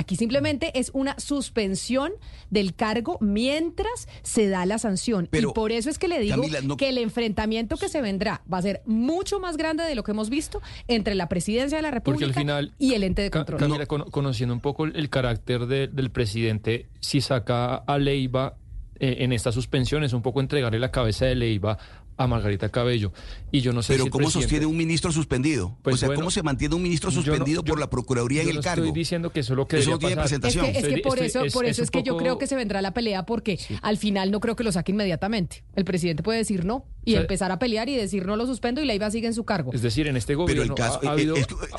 Aquí 0.01 0.17
simplemente 0.17 0.73
es 0.79 0.91
una 0.95 1.15
suspensión 1.19 2.13
del 2.49 2.75
cargo 2.75 3.19
mientras 3.21 4.09
se 4.23 4.49
da 4.49 4.65
la 4.65 4.79
sanción. 4.79 5.29
y 5.31 5.43
por 5.43 5.73
eso 5.73 5.91
es 5.91 5.99
que 5.99 6.09
le 6.09 6.21
digo 6.21 6.43
que 6.79 6.89
el 6.89 6.97
enfrentamiento 6.97 7.77
que 7.77 7.91
se 7.91 8.01
vendrá 8.01 8.41
va 8.51 8.57
a 8.57 8.63
ser 8.63 8.81
mucho 8.87 9.41
más 9.41 9.59
grande 9.59 9.85
de 9.85 9.95
lo 9.95 10.03
que 10.03 10.13
hemos 10.13 10.31
visto 10.31 10.63
entre 10.89 11.15
la 11.15 11.29
presidencia 11.29 11.77
de 11.77 11.83
la 11.83 11.91
República 11.91 12.63
y 12.79 12.95
el 12.95 13.05
ente 13.05 13.21
de 13.21 13.31
control. 13.31 13.61
Camila, 13.61 13.85
conociendo 13.85 14.55
un 14.55 14.61
poco 14.61 14.87
el, 14.87 15.11
carácter 15.11 15.67
del 15.67 16.11
presidente, 16.11 16.87
si 17.01 17.21
saca 17.21 17.75
a 17.75 17.99
Leiva 17.99 18.57
eh, 19.01 19.25
en 19.25 19.33
esta 19.33 19.53
suspensión 19.53 20.05
es 20.05 20.13
un 20.13 20.23
poco 20.23 20.41
entregarle 20.41 20.79
la 20.79 20.91
cabeza 20.91 21.27
de 21.27 21.35
Leiva 21.35 21.77
a 22.21 22.27
Margarita 22.27 22.69
Cabello. 22.69 23.13
Y 23.51 23.63
yo 23.63 23.73
no 23.73 23.83
sé 23.83 23.95
Pero 23.95 24.11
¿cómo 24.11 24.31
sostiene 24.31 24.67
un 24.67 24.77
ministro 24.77 25.11
suspendido? 25.11 25.79
Pues 25.81 25.95
o 25.95 25.97
sea, 25.97 26.15
¿cómo 26.15 26.31
se 26.31 26.43
mantiene 26.43 26.75
un 26.75 26.83
ministro 26.83 27.11
suspendido 27.11 27.65
por 27.65 27.81
la 27.81 27.89
Procuraduría 27.89 28.43
en 28.43 28.51
el 28.51 28.61
cargo? 28.61 28.85
Estoy 28.85 29.01
diciendo 29.01 29.33
que 29.33 29.41
eso 29.41 29.55
lo 29.55 29.67
que 29.67 29.79
eso 29.79 29.99
tiene 29.99 30.17
presentación. 30.17 30.67
Es 30.67 30.87
que, 30.87 30.99
por 30.99 31.19
eso, 31.19 31.41
por 31.51 31.65
eso 31.65 31.83
es, 31.83 31.91
que 31.91 32.03
yo 32.03 32.19
creo 32.19 32.37
que 32.37 32.47
se 32.47 32.57
vendrá 32.57 32.83
la 32.83 32.93
pelea 32.93 33.25
porque 33.25 33.59
al 33.81 33.97
final 33.97 34.31
no 34.31 34.41
creo 34.41 34.55
que 34.55 34.65
lo 34.65 34.71
saque 34.71 34.93
inmediatamente. 34.93 35.65
El 35.75 35.87
presidente 35.87 36.23
puede 36.23 36.39
decir 36.39 36.67
no 36.67 36.85
y 37.05 37.15
empezar 37.15 37.51
a 37.53 37.59
pelear 37.59 37.89
y 37.89 37.97
decir 37.97 38.27
no 38.27 38.37
lo 38.37 38.47
suspendo 38.47 38.83
y 38.83 38.87
la 38.87 38.95
IVA 38.95 39.11
sigue 39.11 39.27
en 39.27 39.35
su 39.35 39.45
cargo. 39.45 39.73
Es 39.73 39.83
decir, 39.83 40.07
en 40.07 40.17
este 40.17 40.35
gobierno 40.35 40.75
Pero 40.75 40.75
el 40.75 40.93
caso, 40.93 41.01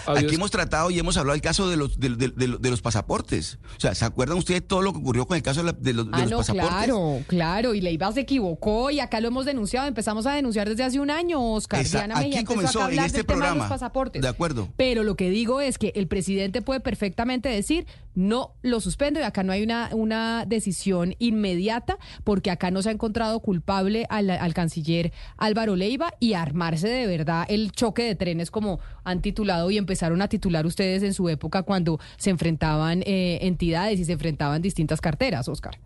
aquí 0.08 0.36
hemos 0.36 0.52
tratado 0.52 0.92
y 0.92 1.00
hemos 1.00 1.18
hablado 1.18 1.34
del 1.34 1.42
caso 1.42 1.70
de 1.70 1.78
los 1.78 2.00
de, 2.00 2.70
los 2.70 2.82
pasaportes. 2.82 3.60
O 3.78 3.80
sea, 3.80 3.96
¿se 3.96 4.06
acuerdan 4.06 4.38
ustedes 4.38 4.66
todo 4.66 4.82
lo 4.82 4.94
que 4.94 5.00
ocurrió 5.00 5.28
con 5.28 5.38
el 5.38 5.44
caso 5.44 5.64
de, 5.64 5.94
los, 5.94 6.08
ah, 6.12 6.26
pasaportes? 6.30 6.54
Claro, 6.54 7.20
claro, 7.28 7.74
y 7.74 7.82
la 7.82 7.92
IVA 7.92 8.12
se 8.12 8.22
equivocó 8.22 8.92
y 8.92 9.00
acá 9.00 9.20
lo 9.20 9.28
hemos 9.28 9.46
denunciado, 9.46 9.88
empezamos 9.88 10.26
a 10.26 10.34
denunciar 10.34 10.70
desde 10.70 10.84
hace 10.84 11.00
un 11.00 11.12
año, 11.12 11.54
Oscar. 11.54 11.86
aquí 12.16 12.44
comenzó 12.44 12.90
en 12.90 13.00
este 13.00 13.24
programa. 13.24 13.70
pasaportes. 13.70 14.22
De 14.22 14.28
acuerdo. 14.28 14.70
Pero 14.78 15.04
lo 15.04 15.16
que 15.16 15.30
digo 15.30 15.62
es 15.62 15.78
que 15.78 15.92
el 15.96 16.08
presidente 16.08 16.62
puede 16.62 16.80
perfectamente 16.80 17.50
decir 17.50 17.86
no 18.16 18.54
lo 18.62 18.80
suspendo 18.80 19.20
y 19.20 19.24
acá 19.24 19.44
no 19.44 19.52
hay 19.52 19.64
una, 19.64 19.90
una 19.94 20.46
decisión 20.46 21.16
inmediata 21.20 21.98
porque 22.24 22.52
acá 22.52 22.72
no 22.72 22.82
se 22.82 22.90
ha 22.90 22.92
encontrado 22.92 23.40
culpable 23.40 24.06
al, 24.10 24.30
al 24.30 24.54
canciller 24.54 25.14
Álvaro 25.38 25.76
Leiva 25.76 26.14
y 26.20 26.34
armarse 26.34 26.88
de 26.88 27.08
verdad 27.08 27.46
el 27.50 27.72
choque 27.72 28.04
de 28.04 28.16
trenes 28.16 28.52
como 28.52 28.80
han 29.04 29.22
titulado 29.22 29.72
y 29.72 29.78
empezaron 29.78 30.22
a 30.22 30.28
titular 30.28 30.66
ustedes 30.66 31.04
en 31.04 31.14
su 31.14 31.30
época 31.30 31.64
cuando 31.64 32.00
se 32.18 32.30
enfrentaban 32.30 33.04
eh, 33.06 33.40
entidades 33.42 34.00
y 34.00 34.06
se 34.06 34.14
enfrentaban 34.14 34.62
distintas 34.62 35.02
carteras, 35.02 35.48
Oscar. 35.48 35.80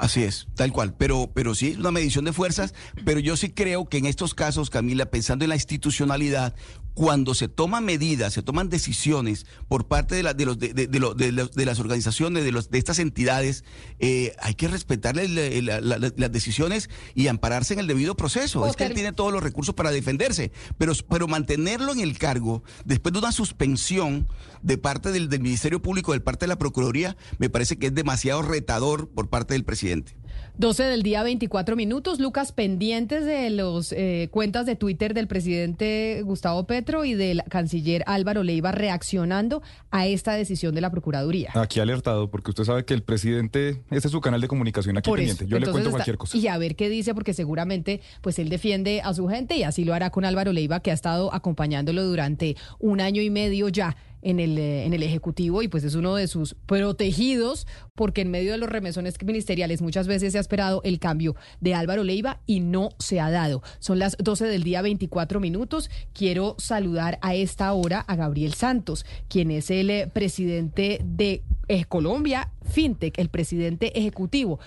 Así 0.00 0.24
es, 0.24 0.48
tal 0.54 0.72
cual. 0.72 0.94
Pero, 0.96 1.30
pero 1.34 1.54
sí, 1.54 1.68
es 1.68 1.76
una 1.76 1.90
medición 1.90 2.24
de 2.24 2.32
fuerzas. 2.32 2.74
Pero 3.04 3.20
yo 3.20 3.36
sí 3.36 3.50
creo 3.50 3.86
que 3.86 3.98
en 3.98 4.06
estos 4.06 4.32
casos, 4.32 4.70
Camila, 4.70 5.06
pensando 5.10 5.44
en 5.44 5.50
la 5.50 5.56
institucionalidad, 5.56 6.54
cuando 6.94 7.34
se 7.34 7.48
toman 7.48 7.84
medidas, 7.84 8.32
se 8.32 8.42
toman 8.42 8.68
decisiones 8.68 9.46
por 9.68 9.86
parte 9.86 10.14
de, 10.14 10.34
de, 10.34 10.44
los, 10.44 10.58
de, 10.58 10.72
de, 10.72 11.64
las 11.66 11.80
organizaciones, 11.80 12.44
de, 12.44 12.52
los, 12.52 12.70
de 12.70 12.78
estas 12.78 12.98
entidades, 12.98 13.64
eh, 13.98 14.34
hay 14.40 14.54
que 14.54 14.68
respetarles 14.68 15.30
las 15.30 16.32
decisiones 16.32 16.90
y 17.14 17.28
ampararse 17.28 17.74
en 17.74 17.80
el 17.80 17.86
debido 17.86 18.16
proceso. 18.16 18.66
Es 18.66 18.76
que 18.76 18.84
él 18.84 18.94
tiene 18.94 19.12
todos 19.12 19.32
los 19.32 19.42
recursos 19.42 19.74
para 19.74 19.90
defenderse, 19.90 20.52
pero, 20.78 20.92
pero 21.08 21.28
mantenerlo 21.28 21.92
en 21.92 22.00
el 22.00 22.18
cargo 22.18 22.62
después 22.84 23.12
de 23.12 23.18
una 23.18 23.32
suspensión 23.32 24.28
de 24.62 24.78
parte 24.78 25.12
del, 25.12 25.28
del 25.28 25.40
Ministerio 25.40 25.80
Público, 25.80 26.12
de 26.12 26.20
parte 26.20 26.44
de 26.44 26.48
la 26.48 26.58
Procuraduría, 26.58 27.16
me 27.38 27.48
parece 27.48 27.78
que 27.78 27.86
es 27.86 27.94
demasiado 27.94 28.42
retador 28.42 29.08
por 29.08 29.28
parte 29.28 29.54
del 29.54 29.64
presidente. 29.64 30.19
12 30.60 30.82
del 30.82 31.02
día, 31.02 31.22
24 31.22 31.74
minutos. 31.74 32.20
Lucas, 32.20 32.52
pendientes 32.52 33.24
de 33.24 33.48
los 33.48 33.92
eh, 33.92 34.28
cuentas 34.30 34.66
de 34.66 34.76
Twitter 34.76 35.14
del 35.14 35.26
presidente 35.26 36.20
Gustavo 36.22 36.64
Petro 36.66 37.06
y 37.06 37.14
del 37.14 37.42
canciller 37.48 38.04
Álvaro 38.06 38.42
Leiva 38.42 38.70
reaccionando 38.70 39.62
a 39.90 40.06
esta 40.06 40.34
decisión 40.34 40.74
de 40.74 40.82
la 40.82 40.90
Procuraduría. 40.90 41.50
Aquí 41.54 41.80
alertado, 41.80 42.30
porque 42.30 42.50
usted 42.50 42.64
sabe 42.64 42.84
que 42.84 42.92
el 42.92 43.02
presidente, 43.02 43.82
este 43.90 44.08
es 44.08 44.12
su 44.12 44.20
canal 44.20 44.42
de 44.42 44.48
comunicación 44.48 44.98
aquí 44.98 45.08
Por 45.08 45.18
eso. 45.20 45.28
pendiente. 45.38 45.50
Yo 45.50 45.58
le 45.58 45.64
cuento 45.64 45.88
está- 45.88 45.90
cualquier 45.92 46.18
cosa. 46.18 46.36
Y 46.36 46.46
a 46.46 46.58
ver 46.58 46.76
qué 46.76 46.90
dice, 46.90 47.14
porque 47.14 47.32
seguramente 47.32 48.02
pues 48.20 48.38
él 48.38 48.50
defiende 48.50 49.00
a 49.02 49.14
su 49.14 49.28
gente 49.28 49.56
y 49.56 49.62
así 49.62 49.86
lo 49.86 49.94
hará 49.94 50.10
con 50.10 50.26
Álvaro 50.26 50.52
Leiva, 50.52 50.80
que 50.80 50.90
ha 50.90 50.94
estado 50.94 51.32
acompañándolo 51.32 52.04
durante 52.04 52.58
un 52.78 53.00
año 53.00 53.22
y 53.22 53.30
medio 53.30 53.70
ya 53.70 53.96
en 54.22 54.40
el, 54.40 54.58
eh, 54.58 54.84
en 54.84 54.92
el 54.92 55.02
Ejecutivo 55.02 55.62
y 55.62 55.68
pues 55.68 55.84
es 55.84 55.94
uno 55.94 56.14
de 56.14 56.26
sus 56.26 56.54
protegidos, 56.66 57.66
porque 57.94 58.22
en 58.22 58.30
medio 58.30 58.52
de 58.52 58.58
los 58.58 58.68
remesones 58.68 59.14
ministeriales 59.24 59.82
muchas 59.82 60.06
veces 60.06 60.32
se 60.32 60.38
ha 60.38 60.40
esperado 60.40 60.80
el 60.84 60.98
cambio 60.98 61.36
de 61.60 61.74
Álvaro 61.74 62.04
Leiva 62.04 62.40
y 62.46 62.60
no 62.60 62.90
se 62.98 63.20
ha 63.20 63.30
dado. 63.30 63.62
Son 63.78 63.98
las 63.98 64.16
12 64.18 64.46
del 64.46 64.62
día, 64.62 64.82
24 64.82 65.40
minutos. 65.40 65.90
Quiero 66.12 66.56
saludar 66.58 67.18
a 67.22 67.34
esta 67.34 67.72
hora 67.72 68.00
a 68.00 68.16
Gabriel 68.16 68.54
Santos, 68.54 69.04
quien 69.28 69.50
es 69.50 69.70
el 69.70 69.90
eh, 69.90 70.10
presidente 70.12 71.00
de 71.04 71.42
eh, 71.68 71.84
Colombia 71.84 72.50
FinTech, 72.70 73.18
el 73.18 73.28
presidente 73.28 73.98
ejecutivo. 73.98 74.58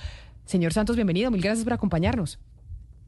Señor 0.45 0.73
Santos, 0.73 0.95
bienvenido. 0.95 1.31
Mil 1.31 1.41
gracias 1.41 1.63
por 1.63 1.73
acompañarnos. 1.73 2.39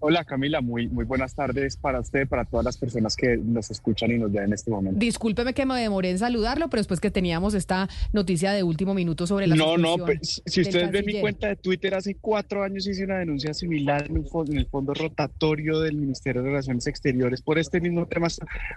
Hola 0.08 0.24
Camila, 0.24 0.62
muy, 0.62 0.88
muy 0.88 1.04
buenas 1.04 1.34
tardes 1.34 1.78
para 1.78 2.00
usted, 2.00 2.28
para 2.28 2.46
todas 2.46 2.64
las 2.64 2.78
personas 2.78 3.16
que 3.16 3.38
nos 3.38 3.72
escuchan 3.72 4.12
y 4.12 4.20
nos 4.20 4.32
ven 4.32 4.44
en 4.44 4.54
este 4.54 4.70
momento. 4.70 5.00
Discúlpeme 5.00 5.56
que 5.56 5.66
me 5.66 5.82
demoré 5.82 6.12
en 6.12 6.20
saludarlo, 6.20 6.70
pero 6.70 6.82
después 6.82 7.00
que 7.00 7.10
teníamos 7.10 7.56
esta 7.56 7.90
noticia 8.14 8.52
de 8.52 8.62
último 8.62 8.94
minuto 8.94 9.26
sobre 9.26 9.48
la 9.48 9.56
No, 9.56 9.80
no, 9.80 9.98
pues, 9.98 10.44
si 10.46 10.62
ustedes 10.62 10.92
ven 10.92 11.08
mi 11.08 11.22
cuenta 11.22 11.48
de 11.48 11.56
Twitter, 11.56 11.96
hace 11.96 12.18
cuatro 12.22 12.62
años 12.62 12.86
hice 12.86 13.04
una 13.04 13.18
denuncia 13.18 13.52
similar 13.56 14.06
en, 14.08 14.18
el 14.58 14.68
fondo 14.68 14.94
rotatorio 14.94 15.80
del 15.80 15.96
Ministerio 15.96 16.44
de 16.44 16.50
Relaciones 16.50 16.86
Exteriores 16.86 17.42
por 17.42 17.58
este 17.58 17.82
mismo 17.82 18.06
tema. 18.06 18.28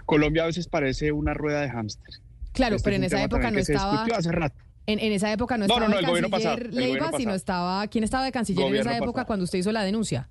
Colombia 0.07 0.45
a 0.45 0.47
veces 0.47 0.67
parece 0.67 1.11
una 1.11 1.35
rueda 1.35 1.61
de 1.61 1.69
hámster. 1.69 2.15
Claro, 2.53 2.77
Este 2.77 2.85
pero 2.85 2.95
en 2.95 3.03
esa 3.03 3.21
época 3.23 3.51
no 3.51 3.59
estaba. 3.59 4.03
hace 4.03 4.31
rato. 4.31 4.55
En, 4.87 4.97
en 4.97 5.11
esa 5.11 5.31
época 5.31 5.59
no 5.59 5.67
No, 5.67 5.75
estaba 5.75 5.89
no, 5.89 6.01
no, 6.01 6.17
el 6.17 6.23
el 6.25 6.31
canciller 6.31 6.31
pasado, 6.31 6.55
el 6.57 6.71
Leiva, 6.71 6.87
gobierno 6.87 7.17
sino 7.19 7.29
pasado. 7.29 7.35
estaba. 7.35 7.87
¿Quién 7.87 8.03
estaba 8.03 8.25
de 8.25 8.31
canciller 8.31 8.65
en 8.65 8.75
esa 8.77 8.97
época 8.97 9.11
pasado. 9.11 9.27
cuando 9.27 9.43
usted 9.43 9.59
hizo 9.59 9.71
la 9.71 9.83
denuncia? 9.83 10.27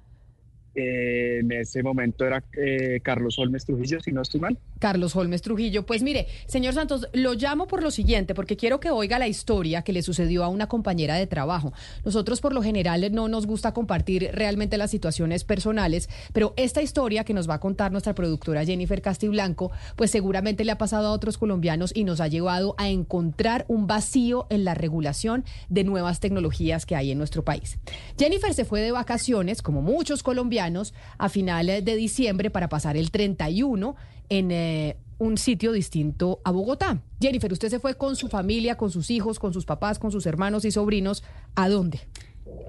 Eh, 0.75 1.39
en 1.41 1.51
ese 1.53 1.83
momento 1.83 2.25
era 2.25 2.43
eh, 2.57 3.01
Carlos 3.03 3.39
Olmes 3.39 3.65
Trujillo, 3.65 4.01
si 4.01 4.13
no 4.13 4.23
estoy 4.23 4.41
mal. 4.41 4.59
Carlos 4.79 5.17
Holmes 5.17 5.43
Trujillo. 5.43 5.87
Pues 5.87 6.03
mire, 6.03 6.27
señor 6.47 6.75
Santos, 6.75 7.09
lo 7.13 7.35
llamo 7.35 7.67
por 7.67 7.83
lo 7.83 7.91
siguiente, 7.91 8.35
porque 8.35 8.57
quiero 8.57 8.79
que 8.79 8.91
oiga 8.91 9.19
la 9.19 9.29
historia 9.29 9.83
que 9.83 9.93
le 9.93 10.03
sucedió 10.03 10.45
a 10.45 10.49
una 10.49 10.69
compañera 10.69 11.17
de 11.17 11.27
trabajo. 11.27 11.73
Nosotros 12.05 12.41
por 12.41 12.53
lo 12.53 12.63
general 12.63 13.09
no 13.13 13.29
nos 13.29 13.47
gusta 13.47 13.73
compartir 13.73 14.31
realmente 14.33 14.79
las 14.79 14.91
situaciones 14.91 15.45
personales, 15.45 16.09
pero 16.33 16.55
esta 16.57 16.83
historia 16.83 17.25
que 17.25 17.35
nos 17.35 17.49
va 17.49 17.55
a 17.55 17.61
contar 17.61 17.93
nuestra 17.93 18.15
productora 18.15 18.65
Jennifer 18.65 19.01
Castiblanco, 19.01 19.71
pues 19.97 20.11
seguramente 20.11 20.65
le 20.65 20.73
ha 20.73 20.79
pasado 20.79 21.09
a 21.09 21.13
otros 21.13 21.39
colombianos 21.39 21.93
y 21.95 22.05
nos 22.05 22.21
ha 22.21 22.29
llevado 22.29 22.75
a 22.79 22.89
encontrar 22.89 23.65
un 23.69 23.87
vacío 23.87 24.47
en 24.51 24.65
la 24.65 24.75
regulación 24.75 25.45
de 25.69 25.85
nuevas 25.85 26.21
tecnologías 26.21 26.87
que 26.87 26.97
hay 26.97 27.11
en 27.11 27.19
nuestro 27.19 27.45
país. 27.45 27.79
Jennifer 28.19 28.53
se 28.55 28.65
fue 28.65 28.81
de 28.81 28.93
vacaciones, 28.93 29.63
como 29.63 29.83
muchos 29.83 30.23
colombianos, 30.23 30.58
a 30.61 31.29
finales 31.29 31.85
de 31.85 31.97
diciembre 31.97 32.51
para 32.51 32.69
pasar 32.69 32.97
el 32.97 33.11
31 33.11 33.97
en 34.29 34.51
eh, 34.51 34.97
un 35.19 35.39
sitio 35.39 35.73
distinto 35.73 36.41
a 36.45 36.51
Bogotá. 36.51 37.01
Jennifer, 37.21 37.53
usted 37.53 37.69
se 37.69 37.81
fue 37.81 37.97
con 37.97 38.17
su 38.17 38.29
familia, 38.29 38.77
con 38.77 38.91
sus 38.91 39.11
hijos, 39.11 39.39
con 39.39 39.53
sus 39.53 39.65
papás, 39.65 39.99
con 39.99 40.13
sus 40.13 40.27
hermanos 40.27 40.65
y 40.65 40.71
sobrinos. 40.71 41.25
¿A 41.55 41.69
dónde? 41.69 42.01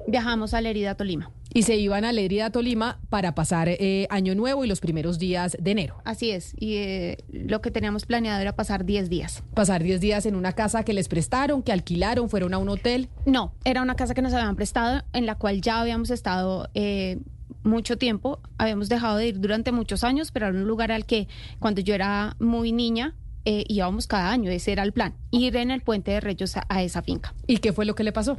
Viajamos 0.08 0.54
a 0.54 0.62
Lerida, 0.62 0.96
Tolima. 0.96 1.32
Y 1.54 1.64
se 1.64 1.78
iban 1.78 2.06
a 2.06 2.12
Lerida, 2.12 2.52
Tolima, 2.52 3.00
para 3.10 3.34
pasar 3.34 3.70
eh, 3.70 4.08
Año 4.10 4.36
Nuevo 4.36 4.66
y 4.66 4.68
los 4.68 4.80
primeros 4.80 5.20
días 5.20 5.58
de 5.60 5.72
enero. 5.72 6.02
Así 6.04 6.32
es. 6.32 6.54
Y 6.60 6.76
eh, 6.76 7.18
lo 7.32 7.62
que 7.62 7.72
teníamos 7.72 8.06
planeado 8.06 8.42
era 8.42 8.56
pasar 8.56 8.86
10 8.86 9.10
días. 9.10 9.44
Pasar 9.54 9.84
10 9.84 10.02
días 10.02 10.26
en 10.26 10.36
una 10.36 10.54
casa 10.54 10.84
que 10.84 10.94
les 10.94 11.08
prestaron, 11.08 11.64
que 11.64 11.72
alquilaron, 11.72 12.30
fueron 12.30 12.54
a 12.54 12.58
un 12.58 12.70
hotel. 12.70 13.10
No, 13.26 13.54
era 13.66 13.82
una 13.82 13.96
casa 13.96 14.14
que 14.14 14.22
nos 14.22 14.34
habían 14.34 14.56
prestado, 14.56 15.04
en 15.14 15.26
la 15.26 15.36
cual 15.36 15.62
ya 15.62 15.82
habíamos 15.82 16.10
estado 16.12 16.70
eh, 16.74 17.20
mucho 17.64 17.98
tiempo. 17.98 18.40
Habíamos 18.58 18.90
dejado 18.90 19.18
de 19.18 19.28
ir 19.28 19.40
durante 19.40 19.72
muchos 19.72 20.04
años, 20.04 20.32
pero 20.32 20.48
era 20.48 20.58
un 20.58 20.68
lugar 20.68 20.92
al 20.92 21.06
que 21.06 21.28
cuando 21.60 21.82
yo 21.82 21.94
era 21.96 22.36
muy 22.40 22.72
niña 22.72 23.16
eh, 23.46 23.64
íbamos 23.68 24.08
cada 24.08 24.32
año. 24.32 24.52
Ese 24.52 24.72
era 24.72 24.84
el 24.84 24.94
plan. 24.94 25.16
Ir 25.32 25.56
en 25.56 25.72
el 25.72 25.82
puente 25.82 26.12
de 26.12 26.20
Reyes 26.20 26.58
a, 26.58 26.66
a 26.70 26.84
esa 26.84 27.02
finca. 27.02 27.34
¿Y 27.48 27.58
qué 27.58 27.74
fue 27.74 27.86
lo 27.86 27.96
que 27.96 28.04
le 28.04 28.12
pasó? 28.12 28.38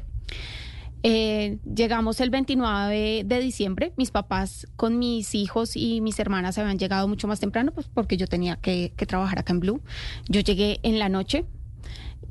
Eh, 1.03 1.59
llegamos 1.65 2.21
el 2.21 2.31
29 2.31 3.23
de 3.25 3.41
diciembre. 3.41 3.93
Mis 3.97 4.11
papás 4.11 4.67
con 4.77 4.99
mis 4.99 5.35
hijos 5.35 5.77
y 5.77 6.01
mis 6.01 6.19
hermanas 6.19 6.59
habían 6.59 6.79
llegado 6.79 7.09
mucho 7.09 7.27
más 7.27 7.41
temprano, 7.41 7.73
pues 7.73 7.89
porque 7.93 8.17
yo 8.17 8.27
tenía 8.27 8.57
que, 8.57 8.93
que 8.97 9.07
trabajar 9.07 9.39
acá 9.39 9.53
en 9.53 9.61
Blue. 9.61 9.81
Yo 10.29 10.41
llegué 10.41 10.81
en 10.83 10.99
la 10.99 11.09
noche. 11.09 11.47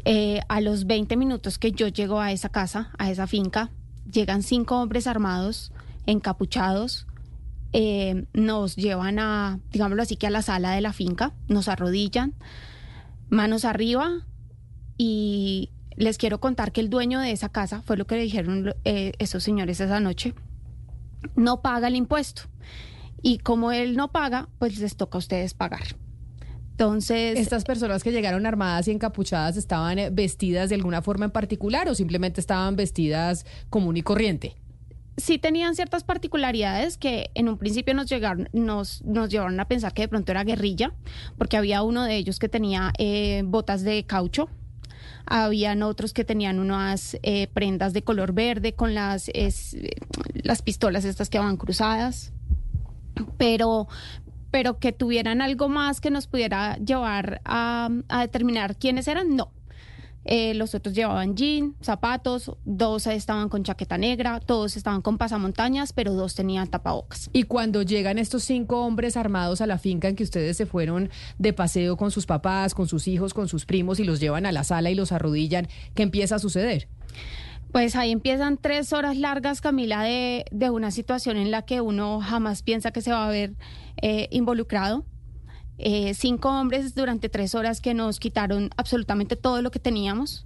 Eh, 0.05 0.39
a 0.47 0.61
los 0.61 0.85
20 0.85 1.17
minutos 1.17 1.57
que 1.59 1.71
yo 1.71 1.89
llego 1.89 2.21
a 2.21 2.31
esa 2.31 2.47
casa, 2.47 2.91
a 2.97 3.11
esa 3.11 3.27
finca, 3.27 3.69
llegan 4.09 4.43
cinco 4.43 4.79
hombres 4.81 5.07
armados, 5.07 5.73
encapuchados. 6.05 7.05
eh, 7.71 8.25
nos 8.33 8.75
llevan 8.75 9.19
a, 9.19 9.59
digámoslo 9.71 10.01
así, 10.01 10.15
que 10.15 10.27
a 10.27 10.31
la 10.31 10.41
sala 10.41 10.71
de 10.71 10.81
la 10.81 10.93
finca, 10.93 11.33
nos 11.47 11.67
arrodillan, 11.67 12.33
manos 13.29 13.63
arriba 13.65 14.25
y 14.97 15.69
les 15.95 16.17
quiero 16.17 16.39
contar 16.39 16.71
que 16.71 16.81
el 16.81 16.89
dueño 16.89 17.19
de 17.19 17.31
esa 17.31 17.49
casa, 17.49 17.81
fue 17.81 17.97
lo 17.97 18.07
que 18.07 18.15
le 18.15 18.23
dijeron 18.23 18.73
eh, 18.85 19.11
esos 19.19 19.43
señores 19.43 19.79
esa 19.79 19.99
noche, 19.99 20.33
no 21.35 21.61
paga 21.61 21.89
el 21.89 21.95
impuesto. 21.95 22.43
Y 23.21 23.39
como 23.39 23.71
él 23.71 23.97
no 23.97 24.11
paga, 24.11 24.47
pues 24.59 24.79
les 24.79 24.95
toca 24.95 25.17
a 25.17 25.19
ustedes 25.19 25.53
pagar. 25.53 25.95
Entonces... 26.71 27.37
¿Estas 27.37 27.65
personas 27.65 28.01
que 28.01 28.13
llegaron 28.13 28.45
armadas 28.45 28.87
y 28.87 28.91
encapuchadas 28.91 29.57
estaban 29.57 29.99
eh, 29.99 30.09
vestidas 30.09 30.69
de 30.69 30.75
alguna 30.75 31.01
forma 31.01 31.25
en 31.25 31.31
particular 31.31 31.89
o 31.89 31.95
simplemente 31.95 32.39
estaban 32.39 32.77
vestidas 32.77 33.45
común 33.69 33.97
y 33.97 34.01
corriente? 34.01 34.55
Sí 35.19 35.37
tenían 35.37 35.75
ciertas 35.75 36.03
particularidades 36.03 36.97
que 36.97 37.31
en 37.35 37.49
un 37.49 37.57
principio 37.57 37.93
nos 37.93 38.07
llegaron, 38.07 38.49
nos, 38.53 39.03
nos 39.03 39.29
llevaron 39.29 39.59
a 39.59 39.67
pensar 39.67 39.93
que 39.93 40.03
de 40.03 40.07
pronto 40.07 40.31
era 40.31 40.43
guerrilla, 40.43 40.93
porque 41.37 41.57
había 41.57 41.83
uno 41.83 42.03
de 42.03 42.15
ellos 42.15 42.39
que 42.39 42.49
tenía 42.49 42.91
eh, 42.97 43.43
botas 43.45 43.83
de 43.83 44.05
caucho, 44.05 44.49
habían 45.25 45.83
otros 45.83 46.13
que 46.13 46.23
tenían 46.23 46.59
unas 46.59 47.17
eh, 47.21 47.47
prendas 47.53 47.93
de 47.93 48.01
color 48.01 48.33
verde 48.33 48.73
con 48.73 48.95
las, 48.95 49.29
las 50.33 50.61
pistolas 50.61 51.05
estas 51.05 51.29
que 51.29 51.39
van 51.39 51.57
cruzadas, 51.57 52.33
pero, 53.37 53.87
pero 54.49 54.79
que 54.79 54.91
tuvieran 54.91 55.41
algo 55.41 55.69
más 55.69 56.01
que 56.01 56.09
nos 56.09 56.27
pudiera 56.27 56.77
llevar 56.77 57.41
a, 57.45 57.89
a 58.07 58.21
determinar 58.21 58.75
quiénes 58.77 59.07
eran, 59.07 59.35
no. 59.35 59.51
Eh, 60.25 60.53
los 60.53 60.75
otros 60.75 60.93
llevaban 60.93 61.35
jean, 61.35 61.75
zapatos, 61.81 62.51
dos 62.65 63.07
estaban 63.07 63.49
con 63.49 63.63
chaqueta 63.63 63.97
negra, 63.97 64.39
todos 64.39 64.77
estaban 64.77 65.01
con 65.01 65.17
pasamontañas, 65.17 65.93
pero 65.93 66.13
dos 66.13 66.35
tenían 66.35 66.67
tapabocas. 66.67 67.29
Y 67.33 67.43
cuando 67.43 67.81
llegan 67.81 68.17
estos 68.17 68.43
cinco 68.43 68.85
hombres 68.85 69.17
armados 69.17 69.61
a 69.61 69.67
la 69.67 69.77
finca 69.77 70.07
en 70.07 70.15
que 70.15 70.23
ustedes 70.23 70.57
se 70.57 70.65
fueron 70.65 71.09
de 71.37 71.53
paseo 71.53 71.97
con 71.97 72.11
sus 72.11 72.25
papás, 72.25 72.73
con 72.75 72.87
sus 72.87 73.07
hijos, 73.07 73.33
con 73.33 73.47
sus 73.47 73.65
primos 73.65 73.99
y 73.99 74.03
los 74.03 74.19
llevan 74.19 74.45
a 74.45 74.51
la 74.51 74.63
sala 74.63 74.89
y 74.91 74.95
los 74.95 75.11
arrodillan, 75.11 75.67
¿qué 75.95 76.03
empieza 76.03 76.35
a 76.35 76.39
suceder? 76.39 76.87
Pues 77.71 77.95
ahí 77.95 78.11
empiezan 78.11 78.57
tres 78.57 78.93
horas 78.93 79.15
largas, 79.15 79.61
Camila, 79.61 80.01
de, 80.01 80.45
de 80.51 80.69
una 80.71 80.89
situación 80.89 81.37
en 81.37 81.51
la 81.51 81.61
que 81.61 81.81
uno 81.81 82.19
jamás 82.19 82.63
piensa 82.63 82.91
que 82.91 83.01
se 83.01 83.11
va 83.11 83.27
a 83.27 83.29
ver 83.29 83.53
eh, 84.01 84.27
involucrado. 84.31 85.05
Eh, 85.79 86.13
cinco 86.13 86.49
hombres 86.49 86.93
durante 86.93 87.29
tres 87.29 87.55
horas 87.55 87.81
que 87.81 87.93
nos 87.93 88.19
quitaron 88.19 88.69
absolutamente 88.77 89.35
todo 89.35 89.61
lo 89.61 89.71
que 89.71 89.79
teníamos. 89.79 90.45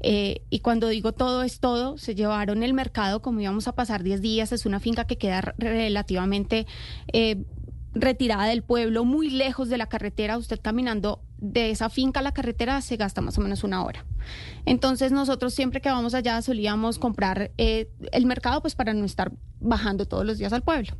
Eh, 0.00 0.42
y 0.50 0.60
cuando 0.60 0.88
digo 0.88 1.12
todo 1.12 1.44
es 1.44 1.60
todo, 1.60 1.96
se 1.96 2.14
llevaron 2.14 2.62
el 2.62 2.74
mercado, 2.74 3.22
como 3.22 3.40
íbamos 3.40 3.68
a 3.68 3.74
pasar 3.74 4.02
10 4.02 4.20
días, 4.20 4.50
es 4.52 4.66
una 4.66 4.80
finca 4.80 5.04
que 5.04 5.16
queda 5.16 5.54
relativamente 5.58 6.66
eh, 7.12 7.44
retirada 7.94 8.46
del 8.46 8.62
pueblo, 8.62 9.04
muy 9.04 9.30
lejos 9.30 9.68
de 9.68 9.78
la 9.78 9.86
carretera. 9.86 10.38
Usted 10.38 10.58
caminando 10.60 11.22
de 11.38 11.70
esa 11.70 11.88
finca 11.88 12.20
a 12.20 12.22
la 12.22 12.32
carretera 12.32 12.80
se 12.80 12.96
gasta 12.96 13.20
más 13.20 13.38
o 13.38 13.40
menos 13.40 13.62
una 13.62 13.84
hora. 13.84 14.04
Entonces 14.64 15.12
nosotros 15.12 15.54
siempre 15.54 15.80
que 15.80 15.90
vamos 15.90 16.14
allá 16.14 16.42
solíamos 16.42 16.98
comprar 16.98 17.52
eh, 17.58 17.88
el 18.12 18.26
mercado 18.26 18.60
pues 18.60 18.74
para 18.74 18.94
no 18.94 19.04
estar 19.04 19.32
bajando 19.60 20.06
todos 20.06 20.24
los 20.24 20.38
días 20.38 20.52
al 20.52 20.62
pueblo. 20.62 20.96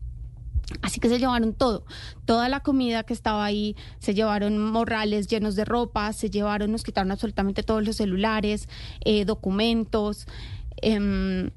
Así 0.80 1.00
que 1.00 1.08
se 1.08 1.18
llevaron 1.18 1.54
todo, 1.54 1.84
toda 2.24 2.48
la 2.48 2.60
comida 2.60 3.02
que 3.02 3.12
estaba 3.12 3.44
ahí, 3.44 3.76
se 3.98 4.14
llevaron 4.14 4.58
morrales 4.58 5.26
llenos 5.28 5.56
de 5.56 5.64
ropa, 5.64 6.12
se 6.12 6.30
llevaron, 6.30 6.72
nos 6.72 6.82
quitaron 6.82 7.10
absolutamente 7.12 7.62
todos 7.62 7.84
los 7.84 7.96
celulares, 7.96 8.68
eh, 9.04 9.24
documentos, 9.24 10.26
em, 10.76 11.50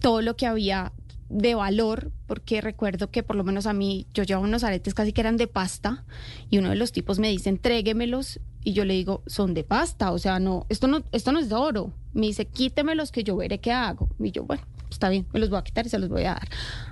todo 0.00 0.22
lo 0.22 0.36
que 0.36 0.46
había 0.46 0.92
de 1.28 1.54
valor, 1.54 2.12
porque 2.26 2.60
recuerdo 2.60 3.10
que 3.10 3.22
por 3.22 3.36
lo 3.36 3.44
menos 3.44 3.66
a 3.66 3.72
mí, 3.72 4.06
yo 4.12 4.22
llevaba 4.22 4.46
unos 4.46 4.64
aretes 4.64 4.94
casi 4.94 5.12
que 5.12 5.22
eran 5.22 5.36
de 5.36 5.46
pasta, 5.46 6.04
y 6.50 6.58
uno 6.58 6.70
de 6.70 6.76
los 6.76 6.92
tipos 6.92 7.18
me 7.18 7.28
dice, 7.28 7.48
entréguemelos, 7.48 8.40
y 8.64 8.74
yo 8.74 8.84
le 8.84 8.94
digo, 8.94 9.22
son 9.26 9.54
de 9.54 9.64
pasta, 9.64 10.12
o 10.12 10.18
sea, 10.18 10.38
no, 10.38 10.66
esto 10.68 10.86
no, 10.86 11.02
esto 11.12 11.32
no 11.32 11.40
es 11.40 11.48
de 11.48 11.54
oro. 11.56 11.92
Me 12.12 12.26
dice, 12.26 12.44
quítemelos 12.44 13.10
que 13.10 13.24
yo 13.24 13.36
veré 13.36 13.58
qué 13.58 13.72
hago. 13.72 14.08
Y 14.20 14.30
yo, 14.30 14.44
bueno, 14.44 14.62
está 14.92 15.08
bien, 15.08 15.26
me 15.32 15.40
los 15.40 15.50
voy 15.50 15.58
a 15.58 15.62
quitar 15.62 15.86
y 15.86 15.88
se 15.88 15.98
los 15.98 16.08
voy 16.08 16.22
a 16.24 16.34
dar. 16.34 16.48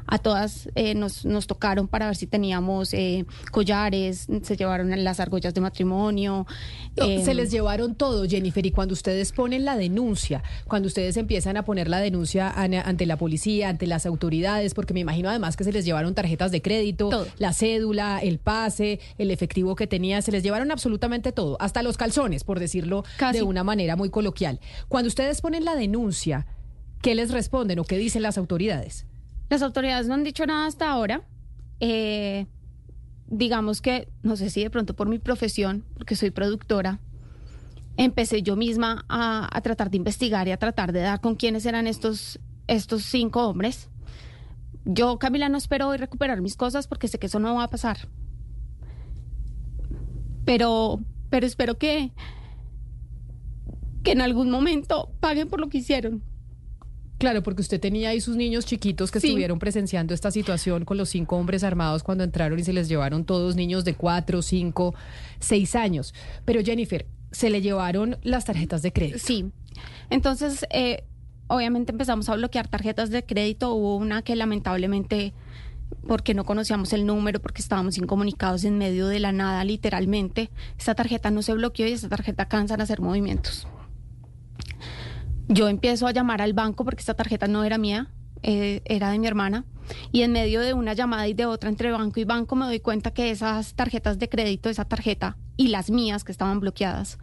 A 0.07 0.19
todas 0.19 0.69
eh, 0.75 0.95
nos, 0.95 1.25
nos 1.25 1.47
tocaron 1.47 1.87
para 1.89 2.07
ver 2.07 2.17
si 2.17 2.27
teníamos 2.27 2.93
eh, 2.95 3.25
collares, 3.53 4.27
se 4.43 4.57
llevaron 4.57 4.91
las 5.05 5.21
argollas 5.21 5.55
de 5.55 5.61
matrimonio. 5.61 6.47
No, 6.97 7.05
se 7.25 7.35
les 7.35 7.51
llevaron 7.51 7.95
todo, 7.95 8.27
Jennifer, 8.29 8.65
y 8.65 8.71
cuando 8.73 8.95
ustedes 8.95 9.33
ponen 9.33 9.65
la 9.65 9.77
denuncia, 9.77 10.43
cuando 10.67 10.89
ustedes 10.89 11.17
empiezan 11.17 11.57
a 11.57 11.65
poner 11.65 11.89
la 11.89 11.99
denuncia 12.01 12.51
an- 12.51 12.75
ante 12.75 13.07
la 13.07 13.17
policía, 13.17 13.69
ante 13.69 13.87
las 13.87 14.07
autoridades, 14.07 14.75
porque 14.75 14.95
me 14.95 15.01
imagino 15.01 15.29
además 15.29 15.57
que 15.57 15.65
se 15.65 15.73
les 15.73 15.85
llevaron 15.85 16.15
tarjetas 16.15 16.51
de 16.51 16.63
crédito, 16.63 17.09
la 17.39 17.53
cédula, 17.53 18.19
el 18.21 18.39
pase, 18.39 18.99
el 19.19 19.31
efectivo 19.31 19.77
que 19.77 19.87
tenía, 19.87 20.23
se 20.23 20.33
les 20.33 20.43
llevaron 20.43 20.71
absolutamente 20.73 21.33
todo, 21.33 21.57
hasta 21.61 21.83
los 21.83 21.97
calzones, 21.97 22.43
por 22.45 22.59
decirlo 22.59 23.05
de 23.39 23.43
una 23.43 23.63
manera 23.65 23.97
muy 23.97 24.11
coloquial. 24.11 24.59
Cuando 24.89 25.09
ustedes 25.09 25.41
ponen 25.41 25.65
la 25.65 25.75
denuncia, 25.77 26.47
¿qué 27.01 27.15
les 27.15 27.31
responden 27.31 27.79
o 27.79 27.85
qué 27.85 27.99
dicen 27.99 28.23
las 28.23 28.39
autoridades? 28.39 29.07
Las 29.49 29.63
autoridades 29.63 30.07
no 30.07 30.15
han 30.15 30.25
dicho 30.25 30.47
nada 30.47 30.67
hasta 30.67 30.91
ahora. 30.91 31.23
Eh, 31.81 32.47
digamos 33.27 33.81
que, 33.81 34.09
no 34.23 34.37
sé 34.37 34.51
si 34.51 34.63
de 34.63 34.71
pronto 34.71 34.95
por 34.95 35.09
mi 35.09 35.19
profesión, 35.19 35.85
porque 35.95 36.17
soy 36.17 36.31
productora, 36.31 37.01
empecé 37.97 38.43
yo 38.43 38.57
misma 38.57 39.05
a, 39.09 39.49
a 39.57 39.61
tratar 39.61 39.91
de 39.91 39.97
investigar 39.97 40.47
y 40.49 40.53
a 40.53 40.57
tratar 40.57 40.93
de 40.93 41.01
dar 41.01 41.21
con 41.21 41.35
quiénes 41.37 41.67
eran 41.67 41.87
estos, 41.87 42.39
estos 42.67 43.03
cinco 43.05 43.47
hombres. 43.47 43.89
Yo, 44.85 45.19
Camila, 45.19 45.49
no 45.49 45.59
espero 45.59 45.89
hoy 45.89 45.99
recuperar 45.99 46.41
mis 46.41 46.57
cosas 46.57 46.87
porque 46.87 47.09
sé 47.09 47.19
que 47.19 47.27
eso 47.27 47.39
no 47.39 47.55
va 47.55 47.65
a 47.65 47.71
pasar. 47.71 47.99
Pero, 50.45 51.01
pero 51.29 51.47
espero 51.47 51.79
que, 51.79 52.13
que 54.03 54.13
en 54.13 54.21
algún 54.21 54.51
momento 54.51 55.13
paguen 55.21 55.49
por 55.49 55.61
lo 55.61 55.69
que 55.69 55.79
hicieron. 55.79 56.23
Claro, 57.21 57.43
porque 57.43 57.61
usted 57.61 57.79
tenía 57.79 58.09
ahí 58.09 58.21
sus 58.23 58.35
niños 58.35 58.65
chiquitos 58.65 59.11
que 59.11 59.21
Sí. 59.21 59.27
estuvieron 59.29 59.59
presenciando 59.59 60.15
esta 60.15 60.31
situación 60.31 60.87
con 60.87 60.97
los 60.97 61.11
cinco 61.11 61.37
hombres 61.37 61.63
armados 61.63 62.03
cuando 62.03 62.25
entraron 62.25 62.59
y 62.59 62.65
se 62.65 62.73
les 62.73 62.89
llevaron 62.89 63.27
todos 63.27 63.57
niños 63.57 63.85
de 63.85 63.93
cuatro, 63.93 64.41
cinco, 64.41 64.95
seis 65.39 65.75
años. 65.75 66.15
Pero 66.47 66.63
Jennifer, 66.65 67.05
se 67.31 67.51
le 67.51 67.61
llevaron 67.61 68.17
las 68.23 68.47
tarjetas 68.47 68.81
de 68.81 68.95
crédito. 68.95 69.19
Sí. 69.19 69.45
Entonces, 70.09 70.65
eh, 70.71 71.05
obviamente 71.47 71.93
empezamos 71.93 72.31
a 72.31 72.37
bloquear 72.37 72.69
tarjetas 72.69 73.11
de 73.11 73.23
crédito. 73.23 73.75
Hubo 73.75 73.97
una 73.97 74.23
que 74.23 74.35
lamentablemente, 74.35 75.35
porque 76.09 76.33
no 76.33 76.45
conocíamos 76.47 76.95
el 76.95 77.05
número, 77.05 77.39
porque 77.39 77.61
estábamos 77.61 77.99
incomunicados 77.99 78.65
en 78.65 78.79
medio 78.79 79.09
de 79.09 79.21
la 79.21 79.33
nada, 79.33 79.63
literalmente, 79.65 80.49
esta 80.79 80.95
tarjeta 80.95 81.31
no 81.31 81.43
se 81.43 81.53
bloqueó 81.53 81.87
y 81.87 81.93
esta 81.93 82.09
tarjeta 82.09 82.49
cansan 82.49 82.81
a 82.81 82.85
hacer 82.85 83.03
movimientos. 83.03 83.67
Yo 85.53 85.69
empiezo 85.69 86.07
a 86.07 86.13
llamar 86.13 86.41
al 86.43 86.53
banco 86.53 86.85
porque 86.85 87.01
esta 87.01 87.15
tarjeta 87.15 87.49
no 87.49 87.65
era 87.65 87.77
mía, 87.77 88.13
eh, 88.45 88.83
era 88.85 89.11
de 89.11 89.19
mi 89.19 89.27
hermana. 89.27 89.65
Y 90.13 90.23
en 90.23 90.31
medio 90.31 90.61
de 90.61 90.75
una 90.75 90.93
llamada 90.93 91.27
y 91.27 91.35
de 91.35 91.45
otra 91.45 91.69
entre 91.69 91.91
banco 91.91 92.21
y 92.21 92.25
banco 92.25 92.55
me 92.55 92.67
doy 92.67 92.79
cuenta 92.79 93.11
que 93.11 93.33
esas 93.33 93.75
tarjetas 93.75 94.21
de 94.21 94.29
crédito, 94.29 94.71
esa 94.71 94.85
tarjeta 94.85 95.37
y 95.57 95.67
las 95.67 95.91
mías 95.91 96.23
que 96.23 96.31
estaban 96.31 96.61
bloqueadas, 96.61 97.19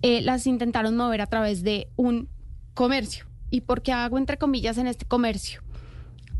eh, 0.00 0.22
las 0.22 0.46
intentaron 0.46 0.96
mover 0.96 1.20
a 1.20 1.26
través 1.26 1.62
de 1.62 1.90
un 1.96 2.30
comercio. 2.72 3.26
¿Y 3.50 3.60
por 3.60 3.82
qué 3.82 3.92
hago 3.92 4.16
entre 4.16 4.38
comillas 4.38 4.78
en 4.78 4.86
este 4.86 5.04
comercio? 5.04 5.60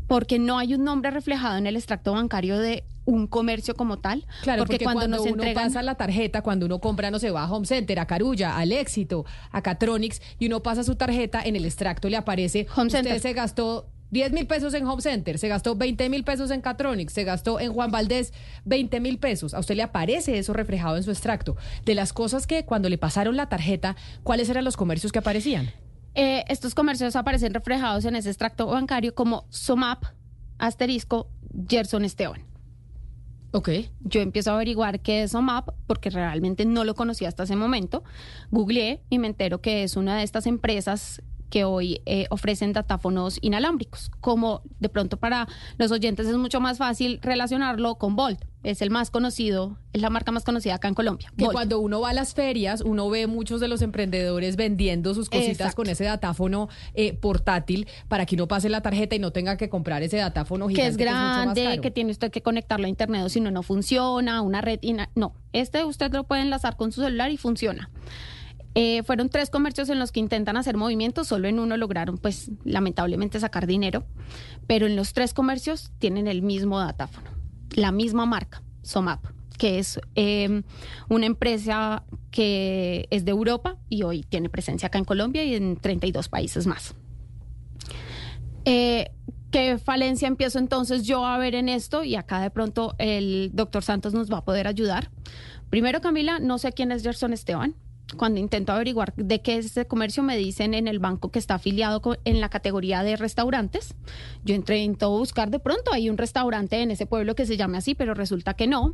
Porque 0.07 0.39
no 0.39 0.57
hay 0.57 0.75
un 0.75 0.83
nombre 0.83 1.11
reflejado 1.11 1.57
en 1.57 1.67
el 1.67 1.75
extracto 1.75 2.13
bancario 2.13 2.57
de 2.59 2.83
un 3.05 3.27
comercio 3.27 3.75
como 3.75 3.97
tal. 3.97 4.25
Claro, 4.41 4.65
porque, 4.65 4.79
cuando, 4.79 5.07
nos 5.07 5.21
uno 5.21 5.29
entregan 5.29 5.65
pasa 5.65 5.81
la 5.81 5.95
tarjeta, 5.95 6.41
cuando 6.41 6.65
uno 6.65 6.79
compra, 6.79 7.11
no 7.11 7.19
se 7.19 7.31
va 7.31 7.43
a 7.43 7.51
Home 7.51 7.65
Center, 7.65 7.99
a 7.99 8.07
Carulla, 8.07 8.57
al 8.57 8.71
Éxito, 8.71 9.25
a 9.51 9.61
Catronics, 9.61 10.21
y 10.39 10.47
uno 10.47 10.63
pasa 10.63 10.83
su 10.83 10.95
tarjeta, 10.95 11.41
en 11.43 11.55
el 11.55 11.65
extracto 11.65 12.09
le 12.09 12.17
aparece, 12.17 12.67
Home 12.75 12.87
usted 12.87 13.03
Center. 13.03 13.19
se 13.19 13.33
gastó 13.33 13.87
10 14.11 14.31
mil 14.31 14.45
pesos 14.45 14.73
en 14.75 14.85
Home 14.85 15.01
Center, 15.01 15.39
se 15.39 15.47
gastó 15.47 15.75
20 15.75 16.07
mil 16.09 16.23
pesos 16.23 16.51
en 16.51 16.61
Catronics, 16.61 17.13
se 17.13 17.23
gastó 17.23 17.59
en 17.59 17.73
Juan 17.73 17.89
Valdés 17.89 18.31
20 18.65 18.99
mil 18.99 19.17
pesos. 19.17 19.55
A 19.55 19.59
usted 19.59 19.75
le 19.75 19.81
aparece 19.81 20.37
eso 20.37 20.53
reflejado 20.53 20.97
en 20.97 21.03
su 21.03 21.09
extracto. 21.09 21.57
De 21.83 21.95
las 21.95 22.13
cosas 22.13 22.45
que 22.45 22.63
cuando 22.63 22.89
le 22.89 22.99
pasaron 22.99 23.35
la 23.35 23.49
tarjeta, 23.49 23.95
¿cuáles 24.21 24.49
eran 24.49 24.65
los 24.65 24.77
comercios 24.77 25.11
que 25.11 25.19
aparecían? 25.19 25.71
Eh, 26.15 26.43
estos 26.47 26.75
comercios 26.75 27.15
aparecen 27.15 27.53
reflejados 27.53 28.05
en 28.05 28.15
ese 28.15 28.29
extracto 28.29 28.67
bancario 28.67 29.15
como 29.15 29.45
Somap, 29.49 30.05
asterisco, 30.59 31.29
Gerson 31.67 32.05
Esteban. 32.05 32.45
Ok. 33.51 33.69
Yo 34.01 34.21
empiezo 34.21 34.51
a 34.51 34.55
averiguar 34.55 34.99
qué 34.99 35.23
es 35.23 35.31
Somap 35.31 35.69
porque 35.85 36.09
realmente 36.09 36.65
no 36.65 36.83
lo 36.83 36.95
conocía 36.95 37.27
hasta 37.27 37.43
ese 37.43 37.55
momento. 37.55 38.03
Googleé 38.49 39.03
y 39.09 39.19
me 39.19 39.27
entero 39.27 39.61
que 39.61 39.83
es 39.83 39.95
una 39.95 40.17
de 40.17 40.23
estas 40.23 40.47
empresas 40.47 41.21
que 41.53 41.65
hoy 41.65 42.01
eh, 42.07 42.25
ofrecen 42.31 42.73
datáfonos 42.73 43.37
inalámbricos. 43.41 44.09
Como 44.21 44.63
de 44.79 44.89
pronto 44.89 45.17
para 45.17 45.47
los 45.77 45.91
oyentes 45.91 46.25
es 46.25 46.35
mucho 46.35 46.59
más 46.59 46.79
fácil 46.79 47.19
relacionarlo 47.21 47.93
con 47.99 48.15
Volt. 48.15 48.43
Es 48.63 48.81
el 48.81 48.89
más 48.89 49.11
conocido, 49.11 49.77
es 49.91 50.01
la 50.01 50.09
marca 50.09 50.31
más 50.31 50.45
conocida 50.45 50.73
acá 50.73 50.87
en 50.87 50.95
Colombia. 50.95 51.31
Que 51.37 51.45
cuando 51.45 51.79
uno 51.79 52.01
va 52.01 52.09
a 52.09 52.13
las 52.13 52.33
ferias, 52.33 52.81
uno 52.81 53.07
ve 53.07 53.27
muchos 53.27 53.61
de 53.61 53.67
los 53.67 53.83
emprendedores 53.83 54.55
vendiendo 54.55 55.13
sus 55.13 55.29
cositas 55.29 55.51
Exacto. 55.51 55.75
con 55.75 55.89
ese 55.89 56.05
datáfono 56.05 56.69
eh, 56.95 57.13
portátil 57.13 57.87
para 58.07 58.25
que 58.25 58.33
uno 58.33 58.47
pase 58.47 58.69
la 58.69 58.81
tarjeta 58.81 59.15
y 59.15 59.19
no 59.19 59.29
tenga 59.29 59.55
que 59.55 59.69
comprar 59.69 60.01
ese 60.01 60.17
datáfono 60.17 60.65
que 60.69 60.73
gigante 60.73 61.03
es 61.03 61.07
mucho 61.07 61.11
más 61.11 61.43
grande, 61.43 61.63
caro. 61.65 61.81
que 61.83 61.91
tiene 61.91 62.09
usted 62.09 62.31
que 62.31 62.41
conectarlo 62.41 62.87
a 62.87 62.89
internet 62.89 63.21
o 63.25 63.29
si 63.29 63.41
no, 63.41 63.51
no 63.51 63.61
funciona, 63.61 64.41
una 64.41 64.61
red. 64.61 64.79
No, 65.13 65.35
este 65.51 65.85
usted 65.85 66.11
lo 66.13 66.23
puede 66.23 66.41
enlazar 66.41 66.77
con 66.77 66.91
su 66.91 67.01
celular 67.03 67.29
y 67.29 67.37
funciona. 67.37 67.91
Eh, 68.75 69.03
fueron 69.03 69.29
tres 69.29 69.49
comercios 69.49 69.89
en 69.89 69.99
los 69.99 70.11
que 70.11 70.19
intentan 70.19 70.57
hacer 70.57 70.77
movimientos, 70.77 71.27
solo 71.27 71.47
en 71.47 71.59
uno 71.59 71.77
lograron, 71.77 72.17
pues, 72.17 72.51
lamentablemente 72.63 73.39
sacar 73.39 73.67
dinero, 73.67 74.05
pero 74.65 74.87
en 74.87 74.95
los 74.95 75.13
tres 75.13 75.33
comercios 75.33 75.91
tienen 75.99 76.27
el 76.27 76.41
mismo 76.41 76.79
datáfono, 76.79 77.29
la 77.75 77.91
misma 77.91 78.25
marca, 78.25 78.63
Somap, 78.81 79.23
que 79.59 79.77
es 79.77 79.99
eh, 80.15 80.63
una 81.07 81.25
empresa 81.27 82.03
que 82.31 83.07
es 83.11 83.25
de 83.25 83.31
Europa 83.31 83.77
y 83.89 84.03
hoy 84.03 84.23
tiene 84.23 84.49
presencia 84.49 84.87
acá 84.87 84.97
en 84.97 85.05
Colombia 85.05 85.43
y 85.43 85.53
en 85.53 85.77
32 85.77 86.29
países 86.29 86.65
más. 86.65 86.95
Eh, 88.65 89.11
¿Qué 89.51 89.77
falencia 89.77 90.27
empiezo 90.27 90.57
entonces 90.57 91.03
yo 91.03 91.27
a 91.27 91.37
ver 91.37 91.53
en 91.53 91.69
esto? 91.69 92.03
Y 92.03 92.15
acá 92.15 92.39
de 92.41 92.49
pronto 92.49 92.95
el 92.97 93.51
doctor 93.53 93.83
Santos 93.83 94.15
nos 94.15 94.31
va 94.31 94.39
a 94.39 94.45
poder 94.45 94.65
ayudar. 94.65 95.11
Primero, 95.69 96.01
Camila, 96.01 96.39
no 96.39 96.57
sé 96.57 96.71
quién 96.71 96.91
es 96.91 97.03
Gerson 97.03 97.33
Esteban. 97.33 97.75
Cuando 98.17 98.39
intento 98.39 98.71
averiguar 98.71 99.13
de 99.15 99.41
qué 99.41 99.57
es 99.57 99.65
este 99.67 99.87
comercio, 99.87 100.23
me 100.23 100.37
dicen 100.37 100.73
en 100.73 100.87
el 100.87 100.99
banco 100.99 101.31
que 101.31 101.39
está 101.39 101.55
afiliado 101.55 102.01
en 102.25 102.41
la 102.41 102.49
categoría 102.49 103.01
de 103.03 103.15
restaurantes. 103.15 103.95
Yo 104.43 104.53
intento 104.53 105.09
buscar 105.09 105.49
de 105.49 105.59
pronto, 105.59 105.93
hay 105.93 106.09
un 106.09 106.17
restaurante 106.17 106.81
en 106.81 106.91
ese 106.91 107.05
pueblo 107.05 107.35
que 107.35 107.45
se 107.45 107.57
llame 107.57 107.77
así, 107.77 107.95
pero 107.95 108.13
resulta 108.13 108.53
que 108.53 108.67
no. 108.67 108.93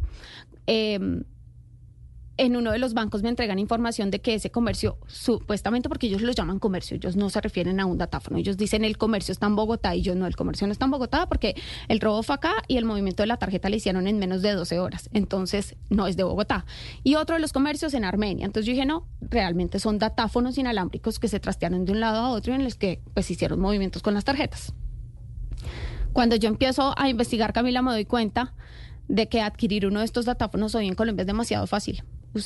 Eh, 0.68 1.24
en 2.40 2.56
uno 2.56 2.72
de 2.72 2.80
los 2.80 2.94
bancos 2.94 3.22
me 3.22 3.28
entregan 3.28 3.60
información 3.60 4.12
de 4.12 4.22
que 4.22 4.34
ese 4.34 4.50
comercio, 4.50 4.98
supuestamente 5.08 5.90
porque 5.90 6.08
ellos 6.08 6.22
lo 6.22 6.32
llaman 6.32 6.58
comercio, 6.58 6.96
ellos 6.96 7.18
no 7.18 7.30
se 7.30 7.42
refieren 7.42 7.82
a 7.82 7.86
un 7.86 7.98
datáfono, 7.98 8.38
ellos 8.38 8.56
dicen 8.56 8.86
el 8.86 8.98
comercio 8.98 9.34
está 9.34 9.46
en 9.48 9.58
Bogotá 9.58 9.94
y 9.94 10.02
yo 10.02 10.16
no, 10.16 10.26
el 10.26 10.38
comercio 10.38 10.66
no 10.66 10.72
está 10.72 10.86
en 10.86 10.92
Bogotá 10.92 11.28
porque 11.28 11.56
el 11.90 12.00
robo 12.00 12.24
fue 12.24 12.36
acá 12.36 12.54
y 12.70 12.78
el 12.78 12.86
movimiento 12.86 13.24
de 13.24 13.28
la 13.28 13.36
tarjeta 13.36 13.68
le 13.68 13.76
hicieron 13.76 14.08
en 14.08 14.20
menos 14.20 14.42
de 14.42 14.54
12 14.54 14.80
horas, 14.80 15.10
entonces 15.12 15.76
no 15.90 16.08
es 16.08 16.16
de 16.16 16.24
Bogotá. 16.24 16.66
Y 17.04 17.16
otro 17.16 17.36
de 17.36 17.42
los 17.42 17.52
comercios 17.52 17.94
en 17.94 18.06
Armenia, 18.06 18.46
entonces 18.46 18.66
yo 18.66 18.72
dije 18.72 18.86
no, 18.86 19.06
realmente 19.20 19.80
son 19.80 20.00
datáfonos 20.00 20.58
inalámbricos 20.58 21.20
que 21.20 21.28
se 21.28 21.42
trastearon 21.42 21.84
de 21.84 21.92
un 21.92 22.00
lado 22.00 22.20
a 22.20 22.30
otro 22.30 22.54
y 22.54 22.56
en 22.56 22.64
los 22.64 22.76
que 22.76 23.02
pues 23.14 23.30
hicieron 23.30 23.60
movimientos 23.60 24.02
con 24.02 24.14
las 24.14 24.24
tarjetas. 24.24 24.74
Cuando 26.14 26.38
yo 26.38 26.48
empiezo 26.48 26.94
a 26.98 27.10
investigar, 27.10 27.52
Camila, 27.52 27.82
me 27.82 27.92
doy 27.92 28.06
cuenta 28.06 28.54
de 29.10 29.28
que 29.28 29.42
adquirir 29.42 29.86
uno 29.86 30.00
de 30.00 30.06
estos 30.06 30.24
datáfonos 30.24 30.74
hoy 30.74 30.88
en 30.88 30.96
Colombia 30.96 31.24
es 31.24 31.28
demasiado 31.28 31.68
fácil. 31.68 32.02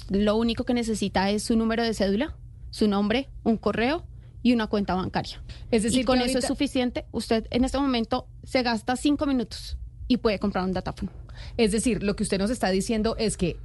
Lo 0.10 0.36
único 0.36 0.64
que 0.64 0.74
necesita 0.74 1.30
es 1.30 1.44
su 1.44 1.56
número 1.56 1.84
de 1.84 1.94
cédula, 1.94 2.36
su 2.70 2.88
nombre, 2.88 3.30
un 3.44 3.58
correo 3.58 4.06
y 4.42 4.54
una 4.54 4.68
cuenta 4.68 4.94
bancaria. 4.94 5.42
Es 5.72 5.84
decir, 5.84 6.02
y 6.02 6.04
con 6.04 6.22
eso 6.22 6.40
es 6.40 6.46
suficiente. 6.46 7.06
Usted 7.12 7.48
en 7.50 7.64
este 7.64 7.78
momento 7.78 8.28
se 8.44 8.62
gasta 8.64 8.96
cinco 8.96 9.26
minutos 9.26 9.78
y 10.08 10.18
puede 10.18 10.40
comprar 10.40 10.66
un 10.66 10.74
datáfono. 10.74 11.12
Es 11.58 11.72
decir, 11.72 12.04
lo 12.04 12.16
que 12.16 12.24
usted 12.24 12.38
nos 12.38 12.50
está 12.50 12.70
diciendo 12.70 13.16
es 13.18 13.38
que 13.38 13.58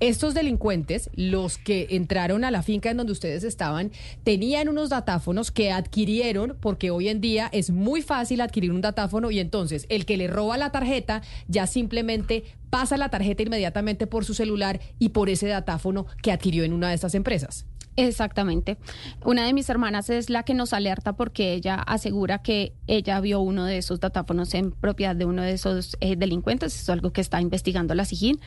estos 0.00 0.34
delincuentes, 0.34 1.10
los 1.14 1.58
que 1.58 1.88
entraron 1.90 2.44
a 2.44 2.50
la 2.50 2.62
finca 2.62 2.90
en 2.90 2.96
donde 2.96 3.12
ustedes 3.12 3.44
estaban, 3.44 3.90
tenían 4.24 4.68
unos 4.68 4.90
datáfonos 4.90 5.50
que 5.50 5.72
adquirieron, 5.72 6.56
porque 6.60 6.90
hoy 6.90 7.08
en 7.08 7.20
día 7.20 7.48
es 7.52 7.70
muy 7.70 8.02
fácil 8.02 8.40
adquirir 8.40 8.72
un 8.72 8.80
datáfono 8.80 9.30
y 9.30 9.40
entonces 9.40 9.86
el 9.88 10.06
que 10.06 10.16
le 10.16 10.28
roba 10.28 10.56
la 10.56 10.70
tarjeta 10.70 11.22
ya 11.48 11.66
simplemente 11.66 12.44
pasa 12.70 12.96
la 12.96 13.08
tarjeta 13.08 13.42
inmediatamente 13.42 14.06
por 14.06 14.24
su 14.24 14.34
celular 14.34 14.80
y 14.98 15.10
por 15.10 15.28
ese 15.30 15.48
datáfono 15.48 16.06
que 16.22 16.32
adquirió 16.32 16.64
en 16.64 16.72
una 16.72 16.88
de 16.88 16.94
estas 16.94 17.14
empresas. 17.14 17.66
Exactamente. 17.98 18.78
Una 19.24 19.44
de 19.44 19.52
mis 19.52 19.68
hermanas 19.68 20.08
es 20.08 20.30
la 20.30 20.44
que 20.44 20.54
nos 20.54 20.72
alerta 20.72 21.14
porque 21.14 21.54
ella 21.54 21.74
asegura 21.74 22.42
que 22.42 22.72
ella 22.86 23.20
vio 23.20 23.40
uno 23.40 23.64
de 23.64 23.78
esos 23.78 23.98
datáfonos 23.98 24.54
en 24.54 24.70
propiedad 24.70 25.16
de 25.16 25.24
uno 25.24 25.42
de 25.42 25.50
esos 25.50 25.96
eh, 25.98 26.14
delincuentes. 26.14 26.80
es 26.80 26.88
algo 26.88 27.12
que 27.12 27.20
está 27.20 27.40
investigando 27.40 27.96
la 27.96 28.04
SIGIN, 28.04 28.38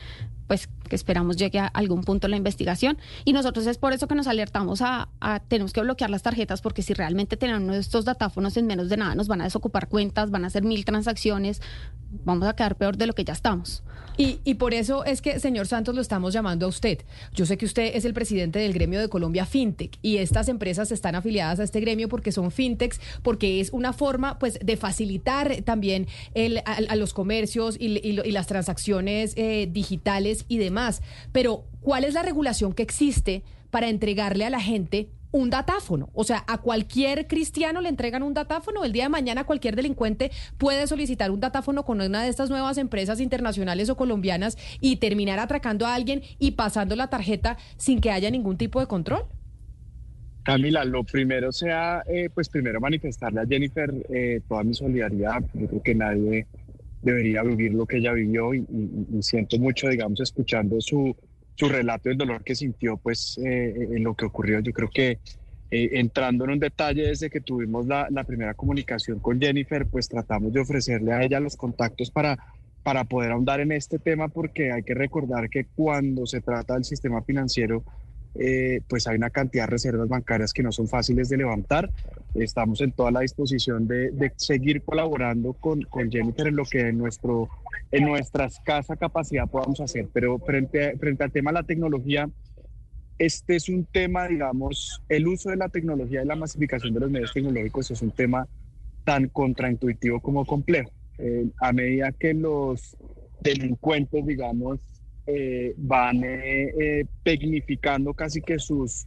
pues 0.52 0.68
que 0.86 0.96
esperamos 0.96 1.38
llegue 1.38 1.60
a 1.60 1.66
algún 1.68 2.04
punto 2.04 2.28
la 2.28 2.36
investigación. 2.36 2.98
Y 3.24 3.32
nosotros 3.32 3.66
es 3.66 3.78
por 3.78 3.94
eso 3.94 4.06
que 4.06 4.14
nos 4.14 4.26
alertamos 4.26 4.82
a, 4.82 5.08
a 5.18 5.40
tenemos 5.40 5.72
que 5.72 5.80
bloquear 5.80 6.10
las 6.10 6.22
tarjetas 6.22 6.60
porque 6.60 6.82
si 6.82 6.92
realmente 6.92 7.38
de 7.38 7.78
estos 7.78 8.04
datáfonos 8.04 8.58
en 8.58 8.66
menos 8.66 8.90
de 8.90 8.98
nada 8.98 9.14
nos 9.14 9.28
van 9.28 9.40
a 9.40 9.44
desocupar 9.44 9.88
cuentas, 9.88 10.30
van 10.30 10.44
a 10.44 10.48
hacer 10.48 10.62
mil 10.62 10.84
transacciones, 10.84 11.62
vamos 12.24 12.46
a 12.46 12.54
quedar 12.54 12.76
peor 12.76 12.98
de 12.98 13.06
lo 13.06 13.14
que 13.14 13.24
ya 13.24 13.32
estamos. 13.32 13.82
Y, 14.16 14.40
y 14.44 14.54
por 14.54 14.74
eso 14.74 15.04
es 15.04 15.22
que, 15.22 15.40
señor 15.40 15.66
Santos, 15.66 15.94
lo 15.94 16.00
estamos 16.00 16.32
llamando 16.34 16.66
a 16.66 16.68
usted. 16.68 16.98
Yo 17.34 17.46
sé 17.46 17.56
que 17.56 17.64
usted 17.64 17.92
es 17.94 18.04
el 18.04 18.12
presidente 18.12 18.58
del 18.58 18.72
gremio 18.72 19.00
de 19.00 19.08
Colombia 19.08 19.46
FinTech 19.46 19.98
y 20.02 20.18
estas 20.18 20.48
empresas 20.48 20.92
están 20.92 21.14
afiliadas 21.14 21.60
a 21.60 21.64
este 21.64 21.80
gremio 21.80 22.08
porque 22.08 22.32
son 22.32 22.50
FinTechs, 22.50 23.00
porque 23.22 23.60
es 23.60 23.70
una 23.72 23.92
forma 23.92 24.38
pues 24.38 24.58
de 24.62 24.76
facilitar 24.76 25.62
también 25.62 26.06
el, 26.34 26.62
a, 26.66 26.94
los 26.96 27.14
comercios 27.14 27.76
y, 27.78 27.86
y, 28.06 28.20
y 28.22 28.32
las 28.32 28.46
transacciones 28.46 29.32
eh, 29.36 29.68
digitales 29.70 30.41
y 30.48 30.58
demás. 30.58 31.02
Pero, 31.32 31.64
¿cuál 31.80 32.04
es 32.04 32.14
la 32.14 32.22
regulación 32.22 32.72
que 32.72 32.82
existe 32.82 33.42
para 33.70 33.88
entregarle 33.88 34.44
a 34.44 34.50
la 34.50 34.60
gente 34.60 35.08
un 35.32 35.50
datáfono. 35.50 36.10
O 36.12 36.24
sea, 36.24 36.44
a 36.46 36.58
cualquier 36.58 37.26
cristiano 37.26 37.80
le 37.80 37.88
entregan 37.88 38.22
un 38.22 38.34
datáfono. 38.34 38.84
El 38.84 38.92
día 38.92 39.04
de 39.04 39.08
mañana 39.08 39.44
cualquier 39.44 39.74
delincuente 39.74 40.30
puede 40.58 40.86
solicitar 40.86 41.30
un 41.30 41.40
datáfono 41.40 41.84
con 41.84 42.00
una 42.00 42.22
de 42.22 42.28
estas 42.28 42.50
nuevas 42.50 42.78
empresas 42.78 43.18
internacionales 43.18 43.88
o 43.88 43.96
colombianas 43.96 44.56
y 44.80 44.96
terminar 44.96 45.38
atracando 45.38 45.86
a 45.86 45.94
alguien 45.94 46.22
y 46.38 46.52
pasando 46.52 46.94
la 46.94 47.08
tarjeta 47.08 47.56
sin 47.76 48.00
que 48.00 48.10
haya 48.10 48.30
ningún 48.30 48.58
tipo 48.58 48.78
de 48.78 48.86
control. 48.86 49.24
Camila, 50.42 50.84
lo 50.84 51.04
primero 51.04 51.52
sea, 51.52 52.02
eh, 52.08 52.28
pues 52.34 52.48
primero 52.48 52.80
manifestarle 52.80 53.40
a 53.40 53.46
Jennifer 53.46 53.94
eh, 54.10 54.40
toda 54.48 54.64
mi 54.64 54.74
solidaridad. 54.74 55.40
Yo 55.54 55.68
creo 55.68 55.82
que 55.82 55.94
nadie 55.94 56.46
debería 57.02 57.42
vivir 57.42 57.74
lo 57.74 57.86
que 57.86 57.98
ella 57.98 58.12
vivió 58.12 58.54
y, 58.54 58.60
y, 58.60 59.18
y 59.18 59.22
siento 59.22 59.58
mucho, 59.58 59.88
digamos, 59.88 60.20
escuchando 60.20 60.80
su, 60.80 61.14
su 61.54 61.68
relato 61.68 62.08
del 62.08 62.18
dolor 62.18 62.42
que 62.42 62.54
sintió 62.54 62.96
pues 62.96 63.38
eh, 63.44 63.88
en 63.92 64.02
lo 64.04 64.14
que 64.14 64.24
ocurrió. 64.24 64.60
Yo 64.60 64.72
creo 64.72 64.90
que 64.90 65.18
eh, 65.70 65.90
entrando 65.92 66.44
en 66.44 66.50
un 66.50 66.58
detalle 66.58 67.06
desde 67.06 67.30
que 67.30 67.40
tuvimos 67.40 67.86
la, 67.86 68.06
la, 68.10 68.24
primera 68.24 68.54
comunicación 68.54 69.18
con 69.18 69.40
Jennifer, 69.40 69.86
pues 69.86 70.08
tratamos 70.08 70.52
de 70.52 70.60
ofrecerle 70.60 71.12
a 71.12 71.22
ella 71.22 71.40
los 71.40 71.56
contactos 71.56 72.10
para, 72.10 72.38
para 72.82 73.04
poder 73.04 73.32
ahondar 73.32 73.60
en 73.60 73.72
este 73.72 73.98
tema 73.98 74.28
porque 74.28 74.72
hay 74.72 74.82
que 74.82 74.94
recordar 74.94 75.48
que 75.48 75.66
cuando 75.74 76.26
se 76.26 76.40
trata 76.40 76.74
del 76.74 76.84
sistema 76.84 77.22
financiero, 77.22 77.84
eh, 78.34 78.80
pues 78.88 79.06
hay 79.06 79.16
una 79.16 79.30
cantidad 79.30 79.64
de 79.64 79.70
reservas 79.70 80.08
bancarias 80.08 80.52
que 80.52 80.62
no 80.62 80.72
son 80.72 80.88
fáciles 80.88 81.28
de 81.28 81.36
levantar. 81.36 81.90
Estamos 82.34 82.80
en 82.80 82.92
toda 82.92 83.10
la 83.10 83.20
disposición 83.20 83.86
de, 83.86 84.32
seguir 84.36 84.82
colaborando 84.82 85.52
con, 85.52 85.82
con, 85.82 86.10
Jennifer 86.10 86.46
en 86.46 86.56
lo 86.56 86.64
que 86.64 86.88
en, 86.88 86.98
nuestro, 86.98 87.48
en 87.90 88.06
nuestra 88.06 88.46
escasa 88.46 88.96
capacidad 88.96 89.48
podamos 89.48 89.80
hacer. 89.80 90.08
Pero 90.12 90.38
frente, 90.38 90.96
frente 90.96 91.24
al 91.24 91.32
tema 91.32 91.50
de 91.50 91.60
la 91.60 91.62
tecnología, 91.62 92.28
este 93.18 93.56
es 93.56 93.68
un 93.68 93.84
tema, 93.84 94.26
digamos, 94.26 95.02
el 95.08 95.28
uso 95.28 95.50
de 95.50 95.56
la 95.56 95.68
tecnología 95.68 96.22
y 96.22 96.26
la 96.26 96.36
masificación 96.36 96.94
de 96.94 97.00
los 97.00 97.10
medios 97.10 97.32
tecnológicos 97.32 97.90
es 97.90 98.02
un 98.02 98.10
tema 98.10 98.48
tan 99.04 99.28
contraintuitivo 99.28 100.20
como 100.20 100.44
complejo. 100.44 100.90
Eh, 101.18 101.46
a 101.60 101.72
medida 101.72 102.12
que 102.12 102.34
los 102.34 102.96
delincuentes, 103.40 104.26
digamos, 104.26 104.80
eh, 105.26 105.74
van 105.76 106.24
eh, 106.24 106.72
eh, 106.78 107.04
tecnificando 107.22 108.14
casi 108.14 108.40
que 108.40 108.58
sus, 108.58 109.06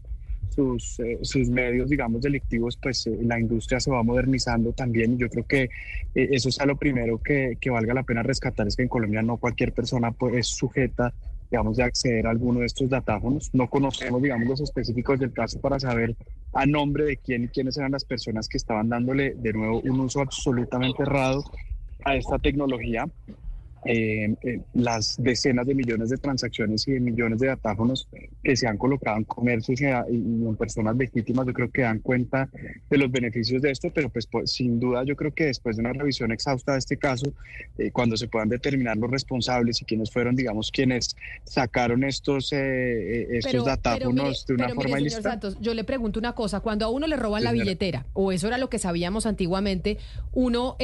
sus, 0.56 1.00
eh, 1.00 1.20
sus 1.22 1.50
medios, 1.50 1.90
digamos, 1.90 2.22
delictivos, 2.22 2.78
pues 2.82 3.06
eh, 3.08 3.18
la 3.24 3.40
industria 3.40 3.80
se 3.80 3.92
va 3.92 4.04
modernizando 4.04 4.72
también. 4.72 5.18
Yo 5.18 5.30
creo 5.30 5.46
que 5.46 5.64
eh, 5.64 6.30
eso 6.32 6.50
es 6.50 6.66
lo 6.66 6.78
primero 6.78 7.22
que, 7.22 7.58
que, 7.60 7.70
valga 7.70 7.94
la 7.94 8.04
pena 8.04 8.24
rescatar, 8.24 8.68
es 8.68 8.76
que 8.76 8.84
en 8.84 8.90
Colombia 8.90 9.22
no 9.22 9.38
cualquier 9.38 9.74
persona 9.74 10.12
pues, 10.12 10.36
es 10.36 10.48
sujeta, 10.48 11.14
digamos, 11.52 11.78
de 11.78 11.84
acceder 11.84 12.28
a 12.28 12.32
alguno 12.32 12.62
de 12.62 12.68
estos 12.68 12.90
datáfonos. 12.90 13.50
No 13.54 13.70
conocemos, 13.70 14.22
digamos, 14.22 14.48
los 14.48 14.62
específicos 14.62 15.20
del 15.20 15.34
caso 15.34 15.60
para 15.60 15.80
saber 15.80 16.16
a 16.54 16.66
nombre 16.66 17.06
de 17.06 17.18
quién 17.18 17.44
y 17.44 17.48
quiénes 17.50 17.78
eran 17.78 17.92
las 17.92 18.06
personas 18.06 18.48
que 18.48 18.58
estaban 18.58 18.90
dándole 18.90 19.36
de 19.36 19.54
nuevo 19.54 19.82
un 19.82 20.00
uso 20.00 20.22
absolutamente 20.22 21.04
errado 21.04 21.44
a 22.04 22.16
esta 22.16 22.40
tecnología. 22.40 23.08
Eh, 23.88 24.34
eh, 24.42 24.62
las 24.74 25.16
decenas 25.22 25.68
de 25.68 25.76
millones 25.76 26.10
de 26.10 26.18
transacciones 26.18 26.88
y 26.88 26.94
de 26.94 27.00
millones 27.00 27.38
de 27.38 27.48
datáfonos 27.48 28.08
que 28.44 28.56
se 28.56 28.68
han 28.68 28.78
colocado 28.78 29.18
en 29.18 29.26
comercios 29.26 29.80
y, 29.80 29.86
y, 29.86 30.16
en 30.16 30.56
personas 30.56 30.96
legítimas, 30.96 31.46
yo 31.46 31.54
creo 31.54 31.70
que 31.70 31.84
dan 31.84 32.00
cuenta 32.00 32.50
de 32.90 32.98
los 32.98 33.12
beneficios 33.12 33.62
de 33.62 33.70
esto, 33.70 33.92
pero 33.94 34.10
pues, 34.10 34.26
pues 34.26 34.52
sin 34.52 34.80
duda 34.80 35.04
yo 35.04 35.16
creo 35.16 35.36
que 35.36 35.46
después 35.46 35.78
de 35.78 35.82
una 35.82 35.94
revisión 35.94 36.32
exhausta 36.32 36.72
de 36.72 36.80
este 36.80 36.98
caso, 36.98 37.32
eh, 37.78 37.92
cuando 37.92 38.18
se 38.18 38.28
puedan 38.28 38.50
determinar 38.50 38.98
los 38.98 39.12
responsables 39.12 39.80
y 39.84 39.86
quiénes 39.86 40.10
fueron, 40.10 40.36
digamos, 40.36 40.72
quienes 40.72 41.16
sacaron 41.44 42.04
estos, 42.04 42.54
eh, 42.54 43.38
estos 43.38 43.52
pero, 43.52 43.64
datáfonos 43.66 44.46
pero 44.48 44.58
mire, 44.58 44.66
de 44.68 44.74
una 44.74 44.82
forma 44.82 44.96
mire, 44.96 45.02
ilícita. 45.02 45.30
Santos, 45.30 45.58
yo 45.62 45.76
le 45.76 45.84
pregunto 45.84 46.18
una 46.18 46.34
cosa, 46.34 46.60
cuando 46.62 46.86
a 46.86 46.90
uno 46.90 47.06
le 47.06 47.18
roban 47.18 47.42
sí, 47.42 47.46
la 47.46 47.52
billetera, 47.52 48.08
o 48.14 48.32
eso 48.32 48.48
era 48.48 48.58
lo 48.58 48.68
que 48.68 48.80
sabíamos 48.80 49.28
antiguamente, 49.28 50.00
uno 50.34 50.76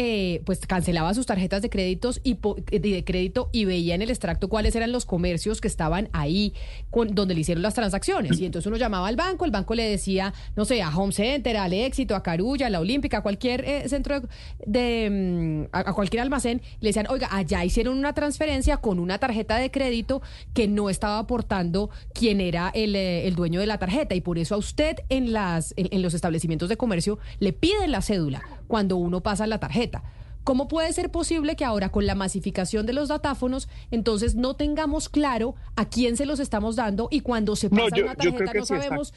pues 0.45 0.59
cancelaba 0.67 1.15
sus 1.15 1.25
tarjetas 1.25 1.63
de 1.63 1.69
créditos 1.71 2.21
y 2.23 2.37
de 2.79 2.90
de 2.93 3.03
crédito 3.03 3.49
y 3.51 3.65
veía 3.65 3.95
en 3.95 4.01
el 4.01 4.09
extracto 4.09 4.49
cuáles 4.49 4.75
eran 4.75 4.91
los 4.91 5.05
comercios 5.05 5.61
que 5.61 5.67
estaban 5.67 6.09
ahí 6.13 6.53
con, 6.89 7.13
donde 7.15 7.33
le 7.33 7.41
hicieron 7.41 7.61
las 7.61 7.73
transacciones. 7.73 8.39
Y 8.39 8.45
entonces 8.45 8.67
uno 8.67 8.77
llamaba 8.77 9.07
al 9.07 9.15
banco, 9.15 9.45
el 9.45 9.51
banco 9.51 9.75
le 9.75 9.83
decía, 9.83 10.33
no 10.55 10.65
sé, 10.65 10.81
a 10.81 10.89
Home 10.95 11.13
Center, 11.13 11.57
al 11.57 11.73
Éxito, 11.73 12.15
a 12.15 12.23
Carulla, 12.23 12.67
a 12.67 12.69
la 12.69 12.79
Olímpica, 12.79 13.17
a 13.17 13.21
cualquier 13.21 13.63
eh, 13.65 13.89
centro 13.89 14.21
de, 14.65 15.67
mm, 15.71 15.75
a, 15.75 15.89
a, 15.89 15.93
cualquier 15.93 16.21
almacén, 16.21 16.61
le 16.79 16.89
decían, 16.89 17.07
oiga, 17.09 17.29
allá 17.31 17.63
hicieron 17.63 17.97
una 17.97 18.13
transferencia 18.13 18.77
con 18.77 18.99
una 18.99 19.17
tarjeta 19.19 19.57
de 19.57 19.71
crédito 19.71 20.21
que 20.53 20.67
no 20.67 20.89
estaba 20.89 21.19
aportando 21.19 21.89
quién 22.13 22.41
era 22.41 22.71
el, 22.73 22.95
eh, 22.95 23.27
el 23.27 23.35
dueño 23.35 23.59
de 23.59 23.67
la 23.67 23.77
tarjeta. 23.77 24.15
Y 24.15 24.21
por 24.21 24.37
eso 24.37 24.55
a 24.55 24.57
usted 24.57 24.97
en, 25.09 25.33
las, 25.33 25.73
en, 25.77 25.87
en 25.91 26.01
los 26.01 26.13
establecimientos 26.13 26.69
de 26.69 26.77
comercio 26.77 27.19
le 27.39 27.53
piden 27.53 27.91
la 27.91 28.01
cédula 28.01 28.41
cuando 28.67 28.97
uno 28.97 29.21
pasa 29.21 29.47
la 29.47 29.59
tarjeta. 29.59 30.03
¿Cómo 30.43 30.67
puede 30.67 30.91
ser 30.93 31.11
posible 31.11 31.55
que 31.55 31.65
ahora 31.65 31.89
con 31.89 32.05
la 32.05 32.15
masificación 32.15 32.85
de 32.85 32.93
los 32.93 33.09
datáfonos, 33.09 33.69
entonces 33.91 34.35
no 34.35 34.55
tengamos 34.55 35.09
claro 35.09 35.55
a 35.75 35.89
quién 35.89 36.17
se 36.17 36.25
los 36.25 36.39
estamos 36.39 36.75
dando 36.75 37.07
y 37.11 37.21
cuando 37.21 37.55
se 37.55 37.69
pasa 37.69 37.83
no, 37.89 37.95
yo, 37.95 38.03
una 38.05 38.15
tarjeta 38.15 38.53
no 38.53 38.65
sabemos 38.65 39.13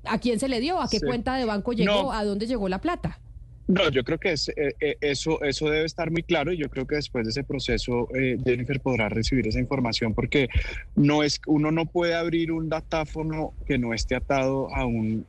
está... 0.00 0.14
a 0.14 0.18
quién 0.18 0.38
se 0.38 0.48
le 0.48 0.60
dio, 0.60 0.80
a 0.80 0.88
qué 0.88 0.98
sí. 0.98 1.06
cuenta 1.06 1.36
de 1.36 1.44
banco 1.44 1.72
llegó, 1.72 2.02
no. 2.02 2.12
a 2.12 2.24
dónde 2.24 2.46
llegó 2.46 2.68
la 2.68 2.80
plata? 2.80 3.20
No, 3.66 3.90
yo 3.90 4.02
creo 4.02 4.18
que 4.18 4.32
es, 4.32 4.48
eh, 4.48 4.74
eh, 4.80 4.96
eso, 5.02 5.42
eso 5.42 5.68
debe 5.68 5.84
estar 5.84 6.10
muy 6.10 6.22
claro 6.22 6.52
y 6.52 6.56
yo 6.56 6.70
creo 6.70 6.86
que 6.86 6.94
después 6.94 7.24
de 7.24 7.30
ese 7.30 7.44
proceso 7.44 8.08
eh, 8.14 8.38
Jennifer 8.42 8.80
podrá 8.80 9.10
recibir 9.10 9.46
esa 9.46 9.60
información 9.60 10.14
porque 10.14 10.48
no 10.96 11.22
es, 11.22 11.38
uno 11.46 11.70
no 11.70 11.84
puede 11.84 12.14
abrir 12.14 12.50
un 12.50 12.70
datáfono 12.70 13.52
que 13.66 13.76
no 13.76 13.92
esté 13.92 14.14
atado 14.14 14.74
a 14.74 14.86
un 14.86 15.26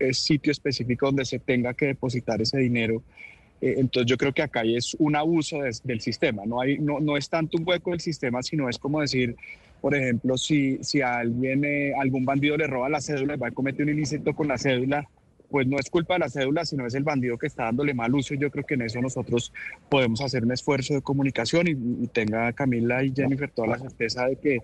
eh, 0.00 0.14
sitio 0.14 0.50
específico 0.50 1.06
donde 1.06 1.26
se 1.26 1.38
tenga 1.38 1.74
que 1.74 1.86
depositar 1.86 2.40
ese 2.40 2.58
dinero 2.58 3.02
eh, 3.60 3.74
entonces 3.78 4.08
yo 4.10 4.16
creo 4.16 4.32
que 4.32 4.42
acá 4.42 4.62
es 4.64 4.94
un 4.98 5.16
abuso 5.16 5.58
de, 5.62 5.70
del 5.84 6.00
sistema, 6.00 6.44
no, 6.46 6.60
hay, 6.60 6.78
no, 6.78 7.00
no 7.00 7.16
es 7.16 7.28
tanto 7.28 7.58
un 7.58 7.68
hueco 7.68 7.90
del 7.90 8.00
sistema, 8.00 8.42
sino 8.42 8.68
es 8.68 8.78
como 8.78 9.00
decir, 9.00 9.36
por 9.80 9.94
ejemplo, 9.94 10.36
si, 10.36 10.78
si 10.82 11.00
a 11.00 11.18
alguien, 11.18 11.64
eh, 11.64 11.92
algún 11.98 12.24
bandido 12.24 12.56
le 12.56 12.66
roba 12.66 12.88
la 12.88 13.00
cédula 13.00 13.34
y 13.34 13.38
va 13.38 13.48
a 13.48 13.52
cometer 13.52 13.86
un 13.86 13.92
ilícito 13.92 14.34
con 14.34 14.48
la 14.48 14.58
cédula, 14.58 15.08
pues 15.50 15.66
no 15.66 15.78
es 15.78 15.90
culpa 15.90 16.14
de 16.14 16.20
la 16.20 16.28
cédula, 16.28 16.64
sino 16.64 16.86
es 16.86 16.94
el 16.94 17.02
bandido 17.02 17.36
que 17.36 17.48
está 17.48 17.64
dándole 17.64 17.92
mal 17.92 18.14
uso. 18.14 18.34
Yo 18.34 18.50
creo 18.50 18.64
que 18.64 18.74
en 18.74 18.82
eso 18.82 19.00
nosotros 19.00 19.52
podemos 19.88 20.20
hacer 20.20 20.44
un 20.44 20.52
esfuerzo 20.52 20.94
de 20.94 21.02
comunicación 21.02 21.66
y, 21.66 22.04
y 22.04 22.06
tenga 22.06 22.52
Camila 22.52 23.02
y 23.02 23.12
Jennifer 23.12 23.50
toda 23.50 23.68
la 23.68 23.78
certeza 23.78 24.26
de 24.26 24.36
que 24.36 24.58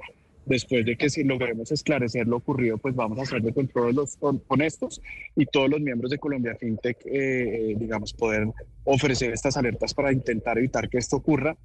después 0.47 0.87
de 0.87 0.97
que 0.97 1.11
si 1.11 1.25
logremos 1.25 1.71
esclarecer 1.73 2.27
lo 2.27 2.37
ocurrido, 2.37 2.79
pues 2.79 2.95
vamos 2.95 3.19
a 3.19 3.23
hacerlo 3.23 3.53
con 3.53 3.69
todos 3.69 3.95
los 3.95 4.19
honestos 4.49 5.03
y 5.35 5.45
todos 5.45 5.69
los 5.69 5.81
miembros 5.81 6.11
de 6.11 6.19
Colombia 6.19 6.57
FinTech, 6.59 6.99
eh, 7.05 7.75
digamos, 7.77 8.15
poder 8.15 8.49
ofrecer 8.85 9.33
estas 9.33 9.57
alertas 9.57 9.93
para 9.93 10.13
intentar 10.13 10.57
evitar 10.57 10.89
que 10.89 10.99
esto 10.99 11.17
ocurra. 11.17 11.57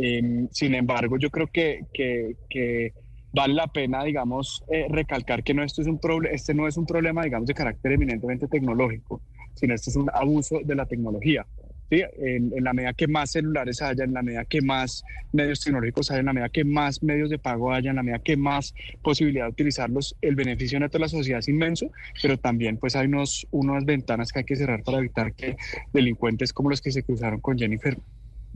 Eh, 0.00 0.46
sin 0.52 0.74
embargo, 0.74 1.18
yo 1.18 1.30
creo 1.30 1.48
que, 1.48 1.86
que, 1.92 2.36
que 2.48 2.92
vale 3.32 3.54
la 3.54 3.66
pena, 3.66 4.04
digamos, 4.04 4.62
eh, 4.70 4.86
recalcar 4.88 5.42
que 5.42 5.54
no, 5.54 5.64
esto 5.64 5.80
es 5.80 5.88
un 5.88 5.98
este 6.30 6.54
no 6.54 6.68
es 6.68 6.76
un 6.76 6.86
problema, 6.86 7.24
digamos, 7.24 7.46
de 7.46 7.54
carácter 7.54 7.92
eminentemente 7.92 8.46
tecnológico, 8.48 9.22
sino 9.54 9.74
este 9.74 9.90
es 9.90 9.96
un 9.96 10.10
abuso 10.12 10.60
de 10.62 10.74
la 10.74 10.86
tecnología. 10.86 11.46
En, 11.90 12.52
en, 12.56 12.64
la 12.64 12.72
medida 12.72 12.92
que 12.92 13.08
más 13.08 13.32
celulares 13.32 13.82
haya, 13.82 14.04
en 14.04 14.14
la 14.14 14.22
medida 14.22 14.44
que 14.44 14.60
más 14.62 15.04
medios 15.32 15.60
tecnológicos 15.60 16.10
haya, 16.10 16.20
en 16.20 16.26
la 16.26 16.32
medida 16.32 16.48
que 16.48 16.64
más 16.64 17.02
medios 17.02 17.30
de 17.30 17.38
pago 17.38 17.72
haya, 17.72 17.90
en 17.90 17.96
la 17.96 18.02
medida 18.02 18.20
que 18.20 18.36
más 18.36 18.74
posibilidad 19.02 19.46
de 19.46 19.50
utilizarlos, 19.50 20.16
el 20.20 20.36
beneficio 20.36 20.78
neto 20.78 20.98
de 20.98 21.02
la 21.02 21.08
sociedad 21.08 21.40
es 21.40 21.48
inmenso, 21.48 21.90
pero 22.22 22.38
también 22.38 22.76
pues 22.76 22.94
hay 22.96 23.06
unos, 23.06 23.46
unas 23.50 23.84
ventanas 23.84 24.32
que 24.32 24.40
hay 24.40 24.44
que 24.44 24.56
cerrar 24.56 24.82
para 24.82 24.98
evitar 24.98 25.34
que 25.34 25.56
delincuentes 25.92 26.52
como 26.52 26.70
los 26.70 26.80
que 26.80 26.92
se 26.92 27.02
cruzaron 27.02 27.40
con 27.40 27.58
Jennifer 27.58 27.96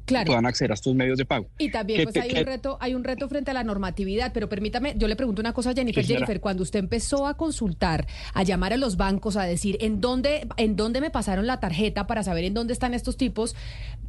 Claro. 0.07 0.27
puedan 0.27 0.47
acceder 0.47 0.71
a 0.71 0.75
estos 0.75 0.95
medios 0.95 1.17
de 1.19 1.25
pago. 1.25 1.47
Y 1.59 1.71
también 1.71 2.03
pues 2.05 2.13
te- 2.15 2.21
hay 2.21 2.29
que- 2.31 2.41
un 2.41 2.47
reto, 2.47 2.77
hay 2.81 2.95
un 2.95 3.05
reto 3.05 3.29
frente 3.29 3.51
a 3.51 3.55
la 3.55 3.65
normatividad, 3.65 4.33
pero 4.33 4.49
permítame, 4.49 4.95
yo 4.97 5.09
le 5.09 5.17
pregunto 5.17 5.41
una 5.41 5.53
cosa 5.53 5.71
a 5.71 5.75
Jennifer. 5.75 6.05
Jennifer, 6.05 6.41
cuando 6.41 6.63
usted 6.63 6.79
empezó 6.81 7.27
a 7.27 7.37
consultar, 7.37 8.07
a 8.35 8.43
llamar 8.43 8.73
a 8.73 8.77
los 8.77 8.97
bancos, 8.97 9.37
a 9.37 9.45
decir 9.45 9.79
en 9.81 10.01
dónde, 10.01 10.47
en 10.57 10.77
dónde 10.77 11.01
me 11.01 11.11
pasaron 11.11 11.47
la 11.47 11.61
tarjeta 11.61 12.07
para 12.07 12.23
saber 12.23 12.45
en 12.45 12.55
dónde 12.55 12.73
están 12.73 12.93
estos 12.95 13.17
tipos, 13.17 13.55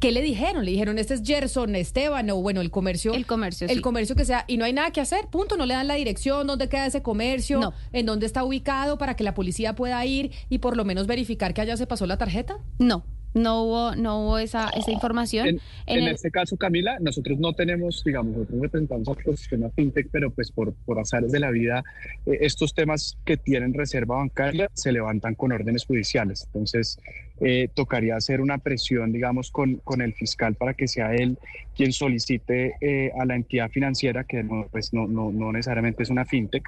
¿qué 0.00 0.12
le 0.12 0.20
dijeron? 0.22 0.64
Le 0.64 0.70
dijeron, 0.72 0.98
este 0.98 1.14
es 1.14 1.22
Gerson, 1.24 1.74
Esteban, 1.76 2.28
o 2.30 2.36
bueno, 2.42 2.60
el 2.60 2.70
comercio. 2.70 3.14
El 3.14 3.26
comercio, 3.26 3.66
El 3.68 3.76
sí. 3.76 3.80
comercio 3.82 4.14
que 4.16 4.24
sea, 4.24 4.44
y 4.46 4.56
no 4.58 4.64
hay 4.64 4.72
nada 4.72 4.90
que 4.90 5.00
hacer, 5.00 5.26
punto, 5.28 5.56
no 5.56 5.64
le 5.66 5.74
dan 5.74 5.86
la 5.88 5.94
dirección, 5.94 6.46
dónde 6.46 6.68
queda 6.68 6.86
ese 6.86 7.02
comercio, 7.02 7.60
No. 7.60 7.72
en 7.92 8.06
dónde 8.06 8.26
está 8.26 8.44
ubicado 8.44 8.98
para 8.98 9.16
que 9.16 9.24
la 9.24 9.34
policía 9.34 9.74
pueda 9.74 10.04
ir 10.04 10.30
y 10.50 10.58
por 10.58 10.76
lo 10.76 10.84
menos 10.84 11.06
verificar 11.06 11.54
que 11.54 11.62
allá 11.62 11.76
se 11.76 11.86
pasó 11.86 12.06
la 12.06 12.18
tarjeta. 12.18 12.58
No, 12.78 13.04
no 13.36 13.62
hubo, 13.62 13.94
no 13.94 14.20
hubo 14.22 14.38
esa, 14.38 14.68
esa 14.70 14.90
información. 14.90 15.46
En, 15.46 15.60
En 15.86 15.98
en 15.98 16.04
el- 16.08 16.14
este 16.14 16.30
caso, 16.30 16.56
Camila, 16.56 16.98
nosotros 17.00 17.38
no 17.38 17.52
tenemos, 17.52 18.02
digamos, 18.04 18.34
nosotros 18.36 18.60
representamos 18.62 19.08
al 19.08 19.18
ecosistema 19.20 19.70
fintech, 19.70 20.08
pero 20.10 20.30
pues 20.30 20.50
por, 20.50 20.72
por 20.84 20.98
azares 20.98 21.30
de 21.30 21.40
la 21.40 21.50
vida, 21.50 21.84
eh, 22.26 22.38
estos 22.40 22.74
temas 22.74 23.16
que 23.24 23.36
tienen 23.36 23.74
reserva 23.74 24.16
bancaria 24.16 24.68
se 24.72 24.90
levantan 24.90 25.34
con 25.34 25.52
órdenes 25.52 25.84
judiciales. 25.84 26.44
Entonces, 26.46 26.98
eh, 27.40 27.68
tocaría 27.74 28.16
hacer 28.16 28.40
una 28.40 28.58
presión, 28.58 29.12
digamos, 29.12 29.50
con, 29.50 29.76
con 29.84 30.00
el 30.00 30.14
fiscal 30.14 30.54
para 30.54 30.74
que 30.74 30.88
sea 30.88 31.14
él 31.14 31.38
quien 31.76 31.92
solicite 31.92 32.74
eh, 32.80 33.12
a 33.20 33.24
la 33.26 33.36
entidad 33.36 33.68
financiera, 33.70 34.24
que 34.24 34.42
no, 34.42 34.66
pues 34.70 34.94
no, 34.94 35.06
no, 35.06 35.30
no 35.30 35.52
necesariamente 35.52 36.02
es 36.02 36.10
una 36.10 36.24
fintech, 36.24 36.64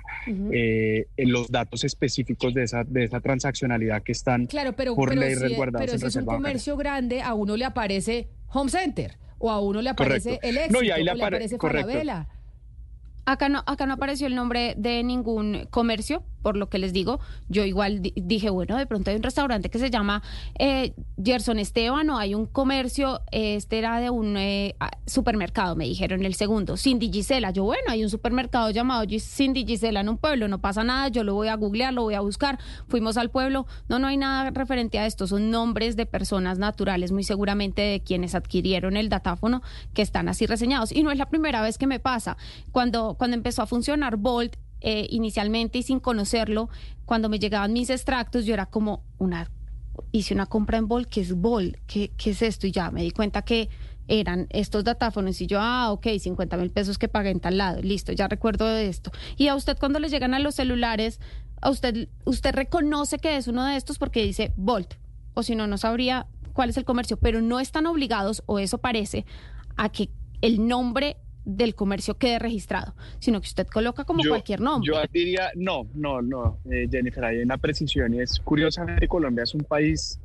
eh, 0.52 1.06
en 1.16 1.32
los 1.32 1.50
datos 1.50 1.84
específicos 1.84 2.52
de 2.52 2.64
esa, 2.64 2.84
de 2.84 3.04
esa 3.04 3.20
transaccionalidad 3.20 4.02
que 4.02 4.12
están 4.12 4.46
Claro, 4.46 4.74
pero, 4.74 4.94
por 4.94 5.08
pero 5.08 5.20
ley 5.22 5.34
si, 5.34 5.40
resguardados 5.40 5.86
pero 5.86 5.92
en 5.94 5.98
si 6.00 6.06
es 6.06 6.16
un 6.16 6.24
bancaria. 6.26 6.36
comercio 6.50 6.76
grande, 6.76 7.22
a 7.22 7.32
uno 7.34 7.56
le 7.56 7.64
aparece 7.64 8.28
Home 8.52 8.70
Center 8.70 9.16
o 9.38 9.50
a 9.50 9.60
uno 9.60 9.80
le 9.80 9.90
aparece 9.90 10.38
Correcto. 10.40 10.48
el 10.48 10.54
No, 10.56 10.60
éxito 10.60 10.82
y 10.82 10.90
ahí 10.90 11.04
le 11.04 11.10
o 11.12 11.14
le 11.14 11.22
apare- 11.22 11.36
aparece. 11.36 11.58
Falabella. 11.58 12.28
Acá 13.24 13.48
no, 13.50 13.62
acá 13.66 13.84
no 13.84 13.92
apareció 13.94 14.26
el 14.26 14.34
nombre 14.34 14.74
de 14.78 15.02
ningún 15.04 15.66
comercio, 15.70 16.22
por 16.42 16.56
lo 16.56 16.68
que 16.68 16.78
les 16.78 16.92
digo. 16.92 17.20
Yo 17.48 17.64
igual 17.64 18.02
di- 18.02 18.12
dije, 18.16 18.50
bueno, 18.50 18.76
de 18.76 18.86
pronto 18.86 19.10
hay 19.10 19.16
un 19.16 19.22
restaurante 19.22 19.68
que 19.70 19.78
se 19.78 19.90
llama 19.90 20.22
eh, 20.58 20.94
Gerson 21.22 21.58
Esteban 21.58 22.08
o 22.10 22.18
hay 22.18 22.34
un 22.34 22.46
comercio, 22.46 23.20
este 23.32 23.78
era 23.78 24.00
de 24.00 24.10
un 24.10 24.36
eh, 24.36 24.74
supermercado, 25.06 25.76
me 25.76 25.84
dijeron 25.84 26.24
el 26.24 26.34
segundo, 26.34 26.76
Cindy 26.76 27.10
Gisela. 27.12 27.50
Yo, 27.50 27.64
bueno, 27.64 27.84
hay 27.88 28.02
un 28.04 28.10
supermercado 28.10 28.70
llamado 28.70 29.04
Cindy 29.18 29.64
Gisela 29.66 30.00
en 30.00 30.08
un 30.08 30.18
pueblo, 30.18 30.48
no 30.48 30.60
pasa 30.60 30.84
nada, 30.84 31.08
yo 31.08 31.24
lo 31.24 31.34
voy 31.34 31.48
a 31.48 31.54
googlear, 31.56 31.92
lo 31.92 32.02
voy 32.02 32.14
a 32.14 32.20
buscar. 32.20 32.58
Fuimos 32.88 33.16
al 33.16 33.30
pueblo, 33.30 33.66
no, 33.88 33.98
no 33.98 34.06
hay 34.06 34.16
nada 34.16 34.50
referente 34.50 34.98
a 34.98 35.06
esto, 35.06 35.26
son 35.26 35.50
nombres 35.50 35.96
de 35.96 36.06
personas 36.06 36.58
naturales, 36.58 37.12
muy 37.12 37.24
seguramente 37.24 37.82
de 37.82 38.00
quienes 38.00 38.34
adquirieron 38.34 38.96
el 38.96 39.08
datáfono 39.08 39.62
que 39.94 40.02
están 40.02 40.28
así 40.28 40.46
reseñados. 40.46 40.92
Y 40.92 41.02
no 41.02 41.10
es 41.10 41.18
la 41.18 41.28
primera 41.28 41.62
vez 41.62 41.78
que 41.78 41.86
me 41.86 42.00
pasa. 42.00 42.36
Cuando, 42.72 43.14
cuando 43.18 43.36
empezó 43.36 43.62
a 43.62 43.66
funcionar 43.66 44.16
Bolt, 44.16 44.56
eh, 44.80 45.06
inicialmente 45.10 45.78
y 45.78 45.82
sin 45.82 46.00
conocerlo, 46.00 46.68
cuando 47.04 47.28
me 47.28 47.38
llegaban 47.38 47.72
mis 47.72 47.90
extractos, 47.90 48.44
yo 48.44 48.54
era 48.54 48.66
como 48.66 49.02
una, 49.18 49.50
hice 50.12 50.34
una 50.34 50.46
compra 50.46 50.78
en 50.78 50.88
Bolt, 50.88 51.08
¿qué 51.08 51.20
es 51.20 51.34
Bolt? 51.34 51.76
¿Qué, 51.86 52.12
es 52.24 52.42
esto? 52.42 52.66
Y 52.66 52.72
ya 52.72 52.90
me 52.90 53.02
di 53.02 53.10
cuenta 53.10 53.42
que 53.42 53.68
eran 54.06 54.46
estos 54.50 54.84
datáfonos 54.84 55.40
y 55.40 55.46
yo, 55.46 55.58
ah, 55.60 55.90
ok, 55.90 56.06
50 56.18 56.56
mil 56.56 56.70
pesos 56.70 56.98
que 56.98 57.08
pagué 57.08 57.30
en 57.30 57.40
tal 57.40 57.58
lado, 57.58 57.82
listo, 57.82 58.12
ya 58.12 58.28
recuerdo 58.28 58.68
esto. 58.76 59.10
Y 59.36 59.48
a 59.48 59.54
usted 59.54 59.76
cuando 59.78 59.98
le 59.98 60.08
llegan 60.08 60.34
a 60.34 60.38
los 60.38 60.54
celulares, 60.54 61.20
a 61.60 61.70
usted, 61.70 62.08
usted 62.24 62.54
reconoce 62.54 63.18
que 63.18 63.36
es 63.36 63.48
uno 63.48 63.64
de 63.64 63.76
estos 63.76 63.98
porque 63.98 64.22
dice 64.22 64.52
Bolt, 64.56 64.94
o 65.34 65.42
si 65.42 65.54
no, 65.54 65.66
no 65.66 65.76
sabría 65.76 66.26
cuál 66.52 66.70
es 66.70 66.76
el 66.76 66.84
comercio, 66.84 67.16
pero 67.16 67.40
no 67.40 67.60
están 67.60 67.86
obligados, 67.86 68.42
o 68.46 68.58
eso 68.58 68.78
parece, 68.78 69.24
a 69.76 69.88
que 69.88 70.10
el 70.40 70.66
nombre 70.66 71.16
del 71.48 71.74
comercio 71.74 72.14
quede 72.18 72.38
registrado, 72.38 72.94
sino 73.18 73.40
que 73.40 73.46
usted 73.46 73.66
coloca 73.66 74.04
como 74.04 74.22
Yo- 74.22 74.28
cualquier 74.30 74.60
nombre. 74.60 74.86
Yo 74.92 75.00
diría, 75.10 75.50
no, 75.54 75.86
no, 75.94 76.20
no, 76.20 76.58
eh, 76.70 76.86
Jennifer, 76.90 77.24
hay 77.24 77.38
una 77.38 77.56
precisión 77.56 78.12
y 78.14 78.20
es 78.20 78.38
curiosamente 78.40 79.08
Colombia 79.08 79.44
es 79.44 79.54
un 79.54 79.62
país 79.64 80.20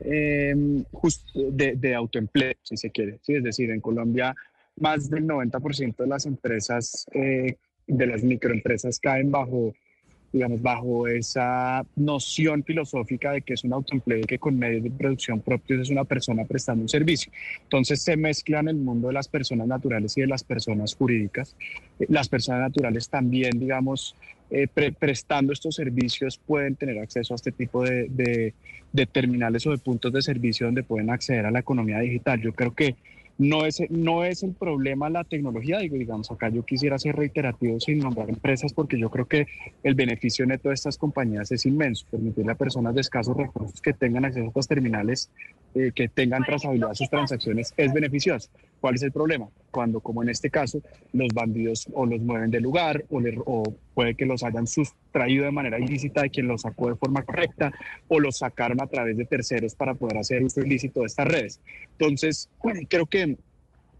eh, 0.00 0.54
jus- 0.92 1.24
de, 1.34 1.76
de 1.76 1.94
autoempleo, 1.94 2.54
si 2.62 2.76
se 2.76 2.90
quiere. 2.90 3.18
¿sí? 3.22 3.34
Es 3.34 3.42
decir, 3.44 3.70
en 3.70 3.80
Colombia 3.80 4.34
más 4.78 5.08
del 5.10 5.26
90% 5.26 5.96
de 5.96 6.06
las 6.06 6.26
empresas, 6.26 7.06
eh, 7.12 7.56
de 7.86 8.06
las 8.06 8.22
microempresas 8.22 8.98
caen 8.98 9.30
bajo, 9.30 9.74
digamos, 10.36 10.60
bajo 10.60 11.08
esa 11.08 11.84
noción 11.96 12.62
filosófica 12.62 13.32
de 13.32 13.40
que 13.42 13.54
es 13.54 13.64
un 13.64 13.72
autoempleo 13.72 14.22
que 14.26 14.38
con 14.38 14.58
medios 14.58 14.82
de 14.84 14.90
producción 14.90 15.40
propios 15.40 15.80
es 15.80 15.90
una 15.90 16.04
persona 16.04 16.44
prestando 16.44 16.82
un 16.82 16.88
servicio. 16.88 17.32
Entonces 17.62 18.02
se 18.02 18.16
mezclan 18.16 18.68
el 18.68 18.76
mundo 18.76 19.08
de 19.08 19.14
las 19.14 19.28
personas 19.28 19.66
naturales 19.66 20.16
y 20.16 20.20
de 20.20 20.26
las 20.26 20.44
personas 20.44 20.94
jurídicas. 20.94 21.56
Eh, 21.98 22.06
Las 22.08 22.28
personas 22.28 22.60
naturales 22.60 23.08
también, 23.08 23.58
digamos, 23.58 24.14
eh, 24.50 24.68
pre- 24.68 24.92
prestando 24.92 25.52
estos 25.52 25.74
servicios 25.74 26.38
pueden 26.38 26.76
tener 26.76 26.98
acceso 26.98 27.34
a 27.34 27.36
este 27.36 27.50
tipo 27.52 27.82
de, 27.82 28.06
de- 28.10 28.54
de 28.92 29.06
terminales 29.06 29.66
o 29.66 29.70
de 29.72 29.78
puntos 29.78 30.12
de 30.12 30.22
servicio 30.22 30.66
donde 30.66 30.82
pueden 30.82 31.10
acceder 31.10 31.46
a 31.46 31.50
la 31.50 31.58
economía 31.60 31.98
digital. 32.00 32.40
Yo 32.40 32.52
creo 32.52 32.72
que 32.74 32.94
no 33.38 33.66
es, 33.66 33.82
no 33.90 34.24
es 34.24 34.42
el 34.42 34.54
problema 34.54 35.10
la 35.10 35.24
tecnología, 35.24 35.78
digo, 35.78 35.96
digamos, 35.96 36.30
acá 36.30 36.48
yo 36.48 36.64
quisiera 36.64 36.98
ser 36.98 37.16
reiterativo 37.16 37.78
sin 37.80 37.98
nombrar 37.98 38.28
empresas 38.30 38.72
porque 38.72 38.98
yo 38.98 39.10
creo 39.10 39.26
que 39.26 39.46
el 39.82 39.94
beneficio 39.94 40.46
neto 40.46 40.68
de 40.68 40.74
estas 40.74 40.96
compañías 40.96 41.52
es 41.52 41.66
inmenso, 41.66 42.06
permitirle 42.10 42.52
a 42.52 42.54
personas 42.54 42.94
de 42.94 43.02
escasos 43.02 43.36
recursos 43.36 43.80
que 43.80 43.92
tengan 43.92 44.24
acceso 44.24 44.46
a 44.46 44.48
estas 44.48 44.68
terminales, 44.68 45.30
eh, 45.74 45.92
que 45.94 46.08
tengan 46.08 46.44
trazabilidad 46.44 46.90
de 46.90 46.94
sus 46.94 47.10
transacciones, 47.10 47.74
es 47.76 47.92
beneficioso. 47.92 48.48
¿Cuál 48.80 48.94
es 48.94 49.02
el 49.02 49.12
problema? 49.12 49.48
Cuando, 49.70 50.00
como 50.00 50.22
en 50.22 50.28
este 50.30 50.48
caso, 50.50 50.80
los 51.12 51.28
bandidos 51.34 51.86
o 51.92 52.06
los 52.06 52.20
mueven 52.20 52.50
del 52.50 52.62
lugar 52.62 53.04
o, 53.10 53.20
le- 53.20 53.38
o 53.44 53.62
puede 53.94 54.14
que 54.14 54.24
los 54.26 54.42
hayan 54.42 54.66
sustraído 54.66 55.44
de 55.44 55.50
manera 55.50 55.78
ilícita 55.78 56.22
de 56.22 56.30
quien 56.30 56.46
los 56.48 56.62
sacó 56.62 56.88
de 56.88 56.96
forma 56.96 57.22
correcta 57.22 57.72
o 58.08 58.20
los 58.20 58.38
sacaron 58.38 58.80
a 58.80 58.86
través 58.86 59.16
de 59.16 59.24
terceros 59.24 59.74
para 59.74 59.94
poder 59.94 60.18
hacer 60.18 60.42
uso 60.42 60.60
ilícito 60.60 61.00
de 61.00 61.06
estas 61.06 61.26
redes. 61.28 61.60
Entonces, 61.98 62.48
bueno, 62.62 62.80
creo 62.88 63.06
que 63.06 63.36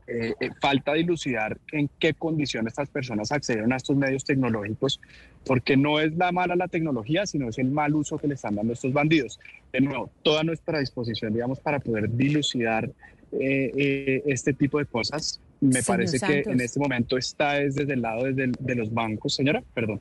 eh, 0.08 0.34
eh, 0.40 0.50
falta 0.60 0.92
dilucidar 0.94 1.58
en 1.72 1.90
qué 1.98 2.14
condiciones 2.14 2.70
estas 2.72 2.88
personas 2.90 3.32
accedieron 3.32 3.72
a 3.72 3.76
estos 3.76 3.96
medios 3.96 4.24
tecnológicos, 4.24 5.00
porque 5.44 5.76
no 5.76 5.98
es 5.98 6.14
la 6.16 6.30
mala 6.30 6.54
la 6.54 6.68
tecnología, 6.68 7.26
sino 7.26 7.48
es 7.48 7.58
el 7.58 7.70
mal 7.72 7.92
uso 7.94 8.16
que 8.16 8.28
le 8.28 8.34
están 8.34 8.54
dando 8.54 8.72
estos 8.72 8.92
bandidos. 8.92 9.40
De 9.72 9.80
nuevo, 9.80 10.10
toda 10.22 10.44
nuestra 10.44 10.78
disposición, 10.78 11.32
digamos, 11.34 11.58
para 11.58 11.80
poder 11.80 12.08
dilucidar 12.08 12.88
eh, 13.32 13.70
eh, 13.76 14.22
este 14.26 14.52
tipo 14.52 14.78
de 14.78 14.86
cosas, 14.86 15.40
me 15.60 15.82
Señor 15.82 15.86
parece 15.86 16.20
que 16.20 16.50
en 16.50 16.60
este 16.60 16.78
momento 16.80 17.16
está 17.16 17.60
es 17.60 17.74
desde 17.74 17.94
el 17.94 18.02
lado 18.02 18.24
desde 18.24 18.44
el- 18.44 18.56
de 18.58 18.74
los 18.74 18.92
bancos. 18.92 19.34
Señora, 19.34 19.62
perdón. 19.74 20.00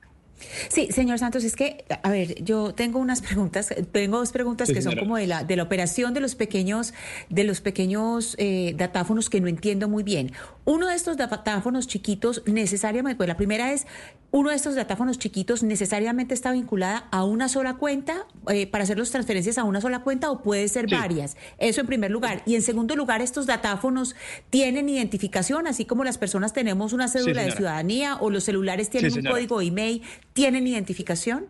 Sí, 0.67 0.89
señor 0.91 1.17
Santos, 1.17 1.45
es 1.45 1.55
que, 1.55 1.85
a 2.03 2.11
ver, 2.11 2.43
yo 2.43 2.73
tengo 2.73 2.99
unas 2.99 3.21
preguntas, 3.21 3.73
tengo 3.93 4.17
dos 4.17 4.33
preguntas 4.33 4.67
Sí, 4.67 4.73
que 4.73 4.81
son 4.81 4.97
como 4.97 5.15
de 5.15 5.27
la, 5.27 5.45
de 5.45 5.55
la 5.55 5.63
operación 5.63 6.13
de 6.13 6.19
los 6.19 6.35
pequeños, 6.35 6.93
de 7.29 7.45
los 7.45 7.61
pequeños 7.61 8.35
eh, 8.37 8.73
datáfonos 8.77 9.29
que 9.29 9.39
no 9.39 9.47
entiendo 9.47 9.87
muy 9.87 10.03
bien. 10.03 10.33
Uno 10.65 10.87
de 10.87 10.95
estos 10.95 11.15
datáfonos 11.15 11.87
chiquitos 11.87 12.41
necesariamente, 12.47 13.15
pues 13.17 13.27
la 13.27 13.37
primera 13.37 13.71
es, 13.71 13.85
uno 14.31 14.49
de 14.49 14.55
estos 14.55 14.73
datáfonos 14.73 15.19
chiquitos 15.19 15.61
necesariamente 15.61 16.33
está 16.33 16.51
vinculada 16.51 17.07
a 17.11 17.23
una 17.23 17.47
sola 17.49 17.75
cuenta 17.75 18.25
eh, 18.49 18.65
para 18.65 18.83
hacer 18.83 18.97
las 18.97 19.11
transferencias 19.11 19.59
a 19.59 19.63
una 19.63 19.79
sola 19.79 19.99
cuenta 19.99 20.31
o 20.31 20.41
puede 20.41 20.67
ser 20.67 20.89
Sí. 20.89 20.95
varias. 20.95 21.37
Eso 21.59 21.81
en 21.81 21.87
primer 21.87 22.09
lugar. 22.09 22.41
Y 22.47 22.55
en 22.55 22.63
segundo 22.63 22.95
lugar, 22.95 23.21
estos 23.21 23.45
datáfonos 23.45 24.15
tienen 24.49 24.89
identificación, 24.89 25.67
así 25.67 25.85
como 25.85 26.03
las 26.03 26.17
personas 26.17 26.51
tenemos 26.51 26.93
una 26.93 27.07
cédula 27.07 27.43
de 27.43 27.51
ciudadanía 27.51 28.17
o 28.17 28.31
los 28.31 28.43
celulares 28.43 28.89
tienen 28.89 29.13
un 29.13 29.23
código 29.23 29.61
email, 29.61 30.01
¿tienen 30.33 30.65
identificación? 30.65 31.45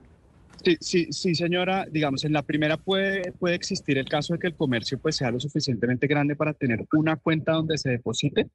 Sí, 0.64 0.78
sí, 0.82 1.08
sí, 1.12 1.36
señora. 1.36 1.86
Digamos, 1.90 2.26
en 2.26 2.34
la 2.34 2.42
primera 2.42 2.76
puede, 2.76 3.32
puede 3.34 3.56
existir 3.56 3.98
el 3.98 4.06
caso 4.10 4.34
de 4.34 4.40
que 4.40 4.48
el 4.48 4.56
comercio 4.56 5.00
pues, 5.00 5.16
sea 5.16 5.32
lo 5.32 5.40
suficientemente 5.40 6.06
grande 6.06 6.36
para 6.36 6.54
tener 6.54 6.86
una 6.94 7.16
cuenta 7.16 7.54
donde 7.54 7.78
se 7.78 7.92
deposite, 7.92 8.48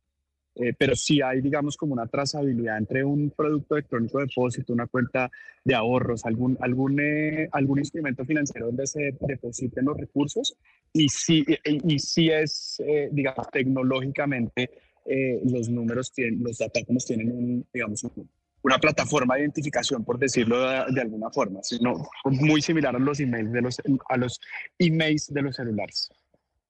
eh, 0.57 0.73
pero 0.77 0.95
sí 0.97 1.23
hay, 1.23 1.41
digamos, 1.41 1.77
como 1.77 1.93
una 1.95 2.07
trazabilidad 2.07 2.79
entre 2.79 3.05
un 3.05 3.31
producto 3.31 3.77
electrónico 3.77 4.19
de 4.19 4.27
depósito, 4.27 4.73
una 4.73 4.87
cuenta 4.87 5.31
de 5.65 5.75
ahorros, 5.75 6.25
algún, 6.27 6.57
algún, 6.61 6.99
eh, 7.01 7.49
algún 7.53 7.79
instrumento 7.79 8.25
financiero 8.25 8.67
donde 8.67 8.87
se 8.87 9.15
depositen 9.21 9.85
los 9.85 9.97
recursos 9.97 10.57
y 10.93 11.09
sí, 11.09 11.45
y, 11.65 11.95
y 11.95 11.99
sí 11.99 12.31
es, 12.31 12.83
eh, 12.87 13.09
digamos, 13.13 13.49
tecnológicamente 13.51 14.71
eh, 15.07 15.41
los 15.45 15.69
números 15.69 16.13
tienen, 16.13 16.43
los 16.43 16.59
datáfonos 16.59 17.05
tienen 17.07 17.31
un, 17.33 17.67
digamos, 17.73 18.05
un- 18.05 18.29
una 18.63 18.79
plataforma 18.79 19.37
de 19.37 19.41
identificación, 19.41 20.05
por 20.05 20.19
decirlo 20.19 20.61
de, 20.61 20.85
de 20.93 21.01
alguna 21.01 21.31
forma, 21.31 21.61
sino 21.63 22.07
muy 22.27 22.61
similar 22.61 22.95
a 22.95 22.99
los 22.99 23.19
emails 23.19 23.51
de 23.53 23.63
los, 23.63 23.81
a 24.07 24.17
los 24.19 24.39
emails 24.79 25.33
de 25.33 25.41
los 25.43 25.57
celulares. 25.57 26.11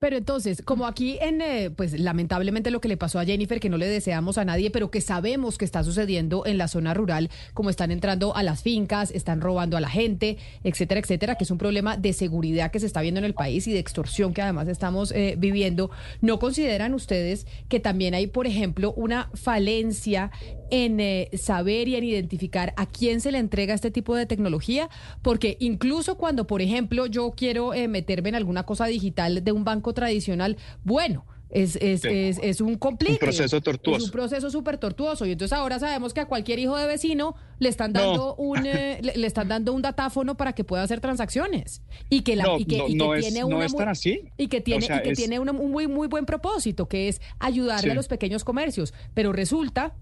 Pero 0.00 0.16
entonces, 0.16 0.62
como 0.64 0.86
aquí 0.86 1.18
en, 1.20 1.42
eh, 1.42 1.68
pues 1.68 2.00
lamentablemente 2.00 2.70
lo 2.70 2.80
que 2.80 2.88
le 2.88 2.96
pasó 2.96 3.18
a 3.18 3.26
Jennifer, 3.26 3.60
que 3.60 3.68
no 3.68 3.76
le 3.76 3.86
deseamos 3.86 4.38
a 4.38 4.46
nadie, 4.46 4.70
pero 4.70 4.90
que 4.90 5.02
sabemos 5.02 5.58
que 5.58 5.66
está 5.66 5.84
sucediendo 5.84 6.46
en 6.46 6.56
la 6.56 6.68
zona 6.68 6.94
rural, 6.94 7.28
como 7.52 7.68
están 7.68 7.90
entrando 7.90 8.34
a 8.34 8.42
las 8.42 8.62
fincas, 8.62 9.10
están 9.10 9.42
robando 9.42 9.76
a 9.76 9.80
la 9.80 9.90
gente, 9.90 10.38
etcétera, 10.64 11.00
etcétera, 11.00 11.34
que 11.34 11.44
es 11.44 11.50
un 11.50 11.58
problema 11.58 11.98
de 11.98 12.14
seguridad 12.14 12.70
que 12.70 12.80
se 12.80 12.86
está 12.86 13.02
viendo 13.02 13.18
en 13.18 13.26
el 13.26 13.34
país 13.34 13.66
y 13.66 13.74
de 13.74 13.78
extorsión 13.78 14.32
que 14.32 14.40
además 14.40 14.68
estamos 14.68 15.12
eh, 15.12 15.34
viviendo, 15.36 15.90
¿no 16.22 16.38
consideran 16.38 16.94
ustedes 16.94 17.46
que 17.68 17.78
también 17.78 18.14
hay, 18.14 18.26
por 18.26 18.46
ejemplo, 18.46 18.94
una 18.96 19.28
falencia 19.34 20.30
en 20.70 21.00
eh, 21.00 21.28
saber 21.34 21.88
y 21.88 21.96
en 21.96 22.04
identificar 22.04 22.72
a 22.78 22.86
quién 22.86 23.20
se 23.20 23.32
le 23.32 23.38
entrega 23.38 23.74
este 23.74 23.90
tipo 23.90 24.16
de 24.16 24.24
tecnología? 24.24 24.88
Porque 25.20 25.58
incluso 25.60 26.16
cuando, 26.16 26.46
por 26.46 26.62
ejemplo, 26.62 27.04
yo 27.04 27.34
quiero 27.36 27.72
meterme 27.88 28.30
en 28.30 28.36
alguna 28.36 28.62
cosa 28.62 28.86
digital 28.86 29.44
de 29.44 29.52
un 29.52 29.64
banco 29.64 29.90
tradicional, 29.93 30.57
bueno, 30.85 31.25
es, 31.52 31.75
es, 31.77 32.05
es, 32.05 32.39
es, 32.41 32.60
un 32.60 32.77
complique. 32.77 33.15
Un 33.15 33.19
proceso 33.19 33.60
tortuoso. 33.60 33.99
Es 33.99 34.05
un 34.05 34.10
proceso 34.12 34.51
súper 34.51 34.78
tortuoso. 34.78 35.27
Y 35.27 35.33
entonces 35.33 35.52
ahora 35.59 35.81
sabemos 35.81 36.15
que 36.15 36.20
a 36.20 36.27
cualquier 36.27 36.60
hijo 36.60 36.77
de 36.77 36.86
vecino 36.86 37.35
le 37.59 37.69
están 37.69 37.93
dando 37.93 38.36
un 38.36 38.65
eh, 38.67 38.99
le, 39.02 39.17
le, 39.17 39.27
están 39.27 39.49
dando 39.49 39.73
un 39.73 39.83
datáfono 39.83 40.36
para 40.36 40.52
que 40.52 40.62
pueda 40.62 40.85
hacer 40.85 41.01
transacciones. 41.01 41.83
Y 42.09 42.20
que 42.20 42.36
la 42.36 42.44
no, 42.44 42.57
y 42.59 42.67
que, 42.67 42.78
no, 42.78 42.86
y 42.86 42.93
que 42.93 42.97
no 42.97 43.12
tiene 43.15 43.43
una 43.43 43.67
así. 43.91 44.20
y 44.36 44.47
que 44.47 44.60
tiene, 44.60 44.85
O 44.85 44.86
sea, 44.86 44.99
y 44.99 45.02
que 45.02 45.10
es- 45.10 45.19
tiene 45.19 45.41
una- 45.41 45.51
un 45.51 45.73
muy 45.73 45.89
muy 45.89 46.07
buen 46.07 46.25
propósito, 46.25 46.86
que 46.86 47.09
es 47.09 47.20
ayudarle 47.41 47.83
Sí. 47.83 47.91
a 47.91 47.94
los 47.94 48.07
pequeños 48.07 48.44
comercios. 48.44 48.94
Pero 49.15 49.33
resulta 49.33 49.94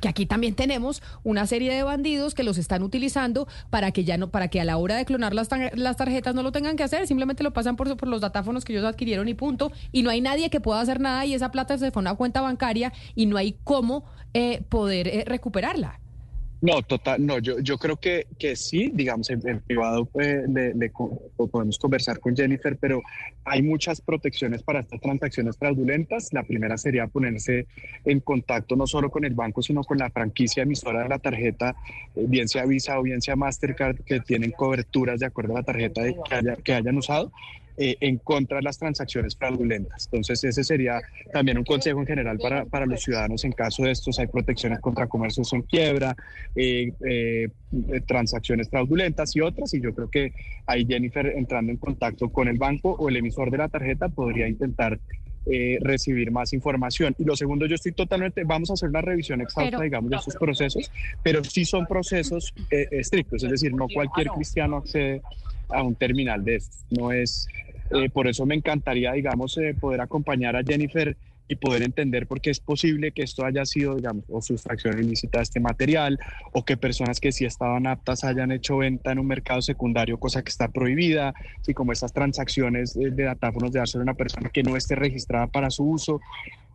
que 0.00 0.08
aquí 0.08 0.26
también 0.26 0.54
tenemos 0.54 1.02
una 1.22 1.46
serie 1.46 1.72
de 1.74 1.82
bandidos 1.82 2.34
que 2.34 2.42
los 2.42 2.58
están 2.58 2.82
utilizando 2.82 3.48
para 3.70 3.90
que 3.92 4.04
ya 4.04 4.16
no, 4.16 4.28
para 4.30 4.48
que 4.48 4.60
a 4.60 4.64
la 4.64 4.76
hora 4.76 4.96
de 4.96 5.04
clonar 5.04 5.34
las, 5.34 5.48
las 5.74 5.96
tarjetas 5.96 6.34
no 6.34 6.42
lo 6.42 6.52
tengan 6.52 6.76
que 6.76 6.82
hacer, 6.82 7.06
simplemente 7.06 7.42
lo 7.42 7.52
pasan 7.52 7.76
por, 7.76 7.96
por 7.96 8.08
los 8.08 8.20
datáfonos 8.20 8.64
que 8.64 8.72
ellos 8.72 8.84
adquirieron 8.84 9.28
y 9.28 9.34
punto. 9.34 9.72
Y 9.92 10.02
no 10.02 10.10
hay 10.10 10.20
nadie 10.20 10.50
que 10.50 10.60
pueda 10.60 10.80
hacer 10.80 11.00
nada 11.00 11.24
y 11.26 11.34
esa 11.34 11.50
plata 11.50 11.78
se 11.78 11.90
fue 11.90 12.00
a 12.00 12.04
una 12.04 12.14
cuenta 12.14 12.40
bancaria 12.40 12.92
y 13.14 13.26
no 13.26 13.36
hay 13.36 13.56
cómo 13.64 14.04
eh, 14.34 14.62
poder 14.68 15.08
eh, 15.08 15.24
recuperarla. 15.26 16.00
No, 16.64 16.80
total, 16.80 17.24
no, 17.26 17.40
yo, 17.40 17.58
yo 17.60 17.76
creo 17.76 17.98
que, 17.98 18.26
que 18.38 18.56
sí, 18.56 18.90
digamos, 18.94 19.28
en, 19.28 19.42
privado 19.60 20.08
eh, 20.18 20.44
le- 20.48 20.90
o 20.94 21.46
podemos 21.46 21.78
conversar 21.78 22.20
con 22.20 22.34
Jennifer, 22.34 22.78
pero 22.78 23.02
hay 23.44 23.60
muchas 23.60 24.00
protecciones 24.00 24.62
para 24.62 24.80
estas 24.80 24.98
transacciones 24.98 25.58
fraudulentas. 25.58 26.32
La 26.32 26.42
primera 26.42 26.78
sería 26.78 27.06
ponerse 27.06 27.66
en 28.06 28.20
contacto 28.20 28.76
no 28.76 28.86
solo 28.86 29.10
con 29.10 29.26
el 29.26 29.34
banco, 29.34 29.60
sino 29.60 29.82
con 29.84 29.98
la 29.98 30.08
franquicia 30.08 30.62
emisora 30.62 31.02
de 31.02 31.10
la 31.10 31.18
tarjeta, 31.18 31.76
eh, 32.14 32.24
bien 32.26 32.48
sea 32.48 32.64
Visa 32.64 32.98
o 32.98 33.02
bien 33.02 33.20
sea 33.20 33.36
Mastercard, 33.36 33.98
que 34.02 34.20
tienen 34.20 34.52
coberturas 34.52 35.20
de 35.20 35.26
acuerdo 35.26 35.52
a 35.56 35.60
la 35.60 35.64
tarjeta 35.64 36.00
que 36.64 36.72
hayan 36.72 36.96
usado. 36.96 37.30
Eh, 37.76 37.96
en 38.00 38.18
contra 38.18 38.58
de 38.58 38.62
las 38.62 38.78
transacciones 38.78 39.36
fraudulentas. 39.36 40.06
Entonces, 40.06 40.44
ese 40.44 40.62
sería 40.64 41.00
también 41.32 41.58
un 41.58 41.64
consejo 41.64 42.00
en 42.00 42.06
general 42.06 42.38
para, 42.38 42.64
para 42.64 42.86
los 42.86 43.02
ciudadanos 43.02 43.44
en 43.44 43.52
caso 43.52 43.82
de 43.84 43.90
estos. 43.90 44.18
Hay 44.18 44.26
protecciones 44.28 44.80
contra 44.80 45.06
comercios 45.06 45.52
en 45.52 45.62
quiebra, 45.62 46.16
eh, 46.54 46.92
eh, 47.04 47.48
transacciones 48.06 48.68
fraudulentas 48.68 49.34
y 49.34 49.40
otras. 49.40 49.74
Y 49.74 49.80
yo 49.80 49.94
creo 49.94 50.08
que 50.08 50.32
ahí 50.66 50.86
Jennifer, 50.86 51.26
entrando 51.26 51.72
en 51.72 51.78
contacto 51.78 52.28
con 52.30 52.48
el 52.48 52.58
banco 52.58 52.92
o 52.92 53.08
el 53.08 53.16
emisor 53.16 53.50
de 53.50 53.58
la 53.58 53.68
tarjeta, 53.68 54.08
podría 54.08 54.48
intentar 54.48 55.00
eh, 55.46 55.78
recibir 55.82 56.30
más 56.30 56.54
información. 56.54 57.14
Y 57.18 57.24
lo 57.24 57.36
segundo, 57.36 57.66
yo 57.66 57.74
estoy 57.74 57.92
totalmente, 57.92 58.44
vamos 58.44 58.70
a 58.70 58.74
hacer 58.74 58.88
una 58.88 59.02
revisión 59.02 59.42
exhausta, 59.42 59.72
Pero- 59.72 59.82
digamos, 59.82 60.10
de 60.10 60.16
estos 60.16 60.36
procesos, 60.36 60.90
pero 61.22 61.44
sí 61.44 61.66
son 61.66 61.84
procesos 61.86 62.54
eh, 62.70 62.88
estrictos, 62.92 63.42
es 63.42 63.50
decir, 63.50 63.74
no 63.74 63.86
cualquier 63.92 64.28
cristiano 64.28 64.78
accede 64.78 65.20
a 65.68 65.82
un 65.82 65.94
terminal 65.96 66.42
de 66.44 66.56
estos. 66.56 66.86
No 66.90 67.12
es, 67.12 67.46
eh, 67.90 68.10
por 68.10 68.26
eso 68.26 68.46
me 68.46 68.54
encantaría, 68.54 69.12
digamos, 69.12 69.56
eh, 69.58 69.74
poder 69.78 70.00
acompañar 70.00 70.56
a 70.56 70.62
Jennifer 70.62 71.16
y 71.46 71.56
poder 71.56 71.82
entender 71.82 72.26
por 72.26 72.40
qué 72.40 72.50
es 72.50 72.60
posible 72.60 73.12
que 73.12 73.22
esto 73.22 73.44
haya 73.44 73.64
sido, 73.66 73.96
digamos, 73.96 74.24
o 74.28 74.40
sustracción 74.40 74.98
ilícita 74.98 75.38
de 75.38 75.42
este 75.42 75.60
material, 75.60 76.18
o 76.52 76.64
que 76.64 76.76
personas 76.76 77.20
que 77.20 77.32
sí 77.32 77.44
estaban 77.44 77.86
aptas 77.86 78.24
hayan 78.24 78.50
hecho 78.50 78.78
venta 78.78 79.12
en 79.12 79.18
un 79.18 79.26
mercado 79.26 79.60
secundario, 79.60 80.18
cosa 80.18 80.42
que 80.42 80.48
está 80.48 80.68
prohibida, 80.68 81.34
y 81.66 81.74
como 81.74 81.92
estas 81.92 82.12
transacciones 82.12 82.96
eh, 82.96 83.10
de 83.10 83.24
datáfonos 83.24 83.72
de 83.72 83.80
dárselo 83.80 84.02
a 84.02 84.04
una 84.04 84.14
persona 84.14 84.48
que 84.48 84.62
no 84.62 84.76
esté 84.76 84.94
registrada 84.94 85.46
para 85.46 85.70
su 85.70 85.84
uso, 85.84 86.20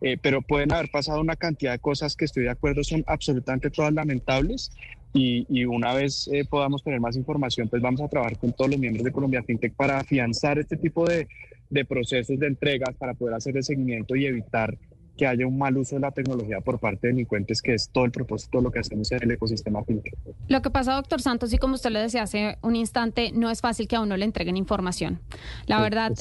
eh, 0.02 0.16
pero 0.22 0.40
pueden 0.40 0.72
haber 0.72 0.90
pasado 0.90 1.20
una 1.20 1.36
cantidad 1.36 1.72
de 1.72 1.78
cosas 1.78 2.14
que 2.16 2.24
estoy 2.24 2.44
de 2.44 2.50
acuerdo 2.50 2.84
son 2.84 3.04
absolutamente 3.06 3.70
todas 3.70 3.92
lamentables 3.92 4.70
y, 5.12 5.46
y 5.48 5.64
una 5.64 5.92
vez 5.94 6.28
eh, 6.32 6.44
podamos 6.48 6.82
tener 6.82 7.00
más 7.00 7.16
información, 7.16 7.68
pues 7.68 7.82
vamos 7.82 8.00
a 8.00 8.08
trabajar 8.08 8.38
con 8.38 8.52
todos 8.52 8.70
los 8.70 8.80
miembros 8.80 9.04
de 9.04 9.12
Colombia 9.12 9.42
FinTech 9.42 9.74
para 9.74 9.98
afianzar 9.98 10.58
este 10.58 10.76
tipo 10.76 11.06
de, 11.06 11.26
de 11.68 11.84
procesos 11.84 12.38
de 12.38 12.46
entregas, 12.46 12.94
para 12.96 13.14
poder 13.14 13.34
hacer 13.34 13.56
el 13.56 13.64
seguimiento 13.64 14.14
y 14.14 14.26
evitar 14.26 14.76
que 15.16 15.26
haya 15.26 15.46
un 15.46 15.58
mal 15.58 15.76
uso 15.76 15.96
de 15.96 16.00
la 16.00 16.12
tecnología 16.12 16.62
por 16.62 16.78
parte 16.78 17.08
de 17.08 17.12
delincuentes, 17.12 17.60
que 17.60 17.74
es 17.74 17.90
todo 17.90 18.06
el 18.06 18.10
propósito 18.10 18.56
de 18.56 18.64
lo 18.64 18.70
que 18.70 18.78
hacemos 18.78 19.12
en 19.12 19.22
el 19.22 19.30
ecosistema 19.32 19.84
FinTech. 19.84 20.14
Lo 20.48 20.62
que 20.62 20.70
pasa, 20.70 20.94
doctor 20.94 21.20
Santos, 21.20 21.52
y 21.52 21.58
como 21.58 21.74
usted 21.74 21.90
lo 21.90 22.00
decía 22.00 22.22
hace 22.22 22.56
un 22.62 22.74
instante, 22.74 23.30
no 23.32 23.50
es 23.50 23.60
fácil 23.60 23.86
que 23.86 23.96
a 23.96 24.00
uno 24.00 24.16
le 24.16 24.24
entreguen 24.24 24.56
información. 24.56 25.20
La 25.66 25.76
Sí, 25.76 25.82
verdad, 25.82 26.12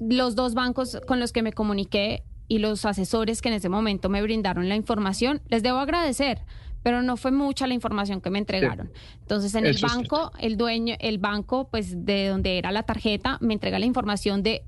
los 0.00 0.34
dos 0.34 0.54
bancos 0.54 1.00
con 1.06 1.20
los 1.20 1.32
que 1.32 1.42
me 1.42 1.52
comuniqué 1.52 2.24
y 2.48 2.58
los 2.58 2.84
asesores 2.86 3.40
que 3.40 3.50
en 3.50 3.54
ese 3.54 3.68
momento 3.68 4.08
me 4.08 4.20
brindaron 4.20 4.68
la 4.68 4.74
información, 4.74 5.40
les 5.48 5.62
debo 5.62 5.78
agradecer. 5.78 6.40
Pero 6.82 7.02
no 7.02 7.16
fue 7.16 7.30
mucha 7.30 7.66
la 7.66 7.74
información 7.74 8.20
que 8.20 8.30
me 8.30 8.38
entregaron. 8.38 8.90
Entonces, 9.20 9.54
en 9.54 9.66
el 9.66 9.76
Eso 9.76 9.86
banco, 9.86 10.32
el 10.38 10.56
dueño, 10.56 10.96
el 10.98 11.18
banco, 11.18 11.68
pues 11.68 12.06
de 12.06 12.28
donde 12.28 12.58
era 12.58 12.72
la 12.72 12.84
tarjeta, 12.84 13.38
me 13.40 13.52
entrega 13.52 13.78
la 13.78 13.86
información 13.86 14.42
de 14.42 14.64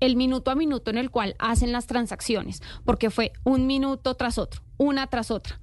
el 0.00 0.16
minuto 0.16 0.50
a 0.50 0.54
minuto 0.54 0.90
en 0.90 0.98
el 0.98 1.10
cual 1.10 1.34
hacen 1.38 1.72
las 1.72 1.86
transacciones, 1.86 2.62
porque 2.84 3.10
fue 3.10 3.32
un 3.44 3.66
minuto 3.66 4.14
tras 4.14 4.38
otro, 4.38 4.62
una 4.76 5.06
tras 5.08 5.30
otra. 5.30 5.60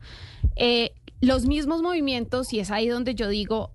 Eh, 0.56 0.94
los 1.22 1.46
mismos 1.46 1.82
movimientos, 1.82 2.52
y 2.52 2.60
es 2.60 2.72
ahí 2.72 2.88
donde 2.88 3.16
yo 3.16 3.30
digo, 3.30 3.72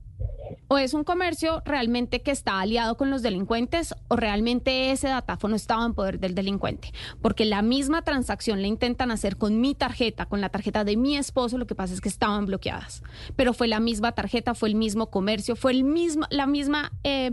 o 0.69 0.79
es 0.79 0.95
un 0.95 1.05
comercio 1.05 1.63
realmente 1.65 2.23
que 2.23 2.31
está 2.31 2.61
aliado 2.61 2.97
con 2.97 3.11
los 3.11 3.23
delincuentes, 3.23 3.95
o 4.09 4.17
realmente 4.17 4.93
ese 4.93 5.09
datáfono 5.09 5.57
estaba 5.57 5.85
en 5.85 5.95
poder 5.95 6.21
del 6.21 6.35
delincuente, 6.35 6.93
porque 7.21 7.45
la 7.45 7.63
misma 7.63 8.03
transacción 8.03 8.63
la 8.63 8.69
intentan 8.69 9.11
hacer 9.11 9.37
con 9.37 9.61
mi 9.61 9.75
tarjeta, 9.75 10.27
con 10.27 10.41
la 10.41 10.49
tarjeta 10.49 10.85
de 10.85 10.97
mi 10.97 11.17
esposo, 11.17 11.59
lo 11.59 11.67
que 11.67 11.75
pasa 11.75 11.95
es 11.95 12.01
que 12.01 12.09
estaban 12.09 12.47
bloqueadas, 12.47 13.03
pero 13.37 13.53
fue 13.53 13.69
la 13.69 13.81
misma 13.81 14.13
tarjeta, 14.13 14.55
fue 14.55 14.69
el 14.69 14.75
mismo 14.75 15.11
comercio, 15.11 15.57
fue 15.57 15.73
el 15.73 15.85
mismo, 15.85 16.27
la 16.31 16.47
misma, 16.47 16.93
eh, 17.05 17.33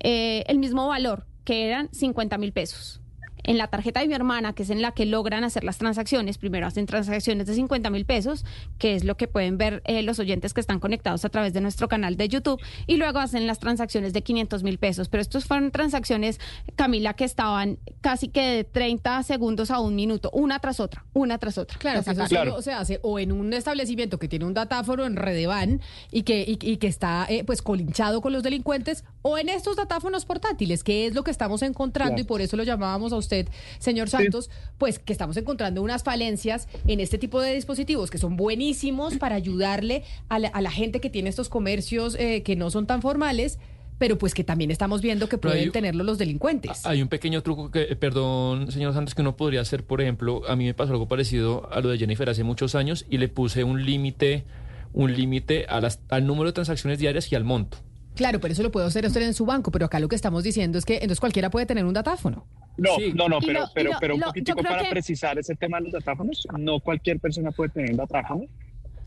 eh, 0.00 0.44
el 0.46 0.58
mismo 0.58 0.86
valor 0.86 1.26
que 1.44 1.66
eran 1.66 1.88
50 1.92 2.38
mil 2.38 2.52
pesos. 2.52 3.00
En 3.48 3.56
la 3.58 3.68
tarjeta 3.68 4.00
de 4.00 4.08
mi 4.08 4.14
hermana, 4.14 4.52
que 4.52 4.62
es 4.62 4.70
en 4.70 4.82
la 4.82 4.92
que 4.92 5.06
logran 5.06 5.42
hacer 5.42 5.64
las 5.64 5.78
transacciones, 5.78 6.36
primero 6.38 6.66
hacen 6.66 6.86
transacciones 6.86 7.46
de 7.46 7.54
50 7.54 7.88
mil 7.90 8.04
pesos, 8.04 8.44
que 8.78 8.94
es 8.94 9.04
lo 9.04 9.16
que 9.16 9.26
pueden 9.26 9.56
ver 9.58 9.82
eh, 9.86 10.02
los 10.02 10.18
oyentes 10.18 10.52
que 10.54 10.60
están 10.60 10.80
conectados 10.80 11.24
a 11.24 11.28
través 11.30 11.52
de 11.54 11.60
nuestro 11.60 11.88
canal 11.88 12.16
de 12.16 12.28
YouTube, 12.28 12.60
y 12.86 12.96
luego 12.98 13.18
hacen 13.20 13.46
las 13.46 13.58
transacciones 13.58 14.12
de 14.12 14.22
500 14.22 14.62
mil 14.62 14.78
pesos. 14.78 15.08
Pero 15.08 15.22
estos 15.22 15.46
fueron 15.46 15.70
transacciones, 15.70 16.40
Camila, 16.76 17.14
que 17.14 17.24
estaban 17.24 17.78
casi 18.00 18.28
que 18.28 18.42
de 18.42 18.64
30 18.64 19.22
segundos 19.22 19.70
a 19.70 19.80
un 19.80 19.96
minuto, 19.96 20.30
una 20.32 20.58
tras 20.58 20.78
otra, 20.78 21.04
una 21.14 21.38
tras 21.38 21.58
otra. 21.58 21.78
Claro, 21.78 22.04
que 22.04 22.10
eso 22.10 22.26
solo 22.26 22.62
se 22.62 22.72
hace 22.72 23.00
o 23.02 23.18
en 23.18 23.32
un 23.32 23.52
establecimiento 23.54 24.18
que 24.18 24.28
tiene 24.28 24.44
un 24.44 24.54
datáfono 24.54 25.06
en 25.06 25.16
Redevan 25.16 25.80
y 26.12 26.22
que, 26.22 26.40
y, 26.46 26.58
y 26.60 26.76
que 26.76 26.86
está 26.86 27.26
eh, 27.28 27.44
pues 27.44 27.62
colinchado 27.62 28.20
con 28.20 28.32
los 28.32 28.42
delincuentes, 28.42 29.04
o 29.22 29.38
en 29.38 29.48
estos 29.48 29.76
datáfonos 29.76 30.24
portátiles, 30.26 30.84
que 30.84 31.06
es 31.06 31.14
lo 31.14 31.24
que 31.24 31.30
estamos 31.30 31.62
encontrando 31.62 31.88
Claro. 31.98 32.20
y 32.20 32.24
por 32.24 32.40
eso 32.42 32.56
lo 32.56 32.62
llamábamos 32.64 33.12
a 33.12 33.16
usted, 33.16 33.37
señor 33.78 34.08
Santos, 34.08 34.50
pues 34.78 34.98
que 34.98 35.12
estamos 35.12 35.36
encontrando 35.36 35.82
unas 35.82 36.02
falencias 36.02 36.68
en 36.86 37.00
este 37.00 37.18
tipo 37.18 37.40
de 37.40 37.54
dispositivos 37.54 38.10
que 38.10 38.18
son 38.18 38.36
buenísimos 38.36 39.16
para 39.16 39.34
ayudarle 39.36 40.04
a 40.28 40.38
la, 40.38 40.48
a 40.48 40.60
la 40.60 40.70
gente 40.70 41.00
que 41.00 41.10
tiene 41.10 41.28
estos 41.28 41.48
comercios 41.48 42.16
eh, 42.18 42.42
que 42.42 42.56
no 42.56 42.70
son 42.70 42.86
tan 42.86 43.02
formales. 43.02 43.58
Pero 43.98 44.16
pues 44.16 44.32
que 44.32 44.44
también 44.44 44.70
estamos 44.70 45.02
viendo 45.02 45.28
que 45.28 45.34
hay- 45.34 45.40
pueden 45.40 45.72
tenerlo 45.72 46.04
los 46.04 46.18
delincuentes. 46.18 46.86
Hay 46.86 47.02
un 47.02 47.08
pequeño 47.08 47.42
truco 47.42 47.72
que, 47.72 47.82
eh, 47.82 47.96
perdón, 47.96 48.70
señor 48.70 48.94
Santos, 48.94 49.16
que 49.16 49.22
uno 49.22 49.36
podría 49.36 49.60
hacer, 49.60 49.82
por 49.84 50.00
ejemplo, 50.00 50.42
a 50.48 50.54
mí 50.54 50.66
me 50.66 50.72
pasó 50.72 50.92
algo 50.92 51.08
parecido 51.08 51.68
a 51.72 51.80
lo 51.80 51.88
de 51.88 51.98
Jennifer 51.98 52.30
hace 52.30 52.44
muchos 52.44 52.76
años 52.76 53.06
y 53.10 53.18
le 53.18 53.26
puse 53.28 53.64
un 53.64 53.84
límite, 53.84 54.44
un 54.92 55.12
límite 55.16 55.66
a 55.68 55.80
las- 55.80 55.98
al 56.10 56.28
número 56.28 56.46
de 56.46 56.52
transacciones 56.52 57.00
diarias 57.00 57.32
y 57.32 57.34
al 57.34 57.42
monto. 57.42 57.78
Claro, 58.14 58.38
pero 58.40 58.52
eso 58.52 58.62
lo 58.62 58.70
puede 58.70 58.86
hacer 58.86 59.04
usted 59.04 59.22
en 59.22 59.34
su 59.34 59.44
banco, 59.46 59.72
pero 59.72 59.86
acá 59.86 59.98
lo 59.98 60.06
que 60.08 60.14
estamos 60.14 60.44
diciendo 60.44 60.78
es 60.78 60.84
que 60.84 60.94
entonces 60.98 61.18
cualquiera 61.18 61.50
puede 61.50 61.66
tener 61.66 61.84
un 61.84 61.94
datáfono. 61.94 62.46
No, 62.78 62.96
Sí. 62.96 63.12
no, 63.14 63.28
no, 63.28 63.38
pero, 63.40 63.60
lo- 63.60 63.66
pero, 63.74 63.90
lo- 63.92 63.96
pero 64.00 64.14
un 64.14 64.20
poquitico 64.20 64.62
para 64.62 64.84
que- 64.84 64.90
precisar 64.90 65.38
ese 65.38 65.54
tema 65.56 65.78
de 65.78 65.84
los 65.84 65.92
datáfonos, 65.92 66.46
no 66.58 66.78
cualquier 66.80 67.18
persona 67.18 67.50
puede 67.50 67.70
tener 67.70 67.90
un 67.90 67.96
datáfono. 67.96 68.44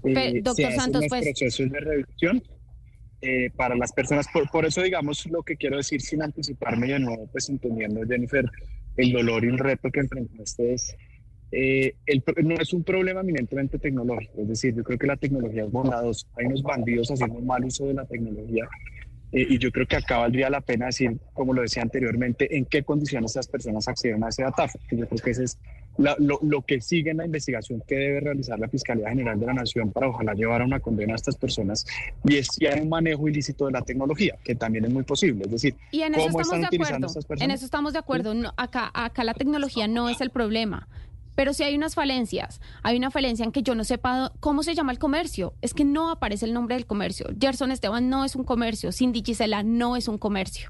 Eh, 0.03 0.41
doctor 0.43 0.71
Santos, 0.73 1.05
pues- 1.07 1.23
procesos 1.23 1.71
de 1.71 1.79
revisión 1.79 2.43
eh, 3.23 3.51
para 3.55 3.75
las 3.75 3.91
personas. 3.93 4.25
Por, 4.33 4.49
por 4.49 4.65
eso, 4.65 4.81
digamos, 4.81 5.25
lo 5.27 5.43
que 5.43 5.55
quiero 5.55 5.77
decir 5.77 6.01
sin 6.01 6.23
anticiparme 6.23 6.87
y 6.87 6.91
de 6.91 6.99
nuevo, 6.99 7.27
pues 7.31 7.49
entendiendo, 7.49 8.01
Jennifer, 8.07 8.49
el 8.97 9.11
dolor 9.11 9.45
y 9.45 9.49
el 9.49 9.59
reto 9.59 9.91
que 9.91 9.99
enfrentaste 9.99 10.73
es, 10.73 10.95
eh, 11.51 11.93
el 12.07 12.23
no 12.43 12.55
es 12.55 12.73
un 12.73 12.83
problema 12.83 13.21
eminentemente 13.21 13.77
tecnológico, 13.77 14.41
es 14.41 14.47
decir, 14.47 14.73
yo 14.73 14.83
creo 14.83 14.97
que 14.97 15.05
la 15.05 15.17
tecnología 15.17 15.65
es 15.65 15.71
bondadosa. 15.71 16.25
Hay 16.35 16.47
unos 16.47 16.63
bandidos 16.63 17.11
haciendo 17.11 17.39
mal 17.41 17.63
uso 17.63 17.85
de 17.85 17.93
la 17.93 18.05
tecnología 18.05 18.67
Eh, 19.31 19.47
y 19.49 19.57
yo 19.57 19.71
creo 19.71 19.87
que 19.87 19.95
acá 19.95 20.17
valdría 20.17 20.49
la 20.49 20.61
pena 20.61 20.87
decir, 20.87 21.17
como 21.33 21.53
lo 21.53 21.61
decía 21.61 21.81
anteriormente, 21.81 22.55
en 22.55 22.65
qué 22.65 22.83
condiciones 22.83 23.31
estas 23.31 23.47
personas 23.47 23.87
acceden 23.87 24.23
a 24.23 24.29
ese 24.29 24.43
datáfono. 24.43 24.83
Yo 24.91 25.07
creo 25.07 25.21
que 25.23 25.31
ese 25.31 25.43
es 25.45 25.57
lo, 25.97 26.39
lo, 26.41 26.61
que 26.61 26.81
sigue 26.81 27.11
en 27.11 27.17
la 27.17 27.25
investigación 27.25 27.83
que 27.85 27.95
debe 27.95 28.19
realizar 28.21 28.57
la 28.59 28.67
Fiscalía 28.67 29.09
General 29.09 29.39
de 29.39 29.45
la 29.45 29.53
Nación 29.53 29.91
para 29.91 30.07
ojalá 30.07 30.33
llevar 30.33 30.61
a 30.61 30.65
una 30.65 30.79
condena 30.79 31.13
a 31.13 31.15
estas 31.15 31.35
personas 31.35 31.85
y 32.23 32.37
es 32.37 32.47
si 32.47 32.65
hay 32.65 32.79
un 32.79 32.89
manejo 32.89 33.27
ilícito 33.27 33.65
de 33.65 33.73
la 33.73 33.81
tecnología, 33.81 34.37
que 34.43 34.55
también 34.55 34.85
es 34.85 34.91
muy 34.91 35.03
posible. 35.03 35.43
Es 35.45 35.51
decir, 35.51 35.75
y 35.91 36.01
en 36.01 36.15
eso 36.15 36.27
estamos 36.27 36.71
de 36.71 36.77
acuerdo. 36.77 37.07
En 37.39 37.51
eso 37.51 37.65
estamos 37.65 37.93
de 37.93 37.99
acuerdo. 37.99 38.33
No, 38.33 38.53
acá, 38.57 38.89
acá 38.93 39.23
la 39.23 39.33
tecnología 39.33 39.87
no 39.87 40.09
es 40.09 40.21
el 40.21 40.29
problema. 40.29 40.87
Pero 41.35 41.53
si 41.53 41.63
hay 41.63 41.75
unas 41.75 41.95
falencias. 41.95 42.61
Hay 42.83 42.97
una 42.97 43.11
falencia 43.11 43.43
en 43.43 43.51
que 43.51 43.63
yo 43.63 43.75
no 43.75 43.83
sepa 43.83 44.31
cómo 44.39 44.63
se 44.63 44.75
llama 44.75 44.91
el 44.91 44.99
comercio. 44.99 45.53
Es 45.61 45.73
que 45.73 45.85
no 45.85 46.11
aparece 46.11 46.45
el 46.45 46.53
nombre 46.53 46.75
del 46.75 46.85
comercio. 46.85 47.27
Gerson 47.39 47.71
Esteban 47.71 48.09
no 48.09 48.25
es 48.25 48.35
un 48.35 48.43
comercio. 48.43 48.91
Cindy 48.91 49.23
Gisela 49.25 49.63
no 49.63 49.95
es 49.95 50.07
un 50.07 50.17
comercio. 50.17 50.69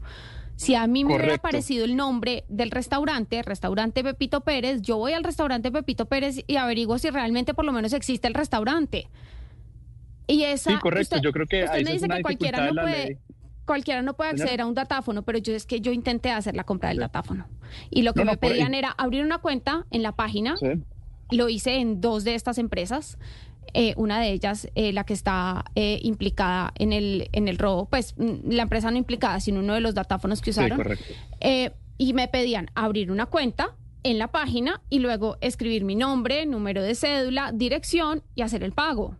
Si 0.56 0.76
a 0.76 0.86
mí 0.86 1.04
me 1.04 1.16
hubiera 1.16 1.36
aparecido 1.36 1.86
el 1.86 1.96
nombre 1.96 2.46
del 2.48 2.70
restaurante, 2.70 3.42
restaurante 3.42 4.04
Pepito 4.04 4.42
Pérez, 4.42 4.84
yo 4.84 4.98
voy 4.98 5.14
al 5.14 5.24
restaurante 5.24 5.72
Pepito 5.72 6.06
Pérez 6.06 6.44
y 6.46 6.58
averiguo 6.58 7.00
si 7.00 7.10
realmente 7.10 7.56
por 7.56 7.66
lo 7.66 7.72
menos 7.72 7.94
existe 7.94 8.28
el 8.28 8.36
restaurante. 8.36 9.08
Y 10.28 10.44
esa, 10.44 10.70
sí, 10.70 10.78
correcto. 10.78 11.18
yo 11.20 11.32
creo 11.32 11.48
que 11.48 11.64
usted 11.64 11.84
me 11.84 11.94
dice 11.94 12.08
que 12.08 12.22
cualquiera 12.22 12.72
no 12.72 12.80
puede, 12.80 13.18
cualquiera 13.66 14.02
no 14.02 14.16
puede 14.16 14.32
acceder 14.32 14.62
a 14.62 14.66
un 14.66 14.74
datáfono, 14.74 15.24
pero 15.24 15.38
yo 15.38 15.54
es 15.54 15.66
que 15.66 15.82
yo 15.82 15.92
intenté 15.92 16.32
hacer 16.32 16.56
la 16.56 16.64
compra 16.64 16.90
del 16.90 17.00
datáfono. 17.00 17.48
Y 17.90 18.02
lo 18.02 18.14
que 18.14 18.26
me 18.26 18.38
pedían 18.38 18.74
era 18.74 18.92
abrir 18.92 19.24
una 19.24 19.40
cuenta 19.40 19.86
en 19.92 20.04
la 20.04 20.14
página. 20.14 20.56
Lo 21.30 21.48
hice 21.48 21.78
en 21.78 22.02
dos 22.02 22.24
de 22.24 22.36
estas 22.36 22.58
empresas. 22.58 23.18
Eh, 23.74 23.94
una 23.96 24.20
de 24.20 24.32
ellas, 24.32 24.68
eh, 24.76 24.92
la 24.92 25.06
que 25.06 25.14
está 25.14 25.64
eh, 25.76 26.00
implicada 26.02 26.74
en 26.76 26.92
el, 26.92 27.30
en 27.32 27.48
el 27.48 27.58
robo, 27.58 27.86
pues 27.86 28.16
mm, 28.18 28.50
la 28.52 28.64
empresa 28.64 28.92
no 28.92 28.98
implicada, 28.98 29.40
sino 29.40 29.62
uno 29.62 29.74
de 29.74 29.82
los 29.82 29.96
datáfonos 29.96 30.42
que 30.42 30.50
usaron. 30.50 30.82
y 31.98 32.14
me 32.14 32.28
pedían 32.28 32.70
abrir 32.76 33.12
una 33.12 33.28
cuenta 33.28 33.76
en 34.04 34.18
la 34.18 34.30
página 34.30 34.82
y 34.90 35.00
luego 35.00 35.38
escribir 35.42 35.86
mi 35.86 35.96
nombre, 35.96 36.46
número 36.46 36.82
de 36.82 36.96
cédula, 36.96 37.52
dirección 37.54 38.24
y 38.36 38.42
hacer 38.42 38.64
el 38.64 38.72
pago. 38.72 39.16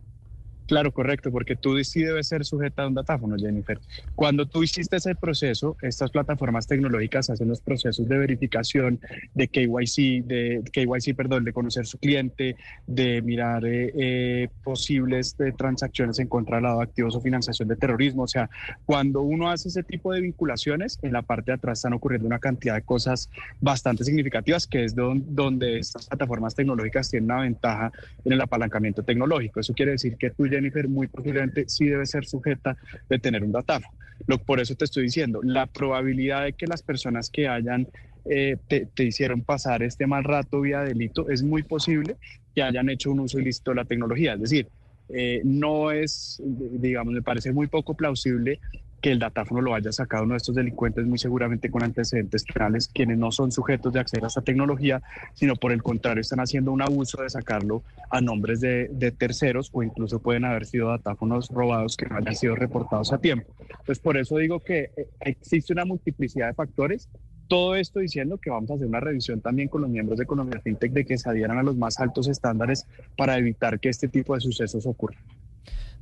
Claro, 0.66 0.92
correcto, 0.92 1.30
porque 1.30 1.56
tú 1.56 1.82
sí 1.84 2.02
debes 2.02 2.28
ser 2.28 2.44
sujeta 2.44 2.82
a 2.82 2.88
un 2.88 2.94
datáfono, 2.94 3.36
Jennifer. 3.36 3.78
Cuando 4.14 4.46
tú 4.46 4.62
hiciste 4.62 4.96
ese 4.96 5.14
proceso, 5.14 5.76
estas 5.82 6.10
plataformas 6.10 6.66
tecnológicas 6.66 7.30
hacen 7.30 7.48
los 7.48 7.60
procesos 7.60 8.08
de 8.08 8.18
verificación 8.18 9.00
de 9.34 9.48
KYC, 9.48 10.24
de 10.24 10.62
KYC, 10.72 11.16
perdón, 11.16 11.44
de 11.44 11.52
conocer 11.52 11.86
su 11.86 11.98
cliente, 11.98 12.56
de 12.86 13.22
mirar 13.22 13.64
eh, 13.66 13.92
eh, 13.94 14.48
posibles 14.62 15.36
de 15.36 15.52
transacciones 15.52 16.18
en 16.18 16.28
contra 16.28 16.56
de 16.56 16.62
lado 16.62 16.78
de 16.78 16.84
activos 16.84 17.16
o 17.16 17.20
financiación 17.20 17.68
de 17.68 17.76
terrorismo. 17.76 18.22
O 18.22 18.28
sea, 18.28 18.48
cuando 18.84 19.22
uno 19.22 19.50
hace 19.50 19.68
ese 19.68 19.82
tipo 19.82 20.12
de 20.12 20.20
vinculaciones, 20.20 20.98
en 21.02 21.12
la 21.12 21.22
parte 21.22 21.50
de 21.50 21.56
atrás 21.56 21.78
están 21.78 21.92
ocurriendo 21.92 22.26
una 22.26 22.38
cantidad 22.38 22.74
de 22.74 22.82
cosas 22.82 23.30
bastante 23.60 24.04
significativas, 24.04 24.66
que 24.66 24.84
es 24.84 24.94
donde 24.94 25.78
estas 25.78 26.06
plataformas 26.06 26.54
tecnológicas 26.54 27.10
tienen 27.10 27.30
una 27.30 27.42
ventaja 27.42 27.92
en 28.24 28.32
el 28.32 28.40
apalancamiento 28.40 29.02
tecnológico. 29.02 29.60
Eso 29.60 29.74
quiere 29.74 29.92
decir 29.92 30.16
que 30.16 30.30
tú, 30.30 30.46
Jennifer, 30.52 30.88
muy 30.88 31.06
posiblemente 31.08 31.64
sí 31.68 31.86
debe 31.86 32.06
ser 32.06 32.24
sujeta 32.24 32.76
de 33.08 33.18
tener 33.18 33.42
un 33.42 33.52
datáfono. 33.52 33.96
Lo, 34.26 34.38
por 34.38 34.60
eso 34.60 34.74
te 34.74 34.84
estoy 34.84 35.04
diciendo, 35.04 35.40
la 35.42 35.66
probabilidad 35.66 36.44
de 36.44 36.52
que 36.52 36.66
las 36.66 36.82
personas 36.82 37.30
que 37.30 37.48
hayan 37.48 37.88
eh, 38.24 38.56
te, 38.68 39.04
hicieron 39.04 39.42
pasar 39.42 39.82
este 39.82 40.06
mal 40.06 40.22
rato 40.22 40.60
vía 40.60 40.82
delito 40.82 41.28
es 41.28 41.42
muy 41.42 41.64
posible 41.64 42.16
que 42.54 42.62
hayan 42.62 42.88
hecho 42.88 43.10
un 43.10 43.20
uso 43.20 43.40
ilícito 43.40 43.72
de 43.72 43.76
la 43.76 43.84
tecnología. 43.84 44.34
Es 44.34 44.40
decir, 44.40 44.68
eh, 45.08 45.40
no 45.44 45.90
es, 45.90 46.40
digamos, 46.44 47.12
me 47.14 47.22
parece 47.22 47.52
muy 47.52 47.66
poco 47.66 47.94
plausible 47.94 48.60
que 49.02 49.10
el 49.10 49.18
datáfono 49.18 49.60
lo 49.60 49.74
haya 49.74 49.90
sacado 49.90 50.22
uno 50.22 50.34
de 50.34 50.38
estos 50.38 50.54
delincuentes 50.54 51.04
muy 51.04 51.18
seguramente 51.18 51.70
con 51.70 51.82
antecedentes 51.82 52.44
penales, 52.44 52.88
quienes 52.88 53.18
no 53.18 53.32
son 53.32 53.50
sujetos 53.50 53.92
de 53.92 54.00
acceder 54.00 54.24
a 54.24 54.28
esta 54.28 54.42
tecnología, 54.42 55.02
sino 55.34 55.56
por 55.56 55.72
el 55.72 55.82
contrario 55.82 56.20
están 56.20 56.38
haciendo 56.38 56.70
un 56.70 56.82
abuso 56.82 57.20
de 57.20 57.28
sacarlo 57.28 57.82
a 58.10 58.20
nombres 58.20 58.60
de, 58.60 58.88
terceros 59.18 59.70
o 59.72 59.82
incluso 59.82 60.20
pueden 60.20 60.44
haber 60.44 60.64
sido 60.64 60.88
datáfonos 60.88 61.48
robados 61.48 61.96
que 61.96 62.06
no 62.06 62.16
hayan 62.16 62.36
sido 62.36 62.54
reportados 62.54 63.12
a 63.12 63.18
tiempo. 63.18 63.52
Entonces, 63.68 63.98
por 63.98 64.16
eso 64.16 64.38
digo 64.38 64.60
que 64.60 64.90
eh, 64.96 65.08
existe 65.20 65.72
una 65.72 65.84
multiplicidad 65.84 66.46
de 66.46 66.54
factores 66.54 67.08
todo 67.48 67.74
esto 67.74 68.00
diciendo 68.00 68.38
que 68.38 68.48
vamos 68.48 68.70
a 68.70 68.74
hacer 68.74 68.86
una 68.86 69.00
revisión 69.00 69.42
también 69.42 69.68
con 69.68 69.82
los 69.82 69.90
miembros 69.90 70.16
de 70.16 70.24
Economía 70.24 70.58
FinTech 70.60 70.92
de 70.92 71.04
que 71.04 71.18
se 71.18 71.28
adhieran 71.28 71.58
a 71.58 71.62
los 71.62 71.76
más 71.76 72.00
altos 72.00 72.26
estándares 72.28 72.86
para 73.14 73.36
evitar 73.36 73.78
que 73.78 73.90
este 73.90 74.08
tipo 74.08 74.34
de 74.34 74.40
sucesos 74.40 74.86
ocurran. 74.86 75.22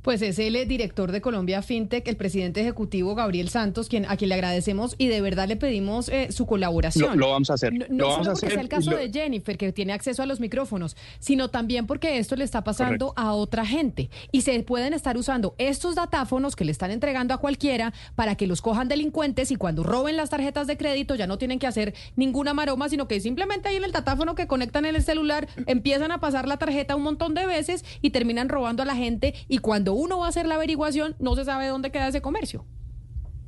Pues 0.01 0.21
es 0.23 0.39
el 0.39 0.67
director 0.67 1.11
de 1.11 1.21
Colombia 1.21 1.61
FinTech, 1.61 2.07
el 2.07 2.17
presidente 2.17 2.61
ejecutivo 2.61 3.13
Gabriel 3.13 3.49
Santos, 3.49 3.87
quien, 3.87 4.05
a 4.09 4.17
quien 4.17 4.29
le 4.29 4.35
agradecemos 4.35 4.95
y 4.97 5.07
de 5.07 5.21
verdad 5.21 5.47
le 5.47 5.57
pedimos 5.57 6.09
eh, 6.09 6.31
su 6.31 6.47
colaboración. 6.47 7.19
Lo, 7.19 7.29
vamos 7.29 7.51
a 7.51 7.53
hacer. 7.53 7.71
No, 7.91 8.07
lo 8.07 8.11
solo 8.15 8.31
porque 8.33 8.47
es 8.47 8.59
el 8.59 8.67
caso 8.67 8.91
de 8.91 9.11
Jennifer, 9.11 9.57
que 9.57 9.71
tiene 9.71 9.93
acceso 9.93 10.23
a 10.23 10.25
los 10.25 10.39
micrófonos, 10.39 10.97
sino 11.19 11.49
también 11.49 11.85
porque 11.85 12.17
esto 12.17 12.35
le 12.35 12.43
está 12.43 12.63
pasando 12.63 13.13
a 13.15 13.33
otra 13.33 13.65
gente. 13.65 14.09
Y 14.31 14.41
se 14.41 14.59
pueden 14.63 14.93
estar 14.93 15.17
usando 15.17 15.53
estos 15.59 15.95
datáfonos 15.95 16.55
que 16.55 16.65
le 16.65 16.71
están 16.71 16.89
entregando 16.89 17.33
a 17.33 17.37
cualquiera 17.37 17.93
para 18.15 18.35
que 18.35 18.47
los 18.47 18.61
cojan 18.61 18.87
delincuentes 18.87 19.51
y 19.51 19.55
cuando 19.55 19.83
roben 19.83 20.17
las 20.17 20.31
tarjetas 20.31 20.65
de 20.65 20.77
crédito 20.77 21.13
ya 21.13 21.27
no 21.27 21.37
tienen 21.37 21.59
que 21.59 21.67
hacer 21.67 21.93
ninguna 22.15 22.53
maroma, 22.55 22.89
sino 22.89 23.07
que 23.07 23.19
simplemente 23.19 23.69
ahí 23.69 23.75
en 23.75 23.83
el 23.83 23.91
datáfono 23.91 24.33
que 24.33 24.47
conectan 24.47 24.85
en 24.85 24.95
el 24.95 25.03
celular 25.03 25.47
empiezan 25.67 26.11
a 26.11 26.19
pasar 26.19 26.47
la 26.47 26.57
tarjeta 26.57 26.95
un 26.95 27.03
montón 27.03 27.35
de 27.35 27.45
veces 27.45 27.85
y 28.01 28.09
terminan 28.09 28.49
robando 28.49 28.81
a 28.81 28.85
la 28.85 28.95
gente 28.95 29.35
y 29.47 29.59
cuando 29.59 29.90
uno 29.93 30.19
va 30.19 30.25
a 30.27 30.29
hacer 30.29 30.45
la 30.47 30.55
averiguación, 30.55 31.15
no 31.19 31.35
se 31.35 31.45
sabe 31.45 31.67
dónde 31.67 31.91
queda 31.91 32.07
ese 32.07 32.21
comercio. 32.21 32.65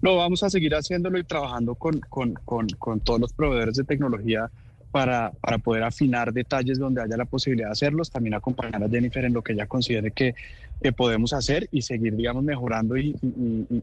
No, 0.02 0.18
vamos 0.18 0.44
a 0.44 0.50
seguir 0.50 0.76
haciéndolo 0.76 1.18
y 1.18 1.24
trabajando 1.24 1.76
con, 1.76 2.00
con, 2.02 2.34
con, 2.46 2.68
con 2.78 3.00
todos 3.00 3.22
los 3.22 3.34
proveedores 3.34 3.76
de 3.76 3.86
tecnología 3.86 4.52
para, 4.92 5.32
para, 5.42 5.58
poder 5.58 5.84
afinar 5.84 6.34
detalles 6.34 6.78
donde 6.78 7.02
haya 7.02 7.18
la 7.18 7.26
posibilidad 7.26 7.70
de 7.70 7.72
hacerlos, 7.72 8.12
también 8.12 8.36
acompañar 8.36 8.84
a 8.84 8.90
Jennifer 8.90 9.26
en 9.26 9.34
lo 9.34 9.42
que 9.42 9.54
ella 9.54 9.66
considere 9.66 10.12
que, 10.12 10.36
que 10.84 10.92
podemos 10.92 11.32
hacer 11.34 11.70
y 11.72 11.82
seguir, 11.82 12.16
digamos, 12.16 12.44
mejorando 12.44 12.98
y, 12.98 13.16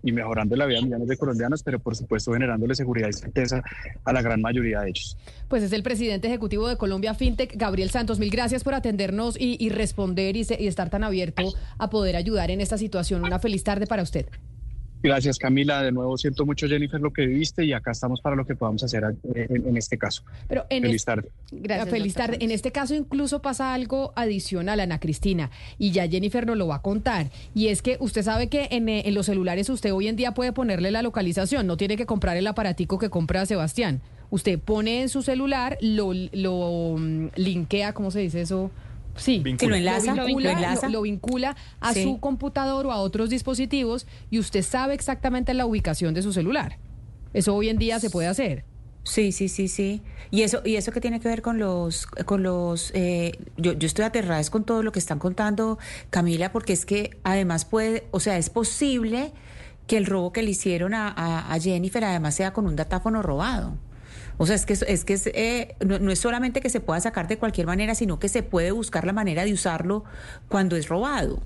y, 0.02 0.12
mejorando 0.12 0.54
la 0.54 0.66
vida 0.66 0.78
de 0.78 0.84
millones 0.84 1.08
de 1.08 1.16
colombianos, 1.16 1.62
pero 1.62 1.78
por 1.78 1.96
supuesto 1.96 2.32
generándole 2.32 2.74
seguridad 2.74 3.08
y 3.08 3.14
certeza 3.14 3.62
a 4.04 4.12
la 4.12 4.20
gran 4.20 4.40
mayoría 4.42 4.80
de 4.80 4.90
ellos. 4.90 5.16
Pues 5.48 5.62
es 5.62 5.72
el 5.72 5.82
presidente 5.82 6.28
ejecutivo 6.28 6.68
de 6.68 6.76
Colombia 6.76 7.14
FinTech, 7.14 7.56
Gabriel 7.56 7.90
Santos. 7.90 8.18
Mil 8.18 8.30
gracias 8.30 8.62
por 8.62 8.74
atendernos 8.74 9.36
y, 9.40 9.68
responder 9.70 10.36
y, 10.36 10.46
y 10.58 10.66
estar 10.66 10.90
tan 10.90 11.02
abierto 11.02 11.54
a 11.78 11.88
poder 11.88 12.16
ayudar 12.16 12.50
en 12.50 12.60
esta 12.60 12.76
situación. 12.76 13.24
Una 13.24 13.38
feliz 13.38 13.64
tarde 13.64 13.86
para 13.86 14.02
usted. 14.02 14.26
Gracias 15.02 15.38
Camila, 15.38 15.82
de 15.82 15.92
nuevo 15.92 16.18
siento 16.18 16.44
mucho 16.44 16.68
Jennifer 16.68 17.00
lo 17.00 17.12
que 17.12 17.26
viviste 17.26 17.64
y 17.64 17.72
acá 17.72 17.92
estamos 17.92 18.20
para 18.20 18.36
lo 18.36 18.46
que 18.46 18.54
podamos 18.54 18.82
hacer 18.82 19.02
eh, 19.34 19.46
en, 19.48 19.76
este 19.76 19.96
caso. 19.96 20.22
Pero 20.48 20.66
feliz 20.68 21.04
tarde. 21.04 21.28
Gracias. 21.50 21.88
Feliz 21.88 22.14
tarde. 22.14 22.38
En 22.40 22.50
este 22.50 22.70
caso 22.70 22.94
incluso 22.94 23.40
pasa 23.40 23.72
algo 23.72 24.12
adicional, 24.14 24.80
Ana 24.80 25.00
Cristina, 25.00 25.50
y 25.78 25.92
ya 25.92 26.06
Jennifer 26.06 26.46
nos 26.46 26.56
lo 26.56 26.66
va 26.66 26.76
a 26.76 26.82
contar. 26.82 27.30
Y 27.54 27.68
es 27.68 27.82
que 27.82 27.96
usted 28.00 28.22
sabe 28.22 28.48
que 28.48 28.68
en, 28.70 28.88
eh, 28.88 29.02
en 29.06 29.14
los 29.14 29.26
celulares 29.26 29.68
usted 29.70 29.92
hoy 29.92 30.08
en 30.08 30.16
día 30.16 30.32
puede 30.32 30.52
ponerle 30.52 30.90
la 30.90 31.02
localización, 31.02 31.66
no 31.66 31.76
tiene 31.76 31.96
que 31.96 32.06
comprar 32.06 32.36
el 32.36 32.46
aparatico 32.46 32.98
que 32.98 33.08
compra 33.08 33.46
Sebastián. 33.46 34.00
Usted 34.30 34.58
pone 34.58 35.02
en 35.02 35.08
su 35.08 35.22
celular, 35.22 35.76
lo, 35.80 36.12
lo 36.14 36.96
mm, 36.98 37.28
linkea, 37.36 37.94
¿cómo 37.94 38.10
se 38.10 38.20
dice 38.20 38.42
eso? 38.42 38.70
Sí, 39.16 39.42
que 39.58 39.66
lo 39.66 39.74
enlaza, 39.74 40.14
lo 40.14 40.26
vincula, 40.26 40.78
lo, 40.88 41.02
vincula 41.02 41.56
a 41.80 41.94
su 41.94 42.20
computador 42.20 42.86
o 42.86 42.92
a 42.92 42.98
otros 42.98 43.30
dispositivos 43.30 44.06
y 44.30 44.38
usted 44.38 44.62
sabe 44.62 44.94
exactamente 44.94 45.52
la 45.54 45.66
ubicación 45.66 46.14
de 46.14 46.22
su 46.22 46.32
celular. 46.32 46.78
Eso 47.32 47.54
hoy 47.54 47.68
en 47.68 47.78
día 47.78 48.00
se 48.00 48.10
puede 48.10 48.28
hacer. 48.28 48.64
Sí, 49.04 49.32
sí, 49.32 49.48
sí, 49.48 49.68
sí. 49.68 50.02
Y 50.30 50.42
eso, 50.42 50.62
y 50.64 50.76
eso 50.76 50.92
que 50.92 51.00
tiene 51.00 51.20
que 51.20 51.28
ver 51.28 51.42
con 51.42 51.58
los, 51.58 52.06
con 52.06 52.42
los, 52.42 52.92
eh, 52.94 53.32
yo, 53.56 53.72
yo 53.72 53.86
estoy 53.86 54.04
aterrada 54.04 54.42
con 54.50 54.64
todo 54.64 54.82
lo 54.82 54.92
que 54.92 54.98
están 54.98 55.18
contando, 55.18 55.78
Camila, 56.10 56.52
porque 56.52 56.72
es 56.72 56.84
que 56.84 57.18
además 57.22 57.64
puede, 57.64 58.06
o 58.10 58.20
sea, 58.20 58.38
es 58.38 58.50
posible 58.50 59.32
que 59.86 59.96
el 59.96 60.06
robo 60.06 60.32
que 60.32 60.42
le 60.42 60.50
hicieron 60.50 60.94
a, 60.94 61.52
a 61.52 61.58
Jennifer 61.58 62.04
además 62.04 62.34
sea 62.34 62.52
con 62.52 62.66
un 62.66 62.76
datáfono 62.76 63.22
robado. 63.22 63.76
O 64.42 64.46
sea, 64.46 64.56
es 64.56 64.64
que, 64.64 64.72
es 64.72 65.04
que 65.04 65.20
eh, 65.34 65.76
no, 65.84 66.10
es 66.10 66.18
solamente 66.18 66.62
que 66.62 66.70
se 66.70 66.80
pueda 66.80 66.98
sacar 66.98 67.28
de 67.28 67.36
cualquier 67.36 67.66
manera, 67.66 67.94
sino 67.94 68.18
que 68.18 68.30
se 68.30 68.42
puede 68.42 68.70
buscar 68.70 69.04
la 69.04 69.12
manera 69.12 69.44
de 69.44 69.52
usarlo 69.52 70.04
cuando 70.48 70.76
es 70.76 70.88
robado. 70.88 71.42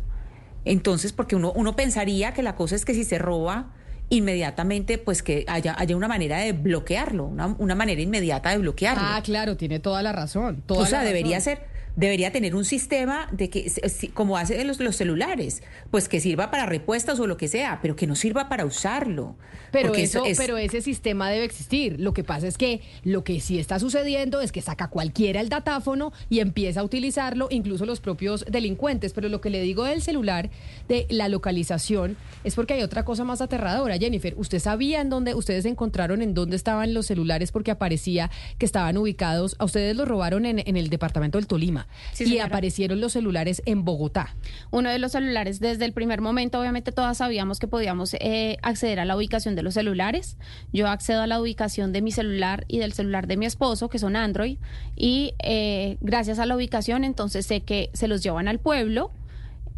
Entonces, 0.65 1.13
porque 1.13 1.35
uno, 1.35 1.51
uno 1.57 1.75
pensaría 1.75 2.33
que 2.35 2.45
la 2.45 2.55
cosa 2.55 2.77
es 2.77 2.85
que 2.85 2.95
si 2.95 3.03
se 3.03 3.19
roba 3.19 3.73
inmediatamente, 4.11 4.99
pues 4.99 5.25
que 5.25 5.45
haya, 5.49 5.75
haya 5.77 5.97
una 5.97 6.07
manera 6.07 6.39
de 6.39 6.53
bloquearlo, 6.53 7.25
una, 7.25 7.75
manera 7.75 8.01
inmediata 8.01 8.51
de 8.51 8.59
bloquearlo. 8.59 9.03
Ah, 9.05 9.21
claro, 9.25 9.57
tiene 9.57 9.81
toda 9.81 10.01
la 10.01 10.13
razón. 10.13 10.63
Toda 10.65 10.83
o 10.83 10.87
sea, 10.87 11.03
debería 11.03 11.41
ser 11.41 11.67
debería 11.97 12.33
tener 12.33 12.55
un 12.57 12.65
sistema 12.65 13.29
de 13.33 13.51
que, 13.51 13.71
como 14.15 14.37
hacen 14.37 14.67
los, 14.67 14.81
los 14.81 14.97
celulares, 14.97 15.63
pues 15.91 16.09
que 16.09 16.21
sirva 16.21 16.51
para 16.51 16.67
repuestas 16.67 17.21
o 17.21 17.27
lo 17.27 17.37
que 17.37 17.49
sea, 17.49 17.79
pero 17.83 17.97
que 17.97 18.07
no 18.07 18.17
sirva 18.17 18.49
para 18.49 18.65
usarlo. 18.65 19.37
Pero, 19.71 19.95
eso, 19.95 20.23
pero 20.37 20.57
ese 20.57 20.81
sistema 20.83 21.31
debe 21.31 21.45
existir. 21.45 22.01
Lo 22.01 22.13
que 22.13 22.23
pasa 22.23 22.47
es 22.47 22.59
que 22.59 22.81
lo 23.03 23.25
que 23.25 23.41
sí 23.41 23.59
está 23.59 23.81
sucediendo 23.81 24.41
es 24.41 24.53
que 24.53 24.61
saca 24.61 24.89
cualquiera 24.89 25.41
el 25.41 25.49
datáfono 25.49 26.13
y 26.31 26.39
empieza 26.41 26.81
a 26.81 26.85
utilizarlo, 26.85 27.49
incluso 27.51 27.85
los 27.85 28.01
propios 28.01 28.45
delincuentes. 28.49 29.13
Pero 29.13 29.29
lo 29.29 29.41
que 29.41 29.51
le 29.51 29.63
digo 29.63 29.85
del 29.85 30.01
celular, 30.01 30.51
de 30.89 31.07
la 31.11 31.29
localización, 31.29 32.17
es 32.45 32.55
porque 32.55 32.75
hay 32.75 32.83
otra 32.83 33.05
cosa 33.05 33.25
más 33.25 33.41
aterradora. 33.41 33.99
Jennifer, 33.99 34.35
¿usted 34.37 34.61
sabía 34.61 35.01
en 35.01 35.11
dónde, 35.11 35.35
ustedes 35.35 35.65
encontraron 35.65 36.23
en 36.23 36.35
dónde 36.35 36.55
estaban 36.55 36.95
los 36.95 37.07
celulares 37.07 37.51
porque 37.51 37.73
aparecía 37.73 38.31
que 38.59 38.67
estaban 38.67 38.97
ubicados, 38.97 39.57
a 39.59 39.65
ustedes 39.65 39.97
los 39.97 40.07
robaron 40.07 40.47
en, 40.47 40.61
en 40.65 40.77
el 40.77 40.89
departamento 40.89 41.39
del 41.39 41.49
Tolima 41.49 41.84
y 42.19 42.39
aparecieron 42.39 43.01
los 43.01 43.13
celulares 43.13 43.63
en 43.67 43.85
Bogotá? 43.85 44.35
Uno 44.71 44.91
de 44.91 44.99
los 44.99 45.13
celulares 45.13 45.61
desde 45.61 45.85
el 45.85 45.93
primer 45.93 46.21
momento, 46.21 46.61
obviamente 46.61 46.93
todas 46.93 47.19
sabíamos 47.19 47.59
que 47.59 47.69
podíamos 47.69 48.15
eh, 48.15 48.59
acceder 48.63 49.01
a 49.01 49.05
la 49.05 49.17
ubicación 49.17 49.55
de 49.55 49.63
los 49.63 49.75
celulares. 49.75 50.37
Yo 50.73 50.89
accedo 50.89 51.23
a 51.23 51.27
la 51.27 51.41
ubicación 51.41 51.93
de 51.93 52.03
mi 52.03 52.13
celular 52.13 52.65
y 52.69 52.79
del 52.79 52.93
celular 52.93 53.27
de 53.27 53.37
mi 53.37 53.47
esposo, 53.47 53.89
que 53.89 53.99
son 53.99 54.17
Android, 54.17 54.59
y 54.97 55.35
eh, 55.43 55.97
gracias 56.01 56.39
a 56.39 56.47
la 56.47 56.57
ubicación 56.57 57.05
entonces 57.05 57.47
sé 57.47 57.61
que 57.61 57.91
se 57.93 58.09
los 58.09 58.23
llevan 58.23 58.49
al 58.49 58.59
pueblo 58.59 59.11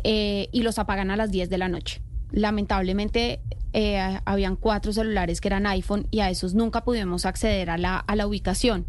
eh, 0.05 0.49
y 0.53 0.63
los 0.63 0.79
apagan 0.79 1.11
a 1.11 1.17
las 1.17 1.31
10 1.31 1.49
de 1.51 1.59
la 1.59 1.69
noche. 1.69 2.01
Lamentablemente 2.33 3.41
eh, 3.73 4.21
habían 4.25 4.57
cuatro 4.57 4.93
celulares 4.93 5.41
que 5.41 5.49
eran 5.49 5.67
iPhone 5.67 6.07
y 6.11 6.21
a 6.21 6.31
esos 6.31 6.55
nunca 6.55 6.85
pudimos 6.85 7.27
acceder 7.27 7.71
a 7.71 7.79
la, 7.79 7.97
a 7.99 8.17
la 8.17 8.27
ubicación. 8.27 8.87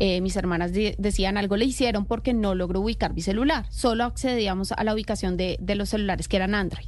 Eh, 0.00 0.20
mis 0.20 0.36
hermanas 0.36 0.72
decían 0.72 1.36
algo 1.38 1.56
le 1.56 1.64
hicieron 1.64 2.04
porque 2.04 2.32
no 2.32 2.54
logró 2.54 2.80
ubicar 2.80 3.14
mi 3.14 3.22
celular. 3.22 3.66
Solo 3.70 4.04
accedíamos 4.04 4.72
a 4.72 4.84
la 4.84 4.94
ubicación 4.94 5.36
de, 5.36 5.58
los 5.74 5.88
celulares 5.88 6.28
que 6.28 6.36
eran 6.36 6.54
Android. 6.54 6.86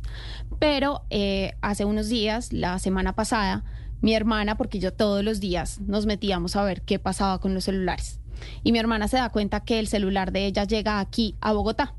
Pero 0.59 1.03
eh, 1.11 1.55
hace 1.61 1.85
unos 1.85 2.09
días, 2.09 2.53
la 2.53 2.79
semana 2.79 3.15
pasada, 3.15 3.65
mi 4.01 4.15
hermana, 4.15 4.57
porque 4.57 4.79
yo 4.79 4.93
todos 4.93 5.25
los 5.25 5.41
días 5.41 5.81
nos 5.81 6.07
metíamos 6.07 6.57
a 6.57 6.63
ver 6.63 6.83
qué 6.83 6.99
pasaba 6.99 7.41
con 7.41 7.55
los 7.55 7.65
celulares. 7.65 8.21
Y 8.63 8.73
mi 8.73 8.79
hermana 8.79 9.09
se 9.09 9.17
da 9.17 9.29
cuenta 9.31 9.61
que 9.61 9.79
el 9.79 9.89
celular 9.89 10.33
de 10.33 10.47
ella 10.47 10.65
llega 10.65 11.01
aquí 11.01 11.37
a 11.41 11.53
Bogotá. 11.53 11.95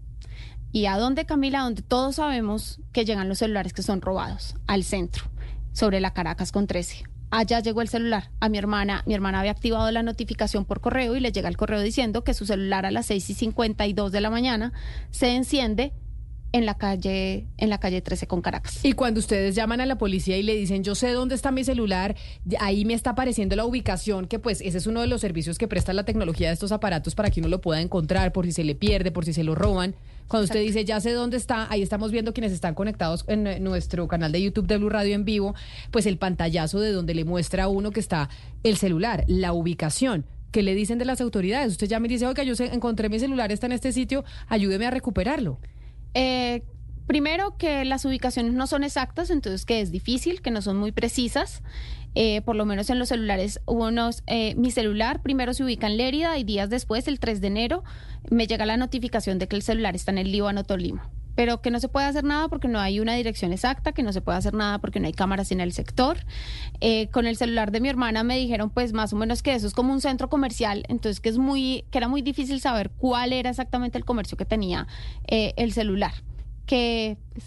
¿Y 0.72 0.86
a 0.86 0.98
dónde, 0.98 1.26
Camila? 1.26 1.62
Donde 1.62 1.82
todos 1.82 2.16
sabemos 2.16 2.80
que 2.94 3.04
llegan 3.04 3.28
los 3.28 3.40
celulares 3.40 3.74
que 3.74 3.84
son 3.84 4.02
robados, 4.02 4.56
al 4.68 4.84
centro, 4.84 5.26
sobre 5.74 6.00
la 6.00 6.14
Caracas 6.14 6.54
con 6.54 6.66
13. 6.66 7.11
Allá 7.32 7.62
llegó 7.62 7.82
el 7.82 7.88
celular. 7.88 8.30
A 8.42 8.50
mi 8.50 8.58
hermana, 8.58 9.04
mi 9.06 9.14
hermana 9.14 9.40
había 9.40 9.52
activado 9.52 9.90
la 9.90 10.04
notificación 10.04 10.66
por 10.66 10.82
correo 10.82 11.16
y 11.16 11.22
le 11.22 11.32
llega 11.32 11.48
el 11.48 11.56
correo 11.56 11.80
diciendo 11.80 12.26
que 12.26 12.34
su 12.34 12.46
celular 12.46 12.86
a 12.86 12.92
las 12.92 13.06
6 13.06 13.30
y 13.30 13.34
52 13.34 14.12
de 14.12 14.22
la 14.22 14.30
mañana 14.30 14.74
se 15.12 15.34
enciende 15.34 15.94
en 16.54 16.66
la 16.66 16.76
calle 16.76 17.46
en 17.58 17.70
la 17.70 17.80
calle 17.80 18.02
13 18.02 18.28
con 18.28 18.42
Caracas. 18.42 18.84
Y 18.84 18.94
cuando 18.94 19.20
ustedes 19.20 19.56
llaman 19.56 19.82
a 19.82 19.86
la 19.86 19.98
policía 19.98 20.38
y 20.38 20.44
le 20.44 20.56
dicen, 20.56 20.84
"Yo 20.84 20.96
sé 20.96 21.12
dónde 21.12 21.36
está 21.36 21.52
mi 21.52 21.64
celular", 21.64 22.16
ahí 22.60 22.86
me 22.86 22.94
está 22.94 23.12
apareciendo 23.12 23.56
la 23.56 23.66
ubicación, 23.66 24.28
que 24.28 24.40
pues 24.40 24.62
ese 24.62 24.78
es 24.78 24.88
uno 24.88 25.02
de 25.02 25.08
los 25.08 25.22
servicios 25.22 25.58
que 25.58 25.68
presta 25.68 25.94
la 25.94 26.04
tecnología 26.04 26.48
de 26.48 26.54
estos 26.54 26.72
aparatos 26.72 27.16
para 27.16 27.30
que 27.30 27.40
uno 27.40 27.50
lo 27.50 27.62
pueda 27.62 27.82
encontrar 27.82 28.32
por 28.32 28.46
si 28.46 28.52
se 28.52 28.64
le 28.64 28.76
pierde, 28.76 29.12
por 29.12 29.26
si 29.26 29.34
se 29.34 29.44
lo 29.44 29.56
roban. 29.56 29.96
Cuando 30.28 30.46
usted 30.46 30.62
dice, 30.62 30.86
"Ya 30.86 31.00
sé 31.00 31.12
dónde 31.12 31.38
está", 31.38 31.68
ahí 31.70 31.82
estamos 31.82 32.12
viendo 32.12 32.34
quienes 32.34 32.52
están 32.52 32.74
conectados 32.74 33.26
en 33.28 33.48
eh, 33.48 33.60
nuestro 33.60 34.08
canal 34.08 34.32
de 34.32 34.42
YouTube 34.42 34.68
de 34.68 34.78
Blue 34.78 34.90
Radio 34.90 35.16
en 35.16 35.26
vivo, 35.26 35.56
pues 35.92 36.06
el 36.06 36.18
pantallazo 36.18 36.80
de 36.80 36.92
donde 36.92 37.14
le 37.14 37.26
muestra 37.26 37.64
a 37.64 37.68
uno 37.68 37.92
que 37.92 38.00
está 38.00 38.30
el 38.64 38.78
celular, 38.78 39.26
la 39.28 39.54
ubicación. 39.54 40.26
¿Qué 40.52 40.64
le 40.64 40.76
dicen 40.76 40.98
de 40.98 41.06
las 41.06 41.22
autoridades? 41.22 41.72
Usted 41.72 41.88
ya 41.88 42.00
me 42.02 42.10
dice, 42.10 42.28
oiga, 42.28 42.44
yo 42.44 42.54
encontré 42.60 43.08
mi 43.08 43.20
celular, 43.20 43.54
está 43.54 43.68
en 43.68 43.72
este 43.72 43.94
sitio, 43.94 44.26
ayúdeme 44.50 44.86
a 44.86 44.92
recuperarlo. 44.92 45.60
Eh, 46.14 46.64
primero 47.08 47.58
que 47.58 47.86
las 47.86 48.06
ubicaciones 48.06 48.54
no 48.54 48.68
son 48.68 48.84
exactas, 48.84 49.30
entonces 49.30 49.66
que 49.66 49.82
es 49.82 49.92
difícil, 49.92 50.42
que 50.42 50.52
no 50.52 50.62
son 50.62 50.78
muy 50.78 50.92
precisas. 50.92 51.62
Eh, 52.14 52.42
por 52.42 52.58
lo 52.58 52.66
menos 52.66 52.90
en 52.90 53.00
los 53.00 53.08
celulares, 53.08 53.62
unos, 53.66 54.24
eh, 54.28 54.54
mi 54.56 54.70
celular 54.72 55.22
primero 55.22 55.54
se 55.54 55.64
ubica 55.64 55.88
en 55.88 55.96
Lérida 55.96 56.38
y 56.38 56.44
días 56.44 56.70
después, 56.70 57.08
el 57.08 57.20
3 57.20 57.40
de 57.40 57.48
enero, 57.48 57.84
me 58.30 58.48
llega 58.48 58.66
la 58.66 58.76
notificación 58.76 59.40
de 59.40 59.48
que 59.48 59.56
el 59.56 59.62
celular 59.62 59.96
está 59.96 60.12
en 60.12 60.18
el 60.18 60.32
Líbano 60.32 60.64
Tolima. 60.66 61.10
Pero 61.36 61.62
que 61.62 61.72
no 61.72 61.80
se 61.80 61.88
puede 61.88 62.06
hacer 62.06 62.24
nada 62.24 62.48
porque 62.48 62.68
no 62.68 62.80
hay 62.80 63.00
una 63.00 63.14
dirección 63.16 63.54
exacta, 63.54 63.92
que 63.92 64.04
no 64.04 64.14
se 64.14 64.22
puede 64.22 64.38
hacer 64.38 64.54
nada 64.54 64.80
porque 64.80 65.00
no 65.00 65.08
hay 65.08 65.14
cámaras 65.14 65.52
en 65.52 65.62
el 65.62 65.74
sector. 65.74 66.18
Eh, 66.82 67.08
con 67.08 67.26
el 67.26 67.38
celular 67.38 67.72
de 67.72 67.80
mi 67.80 67.90
hermana 67.90 68.24
me 68.24 68.38
dijeron, 68.38 68.70
pues 68.70 68.94
más 68.94 69.14
o 69.14 69.16
menos 69.16 69.42
que 69.42 69.54
eso 69.54 69.68
es 69.68 69.74
como 69.74 69.94
un 69.94 70.02
centro 70.02 70.30
comercial, 70.30 70.84
entonces 70.88 71.20
que 71.20 71.30
es 71.30 71.38
muy, 71.38 71.86
que 71.92 71.98
era 71.98 72.08
muy 72.08 72.22
difícil 72.22 72.60
saber 72.60 72.90
cuál 72.92 73.34
era 73.34 73.50
exactamente 73.50 73.98
el 73.98 74.06
comercio 74.06 74.38
que 74.38 74.46
tenía 74.46 74.88
eh, 75.28 75.54
el 75.58 75.74
celular, 75.74 76.14
que, 76.66 77.18
pues, 77.34 77.46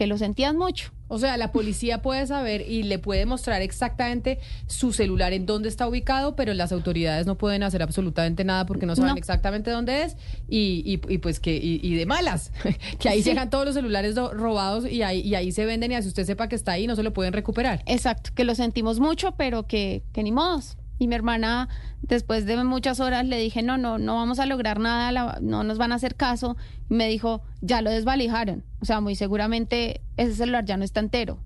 que 0.00 0.06
lo 0.06 0.16
sentían 0.16 0.56
mucho. 0.56 0.92
O 1.08 1.18
sea, 1.18 1.36
la 1.36 1.52
policía 1.52 2.00
puede 2.00 2.26
saber 2.26 2.62
y 2.66 2.84
le 2.84 2.98
puede 2.98 3.26
mostrar 3.26 3.60
exactamente 3.60 4.38
su 4.66 4.94
celular 4.94 5.34
en 5.34 5.44
dónde 5.44 5.68
está 5.68 5.86
ubicado, 5.86 6.36
pero 6.36 6.54
las 6.54 6.72
autoridades 6.72 7.26
no 7.26 7.36
pueden 7.36 7.62
hacer 7.64 7.82
absolutamente 7.82 8.42
nada 8.42 8.64
porque 8.64 8.86
no 8.86 8.96
saben 8.96 9.10
No. 9.10 9.18
exactamente 9.18 9.70
dónde 9.70 10.04
es 10.04 10.16
y, 10.48 10.82
y- 10.86 11.12
y 11.12 11.18
pues 11.18 11.38
que 11.38 11.54
y, 11.54 11.80
y 11.82 11.96
de 11.96 12.06
malas, 12.06 12.50
que 12.98 13.10
ahí 13.10 13.22
Sí. 13.22 13.28
llegan 13.28 13.50
todos 13.50 13.66
los 13.66 13.74
celulares 13.74 14.14
do- 14.14 14.32
robados 14.32 14.90
y 14.90 15.02
ahí, 15.02 15.20
y 15.20 15.34
ahí 15.34 15.52
se 15.52 15.66
venden 15.66 15.92
y 15.92 15.96
así 15.96 16.08
usted 16.08 16.24
sepa 16.24 16.48
que 16.48 16.56
está 16.56 16.72
ahí 16.72 16.86
no 16.86 16.96
se 16.96 17.02
lo 17.02 17.12
pueden 17.12 17.34
recuperar. 17.34 17.82
Exacto, 17.84 18.30
que 18.34 18.44
lo 18.44 18.54
sentimos 18.54 19.00
mucho, 19.00 19.32
pero 19.36 19.66
que, 19.66 20.02
que 20.14 20.22
ni 20.22 20.32
modos. 20.32 20.78
Y 21.00 21.08
mi 21.08 21.14
hermana, 21.14 21.68
después 22.02 22.44
de 22.44 22.62
muchas 22.62 23.00
horas, 23.00 23.24
le 23.26 23.38
dije, 23.38 23.62
no, 23.62 23.78
no, 23.78 23.96
no 23.96 24.16
vamos 24.16 24.38
a 24.38 24.44
lograr 24.44 24.78
nada, 24.78 25.10
la- 25.12 25.38
no 25.40 25.64
nos 25.64 25.78
van 25.78 25.92
a 25.92 25.94
hacer 25.94 26.14
caso. 26.14 26.58
Y 26.90 26.94
me 26.94 27.08
dijo, 27.08 27.42
ya 27.62 27.80
lo 27.80 27.90
desvalijaron. 27.90 28.64
O 28.82 28.84
sea, 28.84 29.00
muy 29.00 29.14
seguramente 29.16 30.02
ese 30.18 30.34
celular 30.34 30.66
ya 30.66 30.76
no 30.76 30.84
está 30.84 31.00
entero. 31.00 31.38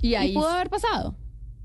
Y 0.00 0.14
ahí 0.14 0.32
pudo 0.34 0.48
haber 0.48 0.70
pasado. 0.70 1.16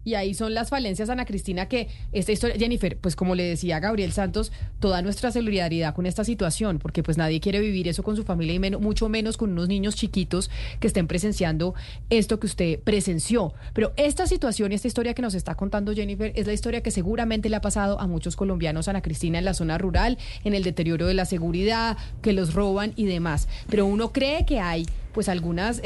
Y 0.09 0.15
ahí 0.15 0.33
son 0.33 0.55
las 0.55 0.69
falencias, 0.69 1.11
Ana 1.11 1.23
Cristina, 1.23 1.67
que 1.67 1.87
esta 2.13 2.31
historia, 2.31 2.55
Jennifer, 2.57 2.97
pues 2.97 3.15
como 3.15 3.35
le 3.35 3.43
decía 3.43 3.79
Gabriel 3.79 4.11
Santos, 4.11 4.51
toda 4.79 5.03
nuestra 5.03 5.31
solidaridad 5.31 5.93
con 5.93 6.07
esta 6.07 6.23
situación, 6.23 6.79
porque 6.79 7.03
pues 7.03 7.15
nadie 7.15 7.39
quiere 7.39 7.59
vivir 7.59 7.87
eso 7.87 8.01
con 8.01 8.15
su 8.15 8.23
familia 8.23 8.55
y 8.55 8.59
mucho 8.77 9.07
menos 9.07 9.37
con 9.37 9.51
unos 9.51 9.67
niños 9.67 9.95
chiquitos 9.95 10.49
que 10.79 10.87
estén 10.87 11.05
presenciando 11.05 11.75
esto 12.09 12.39
que 12.39 12.47
usted 12.47 12.79
presenció. 12.79 13.53
Pero 13.75 13.93
esta 13.97 14.25
situación 14.25 14.71
esta 14.71 14.87
historia 14.87 15.13
que 15.13 15.21
nos 15.21 15.35
está 15.35 15.53
contando 15.53 15.93
Jennifer 15.93 16.31
es 16.35 16.47
la 16.47 16.53
historia 16.53 16.81
que 16.81 16.89
seguramente 16.89 17.47
le 17.47 17.57
ha 17.57 17.61
pasado 17.61 17.99
a 17.99 18.07
muchos 18.07 18.35
colombianos, 18.35 18.87
Ana 18.87 19.03
Cristina, 19.03 19.37
en 19.37 19.45
la 19.45 19.53
zona 19.53 19.77
rural, 19.77 20.17
en 20.43 20.55
el 20.55 20.63
deterioro 20.63 21.05
de 21.05 21.13
la 21.13 21.25
seguridad, 21.25 21.97
que 22.23 22.33
los 22.33 22.55
roban 22.55 22.93
y 22.95 23.05
demás. 23.05 23.47
Pero 23.69 23.85
uno 23.85 24.11
cree 24.11 24.43
que 24.47 24.59
hay 24.59 24.87
pues 25.19 25.27
algunos 25.27 25.81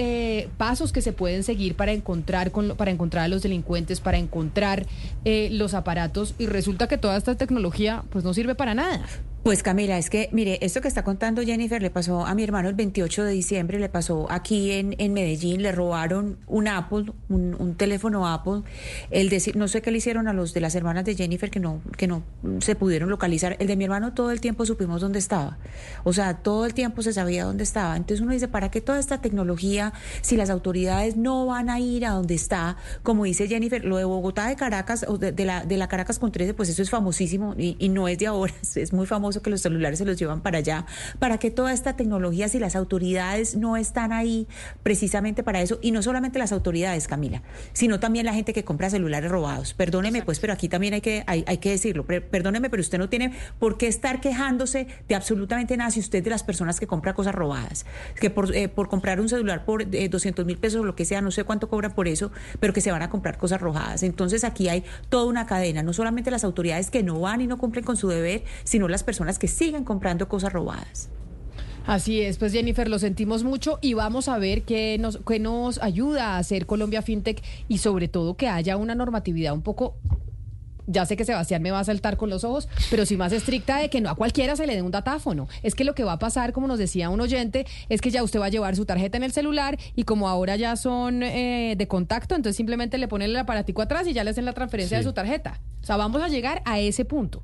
pasos 0.58 0.94
que 0.94 1.02
se 1.02 1.12
pueden 1.12 1.42
seguir 1.42 1.74
para 1.74 1.92
encontrar 1.92 2.52
con 2.52 2.78
para 2.78 2.92
encontrar 2.92 3.24
a 3.24 3.28
los 3.28 3.42
delincuentes, 3.42 4.00
para 4.00 4.20
encontrar 4.20 4.86
eh, 5.26 5.50
los 5.52 5.74
aparatos 5.74 6.36
y 6.38 6.46
resulta 6.46 6.88
que 6.88 7.00
toda 7.00 7.18
esta 7.18 7.34
tecnología 7.34 8.04
pues 8.12 8.24
no 8.24 8.36
sirve 8.36 8.54
para 8.54 8.76
nada. 8.76 9.04
Pues 9.44 9.62
Camila, 9.62 9.98
es 9.98 10.10
que, 10.10 10.30
mire, 10.32 10.58
esto 10.62 10.80
que 10.80 10.88
está 10.88 11.04
contando 11.04 11.42
Jennifer 11.42 11.82
le 11.82 11.90
pasó 11.90 12.26
a 12.26 12.34
mi 12.34 12.46
hermano 12.46 12.70
el 12.70 12.76
28 12.76 13.26
de 13.26 13.32
diciembre, 13.34 13.78
le 13.78 13.90
pasó 13.90 14.26
aquí 14.32 14.72
en, 14.72 14.96
en 15.00 15.12
Medellín, 15.12 15.62
le 15.62 15.74
robaron 15.74 16.38
un 16.48 16.70
Apple, 16.70 17.12
un, 17.28 17.54
un 17.60 17.76
teléfono 17.76 18.26
Apple. 18.26 18.62
El 19.12 19.28
de, 19.28 19.52
no 19.56 19.68
sé 19.68 19.82
qué 19.82 19.92
le 19.92 19.98
hicieron 19.98 20.30
a 20.30 20.34
los 20.34 20.54
de 20.54 20.62
las 20.62 20.76
hermanas 20.76 21.04
de 21.04 21.16
Jennifer 21.16 21.52
que 21.52 21.60
no, 21.60 21.82
que 21.98 22.08
no 22.08 22.24
se 22.60 22.76
pudieron 22.76 23.10
localizar. 23.10 23.58
El 23.60 23.68
de 23.68 23.76
mi 23.76 23.84
hermano 23.84 24.14
todo 24.14 24.32
el 24.32 24.40
tiempo 24.40 24.66
supimos 24.66 25.02
dónde 25.02 25.20
estaba. 25.20 25.58
O 26.06 26.14
sea, 26.14 26.36
todo 26.36 26.66
el 26.66 26.74
tiempo 26.74 27.02
se 27.02 27.12
sabía 27.12 27.44
dónde 27.44 27.66
estaba. 27.66 27.98
Entonces 27.98 28.22
uno 28.22 28.32
dice, 28.32 28.48
¿para 28.48 28.72
qué 28.72 28.80
toda 28.80 28.98
esta 28.98 29.20
tecnología 29.20 29.92
si 30.22 30.38
las 30.38 30.50
autoridades 30.50 31.18
no 31.18 31.46
van 31.48 31.70
a 31.70 31.82
ir 31.82 32.06
a 32.06 32.12
donde 32.12 32.36
está? 32.36 32.78
Como 33.04 33.26
dice 33.26 33.50
Jennifer, 33.50 33.84
lo 33.84 33.98
de 33.98 34.06
Bogotá 34.06 34.48
de 34.48 34.56
Caracas, 34.56 35.06
o 35.06 35.18
de, 35.18 35.34
la, 35.44 35.66
de 35.66 35.76
la 35.76 35.90
Caracas 35.90 36.18
con 36.18 36.32
13, 36.32 36.54
pues 36.54 36.70
eso 36.70 36.82
es 36.82 36.90
famosísimo 36.90 37.56
y, 37.58 37.90
no 37.90 38.08
es 38.08 38.18
de 38.18 38.28
ahora, 38.28 38.54
es 38.76 38.94
muy 38.94 39.06
famoso 39.06 39.33
que 39.42 39.50
los 39.50 39.62
celulares 39.62 40.00
se 40.00 40.06
los 40.06 40.18
llevan 40.18 40.42
para 40.42 40.60
allá. 40.60 40.86
¿Para 41.20 41.38
qué 41.38 41.52
toda 41.52 41.74
esta 41.74 41.96
tecnología 41.96 42.48
si 42.48 42.60
las 42.60 42.76
autoridades 42.76 43.56
no 43.56 43.78
están 43.78 44.12
ahí 44.12 44.48
precisamente 44.84 45.44
para 45.44 45.62
eso? 45.62 45.80
Y 45.82 45.92
no 45.92 46.02
solamente 46.02 46.40
las 46.40 46.52
autoridades, 46.52 47.08
Camila, 47.08 47.42
sino 47.74 48.00
también 48.00 48.26
la 48.26 48.34
gente 48.34 48.54
que 48.54 48.64
compra 48.64 48.90
celulares 48.90 49.30
robados. 49.32 49.74
Perdóneme, 49.74 50.22
pues, 50.22 50.40
pero 50.40 50.54
aquí 50.54 50.70
también 50.70 50.94
hay 50.94 51.02
que, 51.02 51.24
hay, 51.28 51.44
hay 51.48 51.58
que 51.58 51.72
decirlo. 51.72 52.06
Perdóneme, 52.06 52.70
pero 52.70 52.82
usted 52.82 52.98
no 52.98 53.10
tiene 53.10 53.34
por 53.60 53.78
qué 53.78 53.88
estar 53.88 54.22
quejándose 54.22 54.88
de 55.08 55.16
absolutamente 55.16 55.78
nada 55.78 55.92
si 55.92 56.00
usted 56.00 56.20
es 56.20 56.24
de 56.24 56.30
las 56.30 56.44
personas 56.44 56.80
que 56.80 56.88
compra 56.88 57.14
cosas 57.14 57.36
robadas. 57.36 57.86
Que 58.20 58.30
por, 58.30 58.56
eh, 58.56 58.70
por 58.70 58.90
comprar 58.90 59.20
un 59.20 59.30
celular 59.30 59.66
por 59.66 59.82
eh, 59.82 60.10
200 60.10 60.46
mil 60.46 60.58
pesos 60.58 60.82
o 60.82 60.84
lo 60.84 60.96
que 60.96 61.06
sea, 61.06 61.22
no 61.22 61.32
sé 61.32 61.44
cuánto 61.44 61.70
cobran 61.70 61.94
por 61.94 62.08
eso, 62.08 62.32
pero 62.60 62.74
que 62.74 62.82
se 62.82 62.92
van 62.92 63.02
a 63.02 63.10
comprar 63.10 63.38
cosas 63.38 63.62
robadas. 63.62 64.04
Entonces 64.04 64.44
aquí 64.44 64.70
hay 64.70 64.84
toda 65.10 65.26
una 65.26 65.46
cadena, 65.46 65.84
no 65.84 65.94
solamente 65.94 66.32
las 66.32 66.44
autoridades 66.44 66.90
que 66.90 67.04
no 67.04 67.20
van 67.20 67.42
y 67.42 67.48
no 67.48 67.58
cumplen 67.58 67.86
con 67.86 67.98
su 67.98 68.08
deber, 68.08 68.44
sino 68.64 68.88
las 68.88 69.04
personas 69.04 69.23
que 69.40 69.48
siguen 69.48 69.84
comprando 69.84 70.28
cosas 70.28 70.54
robadas. 70.54 71.10
Así 71.86 72.22
es, 72.22 72.38
pues 72.38 72.54
Jennifer, 72.54 72.88
lo 72.88 72.98
sentimos 72.98 73.44
mucho 73.44 73.78
y 73.82 73.94
vamos 73.94 74.30
a 74.30 74.38
ver 74.38 74.64
qué 74.64 74.98
nos, 75.00 75.20
qué 75.28 75.40
nos 75.40 75.82
ayuda 75.82 76.36
a 76.36 76.38
hacer 76.38 76.66
Colombia 76.66 77.02
FinTech 77.02 77.44
y 77.68 77.80
sobre 77.80 78.08
todo 78.08 78.38
que 78.38 78.48
haya 78.48 78.78
una 78.78 78.96
normatividad 78.96 79.54
un 79.54 79.64
poco 79.64 79.96
ya 80.88 81.06
sé 81.06 81.16
que 81.16 81.26
Sebastián 81.26 81.62
me 81.62 81.72
va 81.72 81.80
a 81.80 81.84
saltar 81.84 82.18
con 82.18 82.30
los 82.30 82.44
ojos, 82.44 82.68
pero 82.90 83.06
sí 83.06 83.16
más 83.16 83.32
estricta 83.32 83.78
de 83.78 83.90
que 83.90 84.02
no 84.02 84.10
a 84.10 84.16
cualquiera 84.16 84.56
se 84.56 84.68
le 84.68 84.76
dé 84.76 84.82
un 84.82 84.92
datáfono. 84.92 85.48
Es 85.62 85.76
que 85.76 85.84
lo 85.84 85.96
que 85.96 86.04
va 86.04 86.14
a 86.14 86.20
pasar, 86.20 86.52
como 86.52 86.68
nos 86.68 86.78
decía 86.78 87.10
un 87.10 87.22
oyente, 87.22 87.66
es 87.90 88.02
que 88.02 88.12
ya 88.12 88.24
usted 88.24 88.40
va 88.40 88.48
a 88.48 88.50
llevar 88.50 88.76
su 88.76 88.86
tarjeta 88.86 89.18
en 89.18 89.24
el 89.24 89.32
celular 89.32 89.78
y 89.96 90.04
como 90.04 90.28
ahora 90.28 90.56
ya 90.56 90.76
son 90.76 91.24
eh, 91.24 91.76
de 91.78 91.88
contacto, 91.88 92.36
entonces 92.36 92.58
simplemente 92.58 92.98
le 92.98 93.08
pone 93.08 93.26
el 93.26 93.36
aparatico 93.36 93.82
atrás 93.82 94.08
y 94.08 94.14
ya 94.14 94.24
le 94.24 94.32
hacen 94.32 94.46
la 94.46 94.54
transferencia 94.54 94.98
de 94.98 95.04
su 95.04 95.14
tarjeta. 95.14 95.62
O 95.82 95.86
sea, 95.86 95.98
vamos 95.98 96.22
a 96.22 96.28
llegar 96.28 96.62
a 96.66 96.80
ese 96.80 97.06
punto 97.06 97.44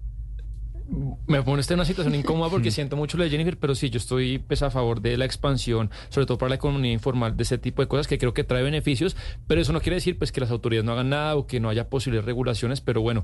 me 1.28 1.42
pone 1.44 1.60
usted 1.60 1.74
en 1.74 1.80
una 1.80 1.86
situación 1.86 2.16
incómoda 2.16 2.50
porque 2.50 2.72
siento 2.72 2.96
mucho 2.96 3.18
lo 3.18 3.24
de 3.24 3.30
Jennifer, 3.30 3.58
pero 3.58 3.76
sí, 3.76 3.90
yo 3.90 3.98
estoy 3.98 4.40
pues, 4.40 4.62
a 4.64 4.72
favor 4.72 5.02
de 5.02 5.18
la 5.18 5.26
expansión, 5.26 5.92
sobre 6.10 6.26
todo 6.26 6.38
para 6.38 6.50
la 6.50 6.56
economía 6.56 6.92
informal, 6.92 7.38
de 7.38 7.44
ese 7.44 7.58
tipo 7.58 7.82
de 7.82 7.88
cosas 7.88 8.08
que 8.08 8.18
creo 8.18 8.34
que 8.34 8.44
trae 8.44 8.64
beneficios, 8.64 9.16
pero 9.48 9.62
eso 9.62 9.74
no 9.74 9.82
quiere 9.82 9.96
decir 9.96 10.18
pues 10.18 10.32
que 10.32 10.42
las 10.42 10.52
autoridades 10.52 10.86
no 10.86 10.94
hagan 10.94 11.10
nada 11.10 11.36
o 11.36 11.48
que 11.48 11.60
no 11.60 11.70
haya 11.70 11.90
posibles 11.90 12.26
regulaciones, 12.26 12.82
pero 12.82 13.02
bueno, 13.02 13.24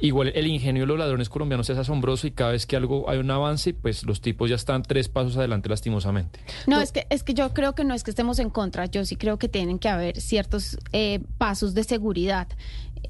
igual 0.00 0.32
el 0.34 0.46
ingenio 0.46 0.82
de 0.82 0.86
los 0.86 0.98
ladrones 0.98 1.28
colombianos 1.28 1.68
es 1.70 1.78
asombroso 1.78 2.26
y 2.26 2.30
cada 2.30 2.52
vez 2.52 2.66
que 2.66 2.76
algo 2.76 3.08
hay 3.10 3.18
un 3.18 3.30
avance, 3.30 3.74
pues 3.74 4.04
los 4.04 4.20
tipos 4.20 4.48
ya 4.48 4.56
están 4.56 4.82
tres 4.82 5.08
pasos 5.08 5.36
adelante 5.36 5.68
lastimosamente. 5.68 6.40
No, 6.66 6.80
es 6.80 6.92
que 6.92 7.06
es 7.10 7.22
que 7.22 7.34
yo 7.34 7.52
creo 7.52 7.74
que 7.74 7.84
no 7.84 7.94
es 7.94 8.04
que 8.04 8.10
estemos 8.10 8.38
en 8.38 8.50
contra, 8.50 8.86
yo 8.86 9.04
sí 9.04 9.16
creo 9.16 9.38
que 9.38 9.48
tienen 9.48 9.78
que 9.78 9.88
haber 9.88 10.20
ciertos 10.20 10.78
eh, 10.92 11.20
pasos 11.38 11.74
de 11.74 11.84
seguridad. 11.84 12.48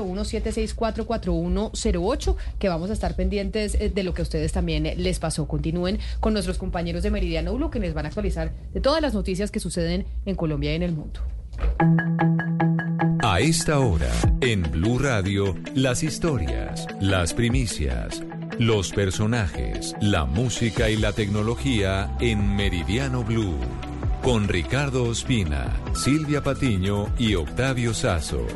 301-764-4108, 0.00 2.36
que 2.58 2.68
vamos 2.68 2.90
a 2.90 2.92
estar 2.92 3.16
pendientes 3.16 3.74
eh, 3.74 3.90
de 3.90 4.02
lo 4.02 4.14
que 4.14 4.22
a 4.22 4.24
ustedes 4.24 4.52
también 4.52 4.86
eh, 4.86 4.94
les 4.96 5.18
pasó. 5.18 5.46
Continúen 5.46 5.98
con 6.20 6.32
nuestros 6.32 6.56
compañeros 6.58 7.02
de 7.02 7.10
Meridiano 7.10 7.54
Blue, 7.54 7.70
que 7.70 7.80
les 7.80 7.94
van 7.94 8.06
a 8.06 8.08
actualizar 8.08 8.52
de 8.72 8.80
todas 8.80 9.02
las 9.02 9.14
noticias 9.14 9.50
que 9.50 9.60
suceden 9.60 10.06
en 10.26 10.36
Colombia 10.36 10.72
y 10.72 10.76
en 10.76 10.82
el 10.82 10.92
mundo. 10.92 11.20
A 13.22 13.40
esta 13.40 13.78
hora, 13.78 14.10
en 14.40 14.62
Blue 14.62 14.98
Radio, 14.98 15.54
las 15.74 16.02
historias, 16.02 16.86
las 17.00 17.34
primicias, 17.34 18.22
los 18.58 18.92
personajes, 18.92 19.94
la 20.00 20.24
música 20.24 20.88
y 20.88 20.96
la 20.96 21.12
tecnología 21.12 22.16
en 22.20 22.56
Meridiano 22.56 23.22
Blue. 23.22 23.58
Con 24.22 24.48
Ricardo 24.48 25.04
Ospina, 25.04 25.72
Silvia 25.94 26.42
Patiño 26.42 27.06
y 27.18 27.34
Octavio 27.34 27.94
Sazo. 27.94 28.46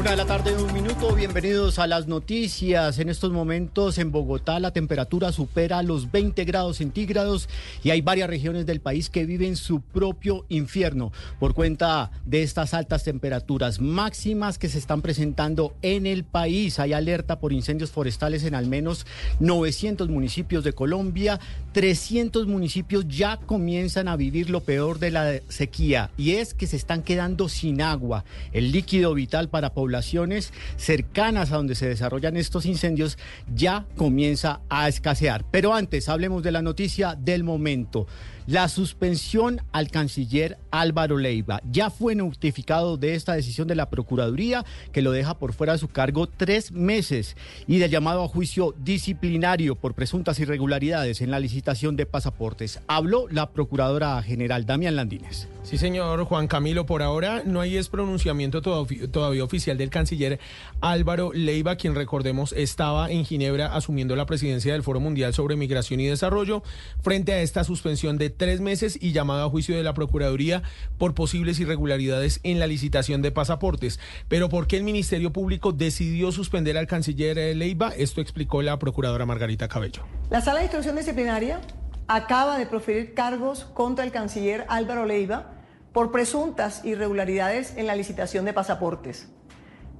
Una 0.00 0.12
de 0.12 0.16
la 0.16 0.24
tarde, 0.24 0.56
un 0.56 0.72
minuto. 0.72 1.14
Bienvenidos 1.14 1.78
a 1.78 1.86
las 1.86 2.06
noticias. 2.06 2.98
En 2.98 3.10
estos 3.10 3.32
momentos 3.32 3.98
en 3.98 4.10
Bogotá 4.10 4.58
la 4.58 4.70
temperatura 4.70 5.30
supera 5.30 5.82
los 5.82 6.10
20 6.10 6.42
grados 6.46 6.78
centígrados 6.78 7.50
y 7.84 7.90
hay 7.90 8.00
varias 8.00 8.30
regiones 8.30 8.64
del 8.64 8.80
país 8.80 9.10
que 9.10 9.26
viven 9.26 9.56
su 9.56 9.82
propio 9.82 10.46
infierno 10.48 11.12
por 11.38 11.52
cuenta 11.52 12.12
de 12.24 12.42
estas 12.42 12.72
altas 12.72 13.04
temperaturas 13.04 13.78
máximas 13.78 14.56
que 14.56 14.70
se 14.70 14.78
están 14.78 15.02
presentando 15.02 15.74
en 15.82 16.06
el 16.06 16.24
país. 16.24 16.78
Hay 16.78 16.94
alerta 16.94 17.38
por 17.38 17.52
incendios 17.52 17.90
forestales 17.90 18.44
en 18.44 18.54
al 18.54 18.68
menos 18.68 19.04
900 19.40 20.08
municipios 20.08 20.64
de 20.64 20.72
Colombia. 20.72 21.38
300 21.72 22.46
municipios 22.46 23.06
ya 23.06 23.36
comienzan 23.36 24.08
a 24.08 24.16
vivir 24.16 24.48
lo 24.48 24.60
peor 24.60 24.98
de 24.98 25.10
la 25.10 25.40
sequía 25.48 26.10
y 26.16 26.36
es 26.36 26.54
que 26.54 26.66
se 26.66 26.76
están 26.76 27.02
quedando 27.02 27.50
sin 27.50 27.82
agua, 27.82 28.24
el 28.54 28.72
líquido 28.72 29.12
vital 29.12 29.50
para 29.50 29.74
poblar 29.74 29.89
poblaciones 29.90 30.52
cercanas 30.76 31.50
a 31.50 31.56
donde 31.56 31.74
se 31.74 31.88
desarrollan 31.88 32.36
estos 32.36 32.64
incendios 32.64 33.18
ya 33.52 33.86
comienza 33.96 34.60
a 34.68 34.88
escasear. 34.88 35.44
Pero 35.50 35.74
antes, 35.74 36.08
hablemos 36.08 36.44
de 36.44 36.52
la 36.52 36.62
noticia 36.62 37.16
del 37.16 37.42
momento. 37.42 38.06
La 38.50 38.68
suspensión 38.68 39.60
al 39.70 39.92
canciller 39.92 40.58
Álvaro 40.72 41.18
Leiva 41.18 41.62
ya 41.70 41.88
fue 41.88 42.16
notificado 42.16 42.96
de 42.96 43.14
esta 43.14 43.34
decisión 43.34 43.68
de 43.68 43.76
la 43.76 43.90
Procuraduría 43.90 44.64
que 44.90 45.02
lo 45.02 45.12
deja 45.12 45.38
por 45.38 45.52
fuera 45.52 45.74
de 45.74 45.78
su 45.78 45.86
cargo 45.86 46.26
tres 46.26 46.72
meses 46.72 47.36
y 47.68 47.78
del 47.78 47.92
llamado 47.92 48.24
a 48.24 48.28
juicio 48.28 48.74
disciplinario 48.76 49.76
por 49.76 49.94
presuntas 49.94 50.40
irregularidades 50.40 51.20
en 51.20 51.30
la 51.30 51.38
licitación 51.38 51.94
de 51.94 52.06
pasaportes. 52.06 52.80
Habló 52.88 53.28
la 53.28 53.50
Procuradora 53.52 54.20
General 54.20 54.66
Damián 54.66 54.96
Landines. 54.96 55.46
Sí, 55.62 55.78
señor 55.78 56.24
Juan 56.24 56.48
Camilo, 56.48 56.86
por 56.86 57.02
ahora 57.02 57.42
no 57.46 57.60
hay 57.60 57.76
es 57.76 57.88
pronunciamiento 57.88 58.62
todavía 58.62 59.44
oficial 59.44 59.78
del 59.78 59.90
canciller 59.90 60.40
Álvaro 60.80 61.30
Leiva, 61.32 61.76
quien 61.76 61.94
recordemos 61.94 62.52
estaba 62.54 63.12
en 63.12 63.24
Ginebra 63.24 63.76
asumiendo 63.76 64.16
la 64.16 64.26
presidencia 64.26 64.72
del 64.72 64.82
Foro 64.82 64.98
Mundial 64.98 65.34
sobre 65.34 65.54
Migración 65.54 66.00
y 66.00 66.06
Desarrollo 66.06 66.64
frente 67.00 67.32
a 67.32 67.42
esta 67.42 67.62
suspensión 67.62 68.18
de 68.18 68.39
tres 68.40 68.62
meses 68.62 68.98
y 69.02 69.12
llamado 69.12 69.44
a 69.44 69.50
juicio 69.50 69.76
de 69.76 69.82
la 69.82 69.92
Procuraduría 69.92 70.62
por 70.96 71.12
posibles 71.12 71.60
irregularidades 71.60 72.40
en 72.42 72.58
la 72.58 72.66
licitación 72.66 73.20
de 73.20 73.32
pasaportes. 73.32 74.00
Pero 74.28 74.48
¿por 74.48 74.66
qué 74.66 74.78
el 74.78 74.82
Ministerio 74.82 75.30
Público 75.30 75.72
decidió 75.72 76.32
suspender 76.32 76.78
al 76.78 76.86
canciller 76.86 77.36
Leiva? 77.54 77.90
Esto 77.90 78.22
explicó 78.22 78.62
la 78.62 78.78
Procuradora 78.78 79.26
Margarita 79.26 79.68
Cabello. 79.68 80.04
La 80.30 80.40
Sala 80.40 80.60
de 80.60 80.64
Instrucción 80.64 80.96
Disciplinaria 80.96 81.60
acaba 82.08 82.56
de 82.56 82.64
proferir 82.64 83.12
cargos 83.12 83.66
contra 83.74 84.06
el 84.06 84.10
canciller 84.10 84.64
Álvaro 84.70 85.04
Leiva 85.04 85.52
por 85.92 86.10
presuntas 86.10 86.82
irregularidades 86.82 87.76
en 87.76 87.86
la 87.86 87.94
licitación 87.94 88.46
de 88.46 88.54
pasaportes. 88.54 89.28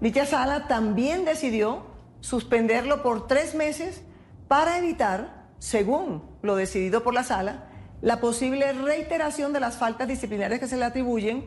Dicha 0.00 0.24
sala 0.24 0.66
también 0.66 1.26
decidió 1.26 1.84
suspenderlo 2.20 3.02
por 3.02 3.26
tres 3.26 3.54
meses 3.54 4.00
para 4.48 4.78
evitar, 4.78 5.44
según 5.58 6.22
lo 6.40 6.56
decidido 6.56 7.02
por 7.02 7.12
la 7.12 7.22
sala, 7.22 7.66
la 8.02 8.20
posible 8.20 8.72
reiteración 8.72 9.52
de 9.52 9.60
las 9.60 9.76
faltas 9.76 10.08
disciplinarias 10.08 10.60
que 10.60 10.68
se 10.68 10.76
le 10.76 10.84
atribuyen, 10.84 11.44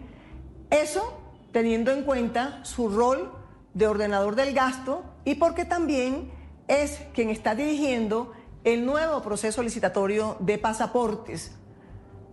eso 0.70 1.20
teniendo 1.52 1.92
en 1.92 2.04
cuenta 2.04 2.64
su 2.64 2.90
rol 2.90 3.32
de 3.74 3.88
ordenador 3.88 4.36
del 4.36 4.54
gasto 4.54 5.04
y 5.26 5.36
porque 5.36 5.66
también 5.66 6.32
es 6.68 7.00
quien 7.14 7.30
está 7.30 7.56
dirigiendo 7.56 8.34
el 8.64 8.86
nuevo 8.86 9.22
proceso 9.22 9.62
licitatorio 9.62 10.38
de 10.40 10.58
pasaportes. 10.58 11.56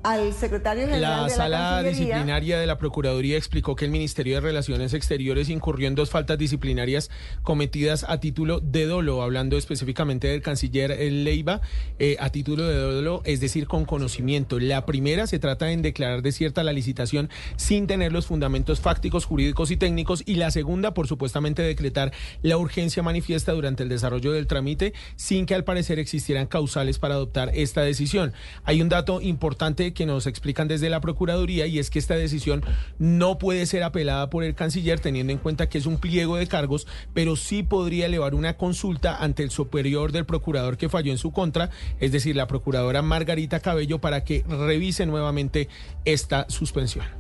Al 0.03 0.33
secretario 0.33 0.87
general 0.87 1.03
la 1.03 1.17
de 1.17 1.23
la 1.23 1.29
sala 1.29 1.59
Cancillería. 1.59 1.91
disciplinaria 1.91 2.59
de 2.59 2.67
la 2.67 2.79
Procuraduría 2.79 3.37
explicó 3.37 3.77
que 3.77 3.85
el 3.85 3.91
Ministerio 3.91 4.35
de 4.37 4.41
Relaciones 4.41 4.95
Exteriores 4.95 5.51
incurrió 5.51 5.89
en 5.89 5.95
dos 5.95 6.11
faltas 6.11 6.39
disciplinarias 6.39 7.11
cometidas 7.43 8.07
a 8.09 8.19
título 8.19 8.61
de 8.61 8.87
dolo, 8.87 9.23
hablando 9.23 9.59
específicamente 9.59 10.29
del 10.29 10.41
canciller 10.41 10.97
Leiva, 11.13 11.61
eh, 11.99 12.17
a 12.19 12.31
título 12.31 12.65
de 12.67 12.77
dolo, 12.77 13.21
es 13.25 13.41
decir, 13.41 13.67
con 13.67 13.85
conocimiento. 13.85 14.59
La 14.59 14.87
primera 14.87 15.27
se 15.27 15.39
trata 15.39 15.71
en 15.71 15.83
declarar 15.83 16.23
desierta 16.23 16.63
la 16.63 16.73
licitación 16.73 17.29
sin 17.57 17.87
tener 17.87 18.13
los 18.13 18.27
fundamentos 18.27 18.81
fácticos, 18.81 19.27
jurídicos 19.27 19.71
y 19.71 19.77
técnicos, 19.77 20.23
y 20.25 20.37
la 20.37 20.51
segunda 20.51 20.95
por 20.95 21.09
supuestamente 21.09 21.63
decretar 21.63 22.13
la 22.43 22.57
urgencia 22.57 23.03
manifiesta 23.03 23.53
durante 23.53 23.83
el 23.83 23.89
desarrollo 23.91 24.33
del 24.33 24.47
trámite 24.47 24.95
sin 25.17 25.45
que 25.45 25.55
al 25.55 25.65
parecer 25.65 25.99
existieran 25.99 26.47
causales 26.47 26.99
para 26.99 27.15
adoptar 27.15 27.51
esta 27.55 27.83
decisión. 27.83 28.33
Hay 28.65 28.81
un 28.81 28.89
dato 28.89 29.21
importante 29.21 29.90
que 29.93 30.07
nos 30.07 30.27
explican 30.27 30.69
desde 30.69 30.91
la 30.91 31.01
Procuraduría 31.01 31.67
y 31.67 31.79
es 31.79 31.91
que 31.91 31.99
esta 31.99 32.15
decisión 32.15 32.63
no 32.99 33.39
puede 33.39 33.67
ser 33.67 33.83
apelada 33.83 34.31
por 34.31 34.45
el 34.45 34.55
canciller 34.55 35.01
teniendo 35.01 35.33
en 35.33 35.39
cuenta 35.39 35.69
que 35.69 35.79
es 35.79 35.87
un 35.87 35.99
pliego 35.99 36.37
de 36.37 36.47
cargos, 36.47 36.87
pero 37.15 37.37
sí 37.37 37.63
podría 37.63 38.07
elevar 38.07 38.35
una 38.35 38.57
consulta 38.57 39.17
ante 39.17 39.43
el 39.43 39.51
superior 39.51 40.13
del 40.13 40.27
procurador 40.27 40.77
que 40.77 40.89
falló 40.89 41.13
en 41.13 41.19
su 41.19 41.33
contra, 41.33 41.71
es 41.99 42.13
decir, 42.13 42.37
la 42.37 42.47
procuradora 42.47 43.03
Margarita 43.03 43.61
Cabello, 43.61 44.01
para 44.01 44.25
que 44.25 44.45
revise 44.49 45.07
nuevamente 45.07 45.69
esta 46.05 46.47
suspensión. 46.49 47.20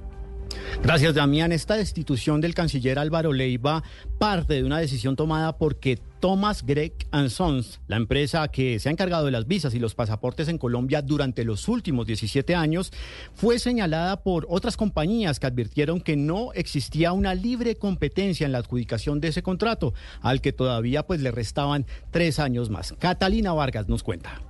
Gracias, 0.82 1.14
Damián. 1.14 1.52
Esta 1.52 1.76
destitución 1.76 2.40
del 2.40 2.54
canciller 2.54 2.98
Álvaro 2.98 3.32
Leiva 3.32 3.82
parte 4.18 4.54
de 4.54 4.64
una 4.64 4.78
decisión 4.78 5.14
tomada 5.14 5.56
porque 5.58 5.98
Thomas 6.20 6.64
Gregg 6.64 7.06
Sons, 7.28 7.80
la 7.86 7.96
empresa 7.96 8.48
que 8.48 8.78
se 8.78 8.88
ha 8.88 8.92
encargado 8.92 9.26
de 9.26 9.30
las 9.30 9.46
visas 9.46 9.74
y 9.74 9.78
los 9.78 9.94
pasaportes 9.94 10.48
en 10.48 10.58
Colombia 10.58 11.02
durante 11.02 11.44
los 11.44 11.68
últimos 11.68 12.06
17 12.06 12.54
años, 12.54 12.92
fue 13.34 13.58
señalada 13.58 14.22
por 14.22 14.46
otras 14.48 14.76
compañías 14.76 15.38
que 15.38 15.46
advirtieron 15.46 16.00
que 16.00 16.16
no 16.16 16.52
existía 16.54 17.12
una 17.12 17.34
libre 17.34 17.76
competencia 17.76 18.44
en 18.44 18.52
la 18.52 18.58
adjudicación 18.58 19.20
de 19.20 19.28
ese 19.28 19.42
contrato, 19.42 19.94
al 20.20 20.40
que 20.40 20.52
todavía 20.52 21.06
pues 21.06 21.20
le 21.20 21.30
restaban 21.30 21.86
tres 22.10 22.38
años 22.38 22.70
más. 22.70 22.94
Catalina 22.98 23.52
Vargas 23.52 23.88
nos 23.88 24.02
cuenta. 24.02 24.42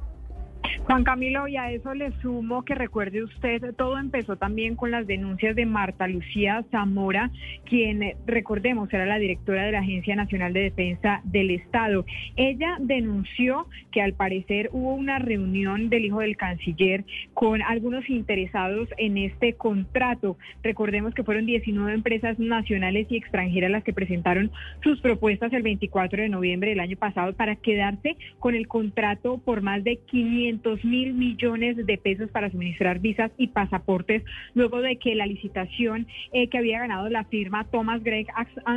Juan 0.85 1.05
Camilo, 1.05 1.47
y 1.47 1.57
a 1.57 1.71
eso 1.71 1.95
le 1.95 2.11
sumo 2.21 2.65
que 2.65 2.75
recuerde 2.75 3.23
usted, 3.23 3.75
todo 3.77 3.99
empezó 3.99 4.37
también 4.37 4.75
con 4.75 4.91
las 4.91 5.07
denuncias 5.07 5.55
de 5.55 5.65
Marta 5.65 6.09
Lucía 6.09 6.65
Zamora, 6.71 7.31
quien, 7.65 8.15
recordemos, 8.27 8.93
era 8.93 9.07
la 9.07 9.19
directora 9.19 9.65
de 9.65 9.73
la 9.73 9.79
Agencia 9.79 10.17
Nacional 10.17 10.53
de 10.53 10.63
Defensa 10.63 11.21
del 11.25 11.51
Estado. 11.51 12.05
Ella 12.35 12.77
denunció 12.81 13.69
que 13.93 14.03
al 14.03 14.15
parecer 14.15 14.69
hubo 14.73 14.95
una 14.95 15.19
reunión 15.19 15.91
del 15.91 16.07
hijo 16.07 16.21
del 16.21 16.37
canciller 16.37 17.05
con 17.35 17.63
algunos 17.63 18.09
interesados 18.11 18.89
en 18.97 19.17
este 19.17 19.55
contrato. 19.55 20.39
Recordemos 20.63 21.15
que 21.15 21.25
fueron 21.25 21.47
19 21.47 21.93
empresas 21.93 22.39
nacionales 22.39 23.07
y 23.11 23.17
extranjeras 23.17 23.71
las 23.71 23.85
que 23.85 23.93
presentaron 23.93 24.51
sus 24.83 25.01
propuestas 25.01 25.53
el 25.53 25.63
24 25.63 26.23
de 26.23 26.29
noviembre 26.29 26.71
del 26.71 26.81
año 26.81 26.97
pasado 26.97 27.33
para 27.35 27.57
quedarse 27.57 28.17
con 28.39 28.55
el 28.55 28.67
contrato 28.67 29.39
por 29.39 29.63
más 29.63 29.85
de 29.85 29.99
500 29.99 30.50
mil 30.85 31.15
millones 31.15 31.77
de 31.77 31.99
pesos 31.99 32.31
para 32.31 32.51
suministrar 32.51 33.01
visas 33.01 33.31
y 33.37 33.49
pasaportes, 33.49 34.23
luego 34.55 34.81
de 34.81 34.97
que 34.97 35.15
la 35.15 35.27
licitación 35.27 36.07
eh, 36.33 36.49
que 36.49 36.59
había 36.59 36.81
ganado 36.81 37.09
la 37.09 37.25
firma 37.25 37.67
Thomas 37.71 38.03
Gregg 38.03 38.27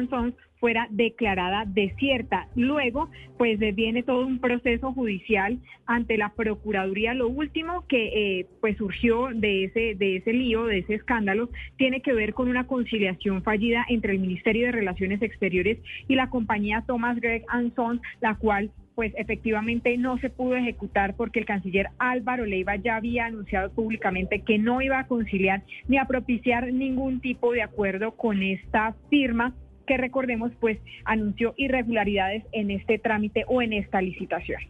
Sons 0.09 0.33
fuera 0.63 0.87
declarada 0.91 1.65
desierta. 1.67 2.47
Luego, 2.55 3.09
pues 3.37 3.61
eh, 3.61 3.73
viene 3.73 4.01
todo 4.01 4.25
un 4.25 4.39
proceso 4.39 4.93
judicial 4.93 5.59
ante 5.85 6.15
la 6.15 6.29
Procuraduría. 6.29 7.13
Lo 7.13 7.27
último 7.27 7.85
que 7.89 8.39
eh, 8.39 8.47
pues 8.61 8.77
surgió 8.77 9.27
de 9.33 9.65
ese, 9.65 9.95
de 9.95 10.15
ese 10.15 10.31
lío, 10.31 10.65
de 10.65 10.77
ese 10.79 10.93
escándalo, 10.93 11.49
tiene 11.75 12.01
que 12.01 12.13
ver 12.13 12.33
con 12.33 12.47
una 12.47 12.65
conciliación 12.65 13.43
fallida 13.43 13.85
entre 13.89 14.13
el 14.13 14.19
Ministerio 14.19 14.67
de 14.67 14.71
Relaciones 14.71 15.21
Exteriores 15.21 15.79
y 16.07 16.15
la 16.15 16.29
compañía 16.29 16.85
Thomas 16.87 17.19
Gregg 17.19 17.43
Sons, 17.75 18.01
la 18.21 18.35
cual 18.35 18.71
pues 18.95 19.13
efectivamente 19.17 19.97
no 19.97 20.17
se 20.19 20.29
pudo 20.29 20.55
ejecutar 20.55 21.15
porque 21.15 21.39
el 21.39 21.45
canciller 21.45 21.89
Álvaro 21.97 22.45
Leiva 22.45 22.75
ya 22.75 22.95
había 22.95 23.25
anunciado 23.25 23.71
públicamente 23.71 24.41
que 24.41 24.57
no 24.57 24.81
iba 24.81 24.99
a 24.99 25.07
conciliar 25.07 25.63
ni 25.87 25.97
a 25.97 26.05
propiciar 26.05 26.71
ningún 26.71 27.19
tipo 27.19 27.51
de 27.53 27.63
acuerdo 27.63 28.15
con 28.15 28.43
esta 28.43 28.95
firma 29.09 29.55
que 29.87 29.97
recordemos 29.97 30.51
pues 30.59 30.79
anunció 31.05 31.53
irregularidades 31.57 32.43
en 32.51 32.71
este 32.71 32.99
trámite 32.99 33.43
o 33.47 33.61
en 33.61 33.73
esta 33.73 34.01
licitación. 34.01 34.61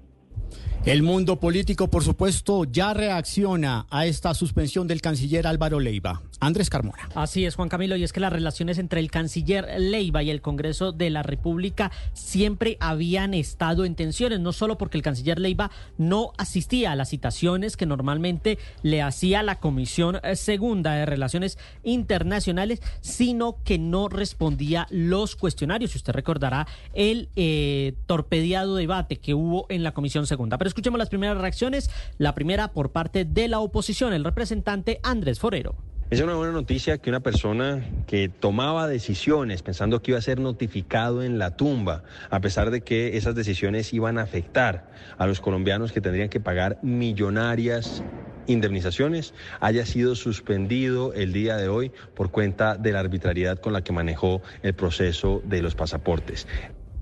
El 0.85 1.01
mundo 1.01 1.39
político, 1.39 1.87
por 1.87 2.03
supuesto, 2.03 2.65
ya 2.65 2.93
reacciona 2.93 3.87
a 3.89 4.05
esta 4.05 4.33
suspensión 4.33 4.85
del 4.85 4.99
canciller 4.99 5.47
Álvaro 5.47 5.79
Leiva. 5.79 6.21
Andrés 6.41 6.69
Carmona. 6.69 7.07
Así 7.15 7.45
es, 7.45 7.55
Juan 7.55 7.69
Camilo, 7.69 7.95
y 7.95 8.03
es 8.03 8.11
que 8.11 8.19
las 8.19 8.33
relaciones 8.33 8.77
entre 8.77 8.99
el 8.99 9.09
canciller 9.09 9.65
Leiva 9.79 10.23
y 10.23 10.29
el 10.29 10.41
Congreso 10.41 10.91
de 10.91 11.09
la 11.09 11.23
República 11.23 11.89
siempre 12.11 12.75
habían 12.81 13.33
estado 13.33 13.85
en 13.85 13.95
tensiones, 13.95 14.41
no 14.41 14.51
solo 14.51 14.77
porque 14.77 14.97
el 14.97 15.03
canciller 15.03 15.39
Leiva 15.39 15.71
no 15.97 16.33
asistía 16.37 16.91
a 16.91 16.95
las 16.97 17.11
citaciones 17.11 17.77
que 17.77 17.85
normalmente 17.85 18.59
le 18.81 19.01
hacía 19.01 19.41
la 19.41 19.61
Comisión 19.61 20.19
Segunda 20.33 20.95
de 20.95 21.05
Relaciones 21.05 21.57
Internacionales, 21.83 22.81
sino 22.99 23.55
que 23.63 23.79
no 23.79 24.09
respondía 24.09 24.87
los 24.89 25.37
cuestionarios. 25.37 25.91
Si 25.91 25.97
usted 25.97 26.11
recordará 26.11 26.67
el 26.93 27.29
eh, 27.37 27.93
torpedeado 28.05 28.75
debate 28.75 29.15
que 29.15 29.33
hubo 29.33 29.65
en 29.69 29.81
la 29.81 29.93
Comisión 29.93 30.27
Segunda. 30.27 30.57
Pero 30.57 30.72
escuchemos 30.73 30.97
las 30.97 31.09
primeras 31.09 31.37
reacciones. 31.37 31.91
La 32.17 32.33
primera 32.33 32.69
por 32.69 32.91
parte 32.91 33.25
de 33.25 33.47
la 33.47 33.59
oposición, 33.59 34.11
el 34.11 34.23
representante 34.23 34.99
Andrés 35.03 35.39
Forero. 35.39 35.75
Es 36.09 36.19
una 36.19 36.35
buena 36.35 36.51
noticia 36.51 36.97
que 36.97 37.09
una 37.09 37.21
persona 37.21 37.83
que 38.07 38.27
tomaba 38.29 38.87
decisiones 38.87 39.61
pensando 39.61 40.01
que 40.01 40.11
iba 40.11 40.17
a 40.17 40.21
ser 40.21 40.39
notificado 40.39 41.23
en 41.23 41.37
la 41.37 41.55
tumba, 41.55 42.03
a 42.29 42.39
pesar 42.39 42.71
de 42.71 42.81
que 42.81 43.17
esas 43.17 43.35
decisiones 43.35 43.93
iban 43.93 44.17
a 44.17 44.23
afectar 44.23 44.89
a 45.17 45.27
los 45.27 45.41
colombianos 45.41 45.91
que 45.91 46.01
tendrían 46.01 46.29
que 46.29 46.39
pagar 46.39 46.79
millonarias 46.81 48.03
indemnizaciones, 48.47 49.33
haya 49.59 49.85
sido 49.85 50.15
suspendido 50.15 51.13
el 51.13 51.33
día 51.33 51.55
de 51.57 51.69
hoy 51.69 51.91
por 52.15 52.31
cuenta 52.31 52.77
de 52.77 52.91
la 52.91 52.99
arbitrariedad 52.99 53.59
con 53.59 53.73
la 53.73 53.83
que 53.83 53.93
manejó 53.93 54.41
el 54.63 54.73
proceso 54.73 55.41
de 55.45 55.61
los 55.61 55.75
pasaportes. 55.75 56.47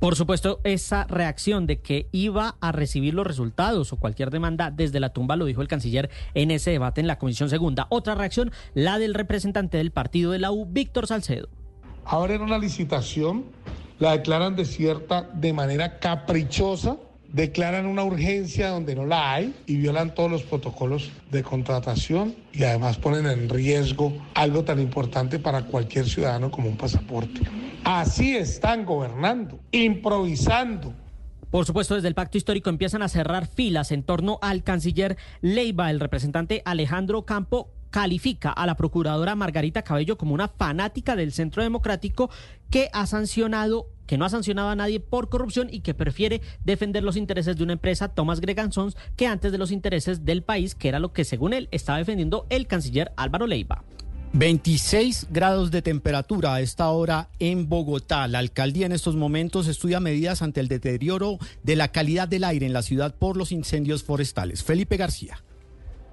Por 0.01 0.15
supuesto, 0.15 0.61
esa 0.63 1.03
reacción 1.03 1.67
de 1.67 1.79
que 1.79 2.07
iba 2.11 2.55
a 2.59 2.71
recibir 2.71 3.13
los 3.13 3.27
resultados 3.27 3.93
o 3.93 3.97
cualquier 3.97 4.31
demanda 4.31 4.71
desde 4.71 4.99
la 4.99 5.13
tumba 5.13 5.35
lo 5.35 5.45
dijo 5.45 5.61
el 5.61 5.67
canciller 5.67 6.09
en 6.33 6.49
ese 6.49 6.71
debate 6.71 7.01
en 7.01 7.07
la 7.07 7.19
Comisión 7.19 7.51
Segunda. 7.51 7.85
Otra 7.89 8.15
reacción, 8.15 8.51
la 8.73 8.97
del 8.97 9.13
representante 9.13 9.77
del 9.77 9.91
partido 9.91 10.31
de 10.31 10.39
la 10.39 10.49
U, 10.49 10.65
Víctor 10.65 11.05
Salcedo. 11.05 11.49
Abren 12.03 12.41
una 12.41 12.57
licitación, 12.57 13.45
la 13.99 14.13
declaran 14.13 14.55
desierta 14.55 15.29
de 15.35 15.53
manera 15.53 15.99
caprichosa 15.99 16.97
declaran 17.31 17.85
una 17.85 18.03
urgencia 18.03 18.69
donde 18.69 18.95
no 18.95 19.05
la 19.05 19.33
hay 19.33 19.55
y 19.67 19.77
violan 19.77 20.15
todos 20.15 20.31
los 20.31 20.43
protocolos 20.43 21.11
de 21.29 21.43
contratación 21.43 22.35
y 22.53 22.63
además 22.63 22.97
ponen 22.97 23.25
en 23.27 23.49
riesgo 23.49 24.13
algo 24.33 24.63
tan 24.63 24.79
importante 24.79 25.39
para 25.39 25.61
cualquier 25.61 26.09
ciudadano 26.09 26.51
como 26.51 26.69
un 26.69 26.75
pasaporte. 26.75 27.41
Así 27.83 28.35
están 28.35 28.85
gobernando, 28.85 29.59
improvisando. 29.71 30.93
Por 31.49 31.65
supuesto, 31.65 31.95
desde 31.95 32.07
el 32.07 32.15
pacto 32.15 32.37
histórico 32.37 32.69
empiezan 32.69 33.01
a 33.01 33.09
cerrar 33.09 33.47
filas 33.47 33.91
en 33.91 34.03
torno 34.03 34.39
al 34.41 34.63
canciller 34.63 35.17
Leiva. 35.41 35.89
El 35.89 35.99
representante 35.99 36.61
Alejandro 36.63 37.25
Campo 37.25 37.69
califica 37.89 38.51
a 38.51 38.65
la 38.65 38.75
procuradora 38.75 39.35
Margarita 39.35 39.81
Cabello 39.81 40.17
como 40.17 40.33
una 40.33 40.47
fanática 40.47 41.15
del 41.15 41.33
Centro 41.33 41.61
Democrático 41.61 42.29
que 42.69 42.89
ha 42.93 43.05
sancionado 43.05 43.87
que 44.05 44.17
no 44.17 44.25
ha 44.25 44.29
sancionado 44.29 44.69
a 44.69 44.75
nadie 44.75 44.99
por 44.99 45.29
corrupción 45.29 45.69
y 45.71 45.81
que 45.81 45.93
prefiere 45.93 46.41
defender 46.65 47.01
los 47.01 47.15
intereses 47.15 47.55
de 47.55 47.63
una 47.63 47.73
empresa, 47.73 48.09
Thomas 48.09 48.41
Gregansons, 48.41 48.97
que 49.15 49.25
antes 49.25 49.53
de 49.53 49.57
los 49.57 49.71
intereses 49.71 50.25
del 50.25 50.43
país, 50.43 50.75
que 50.75 50.89
era 50.89 50.99
lo 50.99 51.13
que 51.13 51.23
según 51.23 51.53
él 51.53 51.69
estaba 51.71 51.97
defendiendo 51.97 52.45
el 52.49 52.67
canciller 52.67 53.13
Álvaro 53.15 53.47
Leiva. 53.47 53.85
26 54.33 55.27
grados 55.29 55.71
de 55.71 55.81
temperatura 55.81 56.53
a 56.53 56.61
esta 56.61 56.89
hora 56.89 57.27
en 57.39 57.67
Bogotá. 57.67 58.29
La 58.29 58.39
alcaldía 58.39 58.85
en 58.85 58.93
estos 58.93 59.15
momentos 59.17 59.67
estudia 59.67 59.99
medidas 59.99 60.41
ante 60.41 60.61
el 60.61 60.69
deterioro 60.69 61.37
de 61.63 61.75
la 61.75 61.89
calidad 61.89 62.29
del 62.29 62.45
aire 62.45 62.65
en 62.65 62.73
la 62.73 62.81
ciudad 62.81 63.13
por 63.13 63.35
los 63.35 63.51
incendios 63.51 64.03
forestales. 64.03 64.63
Felipe 64.63 64.95
García. 64.95 65.43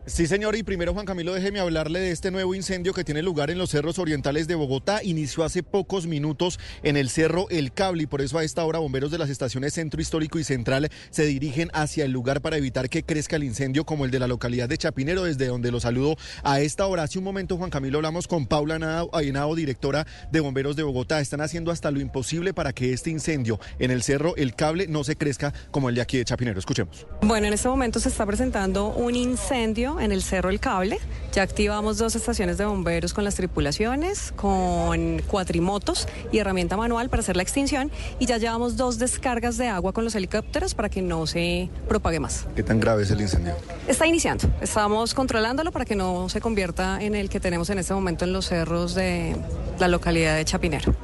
Sí, 0.09 0.27
señor, 0.27 0.57
y 0.57 0.62
primero 0.62 0.95
Juan 0.95 1.05
Camilo, 1.05 1.35
déjeme 1.35 1.61
hablarle 1.61 2.01
de 2.01 2.12
este 2.12 2.31
nuevo 2.31 2.55
incendio 2.55 2.95
que 2.95 3.05
tiene 3.05 3.20
lugar 3.23 3.51
en 3.51 3.59
los 3.59 3.69
cerros 3.69 3.99
orientales 3.99 4.49
de 4.49 4.55
Bogotá. 4.55 5.03
Inició 5.05 5.45
hace 5.45 5.62
pocos 5.62 6.07
minutos 6.07 6.59
en 6.83 6.97
el 6.97 7.11
cerro 7.11 7.47
El 7.51 7.75
Cable 7.75 8.05
y 8.05 8.07
por 8.07 8.23
eso 8.23 8.39
a 8.39 8.43
esta 8.43 8.65
hora 8.65 8.78
bomberos 8.78 9.11
de 9.11 9.19
las 9.19 9.28
estaciones 9.28 9.75
Centro 9.75 10.01
Histórico 10.01 10.39
y 10.39 10.45
Central 10.45 10.89
se 11.11 11.27
dirigen 11.27 11.69
hacia 11.75 12.07
el 12.07 12.12
lugar 12.12 12.41
para 12.41 12.57
evitar 12.57 12.89
que 12.89 13.03
crezca 13.03 13.37
el 13.37 13.45
incendio 13.45 13.85
como 13.85 14.07
el 14.07 14.11
de 14.11 14.19
la 14.19 14.27
localidad 14.27 14.67
de 14.67 14.78
Chapinero, 14.78 15.25
desde 15.25 15.47
donde 15.47 15.70
lo 15.70 15.78
saludo 15.78 16.17
a 16.43 16.61
esta 16.61 16.87
hora. 16.87 17.03
Hace 17.03 17.19
un 17.19 17.25
momento, 17.25 17.59
Juan 17.59 17.69
Camilo, 17.69 17.99
hablamos 17.99 18.27
con 18.27 18.47
Paula 18.47 19.07
Ayenao, 19.12 19.55
directora 19.55 20.07
de 20.33 20.41
bomberos 20.41 20.75
de 20.75 20.85
Bogotá. 20.85 21.20
Están 21.20 21.43
haciendo 21.43 21.70
hasta 21.70 21.91
lo 21.91 22.01
imposible 22.01 22.55
para 22.55 22.73
que 22.73 22.95
este 22.95 23.11
incendio 23.11 23.61
en 23.78 23.91
el 23.91 24.03
cerro 24.03 24.35
El 24.37 24.55
Cable 24.55 24.87
no 24.89 25.05
se 25.05 25.17
crezca 25.17 25.53
como 25.70 25.91
el 25.91 25.97
de 25.97 26.01
aquí 26.01 26.17
de 26.17 26.25
Chapinero. 26.25 26.59
Escuchemos. 26.59 27.07
Bueno, 27.20 27.47
en 27.47 27.53
este 27.53 27.69
momento 27.69 28.01
se 28.01 28.09
está 28.09 28.25
presentando 28.25 28.89
un 28.89 29.15
incendio 29.15 29.98
en 30.01 30.12
el 30.12 30.23
Cerro 30.23 30.51
El 30.51 30.60
Cable. 30.60 30.99
Ya 31.33 31.43
activamos 31.43 31.99
dos 31.99 32.17
estaciones 32.17 32.59
de 32.59 32.65
bomberos 32.65 33.12
con 33.15 33.25
las 33.25 33.35
tripulaciones, 33.35 34.33
con 34.33 35.20
cuatrimotos 35.23 36.09
y 36.33 36.39
herramienta 36.39 36.77
manual 36.77 37.09
para 37.10 37.20
hacer 37.20 37.36
la 37.36 37.43
extinción 37.43 37.91
y 38.18 38.27
ya 38.27 38.39
llevamos 38.39 38.77
dos 38.77 38.99
descargas 38.99 39.57
de 39.59 39.68
agua 39.68 39.93
con 39.93 40.05
los 40.05 40.15
helicópteros 40.15 40.75
para 40.75 40.89
que 40.89 41.02
no 41.02 41.27
se 41.27 41.68
propague 41.89 42.20
más. 42.20 42.47
¿Qué 42.57 42.62
tan 42.62 42.81
grave 42.81 43.02
es 43.02 43.10
el 43.10 43.20
incendio? 43.20 43.55
Está 43.86 44.07
iniciando, 44.07 44.49
estamos 44.60 45.15
controlándolo 45.15 45.73
para 45.73 45.85
que 45.85 45.97
no 45.97 46.28
se 46.28 46.41
convierta 46.41 47.02
en 47.02 47.15
el 47.15 47.28
que 47.28 47.41
tenemos 47.41 47.70
en 47.70 47.78
este 47.78 47.94
momento 47.94 48.25
en 48.25 48.33
los 48.33 48.47
cerros 48.47 48.94
de 48.94 49.36
la 49.78 49.89
localidad 49.89 50.36
de 50.36 50.44
Chapinero. 50.44 50.94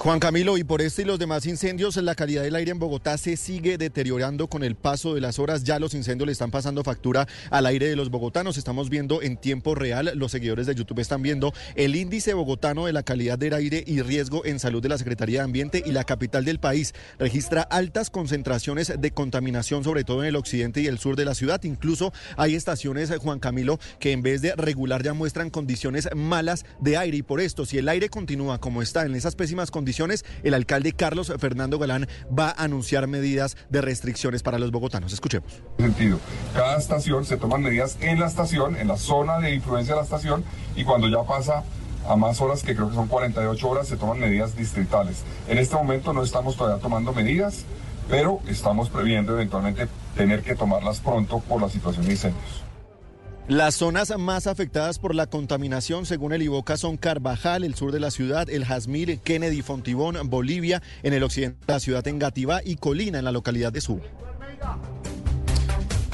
Juan 0.00 0.20
Camilo, 0.20 0.56
y 0.58 0.62
por 0.62 0.80
este 0.80 1.02
y 1.02 1.04
los 1.04 1.18
demás 1.18 1.44
incendios, 1.44 1.96
la 1.96 2.14
calidad 2.14 2.44
del 2.44 2.54
aire 2.54 2.70
en 2.70 2.78
Bogotá 2.78 3.18
se 3.18 3.36
sigue 3.36 3.78
deteriorando 3.78 4.46
con 4.46 4.62
el 4.62 4.76
paso 4.76 5.16
de 5.16 5.20
las 5.20 5.40
horas. 5.40 5.64
Ya 5.64 5.80
los 5.80 5.92
incendios 5.92 6.26
le 6.26 6.32
están 6.32 6.52
pasando 6.52 6.84
factura 6.84 7.26
al 7.50 7.66
aire 7.66 7.88
de 7.88 7.96
los 7.96 8.08
bogotanos. 8.08 8.56
Estamos 8.58 8.90
viendo 8.90 9.22
en 9.22 9.36
tiempo 9.36 9.74
real, 9.74 10.12
los 10.14 10.30
seguidores 10.30 10.68
de 10.68 10.76
YouTube 10.76 11.00
están 11.00 11.20
viendo 11.20 11.52
el 11.74 11.96
índice 11.96 12.32
bogotano 12.32 12.86
de 12.86 12.92
la 12.92 13.02
calidad 13.02 13.40
del 13.40 13.54
aire 13.54 13.82
y 13.88 14.00
riesgo 14.02 14.46
en 14.46 14.60
salud 14.60 14.80
de 14.80 14.88
la 14.88 14.98
Secretaría 14.98 15.40
de 15.40 15.46
Ambiente 15.46 15.82
y 15.84 15.90
la 15.90 16.04
capital 16.04 16.44
del 16.44 16.60
país. 16.60 16.94
Registra 17.18 17.62
altas 17.62 18.08
concentraciones 18.08 18.92
de 19.00 19.10
contaminación, 19.10 19.82
sobre 19.82 20.04
todo 20.04 20.22
en 20.22 20.28
el 20.28 20.36
occidente 20.36 20.80
y 20.80 20.86
el 20.86 21.00
sur 21.00 21.16
de 21.16 21.24
la 21.24 21.34
ciudad. 21.34 21.60
Incluso 21.64 22.12
hay 22.36 22.54
estaciones, 22.54 23.12
Juan 23.18 23.40
Camilo, 23.40 23.80
que 23.98 24.12
en 24.12 24.22
vez 24.22 24.42
de 24.42 24.54
regular 24.54 25.02
ya 25.02 25.12
muestran 25.12 25.50
condiciones 25.50 26.08
malas 26.14 26.64
de 26.80 26.96
aire. 26.96 27.16
Y 27.16 27.22
por 27.22 27.40
esto, 27.40 27.66
si 27.66 27.78
el 27.78 27.88
aire 27.88 28.08
continúa 28.08 28.60
como 28.60 28.80
está 28.80 29.04
en 29.04 29.16
esas 29.16 29.34
pésimas 29.34 29.72
condiciones, 29.72 29.87
el 30.42 30.54
alcalde 30.54 30.92
Carlos 30.92 31.32
Fernando 31.38 31.78
Galán 31.78 32.06
va 32.36 32.50
a 32.50 32.64
anunciar 32.64 33.06
medidas 33.06 33.56
de 33.70 33.80
restricciones 33.80 34.42
para 34.42 34.58
los 34.58 34.70
bogotanos. 34.70 35.12
Escuchemos. 35.12 35.62
sentido, 35.78 36.18
cada 36.54 36.76
estación 36.76 37.24
se 37.24 37.36
toman 37.36 37.62
medidas 37.62 37.96
en 38.00 38.20
la 38.20 38.26
estación, 38.26 38.76
en 38.76 38.88
la 38.88 38.96
zona 38.96 39.38
de 39.38 39.54
influencia 39.54 39.94
de 39.94 40.00
la 40.00 40.04
estación, 40.04 40.44
y 40.76 40.84
cuando 40.84 41.08
ya 41.08 41.22
pasa 41.22 41.64
a 42.08 42.16
más 42.16 42.40
horas, 42.40 42.62
que 42.62 42.74
creo 42.74 42.88
que 42.88 42.94
son 42.94 43.08
48 43.08 43.68
horas, 43.68 43.88
se 43.88 43.96
toman 43.96 44.18
medidas 44.18 44.56
distritales. 44.56 45.24
En 45.48 45.58
este 45.58 45.74
momento 45.74 46.12
no 46.12 46.22
estamos 46.22 46.56
todavía 46.56 46.80
tomando 46.82 47.12
medidas, 47.12 47.64
pero 48.08 48.40
estamos 48.46 48.88
previendo 48.88 49.32
eventualmente 49.32 49.88
tener 50.16 50.42
que 50.42 50.54
tomarlas 50.54 51.00
pronto 51.00 51.40
por 51.40 51.60
la 51.60 51.68
situación 51.68 52.06
de 52.06 52.12
incendios. 52.12 52.67
Las 53.48 53.76
zonas 53.76 54.12
más 54.18 54.46
afectadas 54.46 54.98
por 54.98 55.14
la 55.14 55.26
contaminación, 55.26 56.04
según 56.04 56.34
el 56.34 56.42
IVOCA, 56.42 56.76
son 56.76 56.98
Carvajal, 56.98 57.64
el 57.64 57.74
sur 57.74 57.92
de 57.92 57.98
la 57.98 58.10
ciudad, 58.10 58.50
el 58.50 58.66
Jazmir, 58.66 59.20
Kennedy, 59.20 59.62
Fontibón, 59.62 60.18
Bolivia, 60.28 60.82
en 61.02 61.14
el 61.14 61.22
occidente 61.22 61.56
de 61.66 61.72
la 61.72 61.80
ciudad, 61.80 62.06
en 62.08 62.18
Gativá 62.18 62.60
y 62.62 62.76
Colina, 62.76 63.18
en 63.18 63.24
la 63.24 63.32
localidad 63.32 63.72
de 63.72 63.80
Suba. 63.80 64.02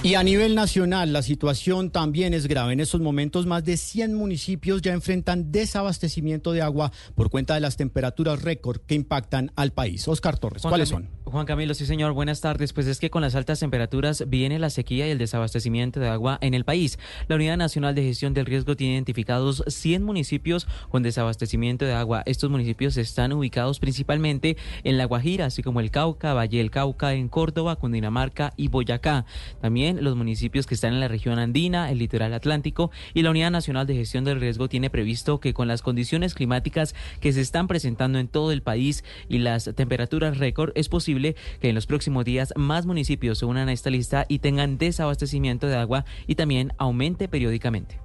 Y 0.05 0.16
a 0.16 0.23
nivel 0.23 0.55
nacional 0.55 1.15
la 1.15 1.23
situación 1.23 1.89
también 1.91 2.34
es 2.34 2.47
grave. 2.47 2.74
En 2.74 2.81
estos 2.81 3.00
momentos 3.00 3.47
más 3.47 3.65
de 3.65 3.78
100 3.78 4.12
municipios 4.12 4.83
ya 4.83 4.92
enfrentan 4.92 5.50
desabastecimiento 5.50 6.52
de 6.52 6.60
agua 6.60 6.92
por 7.15 7.31
cuenta 7.31 7.55
de 7.55 7.60
las 7.60 7.78
temperaturas 7.78 8.42
récord 8.42 8.83
que 8.83 8.94
impactan 8.97 9.50
al 9.57 9.73
país. 9.73 10.07
Oscar 10.07 10.36
Torres, 10.36 10.60
Juan 10.60 10.73
¿cuáles 10.73 10.92
Camilo- 10.92 11.08
son? 11.24 11.24
Juan 11.33 11.47
Camilo, 11.47 11.73
sí 11.73 11.86
señor, 11.86 12.12
buenas 12.12 12.42
tardes. 12.42 12.74
Pues 12.74 12.86
es 12.86 12.99
que 13.00 13.08
con 13.08 13.23
las 13.23 13.34
altas 13.34 13.60
temperaturas 13.60 14.24
viene 14.28 14.58
la 14.58 14.68
sequía 14.68 15.08
y 15.08 15.10
el 15.10 15.16
desabastecimiento 15.16 16.00
de 16.00 16.08
agua 16.08 16.36
en 16.42 16.52
el 16.52 16.66
país. 16.66 16.99
La 17.26 17.36
Unidad 17.36 17.57
Nacional 17.57 17.94
de 17.94 18.02
Gestión 18.02 18.34
del 18.34 18.44
Riesgo 18.44 18.76
tiene 18.76 18.92
identificados 18.92 19.65
100 19.66 20.02
municipios 20.02 20.66
con 20.91 21.02
desabastecimiento 21.02 21.86
de 21.86 21.94
agua. 21.94 22.23
Estos 22.26 22.50
municipios 22.50 22.99
están 22.99 23.33
ubicados 23.33 23.81
principalmente 23.81 24.58
en 24.84 24.99
La 24.99 25.07
Guajira, 25.07 25.47
así 25.47 25.62
como 25.62 25.81
el 25.81 25.91
Cauca, 25.91 26.34
Valle 26.34 26.58
del 26.58 26.70
Cauca, 26.70 27.15
en 27.15 27.28
Córdoba, 27.31 27.76
Cundinamarca 27.76 28.52
y 28.58 28.68
Boyacá. 28.68 29.24
También 29.62 29.93
los 30.02 30.16
municipios 30.16 30.66
que 30.66 30.74
están 30.74 30.94
en 30.94 31.00
la 31.00 31.08
región 31.08 31.39
andina, 31.39 31.90
el 31.90 31.98
litoral 31.98 32.34
atlántico 32.34 32.90
y 33.12 33.23
la 33.23 33.31
Unidad 33.31 33.50
Nacional 33.50 33.86
de 33.86 33.94
Gestión 33.94 34.24
del 34.24 34.40
Riesgo 34.40 34.68
tiene 34.68 34.90
previsto 34.90 35.40
que 35.40 35.55
con 35.55 35.68
las 35.68 35.82
condiciones 35.82 36.34
climáticas 36.34 36.94
que 37.20 37.32
se 37.32 37.40
están 37.40 37.68
presentando 37.68 38.18
en 38.18 38.28
todo 38.28 38.52
el 38.52 38.62
país 38.62 39.05
y 39.28 39.39
las 39.39 39.70
temperaturas 39.74 40.39
récord 40.39 40.73
es 40.74 40.89
posible 40.89 41.36
que 41.60 41.68
en 41.68 41.74
los 41.74 41.86
próximos 41.86 42.24
días 42.24 42.52
más 42.56 42.86
municipios 42.86 43.39
se 43.39 43.47
unan 43.47 43.68
a 43.68 43.73
esta 43.73 43.90
lista 43.90 44.26
y 44.28 44.39
tengan 44.39 44.78
desabastecimiento 44.78 45.66
de 45.66 45.76
agua 45.76 46.05
y 46.26 46.34
también 46.34 46.73
aumente 46.78 47.28
periódicamente. 47.28 48.00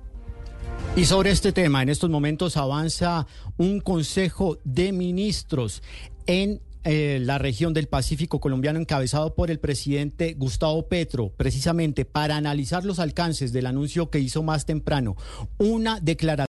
Y 0.95 1.05
sobre 1.05 1.31
este 1.31 1.51
tema, 1.51 1.81
en 1.81 1.89
estos 1.89 2.09
momentos 2.09 2.57
avanza 2.57 3.27
un 3.57 3.79
Consejo 3.79 4.57
de 4.63 4.91
Ministros 4.91 5.81
en 6.25 6.61
eh, 6.83 7.19
la 7.21 7.37
región 7.37 7.73
del 7.73 7.87
Pacífico 7.87 8.39
colombiano 8.39 8.79
encabezado 8.79 9.35
por 9.35 9.51
el 9.51 9.59
presidente 9.59 10.33
Gustavo 10.33 10.87
Petro, 10.87 11.33
precisamente 11.35 12.05
para 12.05 12.37
analizar 12.37 12.85
los 12.85 12.99
alcances 12.99 13.51
del 13.51 13.65
anuncio 13.65 14.09
que 14.09 14.19
hizo 14.19 14.43
más 14.43 14.65
temprano, 14.65 15.17
una 15.57 15.99
declaración 15.99 16.29